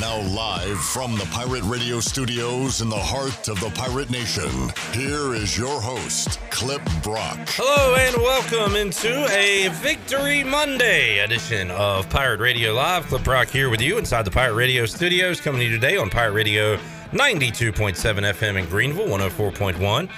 Now, 0.00 0.22
live 0.22 0.80
from 0.80 1.16
the 1.16 1.26
Pirate 1.26 1.62
Radio 1.64 2.00
studios 2.00 2.80
in 2.80 2.88
the 2.88 2.96
heart 2.96 3.48
of 3.48 3.60
the 3.60 3.68
Pirate 3.74 4.08
Nation, 4.08 4.72
here 4.92 5.34
is 5.34 5.58
your 5.58 5.82
host, 5.82 6.40
Clip 6.48 6.80
Brock. 7.02 7.36
Hello 7.48 7.94
and 7.96 8.16
welcome 8.16 8.74
into 8.74 9.26
a 9.30 9.68
Victory 9.82 10.44
Monday 10.44 11.18
edition 11.18 11.70
of 11.72 12.08
Pirate 12.08 12.40
Radio 12.40 12.72
Live. 12.72 13.04
Clip 13.06 13.22
Brock 13.22 13.48
here 13.48 13.68
with 13.68 13.82
you 13.82 13.98
inside 13.98 14.24
the 14.24 14.30
Pirate 14.30 14.54
Radio 14.54 14.86
studios, 14.86 15.42
coming 15.42 15.60
to 15.60 15.66
you 15.66 15.72
today 15.72 15.98
on 15.98 16.08
Pirate 16.08 16.32
Radio 16.32 16.78
92.7 17.10 17.94
FM 17.94 18.58
in 18.58 18.64
Greenville, 18.70 19.08
104.1 19.08 20.08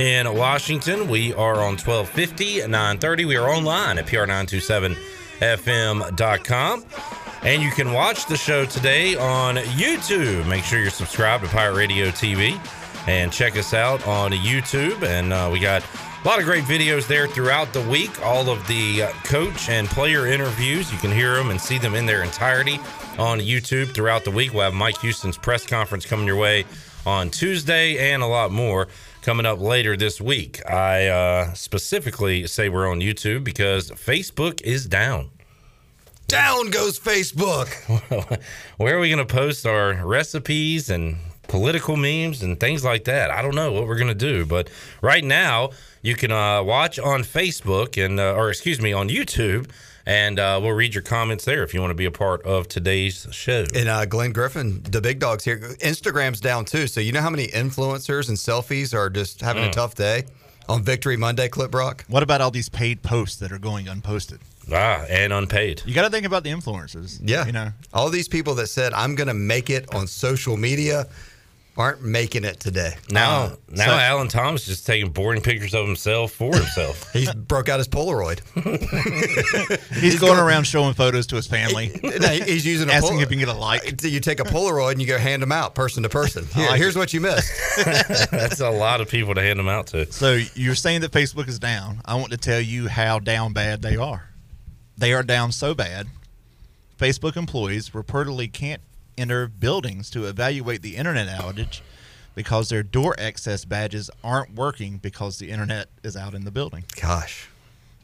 in 0.00 0.34
Washington. 0.34 1.06
We 1.06 1.32
are 1.34 1.58
on 1.58 1.78
1250 1.78 2.66
930. 2.66 3.26
We 3.26 3.36
are 3.36 3.48
online 3.48 3.98
at 3.98 4.06
pr927fm.com. 4.06 6.84
And 7.42 7.62
you 7.62 7.70
can 7.70 7.92
watch 7.92 8.26
the 8.26 8.36
show 8.36 8.66
today 8.66 9.16
on 9.16 9.56
YouTube. 9.56 10.46
Make 10.46 10.62
sure 10.62 10.78
you're 10.78 10.90
subscribed 10.90 11.42
to 11.44 11.50
Pirate 11.50 11.74
Radio 11.74 12.08
TV 12.08 12.60
and 13.08 13.32
check 13.32 13.56
us 13.56 13.72
out 13.72 14.06
on 14.06 14.32
YouTube. 14.32 15.02
And 15.02 15.32
uh, 15.32 15.48
we 15.50 15.58
got 15.58 15.82
a 16.22 16.28
lot 16.28 16.38
of 16.38 16.44
great 16.44 16.64
videos 16.64 17.06
there 17.06 17.26
throughout 17.26 17.72
the 17.72 17.80
week. 17.82 18.22
All 18.22 18.50
of 18.50 18.66
the 18.66 19.04
uh, 19.04 19.12
coach 19.24 19.70
and 19.70 19.88
player 19.88 20.26
interviews, 20.26 20.92
you 20.92 20.98
can 20.98 21.10
hear 21.10 21.34
them 21.34 21.48
and 21.48 21.58
see 21.58 21.78
them 21.78 21.94
in 21.94 22.04
their 22.04 22.22
entirety 22.22 22.78
on 23.18 23.40
YouTube 23.40 23.94
throughout 23.94 24.24
the 24.24 24.30
week. 24.30 24.52
We'll 24.52 24.64
have 24.64 24.74
Mike 24.74 24.98
Houston's 24.98 25.38
press 25.38 25.66
conference 25.66 26.04
coming 26.04 26.26
your 26.26 26.36
way 26.36 26.66
on 27.06 27.30
Tuesday 27.30 28.12
and 28.12 28.22
a 28.22 28.26
lot 28.26 28.52
more 28.52 28.86
coming 29.22 29.46
up 29.46 29.60
later 29.60 29.96
this 29.96 30.20
week. 30.20 30.60
I 30.70 31.06
uh, 31.06 31.54
specifically 31.54 32.46
say 32.46 32.68
we're 32.68 32.86
on 32.86 33.00
YouTube 33.00 33.44
because 33.44 33.90
Facebook 33.92 34.60
is 34.60 34.84
down. 34.84 35.30
Down 36.30 36.70
goes 36.70 36.96
Facebook. 36.98 37.68
Where 38.76 38.96
are 38.96 39.00
we 39.00 39.08
going 39.10 39.26
to 39.26 39.32
post 39.34 39.66
our 39.66 39.94
recipes 40.06 40.88
and 40.88 41.16
political 41.48 41.96
memes 41.96 42.42
and 42.42 42.58
things 42.60 42.84
like 42.84 43.02
that? 43.04 43.32
I 43.32 43.42
don't 43.42 43.56
know 43.56 43.72
what 43.72 43.88
we're 43.88 43.96
going 43.96 44.08
to 44.08 44.14
do, 44.14 44.46
but 44.46 44.70
right 45.02 45.24
now 45.24 45.70
you 46.02 46.14
can 46.14 46.30
uh, 46.30 46.62
watch 46.62 47.00
on 47.00 47.22
Facebook 47.22 48.02
and, 48.02 48.20
uh, 48.20 48.34
or 48.36 48.48
excuse 48.50 48.80
me, 48.80 48.92
on 48.92 49.08
YouTube 49.08 49.70
and 50.06 50.38
uh, 50.38 50.60
we'll 50.62 50.72
read 50.72 50.94
your 50.94 51.02
comments 51.02 51.44
there 51.44 51.64
if 51.64 51.74
you 51.74 51.80
want 51.80 51.90
to 51.90 51.96
be 51.96 52.04
a 52.06 52.10
part 52.12 52.42
of 52.42 52.68
today's 52.68 53.26
show. 53.32 53.64
And 53.74 53.88
uh, 53.88 54.06
Glenn 54.06 54.30
Griffin, 54.32 54.82
the 54.84 55.00
big 55.00 55.18
dogs 55.18 55.42
here. 55.44 55.58
Instagram's 55.80 56.40
down 56.40 56.64
too. 56.64 56.86
So 56.86 57.00
you 57.00 57.10
know 57.10 57.20
how 57.22 57.30
many 57.30 57.48
influencers 57.48 58.28
and 58.28 58.38
selfies 58.38 58.94
are 58.94 59.10
just 59.10 59.40
having 59.40 59.64
Mm. 59.64 59.68
a 59.68 59.72
tough 59.72 59.96
day 59.96 60.24
on 60.68 60.84
Victory 60.84 61.16
Monday, 61.16 61.48
Clip 61.48 61.72
Brock? 61.72 62.04
What 62.06 62.22
about 62.22 62.40
all 62.40 62.52
these 62.52 62.68
paid 62.68 63.02
posts 63.02 63.36
that 63.40 63.50
are 63.50 63.58
going 63.58 63.86
unposted? 63.86 64.38
Ah, 64.72 65.04
and 65.08 65.32
unpaid. 65.32 65.82
You 65.84 65.94
got 65.94 66.02
to 66.04 66.10
think 66.10 66.26
about 66.26 66.44
the 66.44 66.50
influencers. 66.50 67.20
Yeah. 67.22 67.46
You 67.46 67.52
know, 67.52 67.72
All 67.92 68.08
these 68.10 68.28
people 68.28 68.54
that 68.56 68.68
said, 68.68 68.92
I'm 68.92 69.14
going 69.14 69.28
to 69.28 69.34
make 69.34 69.70
it 69.70 69.92
on 69.94 70.06
social 70.06 70.56
media 70.56 71.06
aren't 71.76 72.02
making 72.02 72.44
it 72.44 72.60
today. 72.60 72.92
Now, 73.10 73.52
now 73.68 73.86
so- 73.86 73.92
Alan 73.92 74.28
Thomas 74.28 74.66
just 74.66 74.86
taking 74.86 75.10
boring 75.10 75.40
pictures 75.40 75.74
of 75.74 75.86
himself 75.86 76.32
for 76.32 76.54
himself. 76.54 77.10
He 77.20 77.26
broke 77.34 77.68
out 77.68 77.78
his 77.78 77.88
Polaroid. 77.88 78.40
he's, 80.00 80.18
going 80.20 80.38
around 80.38 80.64
showing 80.64 80.94
photos 80.94 81.26
to 81.28 81.36
his 81.36 81.46
family, 81.46 81.90
No, 82.02 82.28
he's 82.28 82.64
using 82.64 82.88
a 82.88 82.92
asking 82.92 83.12
Pol- 83.12 83.20
if 83.20 83.30
he 83.30 83.36
can 83.36 83.46
get 83.46 83.48
a 83.54 83.58
like. 83.58 84.02
You 84.02 84.20
take 84.20 84.40
a 84.40 84.44
Polaroid 84.44 84.92
and 84.92 85.00
you 85.00 85.06
go 85.06 85.18
hand 85.18 85.42
them 85.42 85.52
out 85.52 85.74
person 85.74 86.02
to 86.02 86.08
person. 86.08 86.46
Here, 86.54 86.68
like 86.68 86.78
here's 86.78 86.96
what 86.96 87.12
you 87.12 87.20
missed. 87.20 87.52
That's 88.30 88.60
a 88.60 88.70
lot 88.70 89.00
of 89.00 89.08
people 89.08 89.34
to 89.34 89.42
hand 89.42 89.58
them 89.58 89.68
out 89.68 89.88
to. 89.88 90.10
So 90.12 90.38
you're 90.54 90.74
saying 90.74 91.00
that 91.02 91.12
Facebook 91.12 91.48
is 91.48 91.58
down. 91.58 92.00
I 92.04 92.14
want 92.16 92.30
to 92.30 92.38
tell 92.38 92.60
you 92.60 92.88
how 92.88 93.18
down 93.18 93.52
bad 93.52 93.82
they 93.82 93.96
are. 93.96 94.29
They 95.00 95.14
are 95.14 95.22
down 95.22 95.50
so 95.50 95.74
bad. 95.74 96.08
Facebook 96.98 97.34
employees 97.34 97.88
reportedly 97.90 98.52
can't 98.52 98.82
enter 99.16 99.48
buildings 99.48 100.10
to 100.10 100.26
evaluate 100.26 100.82
the 100.82 100.96
internet 100.96 101.26
outage 101.40 101.80
because 102.34 102.68
their 102.68 102.82
door 102.82 103.16
access 103.18 103.64
badges 103.64 104.10
aren't 104.22 104.54
working 104.54 104.98
because 104.98 105.38
the 105.38 105.50
internet 105.50 105.88
is 106.02 106.18
out 106.18 106.34
in 106.34 106.44
the 106.44 106.50
building. 106.50 106.84
Gosh. 107.00 107.48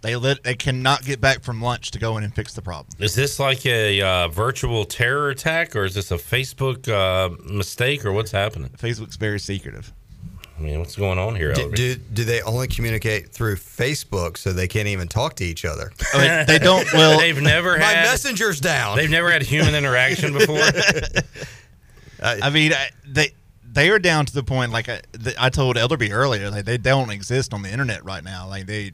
They 0.00 0.16
lit, 0.16 0.42
they 0.42 0.54
cannot 0.54 1.04
get 1.04 1.20
back 1.20 1.42
from 1.42 1.60
lunch 1.60 1.90
to 1.90 1.98
go 1.98 2.16
in 2.16 2.24
and 2.24 2.34
fix 2.34 2.54
the 2.54 2.62
problem. 2.62 2.86
Is 2.98 3.14
this 3.14 3.38
like 3.38 3.66
a 3.66 4.00
uh, 4.00 4.28
virtual 4.28 4.86
terror 4.86 5.28
attack, 5.28 5.76
or 5.76 5.84
is 5.84 5.94
this 5.94 6.10
a 6.10 6.16
Facebook 6.16 6.88
uh, 6.88 7.28
mistake, 7.52 8.06
or 8.06 8.12
what's 8.12 8.30
happening? 8.30 8.70
Facebook's 8.70 9.16
very 9.16 9.38
secretive. 9.38 9.92
I 10.58 10.62
mean, 10.62 10.78
what's 10.78 10.96
going 10.96 11.18
on 11.18 11.34
here? 11.36 11.52
Do, 11.52 11.70
do, 11.70 11.96
do 11.96 12.24
they 12.24 12.40
only 12.42 12.66
communicate 12.66 13.28
through 13.30 13.56
Facebook 13.56 14.38
so 14.38 14.52
they 14.52 14.66
can't 14.66 14.88
even 14.88 15.06
talk 15.06 15.34
to 15.36 15.44
each 15.44 15.64
other? 15.66 15.92
I 16.14 16.18
mean, 16.18 16.46
they 16.46 16.58
don't. 16.64 16.90
Well, 16.94 17.18
they've 17.18 17.40
never 17.40 17.76
My 17.78 17.84
had 17.84 18.06
messenger's 18.06 18.60
down. 18.60 18.96
they've 18.96 19.10
never 19.10 19.30
had 19.30 19.42
human 19.42 19.74
interaction 19.74 20.32
before. 20.32 20.58
I 22.22 22.48
mean, 22.50 22.72
I, 22.72 22.88
they 23.06 23.32
they 23.70 23.90
are 23.90 23.98
down 23.98 24.24
to 24.24 24.32
the 24.32 24.42
point. 24.42 24.72
Like 24.72 24.88
I, 24.88 25.02
th- 25.22 25.36
I 25.38 25.50
told 25.50 25.76
Elderby 25.76 26.10
earlier, 26.10 26.50
like 26.50 26.64
they 26.64 26.78
don't 26.78 27.10
exist 27.10 27.52
on 27.52 27.60
the 27.62 27.70
internet 27.70 28.04
right 28.04 28.24
now. 28.24 28.48
Like 28.48 28.66
they, 28.66 28.92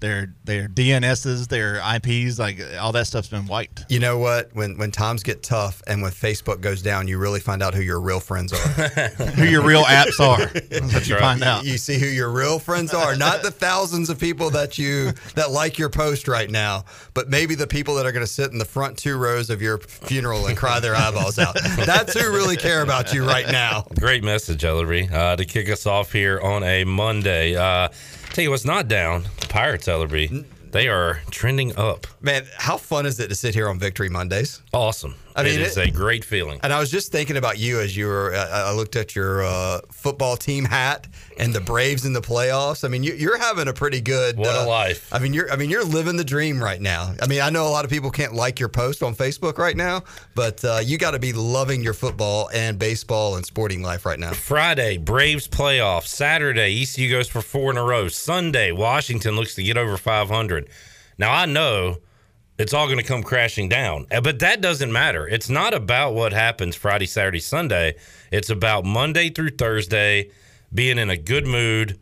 their 0.00 0.34
their 0.44 0.68
DNSs, 0.68 1.48
their 1.48 1.76
IPs, 1.96 2.38
like 2.38 2.60
all 2.80 2.92
that 2.92 3.06
stuff's 3.06 3.28
been 3.28 3.46
wiped. 3.46 3.86
You 3.88 3.98
know 3.98 4.18
what? 4.18 4.50
When 4.54 4.76
when 4.76 4.90
times 4.90 5.22
get 5.22 5.42
tough 5.42 5.82
and 5.86 6.02
when 6.02 6.12
Facebook 6.12 6.60
goes 6.60 6.82
down, 6.82 7.08
you 7.08 7.18
really 7.18 7.40
find 7.40 7.62
out 7.62 7.74
who 7.74 7.82
your 7.82 8.00
real 8.00 8.20
friends 8.20 8.52
are. 8.52 8.56
Who 9.36 9.44
your 9.44 9.62
real 9.62 9.84
apps 9.84 10.20
are? 10.20 10.46
That's 10.70 10.94
what 10.94 11.08
you 11.08 11.14
right. 11.14 11.20
find 11.20 11.42
out. 11.42 11.64
you 11.64 11.78
see 11.78 11.98
who 11.98 12.06
your 12.06 12.30
real 12.30 12.58
friends 12.58 12.92
are, 12.94 13.16
not 13.16 13.42
the 13.42 13.50
thousands 13.50 14.10
of 14.10 14.18
people 14.18 14.50
that 14.50 14.78
you 14.78 15.12
that 15.34 15.50
like 15.50 15.78
your 15.78 15.88
post 15.88 16.28
right 16.28 16.50
now, 16.50 16.84
but 17.14 17.28
maybe 17.28 17.54
the 17.54 17.66
people 17.66 17.94
that 17.96 18.06
are 18.06 18.12
going 18.12 18.24
to 18.24 18.30
sit 18.30 18.52
in 18.52 18.58
the 18.58 18.64
front 18.64 18.98
two 18.98 19.16
rows 19.16 19.50
of 19.50 19.60
your 19.62 19.78
funeral 19.78 20.46
and 20.46 20.56
cry 20.56 20.80
their 20.80 20.94
eyeballs 20.94 21.38
out. 21.38 21.54
That's 21.84 22.18
who 22.18 22.32
really 22.32 22.56
care 22.56 22.82
about 22.82 23.12
you 23.12 23.26
right 23.26 23.46
now. 23.46 23.86
Great 23.98 24.24
message, 24.24 24.64
Ellery, 24.64 25.08
uh, 25.12 25.36
to 25.36 25.44
kick 25.44 25.68
us 25.68 25.86
off 25.86 26.12
here 26.12 26.40
on 26.40 26.62
a 26.62 26.84
Monday. 26.84 27.56
Uh, 27.56 27.88
tell 28.36 28.42
you 28.42 28.50
what's 28.50 28.66
not 28.66 28.86
down. 28.86 29.22
The 29.40 29.46
Pirates, 29.46 29.88
Ellery. 29.88 30.44
They 30.70 30.88
are 30.88 31.22
trending 31.30 31.74
up. 31.74 32.06
Man, 32.20 32.44
how 32.58 32.76
fun 32.76 33.06
is 33.06 33.18
it 33.18 33.28
to 33.28 33.34
sit 33.34 33.54
here 33.54 33.66
on 33.66 33.78
Victory 33.78 34.10
Mondays? 34.10 34.60
Awesome. 34.74 35.14
I 35.36 35.42
mean, 35.42 35.54
it 35.54 35.60
is 35.60 35.76
it- 35.76 35.88
a 35.88 35.90
great 35.90 36.24
feeling. 36.24 36.58
And 36.62 36.72
I 36.72 36.80
was 36.80 36.90
just 36.90 37.12
thinking 37.12 37.36
about 37.36 37.58
you 37.58 37.80
as 37.80 37.96
you 37.96 38.06
were. 38.06 38.34
Uh, 38.34 38.70
I 38.70 38.72
looked 38.72 38.96
at 38.96 39.14
your 39.14 39.44
uh, 39.44 39.80
football 39.92 40.36
team 40.36 40.64
hat 40.64 41.06
and 41.38 41.54
the 41.54 41.60
Braves 41.60 42.06
in 42.06 42.12
the 42.12 42.22
playoffs. 42.22 42.84
I 42.84 42.88
mean, 42.88 43.02
you, 43.02 43.12
you're 43.12 43.38
having 43.38 43.68
a 43.68 43.72
pretty 43.72 44.00
good. 44.00 44.38
What 44.38 44.54
a 44.54 44.62
uh, 44.62 44.66
life. 44.66 45.12
I 45.12 45.18
mean, 45.18 45.34
you're. 45.34 45.50
I 45.52 45.56
mean, 45.56 45.68
you're 45.70 45.84
living 45.84 46.16
the 46.16 46.24
dream 46.24 46.62
right 46.62 46.80
now. 46.80 47.14
I 47.20 47.26
mean, 47.26 47.42
I 47.42 47.50
know 47.50 47.66
a 47.66 47.70
lot 47.70 47.84
of 47.84 47.90
people 47.90 48.10
can't 48.10 48.34
like 48.34 48.58
your 48.58 48.68
post 48.70 49.02
on 49.02 49.14
Facebook 49.14 49.58
right 49.58 49.76
now, 49.76 50.02
but 50.34 50.64
uh, 50.64 50.80
you 50.82 50.96
got 50.98 51.10
to 51.10 51.18
be 51.18 51.32
loving 51.32 51.82
your 51.82 51.94
football 51.94 52.48
and 52.54 52.78
baseball 52.78 53.36
and 53.36 53.44
sporting 53.44 53.82
life 53.82 54.06
right 54.06 54.18
now. 54.18 54.32
Friday, 54.32 54.96
Braves 54.96 55.46
playoff. 55.48 56.06
Saturday, 56.06 56.82
ECU 56.82 57.10
goes 57.10 57.28
for 57.28 57.42
four 57.42 57.70
in 57.70 57.76
a 57.76 57.84
row. 57.84 58.08
Sunday, 58.08 58.72
Washington 58.72 59.36
looks 59.36 59.54
to 59.56 59.62
get 59.62 59.76
over 59.76 59.96
500. 59.96 60.68
Now, 61.18 61.32
I 61.32 61.46
know 61.46 61.98
it's 62.58 62.72
all 62.72 62.86
going 62.86 62.98
to 62.98 63.04
come 63.04 63.22
crashing 63.22 63.68
down, 63.68 64.06
uh, 64.10 64.20
but 64.20 64.38
that 64.38 64.60
doesn't 64.60 64.92
matter. 64.92 65.28
It's 65.28 65.48
not 65.48 65.74
about 65.74 66.14
what 66.14 66.32
happens 66.32 66.74
Friday, 66.74 67.06
Saturday, 67.06 67.40
Sunday. 67.40 67.96
It's 68.30 68.50
about 68.50 68.84
Monday 68.84 69.30
through 69.30 69.50
Thursday 69.50 70.30
being 70.72 70.98
in 70.98 71.10
a 71.10 71.16
good 71.16 71.46
mood, 71.46 71.98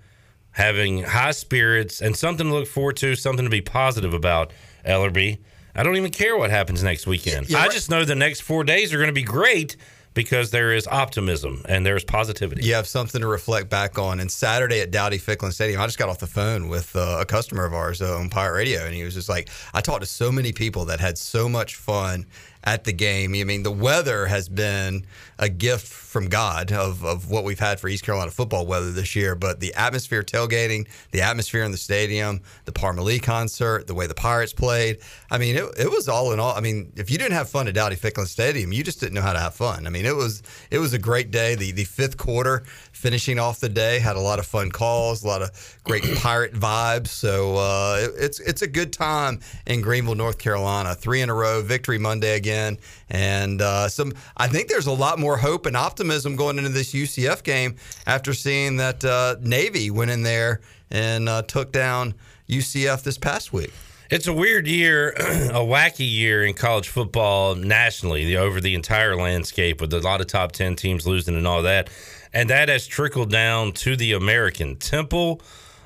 having 0.53 1.03
high 1.03 1.33
spirits, 1.33 2.01
and 2.01 2.17
something 2.17 2.47
to 2.47 2.53
look 2.53 2.69
forward 2.69 2.97
to, 2.99 3.15
something 3.17 3.45
to 3.45 3.51
be 3.51 3.61
positive 3.61 4.15
about, 4.15 4.53
Ellerby. 4.87 5.39
I 5.75 5.83
don't 5.83 5.97
even 5.97 6.13
care 6.13 6.37
what 6.37 6.51
happens 6.51 6.83
next 6.83 7.07
weekend. 7.07 7.51
Yeah, 7.51 7.59
I 7.59 7.69
just 7.69 7.91
know 7.91 8.05
the 8.05 8.15
next 8.15 8.41
four 8.41 8.63
days 8.63 8.95
are 8.95 8.99
going 8.99 9.09
to 9.09 9.13
be 9.13 9.25
great 9.25 9.77
because 10.15 10.51
there 10.51 10.73
is 10.73 10.87
optimism 10.87 11.63
and 11.69 11.85
there's 11.85 12.05
positivity. 12.05 12.65
You 12.65 12.75
have 12.75 12.87
something 12.87 13.21
to 13.21 13.27
reflect 13.27 13.69
back 13.69 13.99
on. 13.99 14.21
And 14.21 14.31
Saturday 14.31 14.81
at 14.81 14.91
Dowdy 14.91 15.19
Ficklen 15.19 15.53
Stadium, 15.53 15.81
I 15.81 15.87
just 15.87 15.99
got 15.99 16.09
off 16.09 16.19
the 16.19 16.27
phone 16.27 16.69
with 16.69 16.95
uh, 16.97 17.19
a 17.21 17.27
customer 17.27 17.65
of 17.65 17.75
ours 17.75 18.01
uh, 18.01 18.17
on 18.17 18.31
Pirate 18.31 18.55
Radio, 18.55 18.85
and 18.85 18.95
he 18.95 19.03
was 19.05 19.15
just 19.15 19.29
like, 19.29 19.51
I 19.75 19.81
talked 19.81 20.03
to 20.03 20.07
so 20.07 20.31
many 20.31 20.53
people 20.53 20.87
that 20.87 21.01
had 21.01 21.19
so 21.19 21.49
much 21.49 21.75
fun 21.75 22.27
at 22.63 22.85
the 22.85 22.93
game. 22.93 23.35
I 23.35 23.45
mean, 23.45 23.63
the 23.63 23.73
weather 23.73 24.27
has 24.27 24.49
been 24.49 25.05
a 25.39 25.49
gift 25.49 25.87
from 26.15 26.29
God 26.29 26.71
of, 26.71 27.05
of 27.05 27.29
what 27.29 27.43
we've 27.43 27.59
had 27.59 27.81
for 27.81 27.89
East 27.89 28.05
Carolina 28.05 28.31
football 28.31 28.67
weather 28.67 28.93
this 28.93 29.17
year. 29.17 29.35
But 29.35 29.59
the 29.59 29.75
atmosphere 29.75 30.23
tailgating, 30.23 30.87
the 31.11 31.23
atmosphere 31.23 31.65
in 31.65 31.73
the 31.73 31.77
stadium, 31.77 32.41
the 32.67 32.73
Parmalee 32.73 33.21
concert, 33.21 33.89
the 33.89 33.95
way 33.95 34.07
the 34.07 34.15
Pirates 34.15 34.53
played. 34.53 34.99
I 35.29 35.39
mean, 35.39 35.57
it, 35.57 35.65
it 35.77 35.91
was 35.91 36.09
all 36.09 36.33
in 36.33 36.39
all. 36.39 36.55
I 36.55 36.61
mean, 36.61 36.93
if 36.95 37.11
you 37.11 37.19
didn't 37.19 37.33
have 37.33 37.51
fun 37.51 37.67
at 37.67 37.75
Dowdy 37.75 37.97
Ficklen 37.97 38.29
Stadium, 38.29 38.73
you 38.73 38.85
just 38.85 39.01
didn't 39.01 39.15
know 39.15 39.23
how 39.23 39.33
to 39.33 39.41
have 39.41 39.57
fun. 39.57 39.89
I 39.89 39.91
mean, 39.91 40.07
it 40.07 40.15
was 40.15 40.45
it 40.71 40.79
was 40.79 40.93
a 40.93 41.01
great 41.01 41.33
day. 41.33 41.57
The 41.57 41.73
the 41.73 41.83
fifth 41.83 42.17
quarter 42.17 42.63
finishing 42.93 43.41
off 43.41 43.59
the 43.59 43.69
day 43.69 43.99
had 43.99 44.15
a 44.15 44.21
lot 44.21 44.39
of 44.39 44.47
fun 44.47 44.71
calls, 44.71 45.25
a 45.25 45.27
lot 45.27 45.43
of 45.43 45.51
great 45.83 46.05
pirate 46.19 46.55
vibes. 46.55 47.09
So 47.09 47.57
uh, 47.57 47.99
it, 48.03 48.11
it's 48.17 48.39
it's 48.39 48.63
a 48.63 48.69
good 48.69 48.93
time 48.93 49.41
in 49.67 49.81
Greenville, 49.81 50.15
North 50.15 50.39
Carolina. 50.39 50.95
Three 50.95 51.23
in 51.23 51.29
a 51.29 51.35
row, 51.35 51.61
victory 51.61 51.99
Monday 51.99 52.37
again, 52.37 52.79
and 53.11 53.61
uh, 53.61 53.89
some. 53.89 54.13
I 54.37 54.47
think 54.47 54.69
there's 54.69 54.87
a 54.87 54.93
lot 54.93 55.19
more 55.19 55.37
hope 55.37 55.67
and 55.67 55.77
optimism 55.77 56.04
going 56.37 56.59
into 56.59 56.71
this 56.71 56.93
UCF 56.93 57.43
game 57.43 57.77
after 58.07 58.35
seeing 58.35 58.77
that 58.77 59.05
uh, 59.05 59.37
Navy 59.41 59.91
went 59.91 60.11
in 60.11 60.23
there 60.23 60.61
and 60.91 61.29
uh, 61.29 61.43
took 61.43 61.73
down 61.73 62.15
UCF 62.49 63.03
this 63.03 63.19
past 63.19 63.53
week. 63.53 63.73
It's 64.11 64.27
a 64.27 64.33
weird 64.33 64.67
year, 64.67 65.11
a 65.17 65.65
wacky 65.65 66.11
year 66.11 66.45
in 66.45 66.55
college 66.55 66.89
football 66.89 67.55
nationally, 67.55 68.25
the, 68.27 68.37
over 68.37 68.61
the 68.61 68.75
entire 68.75 69.17
landscape 69.17 69.81
with 69.81 69.93
a 69.95 70.01
lot 70.01 70.21
of 70.21 70.27
top 70.27 70.53
10 70.53 70.77
teams 70.77 71.07
losing 71.07 71.37
and 71.37 71.47
all 71.47 71.63
that. 71.63 71.89
And 72.33 72.51
that 72.51 72.69
has 72.69 72.87
trickled 72.87 73.31
down 73.31 73.73
to 73.73 73.97
the 73.97 74.13
American. 74.13 74.77
Temple 74.77 75.41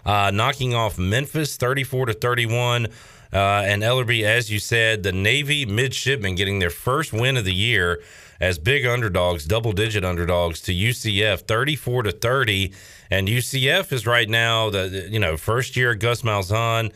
uh, 0.04 0.30
knocking 0.32 0.74
off 0.74 0.98
Memphis 0.98 1.56
34 1.56 2.06
to 2.06 2.12
31. 2.14 2.86
Uh, 3.32 3.38
and 3.64 3.82
Ellerbe, 3.82 4.22
as 4.24 4.50
you 4.50 4.58
said, 4.58 5.02
the 5.02 5.12
Navy 5.12 5.66
midshipmen 5.66 6.34
getting 6.34 6.58
their 6.58 6.70
first 6.70 7.12
win 7.12 7.36
of 7.36 7.44
the 7.44 7.54
year 7.54 8.02
as 8.40 8.58
big 8.58 8.86
underdogs, 8.86 9.44
double 9.44 9.72
digit 9.72 10.04
underdogs 10.04 10.60
to 10.62 10.72
UCF 10.72 11.40
34 11.40 12.04
to 12.04 12.12
30. 12.12 12.72
And 13.10 13.26
UCF 13.28 13.92
is 13.92 14.06
right 14.06 14.28
now 14.28 14.70
the 14.70 15.08
you 15.10 15.18
know 15.18 15.36
first 15.36 15.76
year 15.76 15.94
Gus 15.94 16.22
Malzahn 16.22 16.92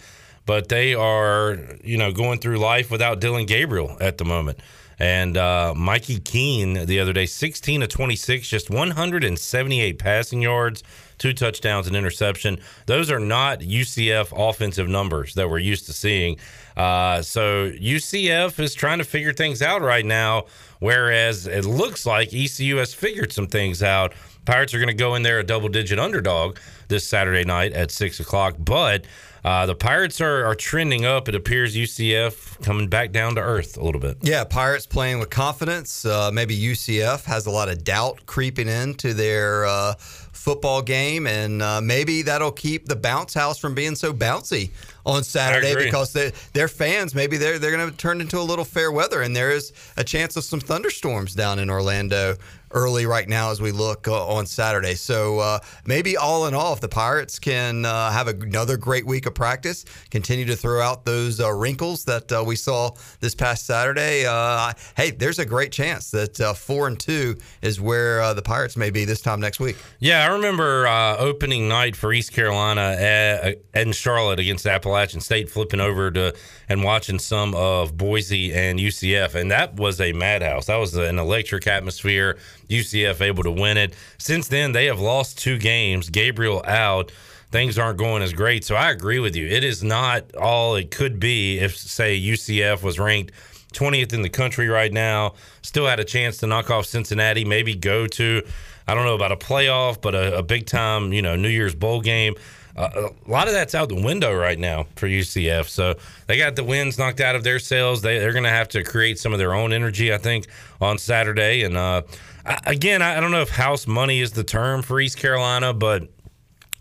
but 0.46 0.68
they 0.68 0.94
are, 0.94 1.58
you 1.84 1.96
know, 1.96 2.12
going 2.12 2.38
through 2.38 2.58
life 2.58 2.90
without 2.90 3.20
Dillon 3.20 3.46
Gabriel 3.46 3.96
at 4.00 4.18
the 4.18 4.24
moment. 4.24 4.58
And 4.98 5.36
uh, 5.36 5.74
Mikey 5.76 6.20
Keene 6.20 6.86
the 6.86 7.00
other 7.00 7.12
day, 7.12 7.26
16 7.26 7.80
to 7.80 7.86
26, 7.86 8.48
just 8.48 8.70
178 8.70 9.98
passing 9.98 10.42
yards, 10.42 10.84
two 11.18 11.32
touchdowns, 11.32 11.86
and 11.86 11.96
interception. 11.96 12.60
Those 12.86 13.10
are 13.10 13.18
not 13.18 13.60
UCF 13.60 14.32
offensive 14.36 14.88
numbers 14.88 15.34
that 15.34 15.50
we're 15.50 15.58
used 15.58 15.86
to 15.86 15.92
seeing. 15.92 16.36
Uh, 16.76 17.22
so 17.22 17.70
UCF 17.70 18.60
is 18.60 18.74
trying 18.74 18.98
to 18.98 19.04
figure 19.04 19.32
things 19.32 19.60
out 19.60 19.82
right 19.82 20.04
now, 20.04 20.44
whereas 20.82 21.46
it 21.46 21.64
looks 21.64 22.04
like 22.04 22.34
ECU 22.34 22.76
has 22.76 22.92
figured 22.92 23.32
some 23.32 23.46
things 23.46 23.84
out. 23.84 24.12
Pirates 24.44 24.74
are 24.74 24.78
going 24.78 24.88
to 24.88 24.94
go 24.94 25.14
in 25.14 25.22
there 25.22 25.38
a 25.38 25.44
double 25.44 25.68
digit 25.68 26.00
underdog 26.00 26.58
this 26.88 27.06
Saturday 27.06 27.44
night 27.44 27.72
at 27.72 27.92
6 27.92 28.18
o'clock, 28.18 28.56
but 28.58 29.04
uh, 29.44 29.64
the 29.64 29.76
Pirates 29.76 30.20
are, 30.20 30.44
are 30.44 30.56
trending 30.56 31.04
up. 31.04 31.28
It 31.28 31.36
appears 31.36 31.76
UCF 31.76 32.64
coming 32.64 32.88
back 32.88 33.12
down 33.12 33.36
to 33.36 33.40
earth 33.40 33.76
a 33.76 33.84
little 33.84 34.00
bit. 34.00 34.18
Yeah, 34.22 34.42
Pirates 34.42 34.84
playing 34.84 35.20
with 35.20 35.30
confidence. 35.30 36.04
Uh, 36.04 36.32
maybe 36.32 36.58
UCF 36.58 37.24
has 37.26 37.46
a 37.46 37.50
lot 37.52 37.68
of 37.68 37.84
doubt 37.84 38.26
creeping 38.26 38.66
into 38.66 39.14
their 39.14 39.64
uh, 39.64 39.94
football 39.94 40.82
game, 40.82 41.28
and 41.28 41.62
uh, 41.62 41.80
maybe 41.80 42.22
that'll 42.22 42.50
keep 42.50 42.86
the 42.86 42.96
bounce 42.96 43.34
house 43.34 43.56
from 43.56 43.76
being 43.76 43.94
so 43.94 44.12
bouncy 44.12 44.70
on 45.04 45.24
Saturday 45.24 45.74
because 45.84 46.12
they, 46.12 46.32
their 46.52 46.68
fans 46.68 47.14
maybe 47.14 47.36
they're 47.36 47.58
they're 47.58 47.76
going 47.76 47.90
to 47.90 47.96
turn 47.96 48.20
into 48.20 48.38
a 48.38 48.42
little 48.42 48.64
fair 48.64 48.90
weather, 48.92 49.22
and 49.22 49.34
there 49.34 49.50
is 49.50 49.72
a 49.96 50.04
chance 50.04 50.36
of 50.36 50.44
some 50.44 50.60
thunderstorms 50.60 51.34
down 51.34 51.58
in 51.58 51.70
Orlando 51.70 52.36
early 52.72 53.06
right 53.06 53.28
now 53.28 53.50
as 53.50 53.60
we 53.60 53.72
look 53.72 54.08
uh, 54.08 54.26
on 54.26 54.46
Saturday. 54.46 54.94
So 54.94 55.38
uh, 55.38 55.58
maybe 55.84 56.16
all 56.16 56.46
in 56.46 56.54
all, 56.54 56.72
if 56.72 56.80
the 56.80 56.88
Pirates 56.88 57.38
can 57.38 57.84
uh, 57.84 58.10
have 58.10 58.28
another 58.28 58.76
great 58.76 59.06
week 59.06 59.26
of 59.26 59.34
practice, 59.34 59.84
continue 60.10 60.44
to 60.46 60.56
throw 60.56 60.80
out 60.80 61.04
those 61.04 61.40
uh, 61.40 61.52
wrinkles 61.52 62.04
that 62.04 62.30
uh, 62.32 62.42
we 62.46 62.56
saw 62.56 62.90
this 63.20 63.34
past 63.34 63.66
Saturday, 63.66 64.24
uh, 64.26 64.72
hey, 64.96 65.10
there's 65.10 65.38
a 65.38 65.46
great 65.46 65.72
chance 65.72 66.10
that 66.10 66.36
four 66.56 66.86
and 66.86 66.98
two 66.98 67.36
is 67.62 67.80
where 67.80 68.34
the 68.34 68.42
Pirates 68.42 68.76
may 68.76 68.90
be 68.90 69.04
this 69.04 69.20
time 69.20 69.40
next 69.40 69.60
week. 69.60 69.76
Yeah, 69.98 70.24
I 70.24 70.32
remember 70.34 70.86
opening 71.18 71.68
night 71.68 71.96
for 71.96 72.12
East 72.12 72.32
Carolina 72.32 72.96
at, 72.98 73.58
in 73.74 73.92
Charlotte 73.92 74.38
against 74.38 74.66
Appalachian 74.66 75.20
State, 75.20 75.50
flipping 75.50 75.80
over 75.80 76.10
to 76.10 76.34
and 76.68 76.82
watching 76.82 77.18
some 77.18 77.54
of 77.54 77.96
Boise 77.96 78.52
and 78.54 78.78
UCF, 78.78 79.34
and 79.34 79.50
that 79.50 79.74
was 79.74 80.00
a 80.00 80.12
madhouse. 80.12 80.66
That 80.66 80.76
was 80.76 80.94
an 80.94 81.18
electric 81.18 81.66
atmosphere. 81.66 82.38
UCF 82.72 83.20
able 83.20 83.42
to 83.42 83.52
win 83.52 83.76
it. 83.76 83.94
Since 84.18 84.48
then, 84.48 84.72
they 84.72 84.86
have 84.86 85.00
lost 85.00 85.38
two 85.38 85.58
games. 85.58 86.10
Gabriel 86.10 86.62
out. 86.66 87.12
Things 87.50 87.78
aren't 87.78 87.98
going 87.98 88.22
as 88.22 88.32
great. 88.32 88.64
So 88.64 88.74
I 88.74 88.90
agree 88.90 89.18
with 89.18 89.36
you. 89.36 89.46
It 89.46 89.62
is 89.62 89.84
not 89.84 90.34
all 90.34 90.74
it 90.74 90.90
could 90.90 91.20
be 91.20 91.58
if, 91.58 91.76
say, 91.76 92.18
UCF 92.18 92.82
was 92.82 92.98
ranked 92.98 93.32
20th 93.72 94.12
in 94.12 94.22
the 94.22 94.28
country 94.28 94.68
right 94.68 94.92
now, 94.92 95.34
still 95.62 95.86
had 95.86 96.00
a 96.00 96.04
chance 96.04 96.38
to 96.38 96.46
knock 96.46 96.70
off 96.70 96.86
Cincinnati, 96.86 97.44
maybe 97.44 97.74
go 97.74 98.06
to, 98.06 98.42
I 98.86 98.94
don't 98.94 99.04
know 99.04 99.14
about 99.14 99.32
a 99.32 99.36
playoff, 99.36 100.00
but 100.00 100.14
a, 100.14 100.38
a 100.38 100.42
big 100.42 100.66
time, 100.66 101.12
you 101.12 101.22
know, 101.22 101.36
New 101.36 101.48
Year's 101.48 101.74
Bowl 101.74 102.00
game. 102.00 102.34
Uh, 102.74 103.10
a 103.26 103.30
lot 103.30 103.48
of 103.48 103.52
that's 103.52 103.74
out 103.74 103.90
the 103.90 104.02
window 104.02 104.34
right 104.34 104.58
now 104.58 104.86
for 104.96 105.06
UCF. 105.06 105.68
So 105.68 105.94
they 106.26 106.38
got 106.38 106.56
the 106.56 106.64
wins 106.64 106.98
knocked 106.98 107.20
out 107.20 107.36
of 107.36 107.44
their 107.44 107.58
sails. 107.58 108.00
They, 108.00 108.18
they're 108.18 108.32
going 108.32 108.44
to 108.44 108.50
have 108.50 108.68
to 108.68 108.82
create 108.82 109.18
some 109.18 109.32
of 109.32 109.38
their 109.38 109.52
own 109.52 109.74
energy, 109.74 110.12
I 110.12 110.16
think, 110.16 110.46
on 110.80 110.96
Saturday. 110.96 111.64
And 111.64 111.76
uh, 111.76 112.02
again, 112.44 113.02
I 113.02 113.20
don't 113.20 113.30
know 113.30 113.42
if 113.42 113.50
house 113.50 113.86
money 113.86 114.20
is 114.20 114.32
the 114.32 114.44
term 114.44 114.82
for 114.82 115.00
East 115.00 115.16
Carolina, 115.18 115.72
but 115.72 116.08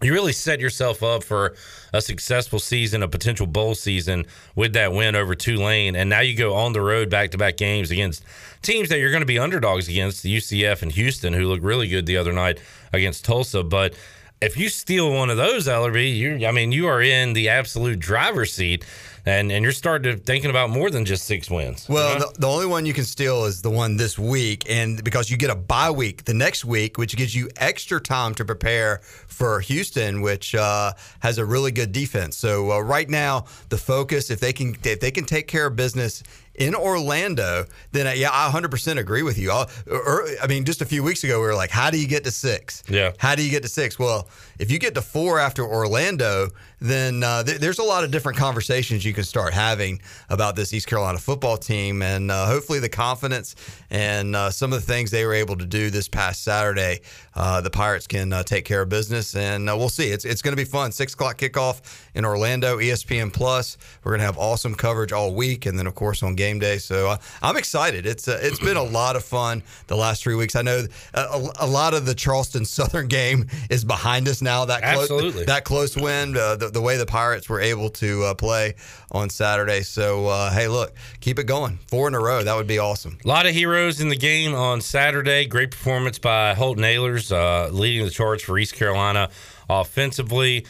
you 0.02 0.14
really 0.14 0.34
set 0.34 0.60
yourself 0.60 1.04
up 1.04 1.24
for 1.24 1.56
a 1.94 2.02
successful 2.02 2.60
season, 2.60 3.04
a 3.04 3.08
potential 3.08 3.46
bowl 3.46 3.76
season 3.76 4.26
with 4.56 4.74
that 4.74 4.94
win 4.94 5.16
over 5.16 5.36
Tulane. 5.36 5.96
And 5.96 6.10
now 6.10 6.22
you 6.22 6.36
go 6.36 6.56
on 6.56 6.74
the 6.74 6.82
road 6.82 7.10
back 7.10 7.32
to 7.32 7.38
back 7.38 7.58
games 7.58 7.92
against 7.92 8.24
teams 8.62 8.90
that 8.90 9.00
you're 9.00 9.12
going 9.12 9.22
to 9.22 9.28
be 9.28 9.40
underdogs 9.40 9.88
against, 9.88 10.24
the 10.24 10.36
UCF 10.36 10.82
and 10.82 10.92
Houston, 10.92 11.34
who 11.34 11.46
looked 11.46 11.64
really 11.64 11.88
good 11.88 12.06
the 12.06 12.18
other 12.18 12.34
night 12.34 12.60
against 12.94 13.26
Tulsa. 13.26 13.64
But 13.64 13.94
if 14.42 14.58
you 14.58 14.70
steal 14.70 15.12
one 15.12 15.30
of 15.30 15.38
those, 15.38 15.68
Ellerbe, 15.68 16.16
you 16.16 16.48
I 16.48 16.52
mean, 16.52 16.72
you 16.72 16.88
are 16.88 17.02
in 17.02 17.34
the 17.34 17.50
absolute 17.50 18.00
driver's 18.00 18.54
seat 18.54 18.84
and 19.26 19.52
and 19.52 19.64
you're 19.64 19.72
starting 19.72 20.16
to 20.16 20.22
thinking 20.22 20.50
about 20.50 20.70
more 20.70 20.90
than 20.90 21.06
just 21.06 21.26
six 21.26 21.50
wins. 21.50 21.88
Well, 21.88 22.20
the, 22.20 22.40
the, 22.40 22.48
only 22.48 22.66
one 22.66 22.86
you 22.86 22.94
can 22.94 23.04
steal 23.04 23.46
is 23.46 23.62
the 23.62 23.70
one 23.70 23.98
this 23.98 24.18
week, 24.18 24.66
and 24.70 25.04
because 25.04 25.30
you 25.30 25.38
get 25.38 25.50
a 25.50 25.56
bye 25.56 25.92
week 25.92 26.26
the 26.26 26.34
next 26.34 26.66
week, 26.66 26.98
which 26.98 27.16
gives 27.16 27.36
you 27.36 27.50
extra 27.58 28.00
time 28.00 28.34
to 28.36 28.46
prepare 28.46 29.02
for 29.28 29.60
Houston, 29.62 30.22
which 30.22 30.56
uh, 30.56 30.94
has 31.20 31.38
a 31.38 31.46
really 31.46 31.72
good 31.72 31.92
defense. 31.92 32.38
So 32.38 32.72
uh, 32.72 32.80
right 32.80 33.10
now, 33.10 33.46
the 33.70 33.78
focus 33.78 34.30
if 34.30 34.40
they 34.40 34.54
can 34.54 34.76
if 34.84 35.00
they 35.00 35.12
can 35.12 35.26
take 35.26 35.48
care 35.48 35.68
of 35.68 35.76
business 35.76 36.24
in 36.62 36.76
Orlando, 36.76 37.66
then 37.92 38.06
uh, 38.06 38.12
yeah, 38.12 38.30
I 38.32 38.52
100% 38.52 39.00
agree 39.00 39.24
with 39.24 39.38
you. 39.40 39.52
I 39.52 40.48
mean, 40.48 40.64
just 40.64 40.82
a 40.82 40.86
few 40.86 41.02
weeks 41.02 41.24
ago, 41.24 41.42
we 41.42 41.48
were 41.48 41.56
like, 41.56 41.72
how 41.72 41.90
do 41.90 42.00
you 42.00 42.08
get 42.08 42.24
to 42.26 42.32
six? 42.32 42.84
Yeah. 42.88 43.14
How 43.18 43.34
do 43.34 43.44
you 43.44 43.50
get 43.50 43.64
to 43.64 43.70
six? 43.70 43.98
Well, 43.98 44.28
if 44.60 44.70
you 44.70 44.78
get 44.78 44.94
to 44.94 45.02
four 45.02 45.40
after 45.40 45.66
Orlando, 45.66 46.50
then 46.80 47.24
uh, 47.24 47.44
th- 47.44 47.60
there's 47.60 47.80
a 47.80 47.84
lot 47.84 48.04
of 48.04 48.12
different 48.12 48.38
conversations 48.38 49.06
you 49.06 49.14
can 49.14 49.24
start 49.24 49.54
having 49.54 50.02
about 50.30 50.56
this 50.56 50.74
East 50.74 50.88
Carolina 50.88 51.20
football 51.20 51.58
team. 51.58 52.02
And 52.02 52.32
uh, 52.32 52.48
hopefully, 52.48 52.80
the 52.80 52.90
confidence 52.90 53.56
and 53.90 54.36
uh, 54.36 54.50
some 54.50 54.74
of 54.74 54.80
the 54.80 54.86
things 54.86 55.12
they 55.12 55.26
were 55.26 55.34
able 55.34 55.56
to 55.58 55.66
do 55.66 55.92
this 55.92 56.08
past 56.08 56.44
Saturday, 56.44 57.02
uh, 57.36 57.62
the 57.62 57.70
Pirates 57.70 58.08
can 58.08 58.34
uh, 58.34 58.44
take 58.44 58.66
care 58.66 58.82
of 58.82 58.90
business. 58.90 59.36
And 59.36 59.66
we'll 59.66 59.90
see. 59.90 60.10
It's, 60.10 60.26
it's 60.26 60.42
going 60.42 60.54
to 60.54 60.62
be 60.62 60.66
fun. 60.66 60.92
Six 60.92 61.14
o'clock 61.14 61.38
kickoff 61.38 61.82
in 62.16 62.26
Orlando, 62.26 62.78
ESPN 62.78 63.32
Plus. 63.32 63.78
We're 64.04 64.12
going 64.12 64.20
to 64.20 64.26
have 64.26 64.38
awesome 64.38 64.74
coverage 64.74 65.12
all 65.12 65.34
week. 65.36 65.68
And 65.68 65.78
then, 65.78 65.86
of 65.86 65.94
course, 65.94 66.24
on 66.24 66.36
game 66.36 66.51
day. 66.60 66.78
So 66.78 67.10
uh, 67.10 67.18
I'm 67.42 67.58
excited. 67.58 68.06
It's 68.06 68.28
uh, 68.28 68.40
it's 68.42 68.60
been 68.60 68.78
a 68.78 68.84
lot 69.00 69.16
of 69.16 69.24
fun 69.24 69.64
the 69.88 69.96
last 69.96 70.24
three 70.24 70.36
weeks. 70.36 70.56
I 70.56 70.62
know 70.62 70.86
a, 71.14 71.50
a, 71.60 71.68
lot 71.68 71.94
of 71.94 72.06
the 72.06 72.14
Charleston 72.14 72.66
Southern 72.72 73.08
game 73.08 73.48
is 73.70 73.84
behind 73.84 74.28
us 74.28 74.42
now. 74.42 74.66
That 74.66 74.84
close, 74.84 75.02
absolutely 75.02 75.46
that 75.46 75.64
close 75.64 75.96
win, 75.96 76.36
uh, 76.38 76.56
the, 76.56 76.70
the 76.70 76.82
way 76.82 76.98
the 76.98 77.06
Pirates 77.06 77.50
were 77.50 77.62
able 77.62 77.90
to 77.92 78.24
uh, 78.26 78.34
play 78.34 78.76
on 79.12 79.30
Saturday. 79.30 79.82
So 79.82 80.28
uh, 80.28 80.52
hey, 80.52 80.68
look, 80.68 80.94
keep 81.20 81.40
it 81.40 81.46
going. 81.46 81.80
Four 81.88 82.08
in 82.08 82.16
a 82.16 82.20
row. 82.20 82.44
That 82.44 82.56
would 82.56 82.68
be 82.68 82.80
awesome. 82.80 83.18
A 83.24 83.28
lot 83.28 83.46
of 83.46 83.54
heroes 83.54 84.02
in 84.02 84.10
the 84.10 84.18
game 84.18 84.54
on 84.54 84.82
Saturday. 84.82 85.46
Great 85.46 85.72
performance 85.72 86.20
by 86.20 86.54
Holt 86.54 86.78
Ahlers, 86.78 87.32
uh, 87.32 87.70
leading 87.72 88.06
the 88.06 88.12
charge 88.12 88.44
for 88.44 88.58
East 88.58 88.76
Carolina 88.76 89.30
offensively. 89.70 90.66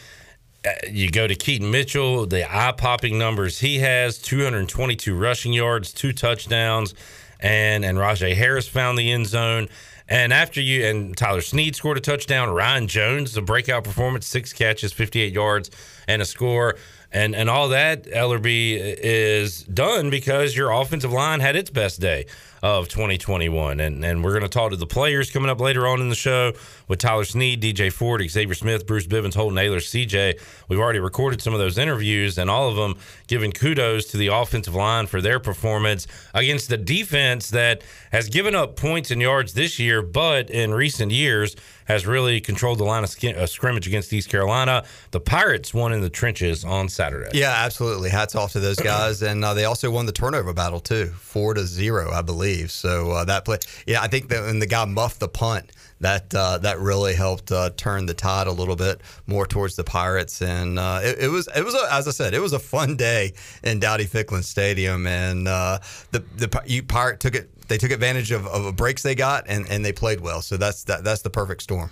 Uh, 0.64 0.70
you 0.88 1.10
go 1.10 1.26
to 1.26 1.34
Keaton 1.34 1.70
Mitchell, 1.70 2.26
the 2.26 2.44
eye 2.44 2.72
popping 2.72 3.18
numbers 3.18 3.58
he 3.58 3.80
has 3.80 4.18
222 4.18 5.16
rushing 5.16 5.52
yards, 5.52 5.92
two 5.92 6.12
touchdowns, 6.12 6.94
and 7.40 7.84
and 7.84 7.98
Rahjai 7.98 8.34
Harris 8.34 8.68
found 8.68 8.96
the 8.96 9.10
end 9.10 9.26
zone. 9.26 9.68
And 10.08 10.32
after 10.32 10.60
you 10.60 10.84
and 10.84 11.16
Tyler 11.16 11.40
Snead 11.40 11.74
scored 11.74 11.96
a 11.96 12.00
touchdown, 12.00 12.50
Ryan 12.50 12.86
Jones 12.86 13.32
the 13.32 13.42
breakout 13.42 13.82
performance, 13.84 14.26
six 14.26 14.52
catches, 14.52 14.92
58 14.92 15.32
yards, 15.32 15.70
and 16.06 16.22
a 16.22 16.24
score. 16.24 16.76
And 17.10 17.34
and 17.34 17.50
all 17.50 17.68
that 17.70 18.04
Ellerby 18.04 18.78
is 18.78 19.64
done 19.64 20.10
because 20.10 20.56
your 20.56 20.70
offensive 20.70 21.12
line 21.12 21.40
had 21.40 21.56
its 21.56 21.70
best 21.70 22.00
day 22.00 22.26
of 22.62 22.88
2021. 22.88 23.80
And 23.80 24.04
and 24.04 24.22
we're 24.22 24.30
going 24.30 24.42
to 24.42 24.48
talk 24.48 24.70
to 24.70 24.76
the 24.76 24.86
players 24.86 25.30
coming 25.30 25.50
up 25.50 25.60
later 25.60 25.86
on 25.86 26.00
in 26.00 26.08
the 26.08 26.14
show 26.14 26.52
with 26.86 27.00
Tyler 27.00 27.24
Snead, 27.24 27.60
DJ 27.60 27.92
Ford, 27.92 28.22
Xavier 28.22 28.54
Smith, 28.54 28.86
Bruce 28.86 29.06
Bivens, 29.06 29.34
Holton 29.34 29.58
Ahlers, 29.58 30.06
CJ. 30.06 30.40
We've 30.68 30.78
already 30.78 31.00
recorded 31.00 31.42
some 31.42 31.52
of 31.52 31.58
those 31.58 31.76
interviews, 31.76 32.38
and 32.38 32.48
all 32.48 32.68
of 32.68 32.76
them 32.76 32.96
giving 33.26 33.50
kudos 33.50 34.06
to 34.06 34.16
the 34.16 34.28
offensive 34.28 34.74
line 34.74 35.06
for 35.06 35.20
their 35.20 35.40
performance 35.40 36.06
against 36.34 36.68
the 36.68 36.76
defense 36.76 37.50
that 37.50 37.82
has 38.12 38.28
given 38.28 38.54
up 38.54 38.76
points 38.76 39.10
and 39.10 39.20
yards 39.20 39.54
this 39.54 39.78
year, 39.78 40.00
but 40.00 40.48
in 40.48 40.72
recent 40.72 41.10
years 41.10 41.56
has 41.86 42.06
really 42.06 42.40
controlled 42.40 42.78
the 42.78 42.84
line 42.84 43.02
of 43.02 43.24
uh, 43.24 43.46
scrimmage 43.46 43.88
against 43.88 44.12
East 44.12 44.28
Carolina. 44.28 44.84
The 45.10 45.18
Pirates 45.18 45.74
won 45.74 45.92
in 45.92 46.00
the 46.00 46.08
trenches 46.08 46.64
on 46.64 46.88
Saturday. 46.88 47.36
Yeah, 47.36 47.52
absolutely. 47.56 48.08
Hats 48.08 48.36
off 48.36 48.52
to 48.52 48.60
those 48.60 48.78
guys, 48.78 49.20
and 49.20 49.44
uh, 49.44 49.52
they 49.52 49.64
also 49.64 49.90
won 49.90 50.06
the 50.06 50.12
turnover 50.12 50.52
battle 50.52 50.78
too, 50.78 51.06
four 51.06 51.54
to 51.54 51.66
zero, 51.66 52.12
I 52.12 52.22
believe 52.22 52.51
believe. 52.52 52.70
So 52.70 53.10
uh, 53.12 53.24
that 53.24 53.44
play, 53.44 53.58
yeah, 53.86 54.02
I 54.02 54.08
think 54.08 54.28
that 54.28 54.42
when 54.42 54.58
the 54.58 54.66
guy 54.66 54.84
muffed 54.84 55.20
the 55.20 55.28
punt, 55.28 55.70
that 56.00 56.34
uh, 56.34 56.58
that 56.58 56.80
really 56.80 57.14
helped 57.14 57.52
uh, 57.52 57.70
turn 57.76 58.06
the 58.06 58.14
tide 58.14 58.48
a 58.48 58.52
little 58.52 58.74
bit 58.74 59.00
more 59.26 59.46
towards 59.46 59.76
the 59.76 59.84
Pirates, 59.84 60.42
and 60.42 60.78
uh, 60.78 61.00
it, 61.02 61.18
it, 61.20 61.28
was 61.28 61.48
it 61.54 61.64
was 61.64 61.74
a, 61.74 61.94
as 61.94 62.08
I 62.08 62.10
said, 62.10 62.34
it 62.34 62.40
was 62.40 62.52
a 62.52 62.58
fun 62.58 62.96
day 62.96 63.34
in 63.62 63.78
Dowdy 63.78 64.06
Ficklen 64.06 64.42
Stadium, 64.42 65.06
and 65.06 65.46
uh, 65.46 65.78
the 66.10 66.20
the 66.36 66.62
you 66.66 66.82
Pirate 66.82 67.20
took 67.20 67.34
it. 67.34 67.50
They 67.68 67.78
took 67.78 67.92
advantage 67.92 68.32
of, 68.32 68.46
of 68.46 68.74
breaks 68.76 69.02
they 69.02 69.14
got, 69.14 69.44
and, 69.46 69.66
and 69.70 69.82
they 69.84 69.92
played 69.92 70.20
well. 70.20 70.42
So 70.42 70.56
that's 70.56 70.84
that, 70.84 71.04
that's 71.04 71.22
the 71.22 71.30
perfect 71.30 71.62
storm. 71.62 71.90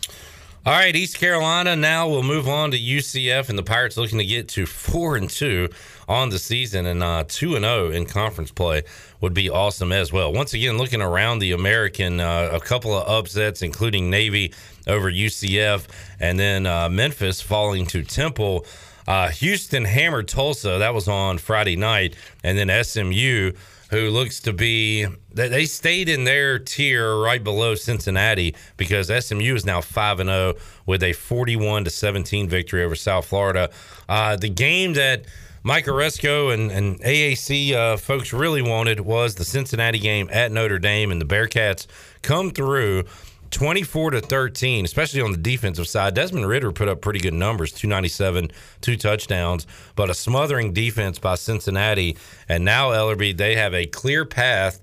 All 0.67 0.75
right, 0.75 0.95
East 0.95 1.17
Carolina. 1.17 1.75
Now 1.75 2.07
we'll 2.07 2.23
move 2.23 2.47
on 2.47 2.71
to 2.73 2.79
UCF, 2.79 3.49
and 3.49 3.57
the 3.57 3.63
Pirates 3.63 3.97
looking 3.97 4.19
to 4.19 4.27
get 4.27 4.47
to 4.49 4.67
four 4.67 5.17
and 5.17 5.31
two 5.31 5.71
on 6.07 6.29
the 6.29 6.39
season, 6.39 6.85
and 6.85 7.03
uh, 7.03 7.25
two 7.27 7.57
and 7.57 7.65
zero 7.65 7.87
oh 7.87 7.91
in 7.91 8.05
conference 8.05 8.51
play 8.51 8.83
would 9.23 9.33
be 9.33 9.49
awesome 9.49 9.91
as 9.91 10.13
well. 10.13 10.35
Once 10.35 10.53
again, 10.53 10.77
looking 10.77 11.01
around 11.01 11.39
the 11.39 11.53
American, 11.53 12.21
uh, 12.21 12.51
a 12.53 12.61
couple 12.61 12.95
of 12.95 13.09
upsets, 13.09 13.63
including 13.63 14.11
Navy 14.11 14.53
over 14.87 15.11
UCF, 15.11 15.87
and 16.21 16.39
then 16.39 16.67
uh, 16.67 16.91
Memphis 16.91 17.41
falling 17.41 17.87
to 17.87 18.03
Temple. 18.03 18.67
Uh, 19.09 19.29
Houston 19.29 19.87
hammered 19.87 20.29
Tulsa. 20.29 20.77
That 20.79 20.93
was 20.93 21.09
on 21.09 21.39
Friday 21.39 21.77
night, 21.77 22.17
and 22.45 22.59
then 22.59 22.85
SMU 22.85 23.53
who 23.91 24.09
looks 24.09 24.41
to 24.41 24.53
be 24.53 25.07
they 25.33 25.65
stayed 25.65 26.09
in 26.09 26.25
their 26.25 26.59
tier 26.59 27.17
right 27.17 27.43
below 27.43 27.75
Cincinnati 27.75 28.55
because 28.77 29.09
SMU 29.25 29.55
is 29.55 29.65
now 29.65 29.81
5 29.81 30.21
and 30.21 30.29
0 30.29 30.55
with 30.87 31.03
a 31.03 31.13
41 31.13 31.85
to 31.85 31.91
17 31.91 32.49
victory 32.49 32.83
over 32.83 32.95
South 32.95 33.27
Florida. 33.27 33.71
Uh, 34.09 34.37
the 34.37 34.49
game 34.49 34.95
that 34.95 35.25
Mike 35.63 35.85
Aresco 35.85 36.55
and, 36.55 36.71
and 36.71 37.01
AAC 37.01 37.73
uh, 37.75 37.97
folks 37.97 38.33
really 38.33 38.63
wanted 38.63 39.01
was 39.01 39.35
the 39.35 39.45
Cincinnati 39.45 39.99
game 39.99 40.29
at 40.33 40.51
Notre 40.51 40.79
Dame, 40.79 41.11
and 41.11 41.21
the 41.21 41.27
Bearcats 41.27 41.87
come 42.23 42.51
through 42.51 43.05
24 43.51 44.13
to 44.13 44.21
13, 44.21 44.85
especially 44.85 45.21
on 45.21 45.33
the 45.33 45.39
defensive 45.39 45.89
side. 45.89 46.15
Desmond 46.15 46.47
Ridder 46.47 46.73
put 46.73 46.89
up 46.89 47.01
pretty 47.01 47.21
good 47.21 47.35
numbers 47.35 47.73
297, 47.73 48.51
two 48.81 48.97
touchdowns, 48.97 49.67
but 49.97 50.09
a 50.11 50.15
smothering 50.15 50.73
defense 50.73 51.19
by 51.19 51.35
Cincinnati. 51.35 52.17
And 52.49 52.65
now, 52.65 52.91
Ellerby, 52.91 53.37
they 53.37 53.57
have 53.57 53.75
a 53.75 53.87
clear 53.87 54.25
path 54.25 54.81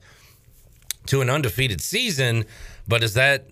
to 1.07 1.21
an 1.21 1.29
undefeated 1.29 1.81
season. 1.81 2.45
But 2.87 3.01
does 3.01 3.13
that 3.15 3.49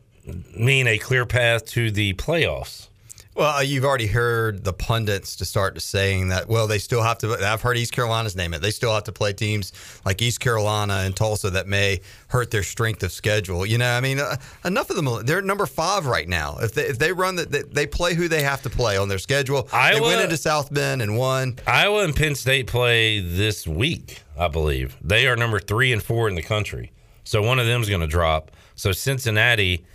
mean 0.58 0.88
a 0.88 0.98
clear 0.98 1.26
path 1.26 1.66
to 1.68 1.92
the 1.92 2.14
playoffs? 2.14 2.88
Well, 3.36 3.58
uh, 3.58 3.62
you've 3.62 3.84
already 3.84 4.08
heard 4.08 4.64
the 4.64 4.72
pundits 4.72 5.36
to 5.36 5.46
start 5.46 5.76
to 5.76 5.82
saying 5.82 6.30
that. 6.30 6.48
Well, 6.48 6.68
they 6.68 6.78
still 6.78 7.04
have 7.04 7.18
to. 7.18 7.34
I've 7.34 7.62
heard 7.62 7.78
East 7.78 7.92
Carolina's 7.92 8.34
name 8.34 8.54
it. 8.54 8.62
They 8.62 8.72
still 8.72 8.94
have 8.94 9.04
to 9.04 9.12
play 9.12 9.34
teams 9.34 9.74
like 10.06 10.22
East 10.22 10.40
Carolina 10.40 11.02
and 11.06 11.14
Tulsa 11.14 11.50
that 11.50 11.68
may 11.68 12.00
hurt 12.30 12.50
their 12.50 12.64
strength 12.64 13.04
of 13.04 13.12
schedule. 13.12 13.66
You 13.66 13.78
know, 13.78 13.92
I 13.92 14.00
mean, 14.00 14.20
uh, 14.20 14.38
enough 14.64 14.90
of 14.90 14.96
them. 14.96 15.26
They're 15.26 15.42
number 15.42 15.66
five 15.66 16.06
right 16.06 16.30
now. 16.30 16.58
If 16.62 16.76
they 16.76 16.84
if 16.84 16.98
they 16.98 17.12
run 17.12 17.36
that, 17.36 17.52
they, 17.52 17.64
they, 17.64 17.88
play 17.88 18.14
who 18.14 18.30
they 18.30 18.42
have 18.42 18.62
to 18.62 18.70
play 18.70 18.96
on 18.96 19.10
their 19.10 19.20
schedule. 19.20 19.68
Iowa, 19.74 20.00
they 20.00 20.02
went 20.02 20.22
into 20.22 20.38
South 20.38 20.74
Bend 20.74 21.02
and 21.02 21.18
won. 21.18 21.60
Iowa 21.68 22.06
and 22.06 22.16
Penn 22.16 22.36
State 22.36 22.68
play 22.68 23.20
this 23.20 23.68
week, 23.68 24.24
I 24.40 24.48
believe. 24.48 24.96
They 25.02 25.28
are 25.28 25.36
number 25.36 25.60
three 25.60 25.92
and 25.92 26.02
four 26.02 26.30
in 26.30 26.36
the 26.36 26.42
country. 26.42 26.94
So 27.26 27.42
one 27.42 27.60
of 27.60 27.66
them 27.66 27.82
is 27.82 27.90
going 27.90 28.02
to 28.02 28.08
drop. 28.08 28.52
So 28.76 28.94
Cincinnati 28.94 29.86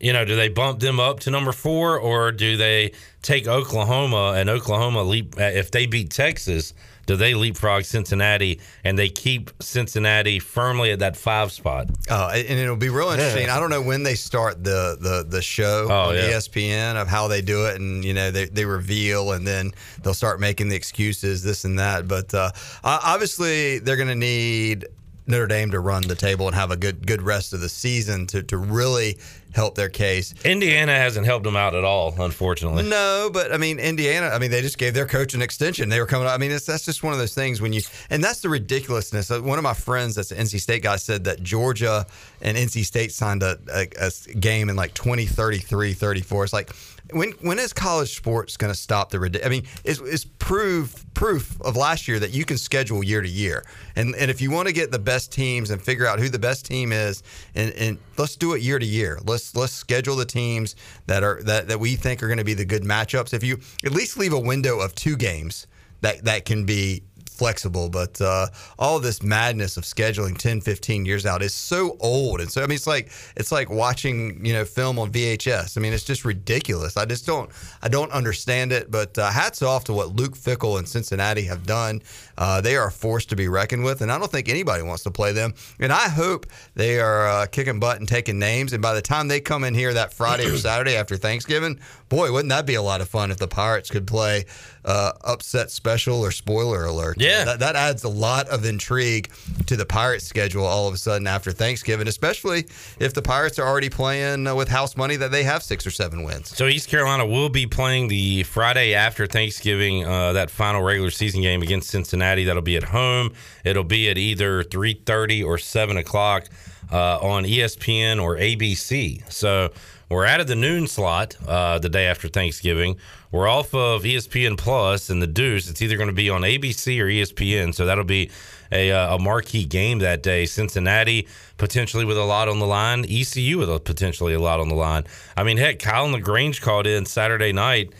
you 0.00 0.12
know, 0.12 0.24
do 0.24 0.36
they 0.36 0.48
bump 0.48 0.80
them 0.80 1.00
up 1.00 1.20
to 1.20 1.30
number 1.30 1.52
four, 1.52 1.98
or 1.98 2.32
do 2.32 2.56
they 2.56 2.92
take 3.22 3.46
Oklahoma 3.46 4.34
and 4.36 4.50
Oklahoma 4.50 5.02
leap? 5.02 5.34
If 5.38 5.70
they 5.70 5.86
beat 5.86 6.10
Texas, 6.10 6.74
do 7.06 7.14
they 7.14 7.34
leapfrog 7.34 7.84
Cincinnati 7.84 8.60
and 8.84 8.98
they 8.98 9.08
keep 9.08 9.50
Cincinnati 9.60 10.38
firmly 10.40 10.90
at 10.90 10.98
that 10.98 11.16
five 11.16 11.52
spot? 11.52 11.88
Uh, 12.10 12.32
and 12.34 12.58
it'll 12.58 12.76
be 12.76 12.88
real 12.88 13.10
interesting. 13.10 13.46
Yeah. 13.46 13.56
I 13.56 13.60
don't 13.60 13.70
know 13.70 13.80
when 13.80 14.02
they 14.02 14.16
start 14.16 14.62
the 14.62 14.98
the 15.00 15.24
the 15.26 15.40
show 15.40 15.86
oh, 15.88 16.10
on 16.10 16.14
yeah. 16.16 16.32
ESPN 16.32 17.00
of 17.00 17.08
how 17.08 17.28
they 17.28 17.40
do 17.40 17.66
it, 17.66 17.80
and 17.80 18.04
you 18.04 18.12
know 18.12 18.30
they 18.30 18.46
they 18.46 18.64
reveal, 18.64 19.32
and 19.32 19.46
then 19.46 19.72
they'll 20.02 20.14
start 20.14 20.40
making 20.40 20.68
the 20.68 20.76
excuses, 20.76 21.42
this 21.42 21.64
and 21.64 21.78
that. 21.78 22.08
But 22.08 22.34
uh, 22.34 22.50
obviously, 22.84 23.78
they're 23.78 23.96
going 23.96 24.08
to 24.08 24.14
need 24.14 24.86
Notre 25.26 25.46
Dame 25.46 25.70
to 25.72 25.80
run 25.80 26.02
the 26.02 26.14
table 26.14 26.46
and 26.46 26.54
have 26.54 26.70
a 26.70 26.76
good 26.76 27.06
good 27.06 27.22
rest 27.22 27.52
of 27.52 27.60
the 27.60 27.68
season 27.68 28.26
to 28.28 28.42
to 28.44 28.56
really 28.56 29.18
help 29.52 29.74
their 29.74 29.88
case. 29.88 30.34
Indiana 30.44 30.92
hasn't 30.92 31.24
helped 31.24 31.44
them 31.44 31.56
out 31.56 31.74
at 31.74 31.82
all, 31.82 32.14
unfortunately. 32.20 32.82
No, 32.82 33.30
but 33.32 33.52
I 33.52 33.56
mean 33.56 33.78
Indiana. 33.78 34.26
I 34.26 34.38
mean 34.38 34.50
they 34.50 34.62
just 34.62 34.78
gave 34.78 34.94
their 34.94 35.06
coach 35.06 35.34
an 35.34 35.42
extension. 35.42 35.88
They 35.88 35.98
were 35.98 36.06
coming. 36.06 36.28
Out. 36.28 36.34
I 36.34 36.38
mean 36.38 36.50
that's 36.50 36.84
just 36.84 37.02
one 37.02 37.12
of 37.12 37.18
those 37.18 37.34
things 37.34 37.60
when 37.60 37.72
you 37.72 37.80
and 38.10 38.22
that's 38.22 38.40
the 38.40 38.48
ridiculousness. 38.48 39.30
Uh, 39.30 39.40
one 39.40 39.58
of 39.58 39.64
my 39.64 39.74
friends 39.74 40.14
that's 40.14 40.30
an 40.30 40.38
NC 40.38 40.60
State 40.60 40.82
guy 40.82 40.96
said 40.96 41.24
that 41.24 41.42
Georgia 41.42 42.06
and 42.40 42.56
NC 42.56 42.84
State 42.84 43.12
signed 43.12 43.42
a, 43.42 43.58
a, 43.72 43.88
a 43.98 44.34
game 44.34 44.68
in 44.68 44.76
like 44.76 44.94
2033, 44.94 45.94
34. 45.94 46.44
It's 46.44 46.52
like 46.52 46.70
when 47.12 47.32
when 47.40 47.58
is 47.58 47.72
college 47.72 48.16
sports 48.16 48.56
going 48.56 48.72
to 48.72 48.78
stop 48.78 49.10
the? 49.10 49.40
I 49.44 49.48
mean, 49.48 49.64
it's, 49.84 50.00
it's 50.00 50.24
proof 50.24 51.04
proof 51.14 51.60
of 51.62 51.76
last 51.76 52.08
year 52.08 52.18
that 52.18 52.32
you 52.32 52.44
can 52.44 52.58
schedule 52.58 53.02
year 53.04 53.20
to 53.20 53.28
year, 53.28 53.64
and 53.94 54.14
and 54.16 54.30
if 54.30 54.40
you 54.40 54.50
want 54.50 54.68
to 54.68 54.74
get 54.74 54.90
the 54.90 54.98
best 54.98 55.32
teams 55.32 55.70
and 55.70 55.80
figure 55.80 56.06
out 56.06 56.18
who 56.18 56.28
the 56.28 56.38
best 56.38 56.66
team 56.66 56.92
is, 56.92 57.22
and, 57.54 57.72
and 57.74 57.98
let's 58.16 58.36
do 58.36 58.54
it 58.54 58.62
year 58.62 58.78
to 58.78 58.86
year. 58.86 59.18
Let's 59.24 59.54
let's 59.54 59.72
schedule 59.72 60.16
the 60.16 60.24
teams 60.24 60.74
that 61.06 61.22
are 61.22 61.42
that 61.44 61.68
that 61.68 61.78
we 61.78 61.96
think 61.96 62.22
are 62.22 62.28
going 62.28 62.38
to 62.38 62.44
be 62.44 62.54
the 62.54 62.64
good 62.64 62.82
matchups. 62.82 63.32
If 63.32 63.44
you 63.44 63.60
at 63.84 63.92
least 63.92 64.16
leave 64.16 64.32
a 64.32 64.40
window 64.40 64.80
of 64.80 64.94
two 64.94 65.16
games 65.16 65.66
that 66.00 66.24
that 66.24 66.44
can 66.44 66.64
be 66.64 67.02
flexible, 67.36 67.88
but 67.88 68.20
uh, 68.20 68.48
all 68.78 68.98
this 68.98 69.22
madness 69.22 69.76
of 69.76 69.84
scheduling 69.84 70.36
10, 70.36 70.60
15 70.60 71.04
years 71.04 71.26
out 71.26 71.42
is 71.42 71.54
so 71.54 71.96
old. 72.00 72.40
And 72.40 72.50
so, 72.50 72.62
I 72.62 72.66
mean, 72.66 72.76
it's 72.76 72.86
like, 72.86 73.10
it's 73.36 73.52
like 73.52 73.70
watching, 73.70 74.44
you 74.44 74.52
know, 74.52 74.64
film 74.64 74.98
on 74.98 75.12
VHS. 75.12 75.76
I 75.76 75.80
mean, 75.80 75.92
it's 75.92 76.04
just 76.04 76.24
ridiculous. 76.24 76.96
I 76.96 77.04
just 77.04 77.26
don't, 77.26 77.50
I 77.82 77.88
don't 77.88 78.10
understand 78.12 78.72
it, 78.72 78.90
but 78.90 79.16
uh, 79.18 79.30
hats 79.30 79.62
off 79.62 79.84
to 79.84 79.92
what 79.92 80.16
Luke 80.16 80.34
Fickell 80.34 80.78
and 80.78 80.88
Cincinnati 80.88 81.44
have 81.44 81.66
done. 81.66 82.02
Uh, 82.38 82.60
they 82.60 82.76
are 82.76 82.88
a 82.88 82.92
force 82.92 83.24
to 83.26 83.36
be 83.36 83.48
reckoned 83.48 83.84
with, 83.84 84.02
and 84.02 84.12
I 84.12 84.18
don't 84.18 84.30
think 84.30 84.48
anybody 84.48 84.82
wants 84.82 85.02
to 85.04 85.10
play 85.10 85.32
them. 85.32 85.54
And 85.80 85.92
I 85.92 86.08
hope 86.08 86.46
they 86.74 87.00
are 87.00 87.26
uh, 87.26 87.46
kicking 87.46 87.80
butt 87.80 87.98
and 87.98 88.08
taking 88.08 88.38
names. 88.38 88.72
And 88.72 88.82
by 88.82 88.94
the 88.94 89.02
time 89.02 89.28
they 89.28 89.40
come 89.40 89.64
in 89.64 89.74
here 89.74 89.94
that 89.94 90.12
Friday 90.12 90.46
or 90.46 90.56
Saturday 90.56 90.96
after 90.96 91.16
Thanksgiving, 91.16 91.80
boy, 92.08 92.32
wouldn't 92.32 92.50
that 92.50 92.66
be 92.66 92.74
a 92.74 92.82
lot 92.82 93.00
of 93.00 93.08
fun 93.08 93.30
if 93.30 93.38
the 93.38 93.48
Pirates 93.48 93.90
could 93.90 94.06
play 94.06 94.44
uh, 94.84 95.12
upset 95.24 95.70
special 95.70 96.20
or 96.20 96.30
spoiler 96.30 96.84
alert? 96.84 97.16
Yeah, 97.18 97.44
that, 97.44 97.60
that 97.60 97.76
adds 97.76 98.04
a 98.04 98.08
lot 98.08 98.48
of 98.48 98.64
intrigue 98.64 99.30
to 99.66 99.76
the 99.76 99.86
Pirates 99.86 100.26
schedule 100.26 100.64
all 100.64 100.86
of 100.88 100.94
a 100.94 100.98
sudden 100.98 101.26
after 101.26 101.52
Thanksgiving, 101.52 102.06
especially 102.08 102.66
if 103.00 103.14
the 103.14 103.22
Pirates 103.22 103.58
are 103.58 103.66
already 103.66 103.88
playing 103.90 104.46
uh, 104.46 104.54
with 104.54 104.68
house 104.68 104.96
money 104.96 105.16
that 105.16 105.30
they 105.30 105.42
have 105.42 105.62
six 105.62 105.86
or 105.86 105.90
seven 105.90 106.22
wins. 106.22 106.56
So 106.56 106.66
East 106.66 106.88
Carolina 106.88 107.24
will 107.26 107.48
be 107.48 107.66
playing 107.66 108.08
the 108.08 108.42
Friday 108.42 108.94
after 108.94 109.26
Thanksgiving 109.26 110.04
uh, 110.04 110.34
that 110.34 110.50
final 110.50 110.82
regular 110.82 111.10
season 111.10 111.40
game 111.40 111.62
against 111.62 111.88
Cincinnati. 111.90 112.25
Cincinnati. 112.26 112.44
That'll 112.44 112.62
be 112.62 112.76
at 112.76 112.84
home. 112.84 113.32
It'll 113.64 113.84
be 113.84 114.10
at 114.10 114.18
either 114.18 114.64
3:30 114.64 115.44
or 115.44 115.58
7 115.58 115.96
o'clock 115.96 116.48
uh, 116.90 117.18
on 117.18 117.44
ESPN 117.44 118.20
or 118.20 118.36
ABC. 118.36 119.22
So 119.32 119.70
we're 120.08 120.26
out 120.26 120.40
of 120.40 120.48
the 120.48 120.56
noon 120.56 120.88
slot 120.88 121.36
uh, 121.46 121.78
the 121.78 121.88
day 121.88 122.06
after 122.06 122.28
Thanksgiving. 122.28 122.96
We're 123.30 123.48
off 123.48 123.74
of 123.74 124.02
ESPN 124.02 124.56
Plus 124.56 125.08
and 125.10 125.22
the 125.22 125.26
Deuce. 125.26 125.70
It's 125.70 125.82
either 125.82 125.96
going 125.96 126.08
to 126.08 126.14
be 126.14 126.30
on 126.30 126.42
ABC 126.42 127.00
or 127.00 127.06
ESPN. 127.06 127.74
So 127.74 127.86
that'll 127.86 128.04
be 128.04 128.30
a, 128.72 128.90
uh, 128.90 129.16
a 129.16 129.18
marquee 129.18 129.64
game 129.64 130.00
that 130.00 130.22
day. 130.22 130.46
Cincinnati 130.46 131.28
potentially 131.58 132.04
with 132.04 132.18
a 132.18 132.24
lot 132.24 132.48
on 132.48 132.58
the 132.58 132.66
line. 132.66 133.04
ECU 133.08 133.58
with 133.58 133.70
a, 133.70 133.78
potentially 133.78 134.34
a 134.34 134.40
lot 134.40 134.58
on 134.58 134.68
the 134.68 134.74
line. 134.74 135.04
I 135.36 135.44
mean, 135.44 135.58
heck, 135.58 135.78
Kyle 135.78 136.10
LaGrange 136.10 136.60
called 136.60 136.86
in 136.86 137.06
Saturday 137.06 137.52
night 137.52 137.92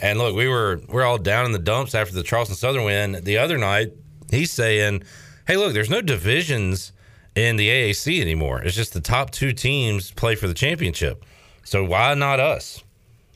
and 0.00 0.18
look, 0.18 0.34
we 0.34 0.48
were 0.48 0.80
we're 0.88 1.04
all 1.04 1.18
down 1.18 1.46
in 1.46 1.52
the 1.52 1.58
dumps 1.58 1.94
after 1.94 2.14
the 2.14 2.22
Charleston 2.22 2.56
Southern 2.56 2.84
win 2.84 3.20
the 3.22 3.38
other 3.38 3.58
night. 3.58 3.92
He's 4.30 4.50
saying, 4.50 5.04
"Hey, 5.46 5.56
look, 5.56 5.74
there's 5.74 5.90
no 5.90 6.00
divisions 6.00 6.92
in 7.34 7.56
the 7.56 7.68
AAC 7.68 8.20
anymore. 8.20 8.62
It's 8.62 8.76
just 8.76 8.92
the 8.92 9.00
top 9.00 9.30
two 9.30 9.52
teams 9.52 10.10
play 10.12 10.34
for 10.34 10.46
the 10.46 10.54
championship. 10.54 11.24
So 11.64 11.84
why 11.84 12.14
not 12.14 12.40
us? 12.40 12.82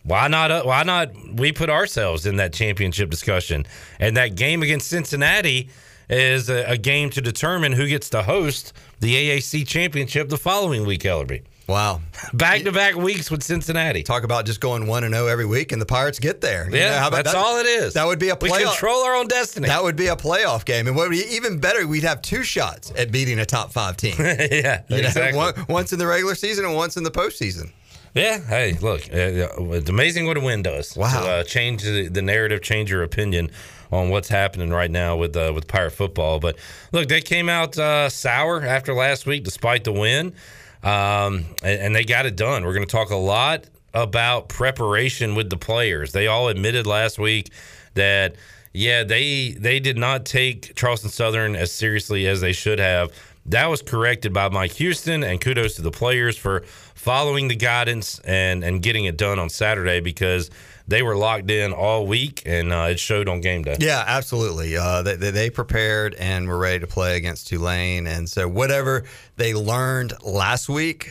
Why 0.04 0.28
not? 0.28 0.50
Uh, 0.50 0.62
why 0.62 0.82
not? 0.84 1.10
We 1.34 1.52
put 1.52 1.70
ourselves 1.70 2.26
in 2.26 2.36
that 2.36 2.52
championship 2.52 3.10
discussion, 3.10 3.66
and 3.98 4.16
that 4.16 4.36
game 4.36 4.62
against 4.62 4.88
Cincinnati 4.88 5.70
is 6.08 6.48
a, 6.48 6.64
a 6.70 6.78
game 6.78 7.10
to 7.10 7.20
determine 7.20 7.72
who 7.72 7.86
gets 7.86 8.08
to 8.10 8.22
host 8.22 8.72
the 9.00 9.14
AAC 9.14 9.66
championship 9.66 10.28
the 10.28 10.38
following 10.38 10.86
week. 10.86 11.02
Ellerby, 11.02 11.42
Wow. 11.68 12.00
back 12.32 12.62
to 12.62 12.72
back 12.72 12.94
weeks 12.96 13.30
with 13.30 13.42
Cincinnati. 13.42 14.02
Talk 14.02 14.24
about 14.24 14.46
just 14.46 14.58
going 14.58 14.86
1 14.86 15.04
and 15.04 15.14
0 15.14 15.26
every 15.26 15.44
week 15.44 15.70
and 15.70 15.80
the 15.82 15.86
Pirates 15.86 16.18
get 16.18 16.40
there. 16.40 16.66
You 16.70 16.78
Yeah, 16.78 16.90
know, 16.92 16.98
how 16.98 17.08
about 17.08 17.24
that's 17.24 17.34
that? 17.34 17.44
all 17.44 17.58
it 17.58 17.66
is. 17.66 17.92
That 17.92 18.06
would 18.06 18.18
be 18.18 18.30
a 18.30 18.36
We 18.40 18.48
playoff. 18.48 18.70
control 18.70 19.02
our 19.04 19.14
own 19.14 19.28
destiny. 19.28 19.68
That 19.68 19.82
would 19.82 19.94
be 19.96 20.06
a 20.06 20.16
playoff 20.16 20.64
game. 20.64 20.86
And 20.86 20.96
what 20.96 21.10
would 21.10 21.14
be 21.18 21.24
even 21.30 21.58
better, 21.58 21.86
we'd 21.86 22.04
have 22.04 22.22
two 22.22 22.42
shots 22.42 22.90
at 22.96 23.12
beating 23.12 23.38
a 23.38 23.44
top 23.44 23.70
five 23.70 23.98
team. 23.98 24.14
yeah, 24.18 24.82
You 24.88 25.02
know, 25.02 25.08
exactly. 25.08 25.36
one- 25.36 25.54
once 25.68 25.92
in 25.92 25.98
the 25.98 26.06
regular 26.06 26.34
season 26.34 26.64
and 26.64 26.74
once 26.74 26.96
in 26.96 27.04
the 27.04 27.10
postseason. 27.10 27.70
Yeah. 28.14 28.38
Hey, 28.40 28.72
look, 28.80 29.06
it's 29.12 29.90
amazing 29.90 30.26
what 30.26 30.38
a 30.38 30.40
win 30.40 30.62
does. 30.62 30.96
Wow. 30.96 31.20
To, 31.20 31.28
uh, 31.30 31.44
change 31.44 31.82
the, 31.82 32.08
the 32.08 32.22
narrative, 32.22 32.62
change 32.62 32.90
your 32.90 33.02
opinion 33.02 33.50
on 33.92 34.08
what's 34.08 34.28
happening 34.30 34.70
right 34.70 34.90
now 34.90 35.16
with 35.16 35.36
uh, 35.36 35.52
with 35.54 35.68
Pirate 35.68 35.90
football. 35.92 36.40
But 36.40 36.56
look, 36.92 37.08
they 37.08 37.20
came 37.20 37.50
out 37.50 37.76
uh, 37.78 38.08
sour 38.08 38.62
after 38.64 38.94
last 38.94 39.26
week, 39.26 39.44
despite 39.44 39.84
the 39.84 39.92
win, 39.92 40.34
um, 40.82 41.46
and, 41.62 41.80
and 41.80 41.94
they 41.94 42.04
got 42.04 42.26
it 42.26 42.36
done. 42.36 42.64
We're 42.64 42.74
going 42.74 42.86
to 42.86 42.92
talk 42.92 43.10
a 43.10 43.16
lot 43.16 43.64
about 43.94 44.48
preparation 44.48 45.34
with 45.34 45.50
the 45.50 45.56
players. 45.56 46.12
They 46.12 46.26
all 46.26 46.48
admitted 46.48 46.86
last 46.86 47.18
week 47.18 47.50
that 47.94 48.36
yeah, 48.72 49.02
they 49.02 49.52
they 49.52 49.80
did 49.80 49.96
not 49.96 50.24
take 50.24 50.74
Charleston 50.74 51.10
Southern 51.10 51.56
as 51.56 51.72
seriously 51.72 52.26
as 52.26 52.40
they 52.40 52.52
should 52.52 52.78
have. 52.78 53.10
That 53.46 53.66
was 53.66 53.80
corrected 53.80 54.32
by 54.32 54.50
Mike 54.50 54.72
Houston, 54.72 55.24
and 55.24 55.40
kudos 55.40 55.74
to 55.76 55.82
the 55.82 55.90
players 55.90 56.36
for 56.36 56.60
following 56.94 57.48
the 57.48 57.56
guidance 57.56 58.18
and 58.20 58.62
and 58.62 58.82
getting 58.82 59.06
it 59.06 59.16
done 59.16 59.38
on 59.38 59.48
Saturday 59.48 60.00
because 60.00 60.50
they 60.88 61.02
were 61.02 61.14
locked 61.14 61.50
in 61.50 61.72
all 61.72 62.06
week, 62.06 62.42
and 62.46 62.72
uh, 62.72 62.88
it 62.90 62.98
showed 62.98 63.28
on 63.28 63.40
game 63.40 63.62
day. 63.62 63.76
Yeah, 63.78 64.02
absolutely. 64.06 64.76
Uh, 64.76 65.02
they, 65.02 65.16
they, 65.16 65.50
prepared 65.50 66.14
and 66.14 66.48
were 66.48 66.58
ready 66.58 66.80
to 66.80 66.86
play 66.86 67.16
against 67.16 67.48
Tulane. 67.48 68.06
And 68.06 68.28
so, 68.28 68.48
whatever 68.48 69.04
they 69.36 69.52
learned 69.54 70.14
last 70.22 70.68
week, 70.68 71.10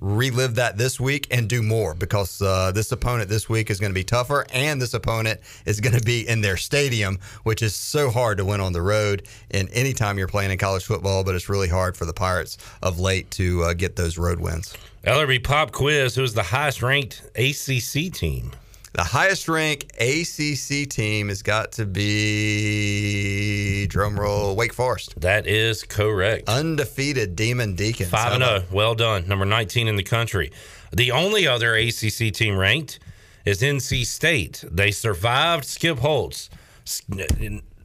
relive 0.00 0.54
that 0.56 0.76
this 0.76 1.00
week 1.00 1.26
and 1.30 1.48
do 1.48 1.62
more 1.62 1.94
because 1.94 2.40
uh, 2.42 2.70
this 2.72 2.92
opponent 2.92 3.28
this 3.28 3.48
week 3.48 3.70
is 3.70 3.80
going 3.80 3.90
to 3.90 3.94
be 3.94 4.04
tougher. 4.04 4.46
And 4.52 4.80
this 4.80 4.94
opponent 4.94 5.40
is 5.64 5.80
going 5.80 5.96
to 5.96 6.04
be 6.04 6.28
in 6.28 6.40
their 6.40 6.56
stadium, 6.56 7.18
which 7.42 7.62
is 7.62 7.74
so 7.74 8.10
hard 8.10 8.38
to 8.38 8.44
win 8.44 8.60
on 8.60 8.72
the 8.72 8.82
road. 8.82 9.26
And 9.50 9.68
anytime 9.70 10.18
you're 10.18 10.28
playing 10.28 10.50
in 10.50 10.58
college 10.58 10.84
football, 10.84 11.24
but 11.24 11.34
it's 11.34 11.48
really 11.48 11.68
hard 11.68 11.96
for 11.96 12.04
the 12.04 12.12
Pirates 12.12 12.58
of 12.82 13.00
late 13.00 13.30
to 13.32 13.64
uh, 13.64 13.74
get 13.74 13.96
those 13.96 14.18
road 14.18 14.38
wins. 14.38 14.76
LRB 15.04 15.42
Pop 15.42 15.72
Quiz, 15.72 16.14
who's 16.14 16.34
the 16.34 16.42
highest 16.42 16.82
ranked 16.82 17.22
ACC 17.36 18.12
team? 18.12 18.52
The 18.96 19.04
highest 19.04 19.46
ranked 19.46 19.92
ACC 20.00 20.88
team 20.88 21.28
has 21.28 21.42
got 21.42 21.72
to 21.72 21.84
be 21.84 23.86
drumroll 23.90 24.56
Wake 24.56 24.72
Forest. 24.72 25.20
That 25.20 25.46
is 25.46 25.82
correct. 25.82 26.48
Undefeated 26.48 27.36
Demon 27.36 27.74
Deacons. 27.74 28.08
5 28.08 28.32
and 28.32 28.42
0. 28.42 28.62
Well 28.72 28.94
done. 28.94 29.28
Number 29.28 29.44
nineteen 29.44 29.86
in 29.86 29.96
the 29.96 30.02
country. 30.02 30.50
The 30.92 31.10
only 31.10 31.46
other 31.46 31.74
ACC 31.74 32.32
team 32.32 32.56
ranked 32.56 32.98
is 33.44 33.60
NC 33.60 34.06
State. 34.06 34.64
They 34.66 34.92
survived 34.92 35.66
Skip 35.66 35.98
Holtz. 35.98 36.48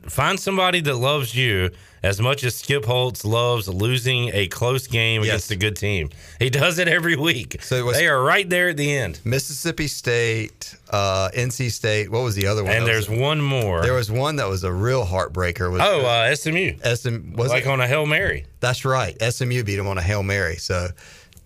Find 0.08 0.40
somebody 0.40 0.82
that 0.82 0.96
loves 0.96 1.36
you 1.36 1.70
as 2.04 2.20
much 2.20 2.44
as 2.44 2.56
Skip 2.56 2.86
Holtz 2.86 3.24
loves 3.24 3.68
losing 3.68 4.32
a 4.34 4.48
close 4.48 4.88
game 4.88 5.22
Yes. 5.22 5.30
against 5.30 5.52
a 5.52 5.56
good 5.56 5.76
team. 5.76 6.10
He 6.40 6.50
does 6.50 6.80
it 6.80 6.88
every 6.88 7.16
week. 7.16 7.58
So 7.62 7.76
it 7.76 7.86
was- 7.86 7.98
they 7.98 8.08
are 8.08 8.22
right 8.24 8.50
there 8.50 8.70
at 8.70 8.78
the 8.78 8.92
end. 8.98 9.20
Mississippi 9.24 9.88
State, 9.88 10.74
uh, 10.90 11.30
NC 11.36 11.70
State. 11.70 12.10
What 12.10 12.24
was 12.24 12.34
the 12.34 12.48
other 12.48 12.64
one? 12.64 12.74
And 12.74 12.88
there's 12.88 13.08
one 13.08 13.40
more. 13.42 13.84
there 13.84 13.94
was 13.94 14.10
one 14.10 14.38
that 14.38 14.50
was 14.50 14.64
a 14.64 14.72
real 14.74 15.06
heartbreaker. 15.06 15.72
Was 15.72 15.82
oh, 15.84 16.02
uh, 16.02 16.36
SMU. 16.36 16.74
SM, 16.84 17.34
was 17.36 17.50
like 17.52 17.66
it? 17.66 17.70
on 17.70 17.80
a 17.80 17.88
Hail 17.88 18.08
Mary. 18.08 18.46
That's 18.60 18.84
right. 18.84 19.16
SMU 19.22 19.64
beat 19.64 19.76
them 19.76 19.88
on 19.88 19.98
a 20.00 20.02
hail 20.02 20.24
mary. 20.24 20.56
So, 20.58 20.90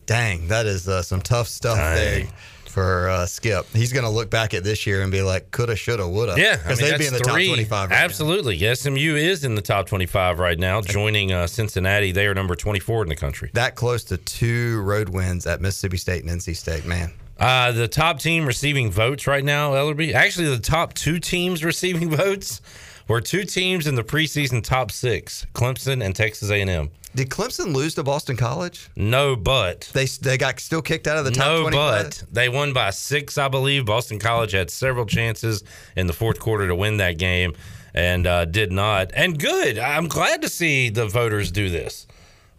dang, 0.05 0.47
that 0.47 0.65
is 0.65 0.87
uh, 0.87 1.01
some 1.01 1.21
tough 1.21 1.47
stuff 1.49 1.77
Dang. 1.77 1.95
there 1.95 2.27
for 2.75 3.07
uh, 3.09 3.25
Skip. 3.25 3.65
He's 3.73 3.93
going 3.93 4.03
to 4.03 4.09
look 4.11 4.29
back 4.29 4.53
at 4.53 4.63
this 4.65 4.85
year 4.85 5.01
and 5.01 5.09
be 5.11 5.21
like, 5.21 5.49
coulda, 5.51 5.75
shoulda, 5.77 6.07
woulda. 6.07 6.35
Yeah, 6.37 6.51
I 6.51 6.55
because 6.57 6.81
mean, 6.81 6.91
they'd 6.91 6.97
be 6.99 7.07
in 7.07 7.13
the 7.13 7.19
that's 7.19 7.27
top 7.29 7.35
twenty-five. 7.37 7.89
Right 7.89 7.97
now. 7.97 8.03
Absolutely, 8.03 8.75
SMU 8.75 9.15
is 9.15 9.43
in 9.45 9.55
the 9.55 9.61
top 9.61 9.87
twenty-five 9.87 10.37
right 10.39 10.59
now, 10.59 10.81
joining 10.81 11.31
uh, 11.31 11.47
Cincinnati. 11.47 12.11
They 12.11 12.27
are 12.27 12.33
number 12.35 12.53
twenty-four 12.55 13.01
in 13.03 13.09
the 13.09 13.15
country. 13.15 13.49
That 13.53 13.75
close 13.75 14.03
to 14.05 14.17
two 14.17 14.81
road 14.81 15.09
wins 15.09 15.47
at 15.47 15.61
Mississippi 15.61 15.97
State 15.97 16.23
and 16.25 16.39
NC 16.41 16.55
State. 16.57 16.85
Man, 16.85 17.13
Uh, 17.39 17.71
the 17.71 17.87
top 17.87 18.19
team 18.19 18.45
receiving 18.45 18.91
votes 18.91 19.25
right 19.25 19.43
now, 19.43 19.71
Ellerby. 19.71 20.13
Actually, 20.13 20.49
the 20.49 20.59
top 20.59 20.93
two 20.93 21.19
teams 21.19 21.63
receiving 21.63 22.09
votes 22.15 22.61
were 23.07 23.21
two 23.21 23.43
teams 23.43 23.87
in 23.87 23.95
the 23.95 24.03
preseason 24.03 24.63
top 24.63 24.91
six: 24.91 25.45
Clemson 25.53 26.03
and 26.03 26.15
Texas 26.15 26.49
A&M. 26.49 26.89
did 27.13 27.29
Clemson 27.29 27.73
lose 27.73 27.95
to 27.95 28.03
Boston 28.03 28.35
College? 28.37 28.89
No, 28.95 29.35
but 29.35 29.89
They 29.93 30.05
they 30.05 30.37
got 30.37 30.59
still 30.59 30.81
kicked 30.81 31.07
out 31.07 31.17
of 31.17 31.25
the 31.25 31.31
top 31.31 31.45
no, 31.47 31.61
25? 31.61 32.03
but 32.03 32.23
they 32.31 32.49
won 32.49 32.73
by 32.73 32.89
six, 32.89 33.37
I 33.37 33.47
believe. 33.47 33.85
Boston 33.85 34.19
College 34.19 34.51
had 34.53 34.69
several 34.69 35.05
chances 35.05 35.63
in 35.95 36.07
the 36.07 36.13
fourth 36.13 36.39
quarter 36.39 36.67
to 36.67 36.75
win 36.75 36.97
that 36.97 37.17
game 37.17 37.53
and 37.93 38.27
uh, 38.27 38.43
did 38.45 38.71
not. 38.71 39.11
And 39.13 39.39
good. 39.39 39.79
I'm 39.79 40.07
glad 40.09 40.41
to 40.41 40.49
see 40.49 40.89
the 40.89 41.07
voters 41.07 41.51
do 41.51 41.69
this. 41.69 42.07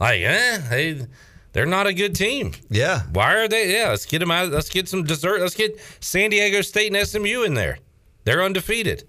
Like, 0.00 0.20
eh, 0.22 0.58
they 0.70 1.06
they're 1.52 1.66
not 1.66 1.86
a 1.86 1.92
good 1.94 2.14
team. 2.14 2.52
Yeah. 2.70 3.00
Why 3.12 3.34
are 3.34 3.48
they? 3.48 3.72
Yeah, 3.78 3.88
let's 3.90 4.06
get 4.06 4.18
them 4.20 4.30
out. 4.30 4.50
Let's 4.50 4.68
get 4.70 4.88
some 4.88 5.04
dessert. 5.04 5.40
Let's 5.40 5.54
get 5.54 5.78
San 6.00 6.30
Diego 6.30 6.60
State 6.62 6.94
and 6.94 7.06
SMU 7.06 7.42
in 7.44 7.54
there. 7.54 7.78
They're 8.24 8.42
undefeated. 8.42 9.04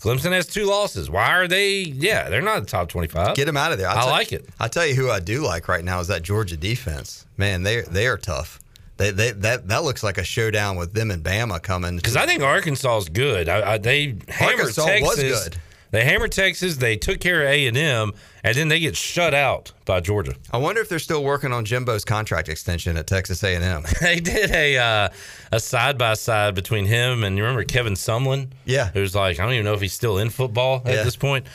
Clemson 0.00 0.32
has 0.32 0.46
two 0.46 0.64
losses. 0.64 1.10
Why 1.10 1.32
are 1.34 1.48
they? 1.48 1.80
Yeah, 1.80 2.28
they're 2.28 2.40
not 2.42 2.60
the 2.60 2.66
top 2.66 2.88
twenty-five. 2.88 3.34
Get 3.34 3.46
them 3.46 3.56
out 3.56 3.72
of 3.72 3.78
there. 3.78 3.88
I 3.88 3.94
tell- 3.94 4.06
like 4.10 4.32
it. 4.32 4.48
I 4.60 4.68
tell 4.68 4.86
you 4.86 4.94
who 4.94 5.10
I 5.10 5.20
do 5.20 5.40
like 5.44 5.66
right 5.68 5.84
now 5.84 5.98
is 6.00 6.08
that 6.08 6.22
Georgia 6.22 6.56
defense. 6.56 7.26
Man, 7.36 7.62
they 7.64 7.82
they 7.82 8.06
are 8.06 8.16
tough. 8.16 8.60
They, 8.96 9.10
they 9.12 9.30
that 9.32 9.68
that 9.68 9.84
looks 9.84 10.02
like 10.02 10.18
a 10.18 10.24
showdown 10.24 10.76
with 10.76 10.92
them 10.92 11.10
and 11.10 11.22
Bama 11.22 11.62
coming. 11.62 11.96
Because 11.96 12.16
I 12.16 12.26
think 12.26 12.42
Arkansas 12.42 12.96
is 12.98 13.08
good. 13.08 13.48
I, 13.48 13.74
I, 13.74 13.78
they 13.78 14.16
hammered 14.28 14.58
Arkansas 14.60 14.86
Texas. 14.86 15.08
was 15.08 15.22
good. 15.22 15.56
They 15.90 16.04
hammered 16.04 16.32
Texas. 16.32 16.76
They 16.76 16.96
took 16.96 17.18
care 17.20 17.42
of 17.42 17.48
A 17.48 17.66
and 17.66 17.76
M, 17.76 18.12
and 18.44 18.54
then 18.56 18.68
they 18.68 18.78
get 18.78 18.94
shut 18.96 19.32
out 19.34 19.72
by 19.86 20.00
Georgia. 20.00 20.34
I 20.52 20.58
wonder 20.58 20.80
if 20.82 20.88
they're 20.88 20.98
still 20.98 21.24
working 21.24 21.52
on 21.52 21.64
Jimbo's 21.64 22.04
contract 22.04 22.48
extension 22.48 22.96
at 22.96 23.06
Texas 23.06 23.42
A&M. 23.42 23.84
They 24.00 24.20
did 24.20 24.50
a 24.50 24.76
uh, 24.76 25.08
a 25.52 25.60
side 25.60 25.96
by 25.96 26.14
side 26.14 26.54
between 26.54 26.84
him 26.86 27.24
and 27.24 27.36
you 27.38 27.42
remember 27.42 27.64
Kevin 27.64 27.94
Sumlin. 27.94 28.48
Yeah. 28.66 28.90
who's 28.92 29.14
like 29.14 29.40
I 29.40 29.44
don't 29.44 29.54
even 29.54 29.64
know 29.64 29.74
if 29.74 29.80
he's 29.80 29.92
still 29.94 30.18
in 30.18 30.28
football 30.30 30.82
at 30.84 30.94
Yeah. 30.94 31.02
this 31.04 31.16
point. 31.16 31.46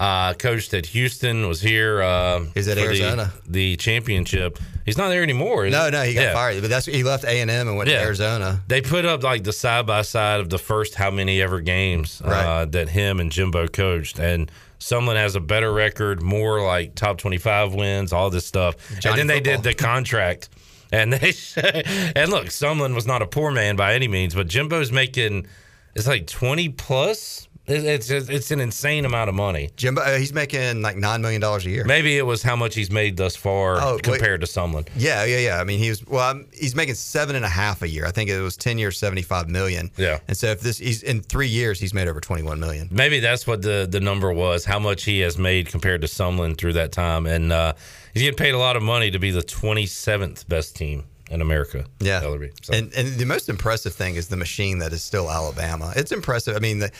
Uh, 0.00 0.32
coached 0.32 0.72
at 0.72 0.86
Houston, 0.86 1.46
was 1.46 1.60
here. 1.60 2.00
Uh, 2.02 2.46
He's 2.54 2.66
at 2.68 2.78
for 2.78 2.80
the- 2.84 2.86
Arizona. 2.86 3.32
The, 3.46 3.76
championship. 3.76 4.58
He's 4.86 4.96
not 4.96 5.10
there 5.10 5.22
anymore. 5.22 5.68
No, 5.68 5.90
no, 5.90 6.02
he 6.04 6.14
got 6.14 6.22
Yeah. 6.22 6.32
fired. 6.32 6.62
But 6.62 6.70
that's 6.70 6.86
he 6.86 7.02
left 7.04 7.24
A&M 7.24 7.50
and 7.50 7.76
went 7.76 7.90
Yeah. 7.90 7.98
to 7.98 8.04
Arizona. 8.06 8.62
They 8.66 8.80
put 8.80 9.04
up 9.04 9.22
like 9.22 9.44
the 9.44 9.52
side 9.52 9.84
by 9.86 10.00
side 10.00 10.40
of 10.40 10.48
the 10.48 10.56
first 10.58 10.94
how 10.94 11.10
many 11.10 11.42
ever 11.42 11.60
games 11.60 12.22
uh, 12.24 12.64
that 12.70 12.88
him 12.88 13.20
and 13.20 13.30
Jimbo 13.30 13.68
coached, 13.68 14.18
and 14.18 14.50
Sumlin 14.80 15.16
has 15.16 15.36
a 15.36 15.40
better 15.40 15.70
record, 15.70 16.22
more 16.22 16.62
like 16.64 16.94
top 16.94 17.18
twenty 17.18 17.36
five 17.36 17.74
wins, 17.74 18.10
all 18.14 18.30
this 18.30 18.46
stuff. 18.46 18.76
Johnny 19.00 19.20
and 19.20 19.28
then 19.30 19.36
they 19.36 19.40
did 19.40 19.62
the 19.62 19.74
contract, 19.74 20.48
and 20.92 21.12
they 21.12 21.34
and 22.16 22.30
look, 22.30 22.46
Sumlin 22.46 22.94
was 22.94 23.06
not 23.06 23.20
a 23.20 23.26
poor 23.26 23.50
man 23.50 23.76
by 23.76 23.92
any 23.94 24.08
means, 24.08 24.34
but 24.34 24.48
Jimbo's 24.48 24.90
making 24.90 25.46
it's 25.94 26.06
like 26.06 26.26
twenty 26.26 26.70
plus. 26.70 27.46
It- 27.70 27.84
It's 27.84 28.10
it's 28.10 28.50
an 28.50 28.60
insane 28.60 29.04
amount 29.04 29.28
of 29.28 29.34
money. 29.34 29.70
Jimbo, 29.76 30.02
uh, 30.02 30.16
he's 30.18 30.32
making 30.32 30.82
like 30.82 30.96
nine 30.96 31.22
million 31.22 31.40
dollars 31.40 31.64
a 31.66 31.70
year. 31.70 31.84
Maybe 31.84 32.18
it 32.18 32.26
was 32.26 32.42
how 32.42 32.56
much 32.56 32.74
he's 32.74 32.90
made 32.90 33.16
thus 33.16 33.36
far 33.36 33.80
Oh, 33.80 33.92
wait. 33.94 34.02
compared 34.02 34.40
to 34.40 34.46
Sumlin. 34.46 34.88
Yeah, 34.96 35.24
yeah, 35.24 35.38
yeah. 35.38 35.60
I 35.60 35.64
mean, 35.64 35.78
he 35.78 35.88
was 35.88 36.04
well. 36.06 36.28
I'm, 36.30 36.46
he's 36.52 36.74
making 36.74 36.94
seven 36.96 37.36
and 37.36 37.44
a 37.44 37.48
half 37.48 37.82
a 37.82 37.88
year. 37.88 38.06
I 38.06 38.10
think 38.10 38.28
it 38.30 38.40
was 38.40 38.56
ten 38.56 38.76
years, 38.78 38.98
seventy-five 38.98 39.48
million. 39.48 39.90
Yeah. 39.96 40.18
And 40.28 40.36
so 40.36 40.48
if 40.48 40.60
this, 40.60 40.78
he's 40.78 41.02
in 41.02 41.22
three 41.22 41.48
years, 41.48 41.78
he's 41.80 41.94
made 41.94 42.08
over 42.08 42.20
twenty-one 42.20 42.58
million. 42.58 42.88
Maybe 42.90 43.20
that's 43.20 43.46
what 43.46 43.62
the 43.62 43.86
the 43.90 44.00
number 44.00 44.32
was, 44.32 44.64
how 44.64 44.78
much 44.78 45.04
he 45.04 45.20
has 45.20 45.38
made 45.38 45.68
compared 45.68 46.00
to 46.00 46.06
Sumlin 46.08 46.58
through 46.58 46.72
that 46.74 46.92
time. 46.92 47.26
And 47.26 47.52
uh, 47.52 47.74
he's 48.14 48.22
getting 48.22 48.36
paid 48.36 48.54
a 48.54 48.58
lot 48.58 48.76
of 48.76 48.82
money 48.82 49.10
to 49.12 49.18
be 49.18 49.30
the 49.30 49.42
27th 49.42 50.48
best 50.48 50.74
team 50.76 51.04
in 51.30 51.40
America. 51.40 51.84
Yeah. 52.00 52.20
So, 52.20 52.72
And 52.72 52.92
and 52.94 53.14
the 53.16 53.24
most 53.24 53.48
impressive 53.48 53.94
thing 53.94 54.16
is 54.16 54.26
the 54.28 54.36
machine 54.36 54.78
that 54.80 54.92
is 54.92 55.02
still 55.04 55.30
Alabama. 55.30 55.92
It's 55.94 56.10
impressive. 56.10 56.56
I 56.56 56.58
mean, 56.58 56.80
the, 56.80 56.90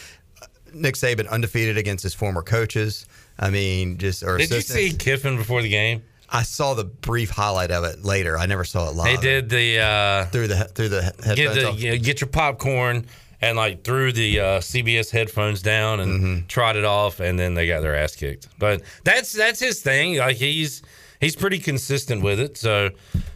Nick 0.75 0.95
Saban 0.95 1.29
undefeated 1.29 1.77
against 1.77 2.03
his 2.03 2.15
former 2.15 2.43
coaches. 2.43 3.07
I 3.39 3.51
mean, 3.51 3.99
just 3.99 4.23
or 4.23 4.37
did 4.39 4.51
you 4.51 4.61
see. 4.61 4.93
Kiffin 4.93 5.37
before 5.37 5.63
the 5.63 5.69
game? 5.71 6.03
I 6.33 6.43
saw 6.45 6.75
the 6.75 6.85
brief 6.85 7.31
highlight 7.31 7.71
of 7.73 7.83
it 7.85 8.05
later. 8.05 8.39
I 8.39 8.47
never 8.47 8.65
saw 8.65 8.89
it 8.89 8.95
live. 8.95 9.21
They 9.21 9.27
did 9.27 9.49
the 9.49 9.81
uh, 9.81 10.25
through 10.27 10.49
the 10.49 10.57
through 10.65 10.91
the 10.91 11.13
get 11.35 11.55
the 11.55 11.99
get 11.99 12.21
your 12.21 12.29
popcorn 12.29 13.07
and 13.41 13.57
like 13.57 13.83
threw 13.83 14.13
the 14.13 14.39
uh, 14.39 14.45
CBS 14.61 15.11
headphones 15.11 15.63
down 15.63 15.99
and 16.01 16.21
Mm-hmm. 16.21 16.47
trotted 16.47 16.85
off, 16.85 17.19
and 17.21 17.39
then 17.39 17.55
they 17.55 17.67
got 17.67 17.81
their 17.81 17.97
ass 17.97 18.15
kicked. 18.15 18.47
But 18.59 18.83
that's 19.03 19.33
that's 19.33 19.59
his 19.59 19.81
thing. 19.83 20.19
Like 20.19 20.37
he's 20.37 20.83
he's 21.21 21.37
pretty 21.37 21.59
consistent 21.59 22.23
with 22.23 22.41
it. 22.41 22.57
So 22.57 22.91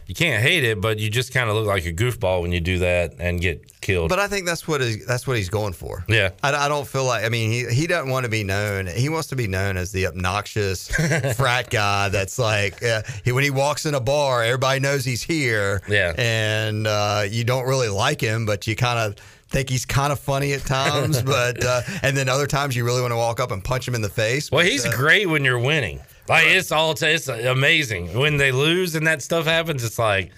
you 0.07 0.15
can't 0.15 0.41
hate 0.41 0.63
it, 0.63 0.81
but 0.81 0.99
you 0.99 1.09
just 1.09 1.33
kind 1.33 1.49
of 1.49 1.55
look 1.55 1.65
like 1.65 1.85
a 1.85 1.93
goofball 1.93 2.41
when 2.41 2.51
you 2.51 2.59
do 2.59 2.79
that 2.79 3.15
and 3.19 3.39
get 3.39 3.79
killed. 3.81 4.09
But 4.09 4.19
I 4.19 4.27
think 4.27 4.45
that's 4.45 4.67
what 4.67 4.81
is, 4.81 5.05
that's 5.05 5.25
what 5.27 5.37
he's 5.37 5.49
going 5.49 5.73
for. 5.73 6.03
Yeah. 6.07 6.31
I, 6.43 6.65
I 6.65 6.67
don't 6.67 6.87
feel 6.87 7.05
like 7.05 7.23
I 7.23 7.29
mean 7.29 7.51
he 7.51 7.65
he 7.73 7.87
doesn't 7.87 8.09
want 8.09 8.25
to 8.25 8.29
be 8.29 8.43
known. 8.43 8.87
He 8.87 9.09
wants 9.09 9.27
to 9.29 9.35
be 9.35 9.47
known 9.47 9.77
as 9.77 9.91
the 9.91 10.07
obnoxious 10.07 10.87
frat 11.35 11.69
guy 11.69 12.09
that's 12.09 12.37
like 12.39 12.83
uh, 12.83 13.03
he, 13.23 13.31
when 13.31 13.43
he 13.43 13.51
walks 13.51 13.85
in 13.85 13.93
a 13.95 14.01
bar, 14.01 14.43
everybody 14.43 14.79
knows 14.79 15.05
he's 15.05 15.23
here. 15.23 15.81
Yeah. 15.87 16.13
and 16.17 16.87
uh, 16.87 17.25
you 17.29 17.43
don't 17.43 17.67
really 17.67 17.89
like 17.89 18.19
him, 18.21 18.45
but 18.45 18.67
you 18.67 18.75
kind 18.75 18.99
of 18.99 19.15
think 19.49 19.69
he's 19.69 19.85
kind 19.85 20.11
of 20.11 20.19
funny 20.19 20.53
at 20.53 20.61
times. 20.61 21.21
but 21.35 21.63
uh, 21.63 21.81
and 22.01 22.17
then 22.17 22.29
other 22.29 22.47
times 22.47 22.75
you 22.75 22.83
really 22.85 23.01
want 23.01 23.11
to 23.11 23.17
walk 23.17 23.39
up 23.39 23.51
and 23.51 23.63
punch 23.63 23.87
him 23.87 23.95
in 23.95 24.01
the 24.01 24.09
face. 24.09 24.51
well, 24.51 24.63
But, 24.63 24.71
he's 24.71 24.85
uh, 24.85 24.91
great 24.95 25.27
when 25.27 25.43
you're 25.45 25.59
winning. 25.59 25.99
Like 26.27 26.47
it's 26.47 26.71
all 26.71 26.95
it's 26.97 27.27
amazing 27.27 28.17
when 28.17 28.37
they 28.37 28.51
lose 28.51 28.95
and 28.95 29.05
that 29.07 29.21
stuff 29.21 29.45
happens. 29.45 29.83
It's 29.83 29.99
like 29.99 30.31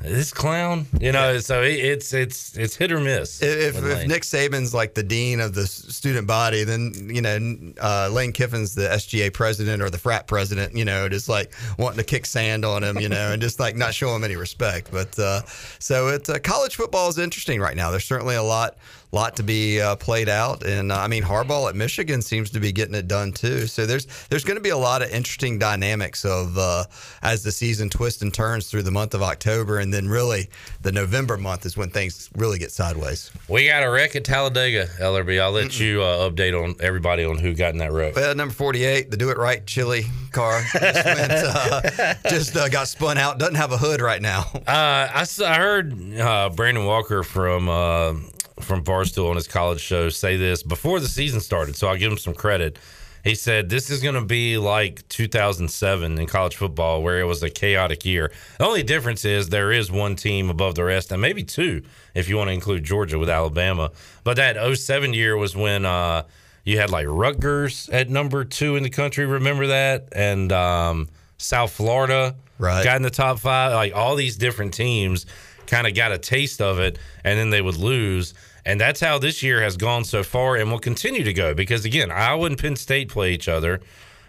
this 0.00 0.32
clown, 0.32 0.86
you 1.00 1.12
know. 1.12 1.38
So 1.38 1.62
it, 1.62 1.74
it's 1.74 2.12
it's 2.12 2.56
it's 2.56 2.76
hit 2.76 2.92
or 2.92 3.00
miss. 3.00 3.40
If, 3.42 3.76
if 3.76 3.82
Lane. 3.82 4.08
Nick 4.08 4.22
Saban's 4.22 4.74
like 4.74 4.94
the 4.94 5.02
dean 5.02 5.40
of 5.40 5.54
the 5.54 5.66
student 5.66 6.26
body, 6.26 6.64
then 6.64 7.08
you 7.12 7.22
know 7.22 7.72
uh, 7.80 8.08
Lane 8.12 8.32
Kiffin's 8.32 8.74
the 8.74 8.88
SGA 8.88 9.32
president 9.32 9.82
or 9.82 9.90
the 9.90 9.98
frat 9.98 10.26
president. 10.26 10.76
You 10.76 10.84
know, 10.84 11.08
just 11.08 11.28
like 11.28 11.52
wanting 11.78 11.98
to 11.98 12.04
kick 12.04 12.26
sand 12.26 12.64
on 12.64 12.82
him, 12.82 12.98
you 12.98 13.08
know, 13.08 13.32
and 13.32 13.40
just 13.40 13.60
like 13.60 13.76
not 13.76 13.94
show 13.94 14.14
him 14.14 14.24
any 14.24 14.36
respect. 14.36 14.90
But 14.90 15.16
uh, 15.18 15.42
so 15.78 16.08
it's 16.08 16.28
uh, 16.28 16.38
college 16.40 16.76
football 16.76 17.08
is 17.08 17.18
interesting 17.18 17.60
right 17.60 17.76
now. 17.76 17.90
There's 17.90 18.04
certainly 18.04 18.34
a 18.34 18.42
lot 18.42 18.76
lot 19.12 19.36
to 19.36 19.42
be 19.42 19.80
uh, 19.80 19.96
played 19.96 20.28
out, 20.28 20.64
and 20.64 20.90
uh, 20.90 20.98
I 20.98 21.06
mean 21.06 21.22
Harbaugh 21.22 21.68
at 21.68 21.76
Michigan 21.76 22.22
seems 22.22 22.50
to 22.50 22.60
be 22.60 22.72
getting 22.72 22.94
it 22.94 23.06
done 23.06 23.32
too. 23.32 23.66
So 23.66 23.86
there's 23.86 24.06
there's 24.28 24.44
going 24.44 24.56
to 24.56 24.62
be 24.62 24.70
a 24.70 24.76
lot 24.76 25.02
of 25.02 25.10
interesting 25.10 25.58
dynamics 25.58 26.24
of 26.24 26.56
uh, 26.56 26.84
as 27.22 27.42
the 27.42 27.52
season 27.52 27.90
twists 27.90 28.22
and 28.22 28.32
turns 28.32 28.70
through 28.70 28.82
the 28.82 28.90
month 28.90 29.14
of 29.14 29.22
October, 29.22 29.78
and 29.78 29.92
then 29.92 30.08
really 30.08 30.48
the 30.80 30.92
November 30.92 31.36
month 31.36 31.66
is 31.66 31.76
when 31.76 31.90
things 31.90 32.30
really 32.36 32.58
get 32.58 32.72
sideways. 32.72 33.30
we 33.48 33.66
got 33.66 33.82
a 33.82 33.90
wreck 33.90 34.16
at 34.16 34.24
Talladega, 34.24 34.86
LRB. 34.98 35.40
I'll 35.40 35.52
let 35.52 35.78
you 35.78 36.02
uh, 36.02 36.30
update 36.30 36.60
on 36.60 36.74
everybody 36.80 37.24
on 37.24 37.38
who 37.38 37.54
got 37.54 37.72
in 37.72 37.78
that 37.78 37.92
wreck. 37.92 38.16
Well, 38.16 38.34
number 38.34 38.54
48, 38.54 39.10
the 39.10 39.16
Do 39.16 39.30
It 39.30 39.38
Right 39.38 39.64
chili 39.66 40.04
car, 40.30 40.62
just, 40.72 41.04
went, 41.04 41.32
uh, 41.32 42.14
just 42.28 42.56
uh, 42.56 42.68
got 42.68 42.88
spun 42.88 43.18
out. 43.18 43.38
Doesn't 43.38 43.56
have 43.56 43.72
a 43.72 43.78
hood 43.78 44.00
right 44.00 44.22
now. 44.22 44.44
Uh, 44.54 44.62
I, 44.66 45.26
I 45.44 45.54
heard 45.54 46.18
uh, 46.18 46.50
Brandon 46.50 46.84
Walker 46.86 47.22
from 47.22 47.68
uh, 47.68 48.14
from 48.60 48.84
Barstool 48.84 49.28
on 49.30 49.36
his 49.36 49.48
college 49.48 49.80
show 49.80 50.08
say 50.08 50.36
this 50.36 50.62
before 50.62 51.00
the 51.00 51.08
season 51.08 51.40
started, 51.40 51.76
so 51.76 51.88
I'll 51.88 51.96
give 51.96 52.12
him 52.12 52.18
some 52.18 52.34
credit. 52.34 52.78
He 53.24 53.36
said 53.36 53.68
this 53.68 53.88
is 53.88 54.02
going 54.02 54.16
to 54.16 54.24
be 54.24 54.58
like 54.58 55.06
2007 55.08 56.18
in 56.18 56.26
college 56.26 56.56
football, 56.56 57.02
where 57.02 57.20
it 57.20 57.24
was 57.24 57.42
a 57.42 57.50
chaotic 57.50 58.04
year. 58.04 58.32
The 58.58 58.66
only 58.66 58.82
difference 58.82 59.24
is 59.24 59.48
there 59.48 59.70
is 59.70 59.92
one 59.92 60.16
team 60.16 60.50
above 60.50 60.74
the 60.74 60.84
rest, 60.84 61.12
and 61.12 61.22
maybe 61.22 61.44
two 61.44 61.82
if 62.14 62.28
you 62.28 62.36
want 62.36 62.48
to 62.48 62.52
include 62.52 62.82
Georgia 62.84 63.18
with 63.18 63.30
Alabama. 63.30 63.92
But 64.24 64.36
that 64.36 64.56
07 64.76 65.14
year 65.14 65.36
was 65.36 65.54
when 65.56 65.86
uh, 65.86 66.24
you 66.64 66.78
had 66.78 66.90
like 66.90 67.06
Rutgers 67.08 67.88
at 67.90 68.10
number 68.10 68.44
two 68.44 68.74
in 68.76 68.82
the 68.82 68.90
country. 68.90 69.24
Remember 69.24 69.68
that? 69.68 70.08
And 70.12 70.50
um, 70.52 71.08
South 71.38 71.72
Florida 71.72 72.34
Right. 72.58 72.84
got 72.84 72.96
in 72.96 73.02
the 73.02 73.10
top 73.10 73.40
five. 73.40 73.72
Like 73.72 73.94
all 73.94 74.14
these 74.14 74.36
different 74.36 74.74
teams 74.74 75.26
kind 75.66 75.86
of 75.86 75.94
got 75.94 76.12
a 76.12 76.18
taste 76.18 76.60
of 76.60 76.78
it, 76.78 76.98
and 77.24 77.38
then 77.38 77.50
they 77.50 77.62
would 77.62 77.76
lose. 77.76 78.34
And 78.64 78.80
that's 78.80 79.00
how 79.00 79.18
this 79.18 79.42
year 79.42 79.60
has 79.62 79.76
gone 79.76 80.04
so 80.04 80.22
far, 80.22 80.56
and 80.56 80.70
will 80.70 80.78
continue 80.78 81.24
to 81.24 81.32
go. 81.32 81.54
Because 81.54 81.84
again, 81.84 82.10
Iowa 82.10 82.46
and 82.46 82.58
Penn 82.58 82.76
State 82.76 83.08
play 83.08 83.32
each 83.32 83.48
other. 83.48 83.80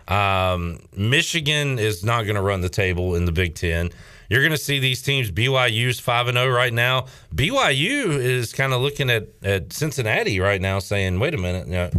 Um, 0.08 0.80
Michigan 0.96 1.80
is 1.80 2.04
not 2.04 2.24
going 2.24 2.36
to 2.36 2.42
run 2.42 2.62
the 2.62 2.70
table 2.70 3.16
in 3.16 3.26
the 3.26 3.32
Big 3.32 3.56
Ten. 3.56 3.90
You're 4.30 4.42
going 4.42 4.52
to 4.52 4.58
see 4.58 4.80
these 4.80 5.02
teams. 5.02 5.32
BYU's 5.32 6.00
five 6.00 6.28
and 6.28 6.38
zero 6.38 6.50
right 6.54 6.74
now. 6.74 7.06
BYU 7.36 8.18
is 8.18 8.52
kind 8.54 8.74
of 8.74 8.82
looking 8.82 9.10
at 9.10 9.28
at 9.44 9.72
Cincinnati 9.72 10.40
right 10.40 10.60
now, 10.60 10.80
saying, 10.80 11.20
"Wait 11.20 11.34
a 11.34 11.38
minute, 11.38 11.68
you 11.68 11.74
know, 11.74 11.92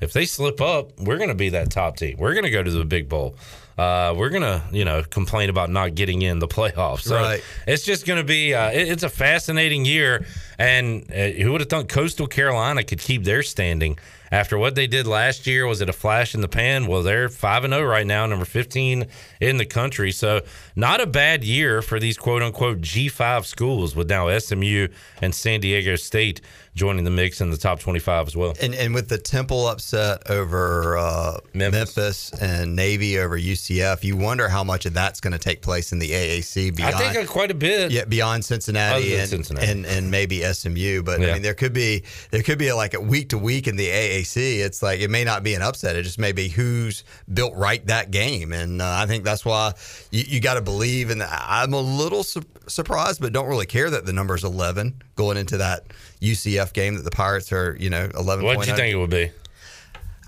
if 0.00 0.12
they 0.12 0.24
slip 0.24 0.60
up, 0.60 0.98
we're 0.98 1.16
going 1.16 1.28
to 1.28 1.34
be 1.34 1.50
that 1.50 1.70
top 1.70 1.96
team. 1.96 2.16
We're 2.18 2.32
going 2.32 2.44
to 2.44 2.50
go 2.50 2.62
to 2.62 2.70
the 2.70 2.84
Big 2.84 3.08
Bowl. 3.08 3.36
Uh, 3.78 4.14
we're 4.16 4.28
going 4.28 4.42
to, 4.42 4.62
you 4.70 4.84
know, 4.84 5.02
complain 5.02 5.48
about 5.50 5.70
not 5.70 5.94
getting 5.94 6.22
in 6.22 6.38
the 6.38 6.48
playoffs. 6.56 7.02
So 7.02 7.16
Right. 7.16 7.42
it's 7.66 7.84
just 7.84 8.06
going 8.06 8.18
to 8.18 8.24
be. 8.24 8.54
Uh, 8.54 8.70
it- 8.70 8.88
it's 8.88 9.02
a 9.02 9.08
fascinating 9.08 9.84
year, 9.84 10.26
and 10.58 11.10
uh, 11.10 11.28
who 11.42 11.52
would 11.52 11.60
have 11.62 11.70
thought 11.70 11.88
Coastal 11.88 12.26
Carolina 12.26 12.84
could 12.84 12.98
keep 13.00 13.24
their 13.24 13.42
standing 13.42 13.98
after 14.30 14.56
what 14.58 14.74
they 14.74 14.86
did 14.86 15.06
last 15.06 15.46
year? 15.46 15.66
Was 15.66 15.80
it 15.80 15.88
a 15.88 15.92
flash 15.92 16.34
in 16.34 16.40
the 16.42 16.48
pan? 16.48 16.86
Well, 16.86 17.02
they're 17.02 17.28
five 17.28 17.64
and 17.64 17.72
zero 17.72 17.86
right 17.88 18.06
now, 18.06 18.26
number 18.26 18.44
fifteen 18.44 19.06
in 19.40 19.56
the 19.56 19.66
country. 19.66 20.12
So 20.12 20.42
not 20.76 21.00
a 21.00 21.06
bad 21.06 21.42
year 21.44 21.80
for 21.82 21.98
these 21.98 22.16
quote 22.18 22.42
unquote 22.42 22.80
G 22.82 23.08
five 23.08 23.46
schools, 23.46 23.96
with 23.96 24.08
now 24.10 24.36
SMU 24.38 24.88
and 25.22 25.34
San 25.34 25.60
Diego 25.60 25.96
State 25.96 26.40
joining 26.74 27.04
the 27.04 27.10
mix 27.10 27.40
in 27.40 27.50
the 27.50 27.56
top 27.56 27.80
twenty 27.80 27.98
five 27.98 28.26
as 28.26 28.34
well. 28.36 28.54
And, 28.60 28.74
and 28.74 28.94
with 28.94 29.08
the 29.08 29.18
Temple 29.18 29.66
upset 29.68 30.30
over 30.30 30.96
uh, 30.96 31.38
Memphis. 31.54 31.96
Memphis. 31.96 32.32
and 32.40 32.74
Navy 32.74 33.18
over 33.18 33.38
UCF, 33.38 34.02
you 34.04 34.16
wonder 34.16 34.48
how 34.48 34.64
much 34.64 34.86
of 34.86 34.94
that's 34.94 35.20
going 35.20 35.32
to 35.32 35.38
take 35.38 35.62
place 35.62 35.92
in 35.92 35.98
the 35.98 36.10
AAC 36.10 36.74
beyond. 36.74 36.94
I 36.94 37.12
think 37.12 37.28
quite 37.28 37.50
a 37.50 37.54
bit. 37.54 37.90
yeah, 37.90 38.04
beyond 38.04 38.44
Cincinnati, 38.44 39.14
and, 39.16 39.28
Cincinnati. 39.28 39.66
and 39.66 39.86
and 39.86 40.10
maybe 40.10 40.42
SMU, 40.42 41.02
but 41.02 41.20
Yeah. 41.20 41.28
I 41.28 41.32
mean 41.34 41.42
there 41.42 41.54
could 41.54 41.72
be 41.72 42.04
there 42.30 42.42
could 42.42 42.58
be 42.58 42.68
a, 42.68 42.76
like 42.76 42.94
a 42.94 43.00
week 43.00 43.30
to 43.30 43.38
week 43.38 43.68
in 43.68 43.76
the 43.76 43.88
AAC. 43.88 44.60
It's 44.60 44.82
like 44.82 45.00
it 45.00 45.10
may 45.10 45.24
not 45.24 45.42
be 45.42 45.54
an 45.54 45.62
upset; 45.62 45.96
it 45.96 46.02
just 46.04 46.18
may 46.18 46.32
be 46.32 46.48
who's 46.48 47.04
built 47.32 47.54
right 47.54 47.84
that 47.86 48.10
game, 48.10 48.52
and 48.52 48.80
uh, 48.80 48.86
I 48.98 49.06
think 49.06 49.24
that's 49.24 49.44
why 49.44 49.72
you, 50.10 50.24
you 50.26 50.40
got 50.40 50.54
to 50.54 50.62
believe. 50.62 51.10
And 51.10 51.22
I'm 51.22 51.72
a 51.74 51.80
little 51.80 52.22
su- 52.22 52.42
surprised, 52.66 53.20
but 53.20 53.32
don't 53.32 53.48
really 53.48 53.66
care 53.66 53.90
that 53.90 54.06
the 54.06 54.12
number 54.12 54.34
is 54.34 54.44
11 54.44 55.02
going 55.16 55.36
into 55.36 55.58
that 55.58 55.84
UCF 56.20 56.61
game 56.70 56.94
that 56.96 57.02
the 57.04 57.10
Pirates 57.10 57.52
are 57.52 57.76
you 57.80 57.90
know 57.90 58.08
11. 58.18 58.44
What 58.44 58.58
did 58.60 58.68
you 58.68 58.76
think 58.76 58.92
it 58.92 58.96
would 58.96 59.10
be? 59.10 59.30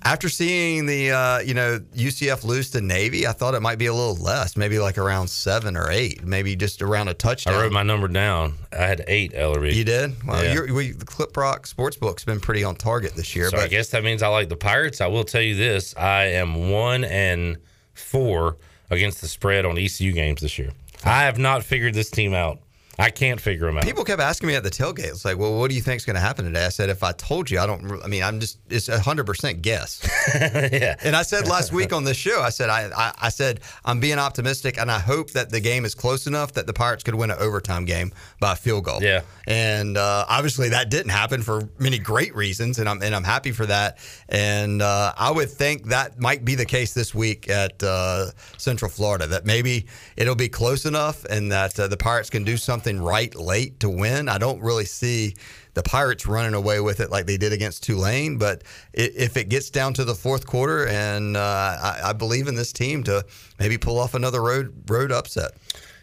After 0.06 0.28
seeing 0.28 0.84
the 0.84 1.12
uh, 1.12 1.38
you 1.38 1.54
know 1.54 1.78
UCF 1.94 2.44
lose 2.44 2.70
to 2.72 2.82
Navy, 2.82 3.26
I 3.26 3.32
thought 3.32 3.54
it 3.54 3.60
might 3.60 3.78
be 3.78 3.86
a 3.86 3.94
little 3.94 4.16
less, 4.16 4.54
maybe 4.54 4.78
like 4.78 4.98
around 4.98 5.28
seven 5.28 5.78
or 5.78 5.90
eight, 5.90 6.22
maybe 6.22 6.54
just 6.56 6.82
around 6.82 7.08
a 7.08 7.14
touchdown. 7.14 7.54
I 7.54 7.60
wrote 7.62 7.72
my 7.72 7.82
number 7.82 8.06
down. 8.08 8.54
I 8.70 8.82
had 8.84 9.02
eight 9.08 9.32
LRB. 9.32 9.72
You 9.72 9.84
did? 9.84 10.12
Well, 10.26 10.44
Yeah. 10.44 10.52
you're, 10.52 10.74
we, 10.74 10.90
the 10.92 11.06
Clip 11.06 11.34
Rock 11.34 11.66
Sportsbook's 11.66 12.22
been 12.24 12.38
pretty 12.38 12.64
on 12.64 12.76
target 12.76 13.14
this 13.14 13.34
year. 13.34 13.48
So 13.48 13.56
but 13.56 13.64
I 13.64 13.68
guess 13.68 13.88
that 13.90 14.04
means 14.04 14.22
I 14.22 14.28
like 14.28 14.50
the 14.50 14.56
Pirates. 14.56 15.00
I 15.00 15.06
will 15.06 15.24
tell 15.24 15.40
you 15.40 15.54
this: 15.54 15.96
I 15.96 16.24
am 16.24 16.70
one 16.70 17.04
and 17.04 17.56
four 17.94 18.58
against 18.90 19.22
the 19.22 19.28
spread 19.28 19.64
on 19.64 19.78
ECU 19.78 20.12
games 20.12 20.42
this 20.42 20.58
year. 20.58 20.72
I 21.02 21.22
have 21.22 21.38
not 21.38 21.62
figured 21.64 21.94
this 21.94 22.10
team 22.10 22.34
out. 22.34 22.58
I 22.98 23.10
can't 23.10 23.40
figure 23.40 23.66
them 23.66 23.78
out. 23.78 23.84
people 23.84 24.04
kept 24.04 24.20
asking 24.20 24.48
me 24.48 24.54
at 24.54 24.62
the 24.62 24.70
tailgate, 24.70 25.10
it's 25.10 25.24
like, 25.24 25.38
well, 25.38 25.58
what 25.58 25.68
do 25.68 25.76
you 25.76 25.82
think 25.82 25.98
is 25.98 26.04
going 26.04 26.14
to 26.14 26.20
happen 26.20 26.44
today? 26.44 26.64
I 26.64 26.68
said, 26.68 26.90
if 26.90 27.02
I 27.02 27.12
told 27.12 27.50
you, 27.50 27.58
I 27.58 27.66
don't, 27.66 28.00
I 28.02 28.06
mean, 28.06 28.22
I'm 28.22 28.40
just, 28.40 28.58
it's 28.70 28.88
a 28.88 28.98
100% 28.98 29.62
guess. 29.62 30.08
yeah. 30.34 30.96
And 31.02 31.16
I 31.16 31.22
said 31.22 31.48
last 31.48 31.72
week 31.72 31.92
on 31.92 32.04
this 32.04 32.16
show, 32.16 32.40
I 32.40 32.50
said, 32.50 32.70
I, 32.70 32.90
I, 32.96 33.12
I 33.22 33.28
said, 33.30 33.60
I'm 33.84 34.00
being 34.00 34.18
optimistic 34.18 34.78
and 34.78 34.90
I 34.90 34.98
hope 34.98 35.30
that 35.32 35.50
the 35.50 35.60
game 35.60 35.84
is 35.84 35.94
close 35.94 36.26
enough 36.26 36.52
that 36.52 36.66
the 36.66 36.72
Pirates 36.72 37.02
could 37.02 37.14
win 37.14 37.30
an 37.30 37.38
overtime 37.38 37.84
game 37.84 38.12
by 38.40 38.52
a 38.52 38.56
field 38.56 38.84
goal. 38.84 39.02
Yeah. 39.02 39.22
And 39.46 39.96
uh, 39.96 40.24
obviously 40.28 40.68
that 40.70 40.90
didn't 40.90 41.10
happen 41.10 41.42
for 41.42 41.68
many 41.78 41.98
great 41.98 42.34
reasons. 42.34 42.78
And 42.78 42.88
I'm, 42.88 43.02
and 43.02 43.14
I'm 43.14 43.24
happy 43.24 43.50
for 43.52 43.66
that. 43.66 43.98
And 44.28 44.82
uh, 44.82 45.12
I 45.16 45.30
would 45.30 45.50
think 45.50 45.86
that 45.88 46.20
might 46.20 46.44
be 46.44 46.54
the 46.54 46.66
case 46.66 46.94
this 46.94 47.14
week 47.14 47.50
at 47.50 47.82
uh, 47.82 48.26
Central 48.56 48.90
Florida, 48.90 49.26
that 49.26 49.44
maybe 49.44 49.86
it'll 50.16 50.34
be 50.34 50.48
close 50.48 50.86
enough 50.86 51.24
and 51.24 51.50
that 51.50 51.78
uh, 51.78 51.88
the 51.88 51.96
Pirates 51.96 52.30
can 52.30 52.44
do 52.44 52.56
something 52.56 52.83
right 52.86 53.34
late 53.34 53.80
to 53.80 53.88
win. 53.88 54.28
I 54.28 54.38
don't 54.38 54.60
really 54.60 54.84
see 54.84 55.34
the 55.74 55.82
Pirates 55.82 56.26
running 56.26 56.54
away 56.54 56.80
with 56.80 57.00
it 57.00 57.10
like 57.10 57.26
they 57.26 57.36
did 57.36 57.52
against 57.52 57.82
Tulane. 57.82 58.38
But 58.38 58.62
if 58.92 59.36
it 59.36 59.48
gets 59.48 59.70
down 59.70 59.94
to 59.94 60.04
the 60.04 60.14
fourth 60.14 60.46
quarter, 60.46 60.86
and 60.86 61.36
uh, 61.36 61.40
I, 61.40 62.00
I 62.04 62.12
believe 62.12 62.48
in 62.48 62.54
this 62.54 62.72
team 62.72 63.02
to 63.04 63.24
maybe 63.58 63.78
pull 63.78 63.98
off 63.98 64.14
another 64.14 64.42
road 64.42 64.72
road 64.88 65.12
upset. 65.12 65.52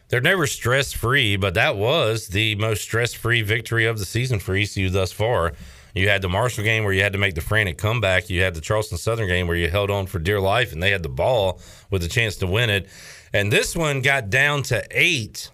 They're 0.10 0.20
never 0.20 0.46
stress 0.46 0.92
free, 0.92 1.38
but 1.38 1.54
that 1.54 1.78
was 1.78 2.28
the 2.28 2.56
most 2.56 2.82
stress 2.82 3.14
free 3.14 3.42
victory 3.44 3.86
of 3.86 3.98
the 3.98 4.04
season 4.04 4.40
for 4.40 4.54
ECU 4.54 4.90
thus 4.90 5.14
far. 5.14 5.54
You 5.94 6.10
had 6.10 6.22
the 6.22 6.30
Marshall 6.30 6.64
game 6.64 6.84
where 6.84 6.94
you 6.94 7.02
had 7.02 7.14
to 7.14 7.20
make 7.20 7.36
the 7.36 7.42
frantic 7.42 7.78
comeback. 7.78 8.30
You 8.30 8.42
had 8.42 8.54
the 8.54 8.62
Charleston 8.62 8.98
Southern 8.98 9.28
game 9.28 9.48
where 9.48 9.56
you 9.56 9.70
held 9.70 9.90
on 9.90 10.08
for 10.08 10.20
dear 10.20 10.40
life 10.40 10.74
and 10.74 10.84
they 10.84 10.92
had 10.92 11.04
the 11.04 11.10
ball 11.10 11.60
with 11.90 12.04
a 12.04 12.08
chance 12.08 12.36
to 12.38 12.48
win 12.48 12.70
it. 12.70 12.90
And 13.34 13.52
this 13.52 13.76
one 13.76 14.02
got 14.02 14.30
down 14.30 14.64
to 14.64 14.86
eight 14.92 15.50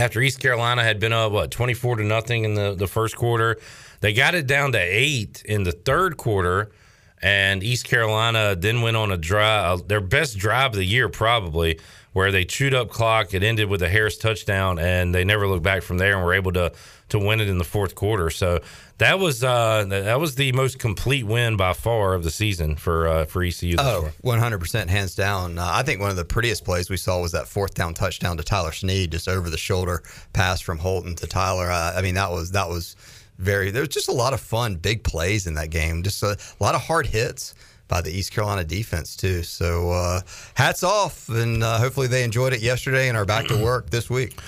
after 0.00 0.22
East 0.22 0.40
Carolina 0.40 0.82
had 0.82 0.98
been 0.98 1.12
up, 1.12 1.30
what, 1.30 1.50
24 1.50 1.96
to 1.96 2.04
nothing 2.04 2.44
in 2.44 2.54
the, 2.54 2.74
the 2.74 2.86
first 2.86 3.16
quarter. 3.16 3.58
They 4.00 4.14
got 4.14 4.34
it 4.34 4.46
down 4.46 4.72
to 4.72 4.78
eight 4.78 5.42
in 5.44 5.64
the 5.64 5.72
third 5.72 6.16
quarter. 6.16 6.72
and 7.20 7.62
East 7.62 7.84
Carolina 7.84 8.56
then 8.56 8.80
went 8.80 8.96
on 8.96 9.12
a 9.12 9.18
drive, 9.18 9.80
uh, 9.80 9.82
their 9.86 10.00
best 10.00 10.38
drive 10.38 10.70
of 10.70 10.76
the 10.76 10.84
year 10.84 11.10
probably, 11.10 11.78
where 12.14 12.32
they 12.32 12.46
chewed 12.46 12.72
up 12.72 12.88
clock. 12.88 13.34
It 13.34 13.42
ended 13.42 13.68
with 13.68 13.82
a 13.82 13.90
Harris 13.90 14.16
touchdown, 14.16 14.78
and 14.78 15.14
they 15.14 15.22
never 15.22 15.46
looked 15.46 15.62
back 15.62 15.82
from 15.82 15.98
there 15.98 16.16
and 16.16 16.24
were 16.24 16.32
able 16.32 16.52
to 16.52 16.72
to 17.10 17.18
win 17.18 17.40
it 17.40 17.48
in 17.48 17.58
the 17.58 17.64
fourth 17.64 17.94
quarter. 17.94 18.30
So 18.30 18.60
that 18.98 19.18
was 19.18 19.44
uh, 19.44 19.84
that 19.88 20.18
was 20.20 20.34
the 20.34 20.52
most 20.52 20.78
complete 20.78 21.24
win 21.24 21.56
by 21.56 21.72
far 21.72 22.14
of 22.14 22.24
the 22.24 22.30
season 22.30 22.76
for 22.76 23.06
uh, 23.06 23.24
for 23.26 23.42
ECU. 23.42 23.76
oh, 23.78 24.10
100% 24.24 24.88
hands 24.88 25.14
down. 25.14 25.58
Uh, 25.58 25.68
I 25.70 25.82
think 25.82 26.00
one 26.00 26.10
of 26.10 26.16
the 26.16 26.24
prettiest 26.24 26.64
plays 26.64 26.90
we 26.90 26.96
saw 26.96 27.20
was 27.20 27.32
that 27.32 27.48
fourth 27.48 27.74
down 27.74 27.94
touchdown 27.94 28.36
to 28.36 28.42
Tyler 28.42 28.72
Snead, 28.72 29.12
just 29.12 29.28
over 29.28 29.50
the 29.50 29.58
shoulder 29.58 30.02
pass 30.32 30.60
from 30.60 30.78
Holton 30.78 31.14
to 31.16 31.26
Tyler. 31.26 31.70
Uh, 31.70 31.94
I 31.96 32.02
mean, 32.02 32.14
that 32.14 32.30
was 32.30 32.52
that 32.52 32.68
was 32.68 32.96
very. 33.38 33.70
There 33.70 33.82
was 33.82 33.88
just 33.88 34.08
a 34.08 34.12
lot 34.12 34.32
of 34.32 34.40
fun, 34.40 34.76
big 34.76 35.02
plays 35.02 35.46
in 35.46 35.54
that 35.54 35.70
game. 35.70 36.02
Just 36.02 36.22
a, 36.22 36.36
a 36.36 36.62
lot 36.62 36.74
of 36.74 36.82
hard 36.82 37.06
hits 37.06 37.54
by 37.88 38.00
the 38.00 38.10
East 38.10 38.32
Carolina 38.32 38.64
defense 38.64 39.16
too. 39.16 39.42
So 39.42 39.90
uh, 39.90 40.20
hats 40.54 40.82
off, 40.82 41.28
and 41.28 41.62
uh, 41.62 41.78
hopefully 41.78 42.06
they 42.06 42.22
enjoyed 42.22 42.52
it 42.52 42.60
yesterday 42.60 43.08
and 43.08 43.18
are 43.18 43.24
back 43.26 43.46
to 43.48 43.56
work 43.64 43.90
this 43.90 44.08
week. 44.08 44.38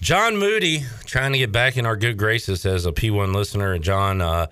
John 0.00 0.36
Moody 0.36 0.84
trying 1.06 1.32
to 1.32 1.38
get 1.38 1.50
back 1.50 1.76
in 1.76 1.84
our 1.84 1.96
good 1.96 2.16
graces 2.16 2.64
as 2.64 2.86
a 2.86 2.92
P1 2.92 3.34
listener. 3.34 3.72
And 3.72 3.82
John, 3.82 4.20
uh, 4.20 4.46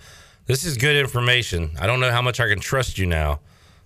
this 0.47 0.65
is 0.65 0.77
good 0.77 0.97
information. 0.97 1.71
I 1.81 1.87
don't 1.87 2.01
know 2.01 2.11
how 2.11 2.21
much 2.21 2.41
I 2.41 2.49
can 2.49 2.59
trust 2.59 2.99
you 2.99 3.07
now, 3.07 3.39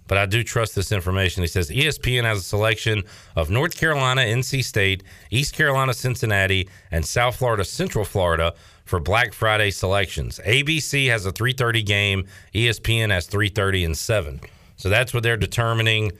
but 0.08 0.16
I 0.16 0.24
do 0.24 0.42
trust 0.42 0.74
this 0.74 0.90
information. 0.90 1.42
He 1.42 1.46
says 1.46 1.70
ESPN 1.70 2.24
has 2.24 2.38
a 2.38 2.42
selection 2.42 3.02
of 3.36 3.50
North 3.50 3.76
Carolina, 3.76 4.22
NC 4.22 4.64
State, 4.64 5.02
East 5.30 5.54
Carolina, 5.54 5.92
Cincinnati, 5.92 6.66
and 6.90 7.04
South 7.04 7.36
Florida, 7.36 7.64
Central 7.64 8.06
Florida 8.06 8.54
for 8.86 8.98
Black 8.98 9.34
Friday 9.34 9.70
selections. 9.70 10.40
ABC 10.46 11.08
has 11.08 11.26
a 11.26 11.32
3:30 11.32 11.82
game, 11.82 12.26
ESPN 12.54 13.10
has 13.10 13.26
3:30 13.26 13.84
and 13.84 13.98
7. 13.98 14.40
So 14.76 14.88
that's 14.88 15.12
what 15.12 15.22
they're 15.22 15.36
determining 15.36 16.12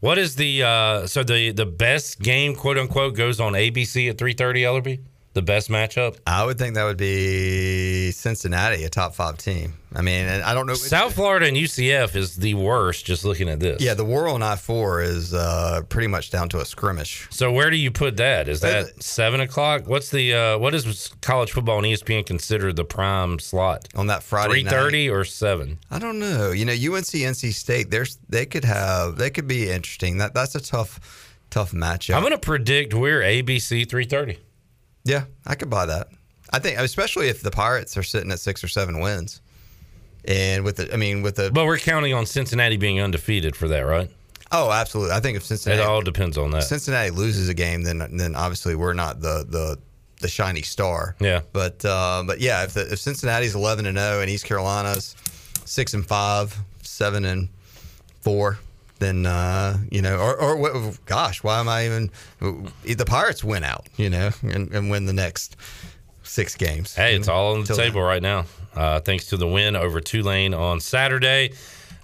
what 0.00 0.18
is 0.18 0.36
the 0.36 0.62
uh, 0.62 1.06
so 1.06 1.22
the 1.22 1.52
the 1.52 1.66
best 1.66 2.20
game 2.20 2.54
quote 2.54 2.78
unquote 2.78 3.14
goes 3.14 3.40
on 3.40 3.52
ABC 3.52 4.10
at 4.10 4.18
three 4.18 4.32
thirty 4.32 4.62
Ellerby? 4.62 5.00
The 5.36 5.42
best 5.42 5.68
matchup? 5.68 6.16
I 6.26 6.46
would 6.46 6.56
think 6.56 6.76
that 6.76 6.84
would 6.84 6.96
be 6.96 8.10
Cincinnati, 8.10 8.84
a 8.84 8.88
top 8.88 9.14
five 9.14 9.36
team. 9.36 9.74
I 9.94 10.00
mean, 10.00 10.26
I 10.26 10.54
don't 10.54 10.66
know. 10.66 10.72
South 10.72 11.12
Florida 11.12 11.44
and 11.44 11.54
UCF 11.54 12.16
is 12.16 12.36
the 12.36 12.54
worst. 12.54 13.04
Just 13.04 13.22
looking 13.22 13.50
at 13.50 13.60
this, 13.60 13.82
yeah, 13.82 13.92
the 13.92 14.02
war 14.02 14.28
on 14.28 14.42
I 14.42 14.56
four 14.56 15.02
is 15.02 15.34
uh, 15.34 15.82
pretty 15.90 16.08
much 16.08 16.30
down 16.30 16.48
to 16.48 16.60
a 16.60 16.64
skirmish. 16.64 17.28
So 17.28 17.52
where 17.52 17.68
do 17.68 17.76
you 17.76 17.90
put 17.90 18.16
that? 18.16 18.48
Is 18.48 18.62
that 18.62 18.84
uh, 18.84 18.88
seven 18.98 19.40
o'clock? 19.40 19.86
What's 19.86 20.08
the 20.08 20.32
uh, 20.32 20.58
what 20.58 20.74
is 20.74 21.14
college 21.20 21.52
football 21.52 21.84
and 21.84 21.86
ESPN 21.86 22.24
consider 22.24 22.72
the 22.72 22.86
prime 22.86 23.38
slot 23.38 23.88
on 23.94 24.06
that 24.06 24.22
Friday? 24.22 24.62
Three 24.62 24.64
thirty 24.64 25.10
or 25.10 25.26
seven? 25.26 25.80
I 25.90 25.98
don't 25.98 26.18
know. 26.18 26.50
You 26.50 26.64
know, 26.64 26.72
UNC 26.72 27.12
NC 27.12 27.52
State. 27.52 27.90
There's 27.90 28.18
they 28.30 28.46
could 28.46 28.64
have 28.64 29.16
they 29.16 29.28
could 29.28 29.46
be 29.46 29.68
interesting. 29.68 30.16
That 30.16 30.32
that's 30.32 30.54
a 30.54 30.62
tough 30.62 31.36
tough 31.50 31.72
matchup. 31.72 32.14
I'm 32.14 32.22
going 32.22 32.32
to 32.32 32.38
predict 32.38 32.94
we're 32.94 33.20
ABC 33.20 33.86
three 33.86 34.06
thirty. 34.06 34.38
Yeah, 35.06 35.24
I 35.46 35.54
could 35.54 35.70
buy 35.70 35.86
that. 35.86 36.08
I 36.52 36.58
think, 36.58 36.78
especially 36.78 37.28
if 37.28 37.42
the 37.42 37.50
Pirates 37.50 37.96
are 37.96 38.02
sitting 38.02 38.30
at 38.30 38.40
six 38.40 38.62
or 38.62 38.68
seven 38.68 39.00
wins, 39.00 39.40
and 40.24 40.64
with 40.64 40.76
the, 40.76 40.92
I 40.92 40.96
mean, 40.96 41.22
with 41.22 41.36
the. 41.36 41.50
But 41.50 41.66
we're 41.66 41.78
counting 41.78 42.12
on 42.12 42.26
Cincinnati 42.26 42.76
being 42.76 43.00
undefeated 43.00 43.54
for 43.56 43.68
that, 43.68 43.80
right? 43.80 44.10
Oh, 44.52 44.70
absolutely. 44.70 45.14
I 45.14 45.20
think 45.20 45.36
if 45.36 45.44
Cincinnati, 45.44 45.82
it 45.82 45.86
all 45.86 46.02
depends 46.02 46.38
on 46.38 46.50
that. 46.52 46.62
Cincinnati 46.62 47.10
loses 47.10 47.48
a 47.48 47.54
game, 47.54 47.82
then 47.82 47.98
then 48.16 48.34
obviously 48.34 48.74
we're 48.74 48.94
not 48.94 49.20
the 49.20 49.44
the 49.48 49.78
the 50.20 50.28
shiny 50.28 50.62
star. 50.62 51.16
Yeah. 51.20 51.42
But 51.52 51.84
uh, 51.84 52.24
but 52.26 52.40
yeah, 52.40 52.64
if 52.64 52.74
the, 52.74 52.92
if 52.92 52.98
Cincinnati's 52.98 53.54
eleven 53.54 53.86
and 53.86 53.98
zero 53.98 54.20
and 54.20 54.30
East 54.30 54.44
Carolina's 54.44 55.16
six 55.64 55.94
and 55.94 56.06
five, 56.06 56.56
seven 56.82 57.24
and 57.24 57.48
four, 58.20 58.58
then 58.98 59.26
uh, 59.26 59.78
you 59.90 60.02
know, 60.02 60.16
or, 60.18 60.34
or 60.36 60.92
gosh, 61.06 61.42
why 61.42 61.60
am 61.60 61.68
I 61.68 61.86
even? 61.86 62.10
The 62.40 63.04
Pirates 63.04 63.44
win 63.44 63.64
out, 63.64 63.88
you 63.96 64.10
know, 64.10 64.30
and, 64.42 64.72
and 64.72 64.90
win 64.90 65.06
the 65.06 65.12
next 65.12 65.56
six 66.22 66.54
games. 66.54 66.94
Hey, 66.94 67.16
it's 67.16 67.28
all 67.28 67.54
on 67.54 67.64
the 67.64 67.74
table 67.74 68.00
then. 68.00 68.08
right 68.08 68.22
now. 68.22 68.44
Uh, 68.74 69.00
thanks 69.00 69.26
to 69.26 69.36
the 69.36 69.46
win 69.46 69.74
over 69.74 70.00
Tulane 70.00 70.52
on 70.52 70.80
Saturday. 70.80 71.52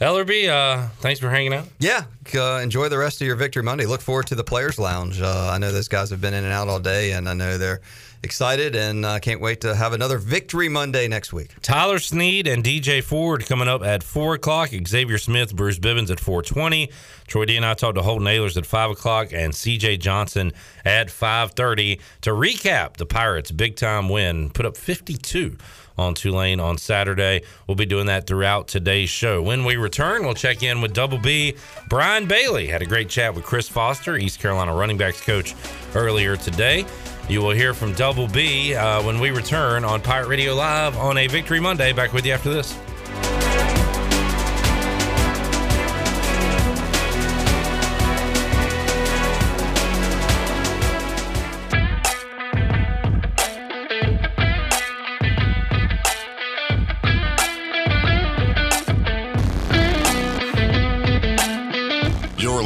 Ellerby, 0.03 0.49
uh, 0.49 0.89
thanks 0.99 1.21
for 1.21 1.31
hanging 1.31 1.55
out. 1.55 1.69
Yeah, 1.79 2.03
uh, 2.35 2.57
enjoy 2.57 2.89
the 2.89 2.99
rest 2.99 3.21
of 3.21 3.27
your 3.29 3.37
Victory 3.37 3.63
Monday. 3.63 3.87
Look 3.87 4.01
forward 4.01 4.27
to 4.27 4.35
the 4.35 4.43
Players 4.43 4.77
Lounge. 4.77 5.21
Uh, 5.21 5.51
I 5.53 5.59
know 5.59 5.71
those 5.71 5.87
guys 5.87 6.11
have 6.11 6.21
been 6.21 6.35
in 6.35 6.43
and 6.43 6.53
out 6.53 6.67
all 6.67 6.81
day, 6.81 7.13
and 7.13 7.29
I 7.29 7.35
know 7.35 7.57
they're 7.57 7.81
excited 8.25 8.75
and 8.75 9.05
uh, 9.05 9.21
can't 9.21 9.41
wait 9.41 9.61
to 9.61 9.77
have 9.77 9.93
another 9.93 10.19
Victory 10.19 10.69
Monday 10.69 11.07
next 11.07 11.33
week. 11.33 11.51
Tyler 11.63 12.01
Snead 12.01 12.49
and 12.49 12.65
DJ 12.65 13.01
Ford 13.01 13.47
coming 13.47 13.69
up 13.69 13.85
at 13.85 14.03
4 14.03 14.35
o'clock. 14.35 14.71
Xavier 14.71 15.19
Smith, 15.19 15.55
Bruce 15.55 15.79
Bivens 15.79 16.11
at 16.11 16.19
420. 16.19 16.91
Troy 17.29 17.45
D 17.45 17.57
and 17.57 17.65
I 17.65 17.75
talked 17.75 17.97
to 17.97 18.03
Holton 18.03 18.27
Ahlers 18.27 18.57
at 18.57 18.67
5 18.67 18.91
o'clock 18.91 19.33
and 19.33 19.53
CJ 19.53 20.01
Johnson 20.01 20.53
at 20.85 21.11
530 21.11 22.01
to 22.23 22.31
recap 22.31 22.97
the 22.97 23.07
Pirates' 23.07 23.53
big-time 23.53 24.09
win. 24.09 24.51
Put 24.51 24.67
up 24.67 24.77
52 24.77 25.57
on 25.97 26.15
Tulane 26.15 26.61
on 26.61 26.79
Saturday. 26.79 27.43
We'll 27.67 27.77
be 27.77 27.87
doing 27.87 28.07
that 28.07 28.27
throughout 28.27 28.69
today's 28.69 29.11
show. 29.11 29.43
When 29.43 29.65
we 29.65 29.77
return, 29.77 30.25
we'll 30.25 30.35
check 30.35 30.63
in 30.63 30.81
with 30.81 30.93
Double 30.93 31.19
B. 31.19 31.57
Brian 31.89 32.27
Bailey 32.27 32.67
had 32.67 32.83
a 32.83 32.87
great 32.87 33.09
chat 33.09 33.35
with 33.35 33.45
Chris 33.45 33.69
Foster, 33.69 34.17
East 34.17 34.41
Carolina 34.41 34.75
running 34.75 34.97
backs 34.97 35.21
coach, 35.21 35.55
earlier 35.95 36.37
today. 36.37 36.87
You 37.29 37.41
will 37.41 37.51
hear 37.53 37.73
from 37.73 37.93
Double 37.95 38.29
B 38.29 38.75
uh, 38.75 39.03
when 39.03 39.21
we 39.21 39.31
return 39.31 39.85
on 39.85 40.01
Pirate 40.01 40.29
Radio 40.29 40.55
Live 40.55 40.97
on 40.97 41.19
a 41.19 41.27
Victory 41.27 41.61
Monday. 41.61 41.93
Back 41.93 42.13
with 42.13 42.27
you 42.27 42.33
after 42.33 42.53
this. 42.53 43.52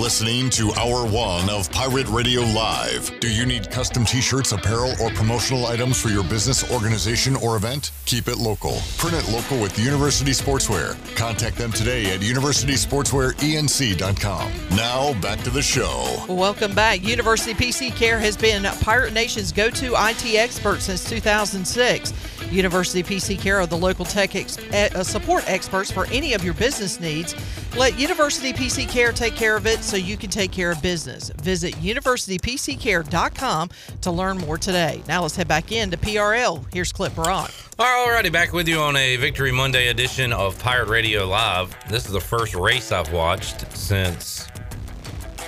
Listening 0.07 0.49
to 0.49 0.73
Hour 0.75 1.05
One 1.05 1.51
of 1.51 1.69
Pirate 1.73 2.07
Radio 2.07 2.43
Live. 2.43 3.19
Do 3.19 3.29
you 3.29 3.45
need 3.45 3.73
custom 3.73 4.05
t 4.05 4.21
shirts, 4.21 4.53
apparel, 4.53 4.95
or 5.03 5.11
promotional 5.11 5.67
items 5.67 6.01
for 6.01 6.11
your 6.11 6.23
business, 6.23 6.71
organization, 6.71 7.35
or 7.35 7.57
event? 7.57 7.91
Keep 8.05 8.29
it 8.29 8.39
local. 8.39 8.79
Print 8.99 9.17
it 9.17 9.29
local 9.33 9.61
with 9.61 9.77
University 9.81 10.31
Sportswear. 10.31 10.95
Contact 11.17 11.57
them 11.57 11.73
today 11.73 12.15
at 12.15 12.21
universitysportswearenc.com. 12.21 14.53
Now, 14.77 15.21
back 15.21 15.41
to 15.41 15.51
the 15.51 15.61
show. 15.61 16.25
Welcome 16.29 16.73
back. 16.73 17.03
University 17.03 17.55
PC 17.55 17.93
Care 17.97 18.21
has 18.21 18.37
been 18.37 18.63
Pirate 18.83 19.13
Nation's 19.13 19.51
go 19.51 19.71
to 19.71 19.95
IT 19.97 20.25
expert 20.37 20.83
since 20.83 21.03
2006. 21.11 22.13
University 22.53 23.03
PC 23.03 23.41
Care 23.41 23.59
are 23.59 23.67
the 23.67 23.77
local 23.77 24.05
tech 24.05 24.37
ex- 24.37 24.59
uh, 24.59 25.03
support 25.03 25.43
experts 25.51 25.91
for 25.91 26.07
any 26.13 26.33
of 26.33 26.45
your 26.45 26.55
business 26.55 27.01
needs. 27.01 27.35
Let 27.77 27.99
University 27.99 28.55
PC 28.55 28.89
Care 28.89 29.13
take 29.13 29.37
care 29.37 29.55
of 29.55 29.67
it 29.67 29.85
so 29.85 29.99
you 29.99 30.17
can 30.17 30.31
take 30.31 30.51
care 30.51 30.71
of 30.71 30.81
business. 30.81 31.29
Visit 31.43 31.75
universitypccare.com 31.75 33.71
to 34.01 34.11
learn 34.11 34.39
more 34.39 34.57
today. 34.57 35.03
Now 35.07 35.21
let's 35.21 35.37
head 35.37 35.47
back 35.47 35.73
in 35.73 35.91
to 35.91 35.99
PRL. 35.99 36.65
Here's 36.73 36.91
Clip 36.91 37.15
Brock. 37.15 37.53
All 37.79 38.09
righty, 38.09 38.31
back 38.31 38.55
with 38.55 38.67
you 38.67 38.79
on 38.79 38.97
a 38.97 39.17
Victory 39.17 39.53
Monday 39.53 39.89
edition 39.89 40.33
of 40.33 40.59
Pirate 40.59 40.89
Radio 40.89 41.27
Live. 41.27 41.77
This 41.91 42.07
is 42.07 42.13
the 42.13 42.21
first 42.21 42.55
race 42.55 42.93
I've 42.93 43.13
watched 43.13 43.71
since 43.77 44.49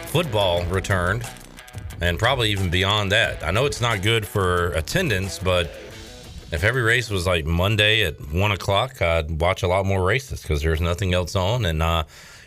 football 0.09 0.67
returned, 0.67 1.27
and 2.03 2.19
probably 2.19 2.51
even 2.51 2.69
beyond 2.69 3.11
that. 3.11 3.43
I 3.43 3.53
know 3.53 3.65
it's 3.65 3.81
not 3.81 4.03
good 4.03 4.27
for 4.27 4.73
attendance, 4.73 5.39
but 5.39 5.71
if 6.51 6.65
every 6.65 6.83
race 6.83 7.11
was 7.11 7.27
like 7.27 7.45
Monday 7.45 8.05
at 8.05 8.21
one 8.33 8.53
o'clock, 8.53 9.03
I'd 9.03 9.41
watch 9.41 9.63
a 9.63 9.69
lot 9.69 9.85
more 9.85 10.03
races 10.03 10.43
because 10.43 10.63
there's 10.63 10.81
nothing 10.81 11.13
else 11.13 11.37
on. 11.37 11.65
And 11.65 11.83
uh, 11.83 12.05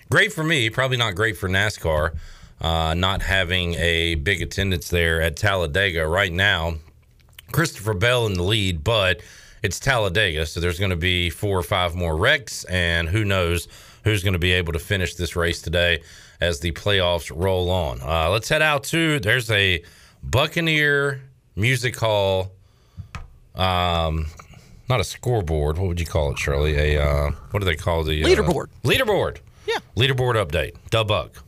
great 0.09 0.33
for 0.33 0.43
me, 0.43 0.69
probably 0.69 0.97
not 0.97 1.15
great 1.15 1.37
for 1.37 1.47
NASCAR, 1.47 2.15
uh, 2.61 2.93
not 2.95 3.21
having 3.21 3.75
a 3.75 4.15
big 4.15 4.41
attendance 4.41 4.89
there 4.89 5.21
at 5.21 5.35
Talladega 5.35 6.07
right 6.07 6.31
now. 6.31 6.75
Christopher 7.51 7.93
Bell 7.93 8.25
in 8.25 8.33
the 8.33 8.43
lead, 8.43 8.83
but 8.83 9.21
it's 9.61 9.79
Talladega, 9.79 10.45
so 10.45 10.59
there's 10.59 10.79
going 10.79 10.91
to 10.91 10.95
be 10.95 11.29
four 11.29 11.57
or 11.57 11.63
five 11.63 11.93
more 11.93 12.17
wrecks, 12.17 12.63
and 12.65 13.07
who 13.07 13.23
knows 13.23 13.67
who's 14.03 14.23
going 14.23 14.33
to 14.33 14.39
be 14.39 14.53
able 14.53 14.73
to 14.73 14.79
finish 14.79 15.13
this 15.15 15.35
race 15.35 15.61
today 15.61 16.01
as 16.39 16.59
the 16.59 16.71
playoffs 16.71 17.31
roll 17.35 17.69
on. 17.69 18.01
Uh, 18.01 18.29
let's 18.31 18.49
head 18.49 18.63
out 18.63 18.83
to 18.85 19.19
there's 19.19 19.51
a 19.51 19.83
Buccaneer 20.23 21.21
Music 21.55 21.95
Hall 21.97 22.51
um, 23.55 24.27
not 24.89 24.99
a 24.99 25.03
scoreboard. 25.03 25.77
What 25.77 25.87
would 25.87 25.99
you 25.99 26.05
call 26.05 26.31
it, 26.31 26.39
Shirley? 26.39 26.75
A 26.75 27.03
uh, 27.03 27.31
what 27.51 27.59
do 27.59 27.65
they 27.65 27.75
call 27.75 28.03
the 28.03 28.23
uh, 28.23 28.27
leaderboard? 28.27 28.67
Leaderboard. 28.83 29.37
Yeah. 29.65 29.79
Leaderboard 29.95 30.35
update. 30.35 30.75
Dubbuck. 30.89 31.41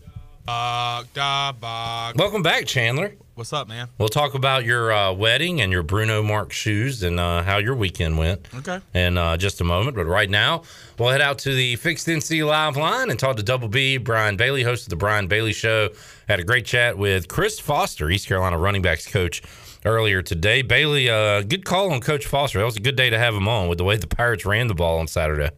Bug, 0.46 1.08
da. 1.14 2.12
Welcome 2.16 2.44
back, 2.44 2.66
Chandler. 2.66 3.14
What's 3.36 3.52
up, 3.52 3.68
man? 3.68 3.88
We'll 3.98 4.10
talk 4.10 4.36
about 4.36 4.64
your 4.64 4.92
uh, 4.92 5.12
wedding 5.12 5.62
and 5.62 5.72
your 5.72 5.82
Bruno 5.82 6.22
Mars 6.22 6.54
shoes 6.54 7.02
and 7.02 7.20
uh, 7.20 7.42
how 7.42 7.58
your 7.58 7.74
weekend 7.76 8.18
went. 8.18 8.48
Okay. 8.54 8.80
In 8.94 9.18
uh, 9.18 9.38
just 9.38 9.60
a 9.60 9.64
moment, 9.64 9.96
but 9.96 10.06
right 10.06 10.30
now 10.30 10.62
we'll 11.00 11.10
head 11.10 11.22
out 11.22 11.40
to 11.40 11.54
the 11.54 11.76
Fixed 11.78 12.08
NC 12.08 12.46
Live 12.46 12.78
line 12.78 13.10
and 13.10 13.18
talk 13.18 13.38
to 13.38 13.44
Double 13.44 13.70
B. 13.70 13.98
Brian 13.98 14.38
Bailey, 14.38 14.62
host 14.62 14.84
of 14.86 14.90
the 14.92 14.96
Brian 14.98 15.28
Bailey 15.28 15.54
Show, 15.54 15.90
had 16.28 16.40
a 16.40 16.44
great 16.44 16.66
chat 16.66 16.96
with 16.96 17.28
Chris 17.28 17.60
Foster, 17.60 18.10
East 18.12 18.28
Carolina 18.28 18.58
running 18.58 18.84
backs 18.84 19.08
coach, 19.08 19.42
earlier 19.86 20.22
today. 20.22 20.62
Bailey, 20.62 21.10
uh, 21.10 21.42
good 21.42 21.66
call 21.66 21.92
on 21.92 22.02
Coach 22.02 22.26
Foster. 22.26 22.60
That 22.60 22.66
was 22.66 22.78
a 22.78 22.82
good 22.82 22.96
day 22.96 23.10
to 23.10 23.18
have 23.18 23.34
him 23.34 23.48
on 23.48 23.68
with 23.68 23.78
the 23.78 23.84
way 23.84 23.98
the 23.98 24.08
Pirates 24.08 24.46
ran 24.46 24.68
the 24.68 24.74
ball 24.74 25.00
on 25.00 25.08
Saturday. 25.08 25.50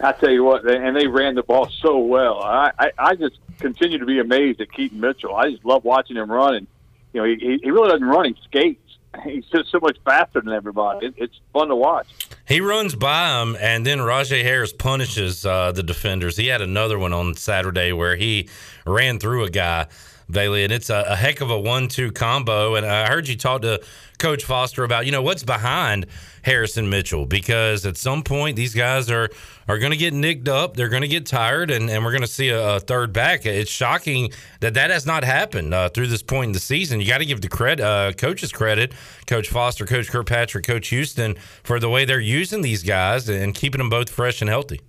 I 0.00 0.12
tell 0.12 0.30
you 0.30 0.44
what, 0.44 0.68
and 0.68 0.96
they 0.96 1.08
ran 1.08 1.34
the 1.34 1.42
ball 1.42 1.68
so 1.82 1.98
well. 1.98 2.40
I, 2.40 2.70
I, 2.78 2.90
I 2.98 3.14
just 3.16 3.38
continue 3.58 3.98
to 3.98 4.06
be 4.06 4.20
amazed 4.20 4.60
at 4.60 4.72
Keaton 4.72 5.00
Mitchell. 5.00 5.34
I 5.34 5.50
just 5.50 5.64
love 5.64 5.84
watching 5.84 6.16
him 6.16 6.30
run, 6.30 6.54
and 6.54 6.66
you 7.12 7.20
know 7.20 7.26
he, 7.26 7.58
he 7.62 7.70
really 7.70 7.90
doesn't 7.90 8.06
run; 8.06 8.26
he 8.26 8.36
skates. 8.44 8.80
He's 9.24 9.44
just 9.46 9.70
so 9.70 9.80
much 9.80 9.96
faster 10.04 10.40
than 10.40 10.52
everybody. 10.52 11.06
It, 11.06 11.14
it's 11.16 11.40
fun 11.52 11.68
to 11.68 11.76
watch. 11.76 12.06
He 12.46 12.60
runs 12.60 12.94
by 12.94 13.42
him, 13.42 13.56
and 13.60 13.84
then 13.84 13.98
Rahjai 13.98 14.42
Harris 14.42 14.72
punishes 14.72 15.44
uh, 15.44 15.72
the 15.72 15.82
defenders. 15.82 16.36
He 16.36 16.46
had 16.46 16.62
another 16.62 16.98
one 16.98 17.12
on 17.12 17.34
Saturday 17.34 17.92
where 17.92 18.16
he 18.16 18.48
ran 18.86 19.18
through 19.18 19.44
a 19.44 19.50
guy. 19.50 19.86
Bailey, 20.30 20.64
and 20.64 20.72
it's 20.72 20.90
a, 20.90 21.04
a, 21.08 21.16
heck 21.16 21.40
of 21.40 21.50
a 21.50 21.58
one-two 21.58 22.12
combo. 22.12 22.74
And 22.74 22.84
I 22.84 23.08
heard 23.08 23.28
you 23.28 23.36
talk 23.36 23.62
to 23.62 23.80
Coach 24.18 24.44
Foster 24.44 24.84
about, 24.84 25.06
you 25.06 25.12
know, 25.12 25.22
what's 25.22 25.42
behind 25.42 26.06
Harris 26.42 26.76
and 26.76 26.90
Mitchell 26.90 27.24
because 27.24 27.86
at 27.86 27.96
some 27.96 28.22
point 28.22 28.56
these 28.56 28.74
guys 28.74 29.10
are 29.10 29.30
are 29.68 29.78
going 29.78 29.90
to 29.90 29.98
get 29.98 30.14
nicked 30.14 30.48
up, 30.48 30.76
they're 30.76 30.88
going 30.88 31.02
to 31.02 31.08
get 31.08 31.26
tired, 31.26 31.70
and, 31.70 31.90
and 31.90 32.02
we're 32.02 32.10
going 32.10 32.22
to 32.22 32.26
see 32.26 32.48
a, 32.48 32.76
a, 32.76 32.80
third 32.80 33.12
back. 33.12 33.44
It's 33.44 33.70
shocking 33.70 34.30
that 34.60 34.74
that 34.74 34.90
has 34.90 35.04
not 35.04 35.24
happened 35.24 35.74
uh, 35.74 35.90
through 35.90 36.06
this 36.06 36.22
point 36.22 36.48
in 36.48 36.52
the 36.52 36.58
season. 36.58 37.00
You 37.00 37.06
got 37.06 37.18
to 37.18 37.26
give 37.26 37.42
the 37.42 37.48
credit, 37.48 37.84
uh, 37.84 38.12
coaches 38.12 38.50
credit, 38.50 38.94
Coach 39.26 39.48
Foster, 39.48 39.84
Coach 39.84 40.08
Kirkpatrick, 40.08 40.64
Coach 40.64 40.88
Houston 40.88 41.36
for 41.62 41.78
the 41.78 41.90
way 41.90 42.06
they're 42.06 42.18
using 42.18 42.62
these 42.62 42.82
guys 42.82 43.28
and 43.28 43.54
keeping 43.54 43.78
them 43.78 43.90
both 43.90 44.08
fresh 44.08 44.40
and 44.40 44.48
healthy. 44.48 44.80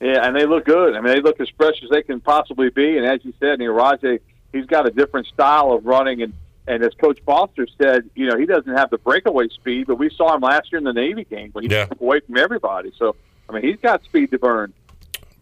Yeah, 0.00 0.26
and 0.26 0.34
they 0.34 0.46
look 0.46 0.64
good. 0.64 0.96
I 0.96 1.00
mean, 1.00 1.14
they 1.14 1.20
look 1.20 1.40
as 1.40 1.48
fresh 1.56 1.76
as 1.84 1.90
they 1.90 2.02
can 2.02 2.20
possibly 2.20 2.70
be. 2.70 2.96
And 2.96 3.06
as 3.06 3.24
you 3.24 3.34
said, 3.38 3.60
you 3.60 3.68
know, 3.68 3.74
Rahjai 3.74 4.18
he's 4.52 4.66
got 4.66 4.86
a 4.86 4.90
different 4.90 5.26
style 5.28 5.72
of 5.72 5.84
running 5.84 6.22
and 6.22 6.32
and 6.66 6.84
as 6.84 6.94
Coach 6.94 7.18
Foster 7.26 7.66
said, 7.82 8.08
you 8.14 8.26
know, 8.26 8.38
he 8.38 8.46
doesn't 8.46 8.76
have 8.76 8.90
the 8.90 8.98
breakaway 8.98 9.48
speed, 9.48 9.88
but 9.88 9.96
we 9.96 10.08
saw 10.10 10.34
him 10.34 10.42
last 10.42 10.70
year 10.70 10.78
in 10.78 10.84
the 10.84 10.92
Navy 10.92 11.24
game 11.24 11.50
when 11.52 11.64
he 11.64 11.70
yeah. 11.70 11.86
took 11.86 12.00
away 12.00 12.20
from 12.20 12.36
everybody. 12.36 12.92
So, 12.96 13.16
I 13.48 13.54
mean, 13.54 13.62
he's 13.62 13.80
got 13.80 14.04
speed 14.04 14.30
to 14.30 14.38
burn. 14.38 14.72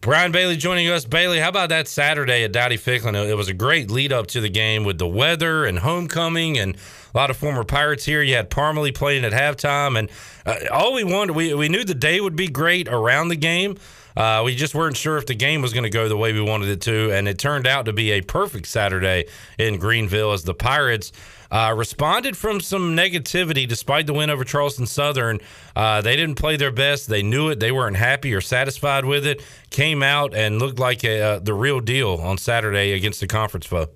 Brian 0.01 0.31
Bailey 0.31 0.55
joining 0.55 0.87
us. 0.87 1.03
Bailey, 1.03 1.39
how 1.39 1.49
about 1.49 1.69
that 1.69 1.87
Saturday 1.87 2.45
at 2.45 2.53
Dowdy 2.53 2.77
Ficklen? 2.77 3.13
It 3.29 3.35
was 3.35 3.49
a 3.49 3.53
great 3.53 3.91
lead 3.91 4.13
up 4.13 4.27
to 4.27 4.39
the 4.39 4.49
game 4.49 4.85
with 4.85 4.97
the 4.97 5.07
weather 5.07 5.65
and 5.65 5.79
homecoming 5.79 6.57
and 6.57 6.75
a 7.13 7.17
lot 7.17 7.29
of 7.29 7.37
former 7.37 7.65
Pirates 7.65 8.05
here. 8.05 8.21
You 8.21 8.35
had 8.35 8.49
Parmalee 8.49 8.95
playing 8.95 9.25
at 9.25 9.33
halftime, 9.33 9.99
and 9.99 10.09
uh, 10.45 10.55
all 10.71 10.93
we 10.93 11.03
wanted, 11.03 11.35
we, 11.35 11.53
we 11.53 11.67
knew 11.67 11.83
the 11.83 11.93
day 11.93 12.21
would 12.21 12.37
be 12.37 12.47
great 12.47 12.87
around 12.87 13.27
the 13.27 13.35
game. 13.35 13.75
Uh, 14.15 14.41
we 14.43 14.55
just 14.55 14.75
weren't 14.75 14.97
sure 14.97 15.17
if 15.17 15.25
the 15.25 15.35
game 15.35 15.61
was 15.61 15.73
going 15.73 15.83
to 15.83 15.89
go 15.89 16.07
the 16.07 16.17
way 16.17 16.33
we 16.33 16.41
wanted 16.41 16.69
it 16.69 16.81
to, 16.81 17.11
and 17.11 17.27
it 17.27 17.37
turned 17.37 17.67
out 17.67 17.85
to 17.85 17.93
be 17.93 18.11
a 18.11 18.21
perfect 18.21 18.67
Saturday 18.67 19.25
in 19.57 19.77
Greenville 19.77 20.31
as 20.31 20.43
the 20.43 20.53
Pirates 20.53 21.11
uh, 21.51 21.73
responded 21.75 22.37
from 22.37 22.59
some 22.59 22.95
negativity 22.95 23.67
despite 23.67 24.07
the 24.07 24.13
win 24.13 24.29
over 24.29 24.43
Charleston 24.43 24.85
Southern. 24.85 25.39
Uh, 25.75 26.01
they 26.01 26.15
didn't 26.15 26.35
play 26.35 26.57
their 26.57 26.71
best. 26.71 27.09
They 27.09 27.23
knew 27.23 27.49
it. 27.49 27.59
They 27.59 27.71
weren't 27.71 27.97
happy 27.97 28.33
or 28.33 28.41
satisfied 28.41 29.05
with 29.05 29.25
it. 29.25 29.41
Came 29.69 30.03
out 30.03 30.33
and 30.33 30.59
looked 30.59 30.79
like 30.79 31.03
a, 31.03 31.21
uh, 31.21 31.39
the 31.39 31.53
real 31.53 31.79
deal 31.79 32.15
on 32.15 32.37
Saturday 32.37 32.93
against 32.93 33.19
the 33.19 33.27
conference 33.27 33.65
foe. 33.65 33.87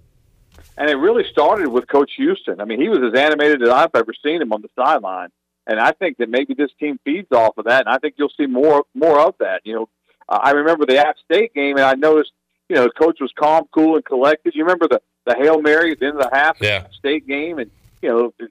And 0.77 0.89
it 0.89 0.95
really 0.95 1.23
started 1.31 1.67
with 1.67 1.87
Coach 1.87 2.11
Houston. 2.17 2.59
I 2.59 2.65
mean, 2.65 2.81
he 2.81 2.89
was 2.89 2.99
as 2.99 3.19
animated 3.19 3.61
as 3.61 3.69
I've 3.69 3.91
ever 3.93 4.13
seen 4.23 4.41
him 4.41 4.51
on 4.53 4.61
the 4.61 4.69
sideline. 4.75 5.29
And 5.67 5.79
I 5.79 5.91
think 5.91 6.17
that 6.17 6.29
maybe 6.29 6.53
this 6.55 6.71
team 6.79 6.99
feeds 7.05 7.31
off 7.31 7.57
of 7.57 7.65
that, 7.65 7.85
and 7.85 7.89
I 7.89 7.97
think 7.97 8.15
you'll 8.17 8.33
see 8.35 8.47
more 8.47 8.83
more 8.93 9.19
of 9.19 9.35
that. 9.39 9.61
You 9.63 9.73
know, 9.75 9.89
uh, 10.29 10.39
I 10.41 10.51
remember 10.51 10.85
the 10.85 10.97
App 10.97 11.17
State 11.19 11.53
game, 11.53 11.77
and 11.77 11.85
I 11.85 11.95
noticed, 11.95 12.31
you 12.69 12.75
know, 12.75 12.83
the 12.83 12.91
coach 12.91 13.17
was 13.19 13.31
calm, 13.37 13.65
cool, 13.73 13.95
and 13.95 14.05
collected. 14.05 14.55
You 14.55 14.63
remember 14.63 14.87
the 14.87 15.01
the 15.25 15.35
hail 15.35 15.61
mary 15.61 15.91
at 15.91 15.99
the 15.99 16.07
end 16.07 16.19
of 16.19 16.29
the 16.29 16.35
half 16.35 16.57
yeah. 16.59 16.87
State 16.97 17.27
game, 17.27 17.59
and 17.59 17.71
you 18.01 18.09
know, 18.09 18.33
the 18.39 18.49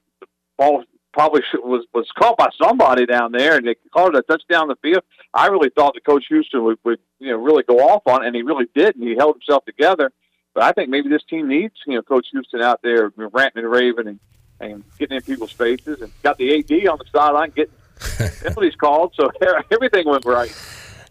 ball 0.56 0.84
probably 1.12 1.42
was 1.54 1.84
was 1.92 2.08
caught 2.18 2.36
by 2.36 2.48
somebody 2.62 3.06
down 3.06 3.32
there, 3.32 3.56
and 3.56 3.66
they 3.66 3.74
called 3.92 4.14
it 4.14 4.18
a 4.18 4.22
touchdown 4.22 4.68
the 4.68 4.76
field. 4.76 5.02
I 5.34 5.46
really 5.48 5.70
thought 5.70 5.94
that 5.94 6.04
Coach 6.04 6.24
Houston 6.28 6.64
would, 6.64 6.78
would 6.84 6.98
you 7.18 7.30
know 7.30 7.36
really 7.36 7.62
go 7.62 7.78
off 7.78 8.02
on, 8.06 8.22
it, 8.22 8.28
and 8.28 8.36
he 8.36 8.42
really 8.42 8.66
did, 8.74 8.96
and 8.96 9.06
he 9.06 9.14
held 9.16 9.36
himself 9.36 9.64
together. 9.64 10.12
But 10.54 10.64
I 10.64 10.72
think 10.72 10.90
maybe 10.90 11.08
this 11.08 11.22
team 11.28 11.48
needs 11.48 11.74
you 11.86 11.94
know 11.94 12.02
Coach 12.02 12.26
Houston 12.32 12.62
out 12.62 12.80
there 12.82 13.12
ranting 13.16 13.64
and 13.64 13.72
raving 13.72 14.08
and, 14.08 14.20
and 14.60 14.84
getting 14.98 15.16
in 15.16 15.22
people's 15.22 15.52
faces, 15.52 16.00
and 16.00 16.12
got 16.22 16.38
the 16.38 16.58
AD 16.58 16.86
on 16.88 16.98
the 16.98 17.04
sideline 17.12 17.50
getting 17.50 17.74
penalties 18.42 18.74
called, 18.76 19.14
so 19.14 19.30
everything 19.70 20.08
went 20.08 20.24
right. 20.24 20.52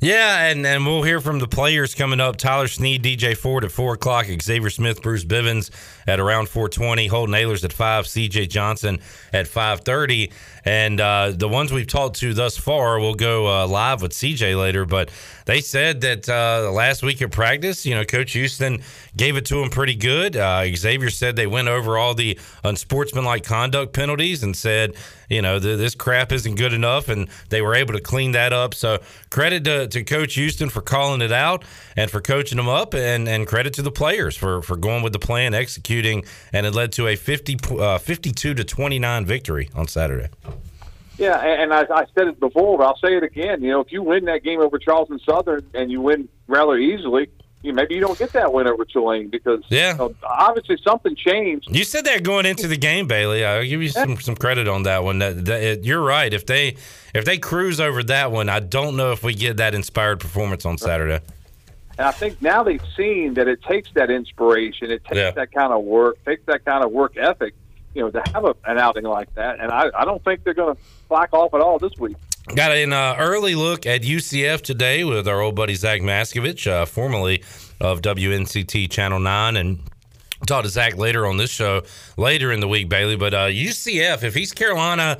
Yeah, 0.03 0.45
and, 0.47 0.65
and 0.65 0.83
we'll 0.83 1.03
hear 1.03 1.21
from 1.21 1.37
the 1.37 1.47
players 1.47 1.93
coming 1.93 2.19
up. 2.19 2.35
Tyler 2.35 2.67
Snead, 2.67 3.03
DJ 3.03 3.37
Ford 3.37 3.63
at 3.63 3.71
4 3.71 3.93
o'clock, 3.93 4.25
Xavier 4.25 4.71
Smith, 4.71 5.03
Bruce 5.03 5.23
Bivens 5.23 5.69
at 6.07 6.19
around 6.19 6.49
420, 6.49 7.05
Holton 7.05 7.35
Ahlers 7.35 7.63
at 7.63 7.71
5, 7.71 8.05
CJ 8.05 8.49
Johnson 8.49 8.99
at 9.31 9.47
530. 9.47 10.31
And 10.65 10.99
uh, 10.99 11.33
the 11.35 11.47
ones 11.47 11.71
we've 11.71 11.85
talked 11.85 12.15
to 12.17 12.33
thus 12.33 12.57
far, 12.57 12.99
we'll 12.99 13.13
go 13.13 13.47
uh, 13.47 13.67
live 13.67 14.01
with 14.01 14.13
CJ 14.13 14.59
later, 14.59 14.85
but 14.85 15.11
they 15.45 15.61
said 15.61 16.01
that 16.01 16.29
uh, 16.29 16.71
last 16.71 17.03
week 17.03 17.21
of 17.21 17.31
practice, 17.31 17.85
you 17.85 17.95
know, 17.95 18.03
Coach 18.03 18.33
Houston 18.33 18.81
gave 19.15 19.37
it 19.37 19.45
to 19.47 19.61
him 19.61 19.69
pretty 19.69 19.95
good. 19.95 20.35
Uh, 20.35 20.65
Xavier 20.75 21.09
said 21.09 21.35
they 21.35 21.47
went 21.47 21.67
over 21.67 21.97
all 21.97 22.13
the 22.13 22.39
unsportsmanlike 22.63 23.43
conduct 23.43 23.93
penalties 23.93 24.43
and 24.43 24.55
said, 24.55 24.95
you 25.29 25.41
know, 25.41 25.59
this 25.59 25.95
crap 25.95 26.31
isn't 26.33 26.55
good 26.55 26.73
enough, 26.73 27.07
and 27.07 27.29
they 27.49 27.61
were 27.61 27.73
able 27.73 27.93
to 27.93 28.01
clean 28.01 28.33
that 28.33 28.51
up. 28.51 28.73
So 28.73 28.99
credit 29.29 29.63
to, 29.63 29.87
to 29.91 30.03
Coach 30.03 30.35
Houston 30.35 30.69
for 30.69 30.81
calling 30.81 31.21
it 31.21 31.31
out 31.31 31.63
and 31.95 32.09
for 32.09 32.21
coaching 32.21 32.57
them 32.57 32.69
up, 32.69 32.93
and, 32.93 33.27
and 33.27 33.47
credit 33.47 33.73
to 33.75 33.81
the 33.81 33.91
players 33.91 34.35
for, 34.35 34.61
for 34.61 34.75
going 34.75 35.03
with 35.03 35.13
the 35.13 35.19
plan, 35.19 35.53
executing, 35.53 36.23
and 36.51 36.65
it 36.65 36.73
led 36.73 36.91
to 36.93 37.07
a 37.07 37.15
50, 37.15 37.57
uh, 37.79 37.97
52 37.97 38.53
to 38.53 38.63
29 38.63 39.25
victory 39.25 39.69
on 39.75 39.87
Saturday. 39.87 40.29
Yeah, 41.17 41.37
and 41.39 41.71
I, 41.71 41.81
I 41.81 42.05
said 42.17 42.27
it 42.27 42.39
before, 42.39 42.79
but 42.79 42.87
I'll 42.87 42.97
say 42.97 43.15
it 43.15 43.23
again. 43.23 43.61
You 43.61 43.71
know, 43.71 43.81
if 43.81 43.91
you 43.91 44.01
win 44.01 44.25
that 44.25 44.43
game 44.43 44.59
over 44.59 44.79
Charleston 44.79 45.19
Southern 45.19 45.63
and 45.73 45.91
you 45.91 46.01
win 46.01 46.27
rather 46.47 46.77
easily, 46.77 47.29
you, 47.63 47.73
maybe 47.73 47.95
you 47.95 48.01
don't 48.01 48.17
get 48.17 48.33
that 48.33 48.51
win 48.51 48.67
over 48.67 48.85
Tulane 48.85 49.29
because 49.29 49.63
yeah, 49.69 49.91
you 49.91 49.97
know, 49.97 50.15
obviously 50.23 50.77
something 50.83 51.15
changed. 51.15 51.67
You 51.69 51.83
said 51.83 52.05
that 52.05 52.23
going 52.23 52.45
into 52.45 52.67
the 52.67 52.77
game, 52.77 53.07
Bailey. 53.07 53.45
I'll 53.45 53.63
give 53.63 53.81
you 53.81 53.89
some, 53.89 54.19
some 54.19 54.35
credit 54.35 54.67
on 54.67 54.83
that 54.83 55.03
one. 55.03 55.19
That, 55.19 55.45
that 55.45 55.61
it, 55.61 55.83
you're 55.83 56.01
right. 56.01 56.33
If 56.33 56.45
they 56.45 56.75
if 57.13 57.25
they 57.25 57.37
cruise 57.37 57.79
over 57.79 58.01
that 58.03 58.31
one, 58.31 58.49
I 58.49 58.59
don't 58.59 58.95
know 58.95 59.11
if 59.11 59.23
we 59.23 59.33
get 59.33 59.57
that 59.57 59.75
inspired 59.75 60.19
performance 60.19 60.65
on 60.65 60.77
Saturday. 60.77 61.19
And 61.97 62.07
I 62.07 62.11
think 62.11 62.41
now 62.41 62.63
they've 62.63 62.81
seen 62.97 63.35
that 63.35 63.47
it 63.47 63.61
takes 63.61 63.91
that 63.93 64.09
inspiration, 64.09 64.89
it 64.89 65.03
takes 65.03 65.17
yeah. 65.17 65.31
that 65.31 65.51
kind 65.51 65.71
of 65.71 65.83
work, 65.83 66.23
takes 66.25 66.43
that 66.47 66.65
kind 66.65 66.83
of 66.83 66.91
work 66.91 67.15
ethic, 67.17 67.53
you 67.93 68.01
know, 68.01 68.09
to 68.09 68.23
have 68.33 68.45
a, 68.45 68.55
an 68.65 68.79
outing 68.79 69.03
like 69.03 69.31
that. 69.35 69.59
And 69.59 69.71
I, 69.71 69.91
I 69.95 70.05
don't 70.05 70.23
think 70.23 70.43
they're 70.43 70.55
going 70.55 70.75
to 70.75 70.81
slack 71.07 71.31
off 71.33 71.53
at 71.53 71.61
all 71.61 71.77
this 71.77 71.95
week. 71.99 72.15
Got 72.47 72.71
an 72.71 72.91
uh, 72.91 73.15
early 73.19 73.53
look 73.53 73.85
at 73.85 74.01
UCF 74.01 74.61
today 74.61 75.03
with 75.03 75.27
our 75.27 75.41
old 75.41 75.55
buddy 75.55 75.75
Zach 75.75 76.01
Maskovich, 76.01 76.69
uh, 76.69 76.85
formerly 76.85 77.43
of 77.79 78.01
WNCT 78.01 78.89
Channel 78.89 79.19
9. 79.19 79.57
And 79.57 79.79
talk 80.47 80.63
to 80.63 80.69
Zach 80.69 80.97
later 80.97 81.27
on 81.27 81.37
this 81.37 81.51
show, 81.51 81.83
later 82.17 82.51
in 82.51 82.59
the 82.59 82.67
week, 82.67 82.89
Bailey. 82.89 83.15
But 83.15 83.35
uh, 83.35 83.47
UCF, 83.47 84.23
if 84.23 84.35
East 84.35 84.55
Carolina 84.55 85.19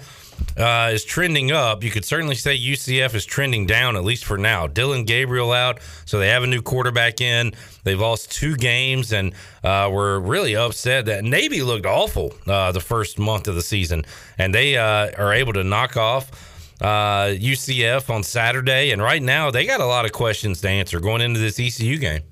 uh, 0.58 0.90
is 0.92 1.06
trending 1.06 1.52
up, 1.52 1.84
you 1.84 1.92
could 1.92 2.04
certainly 2.04 2.36
say 2.36 2.58
UCF 2.58 3.14
is 3.14 3.24
trending 3.24 3.68
down, 3.68 3.96
at 3.96 4.04
least 4.04 4.26
for 4.26 4.38
now. 4.38 4.66
Dillon 4.66 5.06
Gabriel 5.06 5.52
out, 5.52 5.80
so 6.06 6.18
they 6.18 6.30
have 6.30 6.42
a 6.42 6.48
new 6.48 6.64
quarterback 6.64 7.22
in. 7.22 7.54
They've 7.84 8.02
lost 8.02 8.32
two 8.32 8.58
games 8.58 9.14
and 9.14 9.34
uh, 9.64 9.90
were 9.94 10.20
really 10.20 10.56
upset 10.56 11.06
that 11.06 11.24
Navy 11.24 11.62
looked 11.62 11.86
awful 11.86 12.34
uh, 12.48 12.72
the 12.72 12.82
first 12.82 13.20
month 13.20 13.48
of 13.48 13.54
the 13.54 13.62
season. 13.62 14.06
And 14.40 14.54
they 14.54 14.76
uh, 14.76 15.12
are 15.18 15.32
able 15.32 15.54
to 15.54 15.64
knock 15.64 15.96
off 15.96 16.50
uh, 16.82 17.28
UCF 17.28 18.10
on 18.10 18.24
Saturday, 18.24 18.92
and 18.92 19.02
right 19.02 19.22
now 19.22 19.52
they 19.52 19.66
got 19.66 19.80
a 19.80 19.86
lot 19.86 20.06
of 20.06 20.12
questions 20.12 20.62
to 20.62 20.70
answer 20.70 21.00
going 21.00 21.22
into 21.22 21.40
this 21.40 21.60
ECU 21.60 21.98
game. 21.98 22.24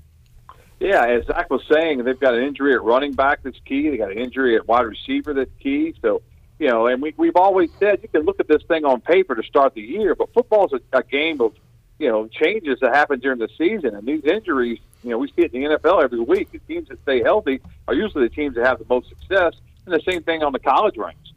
Yeah, 0.79 1.05
as 1.05 1.25
Zach 1.25 1.49
was 1.49 1.61
saying, 1.69 2.03
they've 2.03 2.19
got 2.19 2.33
an 2.33 2.43
injury 2.43 2.73
at 2.73 2.81
running 2.81 3.13
back 3.13 3.43
that's 3.43 3.59
key. 3.65 3.89
They 3.89 3.97
got 3.97 4.11
an 4.11 4.17
injury 4.17 4.55
at 4.55 4.67
wide 4.67 4.85
receiver 4.85 5.33
that's 5.33 5.51
key. 5.59 5.93
So, 6.01 6.21
you 6.57 6.69
know, 6.69 6.87
and 6.87 7.01
we, 7.01 7.13
we've 7.17 7.35
always 7.35 7.69
said 7.79 7.99
you 8.01 8.07
can 8.07 8.23
look 8.23 8.39
at 8.39 8.47
this 8.47 8.63
thing 8.63 8.85
on 8.85 9.01
paper 9.01 9.35
to 9.35 9.43
start 9.43 9.73
the 9.75 9.81
year, 9.81 10.15
but 10.15 10.33
football's 10.33 10.71
a, 10.73 10.79
a 10.97 11.03
game 11.03 11.41
of, 11.41 11.53
you 11.99 12.07
know, 12.07 12.27
changes 12.27 12.79
that 12.79 12.95
happen 12.95 13.19
during 13.19 13.39
the 13.39 13.49
season. 13.57 13.93
And 13.93 14.07
these 14.07 14.23
injuries, 14.23 14.79
you 15.03 15.09
know, 15.09 15.17
we 15.17 15.27
see 15.27 15.43
it 15.43 15.53
in 15.53 15.63
the 15.63 15.77
NFL 15.77 16.01
every 16.01 16.21
week. 16.21 16.51
The 16.51 16.59
teams 16.59 16.87
that 16.87 17.01
stay 17.03 17.21
healthy 17.21 17.59
are 17.87 17.93
usually 17.93 18.29
the 18.29 18.33
teams 18.33 18.55
that 18.55 18.65
have 18.65 18.79
the 18.79 18.85
most 18.89 19.09
success. 19.09 19.55
And 19.85 19.93
the 19.93 20.01
same 20.09 20.23
thing 20.23 20.43
on 20.43 20.53
the 20.53 20.59
college 20.59 20.95
ranks. 20.95 21.33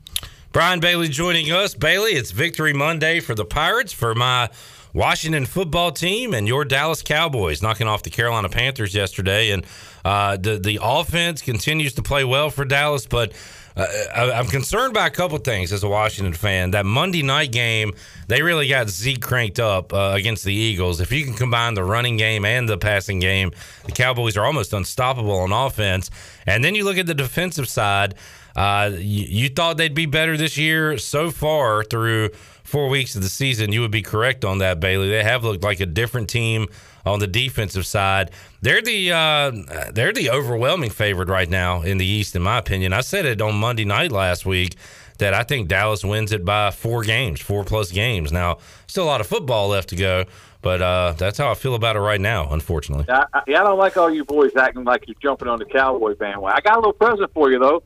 Brian 0.52 0.80
Bailey 0.80 1.08
joining 1.08 1.50
us. 1.50 1.74
Bailey, 1.74 2.10
it's 2.10 2.30
Victory 2.30 2.74
Monday 2.74 3.20
for 3.20 3.34
the 3.34 3.44
Pirates. 3.44 3.90
For 3.90 4.14
my 4.14 4.50
Washington 4.92 5.46
football 5.46 5.90
team 5.90 6.34
and 6.34 6.46
your 6.46 6.66
Dallas 6.66 7.00
Cowboys 7.00 7.62
knocking 7.62 7.86
off 7.86 8.02
the 8.02 8.10
Carolina 8.10 8.50
Panthers 8.50 8.94
yesterday. 8.94 9.50
And 9.50 9.64
uh, 10.04 10.36
the 10.36 10.58
the 10.58 10.78
offense 10.82 11.40
continues 11.40 11.94
to 11.94 12.02
play 12.02 12.24
well 12.24 12.50
for 12.50 12.66
Dallas, 12.66 13.06
but 13.06 13.32
uh, 13.74 13.86
I, 14.14 14.38
am 14.38 14.46
concerned 14.46 14.92
by 14.92 15.06
a 15.06 15.10
couple 15.10 15.38
things 15.38 15.72
as 15.72 15.82
a 15.82 15.88
Washington 15.88 16.34
fan. 16.34 16.72
That 16.72 16.84
Monday 16.84 17.22
night 17.22 17.50
game, 17.52 17.94
they 18.28 18.42
really 18.42 18.68
got 18.68 18.90
Zeke 18.90 19.22
cranked 19.22 19.58
up 19.58 19.94
uh, 19.94 20.12
against 20.14 20.44
the 20.44 20.52
Eagles. 20.52 21.00
If 21.00 21.10
you 21.12 21.24
can 21.24 21.32
combine 21.32 21.72
the 21.72 21.84
running 21.84 22.18
game 22.18 22.44
and 22.44 22.68
the 22.68 22.76
passing 22.76 23.18
game, 23.20 23.52
the 23.86 23.92
Cowboys 23.92 24.36
are 24.36 24.44
almost 24.44 24.74
unstoppable 24.74 25.38
on 25.38 25.52
offense. 25.52 26.10
And 26.46 26.62
then 26.62 26.74
you 26.74 26.84
look 26.84 26.98
at 26.98 27.06
the 27.06 27.14
defensive 27.14 27.68
side. 27.68 28.14
Uh, 28.54 28.90
you, 28.94 29.24
you 29.28 29.48
thought 29.48 29.76
they'd 29.76 29.94
be 29.94 30.06
better 30.06 30.36
this 30.36 30.58
year. 30.58 30.98
So 30.98 31.30
far 31.30 31.84
through 31.84 32.30
four 32.64 32.88
weeks 32.88 33.14
of 33.14 33.22
the 33.22 33.28
season, 33.28 33.72
you 33.72 33.80
would 33.80 33.90
be 33.90 34.02
correct 34.02 34.44
on 34.44 34.58
that, 34.58 34.80
Bailey. 34.80 35.10
They 35.10 35.22
have 35.22 35.44
looked 35.44 35.64
like 35.64 35.80
a 35.80 35.86
different 35.86 36.28
team 36.28 36.68
on 37.04 37.18
the 37.18 37.26
defensive 37.26 37.86
side. 37.86 38.30
They're 38.60 38.82
the 38.82 39.12
uh, 39.12 39.52
they're 39.92 40.12
the 40.12 40.30
overwhelming 40.30 40.90
favorite 40.90 41.28
right 41.28 41.48
now 41.48 41.82
in 41.82 41.98
the 41.98 42.06
East, 42.06 42.36
in 42.36 42.42
my 42.42 42.58
opinion. 42.58 42.92
I 42.92 43.00
said 43.00 43.26
it 43.26 43.40
on 43.40 43.54
Monday 43.56 43.84
night 43.84 44.12
last 44.12 44.46
week 44.46 44.76
that 45.18 45.34
I 45.34 45.42
think 45.42 45.68
Dallas 45.68 46.04
wins 46.04 46.32
it 46.32 46.44
by 46.44 46.70
four 46.70 47.02
games, 47.02 47.40
four 47.40 47.64
plus 47.64 47.92
games. 47.92 48.32
Now, 48.32 48.58
still 48.86 49.04
a 49.04 49.06
lot 49.06 49.20
of 49.20 49.26
football 49.26 49.68
left 49.68 49.90
to 49.90 49.96
go, 49.96 50.24
but 50.62 50.80
uh, 50.80 51.14
that's 51.16 51.38
how 51.38 51.50
I 51.50 51.54
feel 51.54 51.74
about 51.74 51.96
it 51.96 52.00
right 52.00 52.20
now. 52.20 52.48
Unfortunately, 52.50 53.04
I, 53.08 53.24
I, 53.32 53.40
I 53.40 53.52
don't 53.52 53.78
like 53.78 53.96
all 53.96 54.10
you 54.10 54.24
boys 54.24 54.54
acting 54.56 54.84
like 54.84 55.06
you're 55.06 55.16
jumping 55.20 55.48
on 55.48 55.58
the 55.58 55.64
Cowboy 55.64 56.14
bandwagon. 56.14 56.56
I 56.56 56.60
got 56.60 56.76
a 56.76 56.80
little 56.80 56.92
present 56.92 57.32
for 57.34 57.50
you 57.50 57.58
though. 57.58 57.82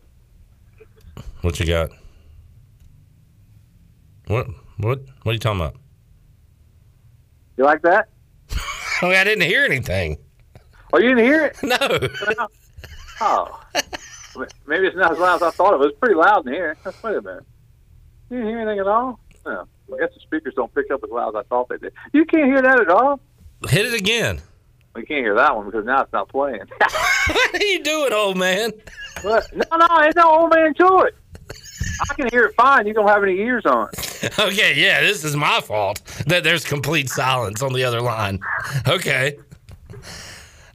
What 1.46 1.60
you 1.60 1.66
got? 1.66 1.90
What 4.26 4.48
what 4.78 4.98
what 5.22 5.30
are 5.30 5.32
you 5.32 5.38
talking 5.38 5.60
about? 5.60 5.76
You 7.56 7.62
like 7.62 7.82
that? 7.82 8.08
I, 8.50 8.54
mean, 9.06 9.12
oh, 9.12 9.20
I 9.20 9.22
didn't 9.22 9.44
hear 9.44 9.64
anything. 9.64 10.18
Oh, 10.92 10.98
you 10.98 11.10
didn't 11.14 11.24
hear 11.24 11.44
it? 11.44 11.56
No. 11.62 12.48
oh. 13.20 13.62
Maybe 14.66 14.88
it's 14.88 14.96
not 14.96 15.12
as 15.12 15.18
loud 15.20 15.36
as 15.36 15.42
I 15.42 15.50
thought 15.52 15.72
it 15.74 15.78
was. 15.78 15.90
It's 15.90 15.98
pretty 16.00 16.16
loud 16.16 16.48
in 16.48 16.52
here. 16.52 16.76
Wait 16.84 17.16
a 17.16 17.22
minute. 17.22 17.44
You 18.28 18.38
didn't 18.38 18.48
hear 18.48 18.58
anything 18.58 18.80
at 18.80 18.88
all? 18.88 19.20
No. 19.46 19.68
I 19.94 19.98
guess 20.00 20.14
the 20.14 20.20
speakers 20.22 20.54
don't 20.56 20.74
pick 20.74 20.90
up 20.90 21.04
as 21.04 21.10
loud 21.10 21.36
as 21.36 21.36
I 21.36 21.42
thought 21.44 21.68
they 21.68 21.78
did. 21.78 21.92
You 22.12 22.24
can't 22.24 22.46
hear 22.46 22.60
that 22.60 22.80
at 22.80 22.88
all? 22.88 23.20
Hit 23.68 23.86
it 23.86 23.94
again. 23.94 24.42
We 24.96 25.04
can't 25.06 25.20
hear 25.20 25.36
that 25.36 25.54
one 25.54 25.66
because 25.66 25.84
now 25.84 26.02
it's 26.02 26.12
not 26.12 26.28
playing. 26.28 26.62
what 27.28 27.54
are 27.54 27.64
you 27.64 27.84
doing, 27.84 28.12
old 28.12 28.36
man? 28.36 28.72
What? 29.22 29.46
No, 29.54 29.76
no, 29.76 29.86
it's 30.00 30.16
no 30.16 30.40
old 30.40 30.50
man 30.52 30.74
to 30.74 31.04
it. 31.06 31.14
I 32.10 32.14
can 32.14 32.28
hear 32.30 32.44
it 32.44 32.54
fine. 32.56 32.86
You 32.86 32.94
don't 32.94 33.08
have 33.08 33.22
any 33.22 33.38
ears 33.38 33.64
on. 33.66 33.88
Okay, 34.38 34.74
yeah, 34.74 35.02
this 35.02 35.24
is 35.24 35.36
my 35.36 35.60
fault 35.60 36.02
that 36.26 36.42
there's 36.42 36.64
complete 36.64 37.08
silence 37.08 37.62
on 37.62 37.72
the 37.72 37.84
other 37.84 38.00
line. 38.00 38.40
Okay. 38.88 39.36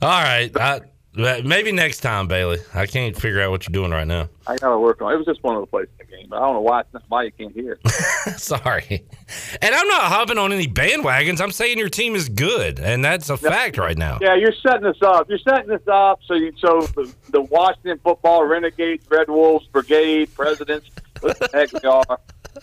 All 0.01 0.21
right. 0.21 0.51
I, 0.55 0.81
maybe 1.15 1.71
next 1.71 1.99
time, 1.99 2.27
Bailey. 2.27 2.59
I 2.73 2.85
can't 2.85 3.15
figure 3.15 3.41
out 3.41 3.51
what 3.51 3.67
you're 3.67 3.73
doing 3.73 3.91
right 3.91 4.07
now. 4.07 4.29
I 4.47 4.57
gotta 4.57 4.79
work 4.79 5.01
on 5.01 5.11
it. 5.11 5.15
It 5.15 5.17
was 5.17 5.25
just 5.25 5.43
one 5.43 5.55
of 5.55 5.61
the 5.61 5.67
plays 5.67 5.87
in 5.99 6.07
the 6.07 6.15
game. 6.15 6.27
but 6.29 6.37
I 6.37 6.39
don't 6.39 6.53
know 6.55 6.61
why 6.61 6.81
it's 6.81 6.93
not 6.93 7.03
why 7.09 7.23
you 7.23 7.31
can't 7.31 7.53
hear 7.53 7.77
it. 7.83 7.91
Sorry. 8.39 9.05
And 9.61 9.75
I'm 9.75 9.87
not 9.87 10.03
hopping 10.03 10.37
on 10.37 10.51
any 10.53 10.67
bandwagons. 10.67 11.41
I'm 11.41 11.51
saying 11.51 11.77
your 11.77 11.89
team 11.89 12.15
is 12.15 12.29
good, 12.29 12.79
and 12.79 13.03
that's 13.03 13.29
a 13.29 13.37
fact 13.37 13.77
right 13.77 13.97
now. 13.97 14.19
Yeah, 14.21 14.35
you're 14.35 14.53
setting 14.53 14.85
us 14.85 15.01
up. 15.01 15.29
You're 15.29 15.39
setting 15.39 15.71
us 15.71 15.87
up 15.87 16.19
so 16.25 16.35
you 16.35 16.53
so 16.57 16.81
the, 16.81 17.13
the 17.29 17.41
Washington 17.41 17.99
football 18.03 18.45
renegades, 18.45 19.05
Red 19.09 19.29
Wolves, 19.29 19.67
Brigade, 19.67 20.33
Presidents, 20.33 20.89
heck 21.53 21.69
they 21.71 21.87
are, 21.87 22.03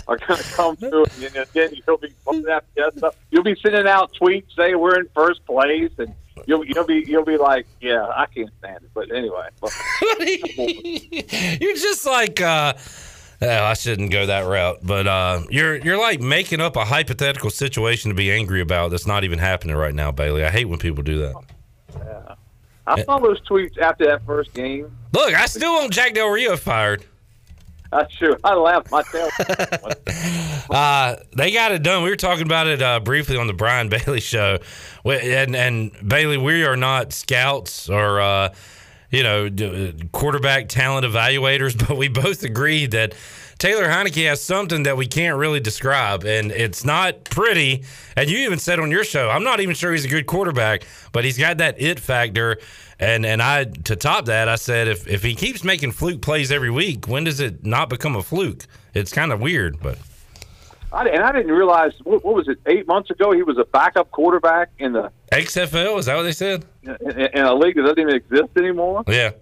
are 0.07 0.17
going 0.17 0.41
to 0.41 0.53
come 0.55 0.77
through, 0.77 1.05
and 1.23 1.47
then 1.53 1.71
you'll 1.87 1.99
be 1.99 2.13
you'll 3.31 3.43
be 3.43 3.57
sending 3.63 3.87
out 3.87 4.13
tweets 4.21 4.55
saying 4.57 4.79
we're 4.79 4.99
in 5.01 5.09
first 5.15 5.45
place 5.47 5.91
and 5.99 6.15
you'll 6.47 6.65
you'll 6.65 6.87
be 6.87 7.05
you'll 7.07 7.25
be 7.25 7.37
like, 7.37 7.67
yeah, 7.81 8.07
I 8.07 8.27
can't 8.27 8.51
stand 8.59 8.85
it. 8.85 8.91
But 8.95 9.11
anyway, 9.13 9.49
you're 11.61 11.77
just 11.77 12.07
like. 12.07 12.41
uh 12.41 12.75
Oh, 13.41 13.49
I 13.49 13.75
shouldn't 13.75 14.11
go 14.11 14.27
that 14.27 14.47
route, 14.47 14.79
but 14.83 15.07
uh, 15.07 15.43
you're 15.49 15.77
you're 15.77 15.97
like 15.97 16.21
making 16.21 16.61
up 16.61 16.75
a 16.75 16.85
hypothetical 16.85 17.51
situation 17.51 18.09
to 18.09 18.15
be 18.17 18.33
angry 18.33 18.61
about 18.61 18.91
that's 18.91 19.07
not 19.07 19.23
even 19.23 19.39
happening 19.39 19.77
right 19.77 19.95
now, 19.95 20.11
Bailey. 20.11 20.43
I 20.45 20.51
hate 20.51 20.65
when 20.65 20.81
people 20.81 21.05
do 21.05 21.19
that. 21.19 21.35
Yeah, 21.95 22.35
I 22.89 23.05
saw 23.05 23.19
those 23.19 23.41
tweets 23.43 23.79
after 23.79 24.07
that 24.07 24.27
first 24.27 24.53
game. 24.55 24.91
Look, 25.13 25.35
I 25.35 25.47
still 25.47 25.73
want 25.75 25.93
Jack 25.93 26.15
Del 26.15 26.29
Rio 26.31 26.57
fired. 26.57 27.05
That's 27.91 28.15
true. 28.17 28.37
I 28.45 28.55
laughed 28.55 28.91
myself. 28.91 29.33
uh, 30.71 31.17
they 31.35 31.53
got 31.53 31.73
it 31.73 31.83
done. 31.83 32.03
We 32.03 32.11
were 32.11 32.17
talking 32.17 32.45
about 32.45 32.67
it 32.67 32.83
uh, 32.83 33.01
briefly 33.01 33.37
on 33.37 33.47
the 33.47 33.55
Brian 33.55 33.89
Bailey 33.89 34.21
show, 34.21 34.59
and 35.05 35.57
and 35.57 35.93
Bailey, 36.07 36.37
we 36.37 36.65
are 36.65 36.77
not 36.77 37.13
scouts 37.13 37.89
or 37.89 38.21
uh, 38.21 38.55
you 39.11 39.23
know 39.23 39.49
quarterback 40.13 40.69
talent 40.69 41.07
evaluators, 41.07 41.79
but 41.89 41.97
we 41.97 42.09
both 42.09 42.43
agreed 42.43 42.91
that 42.91 43.15
Taylor 43.59 43.89
Heinicke 43.89 44.29
has 44.29 44.43
something 44.43 44.85
that 44.85 44.97
we 44.97 45.07
can't 45.07 45.39
really 45.39 45.59
describe, 45.59 46.25
and 46.25 46.53
it's 46.53 46.85
not 46.85 47.25
pretty. 47.25 47.85
And 48.17 48.31
you 48.31 48.39
even 48.39 48.59
said 48.59 48.79
on 48.79 48.91
your 48.91 49.03
show, 49.03 49.31
I'm 49.31 49.45
not 49.45 49.61
even 49.61 49.75
sure 49.75 49.93
he's 49.93 50.05
a 50.05 50.09
good 50.09 50.27
quarterback, 50.27 50.87
but 51.13 51.25
he's 51.25 51.39
got 51.39 51.57
that 51.59 51.81
it 51.81 51.99
factor. 51.99 52.59
And 53.01 53.25
and 53.25 53.41
I 53.41 53.65
to 53.65 53.95
top 53.95 54.25
that, 54.27 54.49
I 54.49 54.57
said 54.57 54.89
if 54.89 55.07
if 55.07 55.23
he 55.23 55.35
keeps 55.35 55.63
making 55.63 55.93
fluke 55.93 56.21
plays 56.21 56.51
every 56.51 56.71
week, 56.71 57.07
when 57.07 57.25
does 57.25 57.39
it 57.39 57.65
not 57.65 57.89
become 57.89 58.17
a 58.17 58.23
fluke? 58.23 58.67
It's 58.93 59.13
kind 59.13 59.33
of 59.33 59.41
weird, 59.41 59.81
but. 59.81 59.99
I, 60.91 61.07
and 61.07 61.23
I 61.23 61.33
didn't 61.33 61.53
realize 61.53 61.93
what, 62.03 62.25
what, 62.25 62.35
was 62.35 62.49
it? 62.49 62.59
Eight 62.65 62.87
months 62.87 63.11
ago, 63.11 63.33
he 63.33 63.43
was 63.43 63.59
a 63.59 63.65
backup 63.65 64.11
quarterback 64.11 64.71
in 64.79 64.95
the 64.95 65.13
XFL. 65.31 65.99
Is 65.99 66.07
that 66.07 66.17
what 66.17 66.23
they 66.23 66.33
said? 66.33 66.65
In, 66.83 66.93
in 67.03 67.45
a 67.45 67.55
league 67.55 67.77
that 67.77 67.83
doesn't 67.83 67.99
even 67.99 68.15
exist 68.15 68.49
anymore. 68.57 69.05
Yeah, 69.07 69.33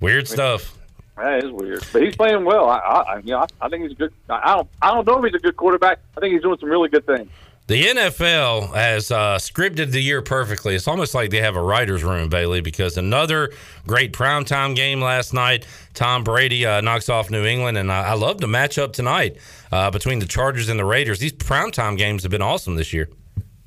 weird 0.00 0.26
stuff. 0.26 0.78
That 1.18 1.44
is 1.44 1.50
weird, 1.50 1.84
but 1.92 2.02
he's 2.02 2.16
playing 2.16 2.44
well. 2.44 2.70
I, 2.70 2.78
I, 2.78 3.16
you 3.18 3.32
know, 3.32 3.40
I, 3.40 3.46
I 3.60 3.68
think 3.68 3.82
he's 3.82 3.92
a 3.92 3.96
good. 3.96 4.12
I 4.30 4.56
don't, 4.56 4.68
I 4.80 4.94
don't 4.94 5.06
know 5.06 5.18
if 5.18 5.24
he's 5.24 5.34
a 5.34 5.42
good 5.42 5.56
quarterback. 5.56 5.98
I 6.16 6.20
think 6.20 6.32
he's 6.32 6.42
doing 6.42 6.58
some 6.58 6.70
really 6.70 6.88
good 6.88 7.04
things. 7.04 7.28
The 7.68 7.84
NFL 7.84 8.74
has 8.74 9.10
uh, 9.10 9.36
scripted 9.36 9.90
the 9.90 10.00
year 10.00 10.22
perfectly. 10.22 10.74
It's 10.74 10.88
almost 10.88 11.14
like 11.14 11.28
they 11.28 11.42
have 11.42 11.54
a 11.54 11.60
writer's 11.60 12.02
room, 12.02 12.30
Bailey, 12.30 12.62
because 12.62 12.96
another 12.96 13.52
great 13.86 14.14
primetime 14.14 14.74
game 14.74 15.02
last 15.02 15.34
night. 15.34 15.66
Tom 15.92 16.24
Brady 16.24 16.64
uh, 16.64 16.80
knocks 16.80 17.10
off 17.10 17.30
New 17.30 17.44
England, 17.44 17.76
and 17.76 17.92
I, 17.92 18.04
I 18.04 18.14
love 18.14 18.40
the 18.40 18.46
matchup 18.46 18.94
tonight 18.94 19.36
uh, 19.70 19.90
between 19.90 20.18
the 20.18 20.24
Chargers 20.24 20.70
and 20.70 20.80
the 20.80 20.84
Raiders. 20.86 21.18
These 21.18 21.34
primetime 21.34 21.98
games 21.98 22.22
have 22.22 22.32
been 22.32 22.40
awesome 22.40 22.76
this 22.76 22.94
year. 22.94 23.10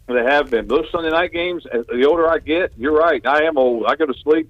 They 0.08 0.24
have 0.24 0.50
been. 0.50 0.68
Those 0.68 0.88
Sunday 0.92 1.12
night 1.12 1.32
games, 1.32 1.64
the 1.72 2.04
older 2.10 2.28
I 2.28 2.40
get, 2.40 2.74
you're 2.76 2.98
right. 2.98 3.24
I 3.28 3.44
am 3.44 3.56
old. 3.56 3.86
I 3.86 3.96
go 3.96 4.08
to 4.08 4.16
sleep 4.24 4.50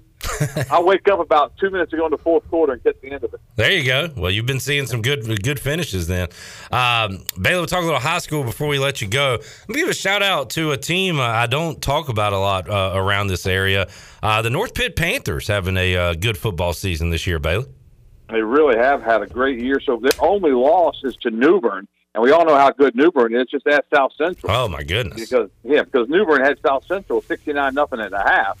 I 0.70 0.80
wake 0.80 1.08
up 1.08 1.20
about 1.20 1.56
two 1.56 1.70
minutes 1.70 1.92
ago 1.92 2.04
in 2.06 2.10
the 2.10 2.18
fourth 2.18 2.48
quarter 2.48 2.74
and 2.74 2.82
get 2.82 3.00
the 3.00 3.10
end 3.10 3.24
of 3.24 3.34
it. 3.34 3.40
There 3.56 3.72
you 3.72 3.84
go. 3.84 4.10
Well, 4.16 4.30
you've 4.30 4.46
been 4.46 4.60
seeing 4.60 4.86
some 4.86 5.02
good 5.02 5.42
good 5.42 5.58
finishes 5.58 6.06
then. 6.06 6.28
Um, 6.70 7.24
Bailey, 7.40 7.58
we'll 7.58 7.66
talk 7.66 7.82
a 7.82 7.84
little 7.84 8.00
high 8.00 8.18
school 8.18 8.44
before 8.44 8.68
we 8.68 8.78
let 8.78 9.00
you 9.00 9.08
go. 9.08 9.38
Let 9.40 9.68
me 9.68 9.76
give 9.76 9.88
a 9.88 9.94
shout 9.94 10.22
out 10.22 10.50
to 10.50 10.72
a 10.72 10.76
team 10.76 11.18
uh, 11.18 11.22
I 11.22 11.46
don't 11.46 11.80
talk 11.82 12.08
about 12.08 12.32
a 12.32 12.38
lot 12.38 12.68
uh, 12.68 12.92
around 12.94 13.28
this 13.28 13.46
area. 13.46 13.88
Uh, 14.22 14.42
the 14.42 14.50
North 14.50 14.74
Pitt 14.74 14.96
Panthers 14.96 15.48
having 15.48 15.76
a 15.76 15.96
uh, 15.96 16.14
good 16.14 16.38
football 16.38 16.72
season 16.72 17.10
this 17.10 17.26
year, 17.26 17.38
Bailey. 17.38 17.66
They 18.28 18.42
really 18.42 18.78
have 18.78 19.02
had 19.02 19.22
a 19.22 19.26
great 19.26 19.60
year. 19.60 19.80
So 19.80 19.96
their 19.96 20.10
only 20.20 20.52
loss 20.52 21.00
is 21.04 21.16
to 21.22 21.30
New 21.30 21.60
Bern. 21.60 21.86
And 22.14 22.22
we 22.22 22.30
all 22.30 22.44
know 22.44 22.56
how 22.56 22.70
good 22.70 22.94
New 22.94 23.10
Bern 23.10 23.34
is. 23.34 23.46
Just 23.50 23.66
ask 23.66 23.84
South 23.94 24.12
Central. 24.16 24.52
Oh 24.52 24.68
my 24.68 24.82
goodness! 24.82 25.18
Because 25.18 25.48
yeah, 25.64 25.82
because 25.82 26.08
New 26.08 26.26
Bern 26.26 26.44
had 26.44 26.58
South 26.64 26.84
Central 26.86 27.22
sixty 27.22 27.54
nine 27.54 27.74
nothing 27.74 28.00
and 28.00 28.12
a 28.12 28.20
half, 28.20 28.58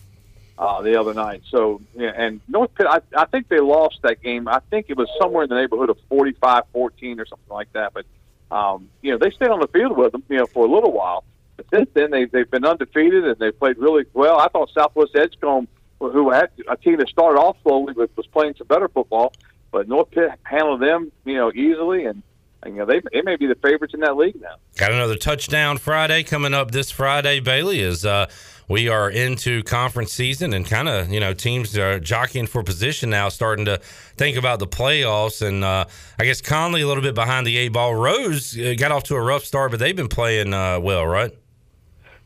uh, 0.58 0.82
the 0.82 0.98
other 0.98 1.14
night. 1.14 1.42
So, 1.48 1.80
yeah, 1.94 2.12
and 2.14 2.40
North 2.48 2.74
Pitt, 2.74 2.86
I, 2.88 3.00
I 3.16 3.24
think 3.26 3.48
they 3.48 3.60
lost 3.60 4.00
that 4.02 4.22
game. 4.22 4.48
I 4.48 4.60
think 4.70 4.86
it 4.88 4.96
was 4.96 5.08
somewhere 5.20 5.44
in 5.44 5.48
the 5.48 5.56
neighborhood 5.56 5.90
of 5.90 5.98
45 6.08 6.64
14 6.72 7.20
or 7.20 7.26
something 7.26 7.52
like 7.54 7.72
that. 7.72 7.92
But, 7.94 8.06
um, 8.54 8.88
you 9.00 9.12
know, 9.12 9.18
they 9.18 9.30
stayed 9.30 9.48
on 9.48 9.60
the 9.60 9.68
field 9.68 9.96
with 9.96 10.12
them, 10.12 10.22
you 10.28 10.38
know, 10.38 10.46
for 10.46 10.66
a 10.66 10.70
little 10.70 10.92
while. 10.92 11.24
But 11.56 11.66
since 11.72 11.90
then, 11.94 12.10
they, 12.10 12.26
they've 12.26 12.50
been 12.50 12.64
undefeated 12.64 13.24
and 13.26 13.36
they 13.38 13.50
played 13.50 13.78
really 13.78 14.04
well. 14.12 14.38
I 14.38 14.48
thought 14.48 14.70
Southwest 14.72 15.16
Edgecombe, 15.16 15.68
who 15.98 16.30
had 16.30 16.50
a 16.68 16.76
team 16.76 16.98
that 16.98 17.08
started 17.08 17.38
off 17.38 17.56
slowly, 17.62 17.94
but 17.94 18.10
was 18.16 18.26
playing 18.26 18.54
some 18.58 18.66
better 18.66 18.88
football, 18.88 19.32
but 19.70 19.88
North 19.88 20.10
Pitt 20.10 20.30
handled 20.42 20.82
them, 20.82 21.12
you 21.24 21.36
know, 21.36 21.52
easily. 21.52 22.04
And, 22.04 22.22
you 22.66 22.72
know, 22.72 22.86
they, 22.86 23.00
they 23.12 23.22
may 23.22 23.36
be 23.36 23.46
the 23.46 23.54
favorites 23.54 23.94
in 23.94 24.00
that 24.00 24.16
league 24.16 24.40
now. 24.40 24.56
Got 24.76 24.92
another 24.92 25.16
touchdown 25.16 25.78
Friday 25.78 26.22
coming 26.24 26.54
up 26.54 26.72
this 26.72 26.90
Friday, 26.90 27.40
Bailey, 27.40 27.80
is. 27.80 28.04
Uh, 28.04 28.26
we 28.68 28.88
are 28.88 29.10
into 29.10 29.62
conference 29.62 30.12
season 30.12 30.52
and 30.52 30.66
kind 30.66 30.88
of 30.88 31.10
you 31.10 31.20
know 31.20 31.34
teams 31.34 31.76
are 31.76 31.98
jockeying 32.00 32.46
for 32.46 32.62
position 32.62 33.10
now, 33.10 33.28
starting 33.28 33.64
to 33.66 33.78
think 34.16 34.36
about 34.36 34.58
the 34.58 34.66
playoffs. 34.66 35.46
And 35.46 35.64
uh, 35.64 35.86
I 36.18 36.24
guess 36.24 36.40
Conley 36.40 36.82
a 36.82 36.86
little 36.86 37.02
bit 37.02 37.14
behind 37.14 37.46
the 37.46 37.56
eight 37.58 37.72
ball. 37.72 37.94
Rose 37.94 38.58
uh, 38.58 38.74
got 38.76 38.92
off 38.92 39.04
to 39.04 39.14
a 39.14 39.20
rough 39.22 39.44
start, 39.44 39.70
but 39.70 39.80
they've 39.80 39.96
been 39.96 40.08
playing 40.08 40.54
uh, 40.54 40.80
well, 40.80 41.06
right? 41.06 41.36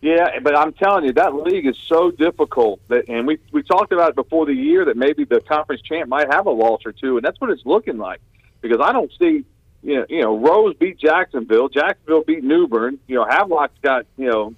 Yeah, 0.02 0.38
but 0.40 0.56
I'm 0.56 0.72
telling 0.74 1.04
you, 1.04 1.12
that 1.14 1.34
league 1.34 1.66
is 1.66 1.76
so 1.88 2.10
difficult 2.10 2.80
that, 2.88 3.08
and 3.08 3.26
we 3.26 3.38
we 3.52 3.62
talked 3.62 3.92
about 3.92 4.10
it 4.10 4.16
before 4.16 4.46
the 4.46 4.54
year 4.54 4.84
that 4.84 4.96
maybe 4.96 5.24
the 5.24 5.40
conference 5.40 5.82
champ 5.82 6.08
might 6.08 6.32
have 6.32 6.46
a 6.46 6.50
loss 6.50 6.82
or 6.84 6.92
two, 6.92 7.16
and 7.16 7.24
that's 7.24 7.40
what 7.40 7.50
it's 7.50 7.64
looking 7.64 7.98
like 7.98 8.20
because 8.60 8.78
I 8.80 8.92
don't 8.92 9.10
see 9.18 9.44
you 9.82 9.96
know, 9.96 10.06
you 10.08 10.20
know, 10.20 10.36
Rose 10.36 10.74
beat 10.76 10.98
Jacksonville. 10.98 11.68
Jacksonville 11.68 12.24
beat 12.24 12.42
New 12.42 12.66
Bern. 12.66 12.98
You 13.06 13.16
know, 13.16 13.24
Havelock's 13.24 13.78
got 13.82 14.06
you 14.16 14.28
know 14.28 14.54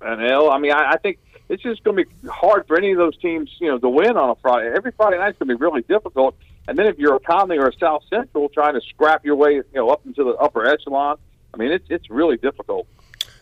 an 0.00 0.24
L. 0.24 0.50
I 0.50 0.58
mean, 0.58 0.72
I, 0.72 0.92
I 0.92 0.96
think 0.98 1.18
it's 1.48 1.62
just 1.62 1.82
going 1.84 1.96
to 1.96 2.04
be 2.04 2.28
hard 2.28 2.66
for 2.66 2.76
any 2.76 2.92
of 2.92 2.98
those 2.98 3.16
teams, 3.18 3.50
you 3.60 3.68
know, 3.68 3.78
to 3.78 3.88
win 3.88 4.16
on 4.16 4.30
a 4.30 4.34
Friday. 4.36 4.70
Every 4.74 4.92
Friday 4.92 5.18
night's 5.18 5.38
going 5.38 5.48
to 5.48 5.56
be 5.56 5.60
really 5.60 5.82
difficult. 5.82 6.36
And 6.66 6.78
then 6.78 6.86
if 6.86 6.98
you're 6.98 7.16
a 7.16 7.20
Conley 7.20 7.56
or 7.56 7.68
a 7.68 7.78
South 7.78 8.02
Central 8.10 8.48
trying 8.50 8.74
to 8.74 8.80
scrap 8.88 9.24
your 9.24 9.36
way, 9.36 9.54
you 9.54 9.64
know, 9.74 9.88
up 9.88 10.04
into 10.04 10.24
the 10.24 10.32
upper 10.32 10.66
echelon, 10.66 11.16
I 11.54 11.56
mean, 11.56 11.72
it's 11.72 11.86
it's 11.88 12.10
really 12.10 12.36
difficult. 12.36 12.86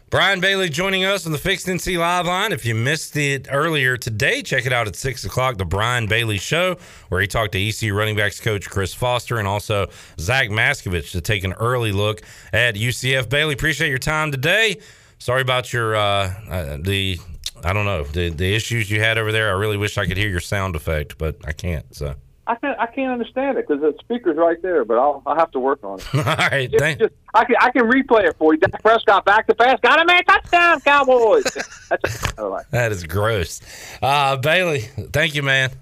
Brian 0.09 0.39
Bailey 0.39 0.69
joining 0.69 1.05
us 1.05 1.27
on 1.27 1.33
the 1.33 1.39
Fixed 1.39 1.67
NC 1.67 1.99
Live 1.99 2.27
line. 2.27 2.53
If 2.53 2.65
you 2.65 2.77
missed 2.77 3.17
it 3.17 3.49
earlier 3.51 3.97
today, 3.97 4.41
check 4.41 4.65
it 4.65 4.73
out 4.73 4.87
at 4.87 4.95
6 4.95 5.25
o'clock, 5.25 5.59
the 5.59 5.65
Brian 5.65 6.07
Bailey 6.07 6.39
Show, 6.39 6.77
where 7.09 7.21
he 7.21 7.27
talked 7.27 7.53
to 7.53 7.59
EC 7.61 7.93
running 7.93 8.15
backs 8.15 8.41
coach 8.41 8.71
Chris 8.71 8.95
Foster 8.95 9.39
and 9.39 9.49
also 9.49 9.89
Zach 10.21 10.49
Maskovich 10.49 11.11
to 11.11 11.21
take 11.21 11.43
an 11.43 11.55
early 11.55 11.91
look 11.91 12.23
at 12.53 12.77
UCF. 12.77 13.29
Bailey, 13.29 13.55
appreciate 13.55 13.89
your 13.89 13.99
time 13.99 14.31
today. 14.31 14.79
Sorry 15.27 15.43
about 15.43 15.73
your, 15.73 15.97
uh, 15.97 16.33
uh, 16.49 16.77
the, 16.81 17.19
I 17.65 17.73
don't 17.73 17.85
know, 17.85 18.05
the, 18.05 18.29
the 18.29 18.55
issues 18.55 18.89
you 18.89 19.01
had 19.01 19.19
over 19.19 19.33
there. 19.33 19.49
I 19.49 19.59
really 19.59 19.77
wish 19.77 19.99
I 19.99 20.07
could 20.07 20.17
hear 20.17 20.29
your 20.29 20.39
sound 20.39 20.77
effect, 20.77 21.19
but 21.19 21.35
I 21.45 21.51
can't, 21.51 21.85
so. 21.93 22.15
I 22.47 22.55
can't 22.55 22.79
I 22.79 22.87
can't 22.87 23.11
understand 23.11 23.59
it 23.59 23.67
because 23.67 23.83
the 23.83 23.93
speaker's 23.99 24.37
right 24.37 24.63
there, 24.63 24.85
but 24.85 24.99
I'll 24.99 25.25
I'll 25.27 25.35
have 25.35 25.51
to 25.51 25.59
work 25.59 25.83
on 25.83 25.99
it. 25.99 26.15
All 26.15 26.23
right, 26.23 26.71
just, 26.71 26.99
just, 27.01 27.13
I 27.35 27.45
can 27.45 27.57
I 27.59 27.71
can 27.73 27.91
replay 27.91 28.29
it 28.29 28.37
for 28.39 28.55
you. 28.55 28.61
Dak 28.61 28.81
Prescott 28.81 29.25
back 29.25 29.49
to 29.49 29.55
pass, 29.57 29.81
got 29.81 30.01
a 30.01 30.05
man 30.05 30.23
touchdown, 30.27 30.81
Cowboys. 30.83 31.43
That's 31.91 32.39
like. 32.39 32.71
That 32.71 32.93
is 32.93 33.03
gross. 33.03 33.61
Uh, 34.01 34.37
Bailey, 34.37 34.83
thank 35.13 35.35
you, 35.35 35.43
man. 35.43 35.73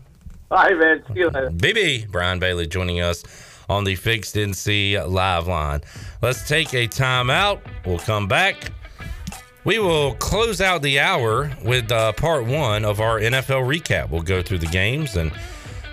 All 0.50 0.56
right, 0.56 0.78
man. 0.78 1.04
See 1.08 1.20
you 1.20 1.28
later. 1.28 1.50
BB 1.50 2.10
Brian 2.10 2.38
Bailey 2.38 2.66
joining 2.66 3.02
us 3.02 3.22
on 3.68 3.84
the 3.84 3.94
Fixed 3.94 4.36
NC 4.36 5.06
live 5.06 5.48
line. 5.48 5.82
Let's 6.22 6.48
take 6.48 6.72
a 6.72 6.88
timeout. 6.88 7.60
We'll 7.84 7.98
come 7.98 8.26
back. 8.26 8.72
We 9.64 9.78
will 9.78 10.14
close 10.16 10.60
out 10.60 10.82
the 10.82 11.00
hour 11.00 11.50
with 11.62 11.90
uh, 11.90 12.12
part 12.12 12.44
one 12.44 12.84
of 12.84 13.00
our 13.00 13.18
NFL 13.18 13.66
recap. 13.66 14.10
We'll 14.10 14.20
go 14.20 14.42
through 14.42 14.58
the 14.58 14.66
games 14.66 15.16
and 15.16 15.32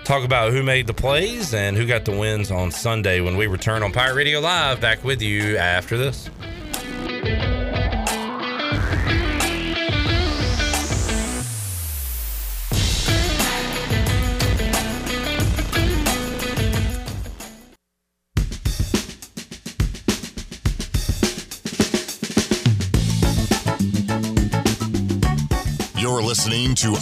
talk 0.04 0.24
about 0.24 0.52
who 0.52 0.62
made 0.62 0.86
the 0.86 0.92
plays 0.92 1.54
and 1.54 1.74
who 1.74 1.86
got 1.86 2.04
the 2.04 2.10
wins 2.10 2.50
on 2.50 2.70
Sunday 2.70 3.20
when 3.22 3.34
we 3.36 3.46
return 3.46 3.82
on 3.82 3.90
Pirate 3.90 4.14
Radio 4.14 4.40
Live. 4.40 4.78
Back 4.78 5.02
with 5.04 5.22
you 5.22 5.56
after 5.56 5.96
this. 5.96 6.28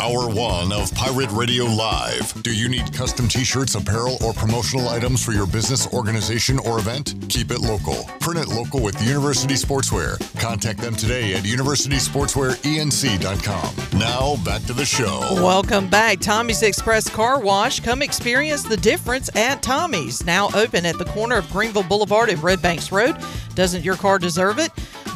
Hour 0.00 0.30
One 0.30 0.72
of 0.72 0.94
Pirate 0.94 1.30
Radio 1.30 1.66
Live. 1.66 2.42
Do 2.42 2.54
you 2.54 2.70
need 2.70 2.94
custom 2.94 3.28
t 3.28 3.44
shirts, 3.44 3.74
apparel, 3.74 4.16
or 4.24 4.32
promotional 4.32 4.88
items 4.88 5.22
for 5.22 5.32
your 5.32 5.46
business, 5.46 5.86
organization, 5.92 6.58
or 6.60 6.78
event? 6.78 7.16
Keep 7.28 7.50
it 7.50 7.60
local. 7.60 7.96
Print 8.18 8.40
it 8.40 8.48
local 8.48 8.80
with 8.80 9.06
University 9.06 9.52
Sportswear. 9.52 10.18
Contact 10.40 10.80
them 10.80 10.94
today 10.94 11.34
at 11.34 11.42
universitysportswearenc.com. 11.42 14.00
Now, 14.00 14.42
back 14.42 14.64
to 14.64 14.72
the 14.72 14.86
show. 14.86 15.20
Welcome 15.34 15.90
back. 15.90 16.20
Tommy's 16.20 16.62
Express 16.62 17.10
Car 17.10 17.38
Wash. 17.38 17.80
Come 17.80 18.00
experience 18.00 18.62
the 18.62 18.78
difference 18.78 19.28
at 19.36 19.62
Tommy's. 19.62 20.24
Now 20.24 20.48
open 20.54 20.86
at 20.86 20.96
the 20.96 21.04
corner 21.04 21.36
of 21.36 21.50
Greenville 21.50 21.82
Boulevard 21.82 22.30
and 22.30 22.42
Red 22.42 22.62
Banks 22.62 22.90
Road. 22.90 23.16
Doesn't 23.54 23.84
your 23.84 23.96
car 23.96 24.18
deserve 24.18 24.58
it? 24.58 24.70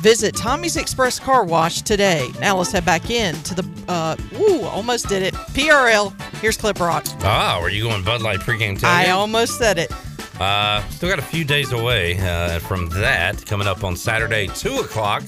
Visit 0.04 0.36
Tommy's 0.36 0.76
Express 0.76 1.18
Car 1.18 1.46
Wash 1.46 1.80
today. 1.80 2.30
Now 2.38 2.58
let's 2.58 2.70
head 2.70 2.84
back 2.84 3.08
in 3.08 3.34
to 3.36 3.54
the, 3.54 3.66
uh, 3.88 4.16
ooh, 4.38 4.60
almost 4.64 5.08
did 5.08 5.22
it. 5.22 5.32
PRL. 5.32 6.12
Here's 6.42 6.58
Clip 6.58 6.78
Rock. 6.78 7.06
Ah, 7.22 7.58
were 7.58 7.70
you 7.70 7.84
going 7.84 8.04
Bud 8.04 8.20
Light 8.20 8.40
pregame 8.40 8.78
tailgate? 8.78 8.84
I 8.84 9.10
almost 9.12 9.56
said 9.56 9.78
it. 9.78 9.90
Uh, 10.38 10.86
still 10.90 11.08
got 11.08 11.18
a 11.18 11.22
few 11.22 11.42
days 11.42 11.72
away 11.72 12.18
uh, 12.18 12.58
from 12.58 12.90
that. 12.90 13.46
Coming 13.46 13.66
up 13.66 13.82
on 13.82 13.96
Saturday, 13.96 14.48
2 14.48 14.74
o'clock, 14.80 15.22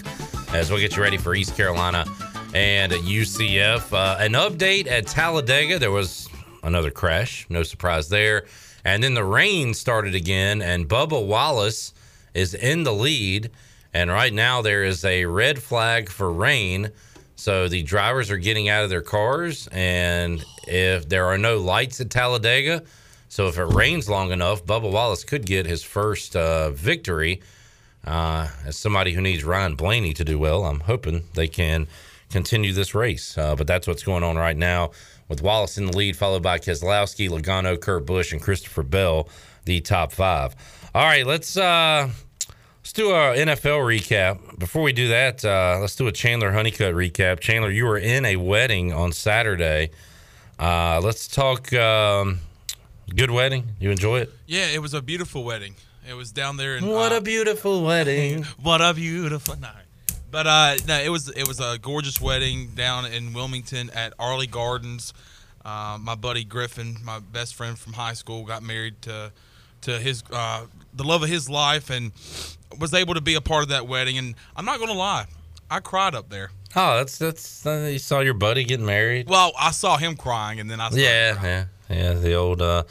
as 0.52 0.70
we 0.70 0.78
get 0.80 0.94
you 0.94 1.02
ready 1.02 1.16
for 1.16 1.34
East 1.34 1.56
Carolina 1.56 2.04
and 2.52 2.92
UCF. 2.92 3.94
Uh, 3.94 4.18
an 4.20 4.32
update 4.32 4.88
at 4.88 5.06
Talladega. 5.06 5.78
There 5.78 5.90
was 5.90 6.28
another 6.62 6.90
crash. 6.90 7.46
No 7.48 7.62
surprise 7.62 8.10
there. 8.10 8.44
And 8.84 9.02
then 9.02 9.14
the 9.14 9.24
rain 9.24 9.72
started 9.72 10.14
again, 10.14 10.60
and 10.60 10.86
Bubba 10.86 11.26
Wallace 11.26 11.94
is 12.34 12.52
in 12.52 12.82
the 12.82 12.92
lead. 12.92 13.50
And 13.96 14.10
right 14.10 14.32
now, 14.32 14.60
there 14.60 14.84
is 14.84 15.06
a 15.06 15.24
red 15.24 15.58
flag 15.58 16.10
for 16.10 16.30
rain. 16.30 16.90
So 17.34 17.66
the 17.66 17.82
drivers 17.82 18.30
are 18.30 18.36
getting 18.36 18.68
out 18.68 18.84
of 18.84 18.90
their 18.90 19.00
cars. 19.00 19.70
And 19.72 20.44
if 20.66 21.08
there 21.08 21.24
are 21.24 21.38
no 21.38 21.56
lights 21.56 21.98
at 22.02 22.10
Talladega, 22.10 22.82
so 23.30 23.48
if 23.48 23.56
it 23.56 23.64
rains 23.64 24.06
long 24.06 24.32
enough, 24.32 24.66
Bubba 24.66 24.92
Wallace 24.92 25.24
could 25.24 25.46
get 25.46 25.64
his 25.64 25.82
first 25.82 26.36
uh, 26.36 26.72
victory. 26.72 27.40
Uh, 28.04 28.48
as 28.66 28.76
somebody 28.76 29.14
who 29.14 29.22
needs 29.22 29.44
Ryan 29.44 29.76
Blaney 29.76 30.12
to 30.12 30.26
do 30.26 30.38
well, 30.38 30.66
I'm 30.66 30.80
hoping 30.80 31.24
they 31.32 31.48
can 31.48 31.86
continue 32.30 32.74
this 32.74 32.94
race. 32.94 33.38
Uh, 33.38 33.56
but 33.56 33.66
that's 33.66 33.86
what's 33.86 34.02
going 34.02 34.22
on 34.22 34.36
right 34.36 34.58
now 34.58 34.90
with 35.26 35.40
Wallace 35.40 35.78
in 35.78 35.86
the 35.86 35.96
lead, 35.96 36.16
followed 36.16 36.42
by 36.42 36.58
Keselowski, 36.58 37.30
Logano, 37.30 37.80
Kurt 37.80 38.04
Busch, 38.04 38.30
and 38.30 38.42
Christopher 38.42 38.82
Bell, 38.82 39.30
the 39.64 39.80
top 39.80 40.12
five. 40.12 40.54
All 40.94 41.04
right, 41.04 41.26
let's 41.26 41.56
uh, 41.56 42.10
let's 42.86 42.92
do 42.92 43.10
a 43.10 43.34
NFL 43.34 43.80
recap. 43.80 44.60
Before 44.60 44.80
we 44.80 44.92
do 44.92 45.08
that, 45.08 45.44
uh, 45.44 45.78
let's 45.80 45.96
do 45.96 46.06
a 46.06 46.12
Chandler 46.12 46.52
Honeycutt 46.52 46.94
recap. 46.94 47.40
Chandler, 47.40 47.68
you 47.68 47.84
were 47.84 47.98
in 47.98 48.24
a 48.24 48.36
wedding 48.36 48.92
on 48.92 49.10
Saturday. 49.10 49.90
Uh, 50.56 51.00
let's 51.02 51.26
talk. 51.26 51.72
Um, 51.72 52.38
good 53.12 53.32
wedding. 53.32 53.70
You 53.80 53.90
enjoy 53.90 54.20
it? 54.20 54.32
Yeah, 54.46 54.68
it 54.68 54.80
was 54.80 54.94
a 54.94 55.02
beautiful 55.02 55.42
wedding. 55.42 55.74
It 56.08 56.14
was 56.14 56.30
down 56.30 56.58
there 56.58 56.76
in 56.76 56.86
What 56.86 57.10
uh, 57.10 57.16
a 57.16 57.20
beautiful 57.20 57.82
wedding. 57.82 58.44
what 58.62 58.80
a 58.80 58.94
beautiful 58.94 59.58
night. 59.58 59.86
But 60.30 60.46
uh, 60.46 60.76
no, 60.86 61.00
it 61.00 61.08
was 61.08 61.28
it 61.28 61.48
was 61.48 61.58
a 61.58 61.78
gorgeous 61.82 62.20
wedding 62.20 62.68
down 62.76 63.04
in 63.06 63.32
Wilmington 63.32 63.90
at 63.90 64.12
Airlie 64.20 64.46
Gardens. 64.46 65.12
Uh, 65.64 65.98
my 66.00 66.14
buddy 66.14 66.44
Griffin, 66.44 66.98
my 67.02 67.18
best 67.18 67.56
friend 67.56 67.76
from 67.76 67.94
high 67.94 68.12
school, 68.12 68.44
got 68.44 68.62
married 68.62 69.02
to 69.02 69.32
to 69.80 69.98
his 69.98 70.22
uh, 70.30 70.66
the 70.96 71.04
love 71.04 71.22
of 71.22 71.28
his 71.28 71.48
life, 71.48 71.90
and 71.90 72.12
was 72.78 72.94
able 72.94 73.14
to 73.14 73.20
be 73.20 73.34
a 73.34 73.40
part 73.40 73.62
of 73.62 73.68
that 73.70 73.86
wedding. 73.86 74.18
And 74.18 74.34
I'm 74.56 74.64
not 74.64 74.78
gonna 74.80 74.92
lie, 74.92 75.26
I 75.70 75.80
cried 75.80 76.14
up 76.14 76.28
there. 76.28 76.50
Oh, 76.74 76.96
that's 76.96 77.18
that's 77.18 77.64
uh, 77.66 77.88
you 77.92 77.98
saw 77.98 78.20
your 78.20 78.34
buddy 78.34 78.64
getting 78.64 78.86
married. 78.86 79.28
Well, 79.28 79.52
I 79.58 79.70
saw 79.70 79.96
him 79.96 80.16
crying, 80.16 80.60
and 80.60 80.70
then 80.70 80.80
I 80.80 80.90
saw 80.90 80.96
Yeah, 80.96 81.42
yeah, 81.42 81.64
yeah. 81.88 82.12
The 82.14 82.34
old. 82.34 82.60
Uh, 82.60 82.84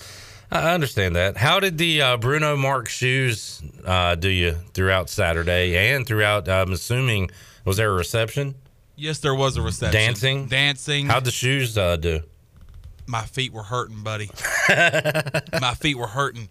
I 0.51 0.73
understand 0.73 1.15
that. 1.15 1.37
How 1.37 1.59
did 1.59 1.77
the 1.77 2.01
uh, 2.01 2.17
Bruno 2.17 2.55
Marc 2.55 2.87
shoes 2.87 3.61
uh, 3.83 4.15
do 4.15 4.29
you 4.29 4.53
throughout 4.73 5.09
Saturday 5.09 5.93
and 5.93 6.05
throughout? 6.07 6.47
I'm 6.47 6.71
assuming 6.71 7.29
was 7.65 7.77
there 7.77 7.91
a 7.91 7.95
reception? 7.95 8.55
Yes, 8.95 9.19
there 9.19 9.35
was 9.35 9.57
a 9.57 9.61
reception. 9.61 9.99
Dancing, 9.99 10.45
dancing. 10.47 11.07
How'd 11.07 11.25
the 11.25 11.31
shoes 11.31 11.77
uh, 11.77 11.97
do? 11.97 12.21
My 13.07 13.23
feet 13.23 13.53
were 13.53 13.63
hurting, 13.63 14.03
buddy. 14.03 14.29
My 14.69 15.75
feet 15.79 15.97
were 15.97 16.07
hurting 16.07 16.49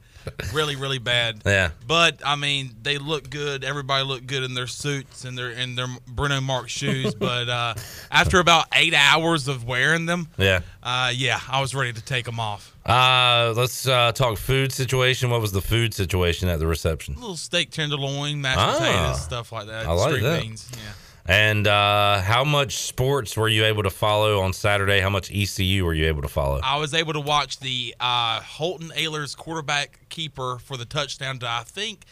really, 0.52 0.76
really 0.76 0.98
bad. 0.98 1.42
Yeah. 1.44 1.70
But 1.86 2.20
I 2.24 2.36
mean, 2.36 2.70
they 2.82 2.98
look 2.98 3.30
good. 3.30 3.64
Everybody 3.64 4.04
looked 4.04 4.26
good 4.26 4.42
in 4.42 4.54
their 4.54 4.66
suits 4.66 5.24
and 5.24 5.36
their 5.36 5.50
in 5.50 5.74
their 5.74 5.86
Bruno 6.06 6.40
Mars 6.40 6.70
shoes. 6.70 7.14
but 7.18 7.48
uh, 7.48 7.74
after 8.10 8.38
about 8.40 8.66
eight 8.74 8.94
hours 8.94 9.48
of 9.48 9.64
wearing 9.64 10.06
them, 10.06 10.28
Yeah. 10.36 10.60
uh, 10.82 11.12
yeah, 11.14 11.40
I 11.48 11.60
was 11.60 11.74
ready 11.74 11.92
to 11.92 12.02
take 12.02 12.24
them 12.24 12.40
off. 12.40 12.74
Uh, 12.86 13.54
let's 13.56 13.88
uh, 13.88 14.12
talk 14.12 14.36
food 14.36 14.70
situation. 14.70 15.30
What 15.30 15.40
was 15.40 15.52
the 15.52 15.62
food 15.62 15.94
situation 15.94 16.48
at 16.48 16.58
the 16.58 16.66
reception? 16.66 17.14
A 17.14 17.18
little 17.18 17.36
steak 17.36 17.70
tenderloin, 17.70 18.40
mashed 18.42 18.58
Ah, 18.60 18.72
potatoes, 18.78 19.22
stuff 19.22 19.52
like 19.52 19.66
that. 19.68 19.86
I 19.86 19.92
like 19.92 20.20
that. 20.20 20.42
beans. 20.42 20.68
Yeah. 20.72 20.78
And 21.26 21.66
uh, 21.66 22.20
how 22.20 22.44
much 22.44 22.76
sports 22.76 23.36
were 23.36 23.48
you 23.48 23.64
able 23.64 23.82
to 23.82 23.90
follow 23.90 24.40
on 24.40 24.52
Saturday? 24.52 25.00
How 25.00 25.08
much 25.08 25.30
ECU 25.32 25.84
were 25.84 25.94
you 25.94 26.06
able 26.06 26.20
to 26.20 26.28
follow? 26.28 26.60
I 26.62 26.76
was 26.76 26.92
able 26.92 27.14
to 27.14 27.20
watch 27.20 27.60
the 27.60 27.94
uh, 27.98 28.40
Holton 28.40 28.90
Ahlers 28.90 29.34
quarterback 29.34 30.00
keeper 30.10 30.58
for 30.58 30.76
the 30.76 30.84
touchdown 30.84 31.38
to 31.38 31.48
I 31.48 31.62
think 31.64 32.04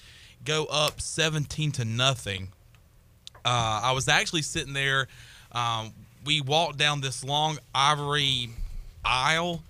go 0.44 0.64
up 0.64 1.00
17 1.00 1.72
to 1.72 1.84
nothing. 1.84 2.48
Uh, 3.44 3.80
I 3.84 3.92
was 3.92 4.08
actually 4.08 4.42
sitting 4.42 4.72
there. 4.72 5.08
Um, 5.52 5.92
we 6.24 6.40
walked 6.40 6.78
down 6.78 7.00
this 7.02 7.22
long 7.22 7.58
ivory 7.74 8.48
aisle. 9.04 9.62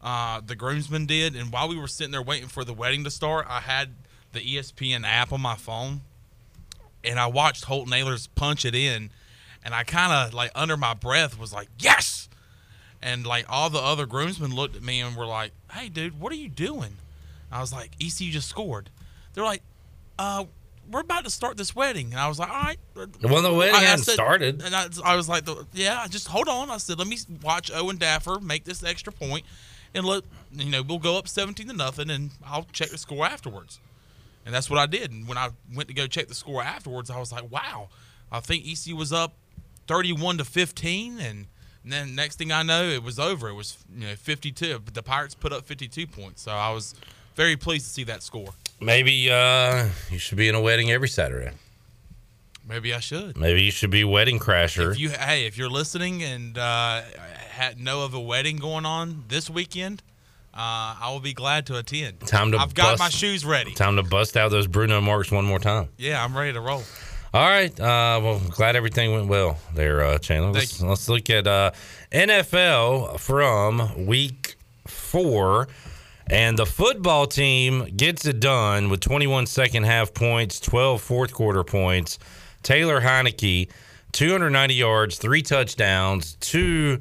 Uh, 0.00 0.40
the 0.44 0.54
groomsmen 0.54 1.04
did, 1.06 1.34
and 1.34 1.52
while 1.52 1.68
we 1.68 1.76
were 1.76 1.88
sitting 1.88 2.12
there 2.12 2.22
waiting 2.22 2.48
for 2.48 2.64
the 2.64 2.72
wedding 2.72 3.02
to 3.04 3.10
start, 3.10 3.46
I 3.48 3.60
had 3.60 3.90
the 4.32 4.40
ESPN 4.40 5.04
app 5.04 5.32
on 5.32 5.40
my 5.40 5.56
phone, 5.56 6.02
and 7.06 7.18
I 7.20 7.26
watched 7.26 7.64
Holton 7.64 7.92
Ahlers 7.92 8.28
punch 8.34 8.64
it 8.64 8.74
in, 8.74 9.10
and 9.64 9.74
I 9.74 9.84
kind 9.84 10.12
of 10.12 10.34
like 10.34 10.50
under 10.54 10.76
my 10.76 10.94
breath 10.94 11.38
was 11.38 11.52
like, 11.52 11.68
"Yes!" 11.78 12.28
And 13.02 13.26
like 13.26 13.46
all 13.48 13.70
the 13.70 13.78
other 13.78 14.06
groomsmen 14.06 14.54
looked 14.54 14.76
at 14.76 14.82
me 14.82 15.00
and 15.00 15.16
were 15.16 15.26
like, 15.26 15.52
"Hey, 15.72 15.88
dude, 15.88 16.18
what 16.20 16.32
are 16.32 16.36
you 16.36 16.48
doing?" 16.48 16.96
I 17.52 17.60
was 17.60 17.72
like, 17.72 17.90
"ECU 18.00 18.30
just 18.32 18.48
scored." 18.48 18.90
They're 19.34 19.44
like, 19.44 19.62
uh, 20.18 20.44
we're 20.90 21.00
about 21.00 21.24
to 21.24 21.30
start 21.30 21.56
this 21.56 21.74
wedding. 21.76 22.12
And 22.12 22.18
I 22.20 22.26
was 22.28 22.38
like, 22.38 22.48
all 22.48 22.54
right. 22.62 22.78
Well, 22.94 23.42
the 23.42 23.52
wedding 23.52 23.74
I- 23.74 23.78
I 23.78 23.82
hadn't 23.82 24.04
said- 24.04 24.14
started. 24.14 24.62
And 24.62 24.74
I, 24.74 24.86
I 25.04 25.14
was 25.16 25.28
like, 25.28 25.44
yeah, 25.74 26.06
just 26.08 26.28
hold 26.28 26.48
on. 26.48 26.70
I 26.70 26.78
said, 26.78 26.98
let 26.98 27.06
me 27.08 27.18
watch 27.42 27.70
Owen 27.70 27.98
Daffer 27.98 28.40
make 28.40 28.64
this 28.64 28.82
extra 28.82 29.12
point, 29.12 29.44
and 29.94 30.04
let 30.06 30.22
you 30.52 30.70
know 30.70 30.82
we'll 30.82 30.98
go 31.00 31.18
up 31.18 31.28
seventeen 31.28 31.68
to 31.68 31.74
nothing, 31.74 32.08
and 32.08 32.30
I'll 32.46 32.66
check 32.72 32.88
the 32.90 32.98
score 32.98 33.26
afterwards. 33.26 33.78
And 34.46 34.54
that's 34.54 34.70
what 34.70 34.78
I 34.78 34.86
did. 34.86 35.10
And 35.10 35.26
when 35.28 35.36
I 35.36 35.50
went 35.74 35.88
to 35.88 35.94
go 35.94 36.06
check 36.06 36.28
the 36.28 36.34
score 36.34 36.62
afterwards, 36.62 37.10
I 37.10 37.18
was 37.18 37.32
like, 37.32 37.50
wow, 37.50 37.88
I 38.32 38.40
think 38.40 38.64
ECU 38.66 38.96
was 38.96 39.12
up 39.12 39.34
thirty-one 39.88 40.38
to 40.38 40.44
fifteen, 40.44 41.18
and, 41.18 41.46
and 41.82 41.92
then 41.92 42.14
next 42.14 42.36
thing 42.38 42.52
I 42.52 42.62
know, 42.62 42.84
it 42.84 43.02
was 43.02 43.18
over. 43.18 43.48
It 43.48 43.54
was 43.54 43.76
you 43.92 44.06
know 44.06 44.14
fifty-two. 44.14 44.78
But 44.84 44.94
the 44.94 45.02
Pirates 45.02 45.34
put 45.34 45.52
up 45.52 45.66
fifty-two 45.66 46.06
points, 46.06 46.42
so 46.42 46.52
I 46.52 46.70
was 46.70 46.94
very 47.34 47.56
pleased 47.56 47.86
to 47.86 47.92
see 47.92 48.04
that 48.04 48.22
score. 48.22 48.54
Maybe 48.80 49.30
uh, 49.30 49.88
you 50.10 50.18
should 50.18 50.38
be 50.38 50.48
in 50.48 50.54
a 50.54 50.60
wedding 50.60 50.90
every 50.90 51.08
Saturday. 51.08 51.50
Maybe 52.68 52.92
I 52.94 53.00
should. 53.00 53.36
Maybe 53.36 53.62
you 53.62 53.70
should 53.70 53.90
be 53.90 54.04
wedding 54.04 54.38
crasher. 54.38 54.92
If 54.92 54.98
you 54.98 55.10
hey, 55.10 55.46
if 55.46 55.56
you're 55.58 55.70
listening 55.70 56.22
and 56.22 56.56
uh, 56.56 57.02
had 57.50 57.80
know 57.80 58.04
of 58.04 58.14
a 58.14 58.20
wedding 58.20 58.56
going 58.56 58.84
on 58.84 59.24
this 59.28 59.48
weekend, 59.50 60.02
uh, 60.56 60.96
I 61.00 61.10
will 61.12 61.20
be 61.20 61.34
glad 61.34 61.66
to 61.66 61.76
attend. 61.76 62.20
Time 62.20 62.52
to 62.52 62.58
I've 62.58 62.74
got 62.74 62.92
bust- 62.92 63.00
my 63.00 63.08
shoes 63.10 63.44
ready. 63.44 63.72
Time 63.72 63.96
to 63.96 64.02
bust 64.02 64.36
out 64.36 64.50
those 64.50 64.66
Bruno 64.66 65.00
Marcs 65.00 65.30
one 65.30 65.44
more 65.44 65.58
time. 65.58 65.88
Yeah, 65.98 66.24
I'm 66.24 66.36
ready 66.36 66.52
to 66.54 66.60
roll. 66.60 66.82
All 67.34 67.46
right. 67.46 67.78
Uh, 67.78 68.20
well, 68.22 68.40
glad 68.50 68.76
everything 68.76 69.12
went 69.12 69.26
well 69.28 69.58
there, 69.74 70.02
uh, 70.02 70.18
Chandler. 70.18 70.52
Let's, 70.52 70.80
let's 70.80 71.08
look 71.08 71.28
at 71.28 71.46
uh, 71.46 71.72
NFL 72.10 73.20
from 73.20 74.06
week 74.06 74.56
four. 74.86 75.68
And 76.28 76.58
the 76.58 76.66
football 76.66 77.26
team 77.26 77.84
gets 77.96 78.26
it 78.26 78.40
done 78.40 78.88
with 78.88 79.00
21 79.00 79.46
second 79.46 79.84
half 79.84 80.12
points, 80.14 80.58
12 80.58 81.00
fourth 81.00 81.32
quarter 81.32 81.62
points. 81.62 82.18
Taylor 82.62 83.00
Heinicke, 83.00 83.68
290 84.12 84.74
yards, 84.74 85.18
three 85.18 85.42
touchdowns, 85.42 86.34
two 86.40 87.00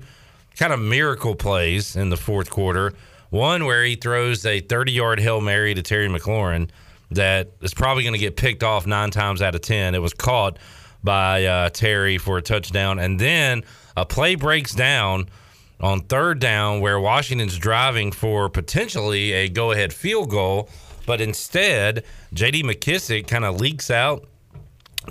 kind 0.58 0.74
of 0.74 0.80
miracle 0.80 1.34
plays 1.34 1.96
in 1.96 2.10
the 2.10 2.18
fourth 2.18 2.50
quarter. 2.50 2.94
One 3.36 3.66
where 3.66 3.84
he 3.84 3.98
throws 3.98 4.46
a 4.46 4.62
30 4.62 4.94
yard 4.94 5.20
Hail 5.20 5.42
Mary 5.42 5.74
to 5.74 5.82
Terry 5.82 6.08
McLaurin 6.08 6.70
that 7.12 7.52
is 7.60 7.74
probably 7.74 8.04
going 8.04 8.14
to 8.14 8.20
get 8.20 8.38
picked 8.38 8.64
off 8.64 8.88
nine 8.88 9.12
times 9.12 9.42
out 9.42 9.56
of 9.56 9.60
10. 9.60 9.94
It 9.94 10.02
was 10.02 10.14
caught 10.14 10.58
by 11.04 11.44
uh, 11.44 11.68
Terry 11.68 12.18
for 12.18 12.38
a 12.38 12.42
touchdown. 12.42 12.98
And 12.98 13.20
then 13.20 13.66
a 13.98 14.06
play 14.06 14.36
breaks 14.36 14.74
down 14.74 15.28
on 15.82 16.00
third 16.00 16.40
down 16.40 16.80
where 16.80 16.98
Washington's 16.98 17.58
driving 17.58 18.14
for 18.14 18.48
potentially 18.48 19.34
a 19.34 19.50
go 19.50 19.74
ahead 19.74 19.92
field 19.92 20.30
goal. 20.30 20.70
But 21.06 21.20
instead, 21.20 22.06
JD 22.34 22.64
McKissick 22.64 23.28
kind 23.28 23.44
of 23.44 23.60
leaks 23.60 23.92
out. 23.92 24.30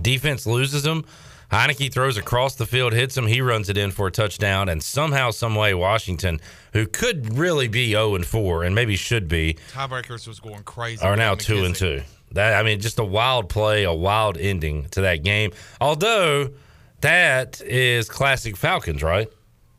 Defense 0.01 0.47
loses 0.47 0.87
him. 0.87 1.05
Heinicke 1.51 1.93
throws 1.93 2.17
across 2.17 2.55
the 2.57 2.67
field, 2.67 2.93
hits 2.93 3.17
him. 3.17 3.27
He 3.27 3.41
runs 3.41 3.69
it 3.69 3.77
in 3.79 3.91
for 3.91 4.07
a 4.07 4.11
touchdown. 4.11 4.69
And 4.69 4.83
somehow, 4.83 5.31
some 5.31 5.55
way, 5.55 5.75
Washington, 5.75 6.41
who 6.73 6.87
could 6.87 7.37
really 7.39 7.69
be 7.69 7.91
0 7.93 8.15
and 8.17 8.27
4 8.27 8.65
and 8.65 8.75
maybe 8.75 8.97
should 8.97 9.29
be, 9.29 9.57
Tiebreakers 9.73 10.27
was 10.27 10.41
going 10.41 10.63
crazy. 10.65 11.03
are 11.05 11.17
now 11.17 11.33
with 11.33 11.41
two 11.41 11.65
and 11.65 11.75
McKissick. 11.75 11.79
two. 11.79 12.03
That 12.33 12.55
I 12.59 12.65
mean, 12.65 12.81
just 12.81 12.99
a 12.99 13.05
wild 13.05 13.49
play, 13.49 13.85
a 13.85 13.93
wild 13.93 14.37
ending 14.37 14.87
to 14.91 15.03
that 15.03 15.23
game. 15.23 15.53
Although 15.81 16.51
that 17.01 17.61
is 17.61 18.09
classic 18.09 18.57
Falcons, 18.57 19.03
right? 19.03 19.29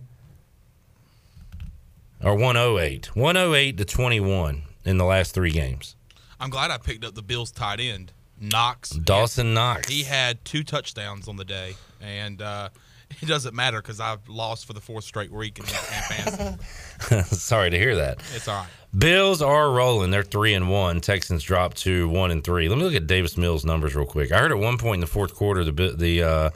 or 2.25 2.35
108. 2.35 3.15
108 3.15 3.77
to 3.77 3.85
21 3.85 4.63
in 4.87 4.97
the 4.97 5.05
last 5.05 5.35
three 5.35 5.51
games. 5.51 5.97
I'm 6.41 6.51
glad 6.51 6.71
I 6.71 6.79
picked 6.79 7.05
up 7.05 7.15
the 7.15 7.23
Bills 7.23 7.51
tight 7.51 7.81
end, 7.81 8.13
Knox. 8.41 8.91
Dawson 8.91 9.53
Knox. 9.53 9.89
He 9.89 10.05
had 10.05 10.43
two 10.45 10.63
touchdowns 10.63 11.29
on 11.29 11.37
the 11.37 11.45
day, 11.45 11.75
and 12.01 12.41
uh, 12.41 12.69
it 13.23 13.27
doesn't 13.27 13.55
matter 13.55 13.83
because 13.83 14.01
I've 14.01 14.27
lost 14.29 14.67
for 14.67 14.73
the 14.73 14.81
fourth 14.81 15.05
straight 15.05 15.33
week 15.33 15.59
in, 15.59 15.65
in 15.65 15.71
fantasy. 15.71 17.35
Sorry 17.37 17.71
to 17.71 17.79
hear 17.79 17.97
that. 17.97 18.19
It's 18.35 18.49
all 18.49 18.63
right. 18.63 18.71
Bills 18.97 19.43
are 19.43 19.71
rolling. 19.71 20.11
They're 20.11 20.23
three 20.23 20.55
and 20.55 20.71
one. 20.71 21.01
Texans 21.01 21.43
dropped 21.43 21.79
to 21.79 22.09
one 22.09 22.31
and 22.31 22.43
three. 22.43 22.69
Let 22.69 22.79
me 22.79 22.85
look 22.85 22.95
at 22.95 23.07
Davis 23.07 23.37
Mills' 23.37 23.65
numbers 23.65 23.95
real 23.95 24.07
quick. 24.07 24.33
I 24.33 24.39
heard 24.39 24.53
at 24.53 24.59
one 24.59 24.79
point 24.79 24.97
in 24.97 25.01
the 25.01 25.07
fourth 25.07 25.35
quarter 25.35 25.65
the 25.65 25.95
the 25.97 26.23
uh, 26.23 26.51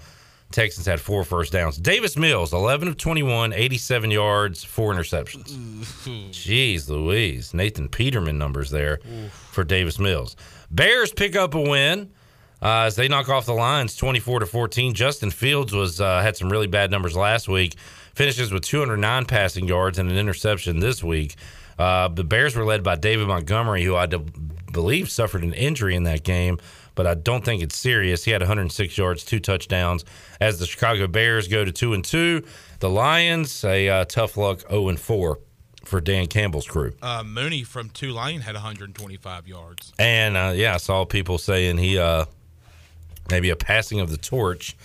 Texans 0.51 0.87
had 0.87 1.01
four 1.01 1.25
first 1.25 1.53
downs. 1.53 1.77
Davis 1.77 2.17
Mills, 2.17 2.53
eleven 2.53 2.89
of 2.89 2.97
21, 2.97 3.53
87 3.53 4.11
yards, 4.11 4.65
four 4.65 4.93
interceptions. 4.93 5.53
Jeez 6.31 6.89
Louise, 6.89 7.55
Nathan 7.55 7.89
Peterman 7.89 8.37
numbers 8.39 8.71
there 8.71 8.99
for 9.51 9.63
Davis 9.65 9.99
Mills. 9.99 10.37
Bears 10.71 11.13
pick 11.13 11.37
up 11.37 11.55
a 11.55 11.61
win. 11.61 12.11
Uh, 12.63 12.85
as 12.85 12.95
they 12.95 13.09
knock 13.09 13.31
off 13.31 13.47
the 13.47 13.55
Lions 13.55 13.97
24 13.97 14.41
to 14.41 14.47
14. 14.47 14.93
Justin 14.93 15.31
Fields 15.31 15.73
was 15.73 15.99
uh, 15.99 16.21
had 16.21 16.37
some 16.37 16.51
really 16.53 16.67
bad 16.67 16.91
numbers 16.91 17.17
last 17.17 17.49
week. 17.49 17.75
Finishes 18.15 18.53
with 18.53 18.63
209 18.65 19.25
passing 19.25 19.67
yards 19.67 19.99
and 19.99 20.11
an 20.11 20.19
interception 20.19 20.79
this 20.79 21.03
week. 21.03 21.37
Uh, 21.79 22.09
the 22.09 22.23
Bears 22.23 22.55
were 22.55 22.67
led 22.67 22.83
by 22.83 22.97
David 22.97 23.29
Montgomery, 23.29 23.83
who 23.83 23.97
I 23.97 24.07
believe 24.07 25.11
suffered 25.11 25.43
an 25.43 25.55
injury 25.55 25.95
in 25.97 26.03
that 26.03 26.23
game, 26.23 26.59
but 26.95 27.07
I 27.07 27.15
don't 27.15 27.45
think 27.45 27.63
it's 27.63 27.77
serious. 27.77 28.25
He 28.25 28.31
had 28.31 28.41
106 28.43 28.97
yards, 28.99 29.25
two 29.25 29.41
touchdowns. 29.41 30.05
As 30.41 30.59
the 30.59 30.67
Chicago 30.67 31.07
Bears 31.07 31.49
go 31.49 31.65
to 31.65 31.73
two 31.73 31.95
and 31.95 32.05
two, 32.05 32.45
the 32.81 32.91
Lions 32.91 33.65
a 33.65 33.89
uh, 33.89 34.05
tough 34.05 34.37
luck 34.37 34.61
0 34.69 34.89
and 34.89 35.01
four 35.01 35.39
for 35.85 36.01
Dan 36.01 36.27
Campbell's 36.27 36.67
crew. 36.67 36.93
Uh, 37.03 37.23
Mooney 37.25 37.63
from 37.63 37.91
Tulane 37.91 38.41
had 38.41 38.55
125 38.55 39.49
yards. 39.49 39.93
And 39.99 40.37
uh, 40.37 40.53
yeah, 40.55 40.75
I 40.75 40.77
saw 40.79 41.05
people 41.05 41.39
saying 41.39 41.79
he 41.79 41.99
uh, 41.99 42.27
maybe 43.31 43.51
a 43.51 43.57
passing 43.57 44.01
of 44.01 44.11
the 44.11 44.17
torch 44.17 44.77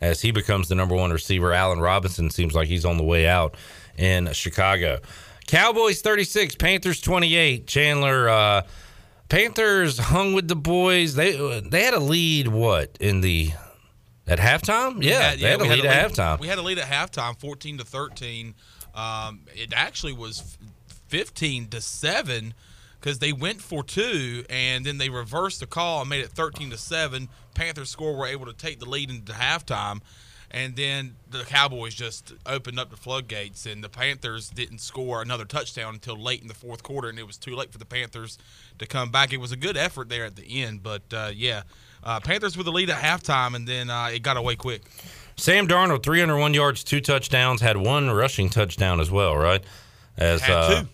as 0.00 0.20
he 0.20 0.30
becomes 0.30 0.68
the 0.68 0.74
number 0.74 0.94
one 0.94 1.10
receiver. 1.10 1.52
Allen 1.52 1.80
Robinson 1.80 2.30
seems 2.30 2.54
like 2.54 2.68
he's 2.68 2.84
on 2.84 2.96
the 2.96 3.04
way 3.04 3.26
out 3.26 3.56
in 3.96 4.32
Chicago. 4.32 5.00
Cowboys 5.46 6.00
36, 6.00 6.56
Panthers 6.56 7.00
28. 7.00 7.66
Chandler, 7.66 8.28
uh, 8.28 8.62
Panthers 9.34 9.98
hung 9.98 10.32
with 10.32 10.46
the 10.46 10.54
boys. 10.54 11.16
They 11.16 11.32
they 11.60 11.82
had 11.82 11.94
a 11.94 11.98
lead. 11.98 12.46
What 12.46 12.96
in 13.00 13.20
the 13.20 13.50
at 14.28 14.38
halftime? 14.38 15.02
Yeah, 15.02 15.30
had- 15.30 15.40
they 15.40 15.50
had 15.50 15.60
a 15.60 15.64
lead 15.64 15.84
at 15.84 16.12
halftime. 16.12 16.38
We 16.38 16.46
had 16.46 16.58
a 16.58 16.62
lead 16.62 16.78
at 16.78 16.86
halftime, 16.86 17.36
14 17.40 17.78
to 17.78 17.84
13. 17.84 18.54
Um, 18.94 19.40
it 19.52 19.72
actually 19.74 20.12
was 20.12 20.56
15 21.08 21.66
to 21.70 21.80
seven 21.80 22.54
because 23.00 23.18
they 23.18 23.32
went 23.32 23.60
for 23.60 23.82
two 23.82 24.44
and 24.48 24.86
then 24.86 24.98
they 24.98 25.08
reversed 25.08 25.58
the 25.58 25.66
call 25.66 26.02
and 26.02 26.08
made 26.08 26.20
it 26.24 26.30
13 26.30 26.70
to 26.70 26.78
seven. 26.78 27.28
Panthers 27.54 27.90
score 27.90 28.14
were 28.14 28.28
able 28.28 28.46
to 28.46 28.52
take 28.52 28.78
the 28.78 28.88
lead 28.88 29.10
into 29.10 29.32
halftime. 29.32 30.00
And 30.54 30.76
then 30.76 31.16
the 31.28 31.42
Cowboys 31.42 31.96
just 31.96 32.32
opened 32.46 32.78
up 32.78 32.88
the 32.88 32.96
floodgates, 32.96 33.66
and 33.66 33.82
the 33.82 33.88
Panthers 33.88 34.48
didn't 34.50 34.78
score 34.78 35.20
another 35.20 35.44
touchdown 35.44 35.94
until 35.94 36.16
late 36.16 36.42
in 36.42 36.46
the 36.46 36.54
fourth 36.54 36.84
quarter, 36.84 37.08
and 37.08 37.18
it 37.18 37.26
was 37.26 37.36
too 37.36 37.56
late 37.56 37.72
for 37.72 37.78
the 37.78 37.84
Panthers 37.84 38.38
to 38.78 38.86
come 38.86 39.10
back. 39.10 39.32
It 39.32 39.38
was 39.38 39.50
a 39.50 39.56
good 39.56 39.76
effort 39.76 40.08
there 40.08 40.24
at 40.24 40.36
the 40.36 40.62
end, 40.62 40.84
but 40.84 41.02
uh, 41.12 41.32
yeah, 41.34 41.62
uh, 42.04 42.20
Panthers 42.20 42.56
with 42.56 42.66
the 42.66 42.72
lead 42.72 42.88
at 42.88 43.02
halftime, 43.02 43.56
and 43.56 43.66
then 43.66 43.90
uh, 43.90 44.10
it 44.12 44.22
got 44.22 44.36
away 44.36 44.54
quick. 44.54 44.82
Sam 45.34 45.66
Darnold, 45.66 46.04
301 46.04 46.54
yards, 46.54 46.84
two 46.84 47.00
touchdowns, 47.00 47.60
had 47.60 47.76
one 47.76 48.12
rushing 48.12 48.48
touchdown 48.48 49.00
as 49.00 49.10
well, 49.10 49.36
right? 49.36 49.64
As 50.16 50.40
Had 50.40 50.56
uh, 50.56 50.82
two. 50.82 50.88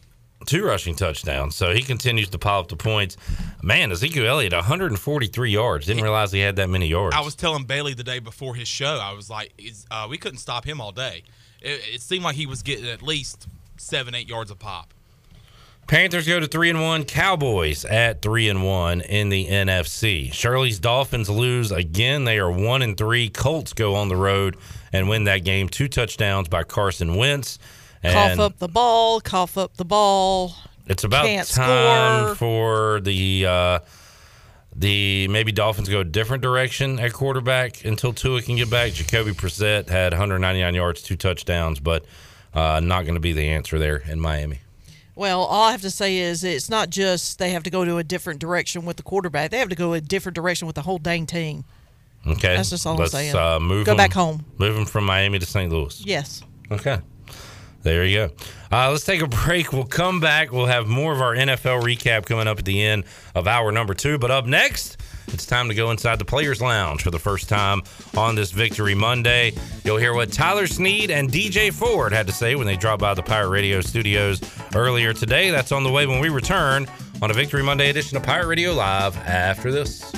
Two 0.46 0.64
rushing 0.64 0.94
touchdowns. 0.94 1.54
So 1.54 1.72
he 1.74 1.82
continues 1.82 2.28
to 2.30 2.38
pile 2.38 2.60
up 2.60 2.68
the 2.68 2.76
points. 2.76 3.16
Man, 3.62 3.92
Ezekiel 3.92 4.26
Elliott, 4.26 4.52
143 4.52 5.50
yards. 5.50 5.86
Didn't 5.86 6.02
realize 6.02 6.32
he 6.32 6.40
had 6.40 6.56
that 6.56 6.68
many 6.68 6.86
yards. 6.86 7.14
I 7.14 7.20
was 7.20 7.34
telling 7.34 7.64
Bailey 7.64 7.94
the 7.94 8.04
day 8.04 8.18
before 8.18 8.54
his 8.54 8.68
show, 8.68 8.98
I 9.02 9.12
was 9.12 9.30
like, 9.30 9.52
uh, 9.90 10.06
we 10.08 10.18
couldn't 10.18 10.38
stop 10.38 10.64
him 10.64 10.80
all 10.80 10.92
day. 10.92 11.22
It, 11.60 11.80
it 11.94 12.00
seemed 12.00 12.24
like 12.24 12.36
he 12.36 12.46
was 12.46 12.62
getting 12.62 12.86
at 12.86 13.02
least 13.02 13.46
seven, 13.76 14.14
eight 14.14 14.28
yards 14.28 14.50
a 14.50 14.56
pop. 14.56 14.92
Panthers 15.86 16.28
go 16.28 16.38
to 16.38 16.46
three 16.46 16.70
and 16.70 16.80
one. 16.80 17.04
Cowboys 17.04 17.84
at 17.84 18.22
three 18.22 18.48
and 18.48 18.64
one 18.64 19.00
in 19.00 19.28
the 19.28 19.48
NFC. 19.48 20.32
Shirley's 20.32 20.78
Dolphins 20.78 21.28
lose 21.28 21.72
again. 21.72 22.22
They 22.22 22.38
are 22.38 22.50
one 22.50 22.82
and 22.82 22.96
three. 22.96 23.28
Colts 23.28 23.72
go 23.72 23.96
on 23.96 24.08
the 24.08 24.14
road 24.14 24.56
and 24.92 25.08
win 25.08 25.24
that 25.24 25.38
game. 25.38 25.68
Two 25.68 25.88
touchdowns 25.88 26.46
by 26.48 26.62
Carson 26.62 27.16
Wentz. 27.16 27.58
And 28.02 28.14
cough 28.14 28.38
up 28.38 28.58
the 28.58 28.68
ball, 28.68 29.20
cough 29.20 29.58
up 29.58 29.76
the 29.76 29.84
ball. 29.84 30.54
It's 30.86 31.04
about 31.04 31.26
Can't 31.26 31.46
time 31.48 32.24
score. 32.24 32.34
for 32.34 33.00
the 33.00 33.46
uh, 33.46 33.78
the 34.74 35.28
maybe 35.28 35.52
Dolphins 35.52 35.88
go 35.88 36.00
a 36.00 36.04
different 36.04 36.42
direction 36.42 36.98
at 36.98 37.12
quarterback 37.12 37.84
until 37.84 38.12
Tua 38.12 38.42
can 38.42 38.56
get 38.56 38.70
back. 38.70 38.92
Jacoby 38.92 39.32
Brissett 39.32 39.88
had 39.88 40.12
199 40.12 40.74
yards, 40.74 41.02
two 41.02 41.16
touchdowns, 41.16 41.80
but 41.80 42.04
uh, 42.54 42.80
not 42.80 43.02
going 43.02 43.14
to 43.14 43.20
be 43.20 43.32
the 43.32 43.48
answer 43.48 43.78
there 43.78 43.98
in 43.98 44.20
Miami. 44.20 44.60
Well, 45.14 45.40
all 45.42 45.64
I 45.68 45.72
have 45.72 45.82
to 45.82 45.90
say 45.90 46.16
is 46.16 46.44
it's 46.44 46.70
not 46.70 46.88
just 46.88 47.38
they 47.38 47.50
have 47.50 47.64
to 47.64 47.70
go 47.70 47.84
to 47.84 47.98
a 47.98 48.04
different 48.04 48.40
direction 48.40 48.86
with 48.86 48.96
the 48.96 49.02
quarterback. 49.02 49.50
They 49.50 49.58
have 49.58 49.68
to 49.68 49.76
go 49.76 49.92
a 49.92 50.00
different 50.00 50.34
direction 50.34 50.66
with 50.66 50.76
the 50.76 50.82
whole 50.82 50.98
dang 50.98 51.26
team. 51.26 51.64
Okay, 52.26 52.56
That's 52.56 52.70
just 52.70 52.86
all 52.86 52.94
I'm 52.94 53.00
Let's, 53.00 53.12
saying. 53.12 53.34
Uh, 53.34 53.58
move 53.60 53.86
Go 53.86 53.92
'em- 53.92 53.96
back 53.96 54.12
home. 54.12 54.44
Move 54.58 54.74
them 54.76 54.84
from 54.86 55.04
Miami 55.04 55.38
to 55.38 55.46
St. 55.46 55.70
Louis. 55.72 56.00
Yes. 56.04 56.42
Okay. 56.70 56.98
There 57.82 58.04
you 58.04 58.28
go. 58.28 58.34
Uh, 58.72 58.90
let's 58.90 59.04
take 59.04 59.22
a 59.22 59.26
break. 59.26 59.72
We'll 59.72 59.84
come 59.84 60.20
back. 60.20 60.52
We'll 60.52 60.66
have 60.66 60.86
more 60.86 61.12
of 61.12 61.20
our 61.20 61.34
NFL 61.34 61.82
recap 61.82 62.26
coming 62.26 62.46
up 62.46 62.58
at 62.58 62.64
the 62.64 62.82
end 62.82 63.04
of 63.34 63.48
hour 63.48 63.72
number 63.72 63.94
two. 63.94 64.18
But 64.18 64.30
up 64.30 64.46
next, 64.46 64.98
it's 65.28 65.46
time 65.46 65.68
to 65.68 65.74
go 65.74 65.90
inside 65.90 66.18
the 66.18 66.24
Players 66.24 66.60
Lounge 66.60 67.02
for 67.02 67.10
the 67.10 67.18
first 67.18 67.48
time 67.48 67.82
on 68.16 68.34
this 68.34 68.50
Victory 68.52 68.94
Monday. 68.94 69.52
You'll 69.84 69.96
hear 69.96 70.14
what 70.14 70.30
Tyler 70.32 70.66
Snead 70.66 71.10
and 71.10 71.30
DJ 71.30 71.72
Ford 71.72 72.12
had 72.12 72.26
to 72.26 72.32
say 72.32 72.54
when 72.54 72.66
they 72.66 72.76
dropped 72.76 73.00
by 73.00 73.14
the 73.14 73.22
Pirate 73.22 73.48
Radio 73.48 73.80
studios 73.80 74.40
earlier 74.74 75.12
today. 75.12 75.50
That's 75.50 75.72
on 75.72 75.82
the 75.82 75.90
way 75.90 76.06
when 76.06 76.20
we 76.20 76.28
return 76.28 76.86
on 77.22 77.30
a 77.30 77.34
Victory 77.34 77.62
Monday 77.62 77.90
edition 77.90 78.16
of 78.16 78.22
Pirate 78.22 78.46
Radio 78.46 78.72
Live 78.72 79.16
after 79.18 79.72
this. 79.72 80.10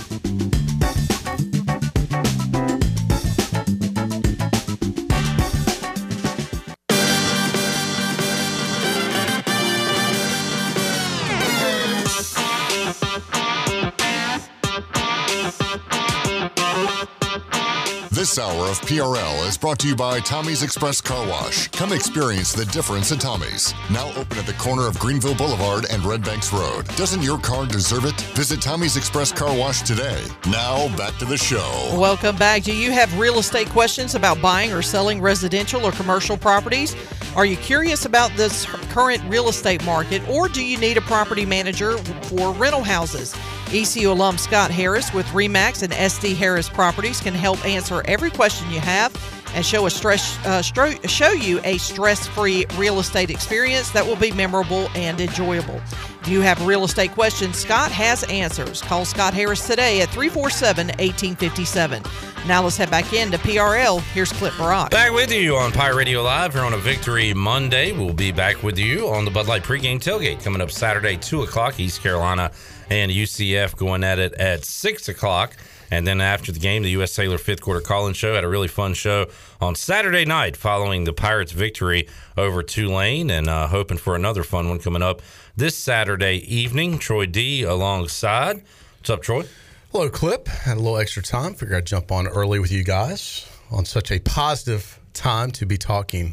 This 18.23 18.39
hour 18.39 18.67
of 18.67 18.81
PRL 18.83 19.49
is 19.49 19.59
brought 19.59 19.81
to 19.81 19.89
you 19.89 19.97
by 19.97 20.21
Tommy's 20.21 20.63
Express 20.63 21.01
Car 21.01 21.27
Wash. 21.27 21.67
Come 21.73 21.93
experience 21.93 22.53
the 22.53 22.65
difference 22.67 23.11
at 23.11 23.21
Tommy's. 23.21 23.75
Now 23.91 24.13
open 24.15 24.39
at 24.39 24.47
the 24.47 24.53
corner 24.53 24.87
of 24.87 24.97
Greenville 25.01 25.35
Boulevard 25.35 25.87
and 25.91 26.05
Red 26.05 26.23
Banks 26.23 26.53
Road. 26.53 26.87
Doesn't 26.95 27.23
your 27.23 27.37
car 27.41 27.67
deserve 27.67 28.05
it? 28.05 28.21
Visit 28.37 28.63
Tommy's 28.63 28.97
Express 28.97 29.33
Car 29.33 29.59
Wash 29.59 29.83
today. 29.83 30.23
Now 30.47 30.97
back 30.97 31.19
to 31.19 31.25
the 31.25 31.37
show. 31.37 31.97
Welcome 31.99 32.37
back. 32.37 32.63
Do 32.63 32.73
you 32.73 32.93
have 32.93 33.19
real 33.19 33.41
estate 33.41 33.69
questions 33.71 34.15
about 34.15 34.41
buying 34.41 34.73
or 34.73 34.83
selling 34.83 35.21
residential 35.21 35.85
or 35.85 35.91
commercial 35.91 36.37
properties? 36.37 36.95
Are 37.35 37.47
you 37.47 37.57
curious 37.57 38.05
about 38.05 38.31
this 38.37 38.67
current 38.91 39.23
real 39.25 39.49
estate 39.49 39.83
market 39.87 40.27
or 40.29 40.49
do 40.49 40.63
you 40.63 40.77
need 40.77 40.99
a 40.99 41.01
property 41.01 41.47
manager 41.47 41.97
for 41.97 42.53
rental 42.53 42.83
houses? 42.83 43.35
ECU 43.73 44.13
alum 44.13 44.37
Scott 44.37 44.71
Harris 44.71 45.15
with 45.15 45.25
REMAX 45.29 45.83
and 45.83 45.95
SD 45.95 46.37
Harris 46.37 46.69
Properties 46.69 47.23
can 47.23 47.33
help 47.33 47.65
answer 47.65 48.03
every 48.05 48.31
question 48.31 48.71
you 48.71 48.81
have 48.81 49.15
and 49.55 49.65
show 49.65 49.87
a 49.87 49.91
stress 49.91 50.37
uh, 50.47 50.61
stro- 50.61 51.09
show 51.09 51.31
you 51.33 51.61
a 51.65 51.79
stress-free 51.79 52.67
real 52.77 52.99
estate 52.99 53.31
experience 53.31 53.91
that 53.91 54.05
will 54.07 54.17
be 54.17 54.33
memorable 54.33 54.89
and 54.95 55.21
enjoyable. 55.21 55.81
If 56.23 56.29
you 56.29 56.41
have 56.43 56.65
real 56.65 56.85
estate 56.85 57.11
questions, 57.13 57.57
Scott 57.57 57.91
has 57.91 58.23
answers. 58.25 58.81
Call 58.81 59.05
Scott 59.05 59.35
Harris 59.35 59.67
today 59.67 60.03
at 60.03 60.09
347-1857. 60.11 62.47
Now 62.47 62.63
let's 62.63 62.77
head 62.77 62.91
back 62.91 63.13
into 63.13 63.39
PRL. 63.39 64.01
Here's 64.13 64.33
Clip 64.33 64.53
Barak. 64.57 64.91
Back 64.91 65.13
with 65.13 65.33
you 65.33 65.57
on 65.57 65.73
Pirate 65.73 65.97
Radio 65.97 66.23
Live 66.23 66.55
here 66.55 66.63
on 66.63 66.75
a 66.75 66.79
Victory 66.79 67.35
Monday. 67.35 67.93
We'll 67.93 68.13
be 68.13 68.33
back 68.33 68.63
with 68.63 68.79
you 68.79 69.09
on 69.09 69.25
the 69.25 69.31
Bud 69.31 69.47
Light 69.49 69.63
pregame 69.63 70.01
tailgate 70.01 70.43
coming 70.43 70.61
up 70.61 70.71
Saturday, 70.71 71.17
2 71.17 71.43
o'clock, 71.43 71.81
East 71.81 72.03
Carolina 72.03 72.51
and 72.91 73.11
UCF 73.11 73.77
going 73.77 74.05
at 74.05 74.19
it 74.19 74.35
at 74.35 74.65
6 74.65 75.09
o'clock. 75.09 75.57
And 75.93 76.07
then 76.07 76.23
after 76.23 76.53
the 76.53 76.59
game, 76.59 76.85
the 76.85 76.91
U.S. 76.93 77.13
Sailor 77.13 77.37
fifth 77.37 77.61
quarter 77.61 77.83
call-in 77.83 78.15
show 78.15 78.35
had 78.35 78.45
a 78.45 78.49
really 78.49 78.67
fun 78.67 78.95
show 78.95 79.27
on 79.61 79.75
Saturday 79.75 80.25
night 80.25 80.57
following 80.57 81.05
the 81.05 81.13
Pirates' 81.13 81.53
victory 81.53 82.09
over 82.35 82.63
Tulane, 82.63 83.29
and 83.29 83.47
uh, 83.47 83.67
hoping 83.67 83.99
for 83.99 84.17
another 84.17 84.43
fun 84.43 84.71
one 84.71 84.79
coming 84.79 85.03
up 85.03 85.21
this 85.55 85.77
Saturday 85.77 86.37
evening. 86.37 86.99
Troy 86.99 87.27
D 87.27 87.63
alongside. 87.63 88.63
What's 89.01 89.11
up, 89.11 89.21
Troy? 89.21 89.45
Hello, 89.91 90.09
Clip. 90.09 90.49
Had 90.49 90.79
a 90.79 90.81
little 90.81 90.97
extra 90.97 91.23
time. 91.23 91.53
Figured 91.53 91.77
I'd 91.77 91.87
jump 91.87 92.11
on 92.11 92.27
early 92.27 92.59
with 92.59 92.73
you 92.73 92.85
guys 92.85 93.47
on 93.71 93.85
such 93.85 94.11
a 94.11 94.19
positive 94.19 94.99
time 95.13 95.51
to 95.51 95.67
be 95.67 95.77
talking 95.77 96.33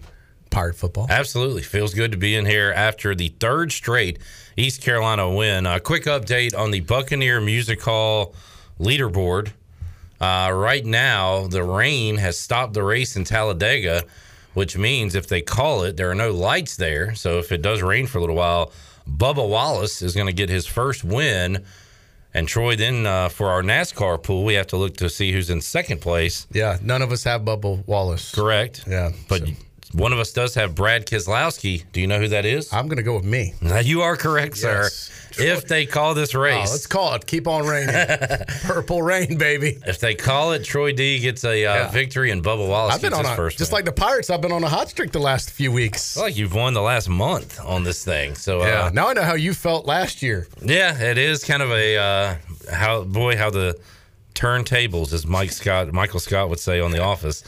pirate 0.52 0.78
football. 0.78 1.08
Absolutely. 1.10 1.64
Feels 1.64 1.94
good 1.94 2.14
to 2.14 2.18
be 2.18 2.34
in 2.34 2.46
here 2.46 2.72
after 2.74 3.14
the 3.14 3.28
third 3.42 3.74
straight 3.74 4.20
East 4.56 4.82
Carolina 4.82 5.30
win. 5.30 5.66
A 5.66 5.82
quick 5.82 6.06
update 6.06 6.58
on 6.58 6.72
the 6.72 6.80
Buccaneer 6.80 7.42
Music 7.42 7.82
Hall 7.82 8.34
leaderboard. 8.80 9.52
Uh, 10.20 10.52
right 10.54 10.86
now, 10.86 11.48
the 11.48 11.64
rain 11.64 12.18
has 12.18 12.38
stopped 12.38 12.74
the 12.74 12.84
race 12.84 13.16
in 13.16 13.24
Talladega, 13.24 14.04
which 14.54 14.78
means 14.78 15.16
if 15.16 15.28
they 15.28 15.42
call 15.42 15.84
it, 15.84 15.96
there 15.98 16.10
are 16.12 16.16
no 16.16 16.32
lights 16.32 16.76
there. 16.76 17.16
So 17.16 17.40
if 17.40 17.52
it 17.52 17.62
does 17.62 17.82
rain 17.82 18.08
for 18.08 18.18
a 18.18 18.22
little 18.22 18.36
while, 18.36 18.72
Bubba 19.10 19.48
Wallace 19.48 20.02
is 20.02 20.14
going 20.16 20.28
to 20.28 20.34
get 20.34 20.50
his 20.50 20.66
first 20.66 21.04
win. 21.04 21.64
And 22.34 22.48
Troy, 22.48 22.76
then 22.76 23.06
uh, 23.06 23.30
for 23.30 23.48
our 23.48 23.64
NASCAR 23.64 24.22
pool, 24.22 24.44
we 24.44 24.54
have 24.56 24.68
to 24.68 24.78
look 24.78 24.98
to 24.98 25.10
see 25.10 25.32
who's 25.32 25.50
in 25.50 25.62
second 25.62 26.02
place. 26.02 26.46
Yeah, 26.52 26.78
none 26.82 27.02
of 27.02 27.12
us 27.12 27.24
have 27.24 27.42
Bubba 27.42 27.88
Wallace. 27.88 28.36
Correct. 28.36 28.84
Yeah, 28.88 29.12
But 29.28 29.44
one 29.94 30.14
of 30.14 30.20
us 30.20 30.32
does 30.32 30.54
have 30.56 30.76
Brad 30.76 31.08
Keselowski. 31.08 31.86
Do 31.92 32.02
you 32.02 32.08
know 32.08 32.20
who 32.20 32.28
that 32.28 32.46
is? 32.46 32.72
I'm 32.72 32.86
going 32.88 32.98
to 32.98 33.04
go 33.04 33.16
with 33.16 33.26
me. 33.26 33.54
You 33.84 34.02
are 34.02 34.16
correct, 34.16 34.58
sir. 34.58 34.90
If 35.42 35.68
they 35.68 35.86
call 35.86 36.14
this 36.14 36.36
Oh, 36.36 36.40
race, 36.40 36.72
let's 36.72 36.88
call 36.88 37.14
it. 37.16 37.26
Keep 37.26 37.48
on 37.48 37.66
raining. 37.66 37.96
Purple 38.64 39.02
rain, 39.02 39.38
baby. 39.38 39.78
if 39.86 40.00
they 40.00 40.16
call 40.16 40.52
it, 40.54 40.64
Troy 40.64 40.92
D 40.92 41.20
gets 41.20 41.44
a 41.44 41.50
uh, 41.50 41.54
Yeah. 41.76 41.92
victory 41.92 42.32
and 42.32 42.44
Bubba 42.44 42.68
Wallace 42.68 42.96
I've 42.96 43.02
been 43.02 43.12
gets 43.12 43.20
on 43.20 43.26
his 43.26 43.34
a 43.34 43.36
first. 43.36 43.58
just 43.58 43.72
win. 43.72 43.78
like 43.80 43.86
the 43.86 43.92
Pirates. 43.92 44.30
I've 44.30 44.42
been 44.42 44.52
on 44.52 44.64
a 44.64 44.70
hot 44.70 44.90
streak 44.90 45.12
the 45.12 45.20
last 45.20 45.52
few 45.52 45.72
weeks. 45.72 46.16
I 46.16 46.20
feel 46.20 46.24
like 46.30 46.38
you've 46.38 46.54
won 46.54 46.74
the 46.74 46.82
last 46.82 47.10
month 47.10 47.60
on 47.64 47.84
this 47.84 48.04
thing. 48.04 48.36
So 48.36 48.60
Yeah. 48.66 48.86
uh, 48.86 48.90
Now 48.94 49.08
I 49.10 49.14
know 49.14 49.24
how 49.24 49.36
you 49.36 49.54
felt 49.54 49.86
last 49.86 50.22
year. 50.22 50.48
yeah, 50.62 51.00
it 51.02 51.18
is 51.18 51.44
kind 51.44 51.62
of 51.64 51.72
a 51.72 51.98
uh, 51.98 52.36
how 52.74 53.04
boy 53.04 53.36
how 53.38 53.50
the 53.50 53.78
turntables, 54.34 55.12
as 55.14 55.28
Mike 55.28 55.52
Scott, 55.52 55.92
Michael 55.92 56.20
Scott 56.20 56.50
would 56.50 56.60
say 56.60 56.80
on 56.80 56.92
The 56.92 57.02
Office, 57.02 57.44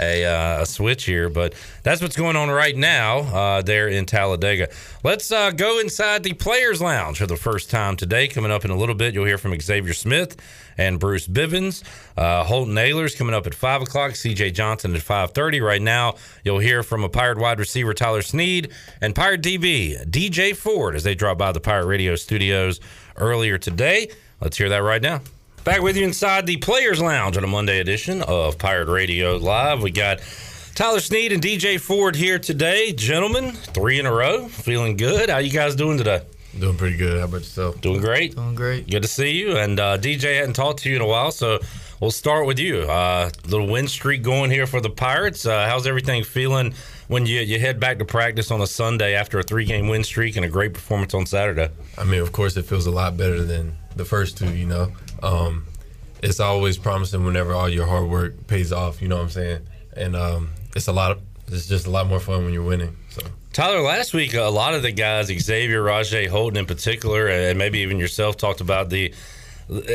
a, 0.00 0.24
uh, 0.24 0.62
a 0.62 0.66
switch 0.66 1.04
here. 1.04 1.28
But 1.28 1.54
that's 1.82 2.02
what's 2.02 2.16
going 2.16 2.36
on 2.36 2.50
right 2.50 2.76
now 2.76 3.18
uh, 3.20 3.62
there 3.62 3.88
in 3.88 4.06
Talladega. 4.06 4.68
Let's 5.02 5.30
uh, 5.32 5.50
go 5.50 5.78
inside 5.80 6.22
the 6.22 6.34
Players 6.34 6.80
Lounge 6.80 7.18
for 7.18 7.26
the 7.26 7.36
first 7.36 7.70
time 7.70 7.96
today. 7.96 8.28
Coming 8.28 8.50
up 8.50 8.64
in 8.64 8.70
a 8.70 8.76
little 8.76 8.94
bit, 8.94 9.14
you'll 9.14 9.24
hear 9.24 9.38
from 9.38 9.58
Xavier 9.58 9.94
Smith 9.94 10.36
and 10.76 10.98
Bruce 10.98 11.26
Bivens. 11.26 11.82
Uh, 12.16 12.44
Holton 12.44 12.74
Ahlers 12.74 13.16
coming 13.16 13.34
up 13.34 13.46
at 13.46 13.54
five 13.54 13.82
o'clock. 13.82 14.16
C.J. 14.16 14.50
Johnson 14.50 14.94
at 14.94 15.02
five 15.02 15.30
thirty. 15.30 15.60
Right 15.60 15.82
now, 15.82 16.16
you'll 16.44 16.58
hear 16.58 16.82
from 16.82 17.04
a 17.04 17.08
Pirate 17.08 17.38
wide 17.38 17.58
receiver 17.58 17.94
Tyler 17.94 18.22
Snead 18.22 18.70
and 19.00 19.14
Pirate 19.14 19.42
DB 19.42 20.04
DJ 20.10 20.54
Ford 20.54 20.94
as 20.94 21.04
they 21.04 21.14
drop 21.14 21.38
by 21.38 21.52
the 21.52 21.60
Pirate 21.60 21.86
Radio 21.86 22.16
studios 22.16 22.80
earlier 23.16 23.58
today. 23.58 24.10
Let's 24.40 24.58
hear 24.58 24.68
that 24.68 24.78
right 24.78 25.00
now. 25.00 25.20
Back 25.64 25.80
with 25.80 25.96
you 25.96 26.04
inside 26.04 26.44
the 26.44 26.58
Players 26.58 27.00
Lounge 27.00 27.38
on 27.38 27.42
a 27.42 27.46
Monday 27.46 27.80
edition 27.80 28.20
of 28.20 28.58
Pirate 28.58 28.88
Radio 28.88 29.36
Live. 29.36 29.82
We 29.82 29.90
got 29.90 30.20
Tyler 30.74 31.00
Snead 31.00 31.32
and 31.32 31.42
DJ 31.42 31.80
Ford 31.80 32.14
here 32.14 32.38
today. 32.38 32.92
Gentlemen, 32.92 33.52
three 33.52 33.98
in 33.98 34.04
a 34.04 34.12
row. 34.12 34.46
Feeling 34.46 34.98
good. 34.98 35.30
How 35.30 35.38
you 35.38 35.50
guys 35.50 35.74
doing 35.74 35.96
today? 35.96 36.20
Doing 36.58 36.76
pretty 36.76 36.98
good. 36.98 37.18
How 37.18 37.24
about 37.24 37.38
yourself? 37.38 37.80
Doing 37.80 38.02
great. 38.02 38.36
Doing 38.36 38.54
great. 38.54 38.90
Good 38.90 39.04
to 39.04 39.08
see 39.08 39.30
you. 39.30 39.56
And 39.56 39.80
uh, 39.80 39.96
DJ 39.96 40.36
hadn't 40.36 40.52
talked 40.52 40.80
to 40.80 40.90
you 40.90 40.96
in 40.96 41.02
a 41.02 41.06
while, 41.06 41.30
so 41.30 41.58
we'll 41.98 42.10
start 42.10 42.46
with 42.46 42.58
you. 42.58 42.80
Uh, 42.80 43.30
little 43.46 43.66
win 43.66 43.88
streak 43.88 44.22
going 44.22 44.50
here 44.50 44.66
for 44.66 44.82
the 44.82 44.90
Pirates. 44.90 45.46
Uh, 45.46 45.66
how's 45.66 45.86
everything 45.86 46.24
feeling 46.24 46.74
when 47.08 47.24
you, 47.24 47.40
you 47.40 47.58
head 47.58 47.80
back 47.80 47.98
to 48.00 48.04
practice 48.04 48.50
on 48.50 48.60
a 48.60 48.66
Sunday 48.66 49.14
after 49.14 49.38
a 49.38 49.42
three 49.42 49.64
game 49.64 49.88
win 49.88 50.04
streak 50.04 50.36
and 50.36 50.44
a 50.44 50.48
great 50.50 50.74
performance 50.74 51.14
on 51.14 51.24
Saturday? 51.24 51.70
I 51.96 52.04
mean, 52.04 52.20
of 52.20 52.32
course, 52.32 52.54
it 52.58 52.66
feels 52.66 52.84
a 52.84 52.90
lot 52.90 53.16
better 53.16 53.42
than 53.42 53.78
the 53.96 54.04
first 54.04 54.38
two. 54.38 54.54
You 54.54 54.66
know, 54.66 54.92
um, 55.22 55.64
it's 56.22 56.40
always 56.40 56.78
promising 56.78 57.24
whenever 57.24 57.52
all 57.52 57.68
your 57.68 57.86
hard 57.86 58.08
work 58.08 58.46
pays 58.46 58.72
off. 58.72 59.02
You 59.02 59.08
know 59.08 59.16
what 59.16 59.24
I'm 59.24 59.30
saying? 59.30 59.60
And 59.96 60.16
um, 60.16 60.50
it's 60.74 60.88
a 60.88 60.92
lot. 60.92 61.12
Of, 61.12 61.22
it's 61.48 61.68
just 61.68 61.86
a 61.86 61.90
lot 61.90 62.06
more 62.06 62.20
fun 62.20 62.44
when 62.44 62.52
you're 62.52 62.62
winning. 62.62 62.96
So. 63.10 63.22
Tyler, 63.52 63.82
last 63.82 64.14
week 64.14 64.34
a 64.34 64.42
lot 64.42 64.74
of 64.74 64.82
the 64.82 64.90
guys, 64.90 65.26
Xavier, 65.26 65.80
Rahjai 65.82 66.26
Holton 66.26 66.58
in 66.58 66.66
particular, 66.66 67.28
and 67.28 67.56
maybe 67.56 67.80
even 67.80 67.98
yourself, 68.00 68.36
talked 68.36 68.60
about 68.60 68.90
the, 68.90 69.14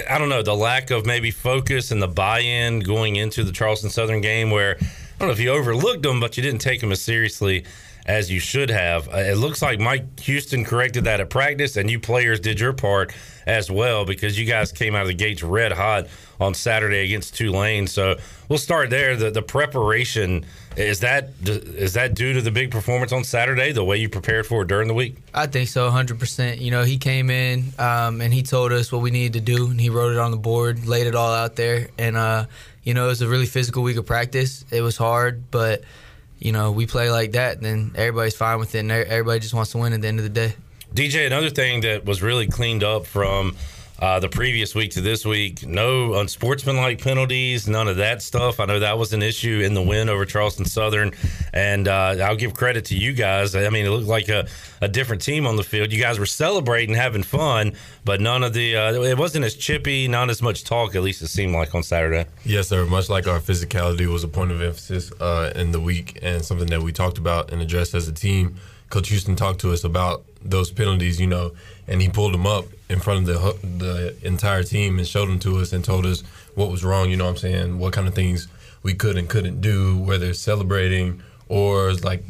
I 0.09 0.17
don't 0.17 0.29
know, 0.29 0.41
the 0.41 0.55
lack 0.55 0.91
of 0.91 1.05
maybe 1.05 1.31
focus 1.31 1.91
and 1.91 2.01
the 2.01 2.07
buy-in 2.07 2.79
going 2.79 3.17
into 3.17 3.43
the 3.43 3.51
Charleston 3.51 3.89
Southern 3.89 4.21
game. 4.21 4.49
Where 4.49 4.77
don't 5.19 5.27
know 5.27 5.33
if 5.33 5.39
you 5.39 5.51
overlooked 5.51 6.03
them, 6.03 6.19
but 6.19 6.37
you 6.37 6.43
didn't 6.43 6.61
take 6.61 6.79
them 6.81 6.91
as 6.91 7.01
seriously 7.01 7.65
as 8.05 8.31
you 8.31 8.39
should 8.39 8.69
have. 8.69 9.07
Uh, 9.09 9.17
it 9.17 9.37
looks 9.37 9.61
like 9.61 9.79
Mike 9.79 10.19
Houston 10.21 10.65
corrected 10.65 11.03
that 11.03 11.19
at 11.19 11.29
practice, 11.29 11.77
and 11.77 11.91
you 11.91 11.99
players 11.99 12.39
did 12.39 12.59
your 12.59 12.73
part 12.73 13.13
as 13.45 13.69
well 13.69 14.05
because 14.05 14.39
you 14.39 14.45
guys 14.45 14.71
came 14.71 14.95
out 14.95 15.01
of 15.01 15.07
the 15.07 15.13
gates 15.13 15.43
red 15.43 15.71
hot 15.71 16.07
on 16.39 16.53
Saturday 16.53 17.03
against 17.03 17.35
Tulane. 17.35 17.85
So 17.85 18.15
we'll 18.47 18.57
start 18.57 18.89
there. 18.89 19.15
The 19.15 19.29
the 19.29 19.41
preparation 19.41 20.45
is 20.75 21.01
that 21.01 21.29
is 21.43 21.93
that 21.93 22.13
due 22.13 22.33
to 22.33 22.41
the 22.41 22.51
big 22.51 22.71
performance 22.71 23.11
on 23.11 23.23
Saturday? 23.23 23.73
The 23.73 23.83
way 23.83 23.97
you 23.97 24.09
prepared 24.09 24.47
for 24.47 24.61
it 24.61 24.67
during 24.67 24.87
the 24.87 24.93
week? 24.93 25.17
I 25.33 25.47
think 25.47 25.69
so, 25.69 25.89
100%. 25.89 26.61
You 26.61 26.71
know, 26.71 26.83
he 26.83 26.97
came 26.97 27.29
in 27.29 27.73
um, 27.77 28.21
and 28.21 28.33
he 28.33 28.41
told 28.41 28.71
us 28.71 28.91
what 28.91 29.01
we 29.01 29.11
needed 29.11 29.33
to 29.33 29.41
do, 29.41 29.69
and 29.69 29.79
he 29.79 29.89
wrote 29.89 30.13
it 30.13 30.17
on 30.17 30.31
the 30.31 30.37
board, 30.37 30.87
laid 30.87 31.05
it 31.05 31.15
all 31.15 31.33
out 31.33 31.55
there. 31.55 31.89
And, 31.97 32.15
uh, 32.17 32.45
you 32.83 32.93
know, 32.93 33.05
it 33.05 33.09
was 33.09 33.21
a 33.21 33.27
really 33.27 33.45
physical 33.45 33.83
week 33.83 33.97
of 33.97 34.05
practice. 34.05 34.65
It 34.71 34.81
was 34.81 34.97
hard, 34.97 35.51
but, 35.51 35.83
you 36.37 36.51
know, 36.51 36.71
we 36.71 36.85
play 36.85 37.11
like 37.11 37.33
that, 37.33 37.61
then 37.61 37.91
everybody's 37.95 38.35
fine 38.35 38.59
with 38.59 38.75
it, 38.75 38.79
and 38.79 38.91
everybody 38.91 39.39
just 39.39 39.53
wants 39.53 39.71
to 39.71 39.77
win 39.77 39.93
at 39.93 40.01
the 40.01 40.07
end 40.07 40.19
of 40.19 40.23
the 40.23 40.29
day. 40.29 40.55
DJ, 40.93 41.27
another 41.27 41.49
thing 41.49 41.81
that 41.81 42.05
was 42.05 42.21
really 42.21 42.47
cleaned 42.47 42.83
up 42.83 43.05
from 43.05 43.55
uh, 43.99 44.19
the 44.19 44.29
previous 44.29 44.73
week 44.73 44.91
to 44.91 45.01
this 45.01 45.25
week, 45.25 45.65
no 45.65 46.13
unsportsmanlike 46.15 47.01
penalties, 47.01 47.67
none 47.67 47.89
of 47.89 47.97
that 47.97 48.21
stuff. 48.21 48.61
I 48.61 48.65
know 48.65 48.79
that 48.79 48.97
was 48.97 49.11
an 49.11 49.21
issue 49.21 49.61
in 49.63 49.73
the 49.73 49.81
win 49.81 50.07
over 50.07 50.25
Charleston 50.25 50.63
Southern, 50.63 51.11
and 51.53 51.87
uh, 51.87 52.15
I'll 52.23 52.37
give 52.37 52.53
credit 52.53 52.85
to 52.85 52.95
you 52.95 53.11
guys. 53.11 53.55
I 53.55 53.69
mean, 53.69 53.85
it 53.85 53.89
looked 53.89 54.07
like 54.07 54.29
a, 54.29 54.47
a 54.79 54.87
different 54.87 55.21
team 55.21 55.45
on 55.45 55.57
the 55.57 55.63
field. 55.63 55.91
You 55.91 55.99
guys 55.99 56.17
were 56.17 56.25
celebrating, 56.25 56.95
having 56.95 57.23
fun, 57.23 57.73
but 58.05 58.21
none 58.21 58.43
of 58.43 58.53
the 58.53 58.77
uh, 58.77 58.93
it 59.01 59.17
wasn't 59.17 59.43
as 59.43 59.55
chippy, 59.55 60.07
not 60.07 60.29
as 60.29 60.41
much 60.41 60.63
talk. 60.63 60.95
At 60.95 61.03
least 61.03 61.21
it 61.21 61.27
seemed 61.27 61.53
like 61.53 61.75
on 61.75 61.83
Saturday. 61.83 62.25
Yes, 62.45 62.69
sir. 62.69 62.85
Much 62.85 63.09
like 63.09 63.27
our 63.27 63.39
physicality 63.39 64.07
was 64.07 64.23
a 64.23 64.29
point 64.29 64.51
of 64.51 64.61
emphasis 64.61 65.11
uh, 65.19 65.51
in 65.55 65.71
the 65.71 65.79
week, 65.79 66.19
and 66.21 66.43
something 66.45 66.67
that 66.67 66.81
we 66.81 66.93
talked 66.93 67.17
about 67.17 67.51
and 67.51 67.61
addressed 67.61 67.93
as 67.93 68.07
a 68.07 68.13
team. 68.13 68.55
Coach 68.89 69.09
Houston 69.09 69.35
talked 69.35 69.59
to 69.61 69.71
us 69.71 69.83
about 69.83 70.25
those 70.41 70.71
penalties, 70.71 71.19
you 71.19 71.27
know, 71.27 71.51
and 71.89 72.01
he 72.01 72.07
pulled 72.07 72.33
them 72.33 72.47
up 72.47 72.65
in 72.87 72.99
front 72.99 73.27
of 73.27 73.35
the 73.41 73.67
the 73.77 74.15
entire 74.25 74.63
team 74.63 74.99
and 74.99 75.07
showed 75.07 75.27
them 75.27 75.39
to 75.39 75.57
us 75.57 75.73
and 75.73 75.83
told 75.83 76.05
us 76.05 76.21
what 76.55 76.71
was 76.71 76.85
wrong. 76.85 77.09
You 77.09 77.17
know 77.17 77.25
what 77.25 77.31
I'm 77.31 77.37
saying? 77.37 77.79
What 77.79 77.91
kind 77.91 78.07
of 78.07 78.15
things 78.15 78.47
we 78.83 78.93
could 78.93 79.17
and 79.17 79.27
couldn't 79.27 79.59
do, 79.59 79.97
whether 79.97 80.33
celebrating 80.33 81.21
or 81.49 81.93
like 81.95 82.23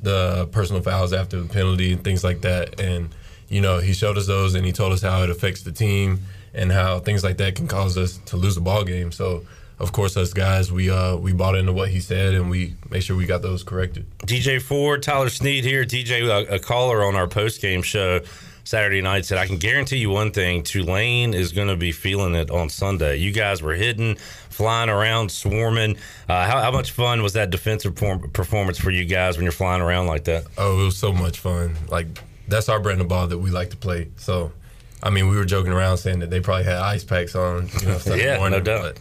the 0.00 0.48
personal 0.50 0.82
fouls 0.82 1.12
after 1.12 1.40
the 1.40 1.48
penalty 1.48 1.92
and 1.92 2.02
things 2.02 2.24
like 2.24 2.40
that. 2.40 2.80
And 2.80 3.10
you 3.48 3.60
know, 3.60 3.78
he 3.78 3.92
showed 3.92 4.16
us 4.16 4.26
those 4.26 4.54
and 4.54 4.64
he 4.66 4.72
told 4.72 4.92
us 4.92 5.02
how 5.02 5.22
it 5.22 5.30
affects 5.30 5.62
the 5.62 5.72
team 5.72 6.20
and 6.54 6.72
how 6.72 6.98
things 6.98 7.22
like 7.22 7.36
that 7.36 7.54
can 7.54 7.68
cause 7.68 7.96
us 7.96 8.18
to 8.26 8.36
lose 8.36 8.56
a 8.56 8.60
ball 8.60 8.82
game. 8.82 9.12
So 9.12 9.44
of 9.78 9.92
course, 9.92 10.16
us 10.16 10.32
guys, 10.32 10.70
we 10.70 10.90
uh, 10.90 11.16
we 11.16 11.32
bought 11.32 11.56
into 11.56 11.72
what 11.72 11.88
he 11.88 11.98
said, 11.98 12.34
and 12.34 12.48
we 12.48 12.74
make 12.88 13.02
sure 13.02 13.16
we 13.16 13.26
got 13.26 13.42
those 13.42 13.64
corrected. 13.64 14.06
DJ 14.20 14.62
Ford, 14.62 15.02
Tyler 15.02 15.28
Snead 15.28 15.64
here. 15.64 15.84
DJ, 15.84 16.24
a, 16.28 16.54
a 16.54 16.58
caller 16.60 17.04
on 17.04 17.16
our 17.16 17.26
post 17.26 17.60
game 17.60 17.82
show 17.82 18.20
Saturday 18.64 19.00
night 19.00 19.24
said, 19.24 19.38
I 19.38 19.46
can 19.46 19.58
guarantee 19.58 19.98
you 19.98 20.10
one 20.10 20.30
thing 20.30 20.62
Tulane 20.62 21.34
is 21.34 21.52
going 21.52 21.68
to 21.68 21.76
be 21.76 21.92
feeling 21.92 22.34
it 22.34 22.50
on 22.50 22.68
Sunday. 22.68 23.16
You 23.16 23.32
guys 23.32 23.62
were 23.62 23.74
hitting, 23.74 24.16
flying 24.16 24.88
around, 24.88 25.30
swarming. 25.30 25.96
Uh, 26.28 26.46
how, 26.46 26.60
how, 26.60 26.70
much 26.70 26.92
fun 26.92 27.22
was 27.22 27.32
that 27.32 27.50
defensive 27.50 27.94
performance 27.94 28.78
for 28.78 28.90
you 28.90 29.04
guys 29.04 29.36
when 29.36 29.44
you're 29.44 29.52
flying 29.52 29.82
around 29.82 30.06
like 30.06 30.24
that? 30.24 30.46
Oh, 30.56 30.80
it 30.80 30.84
was 30.84 30.96
so 30.96 31.12
much 31.12 31.38
fun. 31.38 31.76
Like, 31.88 32.06
that's 32.48 32.68
our 32.68 32.80
brand 32.80 33.00
of 33.00 33.08
ball 33.08 33.26
that 33.26 33.38
we 33.38 33.50
like 33.50 33.70
to 33.70 33.76
play. 33.76 34.08
So, 34.16 34.52
I 35.02 35.10
mean, 35.10 35.28
we 35.28 35.36
were 35.36 35.44
joking 35.44 35.72
around 35.72 35.98
saying 35.98 36.20
that 36.20 36.30
they 36.30 36.40
probably 36.40 36.64
had 36.64 36.76
ice 36.76 37.04
packs 37.04 37.34
on, 37.34 37.68
you 37.80 37.88
know, 37.88 37.98
yeah, 38.14 38.38
morning, 38.38 38.58
no 38.58 38.64
doubt. 38.64 38.94
But, 38.94 38.98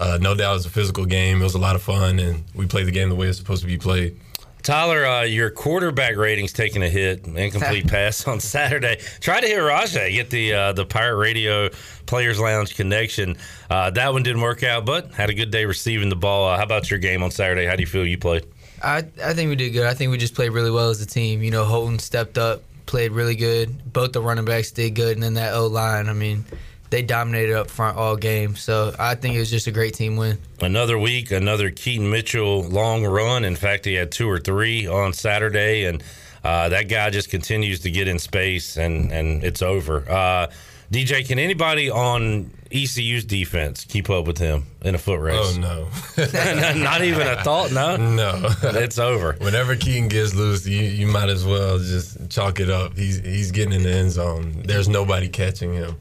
uh, 0.00 0.18
no 0.20 0.34
doubt 0.34 0.52
it 0.52 0.54
was 0.54 0.66
a 0.66 0.70
physical 0.70 1.04
game. 1.04 1.40
It 1.40 1.44
was 1.44 1.54
a 1.54 1.58
lot 1.58 1.76
of 1.76 1.82
fun, 1.82 2.18
and 2.18 2.42
we 2.54 2.66
played 2.66 2.86
the 2.86 2.92
game 2.92 3.10
the 3.10 3.14
way 3.14 3.28
it's 3.28 3.38
supposed 3.38 3.62
to 3.62 3.68
be 3.68 3.78
played. 3.78 4.18
Tyler, 4.64 5.04
uh, 5.04 5.22
your 5.24 5.50
quarterback 5.50 6.16
rating's 6.16 6.54
taking 6.54 6.82
a 6.82 6.88
hit. 6.88 7.26
Incomplete 7.26 7.86
pass 7.90 8.26
on 8.26 8.40
Saturday. 8.40 8.98
Try 9.20 9.42
to 9.42 9.46
hit 9.46 9.58
Rahjai, 9.58 10.10
get 10.10 10.30
the 10.30 10.54
uh, 10.54 10.72
the 10.72 10.86
Pirate 10.86 11.16
Radio 11.16 11.68
Players 12.06 12.40
Lounge 12.40 12.74
connection. 12.74 13.36
Uh, 13.68 13.90
that 13.90 14.14
one 14.14 14.22
didn't 14.22 14.40
work 14.40 14.62
out, 14.62 14.86
but 14.86 15.12
had 15.12 15.28
a 15.28 15.34
good 15.34 15.50
day 15.50 15.66
receiving 15.66 16.08
the 16.08 16.16
ball. 16.16 16.48
Uh, 16.48 16.56
how 16.56 16.62
about 16.62 16.90
your 16.90 16.98
game 16.98 17.22
on 17.22 17.30
Saturday? 17.30 17.66
How 17.66 17.76
do 17.76 17.82
you 17.82 17.86
feel 17.86 18.06
you 18.06 18.16
played? 18.16 18.46
I 18.82 19.04
I 19.22 19.34
think 19.34 19.50
we 19.50 19.56
did 19.56 19.70
good. 19.70 19.86
I 19.86 19.92
think 19.92 20.10
we 20.10 20.16
just 20.16 20.34
played 20.34 20.50
really 20.50 20.70
well 20.70 20.88
as 20.88 20.98
a 21.02 21.06
team. 21.06 21.42
You 21.42 21.50
know, 21.50 21.64
Holton 21.64 21.98
stepped 21.98 22.38
up, 22.38 22.62
played 22.86 23.12
really 23.12 23.36
good. 23.36 23.92
Both 23.92 24.12
the 24.12 24.22
running 24.22 24.46
backs 24.46 24.70
did 24.70 24.94
good, 24.94 25.14
and 25.14 25.22
then 25.22 25.34
that 25.34 25.52
O 25.52 25.66
line. 25.66 26.08
I 26.08 26.14
mean 26.14 26.46
they 26.94 27.02
dominated 27.02 27.56
up 27.56 27.68
front 27.68 27.98
all 27.98 28.14
game. 28.14 28.54
So 28.54 28.94
I 29.00 29.16
think 29.16 29.34
it 29.34 29.40
was 29.40 29.50
just 29.50 29.66
a 29.66 29.72
great 29.72 29.94
team 29.94 30.16
win. 30.16 30.38
Another 30.60 30.96
week, 30.96 31.32
another 31.32 31.70
Keaton 31.70 32.08
Mitchell 32.08 32.62
long 32.62 33.04
run. 33.04 33.44
In 33.44 33.56
fact, 33.56 33.84
he 33.84 33.94
had 33.94 34.12
two 34.12 34.30
or 34.30 34.38
three 34.38 34.86
on 34.86 35.12
Saturday, 35.12 35.86
and 35.86 36.04
uh, 36.44 36.68
that 36.68 36.88
guy 36.88 37.10
just 37.10 37.30
continues 37.30 37.80
to 37.80 37.90
get 37.90 38.06
in 38.06 38.20
space, 38.20 38.76
and 38.76 39.10
and 39.10 39.42
it's 39.42 39.60
over. 39.60 40.08
Uh, 40.08 40.46
DJ, 40.92 41.26
can 41.26 41.40
anybody 41.40 41.90
on 41.90 42.52
ECU's 42.70 43.24
defense 43.24 43.84
keep 43.84 44.08
up 44.08 44.28
with 44.28 44.38
him 44.38 44.66
in 44.82 44.94
a 44.94 44.98
foot 44.98 45.18
race? 45.18 45.58
Oh 45.58 45.88
no, 46.16 46.74
not 46.80 47.02
even 47.02 47.26
a 47.26 47.42
thought. 47.42 47.72
No, 47.72 47.96
no, 47.96 48.50
it's 48.62 49.00
over. 49.00 49.32
Whenever 49.40 49.74
Keaton 49.74 50.06
gets 50.06 50.32
loose, 50.32 50.64
you, 50.64 50.80
you 50.80 51.08
might 51.08 51.28
as 51.28 51.44
well 51.44 51.78
just 51.80 52.30
chalk 52.30 52.60
it 52.60 52.70
up. 52.70 52.96
He's 52.96 53.18
he's 53.18 53.50
getting 53.50 53.72
in 53.72 53.82
the 53.82 53.92
end 53.92 54.12
zone. 54.12 54.62
There's 54.64 54.88
nobody 54.88 55.28
catching 55.28 55.72
him. 55.74 55.96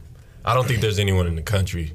I 0.46 0.54
don't 0.54 0.68
think 0.68 0.82
there's 0.82 1.00
anyone 1.00 1.28
in 1.28 1.36
the 1.36 1.42
country 1.42 1.94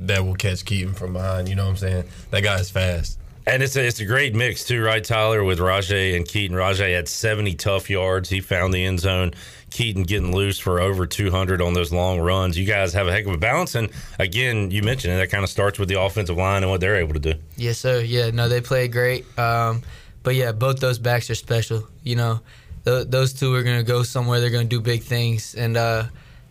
that 0.00 0.24
will 0.24 0.34
catch 0.34 0.64
Keaton 0.64 0.94
from 0.94 1.12
behind. 1.12 1.48
You 1.48 1.54
know 1.54 1.64
what 1.64 1.70
I'm 1.70 1.76
saying? 1.76 2.04
That 2.30 2.42
guy 2.42 2.58
is 2.58 2.70
fast. 2.70 3.18
And 3.46 3.62
it's 3.62 3.74
a, 3.76 3.86
it's 3.86 4.00
a 4.00 4.04
great 4.04 4.34
mix 4.34 4.64
too, 4.64 4.82
right, 4.82 5.02
Tyler? 5.02 5.42
With 5.42 5.58
Rahjai 5.58 6.16
and 6.16 6.26
Keaton. 6.26 6.56
Rahjai 6.56 6.94
had 6.94 7.08
70 7.08 7.54
tough 7.54 7.90
yards. 7.90 8.28
He 8.28 8.40
found 8.40 8.72
the 8.72 8.84
end 8.84 9.00
zone. 9.00 9.32
Keaton 9.70 10.02
getting 10.02 10.34
loose 10.34 10.58
for 10.58 10.80
over 10.80 11.06
200 11.06 11.62
on 11.62 11.74
those 11.74 11.92
long 11.92 12.20
runs. 12.20 12.58
You 12.58 12.66
guys 12.66 12.92
have 12.92 13.08
a 13.08 13.12
heck 13.12 13.26
of 13.26 13.32
a 13.32 13.38
balance. 13.38 13.74
And 13.74 13.90
again, 14.18 14.70
you 14.70 14.82
mentioned 14.82 15.14
it. 15.14 15.16
That 15.16 15.30
kind 15.30 15.44
of 15.44 15.50
starts 15.50 15.78
with 15.78 15.88
the 15.88 16.00
offensive 16.00 16.36
line 16.36 16.62
and 16.62 16.70
what 16.70 16.80
they're 16.80 16.96
able 16.96 17.14
to 17.14 17.20
do. 17.20 17.34
Yes, 17.56 17.78
sir. 17.78 18.00
Yeah, 18.00 18.30
no, 18.30 18.48
they 18.48 18.60
play 18.60 18.88
great. 18.88 19.26
Um, 19.38 19.82
but 20.22 20.34
yeah, 20.34 20.52
both 20.52 20.80
those 20.80 20.98
backs 20.98 21.30
are 21.30 21.34
special. 21.34 21.86
You 22.02 22.16
know, 22.16 22.40
th- 22.84 23.08
those 23.08 23.32
two 23.32 23.54
are 23.54 23.62
going 23.62 23.78
to 23.78 23.84
go 23.84 24.02
somewhere. 24.02 24.40
They're 24.40 24.50
going 24.50 24.68
to 24.68 24.76
do 24.76 24.80
big 24.80 25.02
things. 25.02 25.54
And 25.54 25.76
uh, 25.76 26.04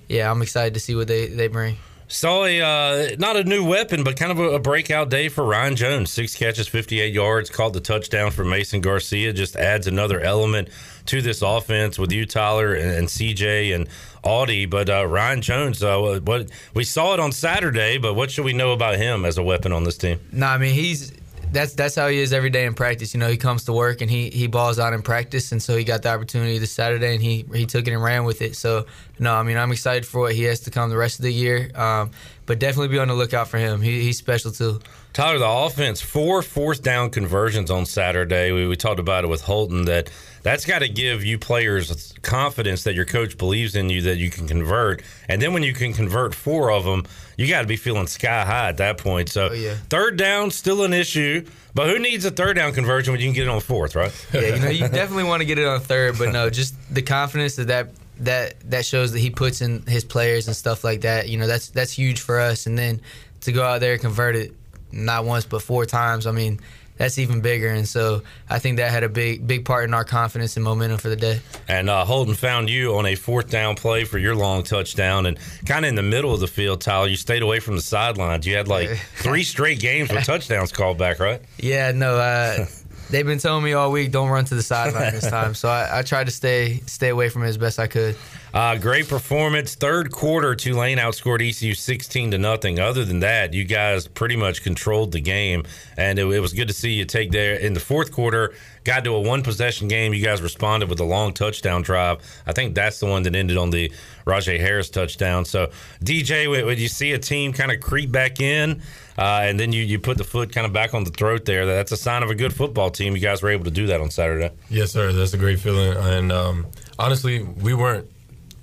yeah, 0.10 0.30
I'm 0.30 0.42
excited 0.42 0.74
to 0.74 0.80
see 0.80 0.96
what 0.96 1.08
they, 1.08 1.28
they 1.28 1.48
bring. 1.48 1.78
Saw 2.12 2.44
a 2.46 2.60
uh, 2.60 3.16
not 3.20 3.38
a 3.38 3.44
new 3.44 3.64
weapon, 3.64 4.04
but 4.04 4.18
kind 4.18 4.32
of 4.32 4.40
a, 4.40 4.56
a, 4.56 4.60
breakout 4.60 5.12
day 5.12 5.30
for 5.30 5.46
Ryan 5.46 5.76
Jones. 5.76 6.10
Six 6.10 6.36
catches, 6.36 6.68
58 6.68 7.14
yards, 7.14 7.52
called 7.52 7.74
the 7.74 7.80
touchdown 7.80 8.32
for 8.32 8.44
Mason 8.44 8.82
Garcia. 8.82 9.32
Just 9.32 9.56
adds 9.56 9.86
another 9.86 10.20
element 10.20 10.70
to 11.06 11.22
this 11.22 11.44
offense 11.44 12.00
with 12.00 12.12
you, 12.12 12.26
Tyler, 12.26 12.74
and, 12.74 12.90
and 12.90 13.08
CJ 13.08 13.76
and 13.76 13.88
Audie. 14.24 14.66
But 14.66 14.90
uh, 14.90 15.06
Ryan 15.06 15.44
Jones, 15.44 15.84
uh, 15.84 16.20
what 16.24 16.50
we 16.74 16.84
saw 16.84 17.14
it 17.14 17.20
on 17.20 17.32
Saturday, 17.32 18.00
but 18.00 18.16
what 18.16 18.32
should 18.32 18.46
we 18.46 18.54
know 18.54 18.72
about 18.72 18.96
him 18.96 19.24
as 19.24 19.38
a 19.38 19.44
weapon 19.44 19.72
on 19.72 19.84
this 19.84 19.96
team? 19.96 20.20
No, 20.32 20.48
I 20.48 20.58
mean 20.58 20.74
he's 20.74 21.14
that's 21.52 21.74
that's 21.74 21.96
how 21.96 22.08
he 22.08 22.20
is 22.20 22.32
every 22.34 22.50
day 22.50 22.66
in 22.66 22.74
practice. 22.74 23.14
You 23.14 23.20
know, 23.20 23.28
he 23.28 23.38
comes 23.38 23.66
to 23.66 23.74
work 23.74 24.02
and 24.02 24.10
he 24.10 24.30
he 24.30 24.48
balls 24.48 24.80
out 24.80 24.94
in 24.94 25.02
practice, 25.02 25.52
and 25.52 25.62
so 25.62 25.76
he 25.76 25.84
got 25.84 26.04
the 26.04 26.10
opportunity 26.10 26.58
this 26.58 26.72
Saturday, 26.72 27.14
and 27.14 27.24
he 27.24 27.46
he 27.54 27.66
took 27.66 27.88
it 27.88 27.94
and 27.94 28.04
ran 28.04 28.24
with 28.24 28.42
it. 28.42 28.56
So 28.56 28.86
no, 29.18 29.34
I 29.34 29.44
mean 29.44 29.58
I'm 29.58 29.72
excited 29.72 30.06
for 30.06 30.20
what 30.22 30.36
he 30.36 30.44
has 30.44 30.62
to 30.62 30.72
come 30.72 30.90
the 30.90 30.98
rest 30.98 31.20
of 31.20 31.24
the 31.24 31.34
year, 31.34 31.72
um, 31.76 32.12
but 32.46 32.60
definitely 32.60 32.90
be 32.90 33.00
on 33.00 33.08
the 33.08 33.14
lookout 33.14 33.48
for 33.48 33.58
him. 33.58 33.82
He, 33.82 34.02
he's 34.02 34.18
special 34.18 34.52
too. 34.52 34.80
Tyler, 35.14 35.40
the 35.40 35.48
offense 35.48 36.02
four 36.02 36.42
fourth 36.42 36.84
down 36.84 37.10
conversions 37.10 37.72
on 37.72 37.86
Saturday. 37.86 38.52
We, 38.52 38.68
we 38.68 38.76
talked 38.76 39.00
about 39.00 39.24
it 39.24 39.28
with 39.28 39.42
Holton 39.42 39.86
that 39.86 40.10
that's 40.50 40.66
got 40.66 40.80
to 40.80 40.90
give 40.90 41.24
you 41.24 41.38
players 41.38 42.14
confidence 42.22 42.84
that 42.84 42.96
your 42.96 43.06
coach 43.06 43.38
believes 43.38 43.76
in 43.76 43.90
you 43.90 44.02
that 44.04 44.18
you 44.18 44.30
can 44.30 44.48
convert, 44.48 45.02
and 45.28 45.42
then 45.42 45.54
when 45.54 45.64
you 45.64 45.74
can 45.74 45.94
convert 45.94 46.34
four 46.34 46.72
of 46.72 46.84
them 46.84 47.06
you 47.40 47.48
got 47.48 47.62
to 47.62 47.68
be 47.68 47.78
feeling 47.78 48.06
sky 48.06 48.44
high 48.44 48.68
at 48.68 48.78
that 48.78 48.98
point. 48.98 49.30
So 49.30 49.48
oh, 49.48 49.54
yeah. 49.54 49.76
third 49.90 50.18
down 50.18 50.52
still 50.52 50.84
an 50.84 50.92
issue, 50.92 51.46
but 51.74 51.88
who 51.88 51.98
needs 51.98 52.26
a 52.26 52.32
third 52.32 52.58
down 52.58 52.74
conversion 52.74 53.14
when 53.14 53.22
you 53.22 53.28
can 53.28 53.34
get 53.34 53.44
it 53.44 53.50
on 53.50 53.62
fourth, 53.62 53.96
right? 53.96 54.12
Yeah, 54.34 54.56
you 54.56 54.62
know 54.62 54.70
you 54.70 54.88
definitely 54.90 55.24
want 55.24 55.40
to 55.40 55.46
get 55.46 55.58
it 55.58 55.66
on 55.66 55.80
third, 55.80 56.18
but 56.18 56.34
no, 56.34 56.50
just 56.50 56.76
the 56.94 57.02
confidence 57.02 57.56
that 57.56 57.68
that 57.68 57.88
that 58.20 58.60
that 58.70 58.86
shows 58.86 59.14
that 59.14 59.20
he 59.20 59.30
puts 59.30 59.62
in 59.62 59.84
his 59.84 60.04
players 60.04 60.48
and 60.48 60.56
stuff 60.56 60.84
like 60.84 61.02
that. 61.02 61.30
You 61.30 61.38
know 61.38 61.48
that's 61.48 61.70
that's 61.70 61.94
huge 61.94 62.20
for 62.20 62.42
us, 62.42 62.68
and 62.68 62.78
then 62.78 63.00
to 63.42 63.54
go 63.54 63.64
out 63.64 63.80
there 63.80 63.94
and 63.94 64.02
convert 64.02 64.36
it 64.36 64.54
not 64.92 65.24
once 65.24 65.46
but 65.46 65.62
four 65.62 65.86
times. 65.86 66.28
I 66.28 66.32
mean 66.32 66.60
that's 67.00 67.18
even 67.18 67.40
bigger. 67.40 67.70
And 67.70 67.88
so 67.88 68.22
I 68.50 68.60
think 68.60 68.78
that 68.78 68.92
had 68.92 69.04
a 69.04 69.10
big 69.10 69.48
big 69.48 69.66
part 69.66 69.86
in 69.86 69.94
our 69.94 70.04
confidence 70.04 70.58
and 70.58 70.64
momentum 70.64 71.00
for 71.00 71.10
the 71.10 71.16
day. 71.16 71.40
And 71.68 71.90
uh, 71.90 72.04
Holton 72.04 72.36
found 72.36 72.70
you 72.70 72.96
on 72.98 73.06
a 73.06 73.16
fourth 73.16 73.50
down 73.50 73.76
play 73.76 74.04
for 74.04 74.20
your 74.20 74.36
long 74.36 74.64
touchdown, 74.64 75.26
and 75.26 75.40
kind 75.66 75.86
of 75.86 75.90
in 75.90 75.96
the 75.96 76.04
middle 76.04 76.34
of 76.34 76.42
the 76.42 76.48
field, 76.48 76.82
Tyler. 76.82 77.08
You 77.08 77.16
stayed 77.16 77.42
away 77.42 77.62
from 77.62 77.78
the 77.78 77.82
sidelines. 77.82 78.46
You 78.46 78.58
had 78.58 78.68
like 78.68 78.90
three 79.16 79.44
straight 79.44 79.80
games 79.80 80.12
with 80.12 80.26
touchdowns 80.26 80.74
called 80.74 80.98
back, 80.98 81.20
right? 81.20 81.42
Yeah, 81.58 81.94
no. 81.94 82.18
Uh, 82.18 82.66
they've 83.10 83.26
been 83.26 83.40
telling 83.40 83.64
me 83.64 83.72
all 83.74 83.92
week, 83.92 84.12
don't 84.12 84.30
run 84.30 84.44
to 84.46 84.56
the 84.56 84.62
sideline 84.62 85.14
this 85.14 85.30
time. 85.30 85.56
So 85.56 85.70
I, 85.70 86.00
I 86.00 86.02
tried 86.02 86.26
to 86.26 86.32
stay 86.32 86.82
stay 86.86 87.10
away 87.10 87.30
from 87.30 87.44
it 87.44 87.48
as 87.48 87.58
best 87.58 87.80
I 87.80 87.88
could. 87.88 88.18
Uh, 88.54 88.76
great 88.78 89.08
performance. 89.08 89.76
Third 89.76 90.12
quarter, 90.12 90.56
Tulane 90.56 90.98
outscored 90.98 91.48
ECU 91.48 91.76
16 91.76 92.32
to 92.32 92.38
nothing. 92.38 92.80
Other 92.80 93.06
than 93.06 93.20
that, 93.20 93.54
you 93.54 93.64
guys 93.64 94.08
pretty 94.08 94.36
much 94.36 94.64
controlled 94.64 95.12
the 95.12 95.22
game, 95.22 95.64
and 95.98 96.18
it, 96.18 96.26
it 96.26 96.40
was 96.40 96.54
good 96.54 96.68
to 96.68 96.74
see 96.74 96.94
you 96.94 97.06
take 97.06 97.32
there 97.32 97.56
in 97.56 97.74
the 97.74 97.80
fourth 97.80 98.12
quarter. 98.12 98.54
Got 98.86 99.04
to 99.04 99.14
a 99.14 99.22
one 99.22 99.44
possession 99.44 99.88
game. 99.88 100.14
You 100.14 100.24
guys 100.24 100.42
responded 100.42 100.90
with 100.90 101.00
a 101.00 101.04
long 101.04 101.34
touchdown 101.34 101.84
drive. 101.84 102.20
I 102.48 102.54
think 102.54 102.74
that's 102.74 103.00
the 103.00 103.06
one 103.06 103.24
that 103.24 103.36
ended 103.36 103.58
on 103.58 103.70
the 103.70 103.92
Rahjai 104.26 104.60
Harris 104.60 104.90
touchdown. 104.90 105.46
So, 105.46 105.70
DJ, 106.04 106.66
when 106.66 106.78
you 106.80 106.88
see 106.88 107.12
a 107.12 107.20
team 107.20 107.54
kind 107.54 107.72
of 107.72 107.82
creep 107.82 108.12
back 108.12 108.40
in, 108.40 108.82
uh, 109.18 109.42
and 109.44 109.60
then 109.60 109.74
you, 109.74 109.84
you 109.84 110.00
put 110.00 110.18
the 110.18 110.24
foot 110.24 110.52
kind 110.52 110.66
of 110.66 110.74
back 110.74 110.96
on 110.96 111.04
the 111.04 111.12
throat 111.12 111.46
there, 111.46 111.68
that's 111.68 111.92
a 111.92 111.98
sign 111.98 112.24
of 112.24 112.32
a 112.32 112.36
good 112.36 112.54
football 112.54 112.90
team. 112.90 113.14
You 113.14 113.22
guys 113.22 113.44
were 113.44 113.50
able 113.50 113.66
to 113.66 113.72
do 113.72 113.88
that 113.88 114.02
on 114.02 114.10
Saturday. 114.10 114.50
Yes, 114.70 114.92
sir. 114.92 115.12
That's 115.12 115.34
a 115.34 115.38
great 115.38 115.60
feeling. 115.60 115.96
And 115.96 116.32
um, 116.32 116.66
honestly, 116.98 117.44
we 117.44 117.74
weren't 117.74 118.10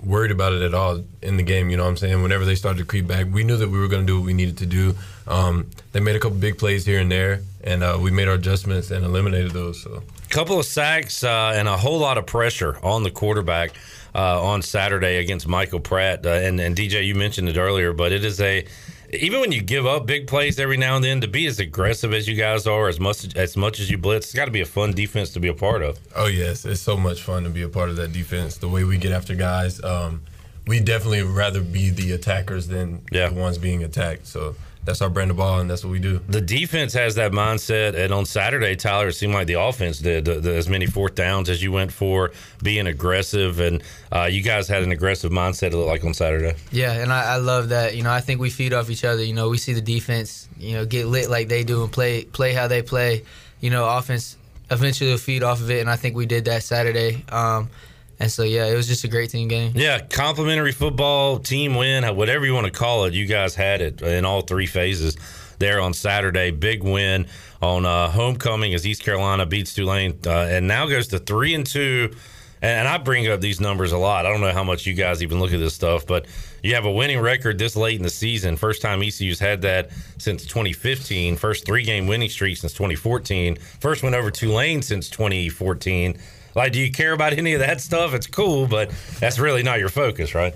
worried 0.07 0.31
about 0.31 0.53
it 0.53 0.63
at 0.63 0.73
all 0.73 1.03
in 1.21 1.37
the 1.37 1.43
game. 1.43 1.69
You 1.69 1.77
know 1.77 1.83
what 1.83 1.91
I'm 1.91 1.97
saying? 1.97 2.23
Whenever 2.23 2.45
they 2.45 2.55
started 2.55 2.79
to 2.79 2.85
creep 2.85 3.07
back, 3.07 3.27
we 3.31 3.45
knew 3.45 3.57
that 3.57 3.69
we 3.69 3.79
were 3.79 3.89
going 3.89 4.03
to 4.03 4.07
do 4.07 4.19
what 4.19 4.27
we 4.27 4.33
needed 4.33 4.59
to 4.59 4.67
do. 4.67 4.95
Um, 5.27 5.69
they 5.93 6.01
made 6.01 6.17
a 6.17 6.21
couple 6.21 6.39
big 6.39 6.59
plays 6.59 6.87
here 6.87 7.01
and 7.01 7.11
there, 7.11 7.41
and 7.65 7.83
uh, 7.83 7.99
we 8.01 8.11
made 8.11 8.29
our 8.29 8.35
adjustments 8.35 8.91
and 8.91 9.05
eliminated 9.05 9.51
those. 9.51 9.83
So 9.83 10.03
couple 10.29 10.59
of 10.59 10.67
sacks 10.67 11.25
uh, 11.25 11.53
and 11.55 11.69
a 11.69 11.77
whole 11.77 11.99
lot 11.99 12.19
of 12.19 12.27
pressure 12.27 12.79
on 12.83 13.03
the 13.03 13.11
quarterback 13.11 13.71
uh, 14.15 14.43
on 14.43 14.61
Saturday 14.61 15.17
against 15.19 15.47
Michael 15.47 15.81
Pratt. 15.81 16.27
Uh, 16.27 16.31
and, 16.31 16.61
and 16.61 16.77
DJ, 16.77 17.07
you 17.07 17.15
mentioned 17.15 17.49
it 17.49 17.57
earlier, 17.57 17.93
but 17.93 18.13
it 18.13 18.25
is 18.25 18.41
a 18.41 18.67
even 19.13 19.41
when 19.41 19.53
you 19.53 19.63
give 19.63 19.87
up 19.87 20.07
big 20.07 20.27
plays 20.27 20.59
every 20.59 20.77
now 20.77 20.97
and 20.97 21.05
then 21.05 21.21
to 21.21 21.29
be 21.29 21.47
as 21.47 21.59
aggressive 21.61 22.13
as 22.13 22.27
you 22.29 22.35
guys 22.35 22.67
are, 22.67 22.89
as 22.89 22.99
much 23.01 23.35
as 23.37 23.57
much 23.57 23.81
as 23.81 23.91
you 23.91 23.99
blitz, 23.99 24.27
it's 24.27 24.35
got 24.35 24.47
to 24.47 24.51
be 24.51 24.61
a 24.61 24.67
fun 24.67 24.93
defense 24.93 25.31
to 25.35 25.41
be 25.41 25.49
a 25.49 25.55
part 25.55 25.83
of. 25.83 25.99
Oh 26.15 26.27
yes, 26.27 26.65
it's 26.65 26.81
so 26.81 26.97
much 26.97 27.23
fun 27.23 27.45
to 27.45 27.51
be 27.51 27.63
a 27.63 27.69
part 27.69 27.89
of 27.91 27.97
that 27.97 28.13
defense. 28.13 28.57
The 28.59 28.69
way 28.69 28.85
we 28.85 28.99
get 28.99 29.13
after 29.13 29.35
guys, 29.35 29.83
um, 29.85 30.23
we 30.67 30.81
definitely 30.81 31.23
rather 31.23 31.61
be 31.63 31.91
the 31.91 32.13
attackers 32.13 32.67
than 32.69 33.03
Yeah. 33.13 33.29
the 33.29 33.35
ones 33.35 33.59
being 33.59 33.85
attacked. 33.85 34.27
So 34.27 34.57
that's 34.87 35.03
our 35.03 35.11
brand 35.11 35.33
of 35.33 35.37
ball, 35.37 35.59
and 35.59 35.69
that's 35.69 35.85
what 35.85 35.91
we 35.91 35.99
do. 35.99 36.21
The 36.29 36.41
defense 36.41 36.95
has 36.95 37.17
that 37.17 37.33
mindset, 37.33 37.97
and 37.97 38.15
on 38.15 38.25
Saturday, 38.25 38.77
Tyler, 38.77 39.09
it 39.09 39.15
seemed 39.15 39.35
like 39.35 39.49
the 39.49 39.61
offense 39.61 39.99
did 39.99 40.25
the, 40.25 40.41
the, 40.41 40.55
as 40.55 40.69
many 40.69 40.87
fourth 40.87 41.17
downs 41.17 41.51
as 41.51 41.63
you 41.63 41.73
went 41.73 41.93
for, 41.93 42.31
being 42.63 42.87
aggressive, 42.87 43.59
and 43.59 43.83
uh, 44.13 44.29
you 44.31 44.43
guys 44.43 44.69
had 44.69 44.85
an 44.85 44.93
aggressive 44.93 45.33
mindset. 45.33 45.73
It 45.73 45.77
looked 45.77 45.89
like 45.89 46.05
on 46.05 46.15
Saturday. 46.15 46.55
Yeah, 46.71 46.93
and 46.93 47.13
I, 47.13 47.35
I 47.35 47.37
love 47.37 47.71
that. 47.71 47.97
You 47.97 48.05
know, 48.05 48.13
I 48.13 48.21
think 48.21 48.41
we 48.41 48.49
feed 48.49 48.73
off 48.73 48.89
each 48.89 49.05
other. 49.05 49.23
You 49.25 49.35
know, 49.35 49.49
we 49.49 49.59
see 49.59 49.73
the 49.73 49.81
defense, 49.81 50.49
you 50.57 50.75
know, 50.75 50.87
get 50.87 51.07
lit 51.07 51.29
like 51.29 51.49
they 51.49 51.65
do 51.65 51.83
and 51.83 51.93
play 51.93 52.25
play 52.25 52.53
how 52.53 52.69
they 52.69 52.83
play. 52.83 53.25
You 53.61 53.71
know, 53.71 53.89
offense 53.89 54.37
eventually 54.71 55.11
will 55.11 55.19
feed 55.19 55.43
off 55.43 55.61
of 55.61 55.71
it, 55.71 55.81
and 55.81 55.91
I 55.91 55.97
think 55.97 56.15
we 56.15 56.27
did 56.27 56.45
that 56.45 56.63
Saturday. 56.63 57.25
Um, 57.29 57.71
and 58.19 58.31
so 58.31 58.43
yeah, 58.43 58.67
it 58.67 58.75
was 58.75 58.87
just 58.87 59.05
a 59.05 59.09
great 59.09 59.31
team 59.31 59.49
game. 59.49 59.73
Yeah, 59.75 60.01
complimentary 60.01 60.73
football, 60.73 61.39
team 61.39 61.75
win, 61.75 62.05
whatever 62.17 62.47
you 62.47 62.55
want 62.55 62.67
to 62.67 62.73
call 62.73 63.05
it. 63.05 63.15
You 63.15 63.27
guys 63.27 63.55
had 63.55 63.81
it 63.81 64.03
in 64.03 64.25
all 64.25 64.43
three 64.43 64.67
phases 64.67 65.17
there 65.59 65.81
on 65.81 65.95
Saturday. 65.95 66.51
Big 66.51 66.83
win 66.83 67.27
on 67.61 67.85
uh, 67.85 68.09
homecoming 68.09 68.75
as 68.75 68.87
East 68.87 69.03
Carolina 69.03 69.47
beats 69.47 69.75
Tulane, 69.75 70.19
uh, 70.27 70.31
and 70.31 70.67
now 70.67 70.87
goes 70.87 71.09
to 71.09 71.19
three 71.19 71.55
and 71.55 71.67
two. 71.67 72.15
And 72.63 72.89
I 72.89 72.97
bring 72.97 73.29
up 73.29 73.41
these 73.41 73.61
numbers 73.61 73.93
a 73.93 73.99
lot. 73.99 74.25
I 74.25 74.31
don't 74.31 74.41
know 74.41 74.53
how 74.53 74.65
much 74.65 74.87
you 74.87 74.95
guys 74.95 75.23
even 75.23 75.39
look 75.39 75.53
at 75.53 75.61
this 75.61 75.75
stuff, 75.75 76.07
but 76.07 76.27
you 76.63 76.75
have 76.75 76.87
a 76.87 76.91
winning 76.91 77.21
record 77.21 77.59
this 77.59 77.77
late 77.77 77.97
in 77.97 78.03
the 78.03 78.11
season. 78.11 78.57
First 78.57 78.81
time 78.81 79.03
ECU's 79.03 79.39
had 79.39 79.63
that 79.63 79.91
since 80.19 80.45
2015. 80.47 81.37
First 81.37 81.67
three 81.67 81.85
game 81.85 82.07
winning 82.07 82.31
streak 82.31 82.57
since 82.57 82.73
2014. 82.73 83.57
First 83.81 84.03
win 84.03 84.15
over 84.15 84.31
Tulane 84.31 84.81
since 84.81 85.11
2014. 85.11 86.19
Like, 86.57 86.73
do 86.73 86.81
you 86.81 86.91
care 86.91 87.13
about 87.13 87.35
any 87.35 87.53
of 87.53 87.61
that 87.61 87.81
stuff? 87.81 88.15
It's 88.15 88.27
cool, 88.27 88.67
but 88.67 88.91
that's 89.21 89.39
really 89.39 89.63
not 89.63 89.79
your 89.79 89.91
focus, 89.91 90.35
right? 90.35 90.55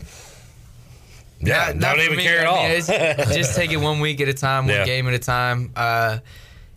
Yeah, 1.41 1.67
Not- 1.69 1.77
not 1.77 1.97
don't 1.97 2.05
even 2.07 2.17
me. 2.17 2.23
care 2.25 2.41
at 2.41 2.47
I 2.47 2.49
all. 2.49 2.69
mean, 2.69 2.83
just 3.37 3.55
take 3.55 3.71
it 3.71 3.77
one 3.77 4.01
week 4.01 4.21
at 4.21 4.29
a 4.29 4.35
time, 4.35 4.67
one 4.67 4.75
Yeah. 4.75 4.85
game 4.85 5.07
at 5.09 5.15
a 5.15 5.19
time. 5.19 5.71
Uh, 5.77 6.19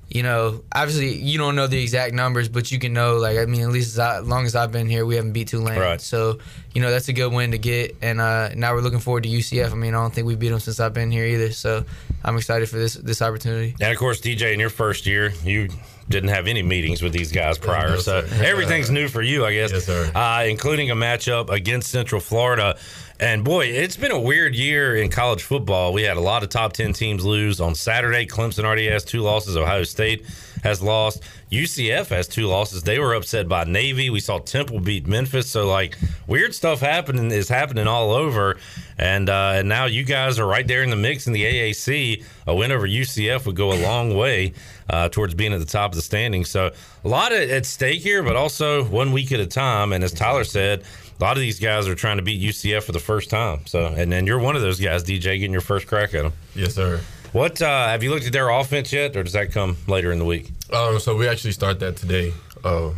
you 0.09 0.21
know, 0.23 0.61
obviously 0.73 1.15
you 1.17 1.37
don't 1.37 1.55
know 1.55 1.65
the 1.67 1.81
exact 1.81 2.13
numbers, 2.13 2.47
but 2.47 2.71
you 2.71 2.77
can 2.79 2.93
know. 2.93 3.17
Like, 3.17 3.37
I 3.39 3.45
mean, 3.45 3.61
at 3.61 3.69
least 3.69 3.93
as, 3.93 3.99
I, 3.99 4.19
as 4.19 4.25
long 4.27 4.45
as 4.45 4.55
I've 4.55 4.71
been 4.71 4.87
here, 4.87 5.05
we 5.05 5.15
haven't 5.15 5.31
beat 5.33 5.47
Tulane. 5.47 5.79
Right. 5.79 5.99
So, 5.99 6.37
you 6.73 6.81
know, 6.81 6.91
that's 6.91 7.07
a 7.07 7.13
good 7.13 7.33
win 7.33 7.51
to 7.51 7.57
get. 7.57 7.95
And 8.01 8.21
uh, 8.21 8.49
now 8.55 8.73
we're 8.73 8.81
looking 8.81 8.99
forward 8.99 9.23
to 9.23 9.29
UCF. 9.29 9.71
I 9.71 9.75
mean, 9.75 9.95
I 9.95 10.01
don't 10.01 10.13
think 10.13 10.27
we 10.27 10.35
beat 10.35 10.49
them 10.49 10.59
since 10.59 10.79
I've 10.79 10.93
been 10.93 11.09
here 11.11 11.25
either. 11.25 11.51
So, 11.51 11.83
I'm 12.23 12.37
excited 12.37 12.69
for 12.69 12.77
this 12.77 12.93
this 12.93 13.21
opportunity. 13.21 13.75
And 13.81 13.91
of 13.91 13.97
course, 13.97 14.21
DJ, 14.21 14.53
in 14.53 14.59
your 14.59 14.69
first 14.69 15.05
year, 15.07 15.33
you 15.43 15.69
didn't 16.09 16.29
have 16.29 16.47
any 16.47 16.61
meetings 16.63 17.01
with 17.01 17.13
these 17.13 17.31
guys 17.31 17.57
prior, 17.57 17.91
No, 17.91 17.97
so 17.97 18.17
everything's 18.41 18.89
new 18.89 19.07
for 19.07 19.21
you, 19.21 19.45
I 19.45 19.53
guess. 19.53 19.71
Yes, 19.71 19.85
sir. 19.85 20.11
Uh, 20.13 20.45
including 20.47 20.91
a 20.91 20.95
matchup 20.95 21.49
against 21.49 21.89
Central 21.89 22.21
Florida. 22.21 22.77
And 23.19 23.43
boy, 23.43 23.67
it's 23.67 23.95
been 23.95 24.11
a 24.11 24.19
weird 24.19 24.55
year 24.55 24.95
in 24.95 25.09
college 25.09 25.43
football. 25.43 25.93
We 25.93 26.01
had 26.01 26.17
a 26.17 26.21
lot 26.21 26.41
of 26.41 26.49
top 26.49 26.73
10 26.73 26.93
teams 26.93 27.23
lose. 27.23 27.61
On 27.61 27.75
Saturday, 27.75 28.25
Clemson 28.25 28.65
already 28.65 28.89
has 28.89 29.03
two 29.03 29.21
losses. 29.21 29.55
Ohio 29.55 29.83
State 29.83 30.25
has 30.63 30.81
lost. 30.81 31.21
UCF 31.51 32.07
has 32.07 32.27
two 32.27 32.47
losses. 32.47 32.81
They 32.81 32.97
were 32.97 33.13
upset 33.13 33.47
by 33.47 33.65
Navy. 33.65 34.09
We 34.09 34.19
saw 34.19 34.39
Temple 34.39 34.79
beat 34.79 35.05
Memphis. 35.05 35.47
So, 35.47 35.67
like, 35.67 35.95
weird 36.25 36.55
stuff 36.55 36.79
happening 36.79 37.29
is 37.29 37.49
happening 37.49 37.85
all 37.85 38.11
over. 38.11 38.57
And 38.97 39.29
uh, 39.29 39.53
and 39.55 39.69
now 39.69 39.85
you 39.85 40.03
guys 40.03 40.39
are 40.39 40.47
right 40.47 40.65
there 40.65 40.81
in 40.81 40.89
the 40.89 40.95
mix 40.95 41.27
in 41.27 41.33
the 41.33 41.43
AAC. 41.43 42.23
A 42.47 42.55
win 42.55 42.71
over 42.71 42.87
UCF 42.87 43.45
would 43.45 43.55
go 43.55 43.73
a 43.73 43.79
long 43.81 44.15
way 44.15 44.53
uh, 44.89 45.09
towards 45.09 45.35
being 45.35 45.53
at 45.53 45.59
the 45.59 45.65
top 45.65 45.91
of 45.91 45.95
the 45.95 46.01
standings. 46.01 46.49
So, 46.49 46.71
a 47.03 47.07
lot 47.07 47.31
at 47.31 47.65
stake 47.65 48.01
here, 48.01 48.23
but 48.23 48.35
also 48.35 48.83
one 48.85 49.11
week 49.11 49.31
at 49.31 49.39
a 49.39 49.45
time. 49.45 49.93
And 49.93 50.03
as 50.03 50.13
Tyler 50.13 50.43
said, 50.43 50.83
a 51.19 51.23
lot 51.23 51.37
of 51.37 51.41
these 51.41 51.59
guys 51.59 51.87
are 51.87 51.95
trying 51.95 52.17
to 52.17 52.23
beat 52.23 52.41
UCF 52.41 52.83
for 52.83 52.91
the 52.91 52.99
first 52.99 53.29
time. 53.29 53.65
So, 53.65 53.85
and 53.85 54.11
then 54.11 54.27
you're 54.27 54.39
one 54.39 54.55
of 54.55 54.61
those 54.61 54.79
guys, 54.79 55.03
DJ, 55.03 55.39
getting 55.39 55.51
your 55.51 55.61
first 55.61 55.87
crack 55.87 56.13
at 56.13 56.23
them. 56.23 56.33
Yes, 56.55 56.75
sir. 56.75 57.01
What 57.31 57.61
uh, 57.61 57.87
have 57.87 58.03
you 58.03 58.11
looked 58.11 58.25
at 58.27 58.33
their 58.33 58.49
offense 58.49 58.93
yet, 58.93 59.15
or 59.15 59.23
does 59.23 59.33
that 59.33 59.51
come 59.51 59.77
later 59.87 60.11
in 60.11 60.19
the 60.19 60.25
week? 60.25 60.51
Um, 60.71 60.99
so 60.99 61.15
we 61.15 61.27
actually 61.27 61.53
start 61.53 61.79
that 61.79 61.95
today. 61.97 62.33
Uh, 62.63 62.91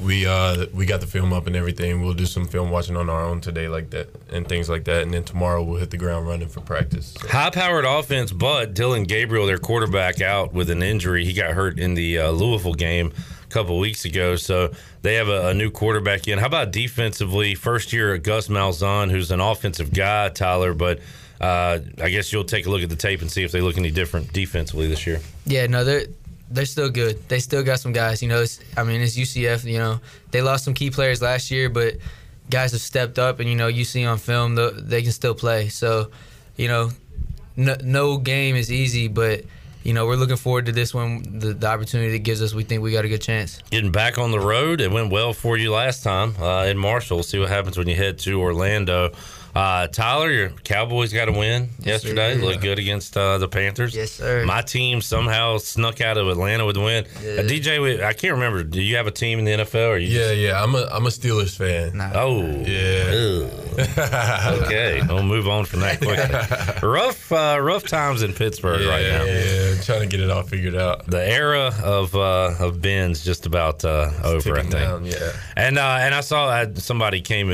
we 0.00 0.26
uh, 0.26 0.66
we 0.72 0.86
got 0.86 1.00
the 1.00 1.06
film 1.06 1.32
up 1.32 1.46
and 1.46 1.56
everything. 1.56 2.02
We'll 2.02 2.14
do 2.14 2.26
some 2.26 2.46
film 2.46 2.70
watching 2.70 2.96
on 2.96 3.10
our 3.10 3.24
own 3.24 3.40
today, 3.40 3.68
like 3.68 3.90
that, 3.90 4.08
and 4.30 4.46
things 4.48 4.68
like 4.68 4.84
that. 4.84 5.02
And 5.02 5.12
then 5.12 5.24
tomorrow 5.24 5.62
we'll 5.62 5.80
hit 5.80 5.90
the 5.90 5.96
ground 5.96 6.28
running 6.28 6.48
for 6.48 6.60
practice. 6.60 7.14
So, 7.20 7.28
High 7.28 7.50
powered 7.50 7.84
offense, 7.84 8.30
but 8.30 8.74
Dillon 8.74 9.04
Gabriel, 9.04 9.46
their 9.46 9.58
quarterback, 9.58 10.20
out 10.20 10.52
with 10.52 10.70
an 10.70 10.82
injury. 10.82 11.24
He 11.24 11.32
got 11.32 11.52
hurt 11.52 11.78
in 11.78 11.94
the 11.94 12.18
uh, 12.18 12.30
Louisville 12.30 12.74
game 12.74 13.12
couple 13.48 13.78
weeks 13.78 14.04
ago. 14.04 14.36
So 14.36 14.72
they 15.02 15.14
have 15.14 15.28
a, 15.28 15.48
a 15.48 15.54
new 15.54 15.70
quarterback 15.70 16.28
in. 16.28 16.38
How 16.38 16.46
about 16.46 16.70
defensively? 16.70 17.54
First 17.54 17.92
year 17.92 18.16
Gus 18.18 18.48
Malzahn, 18.48 19.10
who's 19.10 19.30
an 19.30 19.40
offensive 19.40 19.92
guy, 19.92 20.28
Tyler, 20.28 20.74
but 20.74 21.00
uh, 21.40 21.78
I 22.02 22.10
guess 22.10 22.32
you'll 22.32 22.44
take 22.44 22.66
a 22.66 22.70
look 22.70 22.82
at 22.82 22.88
the 22.88 22.96
tape 22.96 23.20
and 23.20 23.30
see 23.30 23.44
if 23.44 23.52
they 23.52 23.60
look 23.60 23.78
any 23.78 23.90
different 23.90 24.32
defensively 24.32 24.88
this 24.88 25.06
year. 25.06 25.20
Yeah, 25.46 25.66
no, 25.66 25.84
they're 25.84 26.06
they're 26.50 26.66
still 26.66 26.90
good. 26.90 27.28
They 27.28 27.40
still 27.40 27.62
got 27.62 27.80
some 27.80 27.92
guys. 27.92 28.22
You 28.22 28.28
know, 28.28 28.44
I 28.76 28.84
mean, 28.84 29.00
it's 29.00 29.16
UCF. 29.16 29.64
You 29.64 29.78
know, 29.78 30.00
they 30.30 30.42
lost 30.42 30.64
some 30.64 30.74
key 30.74 30.90
players 30.90 31.20
last 31.22 31.50
year, 31.50 31.68
but 31.68 31.96
guys 32.50 32.72
have 32.72 32.80
stepped 32.80 33.18
up, 33.18 33.40
and 33.40 33.48
you 33.48 33.54
know, 33.54 33.68
you 33.68 33.84
see 33.84 34.04
on 34.04 34.18
film 34.18 34.54
the, 34.54 34.70
they 34.70 35.02
can 35.02 35.12
still 35.12 35.34
play. 35.34 35.68
So, 35.68 36.10
you 36.56 36.68
know, 36.68 36.90
no, 37.56 37.76
no 37.82 38.16
game 38.18 38.56
is 38.56 38.72
easy, 38.72 39.08
but 39.08 39.44
you 39.88 39.94
know, 39.94 40.04
we're 40.06 40.16
looking 40.16 40.36
forward 40.36 40.66
to 40.66 40.72
this 40.72 40.92
one. 40.92 41.22
The, 41.38 41.54
the 41.54 41.66
opportunity 41.66 42.14
it 42.14 42.18
gives 42.18 42.42
us, 42.42 42.52
we 42.52 42.62
think 42.62 42.82
we 42.82 42.92
got 42.92 43.06
a 43.06 43.08
good 43.08 43.22
chance. 43.22 43.62
Getting 43.70 43.90
back 43.90 44.18
on 44.18 44.30
the 44.30 44.38
road, 44.40 44.82
it 44.82 44.90
went 44.90 45.10
well 45.10 45.32
for 45.32 45.56
you 45.56 45.72
last 45.72 46.02
time 46.02 46.34
uh, 46.38 46.64
in 46.64 46.76
Marshall. 46.76 47.16
We'll 47.16 47.24
see 47.24 47.38
what 47.38 47.48
happens 47.48 47.78
when 47.78 47.88
you 47.88 47.96
head 47.96 48.18
to 48.20 48.38
Orlando. 48.38 49.12
Uh, 49.56 49.86
Tyler, 49.88 50.30
your 50.30 50.50
Cowboys 50.62 51.12
got 51.12 51.28
a 51.28 51.32
win 51.32 51.70
yesterday. 51.80 52.34
sir. 52.38 52.44
Looked 52.44 52.60
good 52.60 52.78
against 52.78 53.16
uh, 53.16 53.38
the 53.38 53.48
Panthers. 53.48 53.96
Yes, 53.96 54.12
sir. 54.12 54.44
My 54.44 54.60
team 54.60 55.00
somehow 55.00 55.56
snuck 55.56 56.00
out 56.02 56.16
of 56.18 56.28
Atlanta 56.28 56.64
with 56.66 56.76
a 56.76 56.80
win. 56.80 57.06
Uh, 57.06 57.42
DJ, 57.42 57.82
we- 57.82 58.00
I 58.04 58.12
can't 58.12 58.34
remember. 58.34 58.62
Do 58.62 58.80
you 58.80 58.96
have 58.96 59.06
a 59.08 59.10
team 59.10 59.38
in 59.40 59.46
the 59.46 59.52
NFL? 59.64 59.88
Or 59.88 59.96
you 59.98 60.16
yeah, 60.16 60.30
yeah. 60.32 60.62
I'm 60.62 60.74
a 60.76 60.84
I'm 60.92 61.06
a 61.06 61.08
Steelers 61.08 61.56
fan. 61.56 61.98
Oh, 62.14 62.42
Yeah. 62.44 63.48
okay. 64.64 65.02
We'll 65.08 65.22
move 65.22 65.48
on 65.48 65.64
from 65.64 65.80
that 65.80 65.98
quickly. 65.98 66.88
rough, 66.88 67.32
uh, 67.32 67.58
rough 67.60 67.84
times 67.84 68.22
in 68.22 68.34
Pittsburgh 68.34 68.82
Yeah, 68.82 68.88
right 68.90 69.06
now. 69.06 69.24
yeah, 69.24 69.77
trying 69.78 70.00
to 70.00 70.06
get 70.06 70.20
it 70.20 70.30
all 70.30 70.42
figured 70.42 70.76
out. 70.76 71.06
The 71.06 71.26
era 71.26 71.72
of 71.82 72.14
uh, 72.14 72.54
of 72.58 72.80
Ben's 72.80 73.24
just 73.24 73.46
about 73.46 73.84
uh, 73.84 74.10
over. 74.24 74.56
I 74.56 74.60
think. 74.62 74.72
down, 74.72 75.04
yeah. 75.04 75.32
And 75.56 75.78
uh, 75.78 75.98
and 76.00 76.14
I 76.14 76.20
saw 76.20 76.48
uh, 76.48 76.74
somebody 76.74 77.20
came 77.20 77.48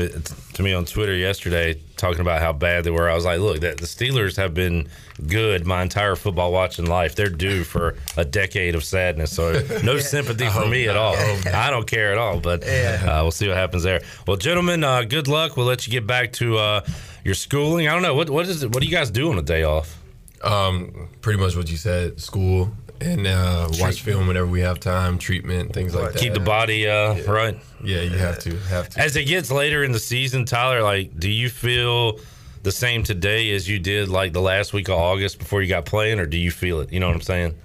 to 0.53 0.63
me 0.63 0.73
on 0.73 0.85
Twitter 0.85 1.15
yesterday 1.15 1.79
talking 1.97 2.21
about 2.21 2.41
how 2.41 2.53
bad 2.53 2.83
they 2.83 2.91
were. 2.91 3.09
I 3.09 3.15
was 3.15 3.25
like, 3.25 3.39
look, 3.39 3.61
that 3.61 3.77
the 3.77 3.85
Steelers 3.85 4.37
have 4.37 4.53
been 4.53 4.89
good 5.27 5.65
my 5.65 5.81
entire 5.81 6.15
football 6.15 6.51
watching 6.51 6.85
life. 6.85 7.15
They're 7.15 7.29
due 7.29 7.63
for 7.63 7.95
a 8.17 8.25
decade 8.25 8.75
of 8.75 8.83
sadness. 8.83 9.31
So 9.31 9.61
no 9.83 9.97
sympathy 9.99 10.47
for 10.49 10.65
me 10.67 10.87
at 10.87 10.97
all. 10.97 11.15
I 11.53 11.69
don't 11.69 11.87
care 11.87 12.11
at 12.11 12.17
all. 12.17 12.39
But 12.39 12.63
uh, 12.63 13.19
we'll 13.21 13.31
see 13.31 13.47
what 13.47 13.57
happens 13.57 13.83
there. 13.83 14.01
Well, 14.27 14.37
gentlemen, 14.37 14.83
uh, 14.83 15.03
good 15.03 15.27
luck. 15.27 15.57
We'll 15.57 15.65
let 15.65 15.87
you 15.87 15.91
get 15.91 16.05
back 16.05 16.33
to 16.33 16.57
uh, 16.57 16.85
your 17.23 17.35
schooling. 17.35 17.87
I 17.87 17.93
don't 17.93 18.01
know 18.01 18.15
what 18.15 18.29
what 18.29 18.47
is 18.47 18.63
it. 18.63 18.71
What 18.71 18.81
do 18.81 18.87
you 18.87 18.95
guys 18.95 19.09
do 19.09 19.31
on 19.31 19.37
a 19.37 19.41
day 19.41 19.63
off? 19.63 20.01
Um, 20.43 21.09
pretty 21.21 21.39
much 21.39 21.55
what 21.55 21.69
you 21.69 21.77
said. 21.77 22.19
School 22.19 22.71
and 23.01 23.27
uh, 23.27 23.69
watch 23.73 24.01
film 24.01 24.27
whenever 24.27 24.47
we 24.47 24.61
have 24.61 24.79
time, 24.79 25.17
treatment, 25.17 25.73
things 25.73 25.93
like 25.93 26.13
that. 26.13 26.19
Keep 26.19 26.33
the 26.33 26.39
body 26.39 26.87
uh, 26.87 27.15
right. 27.23 27.57
Yeah, 27.83 28.01
you 28.01 28.17
have 28.17 28.39
to. 28.39 28.55
Have 28.57 28.89
to. 28.89 28.99
As 28.99 29.15
it 29.15 29.25
gets 29.25 29.51
later 29.51 29.83
in 29.83 29.91
the 29.91 29.99
season, 29.99 30.45
Tyler, 30.45 30.81
like, 30.81 31.19
do 31.19 31.29
you 31.29 31.49
feel 31.49 32.19
the 32.63 32.71
same 32.71 33.03
today 33.03 33.53
as 33.53 33.69
you 33.69 33.79
did 33.79 34.09
like 34.09 34.33
the 34.33 34.41
last 34.41 34.73
week 34.73 34.87
of 34.87 34.95
August 34.95 35.39
before 35.39 35.61
you 35.61 35.67
got 35.67 35.85
playing, 35.85 36.19
or 36.19 36.25
do 36.25 36.37
you 36.37 36.51
feel 36.51 36.79
it? 36.79 36.91
You 36.91 36.99
know 36.99 37.07
what 37.07 37.15
I'm 37.15 37.21
saying? 37.21 37.55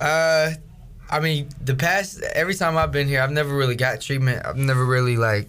Uh, 0.00 0.52
I 1.10 1.20
mean, 1.20 1.48
the 1.64 1.74
past 1.74 2.22
every 2.22 2.54
time 2.54 2.76
I've 2.76 2.92
been 2.92 3.08
here, 3.08 3.20
I've 3.20 3.32
never 3.32 3.54
really 3.54 3.76
got 3.76 4.00
treatment. 4.00 4.44
I've 4.44 4.56
never 4.56 4.84
really 4.84 5.16
like 5.16 5.48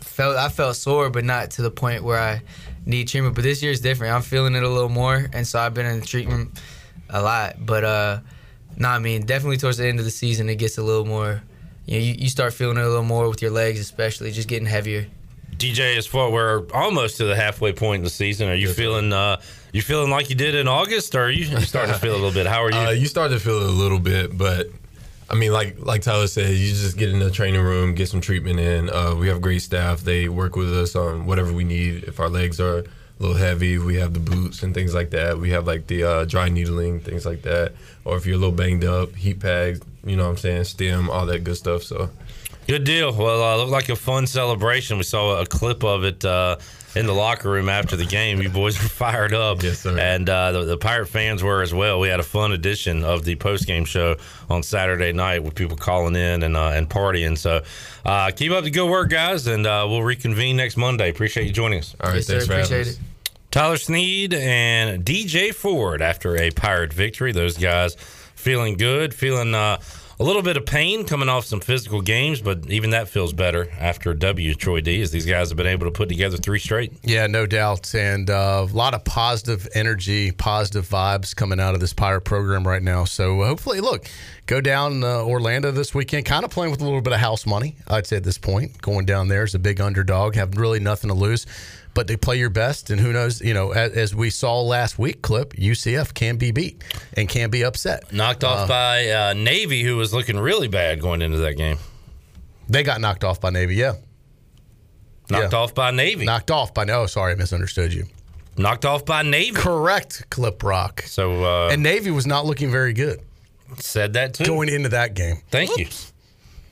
felt 0.00 0.36
I 0.36 0.48
felt 0.48 0.76
sore, 0.76 1.10
but 1.10 1.24
not 1.24 1.50
to 1.52 1.62
the 1.62 1.70
point 1.70 2.02
where 2.02 2.18
I 2.18 2.42
need 2.86 3.08
treatment. 3.08 3.34
But 3.34 3.44
this 3.44 3.62
year 3.62 3.72
is 3.72 3.80
different. 3.80 4.14
I'm 4.14 4.22
feeling 4.22 4.54
it 4.54 4.62
a 4.62 4.68
little 4.68 4.88
more, 4.88 5.28
and 5.32 5.46
so 5.46 5.58
I've 5.58 5.74
been 5.74 5.86
in 5.86 6.02
treatment 6.02 6.60
a 7.08 7.22
lot. 7.22 7.64
But 7.64 7.84
uh, 7.84 8.20
no, 8.76 8.88
I 8.88 8.98
mean, 8.98 9.26
definitely 9.26 9.56
towards 9.56 9.78
the 9.78 9.86
end 9.86 9.98
of 9.98 10.04
the 10.04 10.10
season, 10.10 10.48
it 10.48 10.56
gets 10.56 10.78
a 10.78 10.82
little 10.82 11.04
more. 11.04 11.42
You 11.86 11.98
know, 11.98 12.04
you, 12.04 12.14
you 12.18 12.28
start 12.28 12.52
feeling 12.52 12.76
it 12.76 12.84
a 12.84 12.88
little 12.88 13.02
more 13.02 13.28
with 13.28 13.42
your 13.42 13.50
legs, 13.50 13.80
especially 13.80 14.30
just 14.30 14.48
getting 14.48 14.66
heavier. 14.66 15.06
DJ, 15.56 15.96
as 15.96 16.06
far 16.06 16.30
we're 16.30 16.66
almost 16.72 17.18
to 17.18 17.24
the 17.24 17.36
halfway 17.36 17.72
point 17.72 18.00
in 18.00 18.04
the 18.04 18.10
season, 18.10 18.48
are 18.48 18.54
you 18.54 18.72
feeling 18.72 19.12
uh, 19.12 19.40
you 19.72 19.82
feeling 19.82 20.10
like 20.10 20.30
you 20.30 20.36
did 20.36 20.54
in 20.54 20.68
August, 20.68 21.14
or 21.14 21.24
are 21.24 21.30
you 21.30 21.44
starting 21.60 21.92
to 21.92 22.00
feel 22.00 22.12
a 22.12 22.16
little 22.16 22.32
bit? 22.32 22.46
How 22.46 22.64
are 22.64 22.70
you? 22.70 22.78
Uh, 22.78 22.90
you 22.90 23.06
start 23.06 23.30
to 23.32 23.38
feel 23.38 23.60
it 23.60 23.68
a 23.68 23.72
little 23.72 23.98
bit, 23.98 24.36
but 24.36 24.68
I 25.30 25.36
mean, 25.36 25.52
like 25.52 25.76
like 25.78 26.02
Tyler 26.02 26.26
said, 26.26 26.50
you 26.50 26.70
just 26.70 26.96
get 26.96 27.10
in 27.10 27.20
the 27.20 27.30
training 27.30 27.62
room, 27.62 27.94
get 27.94 28.08
some 28.08 28.20
treatment 28.20 28.58
in. 28.58 28.90
Uh, 28.90 29.14
we 29.14 29.28
have 29.28 29.40
great 29.40 29.62
staff; 29.62 30.00
they 30.00 30.28
work 30.28 30.56
with 30.56 30.76
us 30.76 30.96
on 30.96 31.24
whatever 31.24 31.52
we 31.52 31.62
need. 31.62 32.04
If 32.04 32.18
our 32.18 32.28
legs 32.28 32.60
are 32.60 32.78
a 32.78 32.84
little 33.20 33.36
heavy, 33.36 33.78
we 33.78 33.94
have 33.96 34.12
the 34.12 34.20
boots 34.20 34.64
and 34.64 34.74
things 34.74 34.92
like 34.92 35.10
that. 35.10 35.38
We 35.38 35.50
have 35.50 35.68
like 35.68 35.86
the 35.86 36.02
uh, 36.02 36.24
dry 36.24 36.48
needling, 36.48 36.98
things 36.98 37.24
like 37.24 37.42
that. 37.42 37.74
Or 38.04 38.16
if 38.16 38.26
you're 38.26 38.36
a 38.36 38.38
little 38.38 38.54
banged 38.54 38.84
up, 38.84 39.14
heat 39.14 39.38
pads, 39.38 39.80
you 40.04 40.16
know 40.16 40.24
what 40.24 40.30
I'm 40.30 40.36
saying, 40.36 40.64
stem, 40.64 41.08
all 41.08 41.26
that 41.26 41.44
good 41.44 41.56
stuff. 41.56 41.84
So. 41.84 42.10
Good 42.66 42.84
deal. 42.84 43.12
Well, 43.12 43.42
uh, 43.42 43.56
looked 43.56 43.70
like 43.70 43.88
a 43.88 43.96
fun 43.96 44.26
celebration. 44.26 44.96
We 44.96 45.02
saw 45.04 45.40
a 45.40 45.46
clip 45.46 45.82
of 45.84 46.04
it 46.04 46.24
uh, 46.24 46.56
in 46.96 47.06
the 47.06 47.12
locker 47.12 47.48
room 47.50 47.68
after 47.68 47.96
the 47.96 48.04
game. 48.04 48.42
You 48.42 48.48
boys 48.48 48.80
were 48.82 48.88
fired 48.88 49.32
up. 49.34 49.62
Yes, 49.62 49.80
sir. 49.80 49.98
And 49.98 50.28
uh, 50.28 50.52
the, 50.52 50.64
the 50.64 50.76
Pirate 50.76 51.06
fans 51.06 51.42
were 51.42 51.62
as 51.62 51.72
well. 51.72 52.00
We 52.00 52.08
had 52.08 52.20
a 52.20 52.24
fun 52.24 52.52
edition 52.52 53.04
of 53.04 53.24
the 53.24 53.36
post 53.36 53.66
game 53.66 53.84
show 53.84 54.16
on 54.48 54.62
Saturday 54.62 55.12
night 55.12 55.44
with 55.44 55.54
people 55.54 55.76
calling 55.76 56.16
in 56.16 56.42
and 56.42 56.56
uh, 56.56 56.68
and 56.74 56.88
partying. 56.88 57.36
So 57.38 57.62
uh, 58.04 58.30
keep 58.34 58.52
up 58.52 58.64
the 58.64 58.70
good 58.70 58.90
work, 58.90 59.10
guys, 59.10 59.46
and 59.46 59.66
uh, 59.66 59.86
we'll 59.88 60.02
reconvene 60.02 60.56
next 60.56 60.76
Monday. 60.76 61.10
Appreciate 61.10 61.46
you 61.46 61.52
joining 61.52 61.80
us. 61.80 61.94
All 62.00 62.08
right, 62.10 62.16
Yes, 62.16 62.26
sir. 62.26 62.32
thanks 62.40 62.46
for 62.46 62.52
having 62.54 62.64
Appreciate 62.66 62.88
us. 62.94 62.94
it. 62.98 63.00
Tyler 63.50 63.76
Snead 63.76 64.32
and 64.34 65.04
DJ 65.04 65.52
Ford 65.52 66.00
after 66.02 66.36
a 66.36 66.50
Pirate 66.50 66.92
victory. 66.92 67.32
Those 67.32 67.56
guys 67.58 67.96
feeling 68.36 68.76
good, 68.76 69.12
feeling 69.12 69.54
uh, 69.54 69.78
a 70.20 70.22
little 70.22 70.42
bit 70.42 70.58
of 70.58 70.66
pain 70.66 71.06
coming 71.06 71.30
off 71.30 71.46
some 71.46 71.60
physical 71.60 72.02
games, 72.02 72.42
but 72.42 72.68
even 72.68 72.90
that 72.90 73.08
feels 73.08 73.32
better 73.32 73.70
after 73.80 74.10
a 74.10 74.18
W, 74.18 74.54
Troy 74.54 74.82
D, 74.82 75.00
as 75.00 75.10
these 75.10 75.24
guys 75.24 75.48
have 75.48 75.56
been 75.56 75.66
able 75.66 75.86
to 75.86 75.90
put 75.90 76.10
together 76.10 76.36
three 76.36 76.58
straight. 76.58 76.92
Yeah, 77.02 77.26
no 77.26 77.46
doubt. 77.46 77.94
And 77.94 78.28
uh, 78.28 78.66
a 78.68 78.74
lot 78.74 78.92
of 78.92 79.02
positive 79.04 79.66
energy, 79.74 80.30
positive 80.30 80.86
vibes 80.86 81.34
coming 81.34 81.58
out 81.58 81.72
of 81.72 81.80
this 81.80 81.94
Pirate 81.94 82.20
program 82.20 82.68
right 82.68 82.82
now. 82.82 83.04
So 83.04 83.42
hopefully, 83.42 83.80
look, 83.80 84.10
go 84.44 84.60
down 84.60 85.02
uh, 85.02 85.24
Orlando 85.24 85.70
this 85.70 85.94
weekend, 85.94 86.26
kind 86.26 86.44
of 86.44 86.50
playing 86.50 86.70
with 86.70 86.82
a 86.82 86.84
little 86.84 87.00
bit 87.00 87.14
of 87.14 87.20
house 87.20 87.46
money, 87.46 87.76
I'd 87.88 88.06
say 88.06 88.16
at 88.16 88.24
this 88.24 88.36
point. 88.36 88.78
Going 88.82 89.06
down 89.06 89.28
there 89.28 89.44
as 89.44 89.54
a 89.54 89.58
big 89.58 89.80
underdog, 89.80 90.34
have 90.34 90.54
really 90.58 90.80
nothing 90.80 91.08
to 91.08 91.14
lose. 91.14 91.46
But 91.92 92.06
they 92.06 92.16
play 92.16 92.36
your 92.38 92.50
best, 92.50 92.90
and 92.90 93.00
who 93.00 93.12
knows? 93.12 93.40
You 93.40 93.52
know, 93.52 93.72
as, 93.72 93.92
as 93.92 94.14
we 94.14 94.30
saw 94.30 94.60
last 94.60 94.98
week, 94.98 95.22
clip 95.22 95.54
UCF 95.54 96.14
can 96.14 96.36
be 96.36 96.52
beat 96.52 96.82
and 97.16 97.28
can 97.28 97.50
be 97.50 97.64
upset. 97.64 98.12
Knocked 98.12 98.44
off 98.44 98.68
by 98.68 99.08
uh, 99.10 99.32
Navy, 99.34 99.82
who 99.82 99.96
was 99.96 100.14
looking 100.14 100.38
really 100.38 100.68
bad 100.68 101.00
going 101.00 101.20
into 101.20 101.38
that 101.38 101.54
game. 101.54 101.78
They 102.68 102.84
got 102.84 103.00
knocked 103.00 103.24
off 103.24 103.40
by 103.40 103.50
Navy, 103.50 103.74
yeah. 103.74 103.94
Knocked 105.28 105.52
Yeah. 105.52 105.58
off 105.58 105.74
by 105.74 105.90
Navy. 105.90 106.24
Knocked 106.24 106.50
off 106.50 106.72
by 106.74 106.84
no, 106.84 107.06
sorry, 107.06 107.32
I 107.32 107.34
misunderstood 107.36 107.92
you. 107.92 108.06
Knocked 108.56 108.84
off 108.84 109.04
by 109.04 109.22
Navy. 109.22 109.54
Correct, 109.56 110.26
Clip 110.30 110.62
Rock. 110.62 111.02
So 111.06 111.44
uh, 111.44 111.68
And 111.72 111.82
Navy 111.82 112.10
was 112.10 112.26
not 112.26 112.46
looking 112.46 112.70
very 112.70 112.92
good 112.92 113.20
said 113.78 114.14
that 114.14 114.34
too. 114.34 114.44
going 114.44 114.68
into 114.68 114.88
that 114.90 115.14
game. 115.14 115.36
Thank 115.50 115.76
you. 115.78 115.86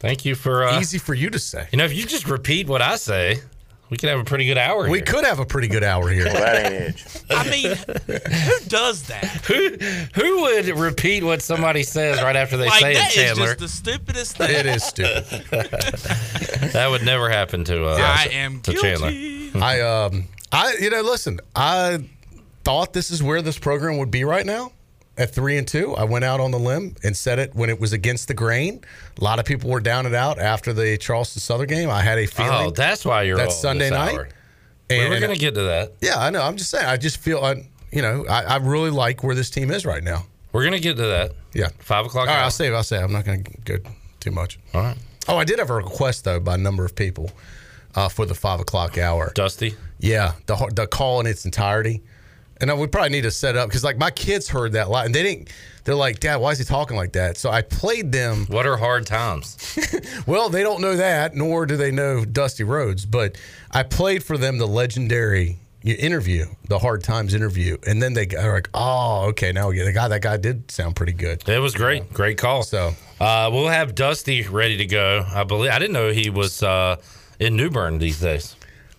Thank 0.01 0.25
you 0.25 0.35
for 0.35 0.65
uh, 0.65 0.81
Easy 0.81 0.99
for 0.99 1.15
you 1.15 1.31
to 1.31 1.39
say. 1.39 1.69
You 1.73 1.79
know, 1.79 1.85
if 1.85 1.95
you 1.95 2.05
just 2.05 2.29
repeat 2.29 2.67
what 2.69 2.83
I 2.83 2.97
say, 2.97 3.39
we 3.91 3.97
could 3.97 4.11
have 4.11 4.21
a 4.21 4.25
pretty 4.25 4.45
good 4.45 4.59
hour. 4.59 4.89
We 4.89 4.99
here. 4.99 5.07
could 5.07 5.25
have 5.25 5.39
a 5.39 5.47
pretty 5.47 5.69
good 5.69 5.83
hour 5.83 6.09
here. 6.09 6.27
I 7.31 7.49
mean, 7.49 7.77
who 7.77 8.69
does 8.69 9.05
that? 9.05 9.25
Who 9.47 9.71
who 10.15 10.43
would 10.43 10.69
repeat 10.79 11.25
what 11.25 11.41
somebody 11.43 11.83
says 11.83 12.23
right 12.23 12.37
after 12.37 12.57
they 12.57 12.67
like 12.67 12.81
say 12.81 12.95
that 12.95 13.05
it, 13.05 13.09
is 13.09 13.15
Chandler? 13.15 13.47
just 13.47 13.59
the 13.61 13.69
stupidest 13.69 14.37
thing. 14.37 14.51
it 14.51 14.67
is 14.67 14.85
stupid. 14.85 15.45
that 16.73 16.89
would 16.91 17.05
never 17.05 17.31
happen 17.31 17.65
to 17.65 17.87
uh, 17.87 17.97
I 17.99 18.29
am 18.33 18.61
to 18.63 18.73
guilty. 18.73 19.51
Chandler. 19.53 19.63
I 19.63 19.81
um 19.81 20.25
I 20.53 20.77
you 20.81 20.91
know 20.91 21.03
listen 21.03 21.41
I 21.57 22.05
thought 22.65 22.93
this 22.93 23.11
is 23.11 23.23
where 23.23 23.41
this 23.43 23.59
program 23.59 23.99
would 23.99 24.11
be 24.11 24.25
right 24.25 24.45
now 24.45 24.73
at 25.19 25.35
three 25.35 25.59
and 25.59 25.67
two. 25.69 25.95
I 25.97 26.05
went 26.05 26.25
out 26.25 26.41
on 26.41 26.51
the 26.53 26.59
limb 26.59 26.95
and 27.03 27.17
said 27.17 27.39
it 27.39 27.55
when 27.55 27.69
it 27.71 27.79
was 27.81 27.93
against 27.93 28.29
the 28.29 28.35
grain. 28.35 28.81
A 29.21 29.25
lot 29.25 29.39
of 29.39 29.45
people 29.45 29.69
were 29.71 29.81
down 29.81 30.07
and 30.07 30.15
out 30.15 30.39
after 30.39 30.73
the 30.73 30.97
Charleston 30.97 31.41
Southern 31.41 31.67
game. 31.69 31.91
I 31.91 32.03
had 32.03 32.19
a 32.19 32.27
feeling 32.27 32.53
Oh, 32.69 32.71
that's 32.71 33.05
why 33.05 33.23
you're 33.23 33.37
that's 33.37 33.55
all 33.57 33.61
Sunday 33.63 33.91
this 33.91 33.99
night. 33.99 34.15
hour. 34.15 34.29
We 34.91 34.97
And, 35.01 35.11
were 35.13 35.21
going 35.21 35.35
to 35.35 35.39
get 35.41 35.55
to 35.55 35.63
that. 35.65 35.93
yeah, 36.01 36.19
I 36.19 36.31
know. 36.31 36.41
I'm 36.43 36.57
just 36.57 36.71
saying. 36.71 36.87
I 36.87 36.97
just 36.97 37.19
feel 37.19 37.41
I, 37.45 37.69
you 37.93 38.01
know 38.03 38.25
I, 38.29 38.43
I 38.45 38.57
really 38.57 38.91
like 38.91 39.23
where 39.23 39.35
this 39.35 39.51
team 39.51 39.71
is 39.71 39.85
right 39.85 40.03
now. 40.03 40.25
We're 40.53 40.63
going 40.63 40.73
to 40.75 40.81
get 40.81 40.97
to 40.97 41.07
that. 41.07 41.33
Yeah. 41.53 41.69
Five 41.79 42.07
o'clock. 42.07 42.29
All 42.29 42.35
right, 42.35 42.39
hour. 42.39 42.45
I'll 42.45 42.51
save. 42.51 42.73
I'll 42.73 42.83
say. 42.83 43.03
I'm 43.03 43.13
not 43.13 43.25
going 43.27 43.45
to 43.45 43.53
go 43.65 43.77
too 44.21 44.31
much. 44.31 44.59
All 44.73 44.81
right. 44.83 44.97
Oh, 45.29 45.37
I 45.37 45.45
did 45.45 45.59
have 45.59 45.69
a 45.69 45.75
request 45.75 46.25
though 46.25 46.41
by 46.41 46.55
a 46.55 46.59
number 46.59 46.87
of 46.87 46.95
people 46.95 47.31
uh, 47.95 48.09
for 48.09 48.25
the 48.25 48.35
five 48.35 48.61
o'clock 48.61 48.97
hour. 48.97 49.31
Dusty. 49.35 49.75
Yeah, 49.99 50.33
the 50.47 50.57
the 50.75 50.87
call 50.87 51.21
in 51.21 51.27
its 51.27 51.45
entirety, 51.45 52.03
and 52.61 52.71
I 52.71 52.75
would 52.75 52.91
probably 52.93 53.11
need 53.11 53.23
to 53.23 53.31
set 53.31 53.57
up 53.57 53.69
because 53.69 53.85
like 53.85 53.99
my 53.99 54.11
kids 54.11 54.49
heard 54.49 54.73
that 54.73 54.91
lot 54.91 55.07
and 55.07 55.15
they 55.15 55.23
didn't. 55.23 55.51
They're 55.85 55.95
like, 55.95 56.21
Dad, 56.21 56.37
why 56.37 56.51
is 56.51 56.59
he 56.59 56.65
talking 56.67 56.97
like 56.99 57.13
that? 57.13 57.39
So 57.39 57.49
I 57.51 57.63
played 57.63 58.13
them. 58.13 58.45
What 58.49 58.67
are 58.67 58.77
hard 58.77 59.07
times? 59.07 59.57
Well, 60.27 60.51
they 60.51 60.63
don't 60.63 60.83
know 60.83 60.97
that, 60.97 61.35
nor 61.35 61.65
do 61.65 61.77
they 61.79 61.91
know 61.91 62.25
Dusty 62.27 62.63
Rhodes. 62.65 63.07
But 63.07 63.37
I 63.71 63.83
played 63.83 64.23
for 64.23 64.37
them 64.37 64.59
the 64.59 64.67
legendary 64.67 65.57
interview, 65.83 66.47
the 66.69 66.79
Hard 66.79 67.03
Times 67.03 67.33
interview, 67.33 67.79
and 67.87 68.03
then 68.03 68.13
they 68.13 68.27
are 68.37 68.53
like, 68.53 68.69
"Oh, 68.75 69.27
okay, 69.29 69.53
now 69.53 69.69
we 69.69 69.77
get 69.77 69.85
the 69.87 69.93
guy. 69.93 70.09
That 70.09 70.21
guy 70.21 70.37
did 70.37 70.71
sound 70.71 70.97
pretty 70.97 71.13
good." 71.15 71.49
It 71.49 71.61
was 71.61 71.75
great. 71.75 72.13
Great 72.13 72.37
call. 72.37 72.63
So 72.63 72.95
Uh, 73.21 73.49
we'll 73.53 73.69
have 73.69 73.95
Dusty 73.95 74.43
ready 74.43 74.77
to 74.79 74.87
go. 74.87 75.25
I 75.27 75.45
believe. 75.45 75.71
I 75.71 75.79
didn't 75.79 75.95
know 75.95 76.11
he 76.11 76.29
was 76.29 76.63
uh, 76.63 76.97
in 77.39 77.57
New 77.57 77.71
Bern 77.71 77.99
these 77.99 78.21
days. 78.21 78.55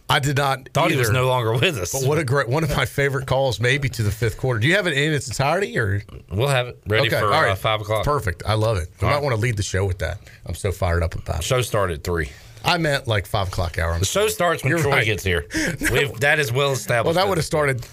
I 0.10 0.20
did 0.20 0.38
not 0.38 0.70
Thought 0.74 0.90
he 0.90 0.98
was 0.98 1.12
no 1.12 1.28
longer 1.28 1.54
with 1.54 1.78
us. 1.78 1.92
But 1.92 2.08
what 2.08 2.18
a 2.18 2.24
great 2.24 2.50
one 2.50 2.64
of 2.64 2.76
my 2.76 2.86
favorite 2.86 3.28
calls, 3.28 3.60
maybe 3.60 3.90
to 3.90 4.04
the 4.04 4.12
fifth 4.12 4.38
quarter. 4.38 4.60
Do 4.60 4.68
you 4.68 4.76
have 4.76 4.88
it 4.88 4.94
in 4.94 5.14
its 5.14 5.28
entirety, 5.28 5.78
or 5.78 6.02
We'll 6.32 6.48
have 6.48 6.68
it 6.68 6.80
ready 6.88 7.10
for 7.10 7.32
uh, 7.32 7.56
five 7.56 7.82
o'clock. 7.82 8.06
Perfect. 8.06 8.42
I 8.46 8.56
love 8.56 8.78
it. 8.78 8.90
I 9.02 9.04
All 9.06 9.10
might 9.10 9.16
right. 9.18 9.24
want 9.24 9.36
to 9.36 9.42
lead 9.42 9.56
the 9.56 9.64
show 9.64 9.86
with 9.86 10.00
that. 10.00 10.20
I'm 10.46 10.56
so 10.56 10.72
fired 10.72 11.04
up 11.04 11.14
about 11.16 11.40
it. 11.40 11.44
Show 11.44 11.62
started 11.62 12.00
at 12.00 12.04
three. 12.04 12.32
I 12.66 12.78
meant 12.78 13.08
like 13.08 13.28
five 13.28 13.50
o'clock 13.50 13.78
hour. 13.78 13.94
I'm 13.94 14.00
The 14.00 14.06
show 14.06 14.28
starts 14.28 14.64
when 14.64 14.72
You're 14.72 14.80
Troy 14.80 14.92
right. 14.92 15.06
gets 15.06 15.24
here. 15.24 15.46
We've, 15.92 16.20
that 16.20 16.40
is 16.40 16.52
well 16.52 16.72
established. 16.72 17.16
Well, 17.16 17.24
that 17.24 17.30
would 17.30 17.38
have 17.38 17.46
started 17.46 17.88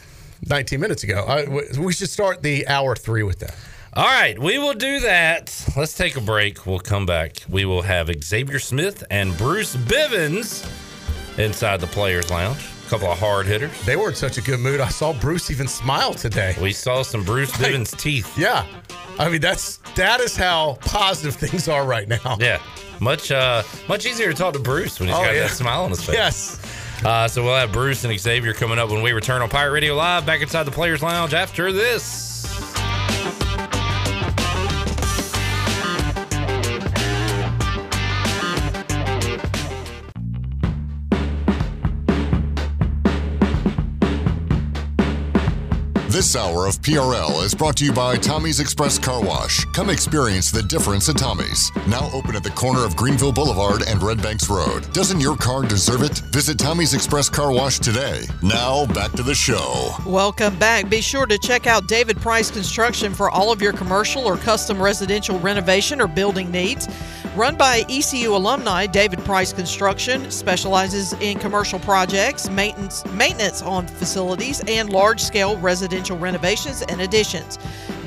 19 0.48 0.80
minutes 0.80 1.04
ago. 1.04 1.24
I, 1.26 1.46
we 1.78 1.92
should 1.92 2.10
start 2.10 2.42
the 2.42 2.66
hour 2.66 2.96
three 2.96 3.22
with 3.22 3.40
that. 3.40 3.54
All 3.92 4.04
right, 4.04 4.38
we 4.38 4.58
will 4.58 4.74
do 4.74 5.00
that. 5.00 5.64
Let's 5.76 5.94
take 5.94 6.16
a 6.16 6.20
break. 6.20 6.66
We'll 6.66 6.80
come 6.80 7.06
back. 7.06 7.36
We 7.48 7.64
will 7.64 7.82
have 7.82 8.10
Xavier 8.22 8.58
Smith 8.58 9.04
and 9.10 9.36
Bruce 9.38 9.74
Bivens 9.74 10.68
inside 11.38 11.80
the 11.80 11.86
Players 11.86 12.30
Lounge. 12.30 12.64
A 12.86 12.88
couple 12.88 13.10
of 13.10 13.18
hard 13.18 13.46
hitters. 13.46 13.72
They 13.84 13.96
were 13.96 14.10
in 14.10 14.14
such 14.14 14.38
a 14.38 14.40
good 14.40 14.60
mood. 14.60 14.80
I 14.80 14.88
saw 14.88 15.12
Bruce 15.12 15.50
even 15.50 15.66
smile 15.66 16.14
today. 16.14 16.54
We 16.60 16.72
saw 16.72 17.02
some 17.02 17.24
Bruce 17.24 17.50
Bivens 17.52 17.98
teeth. 17.98 18.38
Yeah. 18.38 18.64
I 19.18 19.28
mean, 19.28 19.40
that's 19.40 19.78
that 19.96 20.20
is 20.20 20.36
how 20.36 20.78
positive 20.82 21.34
things 21.34 21.68
are 21.68 21.84
right 21.86 22.06
now. 22.06 22.36
Yeah, 22.38 22.60
much 23.00 23.30
uh, 23.32 23.62
much 23.88 24.06
easier 24.06 24.30
to 24.30 24.36
talk 24.38 24.52
to 24.52 24.58
Bruce 24.60 25.00
when 25.00 25.08
he's 25.08 25.16
Oh, 25.18 25.22
got 25.24 25.34
yeah. 25.34 25.42
that 25.42 25.50
smile 25.50 25.84
on 25.84 25.90
his 25.90 26.04
face. 26.04 26.14
Yes. 26.14 26.60
Uh, 27.04 27.26
so 27.26 27.42
we'll 27.42 27.56
have 27.56 27.72
Bruce 27.72 28.04
and 28.04 28.18
Xavier 28.18 28.52
coming 28.54 28.78
up 28.78 28.88
when 28.90 29.02
we 29.02 29.12
return 29.12 29.42
on 29.42 29.48
Pirate 29.48 29.72
Radio 29.72 29.94
Live 29.94 30.24
back 30.26 30.40
inside 30.42 30.62
the 30.64 30.70
Players 30.70 31.02
Lounge 31.02 31.34
after 31.34 31.72
this. 31.72 32.35
This 46.16 46.34
hour 46.34 46.66
of 46.66 46.80
PRL 46.80 47.44
is 47.44 47.54
brought 47.54 47.76
to 47.76 47.84
you 47.84 47.92
by 47.92 48.16
Tommy's 48.16 48.58
Express 48.58 48.98
Car 48.98 49.22
Wash. 49.22 49.66
Come 49.74 49.90
experience 49.90 50.50
the 50.50 50.62
difference 50.62 51.10
at 51.10 51.18
Tommy's. 51.18 51.70
Now 51.86 52.08
open 52.10 52.34
at 52.34 52.42
the 52.42 52.48
corner 52.48 52.86
of 52.86 52.96
Greenville 52.96 53.32
Boulevard 53.32 53.82
and 53.86 54.02
Red 54.02 54.22
Banks 54.22 54.48
Road. 54.48 54.90
Doesn't 54.94 55.20
your 55.20 55.36
car 55.36 55.62
deserve 55.62 56.02
it? 56.02 56.22
Visit 56.32 56.58
Tommy's 56.58 56.94
Express 56.94 57.28
Car 57.28 57.52
Wash 57.52 57.80
today. 57.80 58.22
Now 58.42 58.86
back 58.86 59.12
to 59.12 59.22
the 59.22 59.34
show. 59.34 59.90
Welcome 60.06 60.58
back. 60.58 60.88
Be 60.88 61.02
sure 61.02 61.26
to 61.26 61.36
check 61.36 61.66
out 61.66 61.86
David 61.86 62.16
Price 62.16 62.50
Construction 62.50 63.12
for 63.12 63.28
all 63.28 63.52
of 63.52 63.60
your 63.60 63.74
commercial 63.74 64.24
or 64.24 64.38
custom 64.38 64.80
residential 64.80 65.38
renovation 65.40 66.00
or 66.00 66.06
building 66.06 66.50
needs. 66.50 66.88
Run 67.36 67.54
by 67.54 67.84
ECU 67.90 68.34
alumni, 68.34 68.86
David 68.86 69.18
Price 69.18 69.52
Construction 69.52 70.30
specializes 70.30 71.12
in 71.20 71.38
commercial 71.38 71.78
projects, 71.78 72.48
maintenance, 72.48 73.04
maintenance 73.12 73.60
on 73.60 73.86
facilities, 73.86 74.62
and 74.66 74.88
large 74.88 75.20
scale 75.20 75.58
residential 75.58 76.16
renovations 76.16 76.80
and 76.88 77.02
additions. 77.02 77.58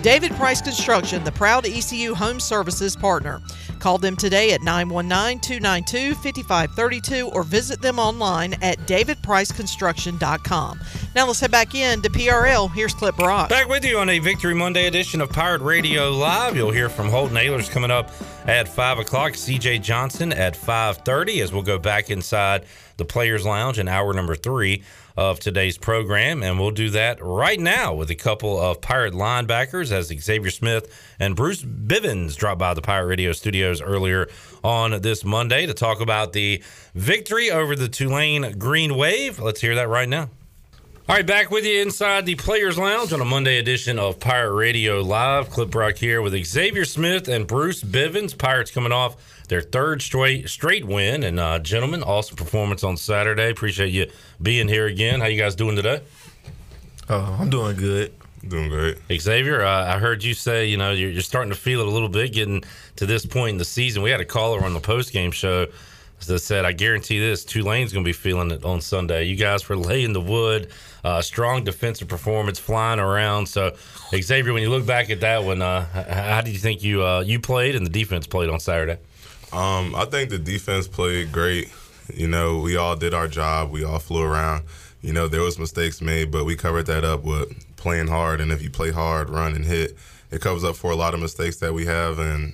David 0.02 0.32
Price 0.32 0.64
Construction, 0.64 1.24
the 1.26 1.32
proud 1.32 1.68
ECU 1.68 2.16
Home 2.16 2.40
Services 2.40 2.96
partner. 2.96 3.40
Call 3.80 4.00
them 4.00 4.16
today 4.16 4.54
at 4.54 4.62
919 4.62 5.42
292 5.42 6.16
5532 6.16 7.30
or 7.30 7.44
visit 7.44 7.82
them 7.82 8.00
online 8.00 8.54
at 8.62 8.78
davidpriceconstruction.com. 8.80 10.80
Now 11.16 11.28
let's 11.28 11.40
head 11.40 11.52
back 11.52 11.76
in 11.76 12.02
to 12.02 12.10
PRL. 12.10 12.74
Here's 12.74 12.94
Clip 12.94 13.16
Brock. 13.16 13.50
Back 13.50 13.70
with 13.70 13.86
you 13.86 14.00
on 14.00 14.10
a 14.10 14.20
Victory 14.20 14.56
Monday 14.56 14.88
edition 14.88 15.22
of 15.22 15.30
Pirate 15.30 15.62
Radio 15.62 16.12
Live. 16.12 16.56
You'll 16.56 16.72
hear 16.72 16.90
from 16.90 17.10
Holton 17.10 17.38
Ahlers 17.38 17.70
coming 17.70 17.92
up 17.92 18.10
at 18.50 18.68
5 18.68 18.98
o'clock, 18.98 19.34
CJ 19.34 19.80
Johnson 19.84 20.34
at 20.34 20.56
5.30 20.56 21.44
as 21.44 21.54
we'll 21.54 21.62
go 21.62 21.78
back 21.78 22.10
inside 22.10 22.66
the 22.98 23.06
Players 23.06 23.46
Lounge 23.46 23.78
in 23.78 23.88
hour 23.88 24.12
number 24.12 24.34
three 24.34 24.82
of 25.16 25.40
today's 25.40 25.78
program. 25.78 26.42
And 26.42 26.60
we'll 26.60 26.72
do 26.72 26.90
that 26.90 27.20
right 27.22 27.60
now 27.60 27.94
with 27.94 28.10
a 28.10 28.16
couple 28.16 28.60
of 28.60 28.82
Pirate 28.82 29.14
linebackers 29.14 29.92
as 29.92 30.08
Xavier 30.08 30.50
Smith 30.50 31.16
and 31.20 31.36
Bruce 31.36 31.62
Bivens 31.62 32.36
drop 32.36 32.58
by 32.58 32.74
the 32.74 32.82
Pirate 32.82 33.06
Radio 33.06 33.34
studios 33.34 33.84
earlier 33.84 34.28
on 34.64 35.00
this 35.02 35.24
Monday 35.24 35.68
to 35.68 35.76
talk 35.76 36.02
about 36.02 36.34
the 36.34 36.64
victory 36.96 37.52
over 37.52 37.76
the 37.76 37.88
Tulane 37.88 38.58
Green 38.58 38.98
Wave. 38.98 39.40
Let's 39.40 39.62
hear 39.62 39.76
that 39.76 39.90
right 39.90 40.10
now. 40.10 40.32
All 41.10 41.16
right, 41.16 41.26
back 41.26 41.50
with 41.50 41.66
you 41.66 41.82
inside 41.82 42.28
the 42.28 42.36
Players 42.36 42.78
Lounge 42.78 43.12
on 43.14 43.20
a 43.20 43.26
Monday 43.26 43.58
edition 43.58 43.98
of 43.98 44.20
Pirate 44.20 44.54
Radio 44.54 45.02
Live. 45.02 45.50
Clip 45.50 45.72
Brock 45.72 45.96
here 45.96 46.22
with 46.22 46.36
Xavier 46.46 46.86
Smith 46.86 47.28
and 47.28 47.48
Bruce 47.48 47.84
Bivens. 47.84 48.38
Pirates 48.38 48.70
coming 48.70 48.92
off 48.92 49.16
their 49.48 49.62
third 49.62 50.04
straight 50.04 50.50
straight 50.50 50.86
win, 50.86 51.24
and 51.24 51.40
uh, 51.40 51.58
gentlemen, 51.58 52.04
awesome 52.04 52.36
performance 52.36 52.84
on 52.84 52.96
Saturday. 52.96 53.50
Appreciate 53.50 53.88
you 53.88 54.06
being 54.40 54.68
here 54.68 54.86
again. 54.86 55.20
How 55.20 55.26
you 55.26 55.42
guys 55.42 55.56
doing 55.56 55.76
today? 55.76 56.04
Uh, 57.10 57.38
I'm 57.40 57.50
doing 57.50 57.76
good. 57.76 58.14
Doing 58.48 58.70
great. 58.70 59.00
Xavier, 59.20 59.64
uh, 59.64 59.96
I 59.96 59.98
heard 59.98 60.24
you 60.24 60.36
say 60.36 60.68
you 60.68 60.78
know 60.78 60.92
you're, 60.92 61.10
you're 61.10 61.24
starting 61.24 61.50
to 61.50 61.58
feel 61.58 61.80
it 61.80 61.88
a 61.88 61.92
little 61.92 62.10
bit 62.10 62.34
getting 62.34 62.64
to 62.98 63.08
this 63.08 63.26
point 63.26 63.54
in 63.54 63.58
the 63.58 63.66
season. 63.66 64.04
We 64.04 64.12
had 64.12 64.22
a 64.22 64.26
caller 64.26 64.64
on 64.64 64.76
the 64.76 64.80
post 64.80 65.12
game 65.12 65.32
show 65.32 65.66
that 66.28 66.40
said, 66.40 66.66
"I 66.66 66.72
guarantee 66.72 67.20
this 67.20 67.44
Tulane's 67.44 67.94
going 67.94 68.06
to 68.06 68.08
be 68.08 68.14
feeling 68.14 68.52
it 68.52 68.64
on 68.64 68.80
Sunday." 68.80 69.24
You 69.24 69.36
guys 69.36 69.68
were 69.68 69.76
laying 69.76 70.14
the 70.14 70.22
wood, 70.22 70.70
uh, 71.04 71.22
strong 71.22 71.64
defensive 71.64 72.08
performance, 72.08 72.60
flying 72.60 73.00
around. 73.00 73.48
So, 73.48 73.76
Xavier, 74.14 74.54
when 74.54 74.62
you 74.62 74.70
look 74.70 74.86
back 74.86 75.10
at 75.10 75.22
that 75.22 75.44
one, 75.44 75.62
uh, 75.62 75.86
how 76.12 76.42
do 76.42 76.52
you 76.52 76.58
think 76.58 76.84
you 76.84 77.04
uh, 77.04 77.22
you 77.22 77.40
played 77.40 77.76
and 77.76 77.86
the 77.86 77.90
defense 77.90 78.28
played 78.28 78.50
on 78.50 78.60
Saturday? 78.60 79.00
Um, 79.52 79.96
I 79.96 80.06
think 80.06 80.30
the 80.30 80.40
defense 80.40 80.88
played 80.88 81.32
great. 81.32 81.72
You 82.14 82.28
know, 82.28 82.60
we 82.60 82.78
all 82.78 82.96
did 82.96 83.14
our 83.14 83.28
job. 83.28 83.72
We 83.72 83.84
all 83.84 84.00
flew 84.00 84.24
around. 84.24 84.64
You 85.02 85.14
know, 85.14 85.28
there 85.28 85.42
was 85.42 85.58
mistakes 85.58 86.02
made, 86.02 86.32
but 86.32 86.46
we 86.46 86.56
covered 86.56 86.86
that 86.88 87.04
up 87.04 87.24
with 87.24 87.76
playing 87.78 88.08
hard. 88.08 88.42
And 88.42 88.52
if 88.52 88.62
you 88.62 88.70
play 88.70 88.92
hard, 88.92 89.30
run 89.30 89.56
and 89.56 89.66
hit, 89.66 89.98
it 90.32 90.42
covers 90.42 90.64
up 90.64 90.76
for 90.76 90.92
a 90.92 90.96
lot 90.96 91.14
of 91.14 91.20
mistakes 91.20 91.58
that 91.58 91.74
we 91.74 91.86
have. 91.86 92.20
And 92.20 92.54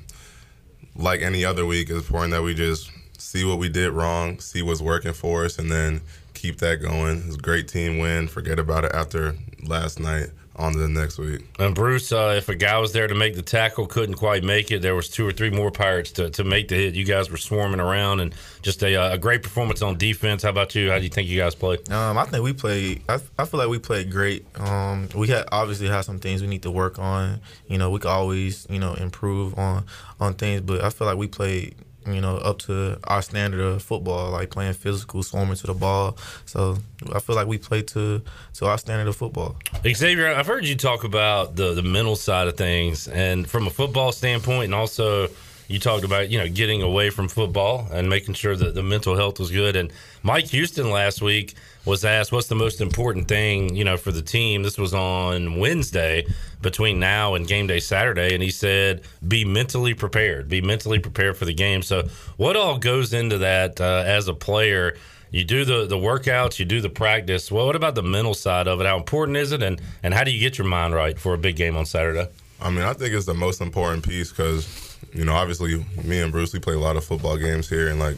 like 0.95 1.21
any 1.21 1.43
other 1.43 1.65
week, 1.65 1.89
it's 1.89 2.05
important 2.05 2.31
that 2.31 2.43
we 2.43 2.53
just 2.53 2.91
see 3.17 3.43
what 3.43 3.57
we 3.57 3.69
did 3.69 3.91
wrong, 3.91 4.39
see 4.39 4.61
what's 4.61 4.81
working 4.81 5.13
for 5.13 5.45
us, 5.45 5.57
and 5.57 5.71
then 5.71 6.01
keep 6.35 6.59
that 6.59 6.81
going. 6.81 7.23
It's 7.25 7.35
a 7.35 7.39
great 7.39 7.67
team 7.67 7.97
win. 7.97 8.27
Forget 8.27 8.59
about 8.59 8.85
it 8.85 8.91
after 8.93 9.35
last 9.63 9.99
night. 9.99 10.29
On 10.57 10.71
to 10.71 10.79
the 10.79 10.87
next 10.87 11.17
week. 11.17 11.41
And 11.59 11.75
Bruce, 11.75 12.13
uh, 12.13 12.33
if 12.37 12.47
a 12.47 12.55
guy 12.55 12.79
was 12.79 12.93
there 12.93 13.07
to 13.07 13.13
make 13.13 13.35
the 13.35 13.41
tackle, 13.41 13.87
couldn't 13.87 14.15
quite 14.15 14.41
make 14.41 14.71
it. 14.71 14.81
There 14.81 14.95
was 14.95 15.09
two 15.09 15.27
or 15.27 15.33
three 15.33 15.49
more 15.49 15.69
Pirates 15.69 16.13
to, 16.13 16.29
to 16.29 16.45
make 16.45 16.69
the 16.69 16.75
hit. 16.75 16.95
You 16.95 17.03
guys 17.03 17.29
were 17.29 17.35
swarming 17.35 17.81
around, 17.81 18.21
and 18.21 18.33
just 18.61 18.81
a, 18.81 18.95
uh, 18.95 19.15
a 19.15 19.17
great 19.17 19.43
performance 19.43 19.81
on 19.81 19.97
defense. 19.97 20.43
How 20.43 20.51
about 20.51 20.73
you? 20.73 20.91
How 20.91 20.97
do 20.97 21.03
you 21.03 21.09
think 21.09 21.27
you 21.27 21.37
guys 21.37 21.55
played? 21.55 21.91
Um, 21.91 22.17
I 22.17 22.23
think 22.23 22.41
we 22.41 22.53
played. 22.53 23.01
I, 23.09 23.19
I 23.37 23.43
feel 23.43 23.59
like 23.59 23.67
we 23.67 23.79
played 23.79 24.09
great. 24.09 24.45
Um, 24.57 25.09
we 25.13 25.27
had 25.27 25.43
obviously 25.51 25.89
had 25.89 26.05
some 26.05 26.19
things 26.19 26.41
we 26.41 26.47
need 26.47 26.63
to 26.63 26.71
work 26.71 26.99
on. 26.99 27.41
You 27.67 27.77
know, 27.77 27.89
we 27.89 27.99
could 27.99 28.11
always 28.11 28.65
you 28.69 28.79
know 28.79 28.93
improve 28.93 29.59
on 29.59 29.83
on 30.21 30.35
things, 30.35 30.61
but 30.61 30.81
I 30.81 30.89
feel 30.89 31.05
like 31.05 31.17
we 31.17 31.27
played 31.27 31.75
you 32.07 32.21
know, 32.21 32.37
up 32.37 32.59
to 32.59 32.99
our 33.05 33.21
standard 33.21 33.59
of 33.59 33.81
football, 33.81 34.31
like 34.31 34.49
playing 34.49 34.73
physical, 34.73 35.23
swarming 35.23 35.55
to 35.55 35.67
the 35.67 35.73
ball. 35.73 36.17
So 36.45 36.77
I 37.13 37.19
feel 37.19 37.35
like 37.35 37.47
we 37.47 37.57
play 37.57 37.81
to 37.81 38.21
to 38.55 38.65
our 38.65 38.77
standard 38.77 39.07
of 39.07 39.15
football. 39.15 39.55
Xavier, 39.85 40.33
I've 40.33 40.47
heard 40.47 40.65
you 40.65 40.75
talk 40.75 41.03
about 41.03 41.55
the 41.55 41.73
the 41.73 41.83
mental 41.83 42.15
side 42.15 42.47
of 42.47 42.57
things, 42.57 43.07
and 43.07 43.49
from 43.49 43.67
a 43.67 43.69
football 43.69 44.11
standpoint, 44.11 44.65
and 44.65 44.75
also 44.75 45.29
you 45.67 45.79
talked 45.79 46.03
about 46.03 46.29
you 46.29 46.37
know 46.37 46.47
getting 46.47 46.81
away 46.81 47.09
from 47.09 47.27
football 47.27 47.87
and 47.91 48.09
making 48.09 48.35
sure 48.35 48.55
that 48.55 48.75
the 48.75 48.83
mental 48.83 49.15
health 49.15 49.39
was 49.39 49.51
good. 49.51 49.75
And 49.75 49.91
Mike 50.23 50.45
Houston 50.47 50.89
last 50.91 51.21
week 51.21 51.55
was 51.85 52.03
asked, 52.03 52.31
"What's 52.31 52.47
the 52.47 52.55
most 52.55 52.81
important 52.81 53.27
thing 53.27 53.75
you 53.75 53.83
know 53.83 53.97
for 53.97 54.11
the 54.11 54.21
team?" 54.21 54.63
This 54.63 54.77
was 54.77 54.93
on 54.93 55.57
Wednesday 55.57 56.25
between 56.61 56.99
now 56.99 57.35
and 57.35 57.47
game 57.47 57.67
day 57.67 57.79
Saturday, 57.79 58.33
and 58.33 58.41
he 58.43 58.51
said, 58.51 59.01
"Be 59.25 59.45
mentally 59.45 59.93
prepared. 59.93 60.49
Be 60.49 60.61
mentally 60.61 60.99
prepared 60.99 61.37
for 61.37 61.45
the 61.45 61.53
game." 61.53 61.81
So, 61.81 62.07
what 62.37 62.55
all 62.55 62.77
goes 62.77 63.13
into 63.13 63.37
that 63.39 63.79
uh, 63.79 64.03
as 64.05 64.27
a 64.27 64.33
player? 64.33 64.95
You 65.31 65.43
do 65.43 65.65
the 65.65 65.85
the 65.85 65.97
workouts, 65.97 66.59
you 66.59 66.65
do 66.65 66.81
the 66.81 66.89
practice. 66.89 67.51
Well, 67.51 67.65
what 67.65 67.75
about 67.75 67.95
the 67.95 68.03
mental 68.03 68.33
side 68.33 68.67
of 68.67 68.79
it? 68.79 68.87
How 68.87 68.97
important 68.97 69.37
is 69.37 69.51
it, 69.51 69.61
and 69.61 69.81
and 70.03 70.13
how 70.13 70.23
do 70.23 70.31
you 70.31 70.39
get 70.39 70.57
your 70.57 70.67
mind 70.67 70.93
right 70.93 71.19
for 71.19 71.33
a 71.33 71.37
big 71.37 71.55
game 71.55 71.75
on 71.75 71.85
Saturday? 71.85 72.27
I 72.61 72.69
mean, 72.69 72.83
I 72.83 72.93
think 72.93 73.13
it's 73.13 73.25
the 73.25 73.33
most 73.33 73.59
important 73.59 74.07
piece 74.07 74.29
because 74.29 74.97
you 75.13 75.23
know, 75.23 75.33
obviously, 75.33 75.85
me 76.03 76.19
and 76.19 76.31
Bruce 76.31 76.53
we 76.53 76.59
play 76.59 76.73
a 76.73 76.79
lot 76.79 76.97
of 76.97 77.03
football 77.03 77.37
games 77.37 77.69
here, 77.69 77.87
and 77.87 77.99
like 77.99 78.17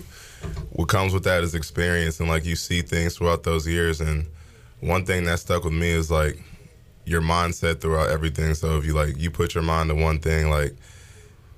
what 0.72 0.88
comes 0.88 1.14
with 1.14 1.24
that 1.24 1.44
is 1.44 1.56
experience, 1.56 2.20
and 2.20 2.30
like 2.30 2.46
you 2.46 2.56
see 2.56 2.82
things 2.82 3.18
throughout 3.18 3.44
those 3.44 3.68
years. 3.68 4.02
And 4.02 4.28
one 4.80 5.06
thing 5.06 5.26
that 5.26 5.40
stuck 5.40 5.64
with 5.64 5.74
me 5.74 5.90
is 5.90 6.12
like 6.12 6.42
your 7.06 7.22
mindset 7.22 7.80
throughout 7.80 8.10
everything. 8.10 8.54
So 8.54 8.78
if 8.78 8.86
you 8.86 8.94
like 8.94 9.18
you 9.18 9.32
put 9.32 9.56
your 9.56 9.64
mind 9.64 9.90
to 9.90 9.96
one 9.96 10.20
thing, 10.20 10.50
like 10.50 10.76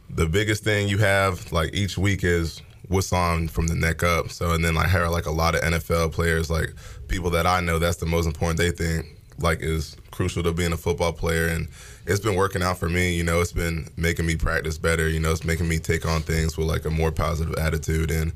the 0.10 0.26
biggest 0.26 0.64
thing 0.64 0.88
you 0.88 0.98
have 1.00 1.52
like 1.52 1.74
each 1.74 1.98
week 1.98 2.24
is 2.24 2.62
what's 2.88 3.14
on 3.14 3.48
from 3.48 3.68
the 3.68 3.76
neck 3.76 4.04
up. 4.04 4.30
So 4.30 4.52
and 4.52 4.64
then 4.64 4.76
like 4.76 4.90
here 4.90 5.08
like 5.08 5.26
a 5.26 5.32
lot 5.32 5.56
of 5.56 5.62
NFL 5.62 6.12
players, 6.12 6.50
like 6.50 6.74
people 7.08 7.30
that 7.32 7.46
I 7.46 7.60
know, 7.62 7.80
that's 7.80 7.98
the 7.98 8.06
most 8.06 8.26
important 8.26 8.58
they 8.58 8.72
think 8.72 9.06
like 9.42 9.62
is 9.62 9.96
crucial 10.12 10.44
to 10.44 10.52
being 10.52 10.74
a 10.74 10.78
football 10.78 11.14
player 11.14 11.48
and 11.48 11.68
it's 12.06 12.20
been 12.20 12.36
working 12.36 12.62
out 12.62 12.78
for 12.78 12.90
me. 12.90 13.16
You 13.16 13.24
know, 13.24 13.42
it's 13.42 13.52
been 13.52 13.88
making 13.98 14.26
me 14.26 14.36
practice 14.36 14.78
better. 14.78 15.08
You 15.08 15.20
know, 15.20 15.32
it's 15.32 15.44
making 15.44 15.68
me 15.68 15.80
take 15.80 16.06
on 16.06 16.22
things 16.22 16.58
with 16.58 16.68
like 16.68 16.86
a 16.86 16.90
more 16.90 17.12
positive 17.12 17.56
attitude 17.56 18.12
and 18.12 18.34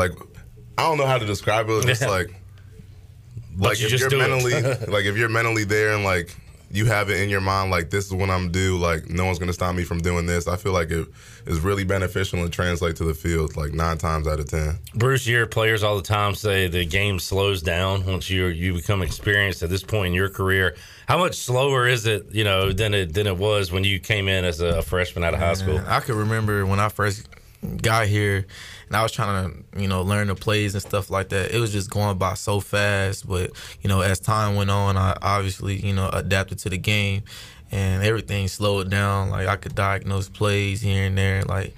like 0.00 0.12
I 0.78 0.84
don't 0.84 0.96
know 0.96 1.06
how 1.06 1.18
to 1.18 1.26
describe 1.26 1.68
it. 1.68 1.72
It's 1.72 2.00
just 2.00 2.08
like 2.08 2.34
like 3.58 3.78
you 3.80 3.88
if 3.88 4.00
you're 4.00 4.16
mentally 4.16 4.62
like 4.88 5.04
if 5.04 5.16
you're 5.16 5.28
mentally 5.28 5.64
there 5.64 5.94
and 5.94 6.04
like 6.04 6.34
you 6.72 6.86
have 6.86 7.10
it 7.10 7.20
in 7.20 7.28
your 7.28 7.40
mind 7.40 7.70
like 7.70 7.90
this 7.90 8.06
is 8.06 8.14
what 8.14 8.30
I'm 8.30 8.50
due 8.50 8.78
like 8.78 9.10
no 9.10 9.26
one's 9.26 9.38
gonna 9.38 9.52
stop 9.52 9.74
me 9.74 9.82
from 9.82 9.98
doing 9.98 10.24
this 10.24 10.46
I 10.46 10.56
feel 10.56 10.72
like 10.72 10.90
it 10.90 11.08
is 11.44 11.58
really 11.60 11.82
beneficial 11.84 12.42
and 12.42 12.52
translate 12.52 12.96
to 12.96 13.04
the 13.04 13.12
field 13.12 13.56
like 13.56 13.72
nine 13.72 13.98
times 13.98 14.28
out 14.28 14.38
of 14.38 14.48
ten 14.48 14.78
Bruce, 14.94 15.26
your 15.26 15.46
players 15.46 15.82
all 15.82 15.96
the 15.96 16.02
time 16.02 16.34
say 16.34 16.68
the 16.68 16.86
game 16.86 17.18
slows 17.18 17.60
down 17.60 18.06
once 18.06 18.30
you 18.30 18.46
you 18.46 18.72
become 18.72 19.02
experienced 19.02 19.62
at 19.62 19.68
this 19.68 19.82
point 19.82 20.08
in 20.08 20.14
your 20.14 20.30
career. 20.30 20.76
How 21.06 21.18
much 21.18 21.34
slower 21.34 21.88
is 21.88 22.06
it, 22.06 22.26
you 22.30 22.44
know, 22.44 22.72
than 22.72 22.94
it 22.94 23.12
than 23.14 23.26
it 23.26 23.36
was 23.36 23.72
when 23.72 23.82
you 23.82 23.98
came 23.98 24.28
in 24.28 24.44
as 24.44 24.60
a 24.60 24.80
freshman 24.80 25.24
out 25.24 25.34
of 25.34 25.40
high 25.40 25.54
school? 25.54 25.80
I 25.86 25.98
could 26.00 26.14
remember 26.14 26.64
when 26.64 26.78
I 26.78 26.88
first 26.88 27.28
got 27.82 28.06
here 28.06 28.46
and 28.90 28.96
I 28.96 29.04
was 29.04 29.12
trying 29.12 29.48
to, 29.48 29.80
you 29.80 29.86
know, 29.86 30.02
learn 30.02 30.26
the 30.26 30.34
plays 30.34 30.74
and 30.74 30.82
stuff 30.82 31.10
like 31.10 31.28
that. 31.28 31.54
It 31.54 31.60
was 31.60 31.70
just 31.70 31.90
going 31.90 32.18
by 32.18 32.34
so 32.34 32.58
fast. 32.58 33.28
But, 33.28 33.52
you 33.82 33.88
know, 33.88 34.00
as 34.00 34.18
time 34.18 34.56
went 34.56 34.68
on, 34.68 34.96
I 34.96 35.16
obviously, 35.22 35.76
you 35.76 35.94
know, 35.94 36.08
adapted 36.08 36.58
to 36.60 36.70
the 36.70 36.76
game 36.76 37.22
and 37.70 38.02
everything 38.02 38.48
slowed 38.48 38.90
down. 38.90 39.30
Like 39.30 39.46
I 39.46 39.54
could 39.54 39.76
diagnose 39.76 40.28
plays 40.28 40.80
here 40.80 41.04
and 41.04 41.16
there. 41.16 41.42
Like, 41.44 41.72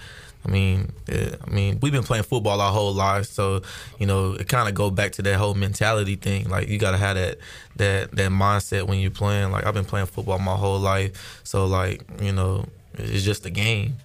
I 0.46 0.50
mean, 0.50 0.90
eh, 1.06 1.36
I 1.46 1.50
mean, 1.50 1.80
we've 1.82 1.92
been 1.92 2.02
playing 2.02 2.24
football 2.24 2.62
our 2.62 2.72
whole 2.72 2.94
lives, 2.94 3.28
so 3.28 3.60
you 3.98 4.06
know, 4.06 4.32
it 4.32 4.48
kind 4.48 4.68
of 4.68 4.74
go 4.74 4.90
back 4.90 5.12
to 5.12 5.22
that 5.22 5.36
whole 5.36 5.54
mentality 5.54 6.16
thing. 6.16 6.48
Like, 6.48 6.68
you 6.68 6.78
gotta 6.78 6.96
have 6.96 7.16
that 7.16 7.38
that 7.76 8.10
that 8.12 8.30
mindset 8.30 8.86
when 8.88 9.00
you're 9.00 9.10
playing. 9.10 9.52
Like, 9.52 9.66
I've 9.66 9.74
been 9.74 9.84
playing 9.84 10.06
football 10.06 10.38
my 10.38 10.56
whole 10.56 10.80
life, 10.80 11.40
so 11.44 11.66
like, 11.66 12.02
you 12.22 12.32
know, 12.32 12.66
it's 12.94 13.22
just 13.22 13.46
a 13.46 13.50
game. 13.50 13.98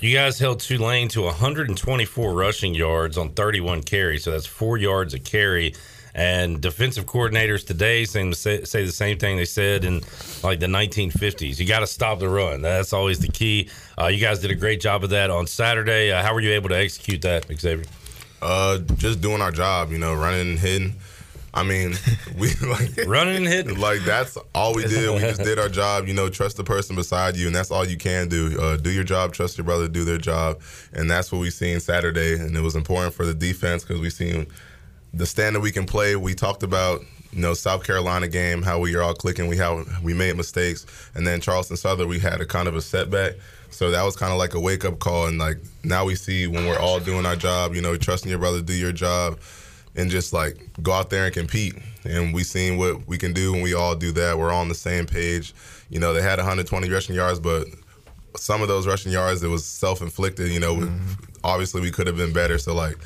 You 0.00 0.14
guys 0.14 0.38
held 0.38 0.60
Tulane 0.60 1.08
to 1.10 1.22
124 1.22 2.34
rushing 2.34 2.74
yards 2.74 3.16
on 3.16 3.30
31 3.30 3.82
carries, 3.82 4.24
so 4.24 4.32
that's 4.32 4.46
four 4.46 4.76
yards 4.76 5.14
a 5.14 5.18
carry. 5.18 5.74
And 6.16 6.60
defensive 6.60 7.06
coordinators 7.06 7.66
today 7.66 8.04
seem 8.04 8.30
to 8.30 8.36
say, 8.36 8.64
say 8.64 8.84
the 8.84 8.92
same 8.92 9.18
thing 9.18 9.36
they 9.36 9.44
said 9.44 9.84
in 9.84 10.02
like 10.44 10.60
the 10.60 10.66
1950s. 10.66 11.58
You 11.58 11.66
got 11.66 11.80
to 11.80 11.86
stop 11.88 12.20
the 12.20 12.28
run. 12.28 12.62
That's 12.62 12.92
always 12.92 13.18
the 13.18 13.28
key. 13.28 13.68
Uh, 14.00 14.06
you 14.06 14.20
guys 14.20 14.38
did 14.40 14.52
a 14.52 14.54
great 14.54 14.80
job 14.80 15.02
of 15.02 15.10
that 15.10 15.30
on 15.30 15.46
Saturday. 15.46 16.12
Uh, 16.12 16.22
how 16.22 16.34
were 16.34 16.40
you 16.40 16.52
able 16.52 16.68
to 16.68 16.76
execute 16.76 17.22
that, 17.22 17.46
Xavier? 17.58 17.86
Uh, 18.40 18.78
just 18.96 19.20
doing 19.22 19.40
our 19.40 19.50
job, 19.50 19.90
you 19.90 19.98
know, 19.98 20.14
running 20.14 20.50
and 20.50 20.58
hitting. 20.58 20.94
I 21.54 21.62
mean, 21.62 21.94
we 22.38 22.52
like 22.68 22.90
running 23.06 23.36
and 23.36 23.46
hitting. 23.46 23.78
Like 23.78 24.00
that's 24.00 24.36
all 24.54 24.74
we 24.74 24.82
did. 24.82 25.08
We 25.14 25.20
just 25.20 25.42
did 25.42 25.58
our 25.58 25.68
job. 25.68 26.08
You 26.08 26.14
know, 26.14 26.28
trust 26.28 26.56
the 26.56 26.64
person 26.64 26.96
beside 26.96 27.36
you, 27.36 27.46
and 27.46 27.54
that's 27.54 27.70
all 27.70 27.86
you 27.86 27.96
can 27.96 28.28
do. 28.28 28.60
Uh, 28.60 28.76
do 28.76 28.90
your 28.90 29.04
job. 29.04 29.32
Trust 29.32 29.56
your 29.56 29.64
brother. 29.64 29.86
Do 29.86 30.04
their 30.04 30.18
job, 30.18 30.60
and 30.92 31.08
that's 31.08 31.30
what 31.30 31.38
we 31.38 31.50
seen 31.50 31.78
Saturday. 31.78 32.34
And 32.34 32.56
it 32.56 32.60
was 32.60 32.74
important 32.74 33.14
for 33.14 33.24
the 33.24 33.34
defense 33.34 33.84
because 33.84 34.00
we 34.00 34.10
seen 34.10 34.48
the 35.14 35.26
standard 35.26 35.60
we 35.60 35.70
can 35.70 35.86
play. 35.86 36.16
We 36.16 36.34
talked 36.34 36.64
about 36.64 37.02
you 37.32 37.40
know 37.40 37.54
South 37.54 37.84
Carolina 37.84 38.26
game, 38.26 38.62
how 38.62 38.80
we 38.80 38.96
are 38.96 39.02
all 39.02 39.14
clicking. 39.14 39.46
We 39.46 39.56
how 39.56 39.84
we 40.02 40.12
made 40.12 40.36
mistakes, 40.36 40.86
and 41.14 41.24
then 41.24 41.40
Charleston 41.40 41.76
Southern 41.76 42.08
we 42.08 42.18
had 42.18 42.40
a 42.40 42.46
kind 42.46 42.66
of 42.66 42.74
a 42.74 42.82
setback. 42.82 43.34
So 43.70 43.90
that 43.92 44.02
was 44.02 44.16
kind 44.16 44.32
of 44.32 44.38
like 44.38 44.54
a 44.54 44.60
wake 44.60 44.84
up 44.84 44.98
call, 44.98 45.28
and 45.28 45.38
like 45.38 45.58
now 45.84 46.04
we 46.04 46.16
see 46.16 46.48
when 46.48 46.66
we're 46.66 46.80
all 46.80 46.98
doing 46.98 47.24
our 47.24 47.36
job. 47.36 47.76
You 47.76 47.80
know, 47.80 47.96
trusting 47.96 48.28
your 48.28 48.40
brother, 48.40 48.60
do 48.60 48.74
your 48.74 48.92
job 48.92 49.38
and 49.96 50.10
just 50.10 50.32
like 50.32 50.58
go 50.82 50.92
out 50.92 51.10
there 51.10 51.26
and 51.26 51.34
compete. 51.34 51.74
And 52.04 52.34
we 52.34 52.44
seen 52.44 52.76
what 52.76 53.06
we 53.06 53.18
can 53.18 53.32
do 53.32 53.52
when 53.52 53.62
we 53.62 53.74
all 53.74 53.94
do 53.94 54.12
that. 54.12 54.38
We're 54.38 54.52
all 54.52 54.60
on 54.60 54.68
the 54.68 54.74
same 54.74 55.06
page. 55.06 55.54
You 55.88 56.00
know, 56.00 56.12
they 56.12 56.22
had 56.22 56.38
120 56.38 56.90
rushing 56.90 57.14
yards, 57.14 57.40
but 57.40 57.66
some 58.36 58.62
of 58.62 58.68
those 58.68 58.86
rushing 58.86 59.12
yards 59.12 59.42
it 59.42 59.48
was 59.48 59.64
self-inflicted. 59.64 60.50
You 60.50 60.60
know, 60.60 60.76
mm-hmm. 60.76 61.12
obviously 61.42 61.80
we 61.80 61.90
could 61.90 62.06
have 62.06 62.16
been 62.16 62.32
better. 62.32 62.58
So 62.58 62.74
like. 62.74 62.96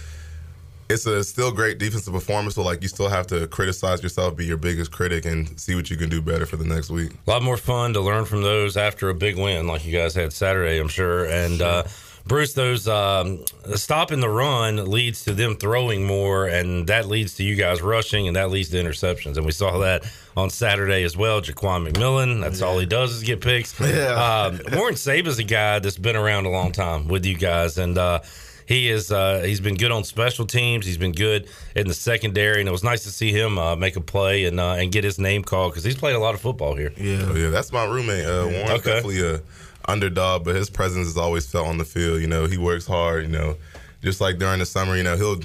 It's 0.90 1.04
a 1.04 1.22
still 1.22 1.52
great 1.52 1.76
defensive 1.76 2.14
performance, 2.14 2.54
so 2.54 2.62
like 2.62 2.80
you 2.80 2.88
still 2.88 3.10
have 3.10 3.26
to 3.26 3.46
criticize 3.48 4.02
yourself, 4.02 4.36
be 4.36 4.46
your 4.46 4.56
biggest 4.56 4.90
critic, 4.90 5.26
and 5.26 5.60
see 5.60 5.74
what 5.74 5.90
you 5.90 5.98
can 5.98 6.08
do 6.08 6.22
better 6.22 6.46
for 6.46 6.56
the 6.56 6.64
next 6.64 6.88
week. 6.88 7.12
A 7.26 7.30
lot 7.30 7.42
more 7.42 7.58
fun 7.58 7.92
to 7.92 8.00
learn 8.00 8.24
from 8.24 8.40
those 8.40 8.74
after 8.78 9.10
a 9.10 9.14
big 9.14 9.36
win, 9.36 9.66
like 9.66 9.84
you 9.84 9.92
guys 9.92 10.14
had 10.14 10.32
Saturday, 10.32 10.78
I'm 10.78 10.88
sure. 10.88 11.26
And 11.26 11.60
uh, 11.60 11.82
Bruce, 12.28 12.52
those 12.52 12.86
um, 12.86 13.42
stopping 13.74 14.20
the 14.20 14.28
run 14.28 14.90
leads 14.90 15.24
to 15.24 15.32
them 15.32 15.56
throwing 15.56 16.06
more, 16.06 16.46
and 16.46 16.86
that 16.86 17.08
leads 17.08 17.34
to 17.36 17.42
you 17.42 17.56
guys 17.56 17.80
rushing, 17.80 18.26
and 18.26 18.36
that 18.36 18.50
leads 18.50 18.68
to 18.70 18.76
interceptions. 18.76 19.38
And 19.38 19.46
we 19.46 19.52
saw 19.52 19.78
that 19.78 20.06
on 20.36 20.50
Saturday 20.50 21.02
as 21.04 21.16
well. 21.16 21.40
Jaquan 21.40 21.90
McMillan, 21.90 22.42
that's 22.42 22.60
yeah. 22.60 22.66
all 22.66 22.78
he 22.78 22.86
does 22.86 23.12
is 23.12 23.22
get 23.22 23.40
picks. 23.40 23.74
Yeah. 23.88 24.50
Um, 24.52 24.60
Warren 24.74 24.96
Saba's 24.96 25.38
a 25.38 25.44
guy 25.44 25.78
that's 25.78 25.96
been 25.96 26.14
around 26.14 26.44
a 26.44 26.50
long 26.50 26.72
time 26.72 27.08
with 27.08 27.24
you 27.24 27.38
guys, 27.38 27.78
and 27.78 27.96
uh, 27.96 28.20
he 28.66 28.90
is 28.90 29.10
uh, 29.10 29.40
he's 29.46 29.60
been 29.60 29.76
good 29.76 29.90
on 29.90 30.04
special 30.04 30.44
teams. 30.44 30.84
He's 30.84 30.98
been 30.98 31.12
good 31.12 31.48
in 31.74 31.88
the 31.88 31.94
secondary, 31.94 32.60
and 32.60 32.68
it 32.68 32.72
was 32.72 32.84
nice 32.84 33.04
to 33.04 33.10
see 33.10 33.32
him 33.32 33.58
uh, 33.58 33.76
make 33.76 33.96
a 33.96 34.02
play 34.02 34.44
and 34.44 34.60
uh, 34.60 34.72
and 34.72 34.92
get 34.92 35.04
his 35.04 35.18
name 35.18 35.42
called 35.42 35.72
because 35.72 35.84
he's 35.84 35.96
played 35.96 36.16
a 36.16 36.18
lot 36.18 36.34
of 36.34 36.42
football 36.42 36.74
here. 36.74 36.92
Yeah, 36.98 37.24
oh, 37.28 37.34
yeah, 37.34 37.48
that's 37.48 37.72
my 37.72 37.86
roommate. 37.86 38.26
Uh, 38.26 38.44
Warren, 38.44 38.70
okay. 38.72 38.90
definitely 38.92 39.22
a 39.22 39.40
underdog, 39.88 40.44
but 40.44 40.54
his 40.54 40.70
presence 40.70 41.08
is 41.08 41.16
always 41.16 41.50
felt 41.50 41.66
on 41.66 41.78
the 41.78 41.84
field. 41.84 42.20
You 42.20 42.28
know, 42.28 42.46
he 42.46 42.58
works 42.58 42.86
hard. 42.86 43.24
You 43.24 43.30
know, 43.30 43.56
just 44.02 44.20
like 44.20 44.38
during 44.38 44.60
the 44.60 44.66
summer, 44.66 44.96
you 44.96 45.02
know, 45.02 45.16
he'll 45.16 45.40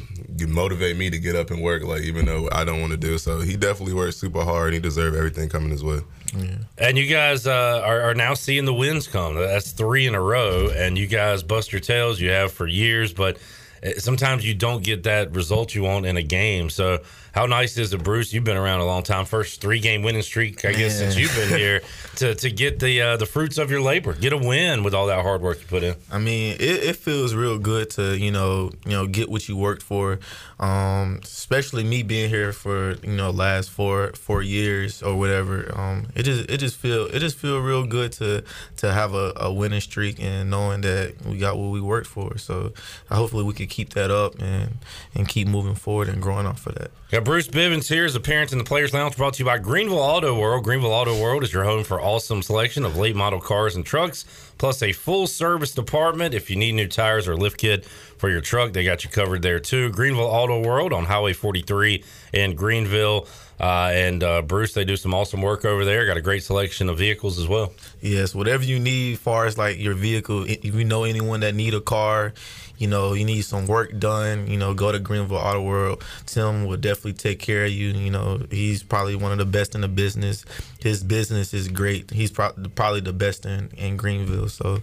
motivate 0.48 0.96
me 0.98 1.10
to 1.10 1.18
get 1.18 1.36
up 1.36 1.50
and 1.50 1.62
work, 1.62 1.84
like 1.84 2.02
even 2.02 2.26
though 2.26 2.50
I 2.52 2.64
don't 2.64 2.80
want 2.82 2.92
to 2.92 2.98
do. 2.98 3.18
So 3.18 3.40
he 3.42 3.58
definitely 3.58 3.96
works 3.96 4.18
super 4.18 4.44
hard. 4.44 4.68
and 4.68 4.74
He 4.76 4.80
deserves 4.80 5.18
everything 5.18 5.50
coming 5.50 5.72
his 5.72 5.84
way. 5.84 6.02
Yeah. 6.36 6.58
And 6.78 6.98
you 6.98 7.08
guys 7.08 7.48
uh, 7.48 7.82
are, 7.84 8.02
are, 8.02 8.16
now 8.16 8.34
seeing 8.34 8.66
the 8.66 8.74
wins 8.74 9.08
come. 9.08 9.36
That's 9.36 9.72
three 9.72 10.08
in 10.08 10.16
a 10.16 10.22
row, 10.22 10.70
and 10.70 10.98
you 10.98 11.06
guys 11.06 11.44
bust 11.44 11.72
your 11.72 11.82
tails. 11.82 12.20
You 12.20 12.32
have 12.32 12.52
for 12.52 12.66
years, 12.66 13.14
but 13.14 13.38
eh, 13.84 13.94
sometimes 14.00 14.46
you 14.46 14.56
don't 14.56 14.84
get 14.84 15.04
that 15.04 15.36
result 15.36 15.76
you 15.76 15.84
want 15.84 16.08
in 16.08 16.18
a 16.18 16.24
game. 16.24 16.72
So 16.72 17.04
how 17.34 17.48
nice 17.48 17.78
is 17.80 17.92
it, 17.94 18.04
Bruce? 18.04 18.32
You've 18.32 18.44
been 18.44 18.58
around 18.58 18.82
a 18.82 18.86
long 18.86 19.02
time. 19.02 19.26
First 19.26 19.60
three 19.60 19.80
game 19.80 20.04
winning 20.04 20.22
streak, 20.22 20.64
I 20.66 20.72
guess, 20.72 21.00
since 21.00 21.18
you've 21.18 21.34
been 21.36 21.50
here 21.50 21.82
to, 22.18 22.36
to 22.36 22.52
get 22.52 22.80
the 22.80 23.02
uh, 23.02 23.18
the 23.18 23.26
fruits 23.26 23.58
of 23.58 23.72
your 23.72 23.82
labor, 23.82 24.14
get 24.14 24.34
a 24.34 24.38
win 24.38 24.84
with 24.84 24.94
all 24.94 25.08
that 25.08 25.24
hard 25.24 25.42
work 25.42 25.60
you 25.60 25.66
put 25.66 25.82
in. 25.82 25.96
I 26.12 26.20
mean, 26.20 26.54
it, 26.60 26.84
it 26.84 26.96
feels 26.96 27.34
real 27.34 27.58
good 27.58 27.90
to 27.92 28.16
you 28.16 28.32
know 28.32 28.70
you 28.86 28.92
know 28.92 29.08
get 29.08 29.30
what 29.30 29.50
you 29.50 29.58
worked 29.58 29.82
for. 29.82 30.20
Um, 30.60 31.22
especially 31.24 31.84
me 31.84 32.04
being 32.04 32.30
here 32.30 32.54
for 32.54 32.92
you 33.02 33.14
know 33.14 33.32
last 33.32 33.72
four 33.72 34.12
four 34.14 34.44
years 34.44 35.02
or 35.02 35.18
whatever. 35.18 35.72
Um, 35.76 36.08
it 36.16 36.24
just 36.24 36.48
it 36.52 36.60
just 36.60 36.78
feel 36.78 37.08
it 37.08 37.20
just 37.20 37.38
feel 37.38 37.60
real 37.60 37.84
good 37.84 38.12
to 38.14 38.44
to 38.78 38.94
have 38.94 39.16
a, 39.16 39.34
a 39.38 39.52
winning 39.52 39.82
streak 39.82 40.22
and 40.22 40.52
knowing 40.52 40.82
that 40.82 41.16
we 41.26 41.40
got 41.40 41.58
what 41.58 41.72
we 41.72 41.82
worked 41.82 42.08
for. 42.08 42.38
So 42.38 42.74
hopefully 43.10 43.44
we 43.44 43.54
can 43.54 43.66
keep 43.66 43.90
that 43.96 44.12
up 44.12 44.40
and 44.40 44.78
and 45.16 45.28
keep 45.28 45.48
moving 45.48 45.76
forward 45.76 46.10
and 46.10 46.22
growing 46.22 46.46
off 46.46 46.68
of 46.68 46.76
that. 46.76 46.92
Got 47.10 47.23
Bruce 47.24 47.48
Bivens 47.48 47.88
here 47.88 48.04
as 48.04 48.16
a 48.16 48.20
parent 48.20 48.52
in 48.52 48.58
the 48.58 48.66
Players 48.66 48.94
Lounge 48.94 49.16
brought 49.16 49.36
to 49.36 49.40
you 49.40 49.46
by 49.46 49.58
Greenville 49.58 50.00
Auto 50.00 50.38
World. 50.38 50.66
Greenville 50.66 50.92
Auto 50.92 51.18
World 51.22 51.44
is 51.44 51.54
your 51.54 51.64
home 51.64 51.86
for 51.86 52.02
awesome 52.02 52.42
selection 52.44 52.84
of 52.84 52.98
late 52.98 53.16
model 53.16 53.40
cars 53.40 53.78
and 53.78 53.86
trucks, 53.86 54.26
plus 54.58 54.84
a 54.84 54.92
full 54.92 55.26
service 55.26 55.74
department. 55.74 56.34
If 56.34 56.50
you 56.50 56.58
need 56.58 56.74
new 56.74 56.88
tires 56.88 57.26
or 57.26 57.38
lift 57.38 57.58
kit 57.58 57.86
for 57.86 58.30
your 58.30 58.42
truck, 58.42 58.74
they 58.74 58.84
got 58.84 59.06
you 59.06 59.10
covered 59.10 59.42
there 59.42 59.60
too. 59.60 59.90
Greenville 59.92 60.26
Auto 60.26 60.60
World 60.60 60.92
on 60.92 61.06
Highway 61.06 61.32
43 61.32 62.04
in 62.34 62.56
Greenville. 62.56 63.26
Uh, 63.58 63.92
and 63.94 64.24
uh, 64.24 64.42
Bruce, 64.42 64.74
they 64.74 64.84
do 64.84 64.98
some 64.98 65.14
awesome 65.14 65.42
work 65.42 65.64
over 65.64 65.86
there. 65.86 66.06
Got 66.06 66.18
a 66.18 66.22
great 66.22 66.44
selection 66.44 66.90
of 66.90 66.98
vehicles 66.98 67.40
as 67.40 67.48
well. 67.48 67.72
Yes, 68.02 68.36
whatever 68.36 68.66
you 68.66 68.80
need, 68.80 69.14
as 69.14 69.20
far 69.20 69.46
as 69.46 69.58
like 69.58 69.80
your 69.80 69.94
vehicle, 69.94 70.44
if 70.44 70.66
you 70.66 70.84
know 70.84 71.06
anyone 71.06 71.40
that 71.42 71.56
need 71.56 71.74
a 71.74 71.80
car, 71.80 72.34
you 72.78 72.88
know, 72.88 73.14
you 73.14 73.26
need 73.26 73.44
some 73.44 73.68
work 73.68 73.98
done, 74.00 74.48
you 74.48 74.58
know, 74.58 74.74
go 74.74 74.92
to 74.92 75.00
Greenville 75.00 75.38
Auto 75.38 75.62
World. 75.62 76.04
Tim 76.26 76.66
will 76.66 76.78
definitely 76.78 77.14
take 77.14 77.40
care 77.40 77.66
of 77.66 77.72
you. 77.72 77.90
You 77.90 78.10
know, 78.10 78.42
he's 78.50 78.84
probably 78.84 79.16
one 79.16 79.32
of 79.32 79.38
the 79.38 79.46
best 79.46 79.76
in 79.76 79.82
the 79.82 79.88
business. 79.88 80.44
His 80.80 81.04
business 81.04 81.54
is 81.54 81.68
great. 81.68 82.10
He's 82.12 82.32
pro- 82.32 82.54
probably 82.76 83.02
the 83.02 83.14
best 83.14 83.46
in, 83.46 83.70
in 83.78 83.96
Greenville. 83.98 84.50
So 84.50 84.82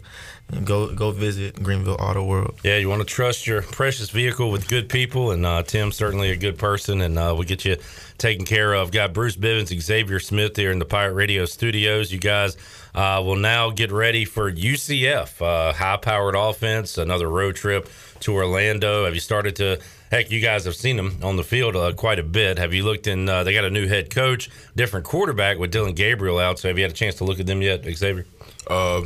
go 0.64 0.94
go 0.94 1.10
visit 1.10 1.62
Greenville 1.62 1.96
Auto 2.00 2.24
World. 2.24 2.58
Yeah, 2.62 2.76
you 2.76 2.88
want 2.88 3.00
to 3.00 3.06
trust 3.06 3.46
your 3.46 3.62
precious 3.62 4.10
vehicle 4.10 4.50
with 4.50 4.68
good 4.68 4.88
people, 4.88 5.30
and 5.30 5.44
uh, 5.44 5.62
Tim's 5.62 5.96
certainly 5.96 6.30
a 6.30 6.36
good 6.36 6.58
person, 6.58 7.00
and 7.00 7.18
uh, 7.18 7.32
we'll 7.34 7.46
get 7.46 7.64
you 7.64 7.76
taken 8.18 8.44
care 8.44 8.72
of. 8.72 8.92
Got 8.92 9.12
Bruce 9.12 9.36
Bivens, 9.36 9.78
Xavier 9.78 10.20
Smith 10.20 10.56
here 10.56 10.70
in 10.70 10.78
the 10.78 10.84
Pirate 10.84 11.14
Radio 11.14 11.44
studios. 11.44 12.12
You 12.12 12.18
guys 12.18 12.56
uh, 12.94 13.22
will 13.24 13.36
now 13.36 13.70
get 13.70 13.92
ready 13.92 14.24
for 14.24 14.50
UCF, 14.50 15.40
uh, 15.40 15.72
high 15.72 15.96
powered 15.96 16.34
offense, 16.34 16.98
another 16.98 17.28
road 17.28 17.56
trip 17.56 17.88
to 18.20 18.34
Orlando. 18.34 19.04
Have 19.04 19.14
you 19.14 19.20
started 19.20 19.56
to? 19.56 19.80
Heck, 20.10 20.30
you 20.32 20.40
guys 20.40 20.64
have 20.64 20.74
seen 20.74 20.96
them 20.96 21.18
on 21.22 21.36
the 21.36 21.44
field 21.44 21.76
uh, 21.76 21.92
quite 21.92 22.18
a 22.18 22.24
bit. 22.24 22.58
Have 22.58 22.74
you 22.74 22.82
looked 22.82 23.06
in? 23.06 23.28
Uh, 23.28 23.44
they 23.44 23.54
got 23.54 23.64
a 23.64 23.70
new 23.70 23.86
head 23.86 24.10
coach, 24.10 24.50
different 24.74 25.06
quarterback 25.06 25.58
with 25.58 25.70
Dillon 25.70 25.94
Gabriel 25.94 26.38
out. 26.38 26.58
So 26.58 26.68
have 26.68 26.76
you 26.76 26.82
had 26.82 26.90
a 26.90 26.94
chance 26.94 27.14
to 27.16 27.24
look 27.24 27.38
at 27.38 27.46
them 27.46 27.62
yet, 27.62 27.84
Xavier? 27.84 28.26
Uh, 28.66 29.02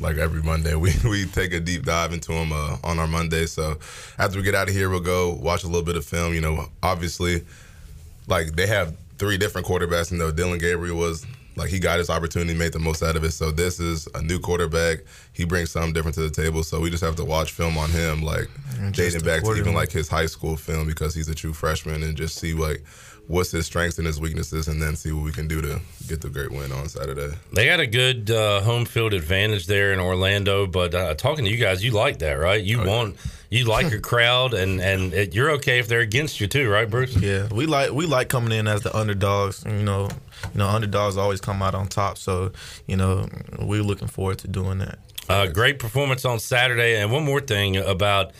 like 0.00 0.16
every 0.16 0.42
Monday, 0.42 0.74
we, 0.76 0.92
we 1.04 1.26
take 1.26 1.52
a 1.52 1.60
deep 1.60 1.84
dive 1.84 2.12
into 2.12 2.32
them 2.32 2.52
uh, 2.52 2.76
on 2.82 2.98
our 2.98 3.06
Monday. 3.06 3.46
So 3.46 3.76
after 4.18 4.38
we 4.38 4.42
get 4.42 4.54
out 4.54 4.68
of 4.68 4.74
here, 4.74 4.88
we'll 4.88 5.00
go 5.00 5.32
watch 5.34 5.64
a 5.64 5.66
little 5.66 5.82
bit 5.82 5.96
of 5.96 6.04
film. 6.04 6.34
You 6.34 6.40
know, 6.40 6.66
obviously, 6.82 7.44
like 8.26 8.52
they 8.56 8.66
have 8.66 8.96
three 9.18 9.36
different 9.36 9.66
quarterbacks. 9.66 10.10
You 10.10 10.18
know, 10.18 10.30
Dillon 10.30 10.58
Gabriel 10.58 10.96
was 10.96 11.26
like 11.56 11.70
he 11.70 11.78
got 11.78 11.98
his 11.98 12.08
opportunity, 12.10 12.56
made 12.58 12.72
the 12.72 12.78
most 12.78 13.02
out 13.02 13.16
of 13.16 13.24
it. 13.24 13.32
So 13.32 13.50
this 13.50 13.78
is 13.78 14.08
a 14.14 14.22
new 14.22 14.38
quarterback. 14.38 15.00
He 15.32 15.44
brings 15.44 15.70
something 15.70 15.92
different 15.92 16.14
to 16.14 16.22
the 16.22 16.30
table. 16.30 16.62
So 16.62 16.80
we 16.80 16.90
just 16.90 17.04
have 17.04 17.16
to 17.16 17.24
watch 17.24 17.52
film 17.52 17.76
on 17.76 17.90
him, 17.90 18.22
like 18.22 18.48
dating 18.92 19.22
back 19.22 19.42
to 19.42 19.54
even 19.54 19.74
like 19.74 19.92
his 19.92 20.08
high 20.08 20.26
school 20.26 20.56
film 20.56 20.86
because 20.86 21.14
he's 21.14 21.28
a 21.28 21.34
true 21.34 21.52
freshman, 21.52 22.02
and 22.02 22.16
just 22.16 22.38
see 22.38 22.54
like 22.54 22.82
what's 23.26 23.50
his 23.50 23.66
strengths 23.66 23.98
and 23.98 24.06
his 24.06 24.20
weaknesses, 24.20 24.68
and 24.68 24.80
then 24.80 24.96
see 24.96 25.12
what 25.12 25.24
we 25.24 25.32
can 25.32 25.48
do 25.48 25.60
to 25.62 25.80
get 26.08 26.20
the 26.20 26.28
great 26.28 26.50
win 26.50 26.72
on 26.72 26.88
Saturday. 26.88 27.34
They 27.52 27.66
got 27.66 27.80
a 27.80 27.86
good 27.86 28.30
uh, 28.30 28.60
home 28.60 28.84
field 28.84 29.14
advantage 29.14 29.66
there 29.66 29.92
in 29.92 30.00
Orlando, 30.00 30.66
but 30.66 30.94
uh, 30.94 31.14
talking 31.14 31.44
to 31.44 31.50
you 31.50 31.56
guys, 31.56 31.84
you 31.84 31.92
like 31.92 32.18
that, 32.18 32.34
right? 32.34 32.62
You 32.62 32.82
oh, 32.82 32.86
want 32.86 33.16
you 33.50 33.64
like 33.64 33.90
your 33.90 34.00
crowd, 34.00 34.54
and 34.54 34.80
and 34.80 35.12
it, 35.12 35.34
you're 35.34 35.50
okay 35.52 35.78
if 35.78 35.88
they're 35.88 36.00
against 36.00 36.40
you 36.40 36.46
too, 36.46 36.68
right, 36.68 36.88
Bruce? 36.88 37.16
Yeah, 37.16 37.48
we 37.52 37.66
like 37.66 37.92
we 37.92 38.06
like 38.06 38.28
coming 38.28 38.52
in 38.52 38.66
as 38.66 38.82
the 38.82 38.96
underdogs. 38.96 39.64
You 39.66 39.82
know, 39.82 40.08
you 40.52 40.58
know, 40.58 40.68
underdogs 40.68 41.16
always 41.16 41.40
come 41.40 41.62
out 41.62 41.74
on 41.74 41.88
top. 41.88 42.18
So 42.18 42.52
you 42.86 42.96
know, 42.96 43.28
we're 43.58 43.82
looking 43.82 44.08
forward 44.08 44.38
to 44.38 44.48
doing 44.48 44.78
that. 44.78 44.98
Uh, 45.28 45.46
great 45.46 45.78
performance 45.78 46.24
on 46.24 46.40
Saturday, 46.40 47.00
and 47.00 47.12
one 47.12 47.24
more 47.24 47.40
thing 47.40 47.76
about 47.76 48.32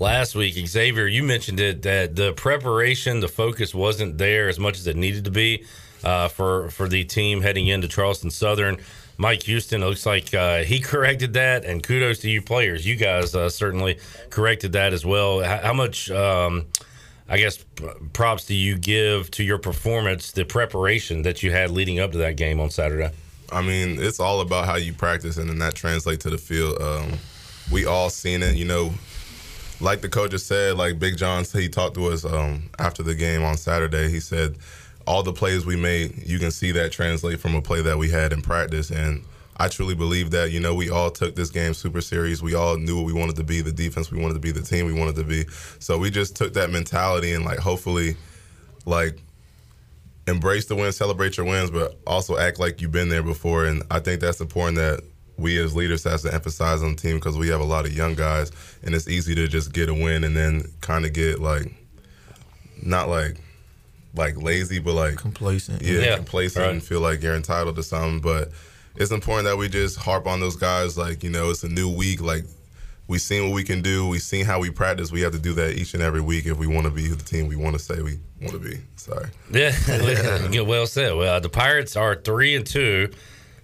last 0.00 0.34
week, 0.34 0.54
Xavier, 0.66 1.06
you 1.06 1.22
mentioned 1.22 1.60
it 1.60 1.82
that 1.82 2.16
the 2.16 2.32
preparation, 2.32 3.20
the 3.20 3.28
focus 3.28 3.74
wasn't 3.74 4.18
there 4.18 4.48
as 4.48 4.58
much 4.58 4.78
as 4.78 4.86
it 4.86 4.96
needed 4.96 5.24
to 5.24 5.30
be 5.30 5.64
uh, 6.04 6.28
for 6.28 6.70
for 6.70 6.88
the 6.88 7.04
team 7.04 7.42
heading 7.42 7.66
into 7.66 7.88
Charleston 7.88 8.30
Southern. 8.30 8.78
Mike 9.16 9.42
Houston 9.44 9.80
looks 9.80 10.06
like 10.06 10.32
uh, 10.32 10.62
he 10.62 10.78
corrected 10.80 11.32
that, 11.34 11.64
and 11.64 11.82
kudos 11.82 12.20
to 12.20 12.30
you 12.30 12.40
players. 12.40 12.86
You 12.86 12.96
guys 12.96 13.34
uh, 13.34 13.50
certainly 13.50 13.98
corrected 14.30 14.72
that 14.72 14.92
as 14.92 15.04
well. 15.04 15.42
How, 15.42 15.58
how 15.58 15.72
much, 15.72 16.10
um, 16.10 16.66
I 17.28 17.38
guess, 17.38 17.64
props 18.12 18.46
do 18.46 18.54
you 18.54 18.78
give 18.78 19.30
to 19.32 19.42
your 19.42 19.58
performance, 19.58 20.30
the 20.30 20.44
preparation 20.44 21.22
that 21.22 21.42
you 21.42 21.50
had 21.50 21.70
leading 21.70 21.98
up 21.98 22.12
to 22.12 22.18
that 22.18 22.36
game 22.36 22.60
on 22.60 22.70
Saturday? 22.70 23.10
I 23.50 23.62
mean, 23.62 24.00
it's 24.00 24.20
all 24.20 24.40
about 24.40 24.66
how 24.66 24.76
you 24.76 24.92
practice, 24.92 25.36
and 25.36 25.50
then 25.50 25.58
that 25.58 25.74
translates 25.74 26.22
to 26.22 26.30
the 26.30 26.38
field. 26.38 26.80
Um, 26.80 27.14
we 27.72 27.86
all 27.86 28.10
seen 28.10 28.42
it, 28.42 28.54
you 28.54 28.66
know 28.66 28.92
like 29.80 30.00
the 30.00 30.08
coach 30.08 30.32
just 30.32 30.46
said, 30.46 30.76
like 30.76 30.98
Big 30.98 31.16
John, 31.16 31.44
he 31.44 31.68
talked 31.68 31.94
to 31.94 32.06
us 32.06 32.24
um, 32.24 32.70
after 32.78 33.02
the 33.02 33.14
game 33.14 33.42
on 33.42 33.56
Saturday. 33.56 34.08
He 34.10 34.20
said 34.20 34.56
all 35.06 35.22
the 35.22 35.32
plays 35.32 35.64
we 35.64 35.76
made, 35.76 36.26
you 36.26 36.38
can 36.38 36.50
see 36.50 36.72
that 36.72 36.92
translate 36.92 37.40
from 37.40 37.54
a 37.54 37.62
play 37.62 37.80
that 37.82 37.96
we 37.96 38.10
had 38.10 38.32
in 38.32 38.42
practice, 38.42 38.90
and 38.90 39.24
I 39.56 39.68
truly 39.68 39.94
believe 39.94 40.30
that. 40.32 40.50
You 40.50 40.60
know, 40.60 40.74
we 40.74 40.90
all 40.90 41.10
took 41.10 41.34
this 41.34 41.50
game 41.50 41.74
super 41.74 42.00
serious. 42.00 42.42
We 42.42 42.54
all 42.54 42.76
knew 42.76 42.96
what 42.96 43.06
we 43.06 43.12
wanted 43.12 43.36
to 43.36 43.44
be, 43.44 43.60
the 43.60 43.72
defense 43.72 44.10
we 44.10 44.20
wanted 44.20 44.34
to 44.34 44.40
be, 44.40 44.50
the 44.50 44.62
team 44.62 44.86
we 44.86 44.92
wanted 44.92 45.16
to 45.16 45.24
be. 45.24 45.46
So 45.78 45.98
we 45.98 46.10
just 46.10 46.36
took 46.36 46.54
that 46.54 46.70
mentality 46.70 47.32
and 47.32 47.44
like 47.44 47.58
hopefully, 47.58 48.16
like 48.84 49.18
embrace 50.26 50.66
the 50.66 50.76
win, 50.76 50.92
celebrate 50.92 51.36
your 51.36 51.46
wins, 51.46 51.70
but 51.70 51.96
also 52.06 52.36
act 52.36 52.60
like 52.60 52.80
you've 52.80 52.92
been 52.92 53.08
there 53.08 53.22
before. 53.22 53.64
And 53.64 53.82
I 53.90 54.00
think 54.00 54.20
that's 54.20 54.40
important 54.40 54.76
that 54.76 55.00
we 55.38 55.58
as 55.58 55.74
leaders 55.74 56.04
has 56.04 56.22
to 56.22 56.34
emphasize 56.34 56.82
on 56.82 56.96
the 56.96 57.00
team 57.00 57.16
because 57.16 57.38
we 57.38 57.48
have 57.48 57.60
a 57.60 57.64
lot 57.64 57.86
of 57.86 57.92
young 57.96 58.14
guys, 58.14 58.50
and 58.82 58.94
it's 58.94 59.08
easy 59.08 59.34
to 59.36 59.46
just 59.48 59.72
get 59.72 59.88
a 59.88 59.94
win 59.94 60.24
and 60.24 60.36
then 60.36 60.64
kind 60.80 61.04
of 61.06 61.12
get 61.12 61.40
like, 61.40 61.72
not 62.82 63.08
like, 63.08 63.36
like 64.14 64.40
lazy, 64.40 64.78
but 64.78 64.94
like 64.94 65.16
complacent. 65.16 65.82
Yeah, 65.82 66.00
Yeah, 66.00 66.16
complacent 66.16 66.64
right. 66.64 66.72
and 66.72 66.82
feel 66.82 67.00
like 67.00 67.22
you're 67.22 67.34
entitled 67.36 67.76
to 67.76 67.82
something. 67.82 68.20
But 68.20 68.50
it's 68.96 69.12
important 69.12 69.46
that 69.46 69.56
we 69.56 69.68
just 69.68 69.96
harp 69.96 70.26
on 70.26 70.40
those 70.40 70.56
guys. 70.56 70.98
Like 70.98 71.22
you 71.22 71.30
know, 71.30 71.50
it's 71.50 71.62
a 71.62 71.68
new 71.68 71.88
week. 71.94 72.20
Like 72.20 72.44
we've 73.06 73.20
seen 73.20 73.44
what 73.48 73.54
we 73.54 73.62
can 73.64 73.80
do. 73.80 74.08
We've 74.08 74.20
seen 74.22 74.44
how 74.44 74.58
we 74.60 74.70
practice. 74.70 75.12
We 75.12 75.20
have 75.20 75.32
to 75.32 75.38
do 75.38 75.52
that 75.54 75.76
each 75.76 75.94
and 75.94 76.02
every 76.02 76.20
week 76.20 76.46
if 76.46 76.58
we 76.58 76.66
want 76.66 76.86
to 76.86 76.90
be 76.90 77.06
the 77.08 77.22
team 77.22 77.46
we 77.48 77.56
want 77.56 77.76
to 77.76 77.78
say 77.82 78.00
we 78.02 78.18
want 78.40 78.52
to 78.54 78.58
be. 78.58 78.80
Sorry. 78.96 79.28
Yeah, 79.52 79.72
yeah, 80.50 80.62
well 80.62 80.86
said. 80.86 81.14
Well, 81.14 81.40
the 81.40 81.48
Pirates 81.48 81.94
are 81.96 82.16
three 82.16 82.56
and 82.56 82.66
two. 82.66 83.10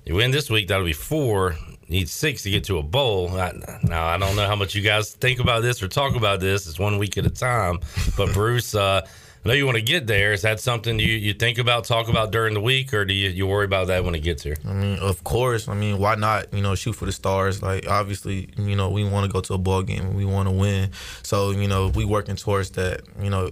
You 0.05 0.17
win 0.17 0.31
this 0.33 0.51
week, 0.51 0.69
that'll 0.69 0.85
be 0.85 0.93
four. 0.93 1.57
Need 1.89 2.09
six 2.09 2.43
to 2.43 2.51
get 2.51 2.65
to 2.65 2.79
a 2.79 2.83
bowl. 2.83 3.31
I, 3.39 3.53
now 3.83 4.07
I 4.07 4.19
don't 4.19 4.37
know 4.37 4.47
how 4.47 4.57
much 4.57 4.75
you 4.75 4.83
guys 4.83 5.13
think 5.13 5.41
about 5.41 5.63
this 5.63 5.83
or 5.83 5.89
talk 5.89 6.15
about 6.15 6.41
this. 6.41 6.67
It's 6.67 6.79
one 6.79 6.99
week 6.99 7.17
at 7.17 7.25
a 7.27 7.31
time. 7.31 7.79
But 8.17 8.33
Bruce, 8.35 8.75
uh, 8.75 9.07
I 9.45 9.49
know 9.49 9.55
you 9.55 9.66
want 9.66 9.77
to 9.77 9.83
get 9.83 10.07
there. 10.07 10.33
Is 10.33 10.41
that 10.41 10.59
something 10.59 10.99
you, 10.99 11.07
you 11.12 11.35
think 11.35 11.59
about, 11.59 11.85
talk 11.85 12.09
about 12.09 12.33
during 12.33 12.55
the 12.55 12.62
week, 12.62 12.95
or 12.95 13.05
do 13.05 13.12
you, 13.12 13.29
you 13.29 13.47
worry 13.47 13.66
about 13.66 13.89
that 13.89 14.03
when 14.03 14.15
it 14.15 14.21
gets 14.21 14.43
here? 14.43 14.57
I 14.66 14.73
mean, 14.73 14.99
of 15.01 15.23
course. 15.23 15.69
I 15.69 15.75
mean, 15.75 15.99
why 15.99 16.15
not? 16.15 16.53
You 16.55 16.62
know, 16.62 16.75
shoot 16.75 16.95
for 16.95 17.05
the 17.05 17.12
stars. 17.12 17.62
Like, 17.62 17.87
obviously, 17.87 18.49
you 18.57 18.75
know, 18.75 18.89
we 18.89 19.07
want 19.07 19.27
to 19.27 19.33
go 19.33 19.43
to 19.43 19.53
a 19.55 19.59
ball 19.59 19.83
game 19.83 20.15
we 20.15 20.25
want 20.25 20.49
to 20.49 20.51
win. 20.55 20.91
So, 21.23 21.51
you 21.51 21.69
know, 21.69 21.89
we 21.89 22.07
working 22.07 22.37
towards 22.37 22.71
that. 22.71 23.03
You 23.21 23.29
know, 23.29 23.51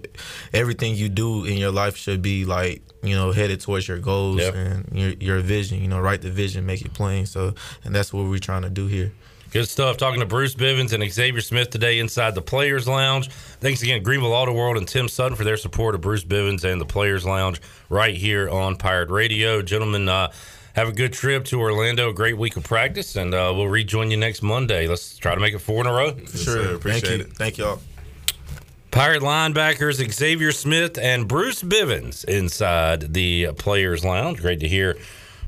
everything 0.51 0.95
you 0.95 1.09
do 1.09 1.45
in 1.45 1.57
your 1.57 1.71
life 1.71 1.95
should 1.95 2.23
be 2.23 2.43
like, 2.43 2.81
you 3.03 3.15
know, 3.15 3.31
headed 3.31 3.61
towards 3.61 3.87
your 3.87 3.99
goals 3.99 4.39
Yep. 4.39 4.55
and 4.55 4.97
your 4.97 5.11
your 5.19 5.39
vision. 5.41 5.79
You 5.79 5.89
know, 5.89 5.99
write 5.99 6.23
the 6.23 6.31
vision, 6.31 6.65
make 6.65 6.81
it 6.81 6.93
plain. 6.93 7.27
So, 7.27 7.53
and 7.83 7.93
that's 7.93 8.11
what 8.11 8.25
we're 8.25 8.39
trying 8.39 8.63
to 8.63 8.69
do 8.71 8.87
here. 8.87 9.11
Good 9.53 9.69
stuff. 9.69 9.97
Talking 9.97 10.19
to 10.19 10.25
Bruce 10.25 10.55
Bivens 10.55 10.93
and 10.93 11.11
Xavier 11.11 11.39
Smith 11.39 11.69
today 11.69 11.99
inside 11.99 12.33
the 12.33 12.41
Players 12.41 12.87
Lounge. 12.87 13.29
Thanks 13.29 13.83
again, 13.83 14.01
Greenville 14.01 14.33
Auto 14.33 14.51
World 14.51 14.77
and 14.77 14.87
Tim 14.87 15.07
Sutton 15.07 15.37
for 15.37 15.43
their 15.43 15.57
support 15.57 15.93
of 15.93 16.01
Bruce 16.01 16.23
Bivens 16.23 16.63
and 16.63 16.81
the 16.81 16.85
Players 16.85 17.23
Lounge 17.23 17.61
right 17.87 18.15
here 18.15 18.49
on 18.49 18.75
Pirate 18.77 19.11
Radio. 19.11 19.61
Gentlemen, 19.61 20.09
uh, 20.09 20.31
have 20.73 20.87
a 20.87 20.91
good 20.91 21.13
trip 21.13 21.45
to 21.45 21.61
Orlando. 21.61 22.09
A 22.09 22.13
great 22.13 22.35
week 22.35 22.57
of 22.57 22.63
practice, 22.63 23.15
and 23.15 23.35
uh, 23.35 23.53
we'll 23.55 23.67
rejoin 23.67 24.09
you 24.09 24.17
next 24.17 24.41
Monday. 24.41 24.87
Let's 24.87 25.19
try 25.19 25.35
to 25.35 25.39
make 25.39 25.53
it 25.53 25.59
four 25.59 25.81
in 25.81 25.85
a 25.85 25.93
row. 25.93 26.17
sir. 26.25 26.79
Thank 26.79 27.07
you. 27.07 27.23
Thank 27.23 27.59
y'all. 27.59 27.79
Pirate 28.89 29.21
linebackers 29.21 30.03
Xavier 30.11 30.51
Smith 30.51 30.97
and 30.97 31.27
Bruce 31.27 31.61
Bivens 31.61 32.25
inside 32.25 33.13
the 33.13 33.49
Players 33.59 34.03
Lounge. 34.03 34.41
Great 34.41 34.61
to 34.61 34.67
hear 34.67 34.97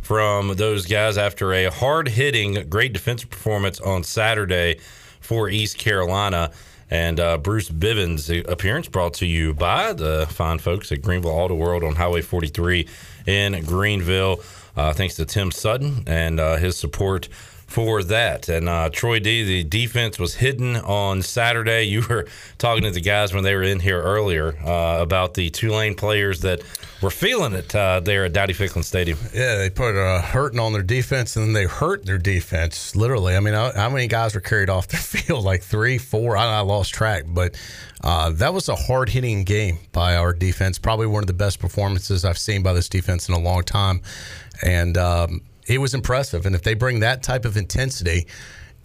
from 0.06 0.50
those 0.50 0.86
guys 0.86 1.18
after 1.18 1.52
a 1.52 1.72
hard 1.72 2.08
hitting, 2.08 2.70
great 2.70 2.94
defensive 2.94 3.28
performance 3.28 3.80
on 3.82 4.04
Saturday 4.04 4.78
for 5.20 5.50
East 5.50 5.80
Carolina. 5.80 6.52
And 6.92 7.20
uh, 7.20 7.40
Bruce 7.40 7.72
Bivens' 7.72 8.48
appearance 8.48 8.88
brought 8.88 9.16
to 9.16 9.26
you 9.26 9.56
by 9.56 9.94
the 9.94 10.28
fine 10.30 10.60
folks 10.60 10.92
at 10.92 11.02
Greenville 11.02 11.32
Auto 11.32 11.56
World 11.56 11.84
on 11.84 11.96
Highway 11.96 12.22
43 12.22 12.88
in 13.26 13.66
Greenville. 13.66 14.42
Uh, 14.78 14.94
thanks 14.94 15.16
to 15.16 15.26
Tim 15.26 15.50
Sutton 15.50 16.04
and 16.06 16.40
uh, 16.40 16.58
his 16.58 16.78
support 16.78 17.28
for 17.76 18.04
that. 18.04 18.48
And 18.48 18.70
uh, 18.70 18.90
Troy 18.90 19.20
D, 19.20 19.44
the 19.44 19.66
defense 19.66 20.18
was 20.18 20.36
hidden 20.36 20.78
on 20.78 21.22
Saturday. 21.22 21.84
You 21.84 22.04
were 22.10 22.26
talking 22.58 22.84
to 22.84 22.92
the 22.92 23.02
guys 23.02 23.34
when 23.34 23.44
they 23.44 23.54
were 23.54 23.64
in 23.64 23.82
here 23.82 24.02
earlier 24.02 24.58
uh, 24.66 25.02
about 25.02 25.34
the 25.34 25.50
Tulane 25.50 25.94
players 25.94 26.40
that 26.40 26.62
were 27.02 27.10
feeling 27.10 27.52
it 27.52 27.76
uh, 27.76 28.00
there 28.00 28.24
at 28.24 28.32
Dowdy 28.32 28.54
Ficklen 28.54 28.86
Stadium. 28.86 29.20
Yeah, 29.34 29.58
they 29.58 29.70
put 29.70 29.94
a 29.98 30.22
hurting 30.22 30.58
on 30.58 30.72
their 30.72 30.84
defense, 30.84 31.36
and 31.36 31.48
then 31.48 31.54
they 31.54 31.66
hurt 31.66 32.06
their 32.06 32.18
defense. 32.18 32.96
Literally, 32.96 33.36
I 33.36 33.42
mean, 33.42 33.54
how 33.54 33.74
how 33.74 33.90
many 33.90 34.08
guys 34.08 34.36
were 34.36 34.40
carried 34.40 34.70
off 34.70 34.88
the 34.88 34.96
field? 35.12 35.44
Like 35.44 35.62
three, 35.62 35.98
four. 35.98 36.38
I, 36.38 36.46
I 36.46 36.60
lost 36.62 36.94
track, 36.94 37.26
but 37.28 37.60
uh, 38.06 38.30
that 38.30 38.54
was 38.54 38.70
a 38.70 38.76
hard 38.76 39.10
hitting 39.10 39.44
game 39.44 39.80
by 39.92 40.16
our 40.16 40.32
defense. 40.32 40.80
Probably 40.80 41.08
one 41.08 41.24
of 41.24 41.28
the 41.28 41.34
best 41.34 41.60
performances 41.60 42.24
I've 42.24 42.38
seen 42.38 42.64
by 42.64 42.72
this 42.72 42.88
defense 42.88 43.28
in 43.28 43.36
a 43.36 43.40
long 43.40 43.64
time, 43.64 44.02
and 44.64 44.98
um, 44.98 45.42
it 45.68 45.80
was 45.80 45.94
impressive. 45.94 46.46
And 46.46 46.56
if 46.56 46.64
they 46.64 46.74
bring 46.74 47.00
that 47.00 47.24
type 47.24 47.46
of 47.46 47.58
intensity 47.58 48.28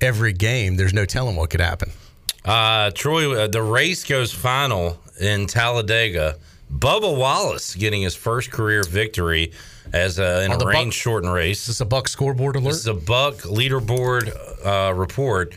every 0.00 0.32
game, 0.32 0.76
there's 0.76 0.94
no 0.94 1.04
telling 1.04 1.36
what 1.36 1.50
could 1.50 1.60
happen. 1.60 1.90
Uh, 2.44 2.90
Troy, 2.92 3.38
uh, 3.38 3.46
the 3.48 3.62
race 3.62 4.04
goes 4.04 4.32
final 4.32 4.98
in 5.20 5.46
Talladega. 5.46 6.36
Bubba 6.72 7.16
Wallace 7.16 7.74
getting 7.74 8.02
his 8.02 8.14
first 8.14 8.50
career 8.50 8.82
victory 8.84 9.52
as 9.92 10.18
a, 10.18 10.44
in 10.44 10.52
a 10.52 10.58
rain 10.64 10.90
shortened 10.90 11.32
race. 11.32 11.62
Is 11.62 11.66
this 11.66 11.80
a 11.80 11.84
Buck 11.84 12.08
scoreboard 12.08 12.56
alert? 12.56 12.70
This 12.70 12.78
is 12.78 12.86
a 12.86 12.94
Buck 12.94 13.38
leaderboard 13.38 14.30
uh, 14.64 14.94
report, 14.94 15.54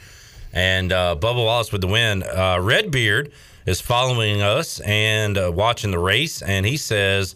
and 0.51 0.91
uh, 0.91 1.15
Bubba 1.19 1.45
Wallace 1.45 1.71
with 1.71 1.81
the 1.81 1.87
win. 1.87 2.23
Uh, 2.23 2.59
Redbeard 2.59 3.31
is 3.65 3.79
following 3.79 4.41
us 4.41 4.79
and 4.81 5.37
uh, 5.37 5.51
watching 5.53 5.91
the 5.91 5.99
race, 5.99 6.41
and 6.41 6.65
he 6.65 6.77
says 6.77 7.35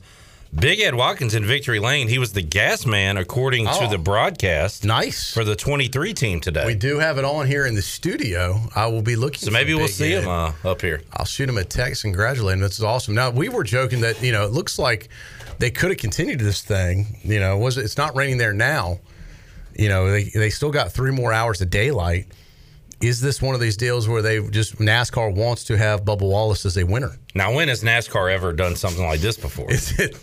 Big 0.59 0.79
Ed 0.79 0.95
Watkins 0.95 1.35
in 1.35 1.45
victory 1.45 1.77
lane. 1.77 2.07
He 2.07 2.17
was 2.17 2.34
the 2.34 2.41
gas 2.41 2.84
man 2.85 3.15
according 3.17 3.65
to 3.65 3.84
Oh. 3.84 3.89
the 3.91 3.99
broadcast. 3.99 4.84
Nice 4.84 5.31
for 5.31 5.43
the 5.43 5.55
23 5.55 6.15
team 6.15 6.39
today. 6.41 6.65
We 6.65 6.73
do 6.73 6.97
have 6.97 7.19
it 7.19 7.25
on 7.25 7.45
here 7.45 7.67
in 7.67 7.75
the 7.75 7.81
studio. 7.84 8.61
I 8.75 8.88
will 8.88 9.03
be 9.03 9.15
looking. 9.15 9.41
So 9.41 9.51
maybe 9.51 9.75
we'll 9.75 9.88
see 9.88 10.13
Ed. 10.13 10.23
him 10.23 10.29
uh, 10.29 10.53
up 10.65 10.81
here. 10.81 11.01
I'll 11.13 11.25
shoot 11.25 11.47
him 11.47 11.59
a 11.59 11.63
text, 11.63 12.05
and 12.05 12.13
congratulate 12.13 12.55
him. 12.55 12.61
This 12.61 12.79
is 12.79 12.84
awesome. 12.84 13.13
Now 13.13 13.29
we 13.29 13.49
were 13.49 13.63
joking 13.63 14.01
that 14.01 14.21
you 14.23 14.31
know 14.31 14.45
it 14.45 14.51
looks 14.51 14.79
like 14.79 15.09
they 15.59 15.69
could 15.69 15.91
have 15.91 15.99
continued 15.99 16.39
this 16.39 16.61
thing. 16.61 17.19
You 17.23 17.39
know, 17.39 17.57
was 17.59 17.77
it's 17.77 17.97
not 17.97 18.15
raining 18.15 18.38
there 18.39 18.53
now? 18.53 18.99
You 19.75 19.89
know, 19.89 20.09
they 20.09 20.23
they 20.23 20.49
still 20.49 20.71
got 20.71 20.91
three 20.91 21.11
more 21.11 21.31
hours 21.31 21.61
of 21.61 21.69
daylight. 21.69 22.25
Is 22.99 23.22
this 23.22 23.41
one 23.44 23.53
of 23.53 23.61
these 23.61 23.78
deals 23.78 24.07
where 24.07 24.24
they 24.24 24.41
just 24.49 24.78
NASCAR 24.78 25.32
wants 25.36 25.64
to 25.65 25.78
have 25.78 26.03
Bubba 26.03 26.22
Wallace 26.22 26.65
as 26.65 26.78
a 26.78 26.84
winner? 26.84 27.11
Now, 27.36 27.53
when 27.53 27.68
has 27.68 27.84
NASCAR 27.84 28.32
ever 28.34 28.53
done 28.53 28.76
something 28.76 29.06
like 29.06 29.19
this 29.19 29.38
before? 29.38 29.69
Is 29.72 29.99
it? 29.99 30.18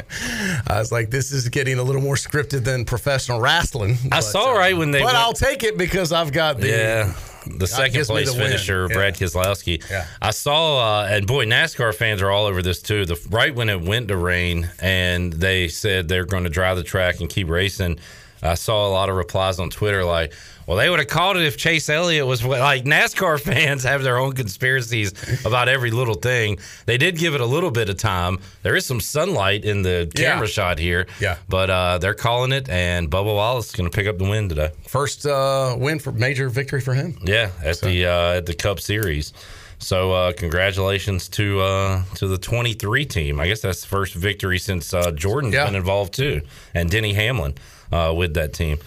I 0.66 0.78
was 0.78 0.90
like, 0.90 1.10
this 1.10 1.30
is 1.30 1.48
getting 1.50 1.78
a 1.78 1.82
little 1.82 2.00
more 2.00 2.14
scripted 2.14 2.64
than 2.64 2.86
professional 2.86 3.38
wrestling. 3.40 3.96
I 4.10 4.20
saw 4.20 4.52
right 4.52 4.74
when 4.76 4.92
they 4.92 5.00
But 5.00 5.06
went- 5.06 5.16
I'll 5.18 5.34
take 5.34 5.62
it 5.62 5.76
because 5.76 6.10
I've 6.10 6.32
got 6.32 6.58
the 6.58 6.68
yeah, 6.68 7.12
the 7.58 7.66
second 7.66 8.06
place 8.06 8.32
the 8.32 8.38
finisher, 8.38 8.86
Yeah. 8.88 8.94
Brad 8.96 9.14
Keselowski. 9.16 9.88
Yeah. 9.90 10.06
I 10.22 10.30
saw, 10.30 11.02
uh, 11.02 11.08
and 11.10 11.26
boy, 11.26 11.44
NASCAR 11.44 11.94
fans 11.94 12.22
are 12.22 12.30
all 12.30 12.46
over 12.46 12.62
this 12.62 12.80
too. 12.80 13.04
The 13.04 13.20
right 13.28 13.54
when 13.54 13.68
it 13.68 13.82
went 13.82 14.08
to 14.08 14.16
rain, 14.16 14.70
and 14.80 15.34
they 15.34 15.68
said 15.68 16.08
they're 16.08 16.24
going 16.24 16.44
to 16.44 16.50
drive 16.50 16.78
the 16.78 16.82
track 16.82 17.20
and 17.20 17.28
keep 17.28 17.48
racing. 17.50 17.98
I 18.42 18.54
saw 18.54 18.86
a 18.88 18.90
lot 18.90 19.10
of 19.10 19.16
replies 19.16 19.58
on 19.58 19.68
Twitter 19.70 20.04
like, 20.04 20.32
"Well, 20.66 20.76
they 20.76 20.90
would 20.90 20.98
have 20.98 21.08
called 21.08 21.36
it 21.36 21.44
if 21.44 21.56
Chase 21.56 21.88
Elliott 21.88 22.26
was 22.26 22.44
like." 22.44 22.84
NASCAR 22.84 23.40
fans 23.50 23.84
have 23.84 24.02
their 24.02 24.18
own 24.18 24.32
conspiracies 24.34 25.12
about 25.46 25.68
every 25.68 25.90
little 25.90 26.14
thing. 26.14 26.58
They 26.86 26.98
did 26.98 27.16
give 27.18 27.34
it 27.34 27.40
a 27.40 27.46
little 27.46 27.70
bit 27.70 27.88
of 27.88 27.96
time. 27.96 28.38
There 28.62 28.76
is 28.76 28.84
some 28.86 29.00
sunlight 29.00 29.64
in 29.64 29.82
the 29.82 30.10
Yeah. 30.14 30.32
camera 30.32 30.48
shot 30.48 30.78
here. 30.78 31.06
Yeah. 31.20 31.36
but 31.48 31.70
uh, 31.70 31.98
they're 31.98 32.14
calling 32.14 32.52
it, 32.52 32.68
and 32.68 33.10
Bubba 33.10 33.34
Wallace 33.34 33.66
is 33.68 33.72
going 33.72 33.88
to 33.90 33.94
pick 33.94 34.06
up 34.06 34.18
the 34.18 34.24
win 34.24 34.48
today. 34.48 34.70
first 34.86 35.24
uh, 35.26 35.74
win 35.78 35.98
for 35.98 36.12
major 36.12 36.48
victory 36.48 36.80
for 36.80 36.94
him. 36.94 37.16
Yeah, 37.22 37.50
at 37.64 37.80
the 37.80 38.06
uh, 38.06 38.36
at 38.38 38.46
the 38.46 38.54
Cup 38.54 38.80
Series. 38.80 39.32
So 39.78 40.12
uh, 40.12 40.32
congratulations 40.32 41.28
to 41.30 41.60
uh, 41.60 42.02
to 42.14 42.26
the 42.28 42.38
23 42.38 43.04
team. 43.04 43.38
I 43.40 43.46
guess 43.46 43.60
that's 43.60 43.82
the 43.82 43.86
first 43.88 44.14
victory 44.14 44.58
since 44.58 44.94
uh, 44.94 45.10
Jordan's 45.10 45.54
Yeah. 45.54 45.66
been 45.66 45.74
involved 45.74 46.14
too, 46.14 46.40
and 46.74 46.90
Denny 46.90 47.12
Hamlin 47.12 47.54
uh, 47.92 48.12
with 48.16 48.32
that 48.34 48.52
team. 48.54 48.78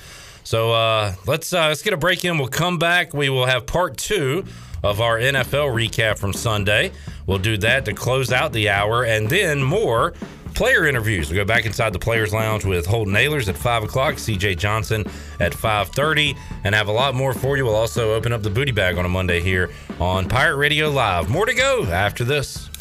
So 0.49 0.71
uh, 0.71 1.13
let's 1.27 1.53
uh, 1.53 1.67
let's 1.67 1.83
get 1.83 1.93
a 1.93 1.97
break 1.97 2.25
in. 2.25 2.39
We'll 2.39 2.47
come 2.47 2.79
back. 2.79 3.13
We 3.13 3.29
will 3.29 3.45
have 3.45 3.67
part 3.67 3.97
two 3.97 4.45
of 4.81 4.99
our 4.99 5.19
NFL 5.19 5.71
recap 5.75 6.17
from 6.17 6.33
Sunday. 6.33 6.91
We'll 7.27 7.37
do 7.37 7.55
that 7.57 7.85
to 7.85 7.93
close 7.93 8.31
out 8.31 8.51
the 8.51 8.67
hour, 8.67 9.05
and 9.05 9.29
then 9.29 9.61
more 9.61 10.15
player 10.55 10.87
interviews. 10.87 11.29
We'll 11.29 11.37
go 11.37 11.45
back 11.45 11.67
inside 11.67 11.93
the 11.93 11.99
Players 11.99 12.33
Lounge 12.33 12.65
with 12.65 12.87
Holton 12.87 13.13
Ahlers 13.13 13.47
at 13.47 13.57
five 13.57 13.83
o'clock, 13.83 14.17
C.J. 14.17 14.55
Johnson 14.55 15.05
at 15.39 15.53
five 15.53 15.89
thirty, 15.89 16.35
and 16.63 16.73
have 16.73 16.87
a 16.87 16.93
lot 16.93 17.13
more 17.13 17.35
for 17.35 17.55
you. 17.55 17.65
We'll 17.65 17.75
also 17.75 18.15
open 18.15 18.33
up 18.33 18.41
the 18.41 18.49
booty 18.49 18.71
bag 18.71 18.97
on 18.97 19.05
a 19.05 19.09
Monday 19.09 19.41
here 19.41 19.69
on 19.99 20.27
Pirate 20.27 20.57
Radio 20.57 20.89
Live. 20.89 21.29
More 21.29 21.45
to 21.45 21.53
go 21.53 21.83
after 21.83 22.23
this. 22.23 22.71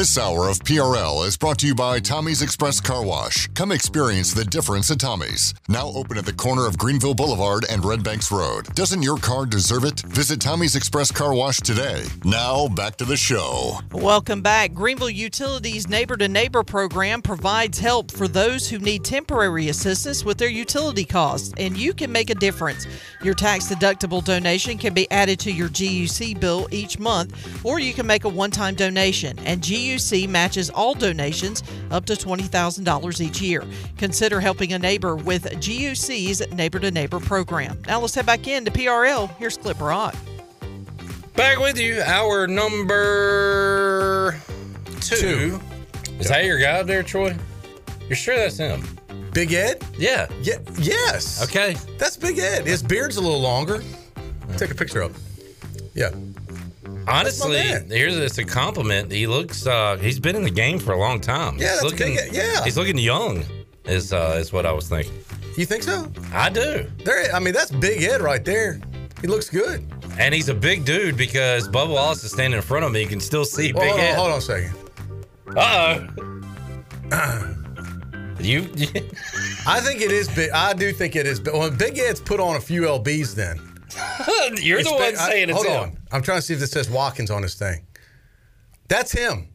This 0.00 0.16
hour 0.16 0.48
of 0.48 0.58
PRL 0.60 1.26
is 1.26 1.36
brought 1.36 1.58
to 1.58 1.66
you 1.66 1.74
by 1.74 2.00
Tommy's 2.00 2.40
Express 2.40 2.80
Car 2.80 3.04
Wash. 3.04 3.48
Come 3.48 3.70
experience 3.70 4.32
the 4.32 4.46
difference 4.46 4.90
at 4.90 4.98
Tommy's. 4.98 5.52
Now 5.68 5.88
open 5.88 6.16
at 6.16 6.24
the 6.24 6.32
corner 6.32 6.66
of 6.66 6.78
Greenville 6.78 7.12
Boulevard 7.12 7.66
and 7.68 7.84
Red 7.84 8.02
Banks 8.02 8.32
Road. 8.32 8.74
Doesn't 8.74 9.02
your 9.02 9.18
car 9.18 9.44
deserve 9.44 9.84
it? 9.84 10.00
Visit 10.00 10.40
Tommy's 10.40 10.74
Express 10.74 11.12
Car 11.12 11.34
Wash 11.34 11.58
today. 11.58 12.06
Now 12.24 12.66
back 12.68 12.96
to 12.96 13.04
the 13.04 13.18
show. 13.18 13.78
Welcome 13.92 14.40
back. 14.40 14.72
Greenville 14.72 15.10
Utilities 15.10 15.86
Neighbor 15.86 16.16
to 16.16 16.28
Neighbor 16.28 16.62
program 16.62 17.20
provides 17.20 17.78
help 17.78 18.10
for 18.10 18.26
those 18.26 18.70
who 18.70 18.78
need 18.78 19.04
temporary 19.04 19.68
assistance 19.68 20.24
with 20.24 20.38
their 20.38 20.48
utility 20.48 21.04
costs, 21.04 21.52
and 21.58 21.76
you 21.76 21.92
can 21.92 22.10
make 22.10 22.30
a 22.30 22.34
difference. 22.34 22.86
Your 23.22 23.34
tax 23.34 23.66
deductible 23.66 24.24
donation 24.24 24.78
can 24.78 24.94
be 24.94 25.10
added 25.10 25.38
to 25.40 25.52
your 25.52 25.68
GUC 25.68 26.40
bill 26.40 26.68
each 26.70 26.98
month, 26.98 27.60
or 27.66 27.78
you 27.78 27.92
can 27.92 28.06
make 28.06 28.24
a 28.24 28.30
one 28.30 28.50
time 28.50 28.74
donation, 28.74 29.38
and 29.40 29.60
GUC 29.60 29.89
matches 30.28 30.70
all 30.70 30.94
donations 30.94 31.62
up 31.90 32.04
to 32.06 32.14
$20,000 32.14 33.20
each 33.20 33.40
year. 33.40 33.64
Consider 33.98 34.40
helping 34.40 34.72
a 34.72 34.78
neighbor 34.78 35.16
with 35.16 35.44
GUC's 35.44 36.42
Neighbor 36.52 36.78
to 36.78 36.90
Neighbor 36.90 37.20
program. 37.20 37.80
Now 37.86 38.00
let's 38.00 38.14
head 38.14 38.26
back 38.26 38.46
into 38.46 38.70
PRL. 38.70 39.34
Here's 39.36 39.56
Clip 39.56 39.80
Rock. 39.80 40.14
Back 41.34 41.58
with 41.58 41.78
you, 41.78 42.02
our 42.02 42.46
number 42.46 44.38
two. 45.00 45.60
Is 46.18 46.28
that 46.28 46.44
your 46.44 46.58
guy 46.58 46.82
there, 46.82 47.02
Troy? 47.02 47.36
You're 48.08 48.16
sure 48.16 48.36
that's 48.36 48.58
him? 48.58 48.84
Big 49.32 49.52
Ed? 49.52 49.84
Yeah. 49.96 50.26
Yeah. 50.42 50.58
Yes. 50.78 51.42
Okay. 51.42 51.76
That's 51.98 52.16
Big 52.16 52.38
Ed. 52.38 52.66
His 52.66 52.82
beard's 52.82 53.16
a 53.16 53.20
little 53.20 53.40
longer. 53.40 53.82
Take 54.56 54.70
a 54.70 54.74
picture 54.74 55.00
of 55.00 55.14
him. 55.14 55.22
Yeah. 55.94 56.10
Honestly, 57.10 57.58
here's 57.58 58.16
it's 58.16 58.38
a 58.38 58.44
compliment. 58.44 59.10
He 59.10 59.26
looks 59.26 59.66
uh 59.66 59.96
he's 60.00 60.18
been 60.20 60.36
in 60.36 60.42
the 60.44 60.50
game 60.50 60.78
for 60.78 60.92
a 60.92 60.98
long 60.98 61.20
time. 61.20 61.56
Yeah, 61.58 61.72
he's 61.72 61.82
looking 61.82 62.16
Yeah. 62.32 62.64
He's 62.64 62.76
looking 62.76 62.98
young. 62.98 63.44
Is 63.84 64.12
uh 64.12 64.36
is 64.38 64.52
what 64.52 64.66
I 64.66 64.72
was 64.72 64.88
thinking. 64.88 65.12
You 65.56 65.66
think 65.66 65.82
so? 65.82 66.10
I 66.32 66.48
do. 66.50 66.86
There. 67.04 67.34
I 67.34 67.40
mean, 67.40 67.52
that's 67.54 67.70
Big 67.72 68.02
Ed 68.02 68.20
right 68.20 68.44
there. 68.44 68.80
He 69.20 69.26
looks 69.26 69.50
good. 69.50 69.84
And 70.18 70.34
he's 70.34 70.48
a 70.48 70.54
big 70.54 70.84
dude 70.84 71.16
because 71.16 71.68
Bubba 71.68 71.92
Wallace 71.92 72.22
is 72.24 72.32
standing 72.32 72.56
in 72.56 72.62
front 72.62 72.84
of 72.84 72.92
me. 72.92 73.00
You 73.02 73.06
can 73.08 73.20
still 73.20 73.44
see 73.44 73.72
Well, 73.72 73.82
Big 73.84 73.90
hold, 73.90 74.00
on, 74.00 74.06
Ed. 74.06 74.14
hold 74.16 74.30
on 74.32 74.38
a 74.38 74.40
second. 74.40 74.74
Uh 75.56 76.06
oh. 77.12 77.54
you 78.40 78.62
I 79.66 79.80
think 79.80 80.00
it 80.00 80.12
is 80.12 80.28
big. 80.28 80.50
I 80.50 80.72
do 80.72 80.92
think 80.92 81.16
it 81.16 81.26
is. 81.26 81.40
But 81.40 81.54
well, 81.54 81.70
Big 81.70 81.98
Ed's 81.98 82.20
put 82.20 82.40
on 82.40 82.56
a 82.56 82.60
few 82.60 82.82
lbs. 82.82 83.34
Then 83.34 83.58
You're 84.62 84.78
It's 84.80 84.88
the 84.90 84.96
been- 84.96 85.14
one 85.14 85.16
saying 85.16 85.48
I, 85.50 85.52
it's 85.52 85.52
hold 85.52 85.66
him. 85.66 85.80
on. 85.80 85.98
I'm 86.12 86.22
trying 86.22 86.38
to 86.38 86.42
see 86.42 86.54
if 86.54 86.60
this 86.60 86.70
says 86.70 86.88
Watkins 86.90 87.30
on 87.30 87.42
his 87.42 87.54
thing. 87.54 87.86
That's 88.88 89.12
him. 89.12 89.48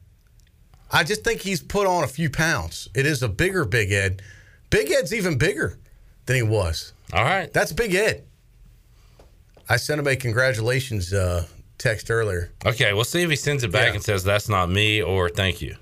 I 0.91 1.03
just 1.03 1.23
think 1.23 1.41
he's 1.41 1.61
put 1.61 1.87
on 1.87 2.03
a 2.03 2.07
few 2.07 2.29
pounds. 2.29 2.87
It 2.95 3.05
is 3.05 3.21
a 3.23 3.27
bigger 3.27 3.65
Big 3.65 3.91
Ed. 3.91 4.21
Big 4.69 4.91
Ed's 4.91 5.13
even 5.13 5.37
bigger 5.37 5.77
than 6.25 6.35
he 6.37 6.43
was. 6.43 6.93
All 7.13 7.23
right. 7.23 7.51
That's 7.51 7.73
Big 7.73 7.93
Ed. 7.95 8.23
I 9.67 9.77
sent 9.77 9.99
him 9.99 10.07
a 10.07 10.15
congratulations 10.15 11.11
uh, 11.11 11.45
text 11.77 12.11
earlier. 12.11 12.51
Okay, 12.65 12.93
we'll 12.93 13.03
see 13.03 13.23
if 13.23 13.29
he 13.29 13.35
sends 13.35 13.63
it 13.63 13.71
back 13.71 13.89
Yeah. 13.89 13.93
and 13.95 14.03
says 14.03 14.23
that's 14.23 14.47
not 14.47 14.69
me 14.69 15.01
or 15.01 15.29
thank 15.29 15.61
you. 15.61 15.75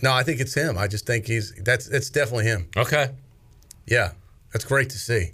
No, 0.00 0.12
I 0.12 0.22
think 0.22 0.40
it's 0.40 0.54
him. 0.54 0.78
I 0.78 0.86
just 0.86 1.06
think 1.06 1.26
he's 1.26 1.52
that's 1.62 1.88
it's 1.88 2.10
definitely 2.10 2.44
him. 2.44 2.68
Okay. 2.76 3.10
Yeah, 3.86 4.12
that's 4.52 4.64
great 4.64 4.90
to 4.90 4.98
see. 4.98 5.32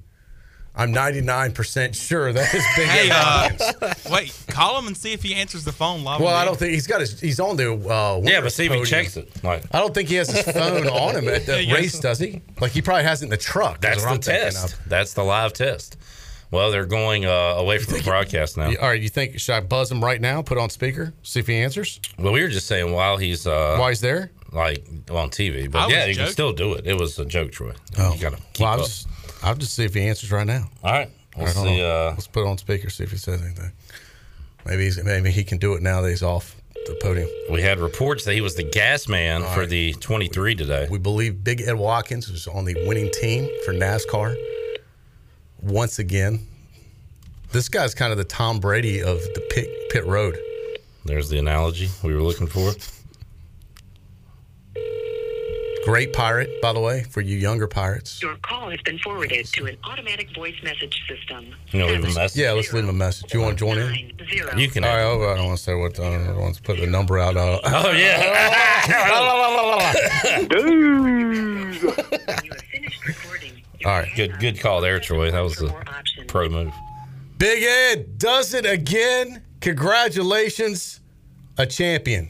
I'm 0.75 0.95
99% 0.95 1.95
sure 1.95 2.33
that 2.33 2.55
is 2.55 2.65
Big 2.77 2.87
Hey, 2.89 3.11
Ed 3.11 3.13
uh, 3.13 3.49
Watkins. 3.81 4.05
wait, 4.11 4.45
call 4.49 4.79
him 4.79 4.87
and 4.87 4.97
see 4.97 5.13
if 5.13 5.23
he 5.23 5.35
answers 5.35 5.65
the 5.65 5.73
phone 5.73 6.05
live. 6.05 6.21
Well, 6.21 6.29
on 6.35 6.41
I 6.41 6.45
don't 6.45 6.57
think 6.59 6.73
he's 6.73 6.87
got 6.87 7.01
his. 7.01 7.19
He's 7.21 7.41
on 7.41 7.57
the. 7.57 7.73
Uh, 7.75 8.21
Yeah, 8.25 8.41
but 8.41 8.53
see 8.53 8.67
if 8.67 8.73
he 8.73 8.85
checks 8.85 9.17
it. 9.17 9.29
Like 9.43 9.65
I 9.75 9.81
don't 9.81 9.93
think 9.93 10.09
he 10.09 10.15
has 10.17 10.31
his 10.31 10.43
phone 10.55 10.87
on 10.89 11.17
him 11.17 11.29
at 11.29 11.45
the 11.47 11.63
Yeah, 11.65 11.75
race, 11.75 11.99
does 11.99 12.19
he? 12.21 12.41
Like 12.61 12.73
he 12.73 12.83
probably 12.83 13.03
has 13.05 13.21
it 13.23 13.27
in 13.27 13.31
the 13.31 13.37
truck. 13.37 13.81
that's 13.81 14.03
the 14.05 14.09
I'm 14.11 14.21
test. 14.21 14.77
That's 14.89 15.13
the 15.15 15.25
live 15.25 15.53
test. 15.53 15.97
Well, 16.53 16.71
they're 16.73 16.87
going 16.87 17.27
uh, 17.27 17.31
away 17.31 17.79
from 17.79 17.99
the 17.99 18.03
broadcast 18.03 18.57
now. 18.57 18.71
You- 18.71 18.79
All 18.79 18.89
right, 18.89 19.01
you 19.01 19.09
think 19.09 19.39
should 19.39 19.55
I 19.55 19.61
buzz 19.61 19.91
him 19.91 20.03
right 20.03 20.21
now? 20.21 20.41
Put 20.43 20.59
on 20.59 20.69
speaker, 20.71 21.13
see 21.23 21.41
if 21.41 21.47
he 21.47 21.57
answers. 21.57 22.01
Well, 22.19 22.33
we 22.33 22.43
were 22.43 22.49
just 22.49 22.67
saying 22.67 22.93
while 22.93 23.19
he's 23.19 23.47
uh, 23.47 23.77
While 23.77 23.89
he's 23.89 24.01
there. 24.01 24.31
like 24.53 24.85
on 25.11 25.31
TV, 25.31 25.71
but 25.71 25.87
was 25.87 25.93
yeah, 25.95 26.07
you 26.07 26.17
can 26.17 26.27
still 26.29 26.53
do 26.53 26.75
it. 26.75 26.87
It 26.87 26.99
was 26.99 27.19
a 27.19 27.25
joke, 27.25 27.53
Troy. 27.53 27.73
Oh, 27.99 28.15
you 28.15 28.21
gotta 28.21 28.37
keep 28.53 28.61
well, 28.65 28.73
I'll 28.75 28.81
up. 28.81 28.87
just, 28.87 29.07
I'll 29.43 29.55
just 29.55 29.75
see 29.75 29.85
if 29.85 29.95
he 29.95 30.03
answers 30.03 30.31
right 30.31 30.47
now. 30.47 30.69
All 30.83 30.93
right, 30.93 31.11
we'll 31.37 31.47
All 31.47 31.47
right, 31.47 31.57
hold 31.57 31.69
see. 31.69 31.83
Uh, 31.83 32.11
Let's 32.11 32.27
put 32.27 32.43
it 32.45 32.49
on 32.49 32.59
speaker, 32.59 32.91
see 32.91 33.05
if 33.05 33.11
he 33.11 33.17
says 33.19 33.43
anything. 33.43 33.73
Maybe 34.67 34.85
he's, 34.85 35.03
maybe 35.03 35.31
he 35.31 35.45
can 35.45 35.59
do 35.59 35.75
it 35.75 35.83
now 35.83 36.01
that 36.03 36.11
he's 36.11 36.23
off 36.23 36.57
the 36.87 36.95
podium. 37.01 37.29
we 37.51 37.63
had 37.63 37.79
reports 37.79 38.25
that 38.25 38.35
he 38.35 38.41
was 38.41 38.55
the 38.55 38.63
gas 38.63 39.07
man 39.09 39.43
for 39.55 39.67
the 39.67 39.93
23 39.95 40.55
today. 40.55 40.89
We 40.91 40.99
believe 40.99 41.45
Big 41.45 41.61
Ed 41.61 41.75
Watkins 41.75 42.31
was 42.31 42.47
on 42.47 42.65
the 42.65 42.75
winning 42.87 43.11
team 43.13 43.49
for 43.65 43.73
NASCAR 43.73 44.37
once 45.63 45.99
again. 45.99 46.47
This 47.53 47.69
guy's 47.69 47.95
kind 47.95 48.13
of 48.13 48.19
the 48.19 48.25
Tom 48.25 48.61
Brady 48.61 49.03
of 49.03 49.19
the 49.35 49.47
pit, 49.51 49.69
pit 49.91 50.07
road. 50.07 50.39
There's 51.05 51.29
the 51.29 51.39
analogy 51.39 51.89
we 52.03 52.15
were 52.15 52.23
looking 52.23 52.47
for. 52.47 52.73
Great 55.85 56.13
pirate, 56.13 56.61
by 56.61 56.73
the 56.75 56.81
way, 56.81 57.05
for 57.05 57.23
you 57.23 57.39
younger 57.39 57.67
pirates. 57.67 58.21
Your 58.21 58.37
call 58.43 58.69
has 58.71 58.81
been 58.83 58.99
forwarded 58.99 59.47
to 59.47 59.65
an 59.65 59.79
automatic 59.85 60.29
voice 60.35 60.55
message 60.63 61.03
system. 61.09 61.55
You 61.71 61.79
know, 61.81 61.87
leave 61.87 62.05
a 62.05 62.15
message. 62.15 62.37
Yeah, 62.41 62.53
let's 62.53 62.71
leave 62.73 62.85
him 62.85 62.91
a 62.91 62.93
message. 62.93 63.33
You 63.33 63.41
want 63.41 63.57
to 63.59 63.65
join 63.65 63.79
in? 63.79 63.87
Nine 63.87 64.13
zero. 64.31 64.55
You 64.57 64.69
can. 64.69 64.85
All 64.85 64.91
right, 64.91 65.03
oh, 65.05 65.33
I 65.33 65.37
don't 65.37 65.47
want 65.47 65.59
to 65.59 65.65
say 65.65 65.75
what. 65.75 65.99
I 65.99 66.03
don't 66.27 66.39
want 66.39 66.55
to 66.57 66.63
put 66.63 66.79
the 66.79 66.87
number 66.87 67.19
out. 67.19 67.37
Uh, 67.37 67.61
Oh 67.65 67.93
yeah. 67.93 68.21
You 71.71 71.91
have 72.51 72.61
finished 72.73 73.07
recording. 73.07 73.63
all 73.85 73.93
right. 73.93 74.09
good, 74.17 74.39
good 74.39 74.61
call 74.61 74.81
there, 74.81 75.01
Troy. 75.01 75.31
That 75.31 75.41
was 75.41 75.55
For 75.55 75.69
a 76.21 76.25
pro 76.27 76.49
move. 76.49 76.73
Big 77.39 77.63
Ed 77.63 78.19
does 78.19 78.53
it 78.55 78.67
again. 78.67 79.43
Congratulations, 79.61 81.01
a 81.59 81.67
champion. 81.67 82.29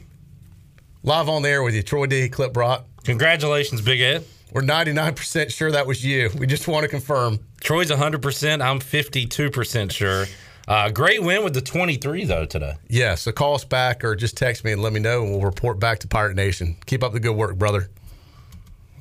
Live 1.03 1.27
on 1.29 1.41
the 1.41 1.49
air 1.49 1.63
with 1.63 1.73
you, 1.75 1.83
Troy 1.83 2.05
D. 2.05 2.29
Clip 2.29 2.53
Brock. 2.53 2.85
Congratulations, 3.03 3.81
Big 3.81 4.01
Ed. 4.01 4.25
We're 4.51 4.61
99% 4.61 5.51
sure 5.51 5.71
that 5.71 5.87
was 5.87 6.05
you. 6.05 6.29
We 6.37 6.45
just 6.45 6.67
want 6.67 6.83
to 6.83 6.89
confirm. 6.89 7.39
Troy's 7.61 7.89
100%. 7.89 8.61
I'm 8.61 8.79
52% 8.79 9.91
sure. 9.91 10.25
Uh, 10.67 10.89
great 10.89 11.23
win 11.23 11.43
with 11.43 11.53
the 11.53 11.61
23 11.61 12.25
though 12.25 12.45
today. 12.45 12.75
Yeah, 12.87 13.15
so 13.15 13.31
call 13.31 13.55
us 13.55 13.65
back 13.65 14.03
or 14.03 14.15
just 14.15 14.37
text 14.37 14.63
me 14.63 14.71
and 14.71 14.81
let 14.81 14.93
me 14.93 14.99
know, 14.99 15.23
and 15.23 15.31
we'll 15.31 15.41
report 15.41 15.79
back 15.79 15.99
to 15.99 16.07
Pirate 16.07 16.35
Nation. 16.35 16.77
Keep 16.85 17.03
up 17.03 17.13
the 17.13 17.19
good 17.19 17.35
work, 17.35 17.55
brother. 17.57 17.89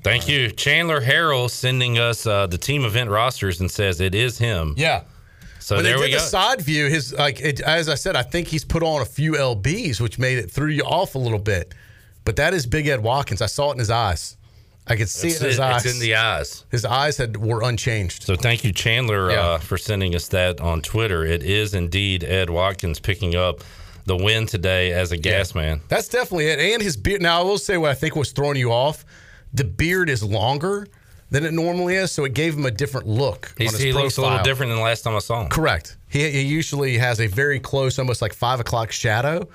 Thank 0.03 0.29
you, 0.29 0.51
Chandler 0.51 1.01
Harrell, 1.03 1.51
sending 1.51 1.99
us 1.99 2.27
uh, 2.27 2.47
the 2.47 2.57
team 2.57 2.85
event 2.85 3.11
rosters 3.11 3.61
and 3.61 3.71
says 3.71 4.01
it 4.01 4.15
is 4.15 4.39
him. 4.39 4.75
Yeah. 4.79 5.03
So 5.59 5.77
when 5.77 5.85
there 5.85 5.99
they 5.99 6.05
we 6.05 6.11
did 6.11 6.17
go. 6.17 6.21
the 6.21 6.27
side 6.27 6.63
view, 6.63 6.89
his 6.89 7.13
like 7.13 7.41
it, 7.41 7.61
as 7.61 7.91
I 7.91 7.95
said, 7.95 8.17
I 8.17 8.23
think 8.23 8.49
he's 8.49 8.65
put 8.65 8.83
on 8.83 9.03
a 9.03 9.05
few 9.05 9.33
lbs, 9.33 10.01
which 10.01 10.19
made 10.19 10.39
it 10.39 10.51
threw 10.51 10.71
you 10.71 10.85
off 10.85 11.15
a 11.15 11.19
little 11.19 11.39
bit. 11.39 11.75
But 12.25 12.37
that 12.37 12.55
is 12.55 12.67
Big 12.67 12.87
Ed 12.87 13.01
Watkins. 13.03 13.43
I 13.43 13.47
saw 13.47 13.71
it 13.71 13.75
in 13.75 13.79
his 13.79 13.91
eyes. 13.91 14.37
I 14.87 14.97
could 14.97 15.09
see 15.09 15.29
It's, 15.29 15.37
it 15.37 15.43
in 15.45 15.49
his 15.51 15.59
it- 15.59 15.63
eyes. 15.63 15.85
it's 15.87 15.95
in 15.95 16.01
the 16.01 16.15
eyes. 16.17 16.65
his 16.71 16.85
eyes 16.85 17.17
had 17.17 17.37
were 17.37 17.63
unchanged. 17.63 18.25
So 18.25 18.35
thank 18.37 18.65
you, 18.65 18.73
Chandler, 18.73 19.31
Yeah. 19.31 19.41
uh, 19.41 19.59
for 19.59 19.79
sending 19.79 20.15
us 20.15 20.29
that 20.29 20.61
on 20.61 20.83
Twitter. 20.83 21.25
It 21.25 21.43
is 21.43 21.75
indeed 21.75 22.25
Ed 22.25 22.51
Watkins 22.51 22.99
picking 22.99 23.35
up 23.37 23.61
the 24.07 24.17
win 24.17 24.47
today 24.47 24.93
as 24.93 25.13
a 25.13 25.17
gas 25.17 25.55
man. 25.55 25.81
That's 25.89 26.09
definitely 26.09 26.47
it. 26.49 26.59
And 26.59 26.83
his 26.83 26.97
beard. 26.97 27.23
Now 27.23 27.41
I 27.41 27.45
will 27.45 27.59
say 27.59 27.77
what 27.77 27.91
I 27.91 27.95
think 27.95 28.17
was 28.17 28.33
throwing 28.33 28.57
you 28.57 28.73
off. 28.73 29.05
The 29.53 29.65
beard 29.65 30.09
is 30.09 30.23
longer 30.23 30.89
than 31.31 31.45
it 31.45 31.53
normally 31.53 31.95
is, 31.95 32.11
so 32.11 32.25
it 32.25 32.35
gave 32.35 32.55
him 32.57 32.67
a 32.67 32.71
different 32.73 33.07
look. 33.07 33.55
He's, 33.57 33.71
his 33.73 33.81
he 33.81 33.93
looks 33.93 34.17
a 34.17 34.23
little 34.23 34.43
different 34.43 34.71
than 34.71 34.79
the 34.79 34.83
last 34.85 35.03
time 35.03 35.15
I 35.15 35.21
saw 35.21 35.43
him. 35.43 35.49
Correct. 35.49 35.97
He, 36.09 36.29
he 36.29 36.41
usually 36.43 36.99
has 36.99 37.21
a 37.21 37.29
very 37.29 37.61
close, 37.61 37.99
almost 38.01 38.21
like 38.23 38.33
five 38.33 38.59
o'clock 38.59 38.91
shadow, 38.91 39.49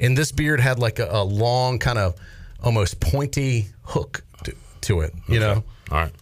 and 0.00 0.16
this 0.16 0.32
beard 0.32 0.60
had 0.60 0.78
like 0.78 0.98
a, 0.98 1.08
a 1.10 1.24
long, 1.24 1.78
kind 1.78 1.98
of 1.98 2.14
almost 2.62 3.00
pointy 3.00 3.66
hook 3.82 4.22
to, 4.44 4.54
to 4.82 5.00
it. 5.00 5.14
You 5.28 5.40
know. 5.40 5.64
All 5.90 5.98
right, 5.98 6.12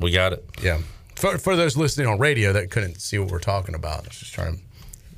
we 0.00 0.10
got 0.10 0.32
it. 0.32 0.44
Yeah. 0.62 0.78
For, 1.16 1.38
for 1.38 1.56
those 1.56 1.76
listening 1.76 2.06
on 2.06 2.18
radio 2.18 2.52
that 2.52 2.70
couldn't 2.70 3.00
see 3.00 3.18
what 3.18 3.30
we're 3.30 3.38
talking 3.38 3.74
about, 3.74 4.04
I 4.04 4.08
was 4.08 4.18
just 4.18 4.34
trying 4.34 4.56
to 4.56 4.62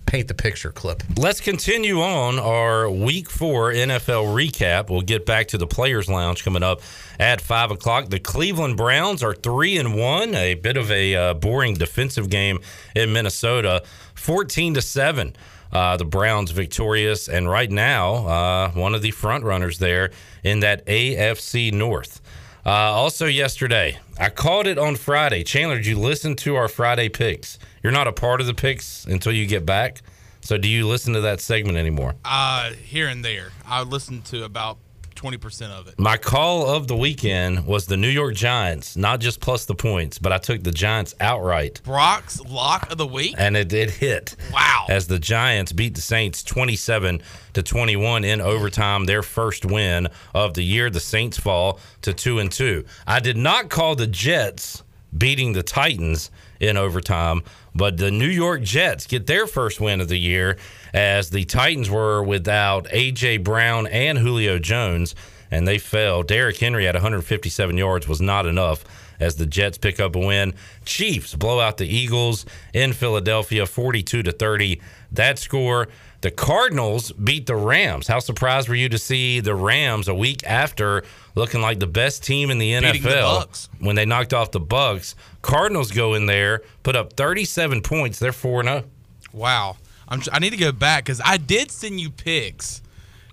paint 0.09 0.29
the 0.29 0.35
picture 0.35 0.73
clip. 0.73 1.03
Let's 1.17 1.41
continue 1.41 2.01
on 2.01 2.39
our 2.39 2.89
week 2.91 3.29
four 3.29 3.73
NFL 3.73 4.33
recap. 4.33 4.89
We'll 4.89 5.03
get 5.03 5.27
back 5.27 5.49
to 5.49 5.59
the 5.59 5.67
Players 5.67 6.09
Lounge 6.09 6.45
coming 6.45 6.63
up 6.63 6.81
at 7.19 7.41
five 7.41 7.71
o'clock. 7.71 8.09
The 8.09 8.19
Cleveland 8.19 8.77
Browns 8.77 9.23
are 9.23 9.35
three 9.35 9.77
and 9.77 9.95
one, 9.95 10.35
a 10.35 10.55
bit 10.55 10.77
of 10.77 10.91
a 10.91 11.15
uh, 11.15 11.35
boring 11.35 11.75
defensive 11.75 12.31
game 12.31 12.61
in 12.97 13.13
Minnesota, 13.13 13.83
fourteen 14.15 14.75
to 14.75 14.83
seven. 14.83 15.37
Uh, 15.73 15.97
the 15.97 16.05
Browns 16.05 16.51
victorious, 16.51 17.29
and 17.29 17.49
right 17.49 17.71
now, 17.71 18.27
uh, 18.27 18.71
one 18.73 18.95
of 18.95 19.03
the 19.03 19.11
front 19.11 19.45
runners 19.45 19.79
there 19.79 20.11
in 20.43 20.61
that 20.61 20.87
AFC 20.87 21.73
North. 21.73 22.21
Uh, 22.65 22.71
also, 22.71 23.27
yesterday, 23.27 23.99
I 24.19 24.31
called 24.31 24.67
it 24.67 24.79
on 24.79 24.97
Friday. 24.97 25.43
Chandler, 25.45 25.77
did 25.77 25.87
you 25.87 25.99
listen 25.99 26.37
to 26.37 26.57
our 26.57 26.69
Friday 26.69 27.09
picks? 27.09 27.59
You're 27.83 27.93
not 27.93 28.07
a 28.07 28.13
part 28.13 28.41
of 28.41 28.47
the 28.47 28.55
picks 28.55 29.05
until 29.05 29.33
you 29.33 29.47
get 29.47 29.65
back. 29.65 30.03
So, 30.41 30.59
do 30.59 30.69
you 30.69 30.87
listen 30.87 31.13
to 31.15 31.21
that 31.23 31.41
segment 31.41 31.79
anymore? 31.79 32.15
Uh, 32.25 32.73
here 32.73 33.09
and 33.09 33.25
there, 33.25 33.53
I 33.67 33.83
listened 33.83 34.25
to 34.27 34.45
about 34.45 34.79
twenty 35.19 35.37
percent 35.37 35.73
of 35.73 35.89
it. 35.89 35.99
My 35.99 36.17
call 36.17 36.69
of 36.71 36.87
the 36.87 36.97
weekend 36.97 37.67
was 37.67 37.87
the 37.87 37.97
New 37.97 38.09
York 38.09 38.37
Giants, 38.37 38.97
not 38.97 39.19
just 39.19 39.41
plus 39.41 39.65
the 39.65 39.75
points, 39.75 40.17
but 40.17 40.33
I 40.33 40.39
took 40.39 40.63
the 40.63 40.71
Giants 40.71 41.17
outright. 41.19 41.81
Brock's 41.83 42.41
lock 42.43 42.93
of 42.93 42.99
the 42.99 43.07
week. 43.07 43.35
And 43.37 43.57
it 43.57 43.69
did 43.69 43.91
hit. 43.91 44.37
Wow. 44.53 44.87
As 44.89 45.09
the 45.09 45.19
Giants 45.19 45.73
beat 45.73 45.97
the 45.97 46.01
Saints 46.01 46.45
27 46.45 47.21
to 47.55 47.63
21 47.65 48.25
in 48.25 48.41
overtime, 48.41 49.07
their 49.07 49.25
first 49.25 49.65
win 49.65 50.07
of 50.37 50.55
the 50.55 50.63
year. 50.63 50.89
The 50.89 51.01
Saints 51.01 51.37
fall 51.37 51.81
to 52.03 52.15
2 52.15 52.39
and 52.39 52.53
2. 52.53 52.85
I 53.05 53.19
did 53.19 53.37
not 53.37 53.71
call 53.71 53.97
the 53.97 54.07
Jets 54.07 54.85
beating 55.17 55.53
the 55.53 55.65
Titans 55.65 56.31
in 56.61 56.77
overtime, 56.77 57.43
but 57.79 57.97
the 57.97 58.11
New 58.11 58.29
York 58.29 58.61
Jets 58.63 59.07
get 59.07 59.27
their 59.27 59.47
first 59.47 59.81
win 59.81 60.03
of 60.03 60.09
the 60.09 60.19
year 60.19 60.59
as 60.93 61.31
the 61.31 61.45
Titans 61.45 61.89
were 61.89 62.23
without 62.23 62.85
AJ 62.89 63.45
Brown 63.45 63.87
and 63.87 64.19
Julio 64.19 64.59
Jones 64.59 65.15
and 65.51 65.67
they 65.67 65.79
fell. 65.79 66.23
Derrick 66.23 66.59
Henry 66.59 66.87
at 66.87 66.95
157 66.95 67.77
yards 67.77 68.07
was 68.07 68.21
not 68.21 68.47
enough 68.47 68.85
as 69.21 69.37
the 69.37 69.47
Jets 69.47 69.79
pick 69.79 69.99
up 69.99 70.15
a 70.15 70.19
win. 70.19 70.55
Chiefs 70.85 71.35
blow 71.35 71.61
out 71.61 71.79
the 71.79 71.87
Eagles 71.87 72.47
in 72.73 72.93
Philadelphia 72.93 73.67
42 73.67 74.23
to 74.23 74.33
30. 74.33 74.81
That 75.13 75.39
score. 75.39 75.89
The 76.21 76.31
Cardinals 76.33 77.13
beat 77.13 77.47
the 77.47 77.55
Rams. 77.55 78.09
How 78.09 78.19
surprised 78.19 78.69
were 78.69 78.75
you 78.75 78.89
to 78.89 78.99
see 78.99 79.39
the 79.39 79.55
Rams 79.55 80.09
a 80.09 80.15
week 80.15 80.43
after 80.45 81.05
looking 81.39 81.63
like 81.63 81.79
the 81.79 81.87
best 81.87 82.23
team 82.25 82.51
in 82.51 82.59
the 82.59 82.79
Beating 82.79 83.03
the 83.03 83.09
NFL 83.09 83.39
Bucks. 83.39 83.69
when 83.79 83.97
they 83.97 84.05
knocked 84.05 84.35
off 84.35 84.51
the 84.51 84.61
Bucks? 84.61 85.15
Cardinals 85.41 85.93
go 85.93 86.15
in 86.15 86.27
there, 86.27 86.63
put 86.83 86.97
up 86.97 87.15
37 87.15 87.81
points. 87.81 88.19
They're 88.19 88.33
4 88.33 88.65
0. 88.65 88.85
Wow. 89.33 89.77
I'm, 90.09 90.21
I 90.33 90.39
need 90.39 90.51
to 90.51 90.57
go 90.57 90.73
back 90.73 91.05
because 91.05 91.21
I 91.25 91.37
did 91.37 91.71
send 91.71 92.01
you 92.01 92.11
picks, 92.11 92.83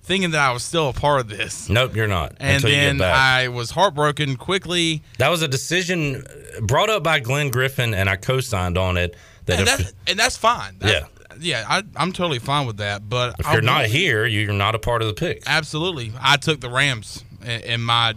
thinking 0.04 0.32
that 0.32 0.42
I 0.42 0.54
was 0.54 0.64
still 0.64 0.90
a 0.90 0.94
part 0.94 1.22
of 1.22 1.30
this. 1.30 1.68
Nope, 1.70 1.96
you're 1.96 2.08
not. 2.08 2.36
And 2.40 2.62
then 2.64 2.98
get 2.98 3.00
back. 3.00 3.16
I 3.16 3.48
was 3.48 3.72
heartbroken 3.72 4.36
quickly. 4.36 5.02
That 5.18 5.30
was 5.30 5.42
a 5.42 5.48
decision 5.48 6.24
uh, 6.26 6.62
brought 6.62 6.90
up 6.90 7.02
by 7.04 7.20
Glenn 7.20 7.50
Griffin, 7.50 7.94
and 7.94 8.10
I 8.10 8.18
co-signed 8.18 8.78
on 8.78 8.98
it. 8.98 9.16
That 9.46 9.60
and, 9.60 9.68
if, 9.68 9.78
that, 9.78 9.94
and 10.08 10.20
that's 10.20 10.38
fine. 10.38 10.78
That's- 10.80 11.10
yeah, 11.40 11.66
I, 11.68 11.84
I'm 11.98 12.14
totally 12.14 12.40
fine 12.40 12.66
with 12.66 12.78
that. 12.78 13.10
But 13.10 13.36
if 13.40 13.52
you're 13.52 13.62
not 13.62 13.88
here, 13.88 14.26
you're 14.26 14.54
not 14.54 14.74
a 14.74 14.80
part 14.80 15.02
of 15.02 15.10
the 15.10 15.14
picks. 15.14 15.46
absolutely, 15.46 16.14
I 16.22 16.38
took 16.38 16.62
the 16.62 16.70
Rams 16.70 17.25
in 17.46 17.82
my 17.82 18.16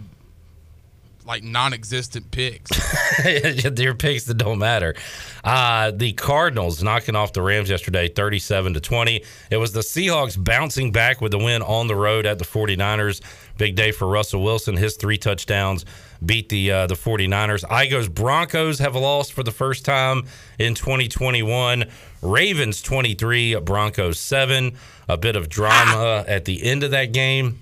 like 1.29 1.43
non-existent 1.43 2.31
picks. 2.31 2.71
Your 3.79 3.93
picks 3.93 4.25
that 4.25 4.33
don't 4.33 4.57
matter. 4.57 4.95
Uh, 5.43 5.91
the 5.91 6.11
Cardinals 6.13 6.81
knocking 6.81 7.15
off 7.15 7.33
the 7.33 7.41
Rams 7.43 7.69
yesterday, 7.69 8.07
37 8.07 8.73
to 8.73 8.81
20. 8.81 9.23
It 9.51 9.57
was 9.57 9.71
the 9.71 9.81
Seahawks 9.81 10.43
bouncing 10.43 10.91
back 10.91 11.21
with 11.21 11.31
the 11.31 11.37
win 11.37 11.61
on 11.61 11.87
the 11.87 11.95
road 11.95 12.25
at 12.25 12.39
the 12.39 12.45
49ers. 12.45 13.21
Big 13.57 13.75
day 13.75 13.91
for 13.91 14.07
Russell 14.07 14.43
Wilson. 14.43 14.75
His 14.75 14.95
three 14.97 15.19
touchdowns 15.19 15.85
beat 16.25 16.49
the 16.49 16.71
uh, 16.71 16.87
the 16.87 16.95
49ers. 16.95 17.63
Igos 17.65 18.11
Broncos 18.11 18.79
have 18.79 18.95
lost 18.95 19.31
for 19.33 19.43
the 19.43 19.51
first 19.51 19.85
time 19.85 20.23
in 20.57 20.73
2021. 20.73 21.85
Ravens 22.23 22.81
23, 22.81 23.59
Broncos 23.59 24.19
7. 24.19 24.75
A 25.07 25.17
bit 25.17 25.35
of 25.35 25.47
drama 25.47 26.25
at 26.27 26.45
the 26.45 26.63
end 26.63 26.83
of 26.83 26.91
that 26.91 27.11
game 27.11 27.59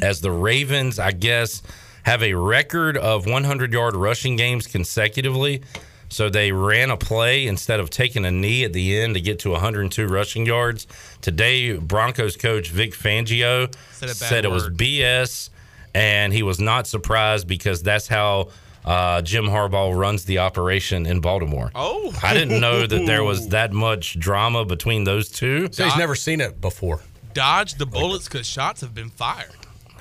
as 0.00 0.20
the 0.20 0.30
Ravens, 0.30 0.98
I 0.98 1.12
guess, 1.12 1.62
have 2.04 2.22
a 2.22 2.34
record 2.34 2.96
of 2.96 3.26
100 3.26 3.72
yard 3.72 3.94
rushing 3.94 4.36
games 4.36 4.66
consecutively. 4.66 5.62
So 6.08 6.28
they 6.28 6.52
ran 6.52 6.90
a 6.90 6.96
play 6.98 7.46
instead 7.46 7.80
of 7.80 7.88
taking 7.88 8.26
a 8.26 8.30
knee 8.30 8.64
at 8.64 8.74
the 8.74 9.00
end 9.00 9.14
to 9.14 9.20
get 9.20 9.38
to 9.40 9.50
102 9.50 10.06
rushing 10.06 10.44
yards. 10.44 10.86
Today, 11.22 11.72
Broncos 11.78 12.36
coach 12.36 12.68
Vic 12.68 12.92
Fangio 12.92 13.74
Said 13.92 14.10
said 14.10 14.44
it 14.44 14.50
was. 14.50 14.68
BS, 14.68 15.48
and 15.94 16.32
he 16.32 16.42
was 16.42 16.60
not 16.60 16.86
surprised 16.86 17.48
because 17.48 17.82
that's 17.82 18.08
how 18.08 18.50
uh, 18.84 19.22
Jim 19.22 19.46
Harbaugh 19.46 19.96
runs 19.96 20.24
the 20.26 20.40
operation 20.40 21.06
in 21.06 21.20
Baltimore. 21.20 21.70
Oh, 21.74 22.12
I 22.22 22.34
didn't 22.34 22.60
know 22.60 22.86
that 22.86 23.06
there 23.06 23.24
was 23.24 23.48
that 23.56 23.72
much 23.72 24.18
drama 24.18 24.66
between 24.66 25.04
those 25.04 25.30
two. 25.30 25.72
So 25.72 25.84
he's 25.84 25.96
never 25.96 26.14
seen 26.14 26.42
it 26.42 26.60
before. 26.60 27.00
Dodge 27.32 27.76
the 27.76 27.86
bullets 27.86 28.28
because 28.28 28.46
shots 28.46 28.82
have 28.82 28.94
been 28.94 29.08
fired. 29.08 29.48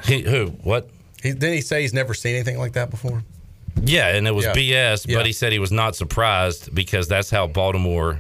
He, 0.04 0.22
who? 0.22 0.48
What? 0.64 0.90
He, 1.22 1.32
didn't 1.34 1.54
he 1.54 1.62
say 1.62 1.82
he's 1.82 1.94
never 1.94 2.14
seen 2.14 2.36
anything 2.36 2.58
like 2.58 2.74
that 2.74 2.90
before? 2.90 3.24
Yeah, 3.82 4.08
and 4.16 4.28
it 4.28 4.32
was 4.36 4.46
Yeah. 4.46 4.54
BS, 4.54 5.06
Yeah. 5.08 5.18
but 5.18 5.26
he 5.26 5.32
said 5.32 5.52
he 5.52 5.60
was 5.60 5.72
not 5.72 5.96
surprised 5.96 6.74
because 6.76 7.08
that's 7.08 7.30
how 7.30 7.48
Baltimore, 7.48 8.20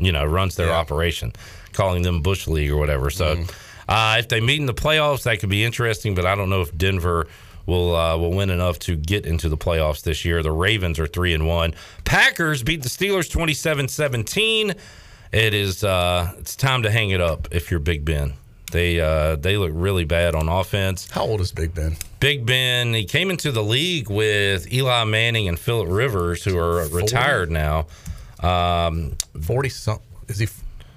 you 0.00 0.12
know, 0.12 0.24
runs 0.24 0.56
their 0.56 0.72
operation, 0.72 1.32
calling 1.72 2.02
them 2.02 2.22
Bush 2.22 2.46
League 2.46 2.70
or 2.70 2.76
whatever. 2.76 3.10
So, 3.10 3.36
Mm-hmm. 3.36 3.90
uh, 3.90 4.16
if 4.18 4.28
they 4.28 4.40
meet 4.40 4.58
in 4.60 4.66
the 4.66 4.74
playoffs, 4.74 5.24
that 5.24 5.40
could 5.40 5.50
be 5.50 5.64
interesting, 5.64 6.14
but 6.14 6.24
I 6.24 6.34
don't 6.34 6.48
know 6.50 6.60
if 6.62 6.76
Denver 6.76 7.26
will 7.66 7.94
uh, 7.94 8.16
will 8.16 8.30
win 8.32 8.48
enough 8.50 8.78
to 8.80 8.96
get 8.96 9.26
into 9.26 9.48
the 9.48 9.56
playoffs 9.56 10.02
this 10.02 10.24
year. 10.24 10.42
The 10.42 10.50
Ravens 10.50 10.98
are 10.98 11.06
3 11.06 11.34
and 11.34 11.46
1. 11.46 11.74
Packers 12.04 12.62
beat 12.62 12.82
the 12.82 12.88
Steelers 12.88 13.30
27-17. 13.30 14.74
It 15.32 15.54
is 15.54 15.84
uh, 15.84 16.32
it's 16.38 16.56
time 16.56 16.82
to 16.84 16.90
hang 16.90 17.10
it 17.10 17.20
up 17.20 17.48
if 17.52 17.70
you're 17.70 17.78
Big 17.80 18.04
Ben. 18.04 18.32
They 18.70 19.00
uh, 19.00 19.36
they 19.36 19.56
look 19.56 19.70
really 19.74 20.04
bad 20.04 20.34
on 20.34 20.48
offense. 20.48 21.10
How 21.10 21.22
old 21.22 21.40
is 21.40 21.52
Big 21.52 21.74
Ben? 21.74 21.96
Big 22.20 22.46
Ben, 22.46 22.94
he 22.94 23.04
came 23.04 23.30
into 23.30 23.50
the 23.50 23.62
league 23.62 24.08
with 24.10 24.72
Eli 24.72 25.04
Manning 25.04 25.48
and 25.48 25.58
Philip 25.58 25.88
Rivers, 25.90 26.44
who 26.44 26.56
are 26.58 26.86
retired 26.88 27.50
now. 27.50 27.86
Um, 28.40 29.16
40 29.42 29.68
something. 29.68 30.06
Is 30.28 30.38
he 30.38 30.46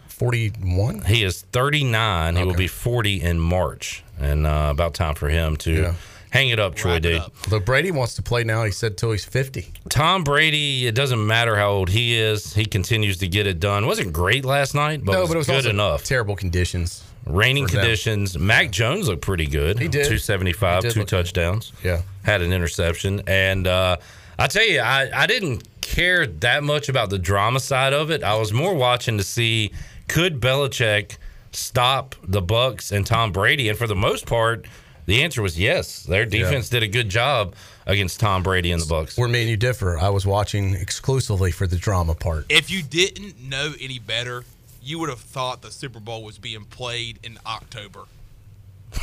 41? 0.07 1.01
He 1.01 1.23
is 1.23 1.41
39. 1.41 2.35
He 2.35 2.43
will 2.43 2.53
be 2.53 2.67
40 2.67 3.21
in 3.21 3.39
March. 3.39 4.03
And 4.19 4.45
uh, 4.45 4.69
about 4.71 4.93
time 4.93 5.15
for 5.15 5.27
him 5.29 5.57
to 5.57 5.71
Yeah. 5.71 5.93
hang 6.29 6.49
it 6.49 6.59
up, 6.59 6.75
Troy 6.75 6.99
D. 6.99 7.19
Although 7.45 7.59
Brady 7.59 7.91
wants 7.91 8.13
to 8.15 8.21
play 8.21 8.43
now, 8.43 8.63
he 8.63 8.71
said 8.71 8.97
till 8.97 9.11
he's 9.11 9.25
50. 9.25 9.73
Tom 9.89 10.23
Brady, 10.23 10.87
it 10.87 10.95
doesn't 10.95 11.25
matter 11.25 11.55
how 11.55 11.71
old 11.71 11.89
he 11.89 12.15
is, 12.17 12.53
he 12.53 12.65
continues 12.65 13.17
to 13.17 13.27
get 13.27 13.47
it 13.47 13.59
done. 13.59 13.85
Wasn't 13.87 14.13
great 14.13 14.45
last 14.45 14.75
night, 14.75 15.03
but, 15.03 15.13
no, 15.13 15.21
was 15.21 15.29
but 15.29 15.35
it 15.35 15.37
was 15.39 15.47
good 15.47 15.55
also 15.57 15.69
enough. 15.71 16.03
terrible 16.03 16.35
conditions. 16.35 17.03
Raining 17.25 17.67
for 17.67 17.73
them. 17.73 17.81
conditions. 17.81 18.37
Mac 18.37 18.71
Jones 18.71 19.07
looked 19.07 19.21
pretty 19.21 19.47
good. 19.47 19.79
He 19.79 19.87
did. 19.87 20.05
275, 20.05 20.83
He 20.83 20.87
did 20.89 20.93
two 20.93 20.99
look 21.01 21.09
good. 21.09 21.17
touchdowns. 21.17 21.71
Yeah. 21.83 22.01
Had 22.23 22.41
an 22.41 22.51
interception. 22.53 23.21
And 23.27 23.67
uh, 23.67 23.97
I 24.37 24.47
tell 24.47 24.65
you, 24.65 24.79
I, 24.79 25.09
I 25.13 25.27
didn't 25.27 25.67
care 25.81 26.25
that 26.27 26.63
much 26.63 26.89
about 26.89 27.09
the 27.09 27.19
drama 27.19 27.59
side 27.59 27.93
of 27.93 28.11
it. 28.11 28.23
I 28.23 28.35
was 28.35 28.51
more 28.53 28.73
watching 28.73 29.17
to 29.17 29.23
see 29.23 29.71
could 30.07 30.41
Belichick 30.41 31.17
stop 31.51 32.15
the 32.23 32.41
Bucs 32.41 32.91
and 32.91 33.05
Tom 33.05 33.31
Brady? 33.31 33.69
And 33.69 33.77
for 33.77 33.87
the 33.87 33.95
most 33.95 34.25
part, 34.25 34.65
the 35.05 35.21
answer 35.23 35.41
was 35.41 35.59
yes. 35.59 36.03
Their 36.03 36.25
defense 36.25 36.69
did 36.69 36.83
a 36.83 36.87
good 36.87 37.09
job 37.09 37.55
against 37.85 38.19
Tom 38.19 38.43
Brady 38.43 38.71
and 38.71 38.81
the 38.81 38.85
Bucs. 38.85 39.17
Where 39.17 39.27
me 39.27 39.41
and 39.41 39.49
you 39.49 39.57
differ, 39.57 39.97
I 39.97 40.09
was 40.09 40.25
watching 40.25 40.73
exclusively 40.73 41.51
for 41.51 41.67
the 41.67 41.75
drama 41.75 42.15
part. 42.15 42.45
If 42.49 42.71
you 42.71 42.81
didn't 42.81 43.41
know 43.41 43.73
any 43.81 43.99
better, 43.99 44.45
you 44.83 44.99
would 44.99 45.09
have 45.09 45.19
thought 45.19 45.61
the 45.61 45.71
Super 45.71 45.99
Bowl 45.99 46.23
was 46.23 46.37
being 46.37 46.65
played 46.65 47.19
in 47.23 47.37
October. 47.45 48.03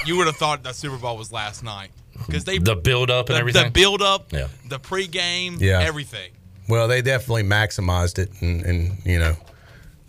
You 0.07 0.17
would 0.19 0.27
have 0.27 0.37
thought 0.37 0.63
the 0.63 0.73
Super 0.73 0.97
Bowl 0.97 1.17
was 1.17 1.33
last 1.33 1.65
night 1.65 1.91
because 2.27 2.45
they 2.45 2.59
The 2.59 2.77
build 2.77 3.11
up 3.11 3.29
and 3.29 3.37
the, 3.37 3.41
everything. 3.41 3.65
the 3.65 3.71
build 3.71 4.03
up, 4.03 4.33
Yeah. 4.33 4.49
the 4.69 4.79
pregame, 4.79 5.61
Yeah. 5.61 5.81
everything. 5.81 6.31
Well, 6.69 6.87
they 6.87 7.03
definitely 7.03 7.43
maximized 7.43 8.19
it 8.19 8.31
and, 8.41 8.63
and 8.65 8.99
you 9.05 9.19
know, 9.19 9.37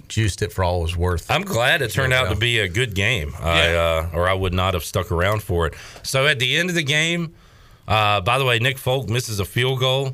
juiced 0.07 0.41
it 0.43 0.51
for 0.53 0.63
all 0.63 0.79
it 0.79 0.83
was 0.83 0.97
worth. 0.97 1.31
I'm 1.31 1.43
glad 1.43 1.81
it 1.81 1.91
turned 1.91 2.13
out 2.13 2.29
to 2.29 2.35
be 2.35 2.59
a 2.59 2.67
good 2.67 2.93
game. 2.93 3.33
I 3.39 3.73
uh, 3.73 4.09
or 4.13 4.27
I 4.29 4.33
would 4.33 4.53
not 4.53 4.73
have 4.75 4.83
stuck 4.83 5.11
around 5.11 5.41
for 5.41 5.65
it. 5.67 5.73
So 6.03 6.27
at 6.27 6.37
the 6.37 6.57
end 6.57 6.69
of 6.69 6.75
the 6.75 6.83
game, 6.83 7.33
uh, 7.87 8.21
by 8.21 8.37
the 8.37 8.45
way, 8.45 8.59
Nick 8.59 8.77
Folk 8.77 9.09
misses 9.09 9.39
a 9.39 9.45
field 9.45 9.79
goal. 9.79 10.13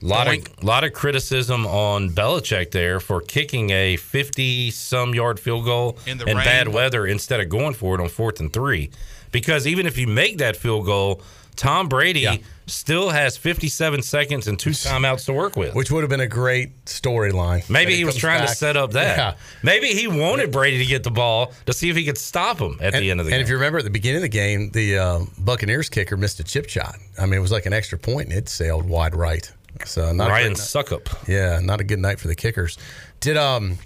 A 0.00 0.06
lot 0.06 0.28
of 0.28 0.62
lot 0.64 0.84
of 0.84 0.92
criticism 0.92 1.66
on 1.66 2.10
Belichick 2.10 2.70
there 2.70 3.00
for 3.00 3.20
kicking 3.20 3.70
a 3.70 3.96
50 3.96 4.70
some 4.70 5.14
yard 5.14 5.40
field 5.40 5.64
goal 5.64 5.98
In 6.06 6.18
the 6.18 6.26
in 6.26 6.36
bad 6.36 6.68
weather 6.68 7.06
instead 7.06 7.40
of 7.40 7.48
going 7.48 7.74
for 7.74 7.96
it 7.96 8.00
on 8.00 8.08
fourth 8.08 8.38
and 8.40 8.52
three. 8.52 8.90
Because 9.32 9.66
even 9.66 9.86
if 9.86 9.98
you 9.98 10.06
make 10.06 10.38
that 10.38 10.56
field 10.56 10.86
goal, 10.86 11.20
Tom 11.56 11.88
Brady 11.88 12.42
still 12.66 13.10
has 13.10 13.36
57 13.36 14.02
seconds 14.02 14.46
and 14.46 14.58
two 14.58 14.70
timeouts 14.70 15.24
to 15.26 15.32
work 15.32 15.56
with. 15.56 15.74
Which 15.74 15.90
would 15.90 16.02
have 16.02 16.10
been 16.10 16.20
a 16.20 16.28
great 16.28 16.84
storyline. 16.84 17.68
Maybe 17.68 17.96
he 17.96 18.04
was 18.04 18.14
comes 18.14 18.20
trying 18.20 18.46
to 18.46 18.54
set 18.54 18.76
up 18.76 18.92
that. 18.92 19.18
Yeah. 19.18 19.34
Maybe 19.64 19.88
he 19.88 20.06
wanted 20.06 20.52
Brady 20.52 20.78
to 20.78 20.86
get 20.86 21.02
the 21.02 21.10
ball 21.10 21.52
to 21.66 21.72
see 21.72 21.90
if 21.90 21.96
he 21.96 22.04
could 22.04 22.16
stop 22.16 22.58
him 22.58 22.78
at 22.80 22.92
the 22.92 23.10
end 23.10 23.18
of 23.20 23.26
the 23.26 23.32
and 23.32 23.40
game. 23.40 23.42
if 23.42 23.48
you 23.48 23.56
remember 23.56 23.78
at 23.78 23.84
the 23.84 23.90
beginning 23.90 24.18
of 24.18 24.22
the 24.22 24.28
game, 24.28 24.70
the 24.70 24.98
um, 24.98 25.32
Buccaneers 25.38 25.88
kicker 25.88 26.16
missed 26.16 26.38
a 26.38 26.44
chip 26.44 26.68
shot. 26.68 26.94
I 27.18 27.26
mean, 27.26 27.34
it 27.34 27.42
was 27.42 27.52
like 27.52 27.66
an 27.66 27.72
extra 27.72 27.98
point, 27.98 28.28
and 28.28 28.38
it 28.38 28.48
sailed 28.48 28.88
wide 28.88 29.16
right. 29.16 29.50
So 29.84 30.12
not 30.12 30.28
Ryan 30.28 30.52
a 30.52 30.54
great. 30.54 30.58
Succop. 30.58 31.28
Yeah, 31.28 31.60
not 31.62 31.80
a 31.80 31.84
good 31.84 31.98
night 31.98 32.18
for 32.18 32.28
the 32.28 32.34
kickers. 32.34 32.78
Did 33.20 33.36
um 33.36 33.78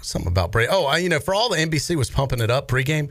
something 0.00 0.30
about 0.30 0.52
Brady? 0.52 0.68
Oh, 0.70 0.86
I, 0.86 0.98
you 0.98 1.08
know, 1.08 1.20
for 1.20 1.34
all 1.34 1.48
the 1.48 1.56
NBC 1.56 1.96
was 1.96 2.10
pumping 2.10 2.40
it 2.40 2.50
up 2.50 2.68
pregame, 2.68 3.10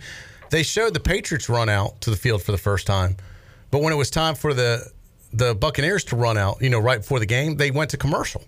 they 0.49 0.63
showed 0.63 0.93
the 0.93 0.99
Patriots 0.99 1.49
run 1.49 1.69
out 1.69 1.99
to 2.01 2.09
the 2.09 2.15
field 2.15 2.43
for 2.43 2.51
the 2.51 2.57
first 2.57 2.87
time, 2.87 3.17
but 3.71 3.81
when 3.81 3.91
it 3.93 3.97
was 3.97 4.09
time 4.09 4.35
for 4.35 4.53
the 4.53 4.89
the 5.33 5.55
Buccaneers 5.55 6.03
to 6.05 6.15
run 6.15 6.37
out, 6.37 6.61
you 6.61 6.69
know, 6.69 6.79
right 6.79 6.99
before 6.99 7.19
the 7.19 7.25
game, 7.25 7.55
they 7.57 7.71
went 7.71 7.89
to 7.91 7.97
commercial. 7.97 8.43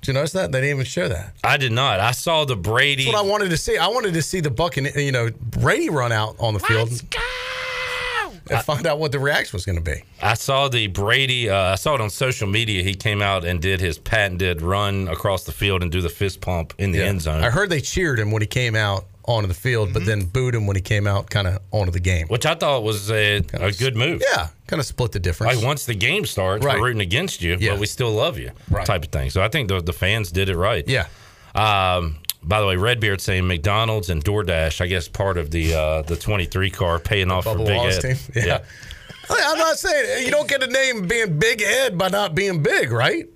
Did 0.00 0.08
you 0.08 0.14
notice 0.14 0.32
that? 0.32 0.50
They 0.52 0.60
didn't 0.60 0.76
even 0.76 0.86
show 0.86 1.08
that. 1.08 1.34
I 1.44 1.56
did 1.58 1.72
not. 1.72 2.00
I 2.00 2.12
saw 2.12 2.44
the 2.46 2.56
Brady. 2.56 3.04
That's 3.04 3.14
what 3.14 3.24
I 3.24 3.28
wanted 3.28 3.50
to 3.50 3.56
see. 3.56 3.76
I 3.76 3.88
wanted 3.88 4.14
to 4.14 4.22
see 4.22 4.40
the 4.40 4.50
Buccaneers, 4.50 4.96
you 4.96 5.12
know, 5.12 5.30
Brady 5.40 5.90
run 5.90 6.12
out 6.12 6.36
on 6.38 6.54
the 6.54 6.60
field. 6.60 6.90
And 8.50 8.62
find 8.64 8.86
out 8.86 8.98
what 8.98 9.12
the 9.12 9.18
reaction 9.18 9.56
was 9.56 9.64
going 9.64 9.76
to 9.78 9.84
be. 9.84 10.02
I 10.22 10.34
saw 10.34 10.68
the 10.68 10.86
Brady. 10.88 11.48
Uh, 11.48 11.56
I 11.56 11.74
saw 11.76 11.94
it 11.94 12.00
on 12.00 12.10
social 12.10 12.48
media. 12.48 12.82
He 12.82 12.94
came 12.94 13.22
out 13.22 13.44
and 13.44 13.60
did 13.62 13.80
his 13.80 13.98
patented 13.98 14.60
run 14.62 15.08
across 15.08 15.44
the 15.44 15.52
field 15.52 15.82
and 15.82 15.90
do 15.90 16.00
the 16.00 16.08
fist 16.08 16.40
pump 16.40 16.74
in 16.78 16.92
the 16.92 16.98
Yeah. 16.98 17.04
end 17.06 17.22
zone. 17.22 17.42
I 17.44 17.50
heard 17.50 17.70
they 17.70 17.80
cheered 17.80 18.18
him 18.18 18.30
when 18.30 18.42
he 18.42 18.46
came 18.48 18.74
out 18.76 19.06
onto 19.26 19.46
the 19.46 19.54
field, 19.54 19.92
but 19.92 20.04
then 20.06 20.24
booed 20.24 20.54
him 20.54 20.66
when 20.66 20.74
he 20.74 20.82
came 20.82 21.06
out 21.06 21.30
kind 21.30 21.46
of 21.46 21.60
onto 21.70 21.92
the 21.92 22.00
game. 22.00 22.26
which 22.28 22.44
I 22.46 22.54
thought 22.56 22.82
was 22.82 23.10
a, 23.10 23.36
a 23.54 23.70
good 23.70 23.94
move. 23.94 24.22
Yeah, 24.32 24.48
kind 24.66 24.80
of 24.80 24.86
split 24.86 25.12
the 25.12 25.20
difference. 25.20 25.54
Like 25.56 25.64
once 25.64 25.84
the 25.86 25.94
game 25.94 26.24
starts, 26.26 26.64
Right. 26.64 26.78
we're 26.80 26.86
rooting 26.86 27.02
against 27.02 27.40
you, 27.40 27.56
Yeah. 27.60 27.72
but 27.72 27.80
we 27.80 27.86
still 27.86 28.10
love 28.10 28.38
you, 28.38 28.50
Right. 28.70 28.84
type 28.84 29.04
of 29.04 29.10
thing. 29.12 29.30
So 29.30 29.40
I 29.42 29.48
think 29.48 29.68
the 29.68 29.80
the 29.80 29.92
fans 29.92 30.32
did 30.32 30.48
it 30.48 30.56
right. 30.56 30.84
Yeah. 30.88 31.06
Um, 31.54 32.16
by 32.42 32.60
the 32.60 32.66
way, 32.66 32.76
Redbeard 32.76 33.20
saying 33.20 33.46
McDonald's 33.46 34.10
and 34.10 34.24
DoorDash, 34.24 34.80
I 34.80 34.86
guess 34.86 35.08
part 35.08 35.36
of 35.38 35.50
the 35.50 35.74
uh, 35.74 36.02
the 36.02 36.16
23 36.16 36.70
car 36.70 36.98
paying 36.98 37.30
off 37.30 37.44
for 37.44 37.56
Big 37.58 37.68
Wallace 37.76 38.02
Ed. 38.04 38.14
team? 38.14 38.16
Yeah. 38.46 38.60
I- 39.28 39.42
I'm 39.52 39.58
not 39.58 39.78
saying 39.78 40.24
you 40.24 40.30
don't 40.32 40.48
get 40.48 40.62
a 40.62 40.66
name 40.66 41.06
being 41.06 41.38
Big 41.38 41.62
Ed 41.62 41.96
by 41.96 42.08
not 42.08 42.34
being 42.34 42.62
big, 42.62 42.90
right? 42.90 43.26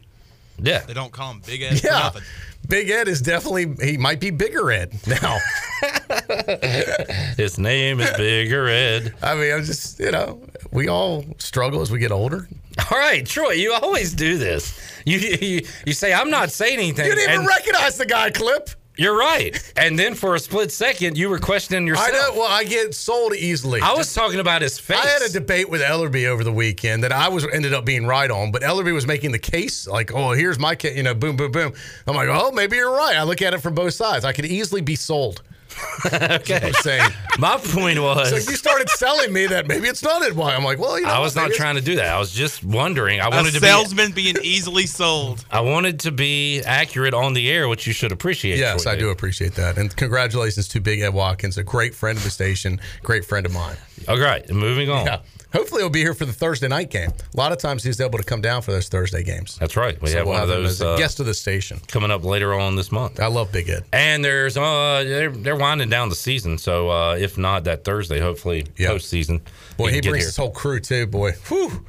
Yeah. 0.59 0.81
They 0.81 0.94
don't 0.94 1.12
call 1.12 1.32
him 1.32 1.43
Big 1.47 1.62
Ed. 1.62 1.82
Yeah. 1.85 1.90
nothing. 1.90 2.22
Big 2.66 2.89
Ed 2.89 3.09
is 3.09 3.20
definitely 3.20 3.74
he 3.86 3.98
might 3.98 4.20
be 4.20 4.31
bigger 4.31 4.70
Ed 4.70 4.94
now. 5.06 5.39
His 7.36 7.59
name 7.59 8.01
is 8.01 8.10
Bigger 8.16 8.68
Ed. 8.68 9.14
I 9.22 9.35
mean, 9.35 9.52
I'm 9.52 9.64
just 9.64 10.01
you 10.01 10.10
know 10.10 10.40
we 10.72 10.89
all 10.89 11.24
struggle 11.39 11.81
as 11.82 11.90
we 11.90 11.98
get 11.98 12.10
older. 12.12 12.48
All 12.90 12.98
right, 12.98 13.24
Troy, 13.26 13.51
you 13.52 13.72
always 13.74 14.14
do 14.14 14.39
this. 14.39 14.81
You 15.05 15.18
you, 15.18 15.66
you 15.86 15.93
say 15.93 16.12
I'm 16.14 16.31
not 16.31 16.51
saying 16.51 16.78
anything. 16.78 17.05
You 17.06 17.14
didn't 17.14 17.31
even 17.31 17.40
and 17.40 17.47
recognize 17.48 17.98
the 17.98 18.06
guy, 18.06 18.31
Clip. 18.31 18.70
You're 18.96 19.16
right. 19.16 19.60
And 19.76 19.98
then 19.98 20.14
for 20.14 20.34
a 20.34 20.38
split 20.38 20.70
second, 20.70 21.18
you 21.18 21.28
were 21.28 21.38
questioning 21.40 21.86
yourself. 21.86 22.08
I 22.08 22.12
know. 22.12 22.30
Well, 22.34 22.48
I 22.48 22.62
get 22.64 22.94
sold 22.94 23.34
easily. 23.34 23.80
I 23.80 23.92
was 23.94 24.14
talking 24.14 24.38
about 24.38 24.62
his 24.62 24.78
face. 24.78 24.98
I 25.02 25.06
had 25.06 25.22
a 25.22 25.28
debate 25.28 25.68
with 25.68 25.80
Ellerby 25.80 26.26
over 26.26 26.44
the 26.44 26.52
weekend 26.52 27.02
that 27.02 27.10
I 27.10 27.28
was 27.28 27.44
ended 27.52 27.74
up 27.74 27.84
being 27.84 28.06
right 28.06 28.30
on, 28.30 28.52
but 28.52 28.62
Ellerby 28.62 28.94
was 28.94 29.06
making 29.06 29.32
the 29.32 29.38
case 29.38 29.88
like, 29.88 30.12
"Oh, 30.12 30.32
here's 30.32 30.58
my 30.58 30.76
case," 30.76 30.96
you 30.96 31.02
know, 31.02 31.14
boom, 31.14 31.36
boom, 31.36 31.50
boom. 31.50 31.72
I'm 32.06 32.14
like, 32.14 32.28
"Oh, 32.30 32.52
maybe 32.52 32.76
you're 32.76 32.94
right." 32.94 33.16
I 33.16 33.24
look 33.24 33.42
at 33.42 33.52
it 33.52 33.58
from 33.58 33.74
both 33.74 33.94
sides. 33.94 34.24
I 34.24 34.32
could 34.32 34.46
easily 34.46 34.80
be 34.80 34.94
sold. 34.94 35.42
okay. 36.06 36.60
I'm 36.62 36.72
saying. 36.74 37.10
My 37.38 37.56
point 37.56 38.01
was. 38.01 38.30
So 38.30 38.36
you 38.36 38.56
started 38.56 38.88
selling 38.90 39.32
me 39.32 39.46
that 39.46 39.66
maybe 39.66 39.88
it's 39.88 40.02
not 40.02 40.22
it. 40.22 40.34
Why? 40.34 40.55
I'm 40.55 40.64
like, 40.64 40.78
well, 40.78 40.98
you 40.98 41.06
know, 41.06 41.12
I 41.12 41.18
what, 41.18 41.24
was 41.24 41.36
not 41.36 41.52
trying 41.52 41.76
to 41.76 41.80
do 41.80 41.96
that. 41.96 42.09
I 42.14 42.18
was 42.18 42.32
just 42.32 42.62
wondering. 42.64 43.20
I 43.20 43.28
wanted 43.28 43.55
to 43.55 43.60
be. 43.60 43.66
salesman 43.66 44.12
being 44.12 44.36
easily 44.42 44.86
sold. 44.86 45.44
I 45.51 45.60
wanted 45.60 46.01
to 46.01 46.12
be 46.12 46.62
accurate 46.62 47.14
on 47.14 47.34
the 47.34 47.51
air, 47.51 47.68
which 47.68 47.86
you 47.86 47.92
should 47.92 48.12
appreciate. 48.12 48.59
Yes, 48.59 48.82
Troy 48.82 48.92
I 48.92 48.96
do 48.96 49.10
appreciate 49.10 49.55
that, 49.55 49.78
and 49.78 49.94
congratulations 49.94 50.68
to 50.68 50.80
Big 50.80 51.01
Ed 51.01 51.14
Watkins, 51.14 51.59
a 51.59 51.64
great 51.64 51.94
friend 51.94 52.16
of 52.18 52.24
the 52.24 52.30
station, 52.30 52.80
great 53.02 53.24
friend 53.24 53.46
of 53.46 53.52
mine. 53.52 53.76
All 54.09 54.18
right, 54.18 54.48
moving 54.51 54.90
on. 54.90 55.06
Yeah. 55.06 55.20
Hopefully, 55.55 55.82
he'll 55.82 55.89
be 55.90 56.01
here 56.01 56.14
for 56.14 56.24
the 56.26 56.32
Thursday 56.32 56.68
night 56.68 56.90
game. 56.90 57.10
A 57.10 57.36
lot 57.36 57.52
of 57.52 57.59
times, 57.59 57.85
he's 57.85 58.01
able 58.01 58.18
to 58.18 58.24
come 58.24 58.40
down 58.40 58.60
for 58.62 58.72
those 58.72 58.89
Thursday 58.89 59.22
games. 59.22 59.56
That's 59.60 59.76
right. 59.76 60.01
We 60.02 60.09
So 60.09 60.18
have 60.18 60.26
we'll 60.26 60.35
one 60.35 60.43
of 60.43 60.48
have 60.51 60.59
those 60.62 60.82
uh, 60.82 60.97
guest 60.97 61.20
of 61.20 61.26
the 61.26 61.35
station 61.35 61.81
coming 61.89 62.10
up 62.10 62.24
later 62.24 62.52
on 62.55 62.76
this 62.76 62.90
month. 62.90 63.20
I 63.20 63.28
love 63.28 63.52
Big 63.52 63.68
Ed. 63.68 63.85
And 63.93 64.24
there's 64.24 64.56
uh 64.56 65.05
they're 65.06 65.31
they're 65.31 65.56
winding 65.56 65.89
down 65.90 66.09
the 66.09 66.14
season, 66.16 66.59
so 66.59 66.90
uh, 66.90 67.14
if 67.18 67.39
not 67.39 67.64
that 67.64 67.85
Thursday, 67.85 68.18
hopefully 68.20 68.66
Yeah. 68.76 68.89
postseason. 68.90 69.40
Boy, 69.76 69.86
can 69.86 69.94
he 69.94 70.01
brings 70.01 70.16
here. 70.24 70.26
his 70.26 70.36
whole 70.36 70.51
crew 70.51 70.81
too. 70.81 71.06
Boy, 71.06 71.32
Whew. 71.48 71.85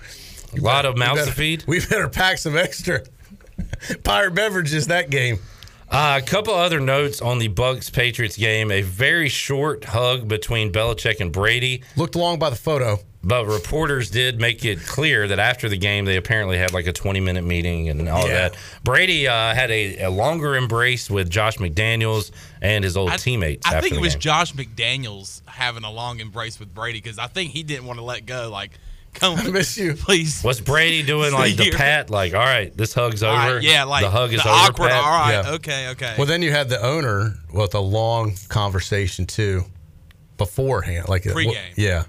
a 0.56 0.62
lot 0.62 0.86
of 0.86 0.94
We 0.94 1.00
mouths 1.00 1.22
better- 1.22 1.32
to 1.32 1.36
feed. 1.36 1.64
We 1.68 1.80
better 1.80 2.08
pack 2.08 2.38
some 2.38 2.56
extra 2.56 3.02
pirate 4.04 4.36
beverages 4.36 4.88
that 4.88 5.10
game. 5.10 5.40
Uh, 5.90 6.20
a 6.22 6.26
couple 6.26 6.54
other 6.54 6.80
notes 6.80 7.22
on 7.22 7.38
the 7.38 7.48
Bucs 7.48 7.92
Patriots 7.94 8.38
game. 8.38 8.72
A 8.72 8.82
very 8.82 9.30
short 9.30 9.86
hug 9.86 10.28
between 10.28 10.72
Belichick 10.72 11.20
and 11.20 11.32
Brady. 11.32 11.84
Looked 11.96 12.16
long 12.16 12.40
by 12.40 12.50
the 12.50 12.56
photo. 12.56 13.00
But 13.27 13.47
reporters 13.47 14.11
did 14.11 14.39
make 14.39 14.64
it 14.64 14.80
clear 14.85 15.27
that 15.27 15.39
after 15.39 15.68
the 15.68 15.77
game, 15.77 16.06
they 16.06 16.15
apparently 16.15 16.60
had 16.60 16.73
like 16.73 16.85
a 16.85 16.93
20 16.93 17.19
minute 17.22 17.43
meeting 17.43 17.89
and 17.89 18.07
all 18.07 18.27
Yeah. 18.27 18.34
that. 18.49 18.56
Brady 18.84 19.27
uh, 19.27 19.56
had 19.56 19.72
a, 19.72 20.03
a 20.03 20.10
longer 20.11 20.56
embrace 20.56 21.10
with 21.10 21.27
Josh 21.31 21.57
McDaniels 21.57 22.30
and 22.61 22.84
his 22.84 22.95
old 22.95 23.18
teammates. 23.18 23.65
I 23.65 23.77
after 23.77 23.81
think 23.89 23.95
it 23.99 24.02
was 24.02 24.14
game. 24.14 24.22
Josh 24.22 24.53
McDaniels 24.53 25.41
having 25.47 25.84
a 25.84 25.91
long 25.91 26.19
embrace 26.19 26.60
with 26.60 26.72
Brady 26.73 26.99
because 27.02 27.18
I 27.18 27.26
think 27.26 27.49
he 27.52 27.64
didn't 27.64 27.85
want 27.88 27.97
to 27.97 28.06
let 28.06 28.27
go. 28.27 28.49
Like, 28.52 28.73
come, 29.15 29.39
I 29.39 29.49
miss 29.49 29.76
you, 29.76 29.95
please. 29.95 30.43
What's 30.43 30.61
Brady 30.61 31.02
doing 31.02 31.34
like 31.34 31.56
the 31.56 31.72
pat? 31.72 32.11
Like, 32.11 32.35
all 32.35 32.45
right, 32.45 32.77
this 32.77 32.93
hug's 32.93 33.23
All 33.23 33.35
over. 33.35 33.56
right, 33.56 33.64
yeah, 33.64 33.85
like 33.85 34.03
the 34.03 34.11
hug 34.11 34.34
is 34.34 34.43
the 34.43 34.49
over. 34.49 34.57
awkward. 34.60 34.89
Pat. 34.91 35.03
All 35.03 35.19
right, 35.19 35.31
Yeah. 35.45 35.52
okay, 35.53 35.88
okay. 35.89 36.14
Well, 36.15 36.27
then 36.27 36.43
you 36.43 36.52
had 36.52 36.69
the 36.69 36.80
owner 36.80 37.34
with 37.52 37.73
a 37.73 37.80
long 37.80 38.35
conversation 38.49 39.26
too 39.26 39.64
beforehand, 40.38 41.07
like 41.10 41.23
Pre-game. 41.23 41.56
Yeah, 41.76 42.03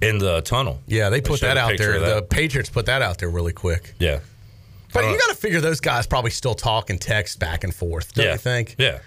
in 0.00 0.18
the 0.18 0.40
tunnel. 0.42 0.80
Yeah, 0.86 1.08
they 1.10 1.20
They 1.20 1.28
put 1.28 1.40
showed 1.40 1.46
that 1.48 1.56
out 1.56 1.76
there. 1.78 1.94
of 1.94 2.02
The. 2.02 2.22
Patriots 2.22 2.68
put 2.70 2.86
that 2.86 3.02
out 3.02 3.18
there 3.18 3.30
really 3.30 3.52
quick. 3.52 3.94
Yeah. 3.98 4.20
But 4.92 5.04
you 5.10 5.18
got 5.18 5.28
to 5.28 5.34
figure 5.36 5.60
those 5.60 5.80
guys 5.80 6.06
probably 6.06 6.30
still 6.30 6.54
talk 6.54 6.88
and 6.90 6.98
text 7.00 7.38
back 7.38 7.64
and 7.64 7.74
forth, 7.74 8.14
don't 8.14 8.24
Yeah. 8.26 8.32
you 8.32 8.38
think? 8.38 8.76
Yeah. 8.78 8.98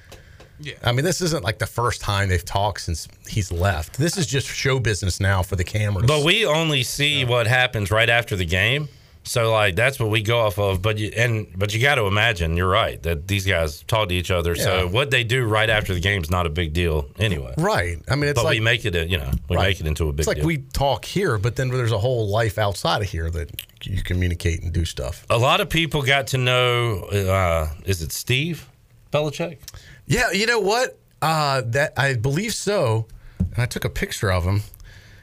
Yeah. 0.59 0.73
I 0.83 0.91
mean, 0.91 1.05
this 1.05 1.21
isn't 1.21 1.43
like 1.43 1.57
the 1.57 1.65
first 1.65 2.01
time 2.01 2.29
they've 2.29 2.43
talked 2.43 2.81
since 2.81 3.07
he's 3.27 3.51
left. 3.51 3.97
This 3.97 4.17
is 4.17 4.27
just 4.27 4.45
show 4.47 4.77
business 4.77 5.19
now 5.19 5.41
for 5.41 5.55
the 5.55 5.63
cameras. 5.63 6.05
But 6.05 6.23
we 6.25 6.45
only 6.45 6.83
see 6.83 7.23
what 7.25 7.47
happens 7.47 7.91
right 7.91 8.09
after 8.09 8.35
the 8.35 8.45
game. 8.45 8.89
So 9.29 9.51
like 9.51 9.75
that's 9.75 9.99
what 9.99 10.09
we 10.09 10.23
go 10.23 10.39
off 10.39 10.57
of. 10.57 10.81
But 10.81 10.97
you 10.97 11.11
and 11.15 11.47
but 11.55 11.71
you 11.71 11.79
got 11.79 11.95
to 11.95 12.05
imagine 12.07 12.57
you're 12.57 12.67
right 12.67 12.99
that 13.03 13.27
these 13.27 13.45
guys 13.45 13.83
talk 13.83 14.09
to 14.09 14.15
each 14.15 14.31
other. 14.31 14.55
Yeah. 14.55 14.63
So 14.63 14.87
what 14.87 15.11
they 15.11 15.23
do 15.23 15.45
right 15.45 15.69
after 15.69 15.93
the 15.93 15.99
game 15.99 16.23
is 16.23 16.31
not 16.31 16.47
a 16.47 16.49
big 16.49 16.73
deal 16.73 17.05
anyway. 17.19 17.53
right. 17.59 17.97
I 18.09 18.15
mean, 18.15 18.29
it's 18.31 18.39
but 18.39 18.45
like 18.45 18.55
we 18.55 18.59
make 18.59 18.85
it 18.85 18.95
a 18.95 19.07
you 19.07 19.19
know 19.19 19.29
we 19.47 19.55
Right. 19.55 19.67
make 19.67 19.79
it 19.81 19.85
into 19.85 20.09
a 20.09 20.11
big 20.13 20.21
it's 20.21 20.27
like 20.27 20.37
deal. 20.37 20.47
we 20.47 20.57
talk 20.73 21.05
here, 21.05 21.37
but 21.37 21.55
then 21.57 21.69
there's 21.69 21.91
a 21.91 21.99
whole 21.99 22.27
life 22.27 22.57
outside 22.57 23.03
of 23.03 23.07
here 23.09 23.29
that 23.29 23.51
you 23.83 24.01
communicate 24.01 24.63
and 24.63 24.73
do 24.73 24.83
stuff. 24.83 25.25
a 25.29 25.37
lot 25.37 25.61
of 25.61 25.69
people 25.69 26.01
got 26.01 26.25
to 26.27 26.39
know. 26.39 27.03
Uh, 27.03 27.69
is 27.85 28.01
it 28.01 28.11
Steve 28.11 28.67
Belichick? 29.13 29.59
Yeah, 30.07 30.31
you 30.31 30.47
know 30.47 30.59
what? 30.59 30.97
Uh, 31.21 31.61
that 31.67 31.93
I 31.97 32.15
believe 32.15 32.55
so. 32.55 33.05
And 33.37 33.59
I 33.59 33.67
took 33.67 33.85
a 33.85 33.89
picture 33.89 34.31
of 34.31 34.43
him 34.43 34.63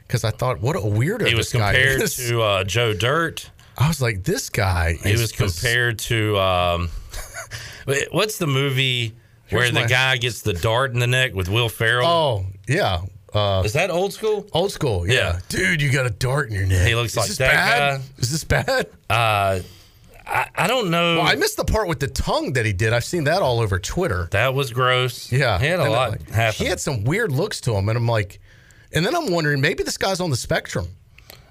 because 0.07 0.23
I 0.23 0.31
thought, 0.31 0.61
what 0.61 0.77
a 0.77 0.79
weirdo 0.79 1.27
He 1.27 1.35
was 1.35 1.51
this 1.51 1.59
guy 1.59 1.73
compared 1.73 2.01
is. 2.01 2.15
to 2.15 2.41
uh, 2.41 2.63
Joe 2.63 2.93
Dirt. 2.93 3.51
I 3.77 3.87
was 3.87 4.01
like, 4.01 4.23
this 4.23 4.49
guy. 4.49 4.93
He 5.03 5.11
is 5.11 5.21
was 5.21 5.31
compared 5.31 5.99
to 5.99 6.37
um, 6.39 6.89
what's 8.11 8.37
the 8.37 8.47
movie 8.47 9.13
where 9.49 9.61
Here's 9.63 9.73
the 9.73 9.81
my- 9.81 9.87
guy 9.87 10.17
gets 10.17 10.41
the 10.41 10.53
dart 10.53 10.91
in 10.93 10.99
the 10.99 11.07
neck 11.07 11.33
with 11.33 11.49
Will 11.49 11.69
Ferrell? 11.69 12.07
Oh 12.07 12.45
yeah. 12.67 13.01
Uh, 13.33 13.61
is 13.65 13.73
that 13.73 13.91
old 13.91 14.13
school? 14.13 14.47
Old 14.53 14.71
school. 14.71 15.05
Yeah. 15.07 15.13
Yeah. 15.13 15.39
Dude, 15.49 15.81
you 15.81 15.91
got 15.91 16.05
a 16.05 16.09
dart 16.09 16.49
in 16.49 16.55
your 16.55 16.65
neck. 16.65 16.87
He 16.87 16.95
looks 16.95 17.11
Is 17.11 17.17
like 17.17 17.27
this 17.27 17.37
that 17.37 17.53
bad? 17.53 17.97
guy. 17.99 18.03
Is 18.17 18.31
this 18.31 18.43
bad? 18.43 18.87
Uh, 19.09 19.59
I, 20.25 20.49
I 20.55 20.67
don't 20.67 20.89
know. 20.89 21.17
Well, 21.17 21.27
I 21.27 21.35
missed 21.35 21.57
the 21.57 21.65
part 21.65 21.87
with 21.87 21.99
the 21.99 22.07
tongue 22.07 22.53
that 22.53 22.65
he 22.65 22.73
did. 22.73 22.93
I've 22.93 23.03
seen 23.05 23.25
that 23.25 23.41
all 23.41 23.59
over 23.59 23.79
Twitter. 23.79 24.27
That 24.31 24.53
was 24.53 24.71
gross. 24.71 25.31
Yeah, 25.31 25.59
He 25.59 25.67
had 25.67 25.79
a 25.79 25.83
And, 25.83 25.91
lot 25.91 26.11
like, 26.11 26.29
happen. 26.29 26.57
He 26.65 26.69
had 26.69 26.79
some 26.79 27.03
weird 27.03 27.31
looks 27.31 27.61
to 27.61 27.75
him, 27.75 27.87
and 27.89 27.97
I'm 27.97 28.07
like, 28.07 28.39
and 28.91 29.05
then 29.05 29.15
I'm 29.15 29.31
wondering 29.31 29.61
maybe 29.61 29.83
this 29.83 29.97
guy's 29.97 30.19
on 30.19 30.29
the 30.29 30.35
spectrum. 30.37 30.87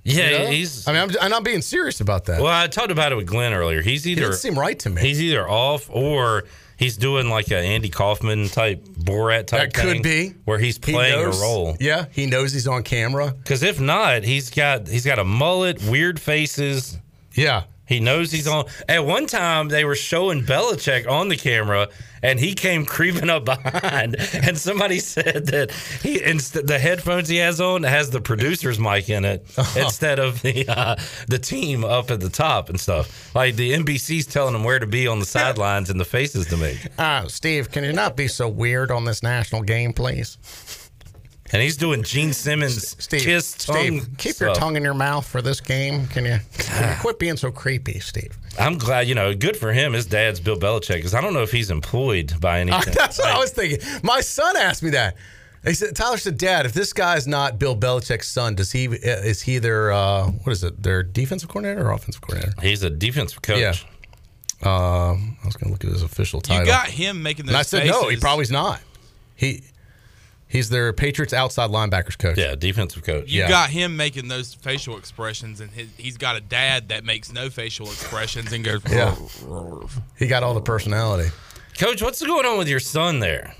Yeah, 0.08 0.30
You 0.30 0.38
know? 0.38 0.50
he's. 0.50 0.86
I 0.88 0.92
mean, 0.92 1.02
I'm, 1.02 1.10
and 1.20 1.34
I'm 1.34 1.42
being 1.42 1.62
serious 1.62 2.00
about 2.00 2.26
that. 2.26 2.40
Well, 2.40 2.52
I 2.52 2.68
talked 2.68 2.90
about 2.92 3.10
it 3.12 3.16
with 3.16 3.26
Glenn 3.26 3.52
earlier. 3.52 3.82
He's 3.82 4.06
either 4.06 4.22
didn't 4.22 4.36
seem 4.36 4.58
right 4.58 4.78
to 4.80 4.90
me. 4.90 5.00
He's 5.02 5.20
either 5.20 5.48
off 5.48 5.90
or 5.90 6.44
he's 6.76 6.96
doing 6.96 7.28
like 7.28 7.50
a 7.50 7.56
Andy 7.58 7.88
Kaufman 7.88 8.48
type 8.48 8.84
Borat 8.84 9.48
type. 9.48 9.72
that 9.72 9.74
could 9.74 9.84
thing, 9.94 10.02
be 10.02 10.34
where 10.44 10.58
he's 10.58 10.76
He 10.76 10.92
playing 10.92 11.20
knows- 11.20 11.40
a 11.40 11.42
role. 11.42 11.76
Yeah, 11.80 12.04
he 12.12 12.26
knows 12.26 12.52
he's 12.52 12.68
on 12.68 12.84
camera. 12.84 13.32
Because 13.36 13.62
if 13.64 13.80
not, 13.80 14.22
he's 14.22 14.50
got 14.50 14.86
he's 14.86 15.04
got 15.04 15.18
a 15.18 15.24
mullet, 15.24 15.82
weird 15.82 16.20
faces. 16.20 16.98
Yeah. 17.34 17.64
He 17.86 18.00
knows 18.00 18.32
he's 18.32 18.48
on. 18.48 18.66
At 18.88 19.04
one 19.06 19.26
time, 19.26 19.68
they 19.68 19.84
were 19.84 19.94
showing 19.94 20.42
Belichick 20.42 21.08
on 21.08 21.28
the 21.28 21.36
camera, 21.36 21.88
and 22.22 22.40
he 22.40 22.54
came 22.54 22.84
creeping 22.96 23.30
up 23.30 23.44
behind. 23.44 24.16
And 24.34 24.58
somebody 24.58 24.98
said 24.98 25.46
that 25.46 25.70
he 26.02 26.22
inst- 26.22 26.66
the 26.66 26.78
headphones 26.78 27.28
he 27.28 27.36
has 27.36 27.60
on 27.60 27.84
has 27.84 28.10
the 28.10 28.20
producer's 28.20 28.78
mic 28.78 29.08
in 29.08 29.24
it 29.24 29.46
instead 29.76 30.18
of 30.18 30.42
the 30.42 30.68
uh, 30.68 30.96
the 31.28 31.38
team 31.38 31.84
up 31.84 32.10
at 32.10 32.20
the 32.20 32.28
top 32.30 32.68
and 32.68 32.80
stuff. 32.80 33.34
Like 33.34 33.56
the 33.56 33.72
NBC's 33.72 34.26
telling 34.26 34.54
him 34.54 34.64
where 34.64 34.78
to 34.78 34.86
be 34.86 35.06
on 35.06 35.20
the 35.20 35.26
sidelines 35.26 35.90
and 35.90 36.00
the 36.00 36.04
faces 36.04 36.46
to 36.48 36.56
make. 36.56 36.78
Uh, 36.98 37.28
Steve, 37.28 37.70
can 37.70 37.84
you 37.84 37.92
not 37.92 38.16
be 38.16 38.26
so 38.28 38.48
weird 38.48 38.90
on 38.90 39.04
this 39.04 39.22
national 39.22 39.62
game, 39.62 39.92
please? 39.92 40.38
And 41.52 41.62
he's 41.62 41.76
doing 41.76 42.02
Gene 42.02 42.32
Simmons 42.32 42.96
Steve, 43.02 43.22
kiss 43.22 43.54
tongue. 43.54 44.00
Steve, 44.00 44.18
keep 44.18 44.40
your 44.40 44.54
tongue 44.54 44.76
in 44.76 44.82
your 44.82 44.94
mouth 44.94 45.26
for 45.26 45.40
this 45.42 45.60
game. 45.60 46.06
Can 46.08 46.24
you, 46.24 46.38
can 46.58 46.90
you 46.90 46.96
quit 47.00 47.18
being 47.18 47.36
so 47.36 47.50
creepy, 47.50 48.00
Steve? 48.00 48.36
I'm 48.58 48.78
glad, 48.78 49.06
you 49.08 49.14
know, 49.14 49.34
good 49.34 49.56
for 49.56 49.72
him. 49.72 49.92
His 49.92 50.06
dad's 50.06 50.40
Bill 50.40 50.56
Belichick 50.56 50.96
because 50.96 51.14
I 51.14 51.20
don't 51.20 51.34
know 51.34 51.42
if 51.42 51.52
he's 51.52 51.70
employed 51.70 52.34
by 52.40 52.60
anything. 52.60 52.94
That's 52.94 53.18
what 53.18 53.28
I 53.28 53.38
was 53.38 53.52
thinking. 53.52 53.78
My 54.02 54.20
son 54.20 54.56
asked 54.56 54.82
me 54.82 54.90
that. 54.90 55.16
He 55.64 55.74
said, 55.74 55.96
Tyler 55.96 56.16
said, 56.16 56.38
Dad, 56.38 56.64
if 56.64 56.72
this 56.72 56.92
guy's 56.92 57.26
not 57.26 57.58
Bill 57.58 57.76
Belichick's 57.76 58.28
son, 58.28 58.54
does 58.54 58.70
he 58.70 58.84
is 58.84 59.42
he 59.42 59.58
their 59.58 59.90
uh, 59.90 60.26
what 60.28 60.52
is 60.52 60.62
it? 60.62 60.80
Their 60.80 61.02
defensive 61.02 61.48
coordinator 61.48 61.88
or 61.88 61.92
offensive 61.92 62.22
coordinator? 62.22 62.54
He's 62.62 62.84
a 62.84 62.90
defensive 62.90 63.42
coach. 63.42 63.58
Yeah. 63.58 63.74
Um, 64.62 65.36
I 65.42 65.46
was 65.46 65.56
going 65.56 65.68
to 65.68 65.72
look 65.72 65.84
at 65.84 65.90
his 65.90 66.02
official 66.02 66.40
title. 66.40 66.64
You 66.64 66.70
got 66.70 66.86
him 66.86 67.22
making 67.22 67.46
those 67.46 67.54
and 67.54 67.58
I 67.58 67.62
said, 67.62 67.86
no, 67.86 68.08
he 68.08 68.16
probably's 68.16 68.50
not. 68.50 68.80
He 69.34 69.64
He's 70.48 70.68
their 70.68 70.92
Patriots 70.92 71.32
outside 71.32 71.70
linebackers 71.70 72.16
coach. 72.18 72.38
Yeah, 72.38 72.54
defensive 72.54 73.02
coach. 73.02 73.28
You 73.28 73.40
Yeah. 73.42 73.48
got 73.48 73.70
him 73.70 73.96
making 73.96 74.28
those 74.28 74.54
facial 74.54 74.96
expressions, 74.96 75.60
and 75.60 75.70
his, 75.72 75.88
he's 75.98 76.16
got 76.16 76.36
a 76.36 76.40
dad 76.40 76.88
that 76.90 77.04
makes 77.04 77.32
no 77.32 77.50
facial 77.50 77.86
expressions 77.86 78.52
and 78.52 78.64
goes. 78.64 78.80
Yeah. 78.88 79.16
He 80.16 80.26
got 80.28 80.42
all 80.42 80.54
the 80.54 80.60
personality. 80.60 81.30
Coach, 81.78 82.00
what's 82.00 82.24
going 82.24 82.46
on 82.46 82.58
with 82.58 82.68
your 82.68 82.80
son 82.80 83.18
there? 83.20 83.54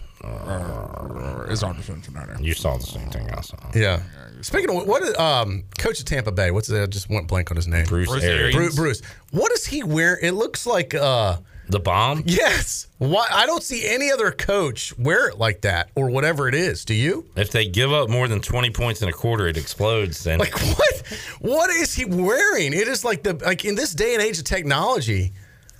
It's 1.49 1.63
on 1.63 1.77
the 1.77 2.39
You 2.41 2.55
saw 2.55 2.77
the 2.77 2.85
same 2.87 3.09
thing 3.11 3.31
I 3.31 3.41
saw. 3.41 3.57
Yeah. 3.75 4.01
Speaking 4.41 4.71
of 4.77 4.87
what, 4.87 5.19
um, 5.19 5.65
coach 5.79 5.99
of 5.99 6.05
Tampa 6.07 6.33
Bay, 6.33 6.51
what's 6.51 6.69
that? 6.69 6.91
Just 6.91 7.09
went 7.09 7.27
blank 7.29 7.51
on 7.51 7.57
his 7.57 7.67
name. 7.67 7.87
Bruce 7.87 8.09
Bruce 8.09 8.25
Arians. 8.25 8.55
Bruce, 8.55 8.75
Bruce. 8.77 9.03
What 9.31 9.53
is 9.53 9.67
he 9.67 9.83
wearing? 9.83 10.19
It 10.23 10.33
looks 10.33 10.67
like 10.67 10.95
uh, 10.95 11.39
the 11.69 11.81
bomb. 11.81 12.23
Yes. 12.27 12.87
Why? 12.99 13.27
I 13.31 13.47
don't 13.47 13.63
see 13.63 13.87
any 13.87 14.11
other 14.11 14.31
coach 14.31 14.97
wear 14.99 15.29
it 15.29 15.39
like 15.39 15.63
that 15.63 15.91
or 15.95 16.09
whatever 16.11 16.49
it 16.49 16.55
is. 16.55 16.85
Do 16.85 16.95
you? 16.95 17.27
If 17.37 17.51
they 17.51 17.67
give 17.67 17.93
up 17.93 18.09
more 18.09 18.29
than 18.29 18.41
twenty 18.41 18.71
points 18.71 19.03
in 19.03 19.09
a 19.09 19.13
quarter, 19.13 19.47
it 19.49 19.57
explodes. 19.57 20.27
And 20.27 20.41
Like 20.41 20.59
what? 20.79 21.03
What 21.41 21.71
is 21.71 21.95
he 21.95 22.05
wearing? 22.05 22.73
It 22.73 22.89
is 22.89 23.05
like 23.05 23.23
the 23.23 23.35
like 23.35 23.65
in 23.65 23.75
this 23.75 23.93
day 23.93 24.15
and 24.15 24.23
age 24.23 24.39
of 24.39 24.45
technology. 24.45 25.33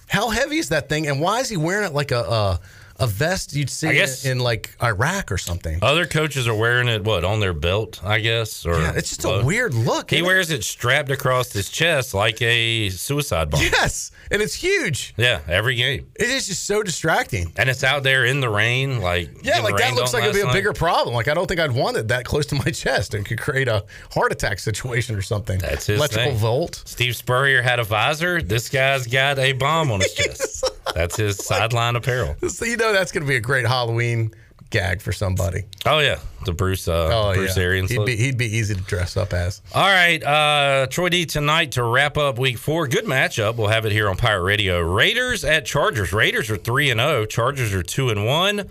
How 0.09 0.29
heavy 0.31 0.59
is 0.59 0.69
that 0.69 0.89
thing? 0.89 1.07
And 1.09 1.21
why 1.21 1.41
is 1.41 1.49
he 1.49 1.57
wearing 1.57 1.87
it 1.87 1.95
like 1.95 2.11
a 2.13 2.21
a, 2.21 2.61
a 2.99 3.07
vest 3.07 3.55
you'd 3.55 3.71
see 3.71 3.93
guess- 3.93 4.25
in, 4.25 4.39
like 4.39 4.75
Iraq 4.83 5.31
or 5.33 5.39
something? 5.39 5.79
Other 5.83 6.07
coaches 6.07 6.49
are 6.49 6.55
wearing 6.55 6.89
it 6.89 7.05
what 7.05 7.25
on 7.25 7.41
their 7.41 7.53
belt, 7.53 8.01
I 8.05 8.21
guess, 8.21 8.65
or 8.65 8.81
Yeah, 8.81 8.93
it's 8.97 9.11
just 9.17 9.25
a 9.25 9.43
weird 9.45 9.75
look. 9.75 10.11
He 10.11 10.17
isn't 10.17 10.25
it? 10.25 10.27
wears 10.27 10.51
it 10.51 10.65
strapped 10.65 11.11
across 11.11 11.53
his 11.53 11.69
chest 11.69 12.15
like 12.15 12.41
a 12.43 12.89
suicide 12.91 13.51
bomb. 13.51 13.61
Yes, 13.63 14.11
and 14.31 14.41
it's 14.43 14.55
huge. 14.55 15.15
Yeah, 15.17 15.41
every 15.49 15.75
game, 15.75 16.07
It 16.15 16.29
is 16.31 16.47
just 16.47 16.65
so 16.67 16.83
distracting. 16.83 17.53
and 17.57 17.69
it's 17.69 17.85
out 17.85 18.03
there 18.03 18.25
in 18.25 18.41
the 18.41 18.49
rain. 18.49 19.01
Like 19.01 19.31
Yeah, 19.45 19.61
like 19.61 19.77
that 19.77 19.95
looks 19.95 20.13
like 20.15 20.23
it'd 20.25 20.35
be 20.35 20.41
a 20.41 20.47
last 20.47 20.55
bigger 20.55 20.73
problem. 20.73 21.15
Like 21.15 21.29
I 21.29 21.35
don't 21.35 21.47
think 21.47 21.61
I'd 21.61 21.73
want 21.73 21.97
it 21.97 22.09
that 22.09 22.25
close 22.25 22.47
to 22.47 22.55
my 22.55 22.71
chest 22.73 23.15
and 23.15 23.25
could 23.27 23.39
create 23.39 23.69
a 23.69 23.85
heart 24.13 24.33
attack 24.33 24.59
situation 24.59 25.15
or 25.17 25.23
something. 25.23 25.59
That's 25.59 25.87
his 25.87 25.99
electrical 25.99 26.31
thing. 26.33 26.39
volt. 26.39 26.83
Steve 26.87 27.15
Spurrier 27.17 27.63
had 27.63 27.79
a 27.79 27.85
visor. 27.85 28.41
This 28.43 28.69
guy's 28.69 29.07
got 29.07 29.39
a 29.39 29.53
bomb 29.53 29.91
on 29.91 30.01
his 30.01 30.13
chest. 30.15 30.65
That's 30.95 31.17
his 31.17 31.37
sideline 31.45 31.97
apparel. 31.97 32.37
So 32.49 32.65
you 32.65 32.77
know 32.77 32.93
that's 32.93 33.13
going 33.13 33.25
to 33.25 33.29
be 33.29 33.37
a 33.37 33.41
great 33.41 33.67
Halloween 33.67 34.33
gag 34.71 35.01
for 35.01 35.13
somebody. 35.13 35.65
Oh 35.85 36.01
yeah, 36.01 36.19
the 36.45 36.53
Bruce 36.53 36.89
uh, 36.89 37.09
Oh 37.13 37.35
Bruce 37.35 37.57
yeah, 37.57 37.63
Arians 37.63 37.91
he'd 37.91 38.05
be 38.05 38.17
he'd 38.17 38.39
be 38.39 38.47
easy 38.57 38.75
to 38.75 38.81
dress 38.83 39.17
up 39.17 39.33
as. 39.33 39.63
All 39.75 39.87
right, 39.87 40.23
uh, 40.23 40.87
Troy 40.89 41.09
D 41.09 41.27
tonight 41.27 41.73
to 41.73 41.83
wrap 41.83 42.17
up 42.17 42.39
Week 42.39 42.59
Four. 42.59 42.89
Good 42.89 43.05
matchup. 43.05 43.57
We'll 43.57 43.69
have 43.69 43.87
it 43.87 43.93
here 43.93 44.09
on 44.09 44.17
Pirate 44.17 44.43
Radio. 44.43 44.81
Raiders 44.81 45.45
at 45.45 45.67
Chargers. 45.67 46.13
Raiders 46.13 46.51
are 46.51 46.57
three 46.57 46.91
and 46.91 47.01
zero. 47.01 47.27
Chargers 47.27 47.73
are 47.75 47.83
two 47.83 48.11
and 48.11 48.27
one. 48.27 48.69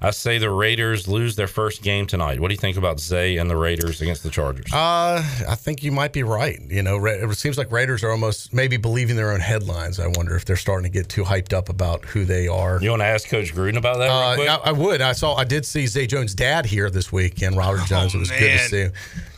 I 0.00 0.10
say 0.10 0.36
the 0.38 0.50
Raiders 0.50 1.08
lose 1.08 1.36
their 1.36 1.46
first 1.46 1.82
game 1.82 2.06
tonight. 2.06 2.38
What 2.38 2.48
do 2.48 2.54
you 2.54 2.60
think 2.60 2.76
about 2.76 3.00
Zay 3.00 3.38
and 3.38 3.48
the 3.48 3.56
Raiders 3.56 4.02
against 4.02 4.22
the 4.22 4.28
Chargers? 4.28 4.70
Uh, 4.72 5.24
I 5.48 5.54
think 5.54 5.82
you 5.82 5.90
might 5.90 6.12
be 6.12 6.22
right. 6.22 6.60
You 6.68 6.82
know, 6.82 7.02
it 7.06 7.34
seems 7.36 7.56
like 7.56 7.72
Raiders 7.72 8.04
are 8.04 8.10
almost 8.10 8.52
maybe 8.52 8.76
believing 8.76 9.16
their 9.16 9.32
own 9.32 9.40
headlines. 9.40 9.98
I 9.98 10.08
wonder 10.08 10.36
if 10.36 10.44
they're 10.44 10.56
starting 10.56 10.90
to 10.90 10.96
get 10.96 11.08
too 11.08 11.24
hyped 11.24 11.54
up 11.54 11.70
about 11.70 12.04
who 12.04 12.26
they 12.26 12.46
are. 12.46 12.78
You 12.82 12.90
want 12.90 13.00
to 13.00 13.06
ask 13.06 13.28
Coach 13.28 13.54
Gruden 13.54 13.78
about 13.78 13.98
that? 13.98 14.10
Uh, 14.10 14.26
real 14.28 14.36
quick? 14.36 14.48
I, 14.48 14.68
I 14.68 14.72
would. 14.72 15.00
I 15.00 15.12
saw. 15.12 15.34
I 15.34 15.44
did 15.44 15.64
see 15.64 15.86
Zay 15.86 16.06
Jones' 16.06 16.34
dad 16.34 16.66
here 16.66 16.90
this 16.90 17.10
week, 17.10 17.42
and 17.42 17.56
Robert 17.56 17.86
Jones. 17.86 18.14
it 18.14 18.18
was 18.18 18.30
good 18.30 18.38
to 18.38 18.46
man. 18.46 18.68
see. 18.68 18.86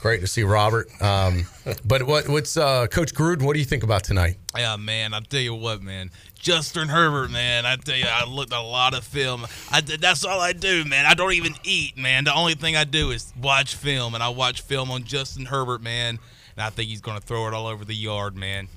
Great 0.00 0.20
to 0.20 0.26
see 0.28 0.44
Robert. 0.44 0.88
Um, 1.02 1.46
but 1.84 2.04
what, 2.04 2.28
what's 2.28 2.56
uh, 2.56 2.86
Coach 2.86 3.14
Gruden? 3.14 3.42
What 3.42 3.54
do 3.54 3.58
you 3.58 3.64
think 3.64 3.82
about 3.82 4.04
tonight? 4.04 4.36
Yeah, 4.56 4.76
man. 4.76 5.12
I 5.12 5.20
tell 5.20 5.40
you 5.40 5.54
what, 5.54 5.82
man. 5.82 6.10
Justin 6.38 6.88
Herbert, 6.88 7.30
man. 7.30 7.66
I 7.66 7.76
tell 7.76 7.96
you, 7.96 8.06
I 8.08 8.24
looked 8.24 8.52
a 8.52 8.60
lot 8.60 8.94
of 8.94 9.02
film. 9.02 9.46
I 9.72 9.80
that's 9.80 10.24
all 10.24 10.40
I 10.40 10.52
do, 10.52 10.84
man. 10.84 11.04
I 11.04 11.14
don't 11.14 11.32
even 11.32 11.54
eat, 11.64 11.96
man. 11.96 12.24
The 12.24 12.34
only 12.34 12.54
thing 12.54 12.76
I 12.76 12.84
do 12.84 13.10
is 13.10 13.32
watch 13.40 13.74
film, 13.74 14.14
and 14.14 14.22
I 14.22 14.28
watch 14.28 14.60
film 14.60 14.90
on 14.90 15.02
Justin 15.02 15.46
Herbert, 15.46 15.82
man. 15.82 16.18
And 16.56 16.64
I 16.64 16.70
think 16.70 16.90
he's 16.90 17.00
going 17.00 17.20
to 17.20 17.26
throw 17.26 17.48
it 17.48 17.54
all 17.54 17.66
over 17.66 17.84
the 17.84 17.94
yard, 17.94 18.36
man. 18.36 18.68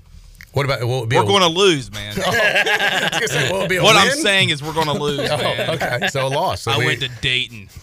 What 0.54 0.66
about? 0.66 0.84
What 0.86 1.00
would 1.02 1.10
be 1.10 1.16
We're 1.16 1.24
a- 1.24 1.28
going 1.28 1.42
to 1.42 1.48
lose, 1.48 1.92
man. 1.92 2.14
Oh, 2.18 2.24
I 2.26 3.10
was 3.12 3.12
gonna 3.12 3.28
say, 3.28 3.52
what 3.52 3.60
would 3.62 3.70
be 3.70 3.78
a 3.78 3.84
what 3.84 3.96
I'm 3.96 4.12
saying 4.12 4.50
is 4.50 4.62
we're 4.62 4.74
going 4.74 4.88
to 4.94 4.94
lose, 4.94 5.30
Oh, 5.32 5.74
okay. 5.76 6.08
So 6.10 6.28
a 6.28 6.30
loss. 6.30 6.62
So 6.64 6.72
I 6.72 6.78
we- 6.78 6.86
went 6.86 7.02
to 7.02 7.10
Dayton. 7.22 7.70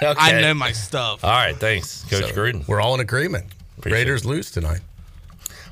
Okay. 0.00 0.14
I 0.16 0.40
know 0.40 0.54
my 0.54 0.70
stuff. 0.70 1.24
All 1.24 1.30
right, 1.32 1.56
thanks, 1.56 2.04
Coach 2.08 2.26
So, 2.26 2.30
Gruden. 2.32 2.68
We're 2.68 2.80
all 2.80 2.94
in 2.94 3.00
agreement. 3.00 3.46
Raiders 3.84 4.24
lose 4.24 4.48
tonight. 4.52 4.78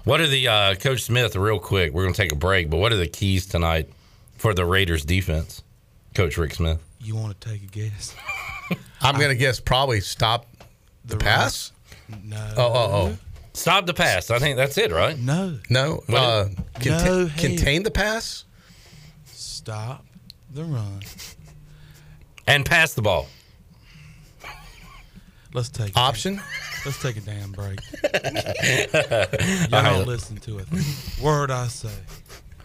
What 0.03 0.21
are 0.21 0.27
the 0.27 0.49
uh, 0.49 0.75
Coach 0.75 1.03
Smith? 1.05 1.37
Real 1.37 1.61
quick, 1.61 1.93
we're 1.93 2.03
going 2.03 2.13
to 2.13 2.21
take 2.23 2.33
a 2.33 2.37
break. 2.37 2.69
But 2.69 2.79
what 2.79 2.93
are 2.93 2.97
the 2.97 3.07
keys 3.07 3.47
tonight 3.47 3.89
for 4.37 4.53
the 4.53 4.65
Raiders 4.65 5.05
defense, 5.05 5.63
Coach 6.17 6.37
Rick 6.39 6.55
Smith? 6.55 6.83
You 7.01 7.15
want 7.15 7.41
to 7.41 7.49
take 7.51 7.63
a 7.63 7.67
guess? 7.67 8.17
I'm 9.01 9.15
going 9.15 9.29
to 9.29 9.37
guess 9.37 9.61
probably 9.61 10.01
stop 10.01 10.47
the, 11.05 11.17
pass. 11.19 11.71
No. 12.25 12.53
Oh, 12.57 12.63
oh, 12.67 12.91
oh. 13.13 13.19
Stop 13.57 13.87
the 13.87 13.95
pass. 13.95 14.31
I 14.31 14.39
think 14.39 14.57
that's 14.57 14.77
it, 14.79 14.93
right? 14.93 15.19
No. 15.19 15.59
No. 15.71 16.03
What 16.07 16.19
Uh, 16.21 16.49
contain, 16.75 17.05
No, 17.05 17.27
hey. 17.27 17.41
contain 17.49 17.83
the 17.85 17.91
pass. 17.91 18.45
Stop 19.25 20.05
the 20.53 20.65
run. 20.65 21.01
And 22.47 22.65
pass 22.67 22.93
the 22.95 23.03
ball. 23.03 23.29
Let's 25.53 25.71
take 25.71 25.97
Option. 25.97 26.41
Let's 26.85 27.01
take 27.01 27.17
a 27.17 27.21
damn 27.21 27.51
break. 27.53 27.81
All 28.05 28.11
Y'all 28.21 29.27
right. 29.71 29.71
don't 29.71 30.07
listen 30.07 30.37
to 30.39 30.59
it. 30.59 30.67
Word 31.21 31.51
I 31.51 31.67
say. 31.69 31.89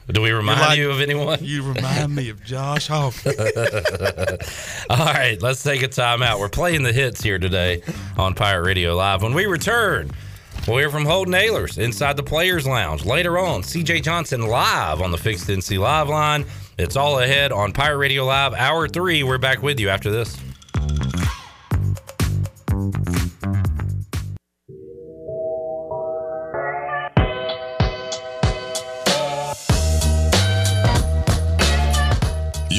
Do 0.10 0.22
we 0.22 0.32
remind 0.32 0.60
You're 0.60 0.68
like- 0.68 0.78
you 0.78 0.92
of 0.92 1.00
anyone? 1.00 1.40
You 1.42 1.64
remind 1.64 2.14
me 2.14 2.28
of 2.30 2.44
Josh 2.44 2.88
Hawkins. 2.88 3.38
All 4.90 4.98
right, 4.98 5.38
let's 5.42 5.64
take 5.64 5.84
a 5.84 5.88
timeout. 5.88 6.40
We're 6.40 6.50
playing 6.50 6.84
the 6.84 6.92
hits 6.92 7.22
here 7.24 7.40
today 7.40 7.82
on 8.18 8.34
Pirate 8.34 8.64
Radio 8.66 8.94
Live. 8.96 9.24
When 9.24 9.34
we 9.34 9.46
return, 9.46 10.12
we'll 10.68 10.78
hear 10.78 10.90
from 10.90 11.06
Holton 11.06 11.34
Ahlers 11.34 11.78
inside 11.78 12.18
the 12.18 12.24
Players 12.24 12.68
Lounge. 12.68 13.06
Later 13.06 13.38
on, 13.38 13.62
CJ 13.62 14.04
Johnson 14.04 14.42
live 14.48 15.02
on 15.02 15.12
the 15.12 15.18
Fixed 15.18 15.48
NC 15.48 15.80
Live 15.80 16.10
line. 16.10 16.46
It's 16.78 16.96
all 16.96 17.20
ahead 17.20 17.52
on 17.52 17.72
Pirate 17.74 17.98
Radio 17.98 18.26
Live, 18.26 18.54
Hour 18.54 18.88
3. 18.88 19.24
We're 19.24 19.38
back 19.38 19.62
with 19.62 19.80
you 19.80 19.90
after 19.90 20.12
this. 20.12 20.38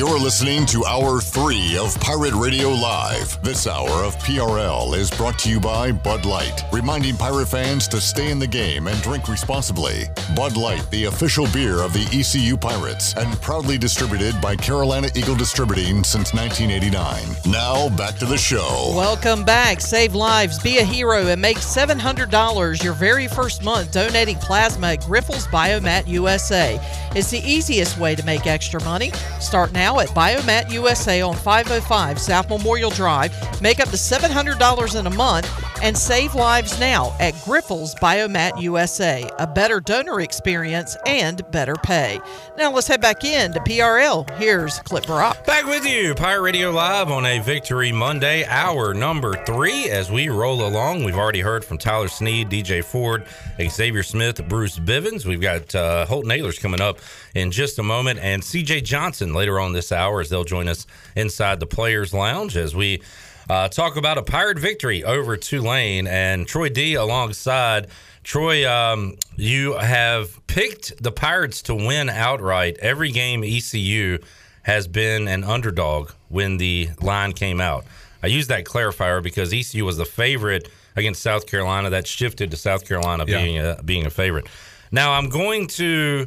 You're 0.02 0.18
listening 0.18 0.66
to 0.66 0.84
Hour 0.84 1.20
3 1.20 1.78
of 1.78 1.94
Pirate 2.00 2.34
Radio 2.34 2.70
Live. 2.70 3.40
This 3.44 3.68
hour 3.68 4.02
of 4.02 4.16
PRL 4.16 4.96
is 4.96 5.12
brought 5.12 5.38
to 5.38 5.48
you 5.48 5.60
by 5.60 5.92
Bud 5.92 6.24
Light, 6.24 6.64
reminding 6.72 7.16
pirate 7.16 7.46
fans 7.46 7.86
to 7.86 8.00
stay 8.00 8.32
in 8.32 8.40
the 8.40 8.46
game 8.48 8.88
and 8.88 9.00
drink 9.00 9.28
responsibly. 9.28 10.06
Bud 10.34 10.56
Light, 10.56 10.90
the 10.90 11.04
official 11.04 11.46
beer 11.52 11.80
of 11.80 11.92
the 11.92 12.04
ECU 12.12 12.56
Pirates, 12.56 13.14
and 13.14 13.40
proudly 13.40 13.78
distributed 13.78 14.40
by 14.40 14.56
Carolina 14.56 15.06
Eagle 15.14 15.36
Distributing 15.36 16.02
since 16.02 16.34
1989. 16.34 17.52
Now, 17.52 17.88
back 17.96 18.16
to 18.16 18.26
the 18.26 18.36
show. 18.36 18.92
Welcome 18.96 19.44
back. 19.44 19.80
Save 19.80 20.16
lives, 20.16 20.58
be 20.58 20.78
a 20.78 20.84
hero, 20.84 21.28
and 21.28 21.40
make 21.40 21.58
$700 21.58 22.82
your 22.82 22.94
very 22.94 23.28
first 23.28 23.62
month 23.62 23.92
donating 23.92 24.38
plasma 24.38 24.94
at 24.94 25.02
Grifols 25.02 25.46
Biomat 25.46 26.08
USA. 26.08 26.80
It's 27.14 27.30
the 27.30 27.38
easiest 27.48 27.98
way 27.98 28.16
to 28.16 28.24
make 28.24 28.48
extra 28.48 28.82
money. 28.82 29.12
Start 29.38 29.70
now 29.70 29.91
at 30.00 30.08
Biomat 30.08 30.70
USA 30.70 31.20
on 31.22 31.34
505 31.34 32.18
South 32.18 32.48
Memorial 32.48 32.90
Drive. 32.90 33.32
Make 33.60 33.80
up 33.80 33.88
to 33.90 33.96
$700 33.96 34.98
in 34.98 35.06
a 35.06 35.10
month 35.10 35.50
and 35.82 35.98
save 35.98 36.34
lives 36.34 36.78
now 36.78 37.14
at 37.18 37.34
Grifols 37.34 37.94
Biomat 37.98 38.60
USA. 38.62 39.28
A 39.38 39.46
better 39.46 39.80
donor 39.80 40.20
experience 40.20 40.96
and 41.06 41.42
better 41.50 41.74
pay. 41.74 42.20
Now 42.56 42.72
let's 42.72 42.86
head 42.86 43.00
back 43.00 43.24
in 43.24 43.52
to 43.52 43.60
PRL. 43.60 44.30
Here's 44.38 44.78
Clip 44.80 45.04
Brock. 45.06 45.44
Back 45.44 45.66
with 45.66 45.84
you, 45.84 46.14
Pirate 46.14 46.42
Radio 46.42 46.70
Live 46.70 47.10
on 47.10 47.26
a 47.26 47.40
Victory 47.40 47.90
Monday, 47.90 48.44
hour 48.44 48.94
number 48.94 49.34
three. 49.44 49.90
As 49.90 50.10
we 50.10 50.28
roll 50.28 50.66
along, 50.66 51.04
we've 51.04 51.18
already 51.18 51.40
heard 51.40 51.64
from 51.64 51.78
Tyler 51.78 52.08
Snead, 52.08 52.48
DJ 52.48 52.84
Ford, 52.84 53.24
Xavier 53.60 54.04
Smith, 54.04 54.46
Bruce 54.48 54.78
Bivens. 54.78 55.26
We've 55.26 55.40
got 55.40 55.74
uh, 55.74 56.06
Holton 56.06 56.30
Ahlers 56.30 56.60
coming 56.60 56.80
up 56.80 56.98
in 57.34 57.50
just 57.50 57.78
a 57.78 57.82
moment, 57.82 58.20
and 58.20 58.42
CJ 58.42 58.84
Johnson 58.84 59.34
later 59.34 59.58
on 59.58 59.72
this 59.72 59.81
hour 59.90 60.20
as 60.20 60.28
they'll 60.28 60.44
join 60.44 60.68
us 60.68 60.86
inside 61.16 61.58
the 61.58 61.66
Players 61.66 62.12
Lounge 62.14 62.56
as 62.56 62.76
we 62.76 63.02
uh, 63.50 63.68
talk 63.68 63.96
about 63.96 64.18
a 64.18 64.22
Pirate 64.22 64.58
victory 64.58 65.02
over 65.02 65.36
Tulane 65.36 66.06
and 66.06 66.46
Troy 66.46 66.68
D 66.68 66.94
alongside. 66.94 67.88
Troy, 68.22 68.70
um, 68.70 69.16
you 69.36 69.72
have 69.78 70.46
picked 70.46 71.02
the 71.02 71.10
Pirates 71.10 71.62
to 71.62 71.74
win 71.74 72.08
outright 72.08 72.76
every 72.80 73.10
game 73.10 73.42
ECU 73.42 74.18
has 74.62 74.86
been 74.86 75.26
an 75.26 75.42
underdog 75.42 76.10
when 76.28 76.56
the 76.58 76.90
line 77.00 77.32
came 77.32 77.60
out. 77.60 77.84
I 78.22 78.28
use 78.28 78.46
that 78.46 78.64
clarifier 78.64 79.20
because 79.20 79.52
ECU 79.52 79.84
was 79.84 79.96
the 79.96 80.04
favorite 80.04 80.68
against 80.94 81.20
South 81.20 81.48
Carolina. 81.48 81.90
That 81.90 82.06
shifted 82.06 82.52
to 82.52 82.56
South 82.56 82.86
Carolina 82.86 83.24
Yeah. 83.26 83.42
being 83.42 83.58
a, 83.58 83.82
being 83.84 84.06
a 84.06 84.10
favorite. 84.10 84.46
Now 84.92 85.14
I'm 85.14 85.28
going 85.28 85.66
to 85.68 86.26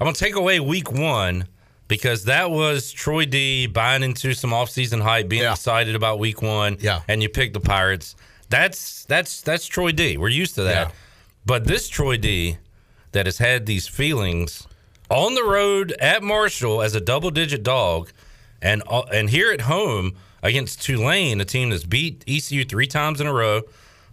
I'm 0.00 0.04
going 0.04 0.14
to 0.14 0.18
take 0.18 0.34
away 0.34 0.58
week 0.58 0.90
one 0.90 1.46
because 1.88 2.24
that 2.24 2.50
was 2.50 2.92
Troy 2.92 3.24
D 3.24 3.66
buying 3.66 4.02
into 4.02 4.34
some 4.34 4.50
offseason 4.50 5.00
hype, 5.00 5.28
being 5.28 5.50
excited 5.50 5.94
about 5.96 6.18
week 6.18 6.42
one. 6.42 6.76
Yeah. 6.80 7.00
And 7.08 7.22
you 7.22 7.28
pick 7.28 7.52
the 7.54 7.60
Pirates. 7.60 8.14
That's 8.50 9.04
that's 9.06 9.40
that's 9.40 9.66
Troy 9.66 9.92
D. 9.92 10.16
We're 10.16 10.28
used 10.28 10.54
to 10.56 10.62
that. 10.64 10.88
Yeah. 10.88 10.94
But 11.44 11.64
this 11.64 11.88
Troy 11.88 12.18
D 12.18 12.58
that 13.12 13.26
has 13.26 13.38
had 13.38 13.66
these 13.66 13.88
feelings 13.88 14.66
on 15.10 15.34
the 15.34 15.42
road 15.42 15.92
at 16.00 16.22
Marshall 16.22 16.82
as 16.82 16.94
a 16.94 17.00
double 17.00 17.30
digit 17.30 17.62
dog 17.62 18.10
and 18.60 18.82
uh, 18.86 19.02
and 19.12 19.30
here 19.30 19.50
at 19.52 19.62
home 19.62 20.14
against 20.42 20.82
Tulane, 20.82 21.40
a 21.40 21.44
team 21.44 21.70
that's 21.70 21.84
beat 21.84 22.22
ECU 22.28 22.64
three 22.64 22.86
times 22.86 23.20
in 23.20 23.26
a 23.26 23.32
row, 23.32 23.62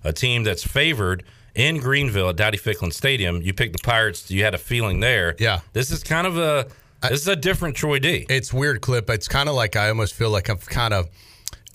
a 0.04 0.14
team 0.14 0.44
that's 0.44 0.66
favored 0.66 1.24
in 1.54 1.78
Greenville 1.78 2.30
at 2.30 2.36
Dowdy 2.36 2.58
Ficklen 2.58 2.92
Stadium. 2.92 3.42
You 3.42 3.54
picked 3.54 3.74
the 3.74 3.84
Pirates. 3.84 4.30
You 4.32 4.44
had 4.44 4.54
a 4.54 4.58
feeling 4.58 5.00
there. 5.00 5.36
Yeah. 5.40 5.62
This 5.74 5.92
is 5.92 6.04
kind 6.04 6.28
of 6.28 6.38
a 6.38 6.68
this 7.10 7.22
is 7.22 7.28
a 7.28 7.36
different 7.36 7.76
Troy 7.76 8.00
D. 8.00 8.26
It's 8.30 8.54
weird, 8.54 8.82
clip. 8.82 9.10
It's 9.10 9.28
kind 9.28 9.50
of 9.50 9.56
like 9.56 9.76
I 9.76 9.90
almost 9.90 10.14
feel 10.14 10.30
like 10.30 10.50
I'm 10.50 10.58
kind 10.58 10.94
of 10.94 11.10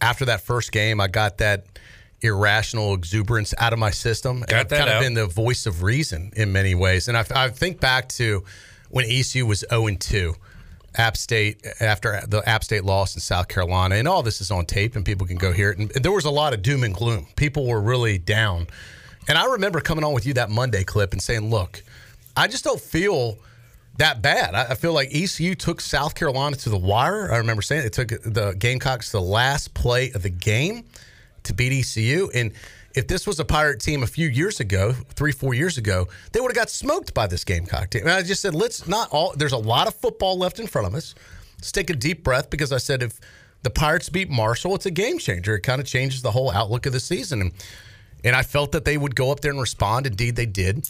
after 0.01 0.25
that 0.27 0.41
first 0.41 0.73
game, 0.73 1.01
I 1.01 1.09
got 1.09 1.39
that 1.39 1.67
irrational 2.23 2.95
exuberance 2.95 3.55
out 3.59 3.73
of 3.73 3.79
my 3.79 3.91
system. 3.91 4.41
Got 4.41 4.51
and 4.51 4.59
I've 4.61 4.69
that 4.69 4.79
kind 4.79 4.91
out. 4.91 4.97
of 4.97 5.03
been 5.03 5.15
the 5.15 5.27
voice 5.27 5.67
of 5.67 5.83
reason 5.83 6.33
in 6.37 6.53
many 6.53 6.75
ways. 6.75 7.09
And 7.09 7.17
I, 7.17 7.25
I 7.35 7.49
think 7.49 7.81
back 7.81 8.09
to 8.11 8.45
when 8.91 9.05
ECU 9.07 9.47
was 9.47 9.65
0 9.71 9.87
and 9.87 10.01
2. 10.01 10.35
App 10.97 11.17
State 11.17 11.65
after 11.79 12.21
the 12.27 12.43
App 12.49 12.65
State 12.65 12.85
loss 12.85 13.15
in 13.15 13.21
South 13.21 13.47
Carolina, 13.47 13.95
and 13.95 14.09
all 14.09 14.25
this 14.25 14.41
is 14.41 14.51
on 14.51 14.67
tape, 14.67 14.97
and 14.97 15.05
people 15.05 15.25
can 15.25 15.37
go 15.37 15.53
hear 15.53 15.71
it. 15.71 15.79
And 15.79 15.91
there 15.91 16.11
was 16.11 16.25
a 16.25 16.31
lot 16.31 16.53
of 16.53 16.63
doom 16.63 16.83
and 16.83 16.93
gloom. 16.93 17.29
People 17.37 17.69
were 17.69 17.81
really 17.81 18.19
down, 18.19 18.67
and 19.29 19.39
I 19.39 19.45
remember 19.45 19.81
coming 19.81 20.03
on 20.03 20.13
with 20.13 20.27
you 20.27 20.35
that 20.35 20.51
Monday 20.51 20.83
clip 20.83 21.13
and 21.13 21.23
saying, 21.23 21.49
"Look, 21.49 21.85
I 22.37 22.49
just 22.49 22.65
don't 22.65 22.81
feel 22.81 23.39
that 24.01 24.23
bad. 24.23 24.55
I, 24.55 24.71
I 24.71 24.75
feel 24.75 24.93
like 24.93 25.15
ECU 25.15 25.55
took 25.55 25.81
South 25.81 26.15
Carolina 26.15 26.57
to 26.57 26.71
the 26.71 26.79
wire. 26.79 27.33
I 27.33 27.37
remember 27.37 27.63
saying 27.63 27.87
it 27.87 27.93
took 27.93 28.09
the 28.09 28.55
Gamecocks 28.59 29.13
the 29.13 29.21
last 29.21 29.75
play 29.75 30.11
of 30.13 30.23
the 30.23 30.31
game 30.31 30.85
to 31.45 31.55
beat 31.55 31.73
ECU. 31.73 32.31
And 32.35 32.53
if 32.95 33.07
this 33.07 33.27
was 33.27 33.39
a 33.41 33.45
Pirate 33.45 33.81
team 33.81 34.03
a 34.03 34.07
few 34.07 34.29
years 34.29 34.59
ago, 34.59 34.93
three, 34.93 35.33
four 35.33 35.55
years 35.55 35.77
ago, 35.79 36.09
they 36.33 36.41
would 36.41 36.51
have 36.51 36.57
got 36.57 36.71
smoked 36.71 37.13
by 37.13 37.27
this 37.27 37.45
Gamecock 37.45 37.91
team. 37.91 38.03
And 38.03 38.11
I 38.11 38.23
just 38.23 38.41
said, 38.41 38.55
let's 38.55 38.89
not 38.89 39.11
all, 39.11 39.35
there's 39.37 39.53
a 39.53 39.59
lot 39.59 39.87
of 39.87 39.95
football 39.95 40.39
left 40.39 40.59
in 40.59 40.67
front 40.67 40.89
of 40.89 40.95
us. 40.95 41.15
Let's 41.59 41.71
take 41.71 41.91
a 41.91 41.95
deep 41.95 42.25
breath 42.25 42.49
because 42.49 42.73
I 42.73 42.79
said 42.79 43.03
if 43.03 43.21
the 43.63 43.71
Pirates 43.71 44.09
beat 44.09 44.31
Marshall, 44.31 44.75
it's 44.75 44.87
a 44.87 44.91
game 44.91 45.19
changer. 45.19 45.57
It 45.57 45.61
kind 45.61 45.79
of 45.79 45.87
changes 45.87 46.23
the 46.23 46.31
whole 46.31 46.51
outlook 46.51 46.87
of 46.87 46.95
the 46.95 47.01
season. 47.01 47.43
And, 47.43 47.53
and 48.25 48.35
I 48.35 48.43
felt 48.45 48.73
that 48.73 48.87
they 48.87 48.97
would 48.97 49.15
go 49.15 49.31
up 49.31 49.41
there 49.41 49.51
and 49.51 49.61
respond. 49.61 50.07
Indeed, 50.07 50.37
they 50.37 50.47
did. 50.47 50.89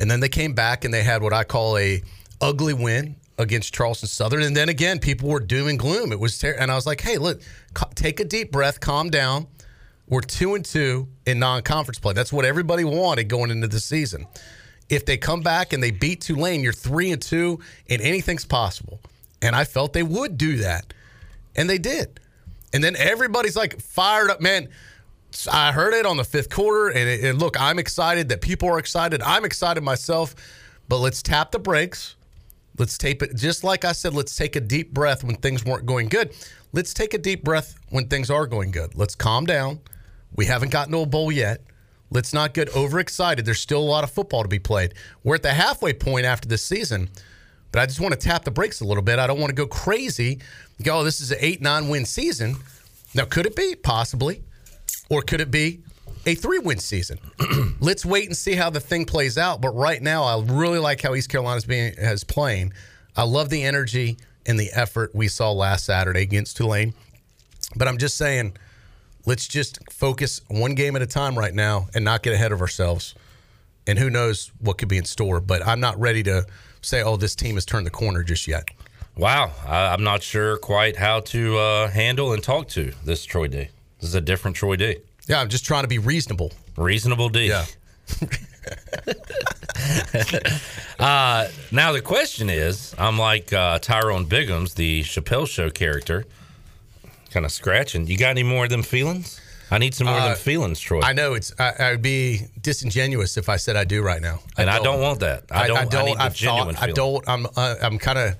And 0.00 0.10
then 0.10 0.20
they 0.20 0.30
came 0.30 0.54
back 0.54 0.84
and 0.84 0.94
they 0.94 1.02
had 1.02 1.22
what 1.22 1.34
I 1.34 1.44
call 1.44 1.76
a 1.76 2.02
ugly 2.40 2.74
win 2.74 3.16
against 3.38 3.72
Charleston 3.72 4.08
Southern. 4.08 4.42
And 4.42 4.56
then 4.56 4.68
again, 4.68 4.98
people 4.98 5.28
were 5.28 5.40
doom 5.40 5.68
and 5.68 5.78
gloom. 5.78 6.12
It 6.12 6.20
was 6.20 6.38
ter- 6.38 6.56
and 6.58 6.70
I 6.70 6.74
was 6.74 6.86
like, 6.86 7.00
hey, 7.00 7.18
look, 7.18 7.40
ca- 7.74 7.90
take 7.94 8.20
a 8.20 8.24
deep 8.24 8.50
breath, 8.50 8.80
calm 8.80 9.10
down. 9.10 9.46
We're 10.08 10.22
two 10.22 10.54
and 10.54 10.64
two 10.64 11.08
in 11.26 11.38
non-conference 11.38 11.98
play. 11.98 12.14
That's 12.14 12.32
what 12.32 12.44
everybody 12.44 12.84
wanted 12.84 13.28
going 13.28 13.50
into 13.50 13.68
the 13.68 13.80
season. 13.80 14.26
If 14.88 15.04
they 15.04 15.18
come 15.18 15.42
back 15.42 15.72
and 15.72 15.82
they 15.82 15.90
beat 15.90 16.22
Tulane, 16.22 16.62
you're 16.62 16.72
three 16.72 17.12
and 17.12 17.20
two, 17.20 17.60
and 17.90 18.00
anything's 18.00 18.46
possible. 18.46 19.00
And 19.42 19.54
I 19.54 19.64
felt 19.64 19.92
they 19.92 20.02
would 20.02 20.38
do 20.38 20.56
that, 20.58 20.94
and 21.54 21.68
they 21.68 21.76
did. 21.76 22.20
And 22.72 22.82
then 22.82 22.96
everybody's 22.96 23.54
like 23.54 23.80
fired 23.80 24.30
up, 24.30 24.40
man. 24.40 24.68
I 25.52 25.72
heard 25.72 25.92
it 25.92 26.06
on 26.06 26.16
the 26.16 26.24
fifth 26.24 26.48
quarter, 26.48 26.88
and, 26.88 27.06
it, 27.06 27.22
and 27.22 27.38
look, 27.38 27.60
I'm 27.60 27.78
excited 27.78 28.30
that 28.30 28.40
people 28.40 28.68
are 28.70 28.78
excited. 28.78 29.20
I'm 29.22 29.44
excited 29.44 29.82
myself, 29.82 30.34
but 30.88 30.98
let's 30.98 31.22
tap 31.22 31.52
the 31.52 31.58
brakes. 31.58 32.16
Let's 32.78 32.96
tape 32.96 33.22
it. 33.22 33.34
Just 33.34 33.64
like 33.64 33.84
I 33.84 33.92
said, 33.92 34.14
let's 34.14 34.36
take 34.36 34.56
a 34.56 34.60
deep 34.60 34.94
breath 34.94 35.24
when 35.24 35.36
things 35.36 35.64
weren't 35.64 35.86
going 35.86 36.08
good. 36.08 36.32
Let's 36.72 36.94
take 36.94 37.12
a 37.12 37.18
deep 37.18 37.42
breath 37.42 37.74
when 37.90 38.08
things 38.08 38.30
are 38.30 38.46
going 38.46 38.70
good. 38.70 38.94
Let's 38.94 39.14
calm 39.14 39.46
down. 39.46 39.80
We 40.34 40.46
haven't 40.46 40.70
gotten 40.70 40.92
to 40.92 41.00
a 41.00 41.06
bowl 41.06 41.32
yet. 41.32 41.62
Let's 42.10 42.32
not 42.32 42.54
get 42.54 42.74
overexcited. 42.74 43.44
There's 43.44 43.60
still 43.60 43.80
a 43.80 43.84
lot 43.84 44.04
of 44.04 44.10
football 44.10 44.42
to 44.42 44.48
be 44.48 44.58
played. 44.58 44.94
We're 45.24 45.34
at 45.34 45.42
the 45.42 45.52
halfway 45.52 45.92
point 45.92 46.24
after 46.24 46.48
this 46.48 46.64
season, 46.64 47.10
but 47.72 47.82
I 47.82 47.86
just 47.86 48.00
want 48.00 48.14
to 48.14 48.20
tap 48.20 48.44
the 48.44 48.50
brakes 48.50 48.80
a 48.80 48.84
little 48.84 49.02
bit. 49.02 49.18
I 49.18 49.26
don't 49.26 49.40
want 49.40 49.50
to 49.50 49.54
go 49.54 49.66
crazy. 49.66 50.40
Go, 50.82 51.00
oh, 51.00 51.04
this 51.04 51.20
is 51.20 51.32
an 51.32 51.38
eight, 51.40 51.60
nine 51.60 51.88
win 51.88 52.04
season. 52.04 52.56
Now, 53.14 53.24
could 53.24 53.46
it 53.46 53.56
be? 53.56 53.74
Possibly. 53.74 54.42
Or 55.10 55.22
could 55.22 55.40
it 55.40 55.50
be 55.50 55.80
a 56.28 56.34
three 56.34 56.58
win 56.58 56.78
season? 56.78 57.18
Let's 57.80 58.04
wait 58.04 58.26
and 58.26 58.36
see 58.36 58.54
how 58.54 58.68
the 58.68 58.80
thing 58.80 59.06
plays 59.06 59.38
out. 59.38 59.62
But 59.62 59.70
right 59.70 60.00
now, 60.00 60.24
I 60.24 60.40
really 60.42 60.78
like 60.78 61.00
how 61.00 61.14
East 61.14 61.30
Carolina's 61.30 61.64
being 61.64 61.94
has 61.94 62.22
playing. 62.22 62.74
I 63.16 63.22
love 63.22 63.48
the 63.48 63.64
energy 63.64 64.18
and 64.46 64.60
the 64.60 64.70
effort 64.72 65.14
we 65.14 65.26
saw 65.28 65.50
last 65.52 65.86
Saturday 65.86 66.20
against 66.20 66.58
Tulane. 66.58 66.92
But 67.76 67.88
I'm 67.88 67.96
just 67.96 68.18
saying, 68.18 68.56
let's 69.24 69.48
just 69.48 69.78
focus 69.90 70.42
one 70.48 70.74
game 70.74 70.96
at 70.96 71.02
a 71.02 71.06
time 71.06 71.36
right 71.36 71.54
now 71.54 71.88
and 71.94 72.04
not 72.04 72.22
get 72.22 72.34
ahead 72.34 72.52
of 72.52 72.60
ourselves. 72.60 73.14
And 73.86 73.98
who 73.98 74.10
knows 74.10 74.52
what 74.60 74.76
could 74.76 74.88
be 74.88 74.98
in 74.98 75.06
store. 75.06 75.40
But 75.40 75.66
I'm 75.66 75.80
not 75.80 75.98
ready 75.98 76.22
to 76.24 76.44
say, 76.82 77.02
oh, 77.02 77.16
this 77.16 77.34
team 77.34 77.54
has 77.54 77.64
turned 77.64 77.86
the 77.86 77.90
corner 77.90 78.22
just 78.22 78.46
yet. 78.46 78.68
Wow, 79.16 79.50
I, 79.66 79.94
I'm 79.94 80.04
not 80.04 80.22
sure 80.22 80.58
quite 80.58 80.96
how 80.96 81.20
to 81.20 81.56
uh, 81.56 81.88
handle 81.88 82.34
and 82.34 82.42
talk 82.42 82.68
to 82.68 82.92
this 83.02 83.24
Troy 83.24 83.48
D. 83.48 83.68
This 83.98 84.10
is 84.10 84.14
a 84.14 84.20
different 84.20 84.56
Troy 84.56 84.76
D. 84.76 84.98
Yeah, 85.28 85.40
I'm 85.40 85.48
just 85.48 85.64
trying 85.64 85.82
to 85.84 85.88
be 85.88 85.98
reasonable. 85.98 86.52
Reasonable 86.76 87.28
D. 87.28 87.46
Yeah. 87.48 87.64
uh, 90.98 91.48
now 91.70 91.92
the 91.92 92.00
question 92.00 92.50
is, 92.50 92.94
I'm 92.98 93.18
like 93.18 93.52
uh, 93.52 93.78
Tyrone 93.78 94.26
Biggums, 94.26 94.74
the 94.74 95.02
Chappelle 95.02 95.46
Show 95.46 95.70
character, 95.70 96.24
kind 97.30 97.44
of 97.46 97.52
scratching. 97.52 98.06
You 98.06 98.16
got 98.18 98.30
any 98.30 98.42
more 98.42 98.64
of 98.64 98.70
them 98.70 98.82
feelings? 98.82 99.40
I 99.70 99.76
need 99.78 99.94
some 99.94 100.06
more 100.06 100.16
of 100.16 100.22
Uh, 100.22 100.28
them 100.28 100.36
feelings, 100.38 100.80
Troy. 100.80 101.02
I 101.02 101.12
know 101.12 101.34
it's. 101.34 101.52
I, 101.58 101.72
I 101.78 101.90
would 101.90 102.00
be 102.02 102.40
disingenuous 102.62 103.36
if 103.36 103.50
I 103.50 103.56
said 103.56 103.76
I 103.76 103.84
do 103.84 104.02
right 104.02 104.22
now, 104.22 104.40
And 104.56 104.70
I 104.70 104.78
don't 104.82 105.00
want 105.00 105.20
that. 105.20 105.44
I 105.50 105.66
don't- 105.68 105.76
I 105.76 105.84
don't. 105.84 106.18
I've 106.18 106.34
genuine 106.34 106.74
thought- 106.74 106.88
I 106.88 106.92
don't. 106.92 107.28
I'm. 107.28 107.46
Uh, 107.54 107.74
I'm 107.82 107.98
kind 107.98 108.18
of. 108.18 108.34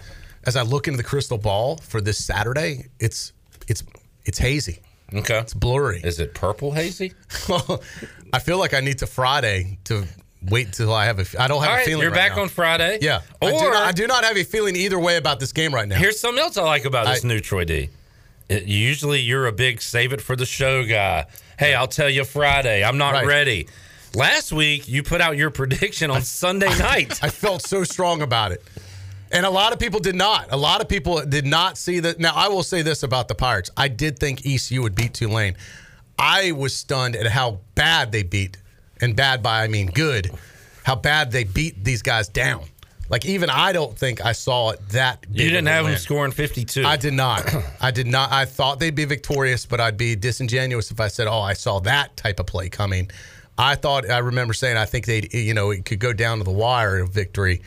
As 0.47 0.56
I 0.56 0.62
look 0.62 0.89
into 0.89 0.97
the 0.97 1.02
crystal 1.02 1.36
ball 1.36 1.77
for 1.78 2.01
this 2.01 2.24
Saturday, 2.24 2.86
it's 2.98 3.32
it's 3.66 3.82
it's 4.24 4.39
hazy. 4.39 4.81
Okay, 5.15 5.39
it's 5.39 5.55
blurry. 5.55 6.01
Is 6.05 6.21
it 6.21 6.35
purple 6.35 6.73
hazy? 6.73 7.15
well, 7.49 7.83
I 8.33 8.39
feel 8.41 8.59
like 8.59 8.75
I 8.75 8.81
need 8.81 8.99
to 8.99 9.07
Friday 9.07 9.79
to 9.85 10.05
wait 10.51 10.67
until 10.67 10.93
I 10.93 11.07
have 11.07 11.19
a. 11.19 11.43
I 11.43 11.49
don't 11.49 11.63
have 11.63 11.71
All 11.73 11.77
a 11.79 11.85
feeling. 11.85 12.03
you're 12.03 12.11
right 12.11 12.17
back 12.29 12.37
now. 12.37 12.43
on 12.43 12.49
Friday. 12.51 12.99
Yeah, 13.01 13.23
I, 13.41 13.51
do 13.51 13.57
Or- 13.57 13.71
not, 13.73 13.83
I 13.87 13.93
do 13.93 14.07
not 14.07 14.25
have 14.25 14.37
a 14.37 14.45
feeling 14.45 14.77
either 14.77 14.99
way 14.99 15.17
about 15.17 15.41
this 15.41 15.53
game 15.53 15.75
right 15.75 15.89
now. 15.89 15.97
Here's 15.97 16.21
something 16.21 16.43
else 16.43 16.57
I 16.59 16.63
like 16.65 16.85
about 16.85 17.07
this 17.07 17.25
I- 17.25 17.29
new 17.29 17.41
Troy 17.41 17.65
D. 17.65 17.89
It- 18.51 18.65
usually 18.65 19.21
you're 19.21 19.47
a 19.47 19.53
big 19.53 19.81
save 19.81 20.13
it 20.13 20.21
for 20.21 20.37
the 20.37 20.47
show 20.47 20.85
guy. 20.85 21.27
Hey, 21.59 21.75
I'll 21.75 21.89
tell 21.89 22.11
you 22.11 22.25
Friday. 22.25 22.85
I'm 22.85 22.99
not 22.99 23.15
Right. 23.15 23.27
ready. 23.27 23.69
Last 24.15 24.53
week 24.53 24.89
you 24.89 25.03
put 25.03 25.21
out 25.21 25.37
your 25.37 25.51
prediction 25.61 26.11
on 26.11 26.23
Sunday 26.23 26.69
night. 26.79 27.19
I 27.23 27.31
felt 27.31 27.63
so 27.63 27.83
strong 27.85 28.21
about 28.23 28.53
it. 28.53 28.63
And 29.31 29.45
a 29.45 29.51
lot 29.51 29.73
of 29.73 29.79
people 29.79 30.01
did 30.01 30.15
not. 30.15 30.49
A 30.51 30.57
lot 30.57 30.81
of 30.81 30.89
people 30.89 31.25
did 31.25 31.47
not 31.47 31.77
see 31.77 32.01
that. 32.01 32.19
Now, 32.19 32.33
I 32.35 32.49
will 32.49 32.63
say 32.63 32.83
this 32.83 33.03
about 33.03 33.29
the 33.29 33.35
Pirates. 33.35 33.71
I 33.77 33.89
did 33.89 34.19
think 34.19 34.47
ECU 34.47 34.83
would 34.83 34.95
beat 34.95 35.15
Tulane. 35.15 35.57
I 36.19 36.53
was 36.53 36.75
stunned 36.75 37.15
at 37.15 37.27
how 37.27 37.61
bad 37.75 38.11
they 38.11 38.23
beat, 38.23 38.57
and 39.01 39.15
bad 39.15 39.43
by 39.43 39.63
I 39.63 39.69
mean 39.69 39.87
good, 39.89 40.31
how 40.83 40.97
bad 40.97 41.31
they 41.31 41.45
beat 41.45 41.85
these 41.85 42.03
guys 42.03 42.29
down. 42.29 42.65
Like, 43.11 43.25
even 43.25 43.49
I 43.49 43.73
don't 43.73 43.97
think 43.97 44.25
I 44.25 44.33
saw 44.33 44.71
it 44.71 44.87
that 44.91 45.23
big 45.23 45.41
You 45.41 45.51
didn't 45.51 45.69
have 45.69 45.87
them 45.87 45.97
scoring 45.97 46.33
52. 46.33 46.85
I 46.85 46.97
did 46.97 47.15
not. 47.15 47.49
I 47.81 47.91
did 47.91 48.07
not. 48.07 48.33
I 48.33 48.45
thought 48.45 48.81
they'd 48.81 48.95
be 48.95 49.05
victorious, 49.05 49.65
but 49.65 49.81
I'd 49.81 49.97
be 49.97 50.15
disingenuous 50.15 50.91
if 50.91 51.01
I 51.01 51.09
said, 51.09 51.27
"Oh, 51.27 51.41
I 51.41 51.55
saw 51.55 51.81
that 51.81 52.17
type 52.17 52.41
of 52.41 52.47
play 52.47 52.69
coming." 52.69 53.11
I 53.57 53.75
thought 53.75 54.09
I 54.09 54.19
remember 54.19 54.55
saying 54.55 54.77
I 54.77 54.85
think 54.85 55.07
they, 55.07 55.29
you 55.33 55.55
know, 55.55 55.71
it 55.71 55.85
could 55.85 55.99
go 55.99 56.13
down 56.13 56.39
to 56.39 56.45
the 56.45 56.53
wire 56.53 56.99
of 56.99 57.11
victory. 57.11 57.63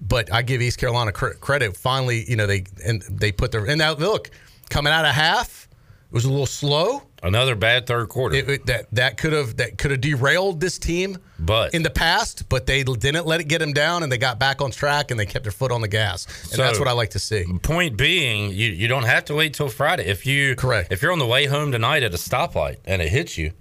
But 0.00 0.32
I 0.32 0.42
give 0.42 0.62
East 0.62 0.78
Carolina 0.78 1.12
cr- 1.12 1.30
credit. 1.40 1.76
Finally, 1.76 2.24
you 2.28 2.36
know, 2.36 2.46
they 2.46 2.64
and 2.84 3.02
they 3.02 3.32
put 3.32 3.52
their 3.52 3.64
and 3.66 3.78
now 3.78 3.92
look 3.92 4.30
coming 4.70 4.92
out 4.92 5.04
of 5.04 5.12
half, 5.12 5.68
it 6.10 6.14
was 6.14 6.24
a 6.24 6.30
little 6.30 6.46
slow. 6.46 7.02
Another 7.22 7.54
bad 7.54 7.86
third 7.86 8.08
quarter. 8.08 8.34
It, 8.36 8.48
it- 8.48 8.66
that 8.66 8.86
that 8.92 9.18
could 9.18 9.34
have 9.34 9.58
that 9.58 9.76
could 9.76 9.90
have 9.90 10.00
derailed 10.00 10.58
this 10.58 10.78
team, 10.78 11.18
but 11.38 11.74
in 11.74 11.82
the 11.82 11.90
past, 11.90 12.48
but 12.48 12.64
they 12.64 12.82
didn't 12.82 13.26
let 13.26 13.40
it 13.40 13.44
get 13.44 13.58
them 13.58 13.74
down, 13.74 14.02
and 14.02 14.10
they 14.10 14.16
got 14.16 14.38
back 14.38 14.62
on 14.62 14.70
track, 14.70 15.10
and 15.10 15.20
they 15.20 15.26
kept 15.26 15.42
their 15.44 15.52
foot 15.52 15.70
on 15.70 15.82
the 15.82 15.88
gas, 15.88 16.26
and 16.50 16.58
that's 16.58 16.78
what 16.78 16.88
I 16.88 16.92
like 16.92 17.10
to 17.10 17.18
see. 17.18 17.44
Point 17.62 17.98
being, 17.98 18.52
you, 18.52 18.70
you 18.70 18.88
don't 18.88 19.04
have 19.04 19.26
to 19.26 19.34
wait 19.34 19.52
till 19.52 19.68
Friday. 19.68 20.06
If 20.06 20.24
you 20.24 20.56
correct, 20.56 20.90
if 20.92 21.02
you're 21.02 21.12
on 21.12 21.18
the 21.18 21.26
way 21.26 21.44
home 21.44 21.72
tonight 21.72 22.02
at 22.02 22.14
a 22.14 22.16
stoplight 22.16 22.78
and 22.86 23.02
it 23.02 23.10
hits 23.10 23.36
you, 23.36 23.52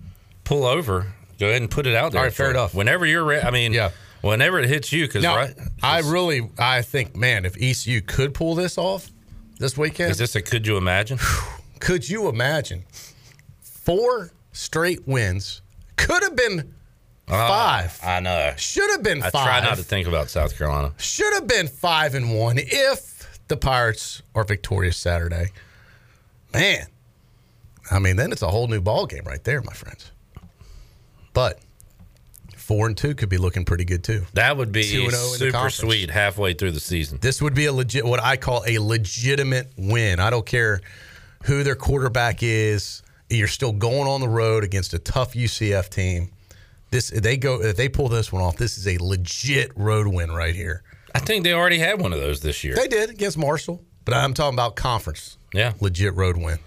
pull 0.45 0.63
over, 0.65 1.07
go 1.37 1.49
ahead 1.49 1.61
and 1.61 1.69
put 1.69 1.85
it 1.85 1.95
out 1.95 2.13
there. 2.13 2.19
All 2.21 2.25
right, 2.27 2.33
fair 2.33 2.49
enough. 2.51 2.73
Whenever 2.73 3.05
you're 3.05 3.25
ready, 3.25 3.45
I 3.45 3.51
mean, 3.51 3.73
yeah. 3.73 3.89
Whenever 4.21 4.59
it 4.59 4.67
hits 4.67 4.91
you, 4.91 5.07
because 5.07 5.25
right, 5.25 5.55
I 5.81 5.99
really, 5.99 6.49
I 6.57 6.81
think, 6.81 7.15
man, 7.15 7.45
if 7.45 7.55
ECU 7.59 8.01
could 8.01 8.33
pull 8.33 8.55
this 8.55 8.77
off 8.77 9.09
this 9.59 9.77
weekend, 9.77 10.11
is 10.11 10.17
this 10.17 10.35
a 10.35 10.41
could 10.41 10.67
you 10.67 10.77
imagine? 10.77 11.19
could 11.79 12.07
you 12.07 12.27
imagine 12.27 12.83
four 13.61 14.31
straight 14.51 15.07
wins? 15.07 15.61
Could 15.95 16.23
have 16.23 16.35
been 16.35 16.73
ah, 17.29 17.47
five. 17.47 17.99
I 18.03 18.19
know. 18.19 18.53
Should 18.57 18.89
have 18.91 19.03
been 19.03 19.23
I 19.23 19.29
five. 19.29 19.45
try 19.45 19.61
not 19.61 19.77
to 19.77 19.83
think 19.83 20.07
about 20.07 20.29
South 20.29 20.57
Carolina. 20.57 20.93
Should 20.97 21.33
have 21.33 21.47
been 21.47 21.67
five 21.67 22.13
and 22.13 22.37
one 22.37 22.57
if 22.57 23.39
the 23.47 23.57
Pirates 23.57 24.21
are 24.35 24.43
victorious 24.43 24.97
Saturday, 24.97 25.51
man, 26.53 26.87
I 27.91 27.99
mean, 27.99 28.15
then 28.15 28.31
it's 28.31 28.41
a 28.41 28.49
whole 28.49 28.67
new 28.67 28.79
ball 28.79 29.05
game 29.05 29.23
right 29.25 29.43
there, 29.43 29.61
my 29.61 29.73
friends. 29.73 30.11
But 31.33 31.59
four 32.69 32.85
and 32.85 32.95
two 32.95 33.15
could 33.15 33.29
be 33.29 33.39
looking 33.39 33.65
pretty 33.65 33.83
good 33.83 34.03
too. 34.03 34.21
That 34.33 34.55
would 34.55 34.71
be 34.71 34.83
2-0 34.83 35.05
in 35.05 35.09
the 35.09 35.17
super 35.17 35.69
sweet 35.71 36.11
halfway 36.11 36.53
through 36.53 36.73
the 36.73 36.79
season. 36.79 37.17
This 37.19 37.41
would 37.41 37.55
be 37.55 37.65
a 37.65 37.73
legit, 37.73 38.05
what 38.05 38.21
I 38.21 38.37
call 38.37 38.63
a 38.67 38.77
legitimate 38.77 39.71
win. 39.75 40.19
I 40.19 40.29
don't 40.29 40.45
care 40.45 40.79
who 41.45 41.63
their 41.63 41.73
quarterback 41.73 42.43
is. 42.43 43.01
You're 43.27 43.47
still 43.47 43.71
going 43.71 44.07
on 44.07 44.21
the 44.21 44.29
road 44.29 44.63
against 44.63 44.93
a 44.93 44.99
tough 44.99 45.33
UCF 45.33 45.89
team. 45.89 46.29
This 46.91 47.09
they 47.09 47.37
go 47.37 47.59
if 47.59 47.75
they 47.75 47.89
pull 47.89 48.07
this 48.07 48.31
one 48.31 48.43
off. 48.43 48.57
This 48.57 48.77
is 48.77 48.87
a 48.87 49.03
legit 49.03 49.71
road 49.75 50.05
win 50.05 50.31
right 50.31 50.53
here. 50.53 50.83
I 51.15 51.19
think 51.19 51.43
they 51.43 51.53
already 51.53 51.79
had 51.79 51.99
one 51.99 52.13
of 52.13 52.19
those 52.19 52.41
this 52.41 52.63
year. 52.63 52.75
They 52.75 52.87
did 52.87 53.09
against 53.09 53.35
Marshall, 53.35 53.83
but 54.05 54.13
I'm 54.13 54.35
talking 54.35 54.55
about 54.55 54.75
conference. 54.75 55.39
Yeah. 55.55 55.73
Legit 55.79 56.13
road 56.13 56.37
win. 56.37 56.59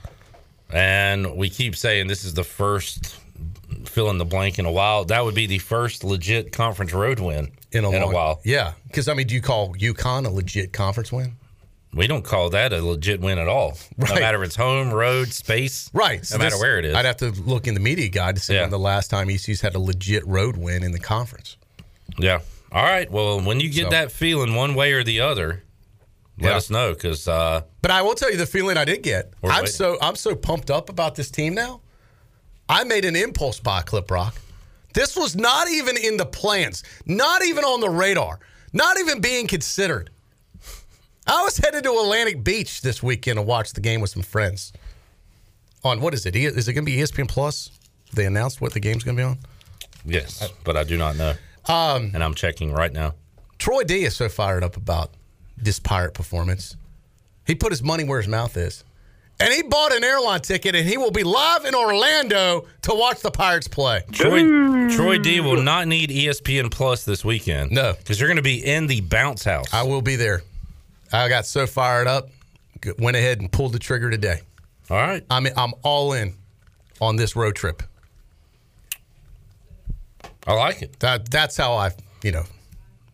And 0.68 1.36
we 1.36 1.48
keep 1.48 1.76
saying 1.76 2.08
this 2.08 2.24
is 2.24 2.34
the 2.34 2.42
first 2.42 3.21
fill 3.92 4.10
in 4.10 4.18
the 4.18 4.24
blank 4.24 4.58
in 4.58 4.64
a 4.66 4.72
while. 4.72 5.04
That 5.04 5.24
would 5.24 5.34
be 5.34 5.46
the 5.46 5.58
first 5.58 6.02
legit 6.02 6.50
conference 6.52 6.92
road 6.92 7.20
win 7.20 7.52
In 7.72 7.84
a, 7.84 7.90
in 7.90 8.00
long, 8.02 8.10
a 8.10 8.14
while. 8.14 8.40
Yeah, 8.44 8.72
because 8.86 9.08
I 9.08 9.14
mean, 9.14 9.26
do 9.26 9.34
you 9.34 9.42
call 9.42 9.74
UConn 9.74 10.26
a 10.26 10.30
legit 10.30 10.72
conference 10.72 11.12
win? 11.12 11.36
We 11.94 12.06
don't 12.06 12.24
call 12.24 12.48
that 12.50 12.72
a 12.72 12.82
legit 12.82 13.20
win 13.20 13.38
at 13.38 13.48
all. 13.48 13.76
No 13.98 14.14
matter 14.14 14.42
if 14.42 14.46
it's 14.46 14.56
home, 14.56 14.90
road, 14.94 15.28
space. 15.28 15.90
Right. 15.92 16.20
No 16.20 16.22
so 16.22 16.38
matter 16.38 16.50
this- 16.52 16.60
where 16.60 16.78
it 16.78 16.86
is. 16.86 16.94
I'd 16.94 17.04
have 17.04 17.18
to 17.18 17.30
look 17.30 17.66
in 17.66 17.74
the 17.74 17.80
media 17.80 18.08
guide 18.08 18.36
to 18.36 18.40
see 18.42 18.54
Yeah. 18.54 18.62
when 18.62 18.70
the 18.70 18.78
last 18.78 19.08
time 19.08 19.28
ECU's 19.28 19.60
had 19.60 19.74
a 19.74 19.78
legit 19.78 20.26
road 20.26 20.56
win 20.56 20.82
in 20.82 20.92
the 20.92 20.98
conference. 20.98 21.58
Yeah. 22.18 22.40
All 22.72 22.82
right. 22.82 23.10
Well, 23.10 23.42
when 23.42 23.60
you 23.60 23.68
get 23.70 23.84
So- 23.84 23.90
that 23.90 24.10
feeling 24.10 24.54
one 24.54 24.74
way 24.74 24.92
or 24.94 25.04
the 25.04 25.20
other, 25.20 25.64
let 26.38 26.50
Yeah. 26.52 26.56
us 26.56 26.70
know 26.70 26.94
because 26.94 27.28
uh, 27.28 27.60
But 27.82 27.90
I 27.90 28.00
will 28.00 28.14
tell 28.14 28.30
you 28.30 28.38
the 28.38 28.46
feeling 28.46 28.78
I 28.78 28.86
did 28.86 29.02
get. 29.02 29.34
I'm 29.44 29.50
waiting. 29.50 29.66
so 29.66 29.98
I'm 30.00 30.16
so 30.16 30.34
pumped 30.34 30.70
up 30.70 30.88
about 30.88 31.14
this 31.14 31.30
team 31.30 31.52
now. 31.54 31.82
I 32.72 32.84
made 32.84 33.04
an 33.04 33.16
impulse 33.16 33.60
buy, 33.60 33.82
Clip 33.82 34.10
Rock. 34.10 34.34
This 34.94 35.14
was 35.14 35.36
not 35.36 35.68
even 35.68 35.96
in 35.98 36.16
the 36.16 36.24
plans, 36.24 36.82
not 37.04 37.44
even 37.44 37.64
on 37.64 37.80
the 37.80 37.90
radar, 37.90 38.40
not 38.72 38.98
even 38.98 39.20
being 39.20 39.46
considered. 39.46 40.08
I 41.26 41.42
was 41.42 41.58
headed 41.58 41.84
to 41.84 41.90
Atlantic 41.92 42.42
Beach 42.42 42.80
this 42.80 43.02
weekend 43.02 43.36
to 43.36 43.42
watch 43.42 43.74
the 43.74 43.82
game 43.82 44.00
with 44.00 44.08
some 44.10 44.22
friends. 44.22 44.72
On 45.84 46.00
what 46.00 46.14
is 46.14 46.24
it? 46.24 46.34
E- 46.34 46.46
it 46.46 46.54
going 46.54 46.74
to 46.76 46.82
be 46.82 46.96
ESPN 46.96 47.28
Plus? 47.28 47.70
They 48.14 48.24
announced 48.24 48.60
what 48.62 48.72
the 48.72 48.80
game's 48.80 49.04
going 49.04 49.16
to 49.18 49.20
be 49.20 49.24
on. 49.26 49.38
yes, 50.06 50.48
but 50.64 50.74
I 50.76 50.84
do 50.84 50.96
not 50.96 51.16
know. 51.16 51.34
Um, 51.68 52.10
And 52.14 52.24
I'm 52.24 52.34
checking 52.34 52.72
right 52.72 52.92
now. 52.92 53.14
Troy 53.58 53.84
D 53.84 54.04
is 54.04 54.16
so 54.16 54.28
fired 54.30 54.64
up 54.64 54.76
about 54.78 55.10
this 55.58 55.78
pirate 55.78 56.14
performance. 56.14 56.76
He 57.46 57.54
put 57.54 57.70
his 57.70 57.82
money 57.82 58.04
where 58.04 58.18
his 58.20 58.28
mouth 58.28 58.56
is. 58.56 58.82
And 59.42 59.52
he 59.52 59.62
bought 59.62 59.94
an 59.94 60.04
airline 60.04 60.40
ticket 60.40 60.74
and 60.74 60.86
he 60.88 60.96
will 60.96 61.10
be 61.10 61.24
live 61.24 61.64
in 61.64 61.74
Orlando 61.74 62.66
to 62.82 62.94
watch 62.94 63.20
the 63.20 63.30
Pirates 63.30 63.68
play. 63.68 64.02
Troy, 64.12 64.42
hmm. 64.42 64.88
Troy 64.90 65.18
D 65.18 65.40
will 65.40 65.62
not 65.62 65.88
need 65.88 66.10
ESPN 66.10 66.70
Plus 66.70 67.04
this 67.04 67.24
weekend. 67.24 67.72
No. 67.72 67.94
Because 67.94 68.20
you're 68.20 68.28
going 68.28 68.36
to 68.36 68.42
be 68.42 68.64
in 68.64 68.86
the 68.86 69.00
bounce 69.00 69.44
house. 69.44 69.72
I 69.72 69.82
will 69.82 70.02
be 70.02 70.16
there. 70.16 70.42
I 71.12 71.28
got 71.28 71.46
so 71.46 71.66
fired 71.66 72.06
up, 72.06 72.28
went 72.98 73.16
ahead 73.16 73.40
and 73.40 73.50
pulled 73.50 73.72
the 73.72 73.78
trigger 73.78 74.10
today. 74.10 74.40
All 74.90 74.96
right. 74.96 75.24
I'm 75.30 75.46
I'm 75.56 75.74
all 75.82 76.12
in 76.12 76.34
on 77.00 77.16
this 77.16 77.36
road 77.36 77.54
trip. 77.54 77.82
I 80.46 80.54
like 80.54 80.82
it. 80.82 80.98
That 81.00 81.30
that's 81.30 81.56
how 81.56 81.74
I, 81.74 81.90
you 82.22 82.32
know, 82.32 82.44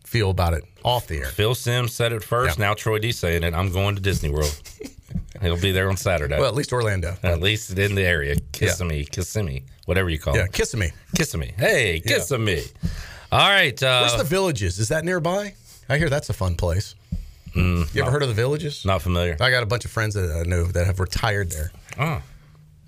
feel 0.05 0.29
about 0.29 0.53
it 0.53 0.63
off 0.83 1.07
the 1.07 1.17
air. 1.17 1.25
Phil 1.25 1.55
Simms 1.55 1.93
said 1.93 2.11
it 2.11 2.23
first. 2.23 2.57
Now 2.57 2.73
Troy 2.73 2.99
D 2.99 3.11
saying 3.11 3.43
it. 3.43 3.53
I'm 3.53 3.71
going 3.71 3.95
to 3.95 4.01
Disney 4.01 4.29
World. 4.29 4.59
He'll 5.41 5.59
be 5.59 5.71
there 5.71 5.89
on 5.89 5.97
Saturday. 5.97 6.37
Well, 6.37 6.47
at 6.49 6.55
least 6.55 6.73
Orlando. 6.73 7.15
At 7.23 7.39
least 7.41 7.77
in 7.77 7.95
the 7.95 8.03
area. 8.03 8.35
Kissimmee, 8.51 9.05
Kissimmee, 9.05 9.63
whatever 9.85 10.09
you 10.09 10.19
call 10.19 10.35
it. 10.35 10.37
Yeah, 10.37 10.43
it. 10.45 10.51
Kissimmee. 10.53 10.91
Kissimmee. 11.15 11.53
Hey, 11.57 12.01
Yeah. 12.05 12.15
Kissimmee. 12.17 12.63
All 13.31 13.47
right. 13.49 13.81
Uh, 13.81 13.99
Where's 14.07 14.17
the 14.17 14.23
villages? 14.27 14.79
Is 14.79 14.89
that 14.89 15.05
nearby? 15.05 15.53
I 15.87 15.97
hear 15.97 16.09
that's 16.09 16.29
a 16.29 16.33
fun 16.33 16.55
place. 16.55 16.95
mm, 17.55 17.93
You 17.95 18.01
ever 18.01 18.11
heard 18.11 18.21
of 18.23 18.27
the 18.29 18.33
villages? 18.35 18.85
Not 18.85 19.01
familiar. 19.01 19.37
I 19.39 19.49
got 19.51 19.63
a 19.63 19.65
bunch 19.65 19.85
of 19.85 19.91
friends 19.91 20.15
that 20.15 20.29
I 20.45 20.47
know 20.47 20.63
that 20.65 20.85
have 20.85 20.99
retired 20.99 21.51
there. 21.51 21.71
Oh. 21.99 22.21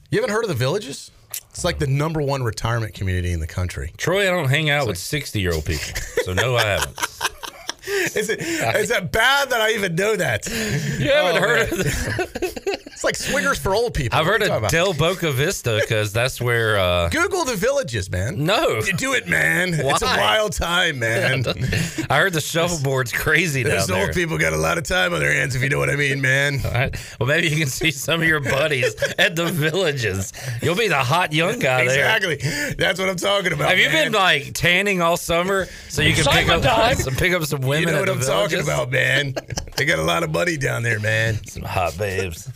You 0.10 0.20
haven't 0.20 0.34
heard 0.34 0.44
of 0.44 0.50
the 0.50 0.56
villages? 0.56 1.10
It's 1.52 1.64
like 1.64 1.80
the 1.80 1.88
number 1.88 2.22
one 2.22 2.44
retirement 2.44 2.94
community 2.94 3.32
in 3.32 3.40
the 3.40 3.48
country. 3.48 3.94
Troy, 3.98 4.28
I 4.28 4.32
don't 4.32 4.50
hang 4.50 4.70
out 4.70 4.88
with 4.88 4.98
60 4.98 5.40
year 5.40 5.54
old 5.54 5.64
people. 5.66 6.02
So, 6.24 6.34
no, 6.34 6.58
I 6.58 6.64
haven't. 6.66 6.98
Is 8.16 8.30
it 8.30 8.40
is 8.42 8.92
it 8.92 9.12
bad 9.12 9.50
that 9.50 9.60
I 9.62 9.72
even 9.72 9.96
know 9.96 10.16
that? 10.16 10.48
You 10.48 11.10
haven't 11.10 11.38
Oh, 11.38 11.48
heard 11.48 11.72
man. 11.72 11.80
of 11.82 12.78
It's 12.92 13.04
like 13.06 13.16
swingers 13.16 13.58
for 13.58 13.74
old 13.74 13.96
people. 13.96 14.20
I've 14.20 14.28
What 14.28 14.42
heard 14.42 14.64
of 14.64 14.70
Del 14.70 14.94
Boca 14.94 15.32
Vista 15.32 15.80
because 15.82 16.14
that's 16.14 16.40
where. 16.40 16.78
Uh, 16.78 17.10
Google 17.10 17.46
the 17.46 17.56
villages, 17.56 18.12
man. 18.12 18.46
No. 18.46 18.80
Do 18.82 19.14
it, 19.14 19.28
man. 19.28 19.74
It's 19.74 20.02
a 20.04 20.06
wild 20.06 20.52
time, 20.52 21.00
man. 21.00 21.44
I 22.12 22.18
heard 22.18 22.34
the 22.34 22.42
shuffleboard's 22.42 23.12
crazy 23.12 23.64
down 23.64 23.72
Those 23.78 23.88
there. 23.88 24.06
old 24.06 24.14
people 24.14 24.38
got 24.38 24.54
a 24.54 24.58
lot 24.58 24.78
of 24.78 24.84
time 24.84 25.14
on 25.14 25.20
their 25.20 25.34
hands, 25.34 25.56
if 25.56 25.64
you 25.64 25.70
know 25.70 25.80
what 25.80 25.90
I 25.90 25.96
mean, 25.96 26.22
man. 26.22 26.60
All 26.64 26.72
right. 26.72 27.16
Well, 27.20 27.28
maybe 27.28 27.48
you 27.48 27.58
can 27.58 27.70
see 27.70 27.90
some 27.90 28.22
of 28.22 28.28
your 28.28 28.40
buddies 28.42 28.94
at 29.18 29.36
the 29.36 29.46
villages. 29.46 30.32
You'll 30.62 30.76
be 30.76 30.88
the 30.90 30.98
hot 31.04 31.34
young 31.34 31.58
guy 31.58 31.86
there. 31.88 32.16
Exactly. 32.18 32.76
That's 32.76 33.00
what 33.00 33.10
I'm 33.10 33.16
talking 33.16 33.54
about. 33.54 33.70
Have 33.70 33.80
you 33.80 33.90
been 33.90 34.12
like 34.12 34.52
tanning 34.54 35.02
all 35.02 35.18
summer 35.18 35.68
so 35.90 36.04
you 36.04 36.14
can 36.14 36.26
pick 36.26 36.50
up 36.50 36.98
some 36.98 37.16
pick 37.16 37.34
up 37.34 37.44
some 37.46 37.62
women? 37.72 37.88
You 37.88 37.94
know 37.94 37.98
at 37.98 38.00
what 38.02 38.10
I'm 38.10 38.20
villages? 38.20 38.60
talking 38.60 38.64
about, 38.64 38.92
man. 38.92 39.36
they 39.78 39.86
got 39.86 40.00
a 40.00 40.04
lot 40.04 40.24
of 40.24 40.32
money 40.32 40.58
down 40.58 40.84
there, 40.84 41.00
man. 41.00 41.44
Some 41.48 41.64
hot 41.64 41.98
babes. 41.98 42.50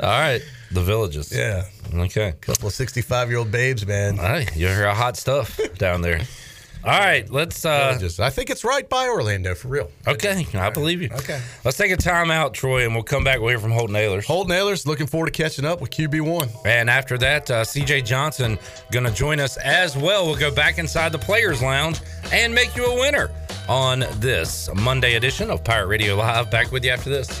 all 0.00 0.08
right, 0.08 0.40
the 0.70 0.82
villages. 0.82 1.32
Yeah. 1.34 1.64
Okay. 1.94 2.34
Couple 2.40 2.68
of 2.68 2.74
65 2.74 3.28
year 3.28 3.38
old 3.38 3.50
babes, 3.50 3.86
man. 3.86 4.18
All 4.18 4.26
right, 4.26 4.54
you 4.56 4.66
hear 4.68 4.88
hot 4.94 5.16
stuff 5.16 5.58
down 5.78 6.02
there. 6.02 6.20
All 6.84 6.98
right, 6.98 7.28
let's. 7.30 7.64
uh 7.64 7.88
Villages. 7.90 8.20
I 8.20 8.30
think 8.30 8.50
it's 8.50 8.64
right 8.64 8.88
by 8.88 9.08
Orlando, 9.08 9.54
for 9.54 9.68
real. 9.68 9.90
Okay, 10.06 10.46
I 10.54 10.70
believe 10.70 11.02
you. 11.02 11.10
Okay. 11.12 11.40
Let's 11.64 11.76
take 11.76 11.90
a 11.90 11.96
time 11.96 12.30
out, 12.30 12.54
Troy, 12.54 12.84
and 12.84 12.94
we'll 12.94 13.02
come 13.02 13.24
back. 13.24 13.40
We'll 13.40 13.48
hear 13.48 13.58
from 13.58 13.72
Holton 13.72 13.96
Ahlers. 13.96 14.24
Holton 14.24 14.54
Ahlers, 14.54 14.86
looking 14.86 15.08
forward 15.08 15.26
to 15.26 15.32
catching 15.32 15.64
up 15.64 15.80
with 15.80 15.90
QB1. 15.90 16.48
And 16.64 16.88
after 16.88 17.18
that, 17.18 17.50
uh, 17.50 17.64
CJ 17.64 18.04
Johnson 18.04 18.58
going 18.92 19.04
to 19.04 19.10
join 19.12 19.40
us 19.40 19.56
as 19.58 19.96
well. 19.96 20.26
We'll 20.26 20.36
go 20.38 20.54
back 20.54 20.78
inside 20.78 21.10
the 21.10 21.18
Players 21.18 21.60
Lounge 21.60 22.00
and 22.32 22.54
make 22.54 22.76
you 22.76 22.86
a 22.86 22.94
winner 23.00 23.30
on 23.68 24.04
this 24.14 24.68
Monday 24.74 25.14
edition 25.16 25.50
of 25.50 25.62
Pirate 25.62 25.86
Radio 25.86 26.16
Live. 26.16 26.50
Back 26.50 26.72
with 26.72 26.84
you 26.84 26.90
after 26.90 27.10
this. 27.10 27.40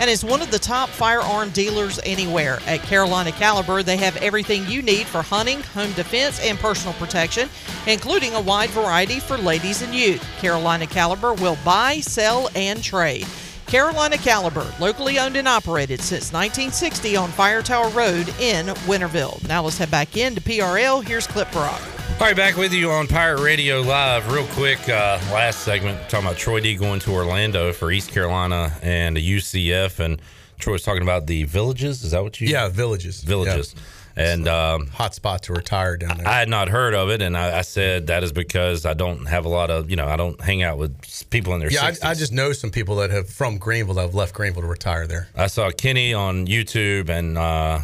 and 0.00 0.10
is 0.10 0.24
one 0.24 0.42
of 0.42 0.50
the 0.50 0.58
top 0.58 0.88
firearm 0.88 1.50
dealers 1.50 2.00
anywhere. 2.04 2.58
At 2.66 2.82
Carolina 2.82 3.30
Caliber, 3.30 3.82
they 3.82 3.98
have 3.98 4.16
everything 4.16 4.66
you 4.66 4.82
need 4.82 5.06
for 5.06 5.22
hunting, 5.22 5.62
home 5.62 5.92
defense, 5.92 6.40
and 6.40 6.58
personal 6.58 6.94
protection, 6.94 7.48
including 7.86 8.34
a 8.34 8.40
wide 8.40 8.70
variety 8.70 9.20
for 9.20 9.36
ladies 9.36 9.82
and 9.82 9.94
youth. 9.94 10.26
Carolina 10.38 10.86
Caliber 10.86 11.34
will 11.34 11.58
buy, 11.64 12.00
sell, 12.00 12.48
and 12.56 12.82
trade. 12.82 13.26
Carolina 13.66 14.18
Caliber, 14.18 14.66
locally 14.80 15.20
owned 15.20 15.36
and 15.36 15.46
operated 15.46 16.00
since 16.00 16.32
1960 16.32 17.14
on 17.14 17.28
Fire 17.28 17.62
Tower 17.62 17.88
Road 17.90 18.28
in 18.40 18.66
Winterville. 18.88 19.46
Now 19.46 19.62
let's 19.62 19.78
head 19.78 19.92
back 19.92 20.16
into 20.16 20.40
PRL. 20.40 21.04
Here's 21.04 21.28
Clip 21.28 21.54
Rock. 21.54 21.99
All 22.20 22.26
right, 22.26 22.36
back 22.36 22.56
with 22.58 22.74
you 22.74 22.90
on 22.90 23.06
Pirate 23.06 23.40
Radio 23.40 23.80
Live. 23.80 24.30
Real 24.30 24.46
quick, 24.48 24.78
uh, 24.90 25.18
last 25.32 25.60
segment 25.60 25.98
talking 26.10 26.26
about 26.26 26.36
Troy 26.36 26.60
D 26.60 26.76
going 26.76 27.00
to 27.00 27.12
Orlando 27.12 27.72
for 27.72 27.90
East 27.90 28.12
Carolina 28.12 28.76
and 28.82 29.16
the 29.16 29.36
UCF, 29.36 30.00
and 30.00 30.20
Troy 30.58 30.74
was 30.74 30.82
talking 30.82 31.00
about 31.00 31.26
the 31.26 31.44
villages. 31.44 32.04
Is 32.04 32.10
that 32.10 32.22
what 32.22 32.38
you? 32.38 32.48
Yeah, 32.48 32.68
villages. 32.68 33.22
villages. 33.22 33.74
And 34.16 34.46
um, 34.48 34.88
Hot 34.88 35.14
spot 35.14 35.44
to 35.44 35.54
retire 35.54 35.96
down 35.96 36.18
there. 36.18 36.28
I 36.28 36.40
had 36.40 36.50
not 36.50 36.68
heard 36.68 36.92
of 36.92 37.08
it, 37.08 37.22
and 37.22 37.34
I, 37.38 37.60
I 37.60 37.62
said 37.62 38.08
that 38.08 38.22
is 38.22 38.32
because 38.32 38.84
I 38.84 38.92
don't 38.92 39.24
have 39.24 39.46
a 39.46 39.48
lot 39.48 39.70
of, 39.70 39.88
you 39.88 39.96
know, 39.96 40.06
I 40.06 40.16
don't 40.16 40.38
hang 40.42 40.62
out 40.62 40.76
with 40.76 41.30
people 41.30 41.54
in 41.54 41.60
their 41.60 41.72
yeah, 41.72 41.90
60s. 41.90 42.04
I, 42.04 42.10
I 42.10 42.14
just 42.14 42.34
know 42.34 42.52
some 42.52 42.70
people 42.70 42.96
that 42.96 43.08
have 43.08 43.30
from 43.30 43.56
Greenville 43.56 43.94
that 43.94 44.02
have 44.02 44.14
left 44.14 44.34
Greenville 44.34 44.60
to 44.60 44.68
retire 44.68 45.06
there. 45.06 45.28
I 45.34 45.46
saw 45.46 45.70
Kenny 45.70 46.12
on 46.12 46.46
YouTube 46.46 47.08
and 47.08 47.38
uh, 47.38 47.80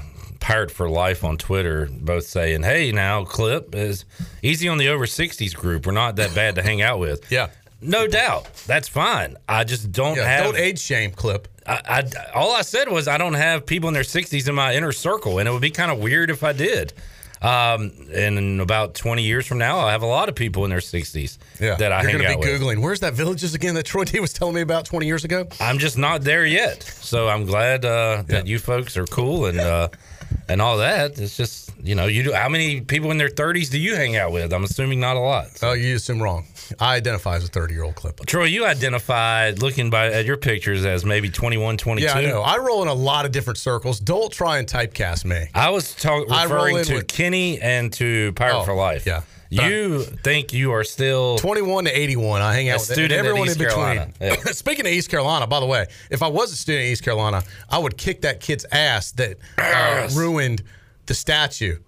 Pirate 0.47 0.70
for 0.70 0.89
Life 0.89 1.24
on 1.24 1.36
Twitter, 1.39 1.89
both 1.90 2.24
saying, 2.24 2.62
"Hey, 2.62 2.93
now 2.93 3.24
Clip 3.24 3.74
is 3.74 4.05
easy 4.44 4.68
on 4.68 4.78
the 4.78 4.89
over 4.89 5.05
60s 5.05 5.52
group. 5.56 5.86
We're 5.86 5.93
not 5.93 6.14
that 6.16 6.36
bad 6.36 6.55
to 6.55 6.62
hang 6.62 6.82
out 6.82 7.01
with." 7.01 7.20
Yeah. 7.32 7.48
No 7.81 8.06
doubt, 8.06 8.47
that's 8.66 8.86
fine. 8.86 9.36
I 9.48 9.64
just 9.64 9.90
don't 9.90 10.16
Yeah, 10.16 10.24
have 10.24 10.44
don't 10.44 10.56
age 10.56 10.78
shame 10.78 11.10
clip. 11.10 11.48
I, 11.66 11.81
I 11.85 12.31
all 12.32 12.52
I 12.55 12.62
said 12.62 12.89
was 12.89 13.09
I 13.09 13.18
don't 13.18 13.35
have 13.35 13.66
people 13.66 13.89
in 13.89 13.94
their 13.94 14.05
60s 14.05 14.48
in 14.48 14.55
my 14.55 14.73
inner 14.74 14.93
circle, 14.93 15.40
and 15.40 15.48
it 15.48 15.52
would 15.52 15.60
be 15.62 15.70
kind 15.73 15.90
of 15.90 15.98
weird 15.98 16.31
if 16.31 16.44
I 16.44 16.52
did. 16.52 16.93
Um, 17.43 17.93
and 18.14 18.39
in 18.39 18.60
about 18.60 18.94
20 18.94 19.23
years 19.23 19.47
from 19.47 19.59
now, 19.59 19.78
I'll 19.81 19.89
have 19.90 20.02
a 20.02 20.06
lot 20.06 20.28
of 20.31 20.35
people 20.36 20.64
in 20.64 20.70
their 20.70 20.78
60s 20.78 21.36
Yeah, 21.60 21.74
that 21.74 21.93
I 21.93 22.01
you're 22.02 22.10
hang 22.12 22.20
gonna 22.23 22.31
out 22.35 22.40
be 22.40 22.51
with. 22.51 22.62
googling. 22.62 22.82
Where's 22.82 23.01
that 23.01 23.12
villages 23.14 23.52
again 23.55 23.74
that 23.74 23.85
Troy 23.85 24.05
D 24.05 24.20
was 24.20 24.32
telling 24.32 24.55
me 24.55 24.62
about 24.62 24.86
20 24.86 25.06
years 25.06 25.24
ago? 25.24 25.47
I'm 25.60 25.78
just 25.78 25.98
not 25.98 26.23
there 26.23 26.47
yet, 26.47 26.82
so 26.85 27.28
I'm 27.28 27.44
glad 27.47 27.85
uh, 27.85 28.23
that 28.28 28.47
you 28.47 28.59
folks 28.59 28.97
are 28.97 29.06
cool 29.06 29.47
and 29.47 29.60
uh, 29.60 29.89
and 30.48 30.62
all 30.62 30.78
that. 30.78 31.18
It's 31.18 31.36
just 31.36 31.70
you 31.82 31.94
know 31.94 32.06
you 32.06 32.23
do. 32.24 32.32
How 32.32 32.48
many 32.48 32.81
people 32.81 33.10
in 33.10 33.18
their 33.18 33.28
30s 33.28 33.70
do 33.70 33.78
you 33.78 33.94
hang 33.97 34.16
out 34.16 34.32
with? 34.32 34.52
I'm 34.52 34.64
assuming 34.64 35.01
not 35.01 35.16
a 35.16 35.20
lot. 35.20 35.47
Oh, 35.62 35.73
you 35.73 35.97
assume 35.97 36.23
wrong. 36.23 36.47
I 36.81 36.97
identify 36.97 37.36
as 37.36 37.44
a 37.44 37.48
30 37.48 37.74
year 37.74 37.85
old 37.85 37.94
clip. 37.94 38.18
Troy, 38.27 38.44
you 38.44 38.64
identified 38.66 39.60
looking 39.62 39.90
by 39.90 40.06
at 40.12 40.24
your 40.24 40.36
pictures 40.36 40.85
as 40.85 41.05
maybe 41.05 41.28
21, 41.28 41.77
22. 41.77 42.06
Yeah, 42.06 42.14
I 42.14 42.23
know. 42.23 42.43
I 42.43 42.59
roll 42.59 42.82
in 42.82 42.89
a 42.89 42.94
lot 42.94 43.24
of 43.24 43.32
different 43.32 43.59
circles. 43.59 44.01
Don't 44.01 44.32
try 44.32 44.59
and 44.59 44.66
typecast 44.66 45.24
me. 45.24 45.47
I 45.55 45.70
was 45.70 45.94
talk, 45.94 46.28
referring 46.28 46.78
in 46.78 46.85
to 46.86 46.94
with- 46.97 47.09
Kenny 47.09 47.60
and 47.60 47.93
to 47.94 48.32
Pirate 48.32 48.60
Oh, 48.60 48.64
for 48.64 48.74
Life. 48.74 49.06
yeah. 49.06 49.23
You 49.51 50.02
think 50.02 50.52
you 50.52 50.73
are 50.73 50.85
still 50.85 51.39
21 51.39 51.85
to 51.85 51.98
81. 51.98 52.43
I 52.43 52.55
hang 52.55 52.68
A 52.68 52.73
out 52.73 52.74
with 52.74 52.82
student 52.85 53.12
at 53.12 53.18
everyone 53.18 53.47
East 53.48 53.56
in 53.60 53.66
between. 53.66 53.85
Carolina. 53.85 54.12
Yeah. 54.20 54.35
Speaking 54.52 54.86
of 54.86 54.93
East 54.93 55.10
Carolina, 55.10 55.47
by 55.47 55.60
the 55.60 55.66
way, 55.66 55.86
if 56.10 56.23
I 56.23 56.28
was 56.28 56.52
a 56.52 56.56
student 56.56 56.85
at 56.86 56.90
East 56.90 57.05
Carolina, 57.05 57.43
I 57.70 57.78
would 57.78 57.97
kick 57.97 58.23
that 58.23 58.40
kid's 58.40 58.64
ass 58.73 59.12
that 59.12 59.36
uh, 59.59 60.09
ruined 60.14 60.62
the 61.06 61.14
statue 61.14 61.78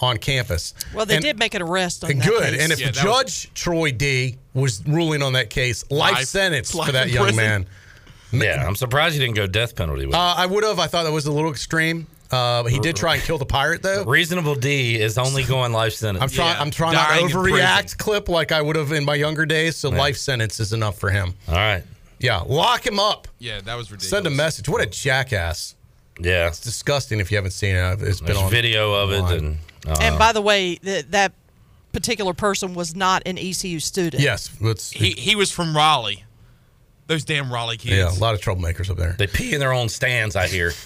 on 0.00 0.16
campus. 0.18 0.74
Well, 0.94 1.06
they 1.06 1.16
And- 1.16 1.24
did 1.24 1.38
make 1.38 1.54
an 1.54 1.62
arrest 1.62 2.04
on 2.04 2.10
And 2.12 2.20
that 2.22 2.28
good. 2.28 2.42
case. 2.54 2.62
And 2.62 2.72
if 2.72 2.78
Yeah, 2.80 2.90
that 2.92 3.04
was- 3.04 3.24
Judge 3.24 3.54
Troy 3.54 3.90
D 3.90 4.36
was 4.54 4.82
ruling 4.86 5.22
on 5.22 5.32
that 5.32 5.50
case, 5.50 5.84
life, 5.90 6.12
Life- 6.14 6.26
sentence 6.28 6.74
life 6.74 6.86
for 6.86 6.92
that 6.92 7.08
young 7.10 7.24
prison. 7.34 7.36
man. 7.44 7.66
Yeah, 8.30 8.64
I'm 8.66 8.76
surprised 8.76 9.14
you 9.14 9.20
didn't 9.22 9.36
go 9.36 9.46
death 9.46 9.74
penalty 9.74 10.04
with. 10.06 10.14
Uh, 10.14 10.34
I 10.36 10.44
would 10.46 10.62
have. 10.62 10.78
I 10.78 10.86
thought 10.86 11.04
that 11.04 11.12
was 11.12 11.24
a 11.26 11.32
little 11.32 11.50
extreme. 11.50 12.06
Uh, 12.30 12.64
he 12.64 12.78
did 12.78 12.94
try 12.96 13.14
and 13.14 13.22
kill 13.22 13.38
the 13.38 13.46
pirate, 13.46 13.82
though. 13.82 14.04
Reasonable 14.04 14.54
D 14.54 15.00
is 15.00 15.16
only 15.16 15.44
going 15.44 15.72
life 15.72 15.94
sentence. 15.94 16.22
I'm 16.22 16.28
trying. 16.28 16.54
Yeah, 16.54 16.60
I'm 16.60 16.70
trying 16.70 16.92
dying 16.94 17.28
to 17.28 17.34
overreact, 17.34 17.96
clip 17.96 18.28
like 18.28 18.52
I 18.52 18.60
would 18.60 18.76
have 18.76 18.92
in 18.92 19.04
my 19.04 19.14
younger 19.14 19.46
days. 19.46 19.76
So 19.76 19.88
life 19.88 20.16
sentence 20.16 20.60
is 20.60 20.72
enough 20.72 20.98
for 20.98 21.10
him. 21.10 21.34
All 21.48 21.54
right. 21.54 21.82
Yeah, 22.18 22.40
lock 22.40 22.86
him 22.86 22.98
up. 22.98 23.28
Yeah, 23.38 23.60
that 23.60 23.74
was 23.76 23.90
ridiculous. 23.90 24.10
Send 24.10 24.26
a 24.26 24.30
message. 24.30 24.68
What 24.68 24.82
a 24.82 24.86
jackass! 24.86 25.76
Yeah. 26.20 26.48
It's 26.48 26.60
disgusting 26.60 27.20
if 27.20 27.30
you 27.30 27.36
haven't 27.36 27.52
seen 27.52 27.76
it. 27.76 28.02
It's 28.02 28.18
been 28.20 28.26
There's 28.26 28.38
on 28.38 28.50
video 28.50 28.92
of 28.92 29.12
it, 29.12 29.38
and 29.38 29.58
uh, 29.86 29.96
And 30.00 30.18
by 30.18 30.32
the 30.32 30.42
way, 30.42 30.76
that 30.82 31.12
that 31.12 31.32
particular 31.92 32.34
person 32.34 32.74
was 32.74 32.94
not 32.94 33.22
an 33.24 33.38
ECU 33.38 33.80
student. 33.80 34.22
yes, 34.22 34.50
let's. 34.60 34.90
He 34.90 35.12
he 35.12 35.36
was 35.36 35.50
from 35.50 35.76
Raleigh. 35.76 36.24
Those 37.08 37.24
damn 37.24 37.50
Raleigh 37.52 37.78
kids. 37.78 37.96
yeah, 37.96 38.12
a 38.16 38.20
lot 38.20 38.34
of 38.34 38.40
troublemakers 38.42 38.90
up 38.90 38.98
there. 38.98 39.14
they 39.18 39.26
pee 39.26 39.54
in 39.54 39.60
their 39.60 39.72
own 39.72 39.88
stands. 39.88 40.36
I 40.36 40.46
hear 40.46 40.72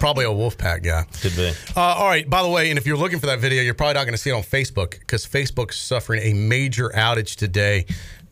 Probably 0.00 0.24
a 0.24 0.28
Wolfpack 0.28 0.82
guy. 0.82 1.04
could 1.20 1.36
be. 1.36 1.52
Uh, 1.76 1.80
all 1.80 2.08
right. 2.08 2.28
By 2.28 2.42
the 2.42 2.48
way, 2.48 2.70
and 2.70 2.78
if 2.78 2.86
you're 2.86 2.96
looking 2.96 3.20
for 3.20 3.26
that 3.26 3.38
video, 3.38 3.62
you're 3.62 3.74
probably 3.74 3.94
not 3.94 4.04
going 4.04 4.14
to 4.14 4.18
see 4.18 4.30
it 4.30 4.32
on 4.32 4.42
Facebook 4.42 4.98
because 4.98 5.26
Facebook's 5.26 5.76
suffering 5.78 6.22
a 6.22 6.32
major 6.32 6.88
outage 6.94 7.36
today, 7.36 7.84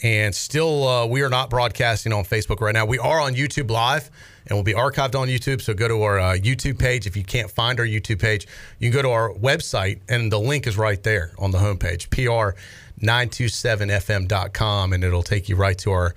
and 0.03 0.35
still 0.35 0.89
uh, 0.89 1.05
we 1.07 1.21
are 1.21 1.29
not 1.29 1.51
broadcasting 1.51 2.11
on 2.15 2.25
Facebook 2.25 2.63
right 2.63 2.73
now. 2.73 2.87
We 2.87 2.99
are 2.99 3.21
on 3.21 3.35
YouTube 3.35 3.71
Live, 3.71 4.11
and 4.47 4.57
we'll 4.57 4.63
be 4.65 4.73
archived 4.73 5.15
on 5.15 5.29
YouTube. 5.29 5.61
So 5.61 5.75
go 5.75 5.89
to 5.89 6.03
our 6.05 6.19
uh, 6.19 6.37
YouTube 6.39 6.79
page. 6.79 7.07
If 7.07 7.19
you 7.19 7.23
can't 7.23 7.51
find 7.51 7.79
our 7.81 7.87
YouTube 7.87 8.21
page, 8.23 8.47
you 8.79 8.91
can 8.91 8.97
go 8.99 9.03
to 9.03 9.11
our 9.11 9.31
website, 9.35 10.01
and 10.09 10.33
the 10.33 10.41
link 10.41 10.67
is 10.67 10.79
right 10.79 11.03
there 11.03 11.33
on 11.39 11.51
the 11.51 11.59
homepage, 11.59 12.09
pr927fm.com, 12.09 14.93
and 14.95 15.05
it'll 15.05 15.23
take 15.23 15.51
you 15.51 15.57
right 15.57 15.77
to 15.79 15.91
our 15.91 16.15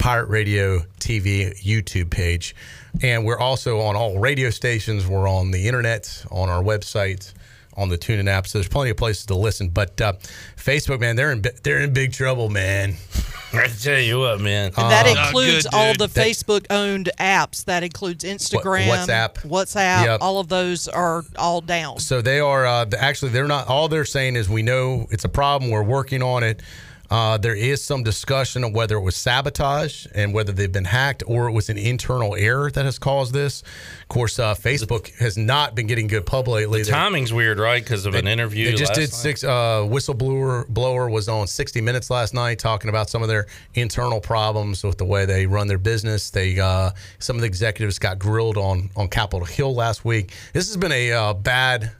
Pirate 0.00 0.30
Radio 0.30 0.78
TV 0.98 1.54
YouTube 1.62 2.08
page. 2.10 2.56
And 3.02 3.24
we're 3.24 3.38
also 3.38 3.80
on 3.80 3.96
all 3.96 4.18
radio 4.18 4.48
stations. 4.48 5.06
We're 5.06 5.28
on 5.28 5.50
the 5.50 5.68
internet, 5.68 6.24
on 6.30 6.48
our 6.48 6.62
website, 6.62 7.34
on 7.76 7.90
the 7.90 7.98
TuneIn 7.98 8.26
app. 8.26 8.46
So 8.46 8.58
there's 8.58 8.68
plenty 8.68 8.90
of 8.90 8.96
places 8.96 9.26
to 9.26 9.34
listen. 9.34 9.68
But 9.68 10.00
uh, 10.00 10.14
Facebook, 10.56 11.00
man, 11.00 11.16
they're 11.16 11.32
in 11.32 11.44
they're 11.62 11.80
in 11.80 11.92
big 11.92 12.14
trouble, 12.14 12.48
man. 12.48 12.96
I 13.52 13.66
tell 13.66 13.98
you 13.98 14.20
what, 14.20 14.40
man. 14.40 14.66
And 14.68 14.74
that 14.76 15.06
Not 15.06 15.26
includes 15.26 15.64
good, 15.64 15.74
all 15.74 15.92
the 15.92 16.06
That- 16.06 16.26
Facebook 16.26 16.66
owned 16.70 17.10
apps. 17.18 17.66
That 17.66 17.82
includes 17.82 18.24
Instagram, 18.24 18.86
WhatsApp. 18.86 19.34
WhatsApp. 19.42 20.04
Yep. 20.04 20.20
All 20.22 20.38
of 20.38 20.48
those 20.48 20.88
are 20.88 21.24
all 21.36 21.60
down. 21.60 21.98
So 21.98 22.22
they 22.22 22.40
are 22.40 22.64
uh, 22.64 22.86
actually 22.98 23.32
they're 23.32 23.46
not. 23.46 23.68
All 23.68 23.88
they're 23.88 24.06
saying 24.06 24.36
is 24.36 24.48
we 24.48 24.62
know 24.62 25.06
it's 25.10 25.24
a 25.24 25.28
problem. 25.28 25.70
We're 25.70 25.82
working 25.82 26.22
on 26.22 26.42
it. 26.42 26.62
Uh, 27.10 27.36
there 27.36 27.56
is 27.56 27.82
some 27.82 28.04
discussion 28.04 28.62
of 28.62 28.72
whether 28.72 28.96
it 28.96 29.00
was 29.00 29.16
sabotage 29.16 30.06
and 30.14 30.32
whether 30.32 30.52
they've 30.52 30.70
been 30.70 30.84
hacked 30.84 31.24
or 31.26 31.48
it 31.48 31.52
was 31.52 31.68
an 31.68 31.76
internal 31.76 32.36
error 32.36 32.70
that 32.70 32.84
has 32.84 32.98
caused 33.00 33.32
this. 33.34 33.62
Of 34.02 34.08
course, 34.08 34.38
uh, 34.38 34.54
Facebook 34.54 35.12
has 35.18 35.36
not 35.36 35.74
been 35.74 35.88
getting 35.88 36.06
good 36.06 36.24
pub 36.24 36.46
lately. 36.46 36.82
They- 36.84 36.90
Timing's 36.90 37.32
weird, 37.32 37.58
right? 37.58 37.82
Because 37.82 38.06
of 38.06 38.14
an 38.14 38.28
interview. 38.28 38.66
They 38.70 38.76
just 38.76 38.94
did 38.94 39.00
night. 39.02 39.10
six. 39.10 39.42
Uh, 39.42 39.82
whistleblower 39.88 40.68
blower 40.68 41.10
was 41.10 41.28
on 41.28 41.46
60 41.48 41.80
Minutes 41.80 42.10
last 42.10 42.32
night 42.32 42.58
talking 42.58 42.88
about 42.88 43.10
some 43.10 43.22
of 43.22 43.28
their 43.28 43.46
internal 43.74 44.20
problems 44.20 44.84
with 44.84 44.98
the 44.98 45.04
way 45.04 45.24
they 45.24 45.46
run 45.46 45.66
their 45.66 45.78
business. 45.78 46.30
They 46.30 46.60
uh, 46.60 46.90
some 47.18 47.36
of 47.36 47.40
the 47.40 47.46
executives 47.46 47.98
got 47.98 48.18
grilled 48.18 48.56
on 48.56 48.90
on 48.96 49.08
Capitol 49.08 49.44
Hill 49.44 49.74
last 49.74 50.04
week. 50.04 50.32
This 50.52 50.68
has 50.68 50.76
been 50.76 50.92
a 50.92 51.10
uh, 51.12 51.34
bad 51.34 51.92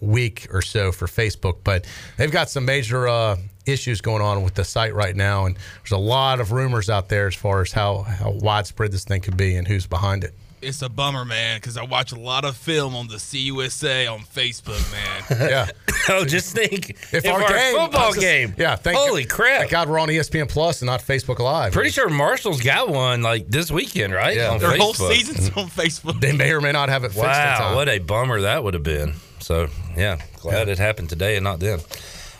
week 0.00 0.46
or 0.52 0.62
so 0.62 0.92
for 0.92 1.06
Facebook, 1.06 1.58
but 1.64 1.86
they've 2.16 2.30
got 2.32 2.48
some 2.50 2.64
major 2.64 3.08
uh, 3.08 3.36
issues 3.66 4.00
going 4.00 4.22
on 4.22 4.42
with 4.42 4.54
the 4.54 4.64
site 4.64 4.94
right 4.94 5.14
now, 5.16 5.46
and 5.46 5.56
there's 5.82 5.92
a 5.92 5.96
lot 5.96 6.40
of 6.40 6.52
rumors 6.52 6.90
out 6.90 7.08
there 7.08 7.26
as 7.26 7.34
far 7.34 7.62
as 7.62 7.72
how 7.72 8.02
how 8.02 8.30
widespread 8.30 8.92
this 8.92 9.04
thing 9.04 9.20
could 9.20 9.36
be 9.36 9.56
and 9.56 9.66
who's 9.68 9.86
behind 9.86 10.24
it. 10.24 10.34
It's 10.62 10.80
a 10.80 10.88
bummer, 10.88 11.26
man, 11.26 11.58
because 11.58 11.76
I 11.76 11.84
watch 11.84 12.12
a 12.12 12.18
lot 12.18 12.46
of 12.46 12.56
film 12.56 12.96
on 12.96 13.06
the 13.08 13.16
CUSA 13.16 14.10
on 14.10 14.20
Facebook, 14.20 14.80
man. 14.92 15.48
Yeah. 15.50 15.66
oh, 16.08 16.24
just 16.24 16.54
think 16.54 16.96
if, 17.12 17.26
our 17.26 17.42
our, 17.42 17.48
game- 17.48 17.76
football 17.76 18.08
just- 18.12 18.20
game. 18.20 18.54
yeah, 18.56 18.74
thank 18.76 18.96
Holy 18.96 19.24
crap! 19.26 19.60
Thank 19.60 19.70
God 19.72 19.88
we're 19.90 19.98
on 19.98 20.08
ESPN 20.08 20.48
Plus 20.48 20.80
and 20.80 20.86
not 20.86 21.00
Facebook 21.00 21.38
Live. 21.38 21.72
Pretty 21.74 21.90
sure 21.90 22.08
Marshall's 22.08 22.62
got 22.62 22.88
one 22.88 23.20
like 23.22 23.46
this 23.48 23.70
weekend, 23.70 24.12
right? 24.14 24.36
Yeah. 24.36 24.50
On 24.52 24.58
Their 24.58 24.76
whole 24.78 24.94
season's 24.94 25.48
on 25.56 25.66
Facebook. 25.68 26.18
They 26.20 26.32
may 26.32 26.50
or 26.52 26.60
may 26.62 26.72
not 26.72 26.88
have 26.88 27.04
it 27.04 27.08
fixed 27.08 27.18
in 27.24 27.28
Wow, 27.28 27.58
time. 27.58 27.76
what 27.76 27.88
a 27.90 27.98
bummer 27.98 28.40
that 28.42 28.64
would 28.64 28.72
have 28.74 28.82
been. 28.82 29.14
So 29.40 29.68
yeah, 29.96 30.20
glad 30.40 30.68
it 30.70 30.78
happened 30.78 31.10
today 31.10 31.36
and 31.36 31.44
not 31.44 31.60
then. 31.60 31.80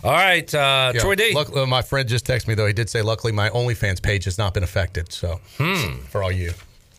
All 0.04 0.12
right, 0.12 0.52
uh, 0.54 0.92
Yeah. 0.94 1.00
Troy 1.00 1.14
D. 1.14 1.32
Luck- 1.34 1.56
uh, 1.56 1.66
my 1.66 1.82
friend 1.82 2.08
just 2.08 2.26
texted 2.26 2.46
me 2.48 2.54
though. 2.54 2.66
He 2.66 2.72
did 2.74 2.90
say, 2.90 3.00
luckily, 3.02 3.32
my 3.32 3.48
OnlyFans 3.50 4.02
page 4.02 4.24
has 4.24 4.36
not 4.38 4.52
been 4.54 4.62
affected. 4.62 5.10
So, 5.12 5.40
Hmm. 5.58 5.98
for 6.10 6.22
all 6.22 6.30
you 6.32 6.52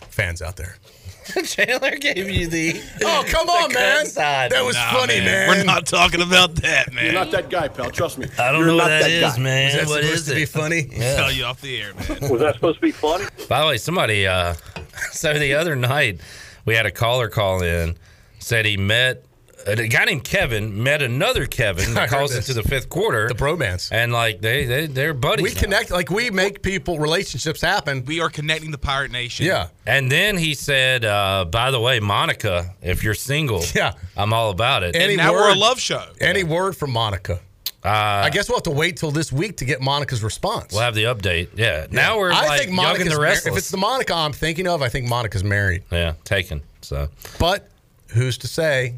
fans 0.10 0.42
out 0.42 0.56
there. 0.56 0.78
Chandler 1.46 1.96
gave 1.98 2.30
you 2.30 2.48
the. 2.48 2.80
Oh 3.04 3.24
come 3.28 3.50
on, 3.50 3.74
man! 3.74 4.06
side. 4.06 4.52
That 4.52 4.64
was 4.64 4.76
Nah, 4.76 4.92
funny, 4.94 5.20
man. 5.22 5.50
We're 5.50 5.64
not 5.64 5.88
talking 5.88 6.22
about 6.22 6.54
that, 6.58 6.94
man. 6.94 7.04
You're 7.06 7.14
not 7.14 7.32
that 7.32 7.50
guy, 7.50 7.68
pal. 7.68 7.90
Trust 7.90 8.20
me. 8.20 8.28
I 8.38 8.52
don't 8.52 8.60
You're 8.60 8.68
know 8.68 8.76
what 8.76 8.84
not 8.84 8.88
that 8.90 9.02
that 9.04 9.10
is, 9.10 9.34
guy. 9.36 9.40
man. 9.42 9.66
Was 9.66 9.74
that 9.74 9.88
what 9.90 10.04
supposed 10.04 10.20
is 10.20 10.26
to 10.28 10.32
it? 10.34 10.36
be 10.36 10.46
funny? 10.46 10.88
Yeah. 10.92 11.16
Tell 11.16 11.32
you 11.32 11.44
off 11.46 11.62
the 11.62 11.82
air, 11.82 11.94
man. 11.96 12.30
Was 12.32 12.42
that 12.42 12.54
supposed 12.56 12.78
to 12.78 12.82
be 12.82 12.92
funny? 12.92 13.26
By 13.50 13.62
the 13.62 13.68
way, 13.68 13.78
somebody. 13.78 14.28
Uh, 14.28 14.54
so 15.12 15.34
the 15.38 15.56
other 15.56 15.76
night, 15.76 16.20
we 16.64 16.76
had 16.76 16.86
a 16.86 16.92
caller 16.92 17.28
call 17.28 17.64
in, 17.64 17.98
said 18.38 18.66
he 18.68 18.78
met 18.78 19.25
a 19.68 19.88
guy 19.88 20.06
named 20.06 20.24
Kevin 20.24 20.84
met 20.84 21.02
another 21.02 21.46
Kevin 21.46 21.90
I 21.92 21.94
that 22.02 22.10
calls 22.10 22.32
this. 22.36 22.48
into 22.50 22.62
the 22.62 22.68
fifth 22.68 22.90
quarter, 22.90 23.28
The 23.28 23.34
bromance. 23.36 23.90
and 23.92 24.14
like 24.14 24.42
they 24.42 24.66
they 24.66 24.88
they're 24.88 25.14
buddies. 25.14 25.44
We 25.44 25.54
now. 25.54 25.60
connect, 25.60 25.92
like 25.92 26.10
we 26.10 26.30
make 26.30 26.62
people 26.62 27.00
relationships 27.00 27.62
happen. 27.62 28.06
We 28.06 28.20
are 28.22 28.30
connecting 28.30 28.72
the 28.72 28.78
Pirate 28.78 29.12
Nation. 29.12 29.46
Yeah, 29.46 29.68
And 29.88 30.12
then 30.12 30.38
he 30.38 30.54
said, 30.54 31.04
uh, 31.06 31.46
"By 31.46 31.72
the 31.72 31.80
way, 31.80 32.00
Monica, 32.00 32.76
if 32.82 33.04
you're 33.04 33.14
single, 33.16 33.64
Yeah. 33.76 33.94
I'm 34.16 34.34
all 34.34 34.50
about 34.52 34.84
it." 34.84 34.96
Any 34.96 35.14
And 35.14 35.18
now 35.18 35.32
we're 35.34 35.50
word- 35.50 35.58
a 35.58 35.60
love 35.60 35.80
show. 35.80 36.04
Any 36.22 36.44
word 36.44 36.76
from 36.78 36.92
Monica? 36.92 37.40
uh, 37.84 37.88
I 38.26 38.32
guess 38.32 38.50
we'll 38.50 38.58
have 38.58 38.64
to 38.64 38.72
wait 38.72 38.98
till 38.98 39.12
this 39.12 39.32
week 39.32 39.58
to 39.58 39.66
get 39.66 39.80
Monica's 39.80 40.24
response. 40.24 40.72
we'll 40.74 40.82
have 40.82 40.96
the 40.96 41.04
update. 41.04 41.50
Yeah. 41.56 41.86
Now 41.92 42.18
we're 42.18 42.32
I 42.32 42.48
like 42.48 42.60
think 42.62 42.70
young 42.70 42.78
Monica's 42.78 43.02
and 43.08 43.12
the 43.16 43.18
mar- 43.20 43.32
If 43.32 43.58
it's 43.58 43.70
the 43.70 43.78
Monica 43.78 44.14
I'm 44.16 44.34
thinking 44.34 44.68
of, 44.68 44.82
I 44.82 44.90
think 44.90 45.08
Monica's 45.08 45.44
married. 45.44 45.84
yeah, 45.92 46.14
taken. 46.24 46.62
So 46.82 47.10
But 47.38 47.70
who's 48.10 48.40
to 48.40 48.48
say 48.48 48.96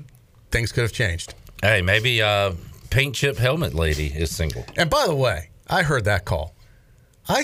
things 0.52 0.72
could 0.72 0.82
have 0.84 0.94
changed? 0.94 1.34
hey, 1.64 1.82
maybe 1.82 2.22
uh, 2.22 2.52
paint 2.92 3.16
chip 3.16 3.36
helmet 3.38 3.74
lady 3.74 4.08
is 4.08 4.36
single. 4.36 4.64
And 4.76 4.90
by 4.90 5.08
the 5.08 5.16
way, 5.16 5.50
I 5.68 5.82
heard 5.84 6.06
that 6.06 6.24
call. 6.26 6.54
I, 7.28 7.44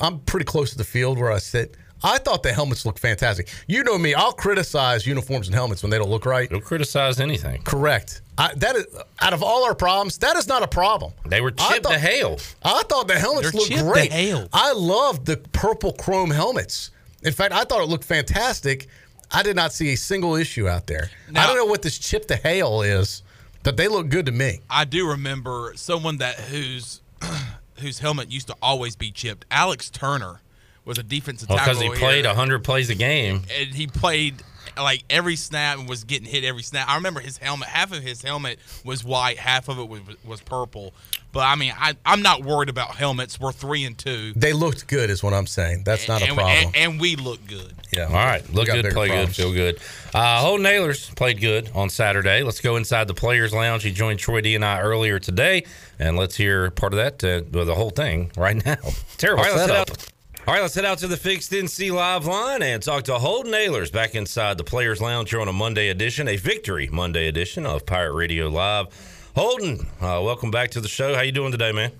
am 0.00 0.18
pretty 0.20 0.44
close 0.44 0.70
to 0.72 0.78
the 0.78 0.84
field 0.84 1.18
where 1.18 1.30
I 1.30 1.38
sit. 1.38 1.76
I 2.04 2.18
thought 2.18 2.42
the 2.42 2.52
helmets 2.52 2.84
looked 2.84 2.98
fantastic. 2.98 3.48
You 3.68 3.84
know 3.84 3.96
me, 3.96 4.12
I'll 4.14 4.32
criticize 4.32 5.06
uniforms 5.06 5.46
and 5.46 5.54
helmets 5.54 5.82
when 5.82 5.90
they 5.90 5.98
don't 5.98 6.10
look 6.10 6.26
right. 6.26 6.50
Don't 6.50 6.64
criticize 6.64 7.20
anything. 7.20 7.62
Correct. 7.62 8.22
I, 8.36 8.52
that 8.56 8.74
is 8.74 8.86
out 9.20 9.32
of 9.32 9.42
all 9.44 9.64
our 9.64 9.74
problems, 9.76 10.18
that 10.18 10.36
is 10.36 10.48
not 10.48 10.64
a 10.64 10.68
problem. 10.68 11.12
They 11.26 11.40
were 11.40 11.52
I 11.58 11.68
chipped 11.74 11.84
to 11.84 11.90
thought- 11.90 12.00
hail. 12.00 12.38
I 12.64 12.82
thought 12.88 13.06
the 13.06 13.18
helmets 13.18 13.52
They're 13.52 13.58
looked 13.60 13.70
chipped 13.70 13.84
to 13.86 13.92
great. 13.92 14.12
hail. 14.12 14.48
I 14.52 14.72
loved 14.72 15.26
the 15.26 15.36
purple 15.52 15.92
chrome 15.92 16.30
helmets. 16.30 16.90
In 17.22 17.32
fact, 17.32 17.54
I 17.54 17.62
thought 17.62 17.80
it 17.80 17.88
looked 17.88 18.04
fantastic. 18.04 18.88
I 19.32 19.42
did 19.42 19.56
not 19.56 19.72
see 19.72 19.92
a 19.92 19.96
single 19.96 20.34
issue 20.34 20.68
out 20.68 20.86
there. 20.86 21.10
I 21.34 21.46
don't 21.46 21.56
know 21.56 21.64
what 21.64 21.82
this 21.82 21.98
chip 21.98 22.26
to 22.28 22.36
hail 22.36 22.82
is, 22.82 23.22
but 23.62 23.76
they 23.76 23.88
look 23.88 24.08
good 24.08 24.26
to 24.26 24.32
me. 24.32 24.60
I 24.68 24.84
do 24.84 25.08
remember 25.08 25.72
someone 25.76 26.18
that 26.18 26.34
whose 26.36 27.00
whose 27.78 27.98
helmet 27.98 28.30
used 28.30 28.46
to 28.48 28.56
always 28.62 28.94
be 28.96 29.10
chipped. 29.10 29.44
Alex 29.50 29.88
Turner 29.90 30.40
was 30.84 30.98
a 30.98 31.02
defensive 31.02 31.50
oh, 31.50 31.54
Well, 31.54 31.64
tackle. 31.64 31.80
because 31.80 31.82
he 31.82 32.00
here, 32.00 32.08
played 32.08 32.26
100 32.26 32.64
plays 32.64 32.90
a 32.90 32.94
game. 32.94 33.42
and 33.58 33.74
he 33.74 33.86
played 33.86 34.42
like 34.76 35.04
every 35.10 35.36
snap 35.36 35.78
and 35.78 35.88
was 35.88 36.04
getting 36.04 36.26
hit 36.26 36.44
every 36.44 36.62
snap. 36.62 36.88
I 36.88 36.96
remember 36.96 37.20
his 37.20 37.38
helmet. 37.38 37.68
Half 37.68 37.92
of 37.92 38.02
his 38.02 38.22
helmet 38.22 38.58
was 38.84 39.04
white, 39.04 39.38
half 39.38 39.68
of 39.68 39.78
it 39.78 39.88
was, 39.88 40.00
was 40.24 40.40
purple. 40.40 40.94
But 41.32 41.46
I 41.46 41.54
mean, 41.54 41.72
I, 41.74 41.96
I'm 42.04 42.20
not 42.20 42.42
worried 42.44 42.68
about 42.68 42.94
helmets. 42.96 43.40
We're 43.40 43.52
three 43.52 43.84
and 43.84 43.96
two, 43.96 44.34
They 44.34 44.52
looked 44.52 44.86
good, 44.86 45.08
is 45.08 45.22
what 45.22 45.32
I'm 45.32 45.46
saying. 45.46 45.84
That's 45.84 46.06
not 46.06 46.20
a 46.22 46.26
problem. 46.26 46.46
and, 46.48 46.76
and 46.76 47.00
we 47.00 47.16
look 47.16 47.46
good. 47.46 47.72
yeah. 47.90 48.04
All 48.04 48.12
right. 48.12 48.46
Look 48.52 48.66
good, 48.66 48.84
play 48.92 49.08
problems. 49.08 49.36
good, 49.36 49.42
feel 49.42 49.52
good. 49.52 49.78
Uh, 50.12 50.40
Holton 50.40 50.66
Ahlers 50.66 51.14
played 51.16 51.40
good 51.40 51.70
on 51.74 51.88
Saturday. 51.88 52.42
Let's 52.42 52.60
go 52.60 52.76
inside 52.76 53.08
the 53.08 53.14
Players 53.14 53.54
Lounge. 53.54 53.82
He 53.82 53.92
joined 53.92 54.18
Troy 54.18 54.42
D 54.42 54.54
and 54.54 54.64
I 54.64 54.80
earlier 54.80 55.18
today, 55.18 55.64
and 55.98 56.18
let's 56.18 56.36
hear 56.36 56.70
part 56.70 56.92
of 56.92 56.98
that, 56.98 57.24
uh, 57.24 57.64
the 57.64 57.74
whole 57.74 57.90
thing 57.90 58.30
right 58.36 58.62
now. 58.64 58.76
Terrible 59.16 59.42
All 59.44 59.48
right, 59.48 59.56
let's 59.56 59.70
setup. 59.70 59.88
head 59.88 59.98
All 60.44 60.54
right, 60.54 60.60
let's 60.60 60.74
head 60.74 60.84
out 60.84 60.98
to 60.98 61.06
the 61.06 61.16
Fixed 61.16 61.52
NC 61.52 61.92
Live 61.92 62.26
line 62.26 62.62
and 62.62 62.82
talk 62.82 63.04
to 63.04 63.16
Holton 63.16 63.52
Ahlers 63.52 63.92
back 63.92 64.16
inside 64.16 64.58
the 64.58 64.64
Players 64.64 65.00
Lounge 65.00 65.30
here 65.30 65.40
on 65.40 65.46
a 65.46 65.52
Monday 65.52 65.88
edition, 65.88 66.26
a 66.26 66.34
Victory 66.34 66.88
Monday 66.90 67.28
edition 67.28 67.64
of 67.64 67.86
Pirate 67.86 68.14
Radio 68.14 68.48
Live. 68.48 68.88
Holton, 69.36 69.86
uh, 70.00 70.20
welcome 70.20 70.50
back 70.50 70.72
to 70.72 70.80
the 70.80 70.88
show. 70.88 71.14
How 71.14 71.20
you 71.20 71.30
doing 71.30 71.52
today, 71.52 71.70
man? 71.70 71.92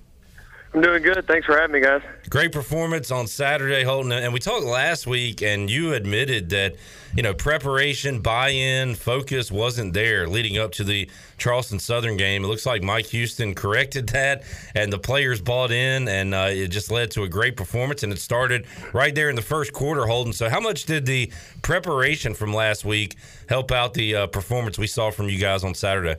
I'm 0.74 0.81
doing 0.81 1.03
good. 1.03 1.27
Thanks 1.27 1.44
for 1.44 1.55
having 1.55 1.74
me, 1.74 1.81
guys. 1.81 2.01
Great 2.31 2.51
performance 2.51 3.11
on 3.11 3.27
Saturday, 3.27 3.85
Holton. 3.85 4.11
And 4.11 4.32
we 4.32 4.40
talked 4.40 4.65
last 4.65 5.07
week, 5.07 5.43
and 5.43 5.69
you 5.69 5.93
admitted 5.93 6.49
that, 6.49 6.77
you 7.15 7.23
know, 7.23 7.35
preparation, 7.35 8.20
buy 8.20 8.49
in, 8.49 8.94
focus 8.94 9.53
wasn't 9.53 9.93
there 9.93 10.27
leading 10.27 10.57
up 10.57 10.73
to 10.73 10.85
the 10.85 11.11
Charleston 11.36 11.78
Southern 11.78 12.16
game. 12.16 12.43
It 12.43 12.47
looks 12.47 12.65
like 12.65 12.82
Mike 12.82 13.05
Houston 13.07 13.55
corrected 13.55 14.09
that, 14.11 14.44
and 14.74 14.90
the 14.90 14.99
players 14.99 15.43
bought 15.43 15.73
in, 15.73 16.09
and 16.09 16.35
uh, 16.35 16.49
it 16.49 16.69
just 16.69 16.90
led 16.90 17.11
to 17.11 17.24
a 17.24 17.28
great 17.28 17.55
performance. 17.55 18.03
And 18.03 18.11
it 18.11 18.19
started 18.19 18.66
right 18.94 19.15
there 19.15 19.28
in 19.28 19.36
the 19.36 19.43
first 19.43 19.74
quarter, 19.74 20.07
Holton. 20.07 20.32
So, 20.32 20.49
how 20.49 20.61
much 20.61 20.86
did 20.86 21.05
the 21.05 21.31
preparation 21.61 22.32
from 22.32 22.55
last 22.55 22.82
week 22.82 23.16
help 23.47 23.73
out 23.73 23.93
the 23.93 24.15
uh, 24.15 24.27
performance 24.28 24.78
we 24.78 24.86
saw 24.86 25.11
from 25.11 25.28
you 25.28 25.39
guys 25.39 25.65
on 25.65 25.74
Saturday? 25.74 26.16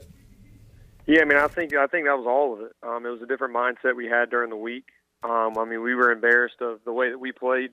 Yeah, 1.05 1.21
I 1.21 1.25
mean, 1.25 1.37
I 1.37 1.47
think 1.47 1.75
I 1.75 1.87
think 1.87 2.05
that 2.05 2.17
was 2.17 2.27
all 2.27 2.53
of 2.53 2.61
it. 2.61 2.71
Um, 2.81 3.05
it 3.05 3.09
was 3.09 3.21
a 3.21 3.25
different 3.25 3.53
mindset 3.53 3.95
we 3.95 4.07
had 4.07 4.29
during 4.29 4.49
the 4.49 4.55
week. 4.55 4.85
Um, 5.23 5.57
I 5.57 5.65
mean, 5.65 5.81
we 5.81 5.95
were 5.95 6.11
embarrassed 6.11 6.61
of 6.61 6.79
the 6.85 6.93
way 6.93 7.09
that 7.09 7.19
we 7.19 7.31
played 7.31 7.71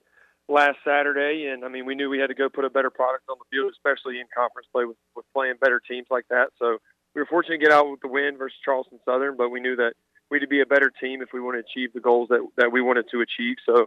last 0.49 0.79
Saturday, 0.85 1.47
and 1.47 1.65
I 1.65 1.69
mean, 1.69 1.87
we 1.87 1.95
knew 1.95 2.11
we 2.11 2.19
had 2.19 2.29
to 2.29 2.35
go 2.35 2.49
put 2.49 2.65
a 2.65 2.71
better 2.71 2.91
product 2.91 3.25
on 3.29 3.37
the 3.39 3.45
field, 3.51 3.73
especially 3.73 4.19
in 4.19 4.27
conference 4.37 4.67
play 4.73 4.85
with, 4.85 4.97
with 5.15 5.25
playing 5.33 5.55
better 5.61 5.81
teams 5.81 6.07
like 6.11 6.27
that. 6.31 6.51
So 6.59 6.79
we 7.15 7.21
were 7.21 7.27
fortunate 7.27 7.59
to 7.59 7.65
get 7.65 7.73
out 7.73 7.91
with 7.91 8.01
the 8.01 8.09
win 8.09 8.37
versus 8.37 8.59
Charleston 8.65 8.99
Southern, 9.05 9.37
but 9.37 9.51
we 9.51 9.61
knew 9.61 9.77
that 9.77 9.95
we 10.31 10.39
had 10.39 10.43
to 10.43 10.49
be 10.49 10.61
a 10.61 10.67
better 10.67 10.91
team 11.01 11.23
if 11.23 11.29
we 11.33 11.41
want 11.41 11.57
to 11.57 11.61
achieve 11.61 11.93
the 11.93 12.01
goals 12.01 12.29
that 12.31 12.47
that 12.57 12.73
we 12.73 12.81
wanted 12.81 13.07
to 13.11 13.21
achieve. 13.21 13.57
So 13.65 13.87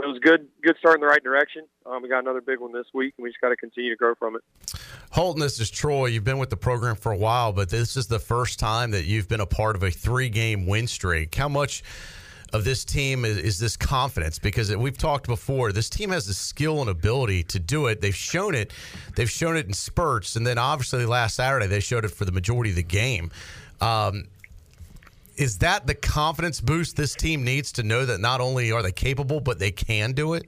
it 0.00 0.06
was 0.06 0.18
good, 0.20 0.48
good 0.62 0.76
start 0.78 0.96
in 0.96 1.00
the 1.02 1.06
right 1.06 1.22
direction. 1.22 1.66
Um, 1.84 2.02
we 2.02 2.08
got 2.08 2.20
another 2.20 2.40
big 2.40 2.60
one 2.60 2.72
this 2.72 2.86
week, 2.94 3.14
and 3.18 3.24
we 3.24 3.30
just 3.30 3.40
got 3.40 3.50
to 3.50 3.56
continue 3.56 3.90
to 3.90 3.96
grow 3.96 4.14
from 4.14 4.36
it. 4.36 4.42
Holton, 5.10 5.42
this 5.42 5.60
is 5.60 5.70
Troy. 5.70 6.06
You've 6.06 6.24
been 6.24 6.38
with 6.38 6.48
the 6.48 6.56
program 6.56 6.96
for 6.96 7.12
a 7.12 7.16
while, 7.16 7.52
but 7.52 7.68
this 7.68 7.96
is 7.96 8.06
the 8.06 8.18
first 8.18 8.58
time 8.58 8.92
that 8.92 9.04
you've 9.04 9.28
been 9.28 9.40
a 9.40 9.46
part 9.46 9.76
of 9.76 9.82
a 9.82 9.90
three 9.90 10.30
game 10.30 10.66
win 10.66 10.86
streak. 10.86 11.34
How 11.34 11.48
much 11.48 11.82
of 12.54 12.64
this 12.64 12.84
team 12.84 13.26
is, 13.26 13.36
is 13.36 13.58
this 13.58 13.76
confidence? 13.76 14.38
Because 14.38 14.74
we've 14.74 14.96
talked 14.96 15.26
before, 15.26 15.72
this 15.72 15.90
team 15.90 16.10
has 16.10 16.26
the 16.26 16.34
skill 16.34 16.80
and 16.80 16.88
ability 16.88 17.42
to 17.44 17.58
do 17.58 17.86
it. 17.86 18.00
They've 18.00 18.14
shown 18.14 18.54
it. 18.54 18.72
They've 19.14 19.30
shown 19.30 19.58
it 19.58 19.66
in 19.66 19.74
spurts, 19.74 20.36
and 20.36 20.46
then 20.46 20.56
obviously 20.56 21.04
last 21.04 21.36
Saturday 21.36 21.66
they 21.66 21.80
showed 21.80 22.06
it 22.06 22.10
for 22.10 22.24
the 22.24 22.32
majority 22.32 22.70
of 22.70 22.76
the 22.76 22.82
game. 22.82 23.30
Um, 23.82 24.24
is 25.36 25.58
that 25.58 25.86
the 25.86 25.94
confidence 25.94 26.60
boost 26.60 26.96
this 26.96 27.14
team 27.14 27.44
needs 27.44 27.72
to 27.72 27.82
know 27.82 28.04
that 28.04 28.20
not 28.20 28.40
only 28.40 28.72
are 28.72 28.82
they 28.82 28.92
capable, 28.92 29.40
but 29.40 29.58
they 29.58 29.70
can 29.70 30.12
do 30.12 30.34
it? 30.34 30.44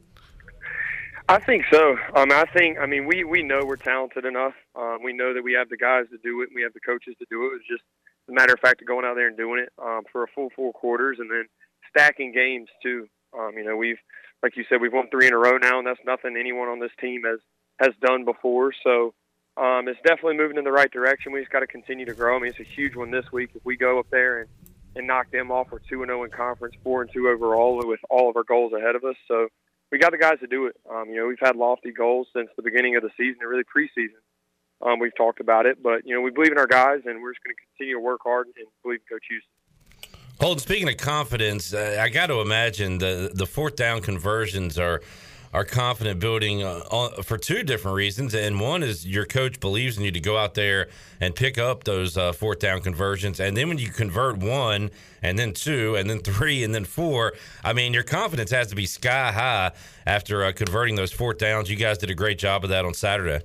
I 1.28 1.38
think 1.38 1.64
so. 1.72 1.96
Um, 2.14 2.30
I 2.30 2.44
think. 2.54 2.78
I 2.78 2.86
mean, 2.86 3.06
we 3.06 3.24
we 3.24 3.42
know 3.42 3.64
we're 3.64 3.76
talented 3.76 4.26
enough. 4.26 4.52
Um, 4.76 4.98
we 5.02 5.14
know 5.14 5.32
that 5.32 5.42
we 5.42 5.54
have 5.54 5.70
the 5.70 5.76
guys 5.76 6.04
to 6.10 6.18
do 6.18 6.42
it. 6.42 6.50
and 6.50 6.54
We 6.54 6.62
have 6.62 6.74
the 6.74 6.80
coaches 6.80 7.14
to 7.18 7.26
do 7.30 7.46
it. 7.46 7.56
It's 7.56 7.68
just 7.68 7.82
a 8.28 8.32
matter 8.32 8.52
of 8.52 8.60
fact 8.60 8.82
of 8.82 8.88
going 8.88 9.06
out 9.06 9.14
there 9.14 9.28
and 9.28 9.36
doing 9.36 9.60
it 9.60 9.72
um, 9.82 10.02
for 10.12 10.24
a 10.24 10.26
full 10.34 10.50
four 10.54 10.72
quarters, 10.72 11.18
and 11.18 11.30
then 11.30 11.46
stacking 11.88 12.32
games 12.32 12.68
too. 12.82 13.08
Um, 13.38 13.52
you 13.56 13.64
know, 13.64 13.76
we've 13.76 13.98
like 14.42 14.56
you 14.56 14.64
said, 14.68 14.82
we've 14.82 14.92
won 14.92 15.08
three 15.10 15.26
in 15.26 15.32
a 15.32 15.38
row 15.38 15.56
now, 15.56 15.78
and 15.78 15.86
that's 15.86 16.00
nothing 16.04 16.36
anyone 16.38 16.68
on 16.68 16.78
this 16.78 16.92
team 17.00 17.22
has 17.24 17.40
has 17.80 17.94
done 18.02 18.26
before. 18.26 18.72
So 18.84 19.14
um, 19.56 19.88
it's 19.88 20.00
definitely 20.04 20.36
moving 20.36 20.58
in 20.58 20.64
the 20.64 20.72
right 20.72 20.90
direction. 20.90 21.32
We 21.32 21.40
just 21.40 21.52
got 21.52 21.60
to 21.60 21.66
continue 21.66 22.04
to 22.04 22.14
grow. 22.14 22.36
I 22.36 22.40
mean, 22.40 22.50
it's 22.50 22.60
a 22.60 22.64
huge 22.64 22.96
one 22.96 23.10
this 23.10 23.32
week. 23.32 23.50
If 23.54 23.64
we 23.64 23.76
go 23.78 23.98
up 23.98 24.06
there 24.10 24.40
and 24.40 24.48
and 24.96 25.06
knock 25.06 25.30
them 25.30 25.50
off, 25.50 25.68
we're 25.70 25.80
two 25.80 26.02
and 26.02 26.08
zero 26.08 26.24
in 26.24 26.30
conference, 26.30 26.74
four 26.82 27.02
and 27.02 27.10
two 27.12 27.28
overall, 27.28 27.80
with 27.86 28.00
all 28.10 28.30
of 28.30 28.36
our 28.36 28.44
goals 28.44 28.72
ahead 28.72 28.94
of 28.94 29.04
us. 29.04 29.16
So 29.28 29.48
we 29.90 29.98
got 29.98 30.12
the 30.12 30.18
guys 30.18 30.38
to 30.40 30.46
do 30.46 30.66
it. 30.66 30.76
Um, 30.90 31.08
you 31.08 31.16
know, 31.16 31.26
we've 31.26 31.38
had 31.40 31.56
lofty 31.56 31.92
goals 31.92 32.28
since 32.34 32.48
the 32.56 32.62
beginning 32.62 32.96
of 32.96 33.02
the 33.02 33.10
season, 33.16 33.38
and 33.40 33.50
really 33.50 33.64
preseason. 33.64 34.22
Um, 34.82 34.98
we've 34.98 35.16
talked 35.16 35.40
about 35.40 35.66
it, 35.66 35.82
but 35.82 36.06
you 36.06 36.14
know, 36.14 36.20
we 36.20 36.30
believe 36.30 36.52
in 36.52 36.58
our 36.58 36.66
guys, 36.66 37.00
and 37.04 37.22
we're 37.22 37.32
just 37.32 37.44
going 37.44 37.54
to 37.54 37.62
continue 37.76 37.94
to 37.94 38.00
work 38.00 38.20
hard 38.22 38.46
and 38.46 38.66
believe 38.82 39.00
in 39.00 39.16
Coach 39.16 39.24
Houston. 39.28 39.50
Holton, 40.40 40.58
speaking 40.58 40.88
of 40.88 40.96
confidence, 40.96 41.72
uh, 41.72 41.98
I 42.00 42.08
got 42.08 42.26
to 42.26 42.40
imagine 42.40 42.98
the 42.98 43.30
the 43.32 43.46
fourth 43.46 43.76
down 43.76 44.00
conversions 44.00 44.78
are 44.78 45.00
are 45.54 45.64
confident 45.64 46.18
building 46.18 46.64
uh, 46.64 47.08
for 47.22 47.38
two 47.38 47.62
different 47.62 47.96
reasons, 47.96 48.34
and 48.34 48.60
one 48.60 48.82
is 48.82 49.06
your 49.06 49.24
coach 49.24 49.60
believes 49.60 49.96
in 49.96 50.02
you 50.02 50.10
to 50.10 50.18
go 50.18 50.36
out 50.36 50.54
there 50.54 50.88
and 51.20 51.32
pick 51.32 51.58
up 51.58 51.84
those 51.84 52.18
uh, 52.18 52.32
fourth 52.32 52.58
down 52.58 52.80
conversions, 52.80 53.38
and 53.38 53.56
then 53.56 53.68
when 53.68 53.78
you 53.78 53.88
convert 53.88 54.36
one, 54.36 54.90
and 55.22 55.38
then 55.38 55.52
two, 55.52 55.94
and 55.94 56.10
then 56.10 56.18
three, 56.24 56.64
and 56.64 56.74
then 56.74 56.84
four, 56.84 57.34
I 57.62 57.72
mean 57.72 57.94
your 57.94 58.02
confidence 58.02 58.50
has 58.50 58.66
to 58.66 58.74
be 58.74 58.84
sky 58.84 59.30
high 59.30 59.70
after 60.06 60.44
uh, 60.44 60.52
converting 60.52 60.96
those 60.96 61.12
fourth 61.12 61.38
downs. 61.38 61.70
You 61.70 61.76
guys 61.76 61.98
did 61.98 62.10
a 62.10 62.14
great 62.16 62.38
job 62.38 62.64
of 62.64 62.70
that 62.70 62.84
on 62.84 62.92
Saturday. 62.92 63.44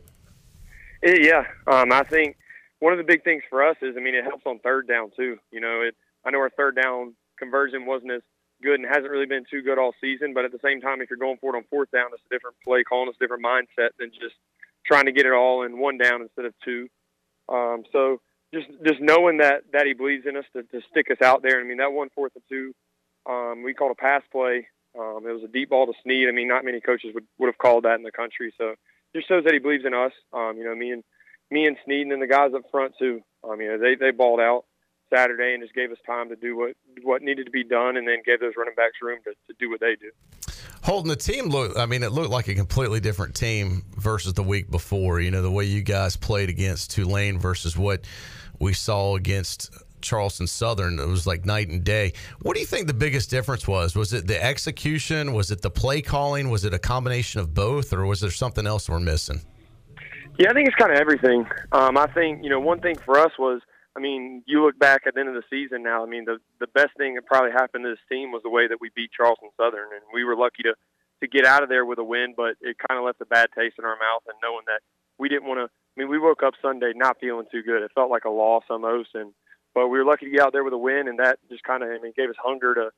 Yeah, 1.03 1.45
um, 1.67 1.93
I 1.93 2.01
think 2.03 2.37
one 2.79 2.91
of 2.91 2.97
the 2.97 3.05
big 3.05 3.23
things 3.23 3.43
for 3.49 3.63
us 3.65 3.77
is, 3.83 3.95
I 3.95 4.01
mean, 4.01 4.15
it 4.15 4.23
helps 4.23 4.45
on 4.47 4.57
third 4.59 4.87
down 4.87 5.11
too. 5.15 5.37
You 5.51 5.61
know, 5.61 5.81
it. 5.81 5.95
I 6.25 6.31
know 6.31 6.39
our 6.39 6.49
third 6.49 6.75
down 6.75 7.13
conversion 7.37 7.85
wasn't 7.85 8.11
as 8.11 8.21
good 8.61 8.79
and 8.79 8.87
hasn't 8.87 9.09
really 9.09 9.25
been 9.25 9.45
too 9.49 9.61
good 9.61 9.77
all 9.77 9.93
season, 10.01 10.33
but 10.33 10.45
at 10.45 10.51
the 10.51 10.59
same 10.63 10.81
time, 10.81 11.01
if 11.01 11.09
you're 11.09 11.17
going 11.17 11.37
for 11.39 11.53
it 11.53 11.57
on 11.57 11.63
fourth 11.69 11.91
down, 11.91 12.07
it's 12.13 12.23
a 12.25 12.33
different 12.33 12.55
play 12.63 12.83
call 12.83 13.03
and 13.03 13.09
it's 13.09 13.17
a 13.17 13.23
different 13.23 13.43
mindset 13.43 13.89
than 13.99 14.11
just 14.11 14.35
trying 14.85 15.05
to 15.05 15.11
get 15.11 15.25
it 15.25 15.33
all 15.33 15.63
in 15.63 15.79
one 15.79 15.97
down 15.97 16.21
instead 16.21 16.45
of 16.45 16.53
two. 16.63 16.87
Um, 17.47 17.83
so 17.91 18.21
just 18.53 18.67
just 18.85 18.99
knowing 18.99 19.37
that 19.37 19.63
that 19.73 19.85
he 19.85 19.93
believes 19.93 20.25
in 20.25 20.37
us 20.37 20.45
to, 20.53 20.63
to 20.63 20.81
stick 20.89 21.07
us 21.11 21.21
out 21.23 21.41
there. 21.41 21.59
I 21.59 21.63
mean, 21.63 21.77
that 21.77 21.93
one 21.93 22.09
fourth 22.15 22.33
and 22.35 22.43
two, 22.49 22.73
um, 23.29 23.63
we 23.63 23.73
called 23.73 23.91
a 23.91 24.01
pass 24.01 24.23
play. 24.31 24.67
Um, 24.97 25.25
it 25.27 25.31
was 25.31 25.43
a 25.43 25.51
deep 25.51 25.69
ball 25.69 25.85
to 25.85 25.93
Snead. 26.03 26.27
I 26.27 26.31
mean, 26.31 26.47
not 26.47 26.65
many 26.65 26.81
coaches 26.81 27.11
would, 27.13 27.25
would 27.37 27.47
have 27.47 27.59
called 27.59 27.85
that 27.85 27.95
in 27.95 28.03
the 28.03 28.11
country. 28.11 28.53
So 28.57 28.73
just 29.15 29.27
shows 29.27 29.43
that 29.43 29.53
he 29.53 29.59
believes 29.59 29.85
in 29.85 29.93
us. 29.93 30.13
Um, 30.33 30.55
you 30.57 30.63
know, 30.63 30.75
me 30.75 30.91
and 30.91 31.03
me 31.51 31.65
and 31.65 31.77
Snead 31.85 32.01
and 32.01 32.11
then 32.11 32.19
the 32.19 32.27
guys 32.27 32.53
up 32.55 32.63
front 32.71 32.93
too. 32.97 33.21
Um, 33.47 33.61
you 33.61 33.67
know, 33.67 33.77
they 33.77 33.95
they 33.95 34.11
balled 34.11 34.39
out 34.39 34.65
Saturday 35.13 35.53
and 35.53 35.63
just 35.63 35.75
gave 35.75 35.91
us 35.91 35.97
time 36.05 36.29
to 36.29 36.35
do 36.35 36.57
what 36.57 36.75
what 37.03 37.21
needed 37.21 37.45
to 37.45 37.51
be 37.51 37.63
done, 37.63 37.97
and 37.97 38.07
then 38.07 38.17
gave 38.25 38.39
those 38.39 38.53
running 38.57 38.75
backs 38.75 38.97
room 39.01 39.19
to, 39.23 39.31
to 39.31 39.53
do 39.59 39.69
what 39.69 39.79
they 39.79 39.95
do. 39.95 40.11
Holton 40.83 41.09
the 41.09 41.15
team 41.15 41.47
looked, 41.47 41.77
I 41.77 41.85
mean, 41.85 42.03
it 42.03 42.11
looked 42.11 42.29
like 42.29 42.47
a 42.47 42.55
completely 42.55 42.99
different 42.99 43.35
team 43.35 43.83
versus 43.97 44.33
the 44.33 44.43
week 44.43 44.71
before. 44.71 45.19
You 45.19 45.29
know, 45.31 45.41
the 45.41 45.51
way 45.51 45.65
you 45.65 45.81
guys 45.81 46.15
played 46.15 46.49
against 46.49 46.91
Tulane 46.91 47.37
versus 47.37 47.77
what 47.77 48.05
we 48.59 48.73
saw 48.73 49.15
against 49.15 49.71
Charleston 50.01 50.47
Southern, 50.47 50.99
it 50.99 51.07
was 51.07 51.27
like 51.27 51.45
night 51.45 51.67
and 51.67 51.83
day. 51.83 52.13
What 52.41 52.53
do 52.53 52.61
you 52.61 52.65
think 52.65 52.87
the 52.87 52.93
biggest 52.93 53.29
difference 53.29 53.67
was? 53.67 53.95
Was 53.95 54.13
it 54.13 54.27
the 54.27 54.41
execution? 54.41 55.33
Was 55.33 55.51
it 55.51 55.61
the 55.61 55.69
play 55.69 56.01
calling? 56.01 56.49
Was 56.49 56.63
it 56.63 56.73
a 56.73 56.79
combination 56.79 57.41
of 57.41 57.53
both? 57.53 57.91
Or 57.91 58.05
was 58.05 58.21
there 58.21 58.31
something 58.31 58.65
else 58.65 58.89
we're 58.89 58.99
missing? 58.99 59.41
Yeah, 60.37 60.51
I 60.51 60.53
think 60.53 60.69
it's 60.69 60.77
kind 60.77 60.93
of 60.93 60.97
everything. 60.97 61.45
Um, 61.73 61.97
I 61.97 62.07
think 62.07 62.43
you 62.43 62.49
know 62.49 62.61
one 62.61 62.79
thing 62.79 62.95
for 62.95 63.19
us 63.19 63.31
was, 63.37 63.61
I 63.99 64.01
mean, 64.01 64.43
you 64.47 64.63
look 64.63 64.79
back 64.79 65.03
at 65.05 65.15
the 65.15 65.19
end 65.19 65.27
of 65.27 65.35
the 65.35 65.43
season 65.49 65.83
now. 65.83 66.01
I 66.01 66.07
mean, 66.07 66.23
the 66.23 66.37
the 66.61 66.67
best 66.67 66.95
thing 66.97 67.15
that 67.15 67.25
probably 67.25 67.51
happened 67.51 67.83
to 67.83 67.89
this 67.89 68.07
team 68.07 68.31
was 68.31 68.41
the 68.43 68.49
way 68.49 68.65
that 68.65 68.79
we 68.79 68.89
beat 68.95 69.11
Charleston 69.11 69.49
Southern, 69.57 69.91
and 69.91 70.01
we 70.13 70.23
were 70.23 70.37
lucky 70.37 70.63
to 70.63 70.73
to 71.19 71.27
get 71.27 71.45
out 71.45 71.63
of 71.63 71.69
there 71.69 71.85
with 71.85 71.99
a 71.99 72.03
win. 72.03 72.33
But 72.35 72.55
it 72.61 72.77
kind 72.79 72.97
of 72.97 73.03
left 73.03 73.19
a 73.19 73.25
bad 73.25 73.49
taste 73.53 73.75
in 73.77 73.83
our 73.83 73.99
mouth, 73.99 74.23
and 74.25 74.39
knowing 74.41 74.63
that 74.67 74.79
we 75.17 75.27
didn't 75.27 75.49
want 75.49 75.59
to. 75.59 75.65
I 75.67 75.95
mean, 75.99 76.07
we 76.07 76.17
woke 76.17 76.43
up 76.43 76.53
Sunday 76.61 76.93
not 76.95 77.17
feeling 77.19 77.45
too 77.51 77.61
good. 77.61 77.83
It 77.83 77.91
felt 77.93 78.09
like 78.09 78.23
a 78.23 78.29
loss 78.29 78.63
almost, 78.69 79.09
and 79.15 79.33
but 79.75 79.89
we 79.89 79.99
were 79.99 80.05
lucky 80.05 80.27
to 80.27 80.31
get 80.31 80.39
out 80.39 80.53
there 80.53 80.63
with 80.63 80.71
a 80.71 80.77
win, 80.77 81.09
and 81.09 81.19
that 81.19 81.39
just 81.49 81.63
kind 81.63 81.83
of 81.83 81.89
I 81.89 81.99
mean 81.99 82.13
gave 82.15 82.29
us 82.29 82.39
hunger 82.41 82.73
to 82.75 82.91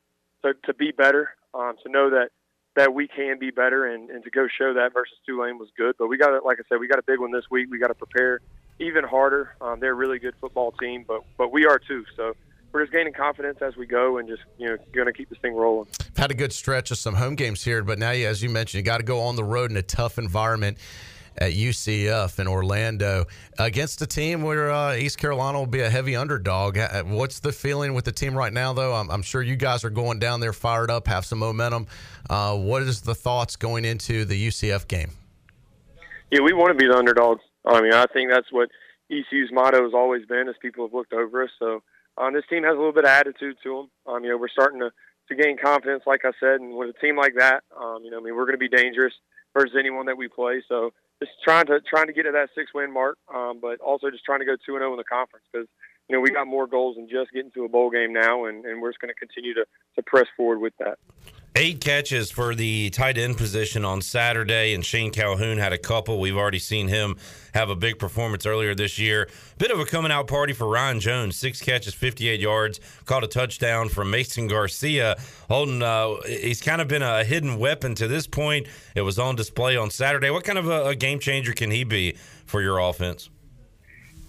to, 0.43 0.53
to 0.65 0.73
be 0.75 0.91
better, 0.91 1.33
um, 1.55 1.77
to 1.81 1.89
know 1.89 2.11
that 2.11 2.29
that 2.75 2.93
we 2.93 3.07
can 3.07 3.39
be 3.39 3.49
better 3.49 3.87
and, 3.87 4.11
and 4.11 4.23
to 4.23 4.29
go 4.29 4.47
show 4.47 4.75
that 4.75 4.93
versus 4.93 5.17
Tulane 5.25 5.57
was 5.57 5.69
good. 5.75 5.95
But 5.97 6.09
we 6.09 6.19
got 6.19 6.45
like 6.45 6.59
I 6.59 6.63
said, 6.69 6.79
we 6.79 6.87
got 6.87 6.99
a 6.99 7.07
big 7.07 7.19
one 7.19 7.31
this 7.31 7.49
week. 7.49 7.69
We 7.71 7.79
got 7.79 7.87
to 7.87 7.95
prepare 7.95 8.39
even 8.81 9.03
harder. 9.03 9.55
Um, 9.61 9.79
they're 9.79 9.91
a 9.91 9.95
really 9.95 10.19
good 10.19 10.33
football 10.41 10.71
team, 10.73 11.05
but 11.07 11.23
but 11.37 11.51
we 11.51 11.65
are 11.65 11.79
too. 11.79 12.03
So 12.15 12.33
we're 12.71 12.81
just 12.81 12.93
gaining 12.93 13.13
confidence 13.13 13.59
as 13.61 13.75
we 13.75 13.85
go 13.85 14.17
and 14.17 14.27
just 14.27 14.43
you 14.57 14.67
know 14.67 14.77
going 14.93 15.07
to 15.07 15.13
keep 15.13 15.29
this 15.29 15.39
thing 15.39 15.55
rolling. 15.55 15.87
Had 16.17 16.31
a 16.31 16.35
good 16.35 16.53
stretch 16.53 16.91
of 16.91 16.97
some 16.97 17.15
home 17.15 17.35
games 17.35 17.63
here, 17.63 17.83
but 17.83 17.99
now, 17.99 18.11
as 18.11 18.41
you 18.41 18.49
mentioned, 18.49 18.79
you 18.79 18.85
got 18.85 18.97
to 18.97 19.03
go 19.03 19.21
on 19.21 19.35
the 19.35 19.43
road 19.43 19.71
in 19.71 19.77
a 19.77 19.81
tough 19.81 20.17
environment 20.17 20.77
at 21.37 21.53
UCF 21.53 22.39
in 22.39 22.47
Orlando 22.47 23.25
against 23.57 24.01
a 24.01 24.07
team 24.07 24.41
where 24.41 24.69
uh, 24.69 24.95
East 24.95 25.17
Carolina 25.17 25.59
will 25.59 25.65
be 25.65 25.79
a 25.79 25.89
heavy 25.89 26.15
underdog. 26.15 26.77
Uh, 26.77 27.03
What's 27.03 27.39
the 27.39 27.53
feeling 27.53 27.93
with 27.93 28.05
the 28.05 28.11
team 28.11 28.35
right 28.35 28.51
now, 28.51 28.73
though? 28.73 28.93
I'm, 28.93 29.09
I'm 29.09 29.21
sure 29.21 29.41
you 29.41 29.55
guys 29.55 29.85
are 29.85 29.89
going 29.89 30.19
down 30.19 30.41
there 30.41 30.53
fired 30.53 30.91
up, 30.91 31.07
have 31.07 31.25
some 31.25 31.39
momentum. 31.39 31.87
Uh, 32.29 32.57
what 32.57 32.81
is 32.81 33.01
the 33.01 33.15
thoughts 33.15 33.55
going 33.55 33.85
into 33.85 34.25
the 34.25 34.47
UCF 34.47 34.87
game? 34.87 35.11
Yeah, 36.31 36.41
we 36.41 36.53
want 36.53 36.71
to 36.71 36.75
be 36.75 36.87
the 36.87 36.97
underdogs. 36.97 37.41
I 37.65 37.81
mean, 37.81 37.93
I 37.93 38.05
think 38.07 38.29
that's 38.31 38.51
what 38.51 38.69
ECU's 39.11 39.51
motto 39.51 39.83
has 39.83 39.93
always 39.93 40.25
been 40.25 40.47
as 40.47 40.55
people 40.61 40.85
have 40.85 40.93
looked 40.93 41.13
over 41.13 41.43
us. 41.43 41.51
So 41.59 41.83
um, 42.17 42.33
this 42.33 42.43
team 42.49 42.63
has 42.63 42.73
a 42.73 42.77
little 42.77 42.93
bit 42.93 43.05
of 43.05 43.09
attitude 43.09 43.57
to 43.63 43.87
them. 44.05 44.13
Um, 44.13 44.23
you 44.23 44.29
know, 44.29 44.37
we're 44.37 44.49
starting 44.49 44.79
to, 44.79 44.91
to 45.29 45.35
gain 45.35 45.57
confidence, 45.57 46.03
like 46.05 46.25
I 46.25 46.31
said, 46.39 46.61
and 46.61 46.75
with 46.75 46.89
a 46.89 46.99
team 46.99 47.17
like 47.17 47.35
that, 47.37 47.63
um, 47.79 48.03
you 48.03 48.11
know, 48.11 48.19
I 48.19 48.21
mean, 48.21 48.35
we're 48.35 48.45
going 48.45 48.59
to 48.59 48.69
be 48.69 48.69
dangerous 48.69 49.13
versus 49.53 49.75
anyone 49.77 50.05
that 50.07 50.17
we 50.17 50.27
play. 50.27 50.63
So 50.67 50.91
just 51.21 51.31
trying 51.43 51.67
to 51.67 51.79
trying 51.81 52.07
to 52.07 52.13
get 52.13 52.23
to 52.23 52.31
that 52.31 52.49
six 52.55 52.73
win 52.73 52.91
mark, 52.91 53.17
um, 53.33 53.59
but 53.61 53.79
also 53.79 54.09
just 54.09 54.25
trying 54.25 54.39
to 54.39 54.45
go 54.45 54.55
two 54.55 54.75
and 54.75 54.81
zero 54.81 54.91
in 54.91 54.97
the 54.97 55.03
conference 55.03 55.45
because 55.51 55.67
you 56.09 56.15
know 56.15 56.19
we 56.19 56.31
got 56.31 56.47
more 56.47 56.67
goals 56.67 56.95
than 56.95 57.07
just 57.07 57.31
getting 57.31 57.51
to 57.51 57.65
a 57.65 57.69
bowl 57.69 57.89
game 57.89 58.11
now, 58.11 58.45
and, 58.45 58.65
and 58.65 58.81
we're 58.81 58.89
just 58.89 58.99
going 58.99 59.13
to 59.13 59.19
continue 59.19 59.53
to 59.53 59.65
to 59.95 60.03
press 60.03 60.25
forward 60.35 60.59
with 60.59 60.73
that. 60.79 60.97
Eight 61.53 61.81
catches 61.81 62.31
for 62.31 62.55
the 62.55 62.89
tight 62.91 63.17
end 63.17 63.35
position 63.35 63.83
on 63.83 64.01
Saturday, 64.01 64.73
and 64.73 64.85
Shane 64.85 65.11
Calhoun 65.11 65.57
had 65.57 65.73
a 65.73 65.77
couple. 65.77 66.17
We've 66.17 66.37
already 66.37 66.59
seen 66.59 66.87
him 66.87 67.17
have 67.53 67.69
a 67.69 67.75
big 67.75 67.99
performance 67.99 68.45
earlier 68.45 68.73
this 68.73 68.97
year. 68.97 69.27
Bit 69.57 69.69
of 69.69 69.77
a 69.77 69.83
coming 69.83 70.13
out 70.13 70.27
party 70.27 70.53
for 70.53 70.65
Ryan 70.65 71.01
Jones. 71.01 71.35
Six 71.35 71.61
catches, 71.61 71.93
58 71.93 72.39
yards, 72.39 72.79
caught 73.03 73.25
a 73.25 73.27
touchdown 73.27 73.89
from 73.89 74.09
Mason 74.09 74.47
Garcia. 74.47 75.17
Holton, 75.49 75.83
uh, 75.83 76.21
he's 76.25 76.61
kind 76.61 76.79
of 76.81 76.87
been 76.87 77.01
a 77.01 77.25
hidden 77.25 77.59
weapon 77.59 77.95
to 77.95 78.07
this 78.07 78.27
point. 78.27 78.67
It 78.95 79.01
was 79.01 79.19
on 79.19 79.35
display 79.35 79.75
on 79.75 79.89
Saturday. 79.89 80.29
What 80.29 80.45
kind 80.45 80.57
of 80.57 80.69
a, 80.69 80.85
a 80.85 80.95
game 80.95 81.19
changer 81.19 81.51
can 81.51 81.69
he 81.69 81.83
be 81.83 82.13
for 82.45 82.61
your 82.61 82.79
offense? 82.79 83.29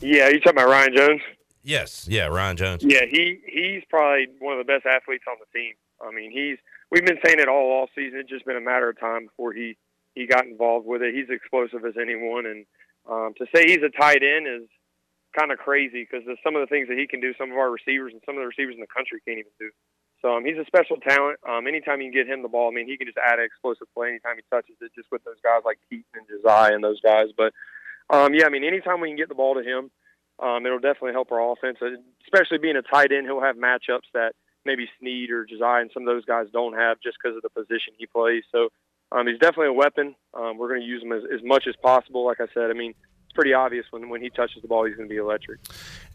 Yeah, 0.00 0.28
you 0.28 0.40
talking 0.40 0.58
about 0.58 0.68
Ryan 0.68 0.96
Jones? 0.96 1.20
Yes, 1.62 2.08
yeah, 2.10 2.26
Ryan 2.26 2.56
Jones. 2.56 2.82
Yeah, 2.84 3.04
he 3.08 3.38
he's 3.46 3.84
probably 3.88 4.26
one 4.40 4.58
of 4.58 4.66
the 4.66 4.72
best 4.72 4.86
athletes 4.86 5.22
on 5.30 5.36
the 5.38 5.46
team. 5.56 5.74
I 6.04 6.10
mean, 6.10 6.32
he's 6.32 6.58
we've 6.92 7.04
been 7.04 7.18
saying 7.24 7.40
it 7.40 7.48
all 7.48 7.72
all 7.72 7.88
season. 7.96 8.20
It's 8.20 8.30
just 8.30 8.44
been 8.44 8.60
a 8.60 8.60
matter 8.60 8.90
of 8.90 9.00
time 9.00 9.26
before 9.26 9.52
he 9.52 9.76
he 10.14 10.26
got 10.26 10.44
involved 10.44 10.86
with 10.86 11.00
it. 11.00 11.14
He's 11.14 11.32
explosive 11.32 11.84
as 11.88 11.96
anyone, 11.96 12.44
and 12.44 12.66
um, 13.08 13.32
to 13.40 13.46
say 13.50 13.64
he's 13.64 13.82
a 13.82 13.88
tight 13.88 14.22
end 14.22 14.46
is 14.46 14.68
kind 15.32 15.50
of 15.50 15.58
crazy 15.58 16.04
because 16.04 16.28
some 16.44 16.54
of 16.54 16.60
the 16.60 16.68
things 16.68 16.86
that 16.88 16.98
he 16.98 17.08
can 17.08 17.18
do, 17.18 17.32
some 17.40 17.50
of 17.50 17.56
our 17.56 17.72
receivers 17.72 18.12
and 18.12 18.20
some 18.28 18.36
of 18.36 18.44
the 18.44 18.46
receivers 18.46 18.76
in 18.76 18.84
the 18.84 18.92
country 18.92 19.18
can't 19.24 19.40
even 19.40 19.56
do. 19.58 19.72
So 20.20 20.36
um, 20.36 20.44
he's 20.44 20.60
a 20.60 20.68
special 20.68 21.00
talent. 21.00 21.40
Um, 21.48 21.66
anytime 21.66 22.00
you 22.00 22.12
can 22.12 22.14
get 22.14 22.30
him 22.30 22.42
the 22.42 22.52
ball, 22.52 22.70
I 22.70 22.74
mean, 22.76 22.86
he 22.86 22.96
can 22.96 23.08
just 23.08 23.18
add 23.18 23.40
an 23.40 23.48
explosive 23.48 23.88
play 23.96 24.14
anytime 24.14 24.36
he 24.36 24.44
touches 24.52 24.76
it, 24.78 24.92
just 24.94 25.10
with 25.10 25.24
those 25.24 25.40
guys 25.42 25.64
like 25.64 25.80
Keaton 25.90 26.12
and 26.14 26.28
Josiah 26.28 26.76
and 26.76 26.84
those 26.84 27.00
guys. 27.00 27.32
But 27.34 27.56
um, 28.12 28.36
yeah, 28.36 28.46
I 28.46 28.50
mean, 28.50 28.62
anytime 28.62 29.00
we 29.00 29.08
can 29.08 29.16
get 29.16 29.32
the 29.32 29.34
ball 29.34 29.56
to 29.56 29.64
him, 29.64 29.90
um, 30.38 30.64
it'll 30.64 30.78
definitely 30.78 31.16
help 31.16 31.32
our 31.32 31.42
offense. 31.52 31.78
Uh, 31.80 31.98
Especially 32.22 32.58
being 32.58 32.76
a 32.76 32.82
tight 32.82 33.10
end, 33.10 33.26
he'll 33.26 33.42
have 33.42 33.56
matchups 33.56 34.12
that 34.14 34.32
maybe 34.64 34.88
Snead 34.98 35.30
or 35.30 35.44
Josiah 35.44 35.82
and 35.82 35.90
some 35.92 36.02
of 36.02 36.14
those 36.14 36.24
guys 36.24 36.46
don't 36.52 36.74
have 36.74 36.98
just 37.02 37.18
because 37.22 37.36
of 37.36 37.42
the 37.42 37.50
position 37.50 37.94
he 37.98 38.06
plays. 38.06 38.44
So 38.52 38.68
um, 39.10 39.26
he's 39.26 39.38
definitely 39.38 39.68
a 39.68 39.72
weapon. 39.72 40.14
Um, 40.34 40.58
we're 40.58 40.68
going 40.68 40.80
to 40.80 40.86
use 40.86 41.02
him 41.02 41.12
as, 41.12 41.22
as 41.32 41.42
much 41.42 41.66
as 41.68 41.74
possible. 41.76 42.24
Like 42.24 42.40
I 42.40 42.46
said, 42.54 42.70
I 42.70 42.72
mean, 42.72 42.94
it's 43.32 43.34
pretty 43.34 43.54
obvious 43.54 43.86
when 43.90 44.10
when 44.10 44.20
he 44.20 44.28
touches 44.28 44.60
the 44.60 44.68
ball, 44.68 44.84
he's 44.84 44.94
going 44.94 45.08
to 45.08 45.12
be 45.12 45.18
electric. 45.18 45.60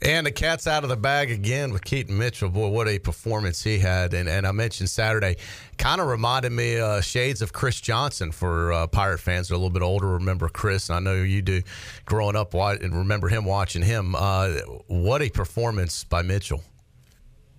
And 0.04 0.28
the 0.28 0.32
cat's 0.32 0.68
out 0.68 0.84
of 0.84 0.90
the 0.90 0.98
bag 0.98 1.32
again 1.32 1.74
with 1.74 1.84
Keaton 1.84 2.16
Mitchell. 2.16 2.50
Boy, 2.50 2.70
what 2.70 2.88
a 2.88 3.00
performance 3.00 3.64
he 3.64 3.80
had. 3.80 4.14
And, 4.14 4.30
and 4.30 4.46
I 4.46 4.52
mentioned 4.52 4.90
Saturday, 4.90 5.38
kind 5.78 6.00
of 6.00 6.08
reminded 6.08 6.52
me 6.52 6.80
uh, 6.80 7.02
shades 7.02 7.42
of 7.42 7.54
Chris 7.54 7.82
Johnson 7.82 8.32
for 8.32 8.72
uh, 8.72 8.88
Pirate 8.88 9.20
fans 9.20 9.48
that 9.48 9.56
are 9.56 9.58
a 9.58 9.58
little 9.58 9.72
bit 9.72 9.82
older. 9.82 10.08
Remember 10.08 10.48
Chris, 10.48 10.90
and 10.90 10.96
I 10.96 11.00
know 11.00 11.16
you 11.16 11.42
do 11.42 11.64
growing 12.06 12.36
up 12.36 12.54
and 12.54 12.96
remember 12.96 13.30
him 13.30 13.46
watching 13.46 13.82
him. 13.82 14.14
Uh, 14.16 14.54
what 14.86 15.24
a 15.24 15.30
performance 15.30 16.04
by 16.04 16.22
Mitchell. 16.22 16.62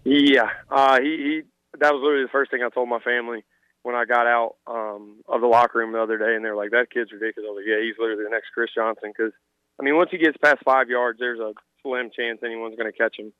Yeah, 0.09 0.49
uh, 0.71 1.01
he, 1.03 1.09
he 1.21 1.43
that 1.79 1.93
was 1.93 2.01
literally 2.01 2.25
the 2.25 2.33
first 2.33 2.51
thing 2.51 2.63
I 2.65 2.71
told 2.71 2.89
my 2.89 2.99
family 3.01 3.45
when 3.83 3.95
I 3.95 4.07
got 4.07 4.27
out 4.27 4.57
um, 4.67 5.21
of 5.29 5.43
the 5.43 5.47
locker 5.47 5.79
room 5.79 5.93
the 5.93 6.01
other 6.01 6.17
day, 6.17 6.35
and 6.35 6.43
they 6.43 6.49
were 6.49 6.57
like, 6.57 6.71
"That 6.71 6.89
kid's 6.89 7.13
ridiculous." 7.13 7.47
I 7.47 7.53
was 7.53 7.61
like, 7.61 7.69
"Yeah, 7.69 7.85
he's 7.85 8.01
literally 8.01 8.25
the 8.25 8.31
next 8.33 8.49
Chris 8.55 8.71
Johnson." 8.75 9.13
Because 9.13 9.37
I 9.79 9.85
mean, 9.85 9.97
once 9.97 10.09
he 10.11 10.17
gets 10.17 10.39
past 10.43 10.65
five 10.65 10.89
yards, 10.89 11.19
there's 11.19 11.41
a 11.41 11.53
slim 11.83 12.09
chance 12.09 12.41
anyone's 12.43 12.77
going 12.77 12.91
to 12.91 12.97
catch 12.97 13.21
him. 13.21 13.35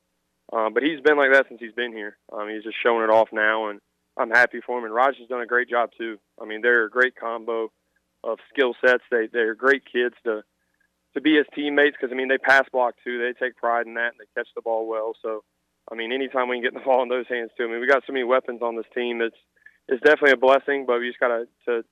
Um, 0.53 0.73
but 0.73 0.83
he's 0.83 1.01
been 1.01 1.17
like 1.17 1.33
that 1.33 1.47
since 1.49 1.59
he's 1.59 1.73
been 1.73 1.91
here. 1.91 2.17
Um, 2.31 2.49
he's 2.49 2.63
just 2.63 2.77
showing 2.81 3.03
it 3.03 3.09
off 3.09 3.29
now, 3.33 3.69
and 3.69 3.81
I'm 4.15 4.29
happy 4.29 4.61
for 4.61 4.77
him. 4.77 4.85
And 4.85 4.93
Raj 4.93 5.17
has 5.17 5.27
done 5.27 5.41
a 5.41 5.49
great 5.49 5.69
job 5.69 5.89
too. 5.97 6.19
I 6.39 6.45
mean, 6.45 6.61
they're 6.61 6.85
a 6.85 6.89
great 6.89 7.15
combo 7.15 7.71
of 8.23 8.37
skill 8.53 8.75
sets. 8.85 9.03
They 9.09 9.25
they're 9.25 9.55
great 9.55 9.89
kids 9.91 10.15
to 10.25 10.43
to 11.15 11.21
be 11.21 11.35
his 11.35 11.47
teammates 11.55 11.97
because 11.99 12.13
I 12.13 12.15
mean 12.15 12.29
they 12.29 12.37
pass 12.37 12.69
block 12.71 12.93
too. 13.03 13.17
They 13.17 13.33
take 13.33 13.57
pride 13.57 13.87
in 13.87 13.95
that 13.95 14.13
and 14.13 14.21
they 14.21 14.29
catch 14.37 14.49
the 14.55 14.61
ball 14.61 14.87
well. 14.87 15.13
So 15.19 15.43
I 15.91 15.95
mean, 15.95 16.11
anytime 16.11 16.49
we 16.49 16.57
can 16.57 16.63
get 16.63 16.73
the 16.73 16.79
ball 16.85 17.01
in 17.03 17.09
those 17.09 17.27
hands 17.27 17.51
too. 17.57 17.65
I 17.65 17.67
mean, 17.67 17.79
we 17.81 17.87
got 17.87 18.03
so 18.05 18.13
many 18.13 18.23
weapons 18.23 18.61
on 18.61 18.75
this 18.75 18.85
team. 18.93 19.21
It's 19.21 19.35
it's 19.87 20.01
definitely 20.03 20.31
a 20.31 20.37
blessing, 20.37 20.85
but 20.85 20.99
we 20.99 21.07
just 21.07 21.19
got 21.19 21.29
to 21.29 21.45
to 21.65 21.83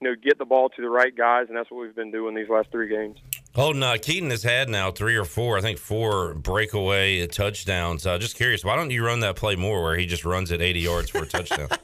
you 0.00 0.10
know 0.10 0.14
get 0.22 0.38
the 0.38 0.44
ball 0.44 0.68
to 0.70 0.82
the 0.82 0.88
right 0.88 1.14
guys, 1.16 1.46
and 1.48 1.56
that's 1.56 1.70
what 1.70 1.80
we've 1.80 1.94
been 1.94 2.10
doing 2.10 2.34
these 2.34 2.48
last 2.48 2.70
three 2.70 2.88
games. 2.88 3.18
Holton, 3.54 3.82
uh, 3.82 3.96
Keaton 4.00 4.30
has 4.30 4.42
had 4.42 4.68
now 4.68 4.90
three 4.90 5.16
or 5.16 5.24
four, 5.24 5.58
I 5.58 5.60
think 5.60 5.78
four 5.78 6.34
breakaway 6.34 7.26
touchdowns. 7.26 8.06
Uh, 8.06 8.18
just 8.18 8.36
curious, 8.36 8.64
why 8.64 8.76
don't 8.76 8.90
you 8.90 9.04
run 9.04 9.20
that 9.20 9.34
play 9.36 9.56
more 9.56 9.82
where 9.82 9.96
he 9.96 10.06
just 10.06 10.24
runs 10.24 10.52
at 10.52 10.60
80 10.60 10.80
yards 10.80 11.10
for 11.10 11.18
a 11.18 11.26
touchdown? 11.26 11.68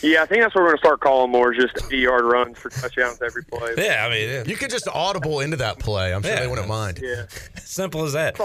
Yeah, 0.00 0.22
I 0.22 0.26
think 0.26 0.42
that's 0.42 0.54
what 0.54 0.60
we're 0.60 0.68
going 0.68 0.76
to 0.78 0.86
start 0.86 1.00
calling 1.00 1.32
more, 1.32 1.52
is 1.52 1.58
just 1.60 1.86
80 1.86 1.96
yard 1.98 2.22
runs 2.24 2.56
for 2.56 2.68
touchdowns 2.70 3.20
every 3.20 3.42
play. 3.42 3.74
Yeah, 3.76 4.06
I 4.06 4.08
mean, 4.08 4.44
you 4.48 4.54
could 4.56 4.70
just 4.70 4.86
audible 4.86 5.40
into 5.40 5.56
that 5.56 5.80
play. 5.80 6.14
I'm 6.14 6.22
sure 6.22 6.30
Yeah. 6.34 6.40
they 6.42 6.46
wouldn't 6.46 6.68
mind. 6.68 7.00
Yeah. 7.02 7.24
Simple 7.64 8.04
as 8.04 8.12
that. 8.12 8.36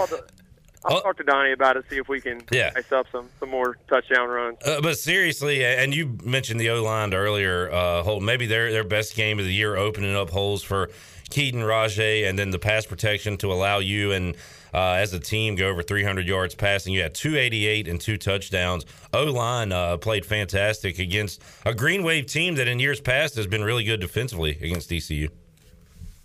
I'll, 0.84 0.96
I'll 0.96 1.02
talk 1.02 1.16
to 1.18 1.24
Donnie 1.24 1.52
about 1.52 1.76
it, 1.76 1.84
see 1.88 1.96
if 1.96 2.08
we 2.08 2.20
can 2.20 2.42
Yeah. 2.50 2.70
ice 2.76 2.90
up 2.92 3.06
some, 3.10 3.28
some 3.40 3.50
more 3.50 3.76
touchdown 3.88 4.28
runs. 4.28 4.58
Uh, 4.64 4.80
but 4.80 4.98
seriously, 4.98 5.64
and 5.64 5.94
you 5.94 6.18
mentioned 6.24 6.60
the 6.60 6.70
O 6.70 6.82
line 6.82 7.14
earlier, 7.14 7.70
uh, 7.70 8.02
Holton, 8.02 8.24
maybe 8.26 8.46
their 8.46 8.70
their 8.72 8.84
best 8.84 9.14
game 9.14 9.38
of 9.38 9.44
the 9.44 9.52
year, 9.52 9.76
opening 9.76 10.14
up 10.14 10.30
holes 10.30 10.62
for 10.62 10.90
Keaton 11.30 11.60
Rahjai, 11.60 12.28
and 12.28 12.38
then 12.38 12.50
the 12.50 12.58
pass 12.58 12.86
protection 12.86 13.36
to 13.38 13.52
allow 13.52 13.78
you 13.78 14.12
and 14.12 14.36
uh, 14.74 14.94
as 14.94 15.12
a 15.12 15.20
team 15.20 15.54
go 15.54 15.68
over 15.68 15.82
300 15.82 16.26
yards 16.26 16.54
passing. 16.54 16.92
You 16.92 17.02
had 17.02 17.14
288 17.14 17.86
and 17.88 18.00
two 18.00 18.16
touchdowns. 18.16 18.84
O 19.12 19.24
line 19.24 19.70
uh, 19.72 19.96
played 19.96 20.26
fantastic 20.26 20.98
against 20.98 21.40
a 21.64 21.72
Green 21.72 22.02
Wave 22.02 22.26
team 22.26 22.56
that 22.56 22.66
in 22.68 22.80
years 22.80 23.00
past 23.00 23.36
has 23.36 23.46
been 23.46 23.62
really 23.62 23.84
good 23.84 24.00
defensively 24.00 24.50
against 24.50 24.92
ECU. 24.92 25.28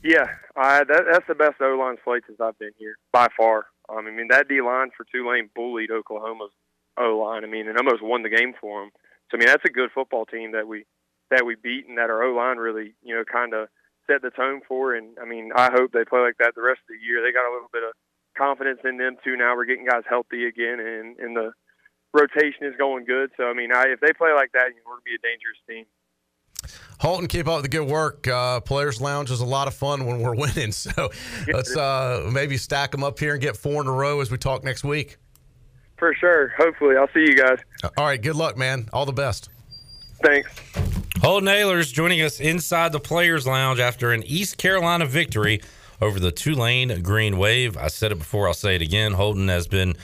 Yeah, 0.04 0.28
I, 0.56 0.84
that, 0.84 1.04
that's 1.12 1.28
the 1.28 1.36
best 1.36 1.62
O 1.62 1.76
line 1.78 1.98
slate 2.04 2.24
since 2.26 2.40
I've 2.42 2.58
been 2.58 2.72
here 2.78 2.98
by 3.12 3.28
far. 3.38 3.68
Um, 3.90 4.08
I 4.08 4.12
mean, 4.12 4.28
that 4.30 4.48
D 4.48 4.62
line 4.62 4.90
for 4.96 5.06
Tulane 5.06 5.50
bullied 5.56 5.92
Oklahoma's 5.92 6.54
O 6.98 7.18
line. 7.18 7.44
I 7.44 7.48
mean, 7.48 7.68
and 7.68 7.78
almost 7.78 8.04
won 8.04 8.24
the 8.24 8.30
game 8.30 8.54
for 8.60 8.82
them. 8.82 8.92
So 9.30 9.38
I 9.38 9.40
mean, 9.40 9.48
that's 9.48 9.66
a 9.66 9.74
good 9.74 9.90
football 9.94 10.26
team 10.26 10.52
that 10.54 10.68
we 10.68 10.86
that 11.32 11.46
we 11.46 11.56
beat, 11.56 11.88
and 11.88 11.98
that 11.98 12.10
our 12.10 12.24
O 12.24 12.36
line 12.36 12.58
really, 12.58 12.94
you 13.04 13.16
know, 13.16 13.24
kind 13.24 13.54
of 13.54 13.68
set 14.08 14.22
the 14.22 14.32
tone 14.32 14.62
for. 14.68 14.96
And 14.96 15.18
I 15.22 15.26
mean, 15.26 15.52
I 15.56 15.70
hope 15.72 15.92
they 15.92 16.06
play 16.06 16.22
like 16.22 16.38
that 16.40 16.56
the 16.56 16.66
rest 16.66 16.82
of 16.90 16.96
the 16.98 17.06
year. 17.06 17.22
They 17.22 17.32
got 17.32 17.50
a 17.50 17.54
little 17.54 17.70
bit 17.72 17.84
of 17.84 17.94
confidence 18.38 18.80
in 18.84 18.98
them 18.98 19.18
too. 19.24 19.38
Now 19.38 19.56
we're 19.56 19.70
getting 19.70 19.86
guys 19.86 20.04
healthy 20.10 20.46
again, 20.46 20.80
and 20.80 21.18
and 21.20 21.36
the 21.36 21.54
rotation 22.14 22.66
is 22.66 22.76
going 22.78 23.06
good. 23.06 23.30
So 23.38 23.46
I 23.46 23.54
mean, 23.54 23.72
I, 23.74 23.94
if 23.94 24.00
they 24.00 24.14
play 24.14 24.34
like 24.34 24.52
that, 24.54 24.74
you 24.74 24.82
know, 24.82 24.90
we're 24.94 25.02
gonna 25.02 25.14
be 25.14 25.20
a 25.20 25.26
dangerous 25.26 25.62
team. 25.70 25.86
Holton, 27.00 27.28
keep 27.28 27.48
up 27.48 27.62
the 27.62 27.70
good 27.70 27.88
work. 27.88 28.28
Uh, 28.28 28.60
Players 28.60 29.00
Lounge 29.00 29.32
is 29.32 29.40
a 29.42 29.46
lot 29.46 29.68
of 29.68 29.74
fun 29.74 30.06
when 30.06 30.20
we're 30.20 30.36
winning. 30.36 30.72
So 30.72 31.10
let's 31.52 31.76
uh, 31.76 32.30
maybe 32.32 32.58
stack 32.58 32.92
them 32.92 33.04
up 33.04 33.20
here 33.20 33.34
and 33.34 33.42
get 33.42 33.56
four 33.56 33.82
in 33.82 33.88
a 33.88 33.92
row 33.92 34.20
as 34.22 34.32
we 34.32 34.38
talk 34.38 34.64
next 34.64 34.84
week. 34.84 35.18
For 35.98 36.14
sure. 36.14 36.54
Hopefully, 36.58 36.96
I'll 36.98 37.10
see 37.14 37.22
you 37.22 37.36
guys. 37.36 37.60
All 37.98 38.06
right. 38.06 38.22
Good 38.22 38.36
luck, 38.36 38.58
man. 38.58 38.88
All 38.94 39.06
the 39.06 39.14
best. 39.14 39.50
Thanks. 40.24 40.50
Holton 41.22 41.50
Ahlers 41.50 41.94
joining 41.94 42.22
us 42.22 42.40
inside 42.40 42.94
the 42.94 43.00
Players 43.00 43.46
Lounge 43.46 43.80
after 43.80 44.12
an 44.12 44.24
East 44.24 44.58
Carolina 44.58 45.06
victory 45.06 45.62
over 46.02 46.20
the 46.20 46.32
Tulane 46.32 47.02
Green 47.02 47.38
Wave. 47.38 47.76
I 47.78 47.88
said 47.88 48.12
it 48.14 48.20
before, 48.20 48.48
I'll 48.48 48.54
say 48.54 48.76
it 48.76 48.82
again. 48.82 49.14
Holden 49.14 49.50
has 49.50 49.68
been 49.68 49.96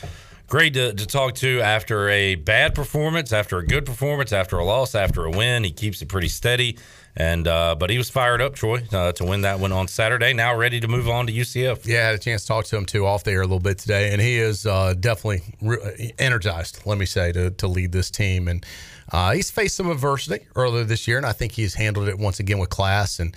great 0.47 0.73
to, 0.73 0.93
to 0.93 1.05
talk 1.05 1.35
to 1.35 1.61
after 1.61 2.09
a 2.09 2.35
bad 2.35 2.75
performance, 2.75 3.33
after 3.33 3.57
a 3.57 3.65
good 3.65 3.85
performance, 3.85 4.31
after 4.33 4.57
a 4.57 4.65
loss, 4.65 4.95
after 4.95 5.25
a 5.25 5.31
win. 5.31 5.63
He 5.63 5.71
keeps 5.71 6.01
it 6.01 6.07
pretty 6.07 6.29
steady. 6.29 6.77
And 7.17 7.47
uh, 7.47 7.75
but 7.75 7.89
he 7.89 7.97
was 7.97 8.09
fired 8.09 8.41
up, 8.41 8.55
Troy, 8.55 8.83
uh, 8.91 9.13
to 9.13 9.23
win 9.23 9.41
that 9.41 9.59
one 9.59 9.71
on 9.71 9.87
Saturday. 9.87 10.33
Now 10.33 10.53
ready 10.53 10.81
to 10.81 10.87
move 10.89 11.07
on 11.07 11.27
to 11.27 11.33
UCF. 11.33 11.85
Yeah, 11.85 11.99
I 11.99 12.05
had 12.07 12.15
a 12.15 12.17
chance 12.17 12.41
to 12.41 12.47
talk 12.49 12.65
to 12.65 12.75
him 12.75 12.85
too 12.85 13.05
off 13.05 13.23
the 13.23 13.31
air 13.31 13.39
a 13.39 13.45
little 13.45 13.59
bit 13.59 13.77
today, 13.77 14.11
and 14.11 14.21
he 14.21 14.37
is 14.37 14.65
uh, 14.65 14.95
definitely 14.99 15.41
re- 15.61 16.13
energized. 16.19 16.81
Let 16.85 16.97
me 16.97 17.05
say 17.05 17.31
to 17.31 17.51
to 17.51 17.67
lead 17.67 17.93
this 17.93 18.11
team, 18.11 18.49
and 18.49 18.65
uh, 19.13 19.31
he's 19.31 19.49
faced 19.49 19.77
some 19.77 19.89
adversity 19.89 20.45
earlier 20.57 20.83
this 20.83 21.07
year, 21.07 21.15
and 21.15 21.25
I 21.25 21.31
think 21.31 21.53
he's 21.53 21.75
handled 21.75 22.09
it 22.09 22.19
once 22.19 22.41
again 22.41 22.59
with 22.59 22.69
class 22.69 23.19
and 23.19 23.33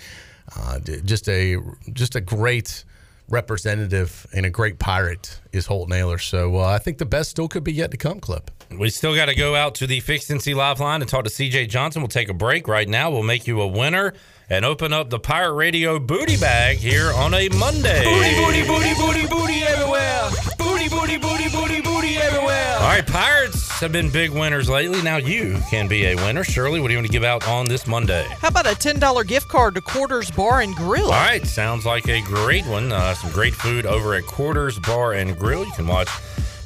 uh, 0.57 0.79
just 0.79 1.29
a 1.29 1.57
just 1.93 2.15
a 2.15 2.21
great 2.21 2.83
representative 3.29 4.27
and 4.33 4.45
a 4.45 4.49
great 4.49 4.79
pirate 4.79 5.39
is 5.51 5.65
Holton 5.65 5.95
Ahlers. 5.95 6.21
So 6.21 6.57
uh, 6.57 6.65
I 6.65 6.77
think 6.77 6.97
the 6.97 7.05
best 7.05 7.29
still 7.29 7.47
could 7.47 7.63
be 7.63 7.73
yet 7.73 7.91
to 7.91 7.97
come, 7.97 8.19
Clip. 8.19 8.49
We 8.77 8.89
still 8.89 9.15
got 9.15 9.25
to 9.25 9.35
go 9.35 9.55
out 9.55 9.75
to 9.75 9.87
the 9.87 9.99
Fixed 9.99 10.29
NC 10.29 10.55
Live 10.55 10.79
line 10.79 11.01
and 11.01 11.09
talk 11.09 11.23
to 11.25 11.29
CJ 11.29 11.69
Johnson. 11.69 12.01
We'll 12.01 12.09
take 12.09 12.29
a 12.29 12.33
break 12.33 12.67
right 12.67 12.87
now. 12.87 13.09
We'll 13.09 13.23
make 13.23 13.47
you 13.47 13.61
a 13.61 13.67
winner 13.67 14.13
and 14.49 14.65
open 14.65 14.93
up 14.93 15.09
the 15.09 15.19
Pirate 15.19 15.53
Radio 15.53 15.99
booty 15.99 16.37
bag 16.37 16.77
here 16.77 17.11
on 17.13 17.33
a 17.33 17.49
Monday. 17.49 18.03
Booty, 18.03 18.35
booty, 18.35 18.67
booty, 18.67 18.93
booty, 18.95 19.27
booty 19.27 19.63
everywhere. 19.63 20.29
Booty, 20.57 20.89
booty, 20.89 21.17
booty, 21.17 21.49
booty, 21.49 21.81
booty 21.81 22.17
everywhere. 22.17 22.75
All 22.79 22.87
right, 22.87 23.05
Pirates 23.05 23.79
have 23.79 23.91
been 23.91 24.09
big 24.09 24.31
winners 24.31 24.69
lately. 24.69 25.01
Now 25.01 25.17
you 25.17 25.59
can 25.69 25.87
be 25.87 26.07
a 26.07 26.15
winner. 26.15 26.43
Shirley, 26.43 26.79
what 26.79 26.87
do 26.87 26.93
you 26.93 26.97
want 26.97 27.07
to 27.07 27.11
give 27.11 27.23
out 27.23 27.47
on 27.47 27.67
this 27.67 27.85
Monday? 27.85 28.27
How 28.39 28.47
about 28.47 28.65
a 28.65 28.71
$10 28.75 29.27
gift 29.27 29.47
card 29.47 29.75
to 29.75 29.81
Quarters 29.81 30.31
Bar 30.31 30.61
and 30.61 30.75
Grill? 30.75 31.05
All 31.05 31.11
right, 31.11 31.45
sounds 31.45 31.85
like 31.85 32.07
a 32.09 32.21
great 32.21 32.65
one. 32.65 32.91
Uh, 32.91 33.13
some 33.13 33.31
great 33.31 33.53
food 33.53 33.85
over 33.85 34.15
at 34.15 34.25
Quarters 34.25 34.79
Bar 34.79 35.13
and 35.13 35.37
Grill. 35.37 35.63
You 35.63 35.71
can 35.73 35.87
watch 35.87 36.09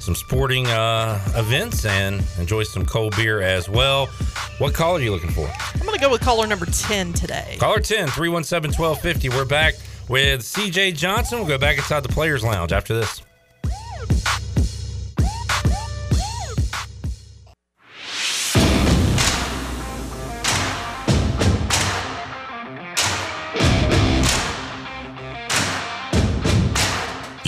some 0.04 0.16
sporting 0.16 0.68
uh, 0.68 1.18
events 1.36 1.86
and 1.86 2.22
enjoy 2.38 2.64
some 2.64 2.86
cold 2.86 3.16
beer 3.16 3.42
as 3.42 3.70
well. 3.70 4.08
What 4.58 4.74
call 4.74 4.98
are 4.98 5.00
you 5.00 5.12
looking 5.12 5.32
for? 5.32 5.50
I'm 5.74 5.80
going 5.80 5.94
to 5.94 6.00
go 6.00 6.12
with 6.12 6.20
caller 6.22 6.46
number 6.46 6.66
10 6.66 7.14
today. 7.14 7.56
Caller 7.60 7.80
10 7.80 8.10
317 8.10 8.78
1250. 8.78 9.30
We're 9.30 9.46
back 9.46 9.76
with 10.10 10.42
CJ 10.42 10.98
Johnson. 10.98 11.40
We'll 11.40 11.48
go 11.48 11.58
back 11.58 11.78
inside 11.78 12.02
the 12.02 12.10
Players 12.10 12.44
Lounge 12.44 12.74
after 12.74 12.94
this. 12.94 13.22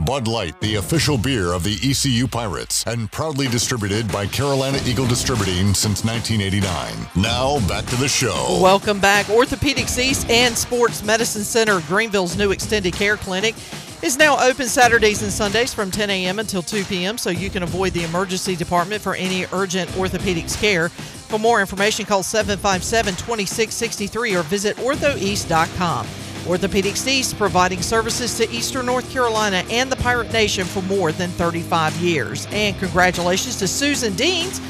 Bud 0.00 0.26
Light, 0.26 0.58
the 0.60 0.76
official 0.76 1.18
beer 1.18 1.52
of 1.52 1.62
the 1.62 1.78
ECU 1.82 2.26
Pirates, 2.26 2.84
and 2.86 3.12
proudly 3.12 3.48
distributed 3.48 4.10
by 4.10 4.26
Carolina 4.26 4.78
Eagle 4.86 5.06
Distributing 5.06 5.74
since 5.74 6.04
1989. 6.04 7.22
Now, 7.22 7.60
back 7.68 7.84
to 7.86 7.96
the 7.96 8.08
show. 8.08 8.58
Welcome 8.62 8.98
back. 8.98 9.26
Orthopedics 9.26 9.98
East 9.98 10.28
and 10.30 10.56
Sports 10.56 11.04
Medicine 11.04 11.44
Center, 11.44 11.80
Greenville's 11.86 12.38
new 12.38 12.50
extended 12.50 12.94
care 12.94 13.18
clinic, 13.18 13.54
is 14.02 14.16
now 14.16 14.42
open 14.42 14.66
Saturdays 14.66 15.22
and 15.22 15.30
Sundays 15.30 15.74
from 15.74 15.90
10 15.90 16.08
a.m. 16.08 16.38
until 16.38 16.62
2 16.62 16.84
p.m. 16.84 17.18
so 17.18 17.28
you 17.28 17.50
can 17.50 17.62
avoid 17.62 17.92
the 17.92 18.04
emergency 18.04 18.56
department 18.56 19.02
for 19.02 19.14
any 19.14 19.44
urgent 19.52 19.90
orthopedics 19.90 20.58
care. 20.58 20.88
For 20.88 21.38
more 21.38 21.60
information, 21.60 22.06
call 22.06 22.22
757 22.22 23.14
2663 23.16 24.34
or 24.34 24.42
visit 24.44 24.76
orthoeast.com. 24.78 26.06
Orthopedics 26.46 27.06
East 27.06 27.36
providing 27.36 27.82
services 27.82 28.36
to 28.38 28.50
Eastern 28.50 28.86
North 28.86 29.10
Carolina 29.12 29.64
and 29.70 29.90
the 29.90 29.96
Pirate 29.96 30.32
Nation 30.32 30.64
for 30.64 30.82
more 30.82 31.12
than 31.12 31.30
35 31.30 31.96
years. 31.96 32.46
And 32.50 32.78
congratulations 32.78 33.56
to 33.56 33.68
Susan 33.68 34.14
Deans 34.14 34.60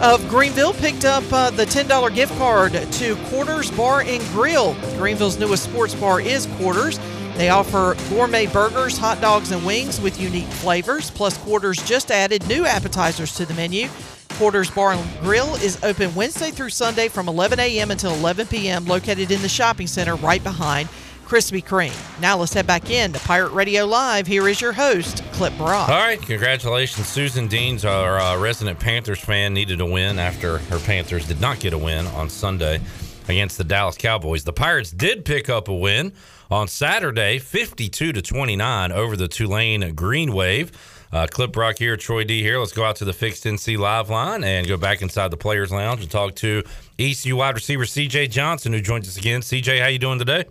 of 0.00 0.28
Greenville 0.28 0.74
picked 0.74 1.04
up 1.04 1.24
uh, 1.32 1.50
the 1.50 1.64
$10 1.64 2.14
gift 2.14 2.36
card 2.36 2.72
to 2.72 3.16
Quarters 3.28 3.70
Bar 3.70 4.02
and 4.02 4.22
Grill. 4.32 4.74
Greenville's 4.96 5.38
newest 5.38 5.64
sports 5.64 5.94
bar 5.94 6.20
is 6.20 6.46
Quarters. 6.58 6.98
They 7.36 7.48
offer 7.48 7.96
gourmet 8.10 8.46
burgers, 8.46 8.96
hot 8.96 9.20
dogs, 9.20 9.50
and 9.50 9.64
wings 9.64 10.00
with 10.00 10.20
unique 10.20 10.46
flavors. 10.46 11.10
Plus, 11.10 11.36
Quarters 11.38 11.82
just 11.82 12.10
added 12.10 12.46
new 12.48 12.64
appetizers 12.64 13.34
to 13.36 13.46
the 13.46 13.54
menu. 13.54 13.88
Quarters 14.30 14.70
Bar 14.70 14.92
and 14.92 15.20
Grill 15.20 15.54
is 15.56 15.82
open 15.84 16.14
Wednesday 16.14 16.50
through 16.50 16.70
Sunday 16.70 17.08
from 17.08 17.28
11 17.28 17.60
a.m. 17.60 17.90
until 17.90 18.12
11 18.14 18.48
p.m., 18.48 18.84
located 18.84 19.30
in 19.30 19.42
the 19.42 19.48
shopping 19.48 19.86
center 19.86 20.16
right 20.16 20.42
behind 20.42 20.88
Krispy 21.24 21.64
Kreme. 21.64 22.20
Now 22.20 22.36
let's 22.36 22.52
head 22.52 22.66
back 22.66 22.90
in 22.90 23.12
to 23.12 23.18
Pirate 23.20 23.52
Radio 23.52 23.84
Live. 23.84 24.26
Here 24.26 24.46
is 24.48 24.60
your 24.60 24.72
host, 24.72 25.24
Clip 25.32 25.58
Rock. 25.58 25.88
All 25.88 25.98
right, 25.98 26.20
congratulations. 26.20 27.06
Susan 27.08 27.48
Deans, 27.48 27.84
our 27.84 28.20
uh, 28.20 28.38
resident 28.38 28.78
Panthers 28.78 29.20
fan, 29.20 29.54
needed 29.54 29.80
a 29.80 29.86
win 29.86 30.18
after 30.18 30.58
her 30.58 30.78
Panthers 30.78 31.26
did 31.26 31.40
not 31.40 31.60
get 31.60 31.72
a 31.72 31.78
win 31.78 32.06
on 32.08 32.28
Sunday 32.28 32.80
against 33.28 33.58
the 33.58 33.64
Dallas 33.64 33.96
Cowboys. 33.96 34.44
The 34.44 34.52
Pirates 34.52 34.90
did 34.90 35.24
pick 35.24 35.48
up 35.48 35.68
a 35.68 35.74
win 35.74 36.12
on 36.50 36.68
Saturday, 36.68 37.38
52 37.38 38.12
to 38.12 38.22
29 38.22 38.92
over 38.92 39.16
the 39.16 39.28
Tulane 39.28 39.94
Green 39.94 40.32
Wave. 40.32 40.72
Uh, 41.12 41.26
Clip 41.30 41.56
Rock 41.56 41.78
here, 41.78 41.96
Troy 41.96 42.24
D 42.24 42.42
here. 42.42 42.58
Let's 42.58 42.72
go 42.72 42.84
out 42.84 42.96
to 42.96 43.04
the 43.04 43.12
Fixed 43.12 43.44
NC 43.44 43.78
live 43.78 44.10
line 44.10 44.42
and 44.42 44.66
go 44.66 44.76
back 44.76 45.00
inside 45.00 45.30
the 45.30 45.36
Players 45.36 45.70
Lounge 45.70 46.00
and 46.00 46.10
talk 46.10 46.34
to 46.36 46.64
ECU 46.98 47.36
wide 47.36 47.54
receiver 47.54 47.84
CJ 47.84 48.30
Johnson, 48.30 48.72
who 48.72 48.80
joins 48.80 49.06
us 49.06 49.16
again. 49.16 49.40
CJ, 49.40 49.80
how 49.80 49.86
you 49.86 49.98
doing 49.98 50.18
today? 50.18 50.44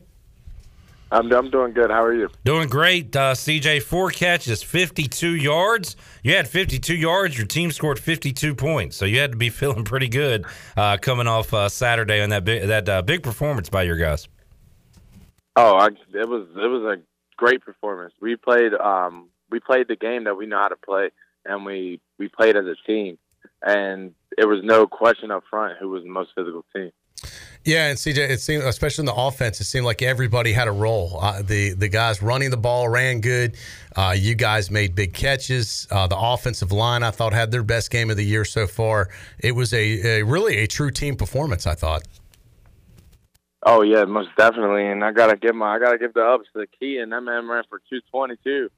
I'm, 1.14 1.32
I'm 1.32 1.52
doing 1.52 1.74
good. 1.74 1.92
How 1.92 2.04
are 2.04 2.14
you? 2.14 2.30
Doing 2.44 2.68
great. 2.68 3.16
Uh, 3.16 3.34
CJ, 3.34 3.84
four 3.84 4.10
catches, 4.10 4.64
52 4.64 5.36
yards. 5.36 5.96
You 6.24 6.36
had 6.36 6.48
52 6.48 6.96
yards. 6.96 7.38
Your 7.38 7.46
team 7.46 7.72
scored 7.72 8.00
52 8.00 8.56
points, 8.56 8.98
so 8.98 9.06
you 9.06 9.20
had 9.20 9.32
to 9.32 9.38
be 9.38 9.50
feeling 9.52 9.84
pretty 9.84 10.10
good 10.10 10.46
uh, 10.76 10.98
coming 10.98 11.28
off 11.28 11.54
uh, 11.54 11.70
Saturday 11.70 12.22
on 12.22 12.30
that 12.30 12.44
big, 12.44 12.68
that 12.68 12.90
uh, 12.90 13.04
big 13.04 13.22
performance 13.22 13.70
by 13.70 13.84
your 13.84 13.96
guys. 13.96 14.28
Oh, 15.56 15.76
I, 15.76 15.88
it 15.88 16.28
was 16.28 16.48
it 16.56 16.68
was 16.68 16.98
a 16.98 17.02
great 17.38 17.62
performance. 17.62 18.14
We 18.20 18.36
played 18.36 18.74
um, 18.74 19.30
we 19.52 19.60
played 19.60 19.88
the 19.88 19.96
game 19.96 20.24
that 20.24 20.36
we 20.36 20.48
know 20.48 20.58
how 20.58 20.70
to 20.70 20.76
play, 20.76 21.12
and 21.46 21.64
we 21.64 22.02
we 22.18 22.28
played 22.28 22.58
as 22.58 22.66
a 22.66 22.76
team, 22.88 23.20
and 23.62 24.16
it 24.36 24.46
was 24.46 24.62
no 24.64 24.88
question 24.88 25.30
up 25.30 25.44
front 25.48 25.78
who 25.80 25.90
was 25.90 26.02
the 26.02 26.10
most 26.10 26.32
physical 26.36 26.66
team. 26.76 26.92
Yeah, 27.66 27.88
and 27.88 27.98
CJ, 27.98 28.30
it 28.30 28.42
seemed, 28.42 28.64
especially 28.64 29.04
in 29.04 29.06
the 29.06 29.16
offense, 29.16 29.62
it 29.62 29.64
seemed 29.64 29.86
like 29.86 30.02
everybody 30.02 30.52
had 30.52 30.68
a 30.68 30.72
role. 30.72 31.18
Uh, 31.22 31.42
the 31.42 31.74
the 31.74 31.88
guys 31.88 32.22
running 32.22 32.50
the 32.50 32.58
ball 32.58 32.90
ran 32.90 33.22
good. 33.22 33.56
Uh, 33.96 34.14
you 34.18 34.36
guys 34.36 34.70
made 34.70 34.96
big 34.96 35.14
catches. 35.14 35.88
Uh, 35.90 36.06
the 36.06 36.18
offensive 36.18 36.74
line, 36.74 37.04
I 37.04 37.12
thought, 37.12 37.32
had 37.32 37.52
their 37.52 37.64
best 37.64 37.90
game 37.90 38.10
of 38.10 38.18
the 38.18 38.26
year 38.26 38.44
so 38.44 38.68
far. 38.68 39.10
It 39.40 39.54
was 39.54 39.74
a, 39.74 40.20
a 40.20 40.24
really 40.24 40.58
a 40.58 40.68
true 40.68 40.92
team 40.92 41.16
performance. 41.16 41.66
I 41.66 41.76
thought. 41.76 42.04
Oh 43.66 43.82
yeah, 43.82 44.04
most 44.04 44.30
definitely. 44.38 44.86
And 44.88 45.02
I 45.04 45.14
gotta 45.14 45.38
give 45.38 45.56
my 45.56 45.76
I 45.76 45.80
gotta 45.80 45.98
give 45.98 46.14
the 46.14 46.24
ups 46.26 46.48
to 46.54 46.60
the 46.60 46.68
key, 46.68 46.98
and 46.98 47.14
that 47.14 47.22
man 47.22 47.48
ran 47.48 47.64
for 47.70 47.80
two 47.90 48.02
twenty 48.12 48.36
two. 48.44 48.70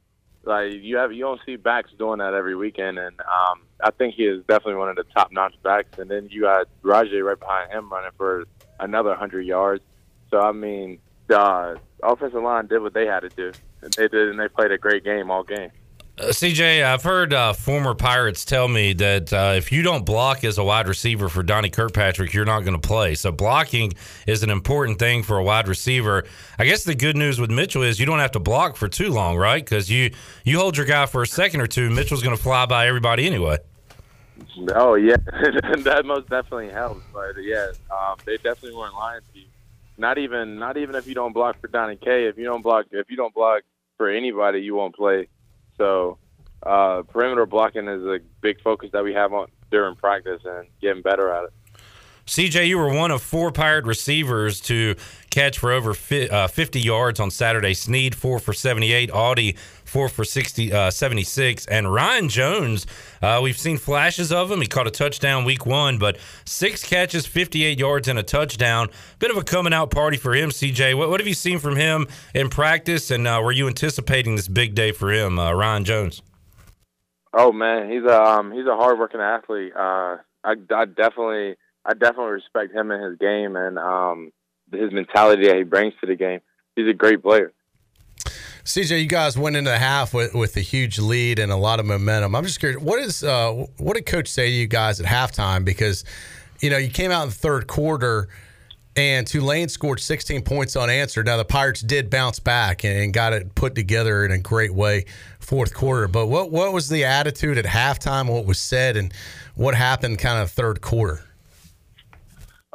Like 0.46 0.74
you 0.74 0.96
have 0.96 1.12
you 1.12 1.22
don't 1.22 1.40
see 1.44 1.56
backs 1.56 1.90
doing 1.98 2.20
that 2.20 2.32
every 2.32 2.54
weekend, 2.54 2.98
and 2.98 3.20
um, 3.20 3.62
I 3.82 3.90
think 3.90 4.14
he 4.14 4.24
is 4.24 4.44
definitely 4.46 4.76
one 4.76 4.88
of 4.88 4.96
the 4.96 5.04
top 5.04 5.32
notch 5.32 5.54
backs. 5.64 5.98
And 5.98 6.08
then 6.08 6.28
you 6.30 6.42
got 6.42 6.68
Rahjai 6.82 7.22
right 7.24 7.38
behind 7.38 7.72
him 7.72 7.90
running 7.90 8.12
for 8.16 8.46
another 8.78 9.14
hundred 9.14 9.42
yards. 9.42 9.82
So 10.30 10.40
I 10.40 10.52
mean, 10.52 11.00
the 11.26 11.80
offensive 12.02 12.42
line 12.42 12.66
did 12.66 12.80
what 12.80 12.94
they 12.94 13.06
had 13.06 13.20
to 13.20 13.28
do. 13.28 13.52
And 13.82 13.92
they 13.94 14.08
did, 14.08 14.28
and 14.28 14.38
they 14.38 14.48
played 14.48 14.70
a 14.70 14.78
great 14.78 15.04
game 15.04 15.30
all 15.30 15.42
game. 15.42 15.70
Uh, 16.18 16.28
CJ, 16.28 16.82
I've 16.82 17.02
heard 17.02 17.34
uh, 17.34 17.52
former 17.52 17.94
Pirates 17.94 18.46
tell 18.46 18.68
me 18.68 18.94
that 18.94 19.30
uh, 19.34 19.52
if 19.54 19.70
you 19.70 19.82
don't 19.82 20.06
block 20.06 20.44
as 20.44 20.56
a 20.56 20.64
wide 20.64 20.88
receiver 20.88 21.28
for 21.28 21.42
Donnie 21.42 21.68
Kirkpatrick, 21.68 22.32
you're 22.32 22.46
not 22.46 22.60
going 22.60 22.80
to 22.80 22.88
play. 22.88 23.14
So 23.14 23.30
blocking 23.30 23.92
is 24.26 24.42
an 24.42 24.48
important 24.48 24.98
thing 24.98 25.22
for 25.22 25.36
a 25.36 25.44
wide 25.44 25.68
receiver. 25.68 26.24
I 26.58 26.64
guess 26.64 26.84
the 26.84 26.94
good 26.94 27.16
news 27.16 27.38
with 27.38 27.50
Mitchell 27.50 27.82
is 27.82 28.00
you 28.00 28.06
don't 28.06 28.20
have 28.20 28.32
to 28.32 28.40
block 28.40 28.76
for 28.76 28.88
too 28.88 29.10
long, 29.10 29.36
right? 29.36 29.62
Because 29.62 29.90
you 29.90 30.10
you 30.42 30.58
hold 30.58 30.78
your 30.78 30.86
guy 30.86 31.04
for 31.04 31.22
a 31.22 31.26
second 31.26 31.60
or 31.60 31.66
two, 31.66 31.90
Mitchell's 31.90 32.22
going 32.22 32.34
to 32.34 32.42
fly 32.42 32.64
by 32.64 32.86
everybody 32.86 33.26
anyway. 33.26 33.58
Oh 34.74 34.94
yeah, 34.94 35.16
that 35.26 36.02
most 36.06 36.30
definitely 36.30 36.70
helps. 36.70 37.02
But 37.12 37.34
yeah, 37.42 37.72
um, 37.90 38.16
they 38.24 38.36
definitely 38.36 38.74
weren't 38.74 38.94
lying 38.94 39.20
to 39.34 39.38
you. 39.38 39.46
Not 39.98 40.16
even 40.16 40.58
not 40.58 40.78
even 40.78 40.94
if 40.94 41.06
you 41.06 41.14
don't 41.14 41.34
block 41.34 41.60
for 41.60 41.68
Donnie 41.68 41.96
K. 41.96 42.26
If 42.26 42.38
you 42.38 42.44
don't 42.44 42.62
block 42.62 42.86
if 42.90 43.10
you 43.10 43.18
don't 43.18 43.34
block 43.34 43.64
for 43.98 44.08
anybody, 44.08 44.60
you 44.60 44.74
won't 44.74 44.94
play. 44.94 45.28
So 45.78 46.18
uh, 46.62 47.02
perimeter 47.02 47.46
blocking 47.46 47.88
is 47.88 48.02
a 48.02 48.18
big 48.40 48.60
focus 48.62 48.90
that 48.92 49.04
we 49.04 49.14
have 49.14 49.32
on 49.32 49.48
during 49.70 49.96
practice 49.96 50.42
and 50.44 50.68
getting 50.80 51.02
better 51.02 51.30
at 51.30 51.44
it. 51.44 51.52
CJ, 52.26 52.66
you 52.66 52.76
were 52.76 52.92
one 52.92 53.12
of 53.12 53.22
four 53.22 53.52
Pirate 53.52 53.84
receivers 53.84 54.60
to 54.62 54.96
catch 55.30 55.60
for 55.60 55.70
over 55.70 55.90
uh, 55.90 56.48
50 56.48 56.80
yards 56.80 57.20
on 57.20 57.30
Saturday. 57.30 57.72
Snead, 57.72 58.16
four 58.16 58.40
for 58.40 58.52
78. 58.52 59.12
Audie, 59.12 59.52
four 59.84 60.08
for 60.08 60.24
60, 60.24 60.72
uh, 60.72 60.90
76. 60.90 61.66
And 61.66 61.92
Ryan 61.92 62.28
Jones, 62.28 62.84
uh, 63.22 63.38
we've 63.40 63.56
seen 63.56 63.78
flashes 63.78 64.32
of 64.32 64.50
him. 64.50 64.60
He 64.60 64.66
caught 64.66 64.88
a 64.88 64.90
touchdown 64.90 65.44
week 65.44 65.66
one, 65.66 65.98
but 65.98 66.18
six 66.44 66.82
catches, 66.82 67.26
58 67.26 67.78
yards, 67.78 68.08
and 68.08 68.18
a 68.18 68.24
touchdown. 68.24 68.88
Bit 69.20 69.30
of 69.30 69.36
a 69.36 69.44
coming 69.44 69.72
out 69.72 69.92
party 69.92 70.16
for 70.16 70.34
him, 70.34 70.50
CJ. 70.50 70.98
What, 70.98 71.08
what 71.10 71.20
have 71.20 71.28
you 71.28 71.34
seen 71.34 71.60
from 71.60 71.76
him 71.76 72.08
in 72.34 72.48
practice? 72.48 73.12
And 73.12 73.28
uh, 73.28 73.40
were 73.42 73.52
you 73.52 73.68
anticipating 73.68 74.34
this 74.34 74.48
big 74.48 74.74
day 74.74 74.90
for 74.90 75.12
him, 75.12 75.38
uh, 75.38 75.52
Ryan 75.52 75.84
Jones? 75.84 76.22
Oh 77.32 77.52
man, 77.52 77.88
he's 77.88 78.02
a 78.02 78.20
um, 78.20 78.50
he's 78.50 78.66
a 78.66 78.74
hardworking 78.74 79.20
athlete. 79.20 79.72
Uh, 79.76 80.16
I, 80.42 80.54
I 80.74 80.86
definitely 80.86 81.56
I 81.86 81.94
definitely 81.94 82.32
respect 82.32 82.74
him 82.74 82.90
and 82.90 83.02
his 83.04 83.18
game 83.18 83.54
and 83.56 83.78
um, 83.78 84.32
his 84.72 84.92
mentality 84.92 85.46
that 85.46 85.56
he 85.56 85.62
brings 85.62 85.94
to 86.00 86.06
the 86.06 86.16
game. 86.16 86.40
He's 86.74 86.88
a 86.88 86.92
great 86.92 87.22
player. 87.22 87.52
CJ, 88.64 89.00
you 89.00 89.06
guys 89.06 89.38
went 89.38 89.54
into 89.54 89.70
the 89.70 89.78
half 89.78 90.12
with, 90.12 90.34
with 90.34 90.56
a 90.56 90.60
huge 90.60 90.98
lead 90.98 91.38
and 91.38 91.52
a 91.52 91.56
lot 91.56 91.78
of 91.78 91.86
momentum. 91.86 92.34
I'm 92.34 92.42
just 92.42 92.58
curious, 92.58 92.82
what 92.82 92.98
is 92.98 93.22
uh, 93.22 93.66
what 93.78 93.94
did 93.94 94.06
Coach 94.06 94.26
say 94.26 94.46
to 94.46 94.52
you 94.52 94.66
guys 94.66 95.00
at 95.00 95.06
halftime? 95.06 95.64
Because 95.64 96.04
you 96.60 96.70
know 96.70 96.76
you 96.76 96.90
came 96.90 97.12
out 97.12 97.22
in 97.22 97.28
the 97.28 97.34
third 97.34 97.68
quarter 97.68 98.28
and 98.96 99.24
Tulane 99.24 99.68
scored 99.68 100.00
16 100.00 100.42
points 100.42 100.74
unanswered. 100.74 101.26
Now 101.26 101.36
the 101.36 101.44
Pirates 101.44 101.80
did 101.80 102.10
bounce 102.10 102.40
back 102.40 102.84
and 102.84 103.12
got 103.12 103.32
it 103.32 103.54
put 103.54 103.76
together 103.76 104.24
in 104.24 104.32
a 104.32 104.38
great 104.38 104.74
way 104.74 105.04
fourth 105.38 105.72
quarter. 105.72 106.08
But 106.08 106.26
what 106.26 106.50
what 106.50 106.72
was 106.72 106.88
the 106.88 107.04
attitude 107.04 107.58
at 107.58 107.66
halftime? 107.66 108.28
What 108.28 108.46
was 108.46 108.58
said 108.58 108.96
and 108.96 109.14
what 109.54 109.76
happened 109.76 110.18
kind 110.18 110.42
of 110.42 110.50
third 110.50 110.80
quarter? 110.80 111.22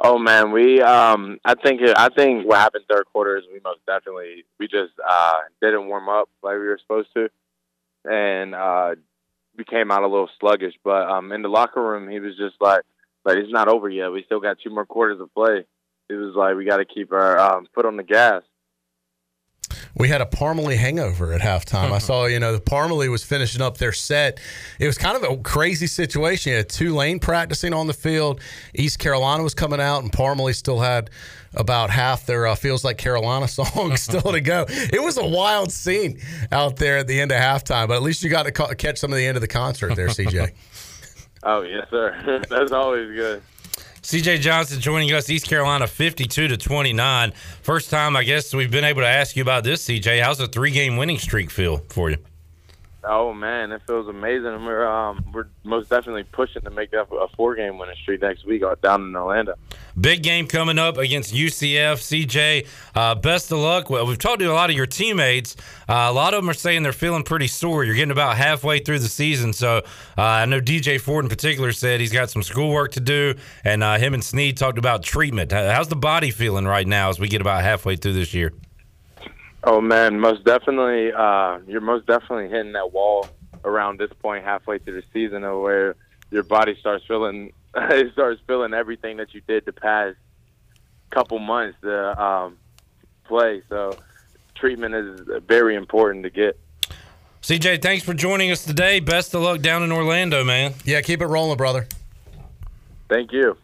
Oh 0.04 0.18
man, 0.18 0.50
we 0.50 0.80
um 0.82 1.38
I 1.44 1.54
think 1.54 1.80
I 1.96 2.08
think 2.08 2.46
what 2.46 2.58
happened 2.58 2.84
third 2.90 3.04
quarter 3.12 3.36
is 3.36 3.44
we 3.52 3.60
most 3.64 3.80
definitely 3.86 4.44
we 4.58 4.66
just 4.66 4.92
uh 5.08 5.34
didn't 5.60 5.86
warm 5.86 6.08
up 6.08 6.28
like 6.42 6.54
we 6.54 6.66
were 6.66 6.80
supposed 6.82 7.08
to 7.14 7.28
and 8.04 8.54
uh 8.54 8.96
we 9.56 9.64
came 9.64 9.92
out 9.92 10.02
a 10.02 10.08
little 10.08 10.30
sluggish, 10.40 10.74
but 10.82 11.08
um 11.08 11.30
in 11.30 11.42
the 11.42 11.48
locker 11.48 11.80
room 11.80 12.08
he 12.08 12.18
was 12.18 12.36
just 12.36 12.56
like 12.60 12.82
like 13.24 13.36
it's 13.36 13.52
not 13.52 13.68
over 13.68 13.88
yet. 13.88 14.10
We 14.10 14.24
still 14.24 14.40
got 14.40 14.58
two 14.62 14.70
more 14.70 14.86
quarters 14.86 15.20
of 15.20 15.32
play. 15.34 15.64
It 16.08 16.14
was 16.14 16.34
like 16.34 16.56
we 16.56 16.64
got 16.64 16.78
to 16.78 16.84
keep 16.84 17.12
our 17.12 17.38
um, 17.38 17.66
foot 17.74 17.86
on 17.86 17.96
the 17.96 18.02
gas. 18.02 18.42
We 19.94 20.08
had 20.08 20.20
a 20.20 20.26
Parmalee 20.26 20.76
hangover 20.76 21.32
at 21.32 21.40
halftime. 21.40 21.92
I 21.92 21.98
saw, 21.98 22.26
you 22.26 22.40
know, 22.40 22.52
the 22.52 22.60
Parmalee 22.60 23.08
was 23.10 23.22
finishing 23.22 23.62
up 23.62 23.78
their 23.78 23.92
set. 23.92 24.40
It 24.78 24.86
was 24.86 24.98
kind 24.98 25.16
of 25.16 25.30
a 25.30 25.36
crazy 25.38 25.86
situation. 25.86 26.50
You 26.50 26.58
had 26.58 26.68
Tulane 26.68 27.18
practicing 27.18 27.72
on 27.72 27.86
the 27.86 27.92
field. 27.94 28.40
East 28.74 28.98
Carolina 28.98 29.42
was 29.42 29.54
coming 29.54 29.80
out, 29.80 30.02
and 30.02 30.12
Parmalee 30.12 30.54
still 30.54 30.80
had 30.80 31.10
about 31.54 31.90
half 31.90 32.26
their 32.26 32.46
uh, 32.46 32.54
"Feels 32.54 32.84
Like 32.84 32.98
Carolina" 32.98 33.48
song 33.48 33.96
still 33.96 34.32
to 34.32 34.40
go. 34.40 34.64
It 34.68 35.02
was 35.02 35.16
a 35.16 35.26
wild 35.26 35.72
scene 35.72 36.20
out 36.50 36.76
there 36.76 36.98
at 36.98 37.06
the 37.06 37.20
end 37.20 37.32
of 37.32 37.38
halftime, 37.38 37.88
but 37.88 37.94
at 37.94 38.02
least 38.02 38.22
you 38.22 38.30
got 38.30 38.44
to 38.44 38.52
ca- 38.52 38.74
catch 38.74 38.98
some 38.98 39.12
of 39.12 39.18
the 39.18 39.26
end 39.26 39.36
of 39.36 39.40
the 39.40 39.48
concert 39.48 39.94
there, 39.94 40.08
CJ. 40.08 40.52
oh 41.42 41.62
yes, 41.62 41.86
sir. 41.90 42.42
That's 42.48 42.72
always 42.72 43.10
good. 43.10 43.42
CJ 44.02 44.40
Johnson 44.40 44.80
joining 44.80 45.12
us, 45.12 45.30
East 45.30 45.46
Carolina 45.46 45.86
52 45.86 46.48
to 46.48 46.56
29. 46.56 47.32
First 47.62 47.88
time, 47.88 48.16
I 48.16 48.24
guess, 48.24 48.52
we've 48.52 48.70
been 48.70 48.84
able 48.84 49.02
to 49.02 49.06
ask 49.06 49.36
you 49.36 49.42
about 49.42 49.62
this, 49.62 49.86
CJ. 49.86 50.20
How's 50.20 50.40
a 50.40 50.48
three 50.48 50.72
game 50.72 50.96
winning 50.96 51.18
streak 51.18 51.50
feel 51.50 51.78
for 51.88 52.10
you? 52.10 52.16
Oh 53.04 53.34
man, 53.34 53.72
it 53.72 53.82
feels 53.84 54.06
amazing. 54.06 54.64
We're 54.64 54.86
um, 54.86 55.24
we're 55.32 55.48
most 55.64 55.90
definitely 55.90 56.22
pushing 56.22 56.62
to 56.62 56.70
make 56.70 56.92
that 56.92 57.08
a 57.10 57.26
four 57.36 57.56
game 57.56 57.76
winning 57.76 57.96
streak 58.00 58.22
next 58.22 58.44
week 58.44 58.62
uh, 58.62 58.76
down 58.80 59.02
in 59.02 59.16
Orlando. 59.16 59.54
Big 60.00 60.22
game 60.22 60.46
coming 60.46 60.78
up 60.78 60.98
against 60.98 61.34
UCF. 61.34 61.96
CJ, 61.96 62.68
uh, 62.94 63.16
best 63.16 63.50
of 63.50 63.58
luck. 63.58 63.90
Well, 63.90 64.06
we've 64.06 64.18
talked 64.18 64.38
to 64.38 64.46
a 64.46 64.52
lot 64.52 64.70
of 64.70 64.76
your 64.76 64.86
teammates. 64.86 65.56
Uh, 65.88 66.06
a 66.08 66.12
lot 66.12 66.32
of 66.32 66.42
them 66.42 66.48
are 66.48 66.54
saying 66.54 66.84
they're 66.84 66.92
feeling 66.92 67.24
pretty 67.24 67.48
sore. 67.48 67.82
You're 67.82 67.96
getting 67.96 68.12
about 68.12 68.36
halfway 68.36 68.78
through 68.78 69.00
the 69.00 69.08
season. 69.08 69.52
So 69.52 69.78
uh, 70.16 70.22
I 70.22 70.46
know 70.46 70.60
DJ 70.60 71.00
Ford 71.00 71.24
in 71.24 71.28
particular 71.28 71.72
said 71.72 71.98
he's 71.98 72.12
got 72.12 72.30
some 72.30 72.44
schoolwork 72.44 72.92
to 72.92 73.00
do, 73.00 73.34
and 73.64 73.82
uh, 73.82 73.98
him 73.98 74.14
and 74.14 74.22
Snead 74.22 74.56
talked 74.56 74.78
about 74.78 75.02
treatment. 75.02 75.50
How's 75.50 75.88
the 75.88 75.96
body 75.96 76.30
feeling 76.30 76.66
right 76.66 76.86
now 76.86 77.10
as 77.10 77.18
we 77.18 77.26
get 77.26 77.40
about 77.40 77.64
halfway 77.64 77.96
through 77.96 78.12
this 78.12 78.32
year? 78.32 78.52
Oh 79.64 79.80
man, 79.80 80.18
most 80.18 80.44
definitely. 80.44 81.12
Uh, 81.12 81.58
you're 81.66 81.80
most 81.80 82.06
definitely 82.06 82.48
hitting 82.48 82.72
that 82.72 82.92
wall 82.92 83.28
around 83.64 83.98
this 83.98 84.10
point, 84.20 84.44
halfway 84.44 84.78
through 84.78 85.00
the 85.00 85.06
season, 85.12 85.44
of 85.44 85.60
where 85.60 85.94
your 86.30 86.42
body 86.42 86.76
starts 86.80 87.04
feeling 87.06 87.52
it 87.74 88.12
starts 88.12 88.40
feeling 88.46 88.74
everything 88.74 89.16
that 89.18 89.34
you 89.34 89.40
did 89.46 89.64
the 89.64 89.72
past 89.72 90.16
couple 91.10 91.38
months 91.38 91.78
to 91.82 92.22
um, 92.22 92.56
play. 93.24 93.62
So 93.68 93.96
treatment 94.54 94.94
is 94.94 95.20
very 95.46 95.76
important 95.76 96.24
to 96.24 96.30
get. 96.30 96.58
CJ, 97.42 97.82
thanks 97.82 98.04
for 98.04 98.14
joining 98.14 98.50
us 98.50 98.64
today. 98.64 99.00
Best 99.00 99.34
of 99.34 99.42
luck 99.42 99.60
down 99.60 99.82
in 99.82 99.90
Orlando, 99.90 100.44
man. 100.44 100.74
Yeah, 100.84 101.00
keep 101.00 101.20
it 101.20 101.26
rolling, 101.26 101.56
brother. 101.56 101.88
Thank 103.08 103.32
you. 103.32 103.56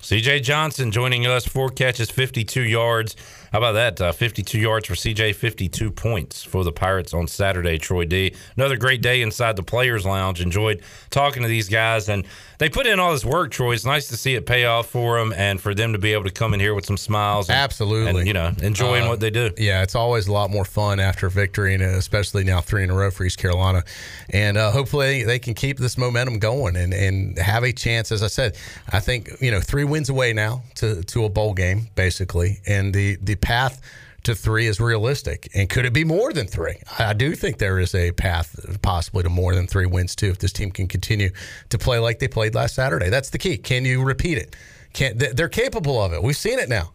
CJ 0.00 0.42
Johnson 0.42 0.90
joining 0.90 1.26
us, 1.26 1.46
four 1.46 1.68
catches, 1.68 2.10
52 2.10 2.62
yards. 2.62 3.16
How 3.56 3.70
about 3.70 3.96
that? 3.96 4.00
Uh, 4.02 4.12
52 4.12 4.58
yards 4.58 4.86
for 4.86 4.92
CJ, 4.92 5.34
52 5.34 5.90
points 5.90 6.42
for 6.42 6.62
the 6.62 6.72
Pirates 6.72 7.14
on 7.14 7.26
Saturday, 7.26 7.78
Troy 7.78 8.04
D. 8.04 8.34
Another 8.54 8.76
great 8.76 9.00
day 9.00 9.22
inside 9.22 9.56
the 9.56 9.62
Players 9.62 10.04
Lounge. 10.04 10.42
Enjoyed 10.42 10.82
talking 11.08 11.40
to 11.42 11.48
these 11.48 11.70
guys, 11.70 12.10
and 12.10 12.26
they 12.58 12.68
put 12.68 12.86
in 12.86 13.00
all 13.00 13.12
this 13.12 13.24
work, 13.24 13.50
Troy. 13.50 13.72
It's 13.72 13.86
nice 13.86 14.08
to 14.08 14.16
see 14.18 14.34
it 14.34 14.44
pay 14.44 14.66
off 14.66 14.90
for 14.90 15.18
them 15.18 15.32
and 15.34 15.58
for 15.58 15.74
them 15.74 15.94
to 15.94 15.98
be 15.98 16.12
able 16.12 16.24
to 16.24 16.30
come 16.30 16.52
in 16.52 16.60
here 16.60 16.74
with 16.74 16.84
some 16.84 16.98
smiles. 16.98 17.48
And, 17.48 17.56
Absolutely. 17.56 18.20
And, 18.20 18.26
you 18.26 18.34
know, 18.34 18.52
enjoying 18.60 19.04
Uh, 19.04 19.08
what 19.08 19.20
they 19.20 19.30
do. 19.30 19.50
Yeah, 19.56 19.82
it's 19.82 19.94
always 19.94 20.26
a 20.26 20.32
lot 20.34 20.50
more 20.50 20.66
fun 20.66 21.00
after 21.00 21.30
victory, 21.30 21.72
and 21.72 21.82
especially 21.82 22.44
now 22.44 22.60
three 22.60 22.84
in 22.84 22.90
a 22.90 22.94
row 22.94 23.10
for 23.10 23.24
East 23.24 23.38
Carolina. 23.38 23.84
And 24.28 24.58
uh, 24.58 24.70
hopefully 24.70 25.22
they 25.24 25.38
can 25.38 25.54
keep 25.54 25.78
this 25.78 25.96
momentum 25.96 26.40
going 26.40 26.76
and, 26.76 26.92
and 26.92 27.38
have 27.38 27.64
a 27.64 27.72
chance. 27.72 28.12
As 28.12 28.22
I 28.22 28.28
said, 28.28 28.58
I 28.92 29.00
think 29.00 29.30
you 29.40 29.50
know 29.50 29.62
three 29.62 29.84
wins 29.84 30.10
away 30.10 30.34
now 30.34 30.62
to 30.74 31.02
to 31.04 31.24
a 31.24 31.30
bowl 31.30 31.54
game 31.54 31.88
basically, 31.94 32.60
and 32.66 32.92
the 32.92 33.16
the 33.22 33.45
path 33.46 33.80
to 34.24 34.34
three 34.34 34.66
is 34.66 34.80
realistic. 34.80 35.48
And 35.54 35.70
could 35.70 35.84
it 35.84 35.92
be 35.92 36.02
more 36.02 36.32
than 36.32 36.48
three? 36.48 36.78
I 36.98 37.12
do 37.12 37.36
think 37.36 37.58
there 37.58 37.78
is 37.78 37.94
a 37.94 38.10
path 38.10 38.58
possibly 38.82 39.22
to 39.22 39.28
more 39.28 39.54
than 39.54 39.68
three 39.68 39.86
wins 39.86 40.16
too 40.16 40.26
if 40.26 40.38
this 40.38 40.52
team 40.52 40.72
can 40.72 40.88
continue 40.88 41.30
to 41.68 41.78
play 41.78 42.00
like 42.00 42.18
they 42.18 42.26
played 42.26 42.56
last 42.56 42.74
Saturday. 42.74 43.08
That's 43.08 43.30
the 43.30 43.38
key. 43.38 43.56
Can 43.56 43.84
you 43.84 44.02
repeat 44.02 44.38
it? 44.38 44.56
Can 44.94 45.16
they're 45.16 45.48
capable 45.48 46.02
of 46.02 46.12
it? 46.12 46.24
We've 46.24 46.36
seen 46.36 46.58
it 46.58 46.68
now. 46.68 46.90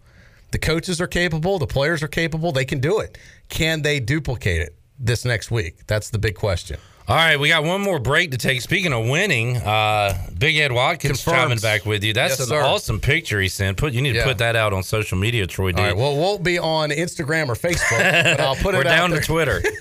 The 0.52 0.60
coaches 0.60 1.00
are 1.00 1.08
capable, 1.08 1.58
the 1.58 1.68
players 1.68 2.04
are 2.04 2.10
capable, 2.10 2.52
they 2.52 2.66
can 2.66 2.82
do 2.82 3.00
it. 3.00 3.18
Can 3.48 3.82
they 3.82 4.02
duplicate 4.02 4.62
it 4.62 4.76
this 5.00 5.24
next 5.24 5.52
week? 5.52 5.88
That's 5.88 6.10
the 6.10 6.20
big 6.20 6.36
question. 6.36 6.78
All 7.08 7.16
right, 7.18 7.38
we 7.38 7.50
got 7.50 7.64
one 7.64 7.82
more 7.82 8.00
break 8.00 8.32
to 8.32 8.38
take. 8.38 8.62
Speaking 8.62 8.94
of 8.94 9.06
winning, 9.06 9.58
uh, 9.58 10.18
Big 10.38 10.56
Ed 10.58 10.72
Watkins 10.72 11.22
Confirmed. 11.24 11.42
chiming 11.44 11.58
back 11.60 11.86
with 11.86 12.04
you. 12.06 12.14
That's 12.14 12.34
Yes, 12.34 12.40
an 12.42 12.46
sir. 12.48 12.62
awesome 12.62 13.00
picture 13.02 13.42
he 13.42 13.50
sent. 13.50 13.76
Put 13.78 13.92
you 13.94 14.02
need 14.02 14.14
to 14.14 14.20
Yeah. 14.20 14.24
put 14.24 14.38
that 14.38 14.56
out 14.56 14.72
on 14.72 14.84
social 14.84 15.18
media, 15.18 15.46
Troy. 15.46 15.72
D. 15.74 15.82
All 15.82 15.88
right, 15.88 15.98
well, 15.98 16.14
it 16.14 16.18
won't 16.18 16.44
be 16.44 16.58
on 16.58 16.90
Instagram 16.92 17.50
or 17.50 17.56
Facebook, 17.56 17.98
but 18.00 18.40
I'll 18.40 18.56
put 18.56 18.76
it. 18.76 18.78
We're 18.78 18.84
down 18.84 19.10
to. 19.12 19.20
Twitter. 19.20 19.62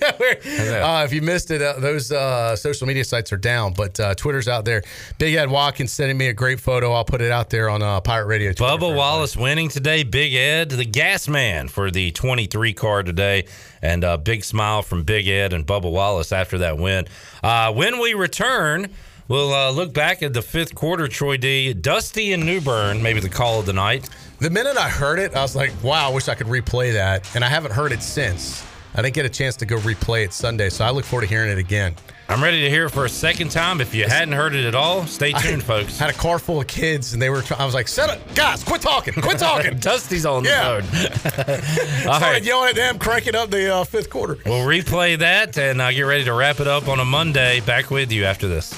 Uh, 0.51 1.03
if 1.05 1.13
you 1.13 1.21
missed 1.21 1.51
it, 1.51 1.61
uh, 1.61 1.73
those 1.79 2.11
uh, 2.11 2.55
social 2.55 2.87
media 2.87 3.03
sites 3.03 3.31
are 3.31 3.37
down, 3.37 3.73
but 3.73 3.99
uh, 3.99 4.13
Twitter's 4.15 4.47
out 4.47 4.65
there. 4.65 4.81
Big 5.19 5.35
Ed 5.35 5.49
Watkins 5.49 5.91
sending 5.91 6.17
me 6.17 6.27
a 6.27 6.33
great 6.33 6.59
photo. 6.59 6.91
I'll 6.93 7.05
put 7.05 7.21
it 7.21 7.31
out 7.31 7.49
there 7.49 7.69
on 7.69 7.81
uh, 7.81 8.01
Pirate 8.01 8.25
Radio. 8.27 8.51
Twitter. 8.53 8.73
Bubba 8.77 8.95
Wallace 8.95 9.35
winning 9.37 9.69
today. 9.69 10.03
Big 10.03 10.33
Ed, 10.33 10.69
the 10.69 10.85
gas 10.85 11.27
man 11.27 11.67
for 11.67 11.91
the 11.91 12.11
23 12.11 12.73
car 12.73 13.03
today. 13.03 13.45
And 13.81 14.03
a 14.03 14.17
big 14.17 14.43
smile 14.43 14.83
from 14.83 15.03
Big 15.03 15.27
Ed 15.27 15.53
and 15.53 15.65
Bubba 15.65 15.91
Wallace 15.91 16.31
after 16.31 16.59
that 16.59 16.77
win. 16.77 17.05
Uh, 17.43 17.73
when 17.73 17.99
we 17.99 18.13
return, 18.13 18.91
we'll 19.27 19.53
uh, 19.53 19.71
look 19.71 19.93
back 19.93 20.21
at 20.21 20.33
the 20.33 20.41
fifth 20.41 20.75
quarter, 20.75 21.07
Troy 21.07 21.37
D. 21.37 21.73
Dusty 21.73 22.33
and 22.33 22.45
New 22.45 22.61
Bern, 22.61 23.01
maybe 23.01 23.19
the 23.19 23.29
call 23.29 23.59
of 23.59 23.65
the 23.65 23.73
night. 23.73 24.09
The 24.39 24.49
minute 24.49 24.77
I 24.77 24.89
heard 24.89 25.19
it, 25.19 25.35
I 25.35 25.41
was 25.41 25.55
like, 25.55 25.71
wow, 25.83 26.09
I 26.09 26.13
wish 26.13 26.27
I 26.27 26.35
could 26.35 26.47
replay 26.47 26.93
that. 26.93 27.35
And 27.35 27.43
I 27.43 27.47
haven't 27.47 27.71
heard 27.71 27.91
it 27.91 28.03
since. 28.03 28.65
I 28.93 29.01
didn't 29.01 29.15
get 29.15 29.25
a 29.25 29.29
chance 29.29 29.55
to 29.57 29.65
go 29.65 29.77
replay 29.77 30.25
it 30.25 30.33
Sunday, 30.33 30.69
so 30.69 30.83
I 30.83 30.91
look 30.91 31.05
forward 31.05 31.21
to 31.21 31.27
hearing 31.27 31.49
it 31.49 31.57
again. 31.57 31.95
I'm 32.31 32.41
ready 32.41 32.61
to 32.61 32.69
hear 32.69 32.85
it 32.85 32.91
for 32.91 33.03
a 33.03 33.09
second 33.09 33.51
time. 33.51 33.81
If 33.81 33.93
you 33.93 34.05
hadn't 34.05 34.33
heard 34.33 34.55
it 34.55 34.65
at 34.65 34.73
all, 34.73 35.05
stay 35.05 35.33
tuned, 35.33 35.63
folks. 35.63 35.99
Had 35.99 36.09
a 36.09 36.13
car 36.13 36.39
full 36.39 36.61
of 36.61 36.67
kids, 36.67 37.11
and 37.11 37.21
they 37.21 37.29
were. 37.29 37.41
Try- 37.41 37.57
I 37.57 37.65
was 37.65 37.73
like, 37.73 37.89
"Set 37.89 38.09
up, 38.09 38.35
guys! 38.35 38.63
Quit 38.63 38.81
talking! 38.81 39.13
Quit 39.15 39.37
talking!" 39.37 39.77
Dusty's 39.79 40.25
on 40.25 40.45
yeah. 40.45 40.79
the 40.79 40.83
phone. 40.83 41.61
Started 42.03 42.25
right. 42.25 42.43
yelling 42.43 42.69
at 42.69 42.75
them, 42.75 42.99
cranking 42.99 43.35
up 43.35 43.49
the 43.49 43.75
uh, 43.75 43.83
fifth 43.83 44.09
quarter. 44.09 44.37
We'll 44.45 44.65
replay 44.65 45.19
that 45.19 45.57
and 45.57 45.81
uh, 45.81 45.91
get 45.91 46.03
ready 46.03 46.23
to 46.23 46.33
wrap 46.33 46.61
it 46.61 46.67
up 46.67 46.87
on 46.87 47.01
a 47.01 47.05
Monday. 47.05 47.59
Back 47.59 47.91
with 47.91 48.13
you 48.13 48.23
after 48.23 48.47
this. 48.47 48.73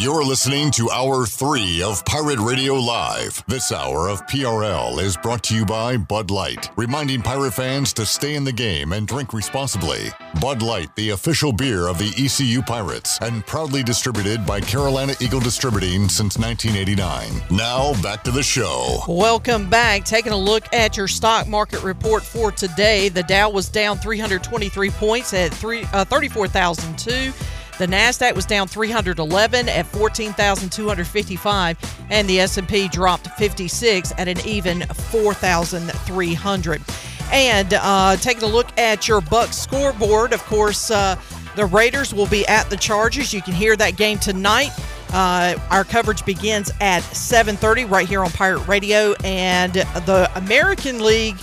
You're 0.00 0.24
listening 0.24 0.70
to 0.72 0.88
Hour 0.92 1.26
3 1.26 1.82
of 1.82 2.04
Pirate 2.04 2.38
Radio 2.38 2.74
Live. 2.74 3.42
This 3.48 3.72
hour 3.72 4.06
of 4.06 4.24
PRL 4.28 5.02
is 5.02 5.16
brought 5.16 5.42
to 5.44 5.56
you 5.56 5.64
by 5.64 5.96
Bud 5.96 6.30
Light, 6.30 6.70
reminding 6.76 7.20
Pirate 7.20 7.50
fans 7.50 7.92
to 7.94 8.06
stay 8.06 8.36
in 8.36 8.44
the 8.44 8.52
game 8.52 8.92
and 8.92 9.08
drink 9.08 9.32
responsibly. 9.32 10.10
Bud 10.40 10.62
Light, 10.62 10.94
the 10.94 11.10
official 11.10 11.52
beer 11.52 11.88
of 11.88 11.98
the 11.98 12.14
ECU 12.16 12.62
Pirates, 12.62 13.18
and 13.22 13.44
proudly 13.44 13.82
distributed 13.82 14.46
by 14.46 14.60
Carolina 14.60 15.14
Eagle 15.18 15.40
Distributing 15.40 16.08
since 16.08 16.38
1989. 16.38 17.42
Now, 17.50 18.00
back 18.00 18.22
to 18.22 18.30
the 18.30 18.44
show. 18.44 19.00
Welcome 19.08 19.68
back. 19.68 20.04
Taking 20.04 20.30
a 20.30 20.38
look 20.38 20.72
at 20.72 20.96
your 20.96 21.08
stock 21.08 21.48
market 21.48 21.82
report 21.82 22.22
for 22.22 22.52
today. 22.52 23.08
The 23.08 23.24
Dow 23.24 23.50
was 23.50 23.68
down 23.68 23.98
323 23.98 24.90
points 24.90 25.34
at 25.34 25.52
three, 25.52 25.82
uh, 25.92 26.04
34,002. 26.04 27.32
The 27.78 27.86
Nasdaq 27.86 28.34
was 28.34 28.44
down 28.44 28.68
311 28.68 29.68
at 29.68 29.86
14,255, 29.86 32.06
and 32.10 32.28
the 32.28 32.40
S&P 32.40 32.88
dropped 32.88 33.28
56 33.38 34.12
at 34.18 34.28
an 34.28 34.38
even 34.44 34.82
4,300. 34.82 36.82
And 37.30 37.74
uh, 37.74 38.16
taking 38.16 38.42
a 38.42 38.46
look 38.46 38.66
at 38.78 39.06
your 39.06 39.20
Bucks 39.20 39.56
scoreboard, 39.56 40.32
of 40.32 40.42
course. 40.44 40.90
Uh, 40.90 41.16
The 41.56 41.66
Raiders 41.66 42.14
will 42.14 42.26
be 42.26 42.46
at 42.46 42.70
the 42.70 42.76
Chargers. 42.76 43.32
You 43.34 43.42
can 43.42 43.52
hear 43.54 43.76
that 43.76 43.96
game 43.96 44.18
tonight. 44.18 44.70
Uh, 45.12 45.54
our 45.70 45.84
coverage 45.84 46.24
begins 46.24 46.70
at 46.80 47.02
7:30 47.02 47.90
right 47.90 48.06
here 48.08 48.22
on 48.24 48.30
Pirate 48.30 48.66
Radio, 48.68 49.14
and 49.24 49.72
the 49.72 50.30
American 50.36 51.02
League 51.02 51.36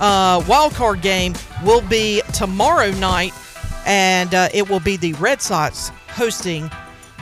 uh, 0.00 0.42
wild 0.48 0.74
card 0.74 1.00
game 1.02 1.34
will 1.64 1.82
be 1.82 2.22
tomorrow 2.32 2.90
night, 2.92 3.32
and 3.86 4.34
uh, 4.34 4.48
it 4.52 4.68
will 4.68 4.80
be 4.80 4.96
the 4.96 5.12
Red 5.14 5.40
Sox 5.42 5.90
hosting 6.08 6.70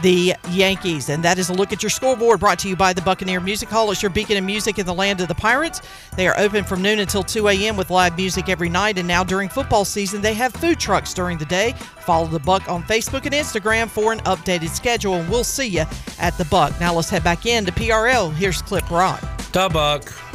the 0.03 0.35
Yankees. 0.51 1.09
And 1.09 1.23
that 1.25 1.39
is 1.39 1.51
a 1.51 1.53
look 1.53 1.73
at 1.73 1.83
your 1.83 1.91
scoreboard 1.91 2.41
brought 2.41 2.59
to 2.61 2.69
you 2.69 2.77
by 2.77 2.93
the 2.93 3.03
Buccaneer 3.03 3.41
Music 3.41 3.69
Hall. 3.69 3.91
It's 3.91 4.03
your 4.03 4.11
beacon 4.11 4.37
of 4.37 4.45
music 4.45 4.79
in 4.79 4.87
the 4.87 4.95
land 4.95 5.21
of 5.21 5.29
the 5.29 5.35
Pirates. 5.35 5.83
They 6.17 6.27
are 6.27 6.39
open 6.39 6.65
from 6.65 6.83
noon 6.83 6.99
until 6.99 7.23
2 7.23 7.49
a.m. 7.49 7.77
with 7.77 7.91
live 7.91 8.17
music 8.17 8.49
every 8.49 8.69
night. 8.69 8.99
And 8.99 9.07
now 9.07 9.25
during 9.25 9.49
football 9.49 9.85
season, 9.85 10.23
they 10.23 10.35
have 10.35 10.53
food 10.53 10.79
trucks 10.81 11.15
during 11.15 11.39
the 11.39 11.45
day. 11.47 11.75
Follow 12.01 12.27
the 12.27 12.39
Buck 12.39 12.69
on 12.69 12.83
Facebook 12.85 13.27
and 13.27 13.35
Instagram 13.35 13.89
for 13.89 14.13
an 14.13 14.21
updated 14.21 14.71
schedule. 14.71 15.15
And 15.15 15.29
we'll 15.29 15.45
see 15.45 15.67
you 15.67 15.85
at 16.19 16.37
the 16.39 16.45
Buck. 16.47 16.79
Now 16.81 16.95
let's 16.95 17.11
head 17.11 17.25
back 17.25 17.47
in 17.47 17.65
to 17.67 17.73
PRL. 17.73 18.33
Here's 18.33 18.63
Clip 18.63 18.89
Rock. 18.91 19.21
The 19.53 19.69
Buck. 19.69 20.30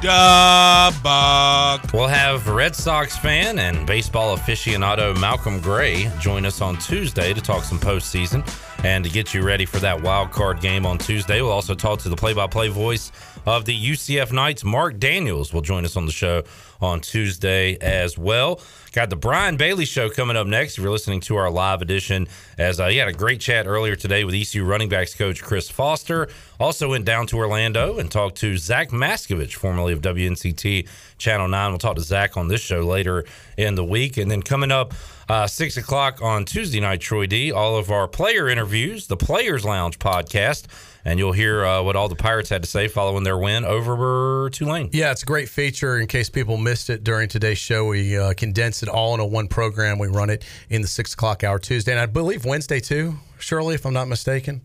Da 0.00 0.92
Buck. 1.02 1.92
We'll 1.92 2.06
have 2.06 2.46
Red 2.46 2.76
Sox 2.76 3.16
fan 3.18 3.58
and 3.58 3.84
baseball 3.84 4.36
aficionado 4.36 5.18
Malcolm 5.18 5.60
Gray 5.60 6.08
join 6.20 6.46
us 6.46 6.60
on 6.60 6.76
Tuesday 6.76 7.34
to 7.34 7.40
talk 7.40 7.64
some 7.64 7.80
postseason 7.80 8.48
and 8.84 9.02
to 9.04 9.10
get 9.10 9.34
you 9.34 9.42
ready 9.42 9.64
for 9.64 9.80
that 9.80 10.00
wild 10.00 10.30
card 10.30 10.60
game 10.60 10.86
on 10.86 10.98
Tuesday. 10.98 11.42
We'll 11.42 11.50
also 11.50 11.74
talk 11.74 11.98
to 12.00 12.08
the 12.08 12.16
play-by-play 12.16 12.68
voice 12.68 13.10
of 13.44 13.64
the 13.64 13.76
UCF 13.76 14.30
Knights, 14.30 14.62
Mark 14.62 15.00
Daniels, 15.00 15.52
will 15.52 15.62
join 15.62 15.84
us 15.84 15.96
on 15.96 16.06
the 16.06 16.12
show 16.12 16.44
on 16.80 17.00
Tuesday 17.00 17.76
as 17.80 18.16
well. 18.16 18.60
Got 18.92 19.10
the 19.10 19.16
Brian 19.16 19.56
Bailey 19.56 19.84
show 19.84 20.08
coming 20.08 20.36
up 20.36 20.46
next. 20.46 20.78
If 20.78 20.82
you're 20.82 20.90
listening 20.90 21.20
to 21.22 21.36
our 21.36 21.50
live 21.50 21.82
edition, 21.82 22.26
as 22.56 22.80
uh, 22.80 22.88
he 22.88 22.96
had 22.96 23.08
a 23.08 23.12
great 23.12 23.38
chat 23.38 23.66
earlier 23.66 23.94
today 23.94 24.24
with 24.24 24.34
ECU 24.34 24.64
running 24.64 24.88
backs 24.88 25.14
coach 25.14 25.42
Chris 25.42 25.68
Foster. 25.68 26.28
Also 26.58 26.88
went 26.88 27.04
down 27.04 27.26
to 27.28 27.36
Orlando 27.36 27.98
and 27.98 28.10
talked 28.10 28.36
to 28.38 28.56
Zach 28.56 28.88
Maskovich, 28.88 29.54
formerly 29.54 29.92
of 29.92 30.00
WNCT 30.00 30.88
Channel 31.18 31.48
9. 31.48 31.70
We'll 31.70 31.78
talk 31.78 31.96
to 31.96 32.02
Zach 32.02 32.36
on 32.36 32.48
this 32.48 32.62
show 32.62 32.80
later 32.80 33.24
in 33.56 33.74
the 33.74 33.84
week. 33.84 34.16
And 34.16 34.30
then 34.30 34.42
coming 34.42 34.72
up, 34.72 34.94
uh, 35.28 35.46
6 35.46 35.76
o'clock 35.76 36.22
on 36.22 36.46
Tuesday 36.46 36.80
night, 36.80 37.00
Troy 37.00 37.26
D, 37.26 37.52
all 37.52 37.76
of 37.76 37.90
our 37.90 38.08
player 38.08 38.48
interviews, 38.48 39.06
the 39.06 39.16
Players 39.16 39.64
Lounge 39.64 39.98
podcast. 39.98 40.66
And 41.08 41.18
you'll 41.18 41.32
hear 41.32 41.64
uh, 41.64 41.80
what 41.82 41.96
all 41.96 42.10
the 42.10 42.14
Pirates 42.16 42.50
had 42.50 42.62
to 42.64 42.68
say 42.68 42.86
following 42.86 43.24
their 43.24 43.38
win 43.38 43.64
over 43.64 44.50
Tulane. 44.50 44.90
Yeah, 44.92 45.10
it's 45.10 45.22
a 45.22 45.26
great 45.26 45.48
feature. 45.48 45.98
In 45.98 46.06
case 46.06 46.28
people 46.28 46.58
missed 46.58 46.90
it 46.90 47.02
during 47.02 47.30
today's 47.30 47.56
show, 47.56 47.86
we 47.86 48.18
uh, 48.18 48.34
condense 48.34 48.82
it 48.82 48.90
all 48.90 49.14
into 49.14 49.24
one 49.24 49.48
program. 49.48 49.98
We 49.98 50.08
run 50.08 50.28
it 50.28 50.44
in 50.68 50.82
the 50.82 50.86
six 50.86 51.14
o'clock 51.14 51.44
hour 51.44 51.58
Tuesday, 51.58 51.92
and 51.92 52.00
I 52.00 52.04
believe 52.04 52.44
Wednesday 52.44 52.78
too. 52.78 53.14
Shirley, 53.38 53.74
if 53.74 53.86
I'm 53.86 53.94
not 53.94 54.06
mistaken. 54.06 54.60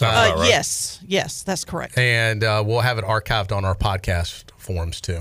Uh, 0.00 0.42
Yes, 0.48 0.98
yes, 1.06 1.44
that's 1.44 1.64
correct. 1.64 1.96
And 1.96 2.42
uh, 2.42 2.64
we'll 2.66 2.80
have 2.80 2.98
it 2.98 3.04
archived 3.04 3.56
on 3.56 3.64
our 3.64 3.76
podcast 3.76 4.50
forums 4.56 5.00
too. 5.00 5.20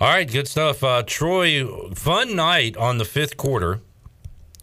All 0.00 0.08
right, 0.08 0.28
good 0.28 0.48
stuff. 0.48 0.82
Uh, 0.82 1.04
Troy, 1.06 1.64
fun 1.94 2.34
night 2.34 2.76
on 2.76 2.98
the 2.98 3.04
fifth 3.04 3.36
quarter. 3.36 3.82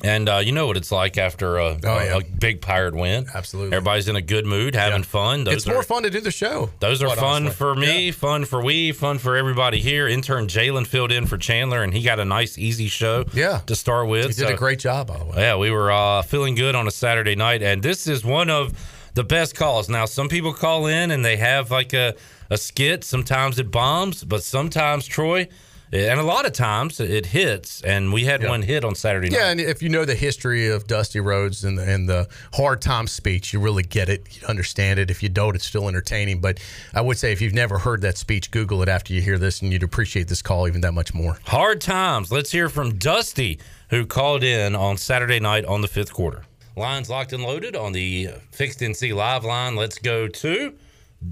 And 0.02 0.30
uh, 0.30 0.38
you 0.38 0.54
know 0.54 0.66
what 0.68 0.78
it's 0.78 0.92
like 0.94 1.18
after 1.18 1.58
a, 1.58 1.78
a- 1.84 2.18
a 2.20 2.24
big 2.24 2.62
pirate 2.62 2.96
win. 2.96 3.26
Oh, 3.28 3.38
Absolutely. 3.38 3.76
Everybody's 3.76 4.08
in 4.08 4.16
a 4.16 4.22
good 4.22 4.46
mood, 4.46 4.74
having 4.74 5.04
fun. 5.04 5.46
it's 5.48 5.68
more 5.68 5.84
fun 5.84 6.04
to 6.04 6.10
do 6.10 6.22
the 6.22 6.32
show. 6.32 6.70
Those 6.80 7.04
are 7.04 7.14
fun 7.16 7.44
honestly. 7.44 7.56
for 7.56 7.76
me, 7.76 8.12
fun 8.12 8.46
for 8.46 8.64
we, 8.64 8.94
fun 8.94 9.18
for 9.18 9.36
everybody 9.36 9.80
here. 9.80 10.08
Intern 10.08 10.48
Jalen 10.48 10.88
filled 10.88 11.12
in 11.12 11.26
for 11.28 11.38
Chandler, 11.38 11.84
and 11.84 11.94
he 11.94 12.02
got 12.02 12.20
a 12.20 12.26
nice, 12.26 12.58
easy 12.58 12.88
show. 12.88 13.26
Yeah. 13.34 13.60
to 13.66 13.76
start 13.76 14.08
with. 14.08 14.28
He 14.28 14.34
did 14.46 14.54
a 14.54 14.58
great 14.58 14.80
job, 14.80 15.08
by 15.08 15.18
the 15.18 15.26
way. 15.26 15.34
Yeah, 15.38 15.58
we 15.58 15.70
were 15.70 15.92
uh, 15.92 16.22
feeling 16.22 16.56
good 16.56 16.76
on 16.76 16.88
a 16.88 16.92
Saturday 16.92 17.36
night, 17.36 17.62
and 17.62 17.84
this 17.84 18.08
is 18.08 18.24
one 18.24 18.50
of 18.50 18.74
the 19.16 19.24
best 19.26 19.56
calls. 19.56 19.90
Now, 19.90 20.06
some 20.06 20.30
people 20.30 20.54
call 20.54 20.86
in 20.86 21.12
and 21.12 21.26
they 21.26 21.36
have 21.38 21.72
like 21.72 21.92
a, 21.94 22.16
a 22.50 22.58
skit. 22.58 23.04
Sometimes 23.04 23.60
it 23.60 23.70
bombs, 23.70 24.24
but 24.24 24.44
sometimes 24.44 25.06
Troy, 25.08 25.48
and 25.92 26.20
a 26.20 26.24
lot 26.24 26.46
of 26.46 26.54
times 26.54 27.00
it 27.00 27.28
hits. 27.28 27.82
And 27.82 28.14
we 28.14 28.26
had 28.26 28.44
one 28.44 28.62
hit 28.62 28.84
on 28.84 28.96
Saturday 28.96 29.30
night. 29.30 29.38
Yeah, 29.38 29.50
and 29.50 29.60
if 29.60 29.82
you 29.82 29.90
know 29.90 30.06
the 30.06 30.16
history 30.16 30.68
of 30.68 30.88
Dusty 30.88 31.20
Rhodes 31.20 31.64
and 31.64 31.78
the, 31.78 31.84
and 31.84 32.08
the 32.08 32.28
hard 32.54 32.82
time 32.82 33.08
speech, 33.08 33.54
you 33.54 33.60
really 33.60 33.84
get 33.84 34.10
it. 34.10 34.40
You 34.40 34.48
understand 34.48 35.00
it. 35.00 35.10
If 35.10 35.24
you 35.24 35.30
don't, 35.30 35.56
it's 35.56 35.66
still 35.66 35.88
entertaining. 35.88 36.42
But 36.42 36.60
I 36.94 37.02
would 37.02 37.18
say 37.18 37.32
if 37.32 37.42
you've 37.42 37.54
never 37.54 37.78
heard 37.78 38.02
that 38.02 38.18
speech, 38.18 38.52
Google 38.52 38.82
it 38.84 38.90
after 38.90 39.14
you 39.14 39.22
hear 39.22 39.38
this, 39.38 39.62
and 39.62 39.72
you'd 39.72 39.84
appreciate 39.84 40.28
this 40.28 40.42
call 40.42 40.68
even 40.68 40.82
that 40.82 40.94
much 40.94 41.14
more. 41.14 41.38
Hard 41.46 41.82
times. 41.82 42.32
Let's 42.32 42.52
hear 42.52 42.70
from 42.70 42.98
Dusty, 42.98 43.60
who 43.90 44.06
called 44.06 44.44
in 44.44 44.76
on 44.76 44.98
Saturday 44.98 45.40
night 45.40 45.66
on 45.66 45.82
the 45.82 45.88
fifth 45.88 46.14
quarter. 46.14 46.44
Lines 46.76 47.10
locked 47.10 47.34
and 47.34 47.44
loaded 47.44 47.76
on 47.76 47.92
the 47.92 48.30
Fixed 48.52 48.80
NC 48.80 49.14
Live 49.14 49.44
line. 49.44 49.76
Let's 49.76 49.98
go 49.98 50.28
to 50.28 50.74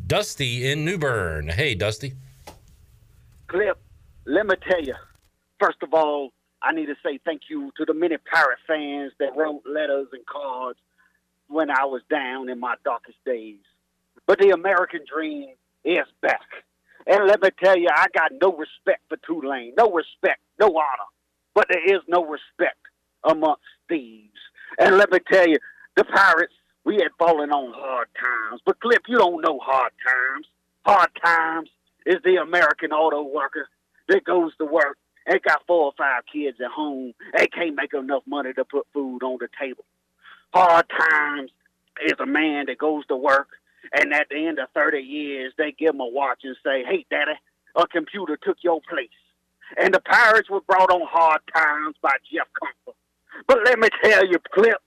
Dusty 0.07 0.69
in 0.69 0.83
New 0.83 0.97
Bern. 0.97 1.47
Hey, 1.47 1.73
Dusty. 1.73 2.15
Clip, 3.47 3.79
let 4.27 4.45
me 4.45 4.55
tell 4.69 4.81
you, 4.81 4.93
first 5.59 5.77
of 5.81 5.93
all, 5.93 6.33
I 6.61 6.73
need 6.73 6.87
to 6.87 6.95
say 7.03 7.19
thank 7.23 7.43
you 7.49 7.71
to 7.77 7.85
the 7.85 7.93
many 7.93 8.17
Pirate 8.17 8.59
fans 8.67 9.13
that 9.19 9.35
wrote 9.37 9.61
letters 9.65 10.07
and 10.11 10.25
cards 10.25 10.79
when 11.47 11.71
I 11.71 11.85
was 11.85 12.01
down 12.09 12.49
in 12.49 12.59
my 12.59 12.75
darkest 12.83 13.17
days. 13.25 13.63
But 14.25 14.39
the 14.39 14.49
American 14.49 15.01
dream 15.11 15.51
is 15.85 16.05
back. 16.21 16.41
And 17.05 17.25
let 17.25 17.41
me 17.41 17.49
tell 17.63 17.77
you, 17.77 17.87
I 17.89 18.07
got 18.13 18.33
no 18.41 18.51
respect 18.51 19.01
for 19.07 19.17
Tulane, 19.25 19.73
no 19.77 19.91
respect, 19.91 20.41
no 20.59 20.67
honor. 20.67 21.09
But 21.53 21.67
there 21.69 21.95
is 21.95 22.01
no 22.09 22.25
respect 22.25 22.79
amongst 23.23 23.63
thieves. 23.87 24.39
And 24.77 24.97
let 24.97 25.09
me 25.09 25.19
tell 25.31 25.47
you, 25.47 25.57
the 25.95 26.03
Pirates, 26.03 26.53
we 26.83 26.95
had 26.95 27.11
fallen 27.17 27.51
on 27.51 27.71
hard 27.73 28.09
times. 28.19 28.61
But 28.65 28.81
Cliff, 28.81 28.99
you 29.07 29.17
don't 29.17 29.41
know 29.41 29.57
hard 29.63 29.93
times. 30.05 30.47
Hard 30.85 31.09
times 31.23 31.69
is 32.05 32.17
the 32.25 32.35
American 32.35 32.91
auto 32.91 33.23
worker 33.23 33.69
that 34.07 34.23
goes 34.23 34.55
to 34.57 34.65
work 34.65 34.97
and 35.25 35.41
got 35.41 35.65
four 35.67 35.85
or 35.85 35.93
five 35.97 36.23
kids 36.31 36.57
at 36.63 36.71
home 36.71 37.13
and 37.37 37.51
can't 37.51 37.75
make 37.75 37.93
enough 37.93 38.23
money 38.25 38.53
to 38.53 38.65
put 38.65 38.87
food 38.93 39.23
on 39.23 39.37
the 39.39 39.47
table. 39.59 39.85
Hard 40.53 40.85
times 40.89 41.51
is 42.05 42.13
a 42.19 42.25
man 42.25 42.65
that 42.67 42.77
goes 42.77 43.05
to 43.07 43.15
work 43.15 43.49
and 43.93 44.13
at 44.13 44.27
the 44.29 44.45
end 44.45 44.59
of 44.59 44.69
30 44.73 44.99
years, 44.99 45.53
they 45.57 45.71
give 45.71 45.93
him 45.93 46.01
a 46.01 46.07
watch 46.07 46.39
and 46.43 46.55
say, 46.63 46.83
hey, 46.83 47.05
daddy, 47.09 47.33
a 47.75 47.87
computer 47.87 48.37
took 48.37 48.57
your 48.61 48.81
place. 48.89 49.09
And 49.77 49.93
the 49.93 49.99
Pirates 49.99 50.49
were 50.49 50.61
brought 50.61 50.91
on 50.91 51.01
hard 51.07 51.41
times 51.53 51.95
by 52.01 52.13
Jeff 52.31 52.47
Compher. 52.61 52.95
But 53.47 53.59
let 53.65 53.79
me 53.79 53.89
tell 54.03 54.25
you, 54.25 54.37
Clip, 54.53 54.77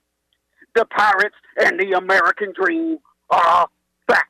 the 0.75 0.85
Pirates 0.85 1.35
and 1.57 1.79
the 1.79 1.97
American 1.97 2.53
Dream 2.53 2.97
are 3.29 3.67
back. 4.07 4.27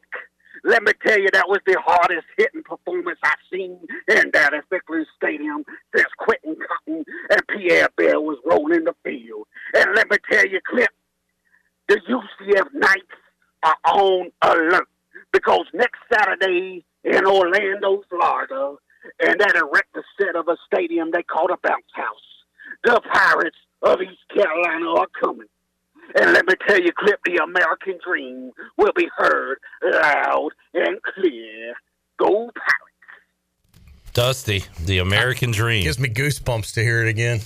Let 0.64 0.84
me 0.84 0.92
tell 1.06 1.20
you, 1.20 1.30
that 1.34 1.50
was 1.50 1.60
the 1.66 1.80
hardest 1.84 2.28
hitting 2.38 2.64
performance 2.64 3.18
I've 3.24 3.36
seen 3.52 3.80
in 4.08 4.32
at 4.36 4.54
Vickers 4.70 5.08
Stadium 5.18 5.64
since 5.96 6.08
Quentin 6.18 6.56
Cotton 6.56 7.04
and 7.30 7.48
Pierre 7.48 7.90
Bell 7.98 8.24
was 8.24 8.38
rolling 8.46 8.84
the 8.84 8.96
field. 9.04 9.48
And 9.74 9.96
let 9.96 10.10
me 10.10 10.18
tell 10.30 10.46
you, 10.48 10.60
Clip, 10.68 10.92
the 11.88 12.00
UCF 12.08 12.68
Knights 12.74 13.02
are 13.64 13.78
on 13.86 14.32
alert 14.44 14.88
because 15.32 15.66
next 15.74 16.00
Saturday 16.12 16.86
in 17.04 17.26
Orlando, 17.26 18.04
Florida, 18.10 18.76
and 19.20 19.40
that 19.40 19.56
erected 19.56 20.04
set 20.20 20.36
of 20.36 20.48
a 20.48 20.58
stadium 20.72 21.10
they 21.12 21.24
call 21.24 21.52
a 21.52 21.58
bounce 21.64 21.84
house, 21.94 22.16
the 22.84 23.02
Pirates 23.12 23.58
of 23.82 24.02
East 24.02 24.22
Carolina 24.34 24.92
are 24.92 25.08
coming. 25.20 25.48
And 26.16 26.34
let 26.34 26.46
me 26.46 26.54
tell 26.68 26.80
you, 26.80 26.92
Clip, 26.98 27.20
the 27.26 27.38
American 27.44 27.98
dream 28.06 28.52
will 28.78 28.92
be 28.96 29.08
heard 29.18 29.58
loud 29.84 30.50
and 30.74 31.02
clear. 31.04 31.74
Go 32.20 32.50
Pirates! 32.56 34.14
Dusty, 34.14 34.64
the 34.86 34.98
American 34.98 35.52
Dream. 35.52 35.84
Gives 35.84 35.98
me 36.00 36.10
goosebumps 36.10 36.74
to 36.74 36.84
hear 36.84 37.02
it 37.02 37.08
again. 37.08 37.40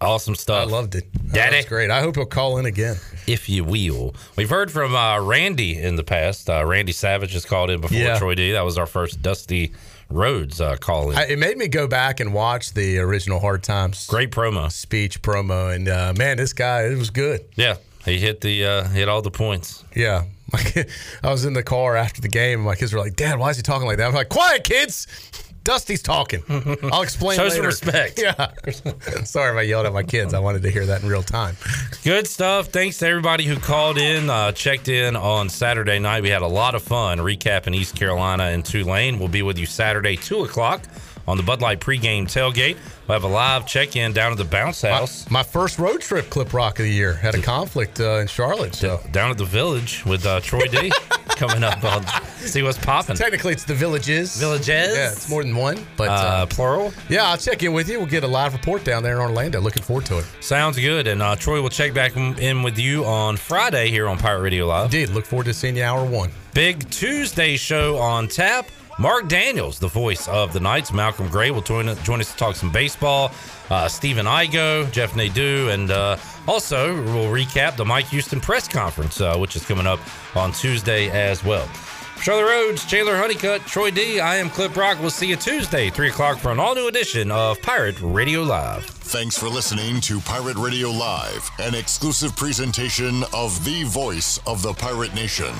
Awesome 0.00 0.34
stuff. 0.34 0.68
I 0.68 0.70
loved 0.70 0.94
it. 0.94 1.04
Daddy. 1.32 1.56
That's 1.56 1.68
great. 1.68 1.90
I 1.90 2.00
hope 2.00 2.16
he'll 2.16 2.26
call 2.26 2.58
in 2.58 2.66
again. 2.66 2.96
If 3.26 3.48
you 3.48 3.64
will. 3.64 4.14
We've 4.36 4.50
heard 4.50 4.70
from 4.70 4.94
uh, 4.94 5.20
Randy 5.20 5.80
in 5.80 5.96
the 5.96 6.04
past. 6.04 6.48
Uh, 6.50 6.64
Randy 6.64 6.92
Savage 6.92 7.32
has 7.32 7.44
called 7.44 7.70
in 7.70 7.80
before 7.80 7.96
Yeah. 7.98 8.18
Troy 8.18 8.34
D. 8.34 8.52
That 8.52 8.64
was 8.64 8.78
our 8.78 8.86
first 8.86 9.22
Dusty 9.22 9.72
Rhodes 10.08 10.60
uh, 10.60 10.76
call 10.76 11.10
in. 11.10 11.16
I, 11.16 11.24
it 11.28 11.38
made 11.38 11.56
me 11.58 11.68
go 11.68 11.86
back 11.88 12.20
and 12.20 12.32
watch 12.32 12.74
the 12.74 12.98
original 12.98 13.40
Hard 13.40 13.62
Times. 13.62 14.06
Great 14.06 14.30
promo. 14.30 14.70
Speech 14.70 15.22
promo. 15.22 15.74
And 15.74 15.88
uh, 15.88 16.14
man, 16.16 16.36
this 16.36 16.52
guy, 16.52 16.84
it 16.84 16.96
was 16.96 17.10
good. 17.10 17.44
Yeah. 17.56 17.76
He 18.04 18.18
hit 18.18 18.40
the 18.40 18.64
uh, 18.64 18.84
hit 18.88 19.08
all 19.08 19.20
the 19.20 19.32
points. 19.32 19.84
Yeah. 19.94 20.24
Kid, 20.58 20.90
I 21.22 21.30
was 21.30 21.44
in 21.44 21.52
the 21.54 21.62
car 21.62 21.96
after 21.96 22.20
the 22.20 22.28
game, 22.28 22.60
and 22.60 22.66
my 22.66 22.76
kids 22.76 22.92
were 22.92 23.00
like, 23.00 23.16
Dad, 23.16 23.38
why 23.38 23.50
is 23.50 23.56
he 23.56 23.62
talking 23.62 23.86
like 23.86 23.98
that? 23.98 24.06
I'm 24.08 24.14
like, 24.14 24.28
quiet, 24.28 24.64
kids. 24.64 25.06
Dusty's 25.64 26.00
talking. 26.00 26.44
I'll 26.92 27.02
explain 27.02 27.36
Show 27.36 27.48
some 27.48 27.66
respect. 27.66 28.20
Yeah. 28.22 28.52
Sorry 29.24 29.50
if 29.50 29.56
I 29.58 29.62
yelled 29.62 29.84
at 29.84 29.92
my 29.92 30.04
kids. 30.04 30.32
I 30.32 30.38
wanted 30.38 30.62
to 30.62 30.70
hear 30.70 30.86
that 30.86 31.02
in 31.02 31.08
real 31.08 31.24
time. 31.24 31.56
Good 32.04 32.28
stuff. 32.28 32.68
Thanks 32.68 32.98
to 32.98 33.08
everybody 33.08 33.42
who 33.42 33.56
called 33.56 33.98
in, 33.98 34.30
uh, 34.30 34.52
checked 34.52 34.86
in 34.86 35.16
on 35.16 35.48
Saturday 35.48 35.98
night. 35.98 36.22
We 36.22 36.28
had 36.30 36.42
a 36.42 36.46
lot 36.46 36.76
of 36.76 36.84
fun 36.84 37.18
recapping 37.18 37.74
East 37.74 37.96
Carolina 37.96 38.44
and 38.44 38.64
Tulane. 38.64 39.18
We'll 39.18 39.26
be 39.26 39.42
with 39.42 39.58
you 39.58 39.66
Saturday, 39.66 40.16
2 40.16 40.44
o'clock 40.44 40.84
on 41.26 41.36
the 41.36 41.42
Bud 41.42 41.60
Light 41.60 41.80
pregame 41.80 42.26
tailgate. 42.26 42.76
We'll 43.06 43.14
have 43.14 43.24
a 43.24 43.32
live 43.32 43.66
check-in 43.66 44.12
down 44.12 44.32
at 44.32 44.38
the 44.38 44.44
Bounce 44.44 44.82
House. 44.82 45.30
My 45.30 45.44
first 45.44 45.78
road 45.78 46.00
trip 46.00 46.28
clip 46.28 46.52
rock 46.52 46.80
of 46.80 46.84
the 46.86 46.90
year. 46.92 47.12
Had 47.14 47.36
a 47.36 47.42
conflict 47.42 48.00
uh, 48.00 48.16
in 48.18 48.26
Charlotte. 48.26 48.74
So 48.74 49.00
down 49.12 49.30
at 49.30 49.38
the 49.38 49.44
Village 49.44 50.04
with 50.04 50.26
uh, 50.26 50.40
Troy 50.40 50.66
D 50.66 50.90
coming 51.28 51.62
up. 51.62 51.82
I'll 51.84 52.02
see 52.38 52.64
what's 52.64 52.78
popping. 52.78 53.14
Technically, 53.14 53.52
it's 53.52 53.62
the 53.64 53.74
Villages. 53.74 54.36
Villages. 54.40 54.68
Yeah, 54.96 55.12
it's 55.12 55.30
more 55.30 55.44
than 55.44 55.54
one, 55.54 55.86
but 55.96 56.08
Uh, 56.08 56.46
plural. 56.46 56.92
Yeah, 57.08 57.26
I'll 57.30 57.36
check 57.36 57.62
in 57.62 57.72
with 57.72 57.88
you. 57.88 57.98
We'll 57.98 58.08
get 58.08 58.24
a 58.24 58.28
live 58.28 58.52
report 58.54 58.82
down 58.82 59.04
there 59.04 59.14
in 59.14 59.20
Orlando. 59.20 59.60
Looking 59.60 59.84
forward 59.84 60.06
to 60.06 60.18
it. 60.18 60.24
Sounds 60.40 60.76
good. 60.76 61.06
And 61.06 61.22
uh, 61.22 61.36
Troy 61.36 61.62
will 61.62 61.68
check 61.70 61.94
back 61.94 62.16
in 62.16 62.62
with 62.64 62.76
you 62.76 63.04
on 63.04 63.36
Friday 63.36 63.88
here 63.90 64.08
on 64.08 64.18
Pirate 64.18 64.40
Radio 64.42 64.66
Live. 64.66 64.86
Indeed. 64.86 65.10
Look 65.10 65.26
forward 65.26 65.44
to 65.44 65.54
seeing 65.54 65.76
you 65.76 65.84
hour 65.84 66.04
one. 66.04 66.32
Big 66.54 66.90
Tuesday 66.90 67.56
show 67.56 67.98
on 67.98 68.26
tap. 68.26 68.66
Mark 68.98 69.28
Daniels, 69.28 69.78
the 69.78 69.88
voice 69.88 70.26
of 70.26 70.54
the 70.54 70.60
Knights. 70.60 70.90
Malcolm 70.90 71.28
Gray 71.28 71.50
will 71.50 71.60
join, 71.60 71.94
join 72.02 72.20
us 72.20 72.32
to 72.32 72.36
talk 72.38 72.56
some 72.56 72.72
baseball. 72.72 73.30
Uh, 73.68 73.88
Stephen 73.88 74.24
Igo, 74.24 74.90
Jeff 74.90 75.14
Nadeau, 75.14 75.68
and 75.68 75.90
uh, 75.90 76.16
also 76.48 76.94
we'll 77.04 77.30
recap 77.30 77.76
the 77.76 77.84
Mike 77.84 78.06
Houston 78.06 78.40
press 78.40 78.66
conference, 78.66 79.20
uh, 79.20 79.36
which 79.36 79.54
is 79.54 79.66
coming 79.66 79.86
up 79.86 80.00
on 80.34 80.52
Tuesday 80.52 81.10
as 81.10 81.44
well. 81.44 81.68
Charlie 82.22 82.44
Rhodes, 82.44 82.86
Chandler 82.86 83.16
Honeycutt, 83.16 83.66
Troy 83.66 83.90
D. 83.90 84.18
I 84.20 84.36
am 84.36 84.48
Clip 84.48 84.74
Rock. 84.74 84.98
We'll 84.98 85.10
see 85.10 85.26
you 85.26 85.36
Tuesday, 85.36 85.90
3 85.90 86.08
o'clock, 86.08 86.38
for 86.38 86.50
an 86.50 86.58
all 86.58 86.74
new 86.74 86.88
edition 86.88 87.30
of 87.30 87.60
Pirate 87.60 88.00
Radio 88.00 88.42
Live. 88.42 88.86
Thanks 88.86 89.36
for 89.36 89.48
listening 89.48 90.00
to 90.02 90.20
Pirate 90.20 90.56
Radio 90.56 90.90
Live, 90.90 91.50
an 91.58 91.74
exclusive 91.74 92.34
presentation 92.34 93.22
of 93.34 93.62
the 93.66 93.84
voice 93.84 94.40
of 94.46 94.62
the 94.62 94.72
pirate 94.72 95.14
nation. 95.14 95.52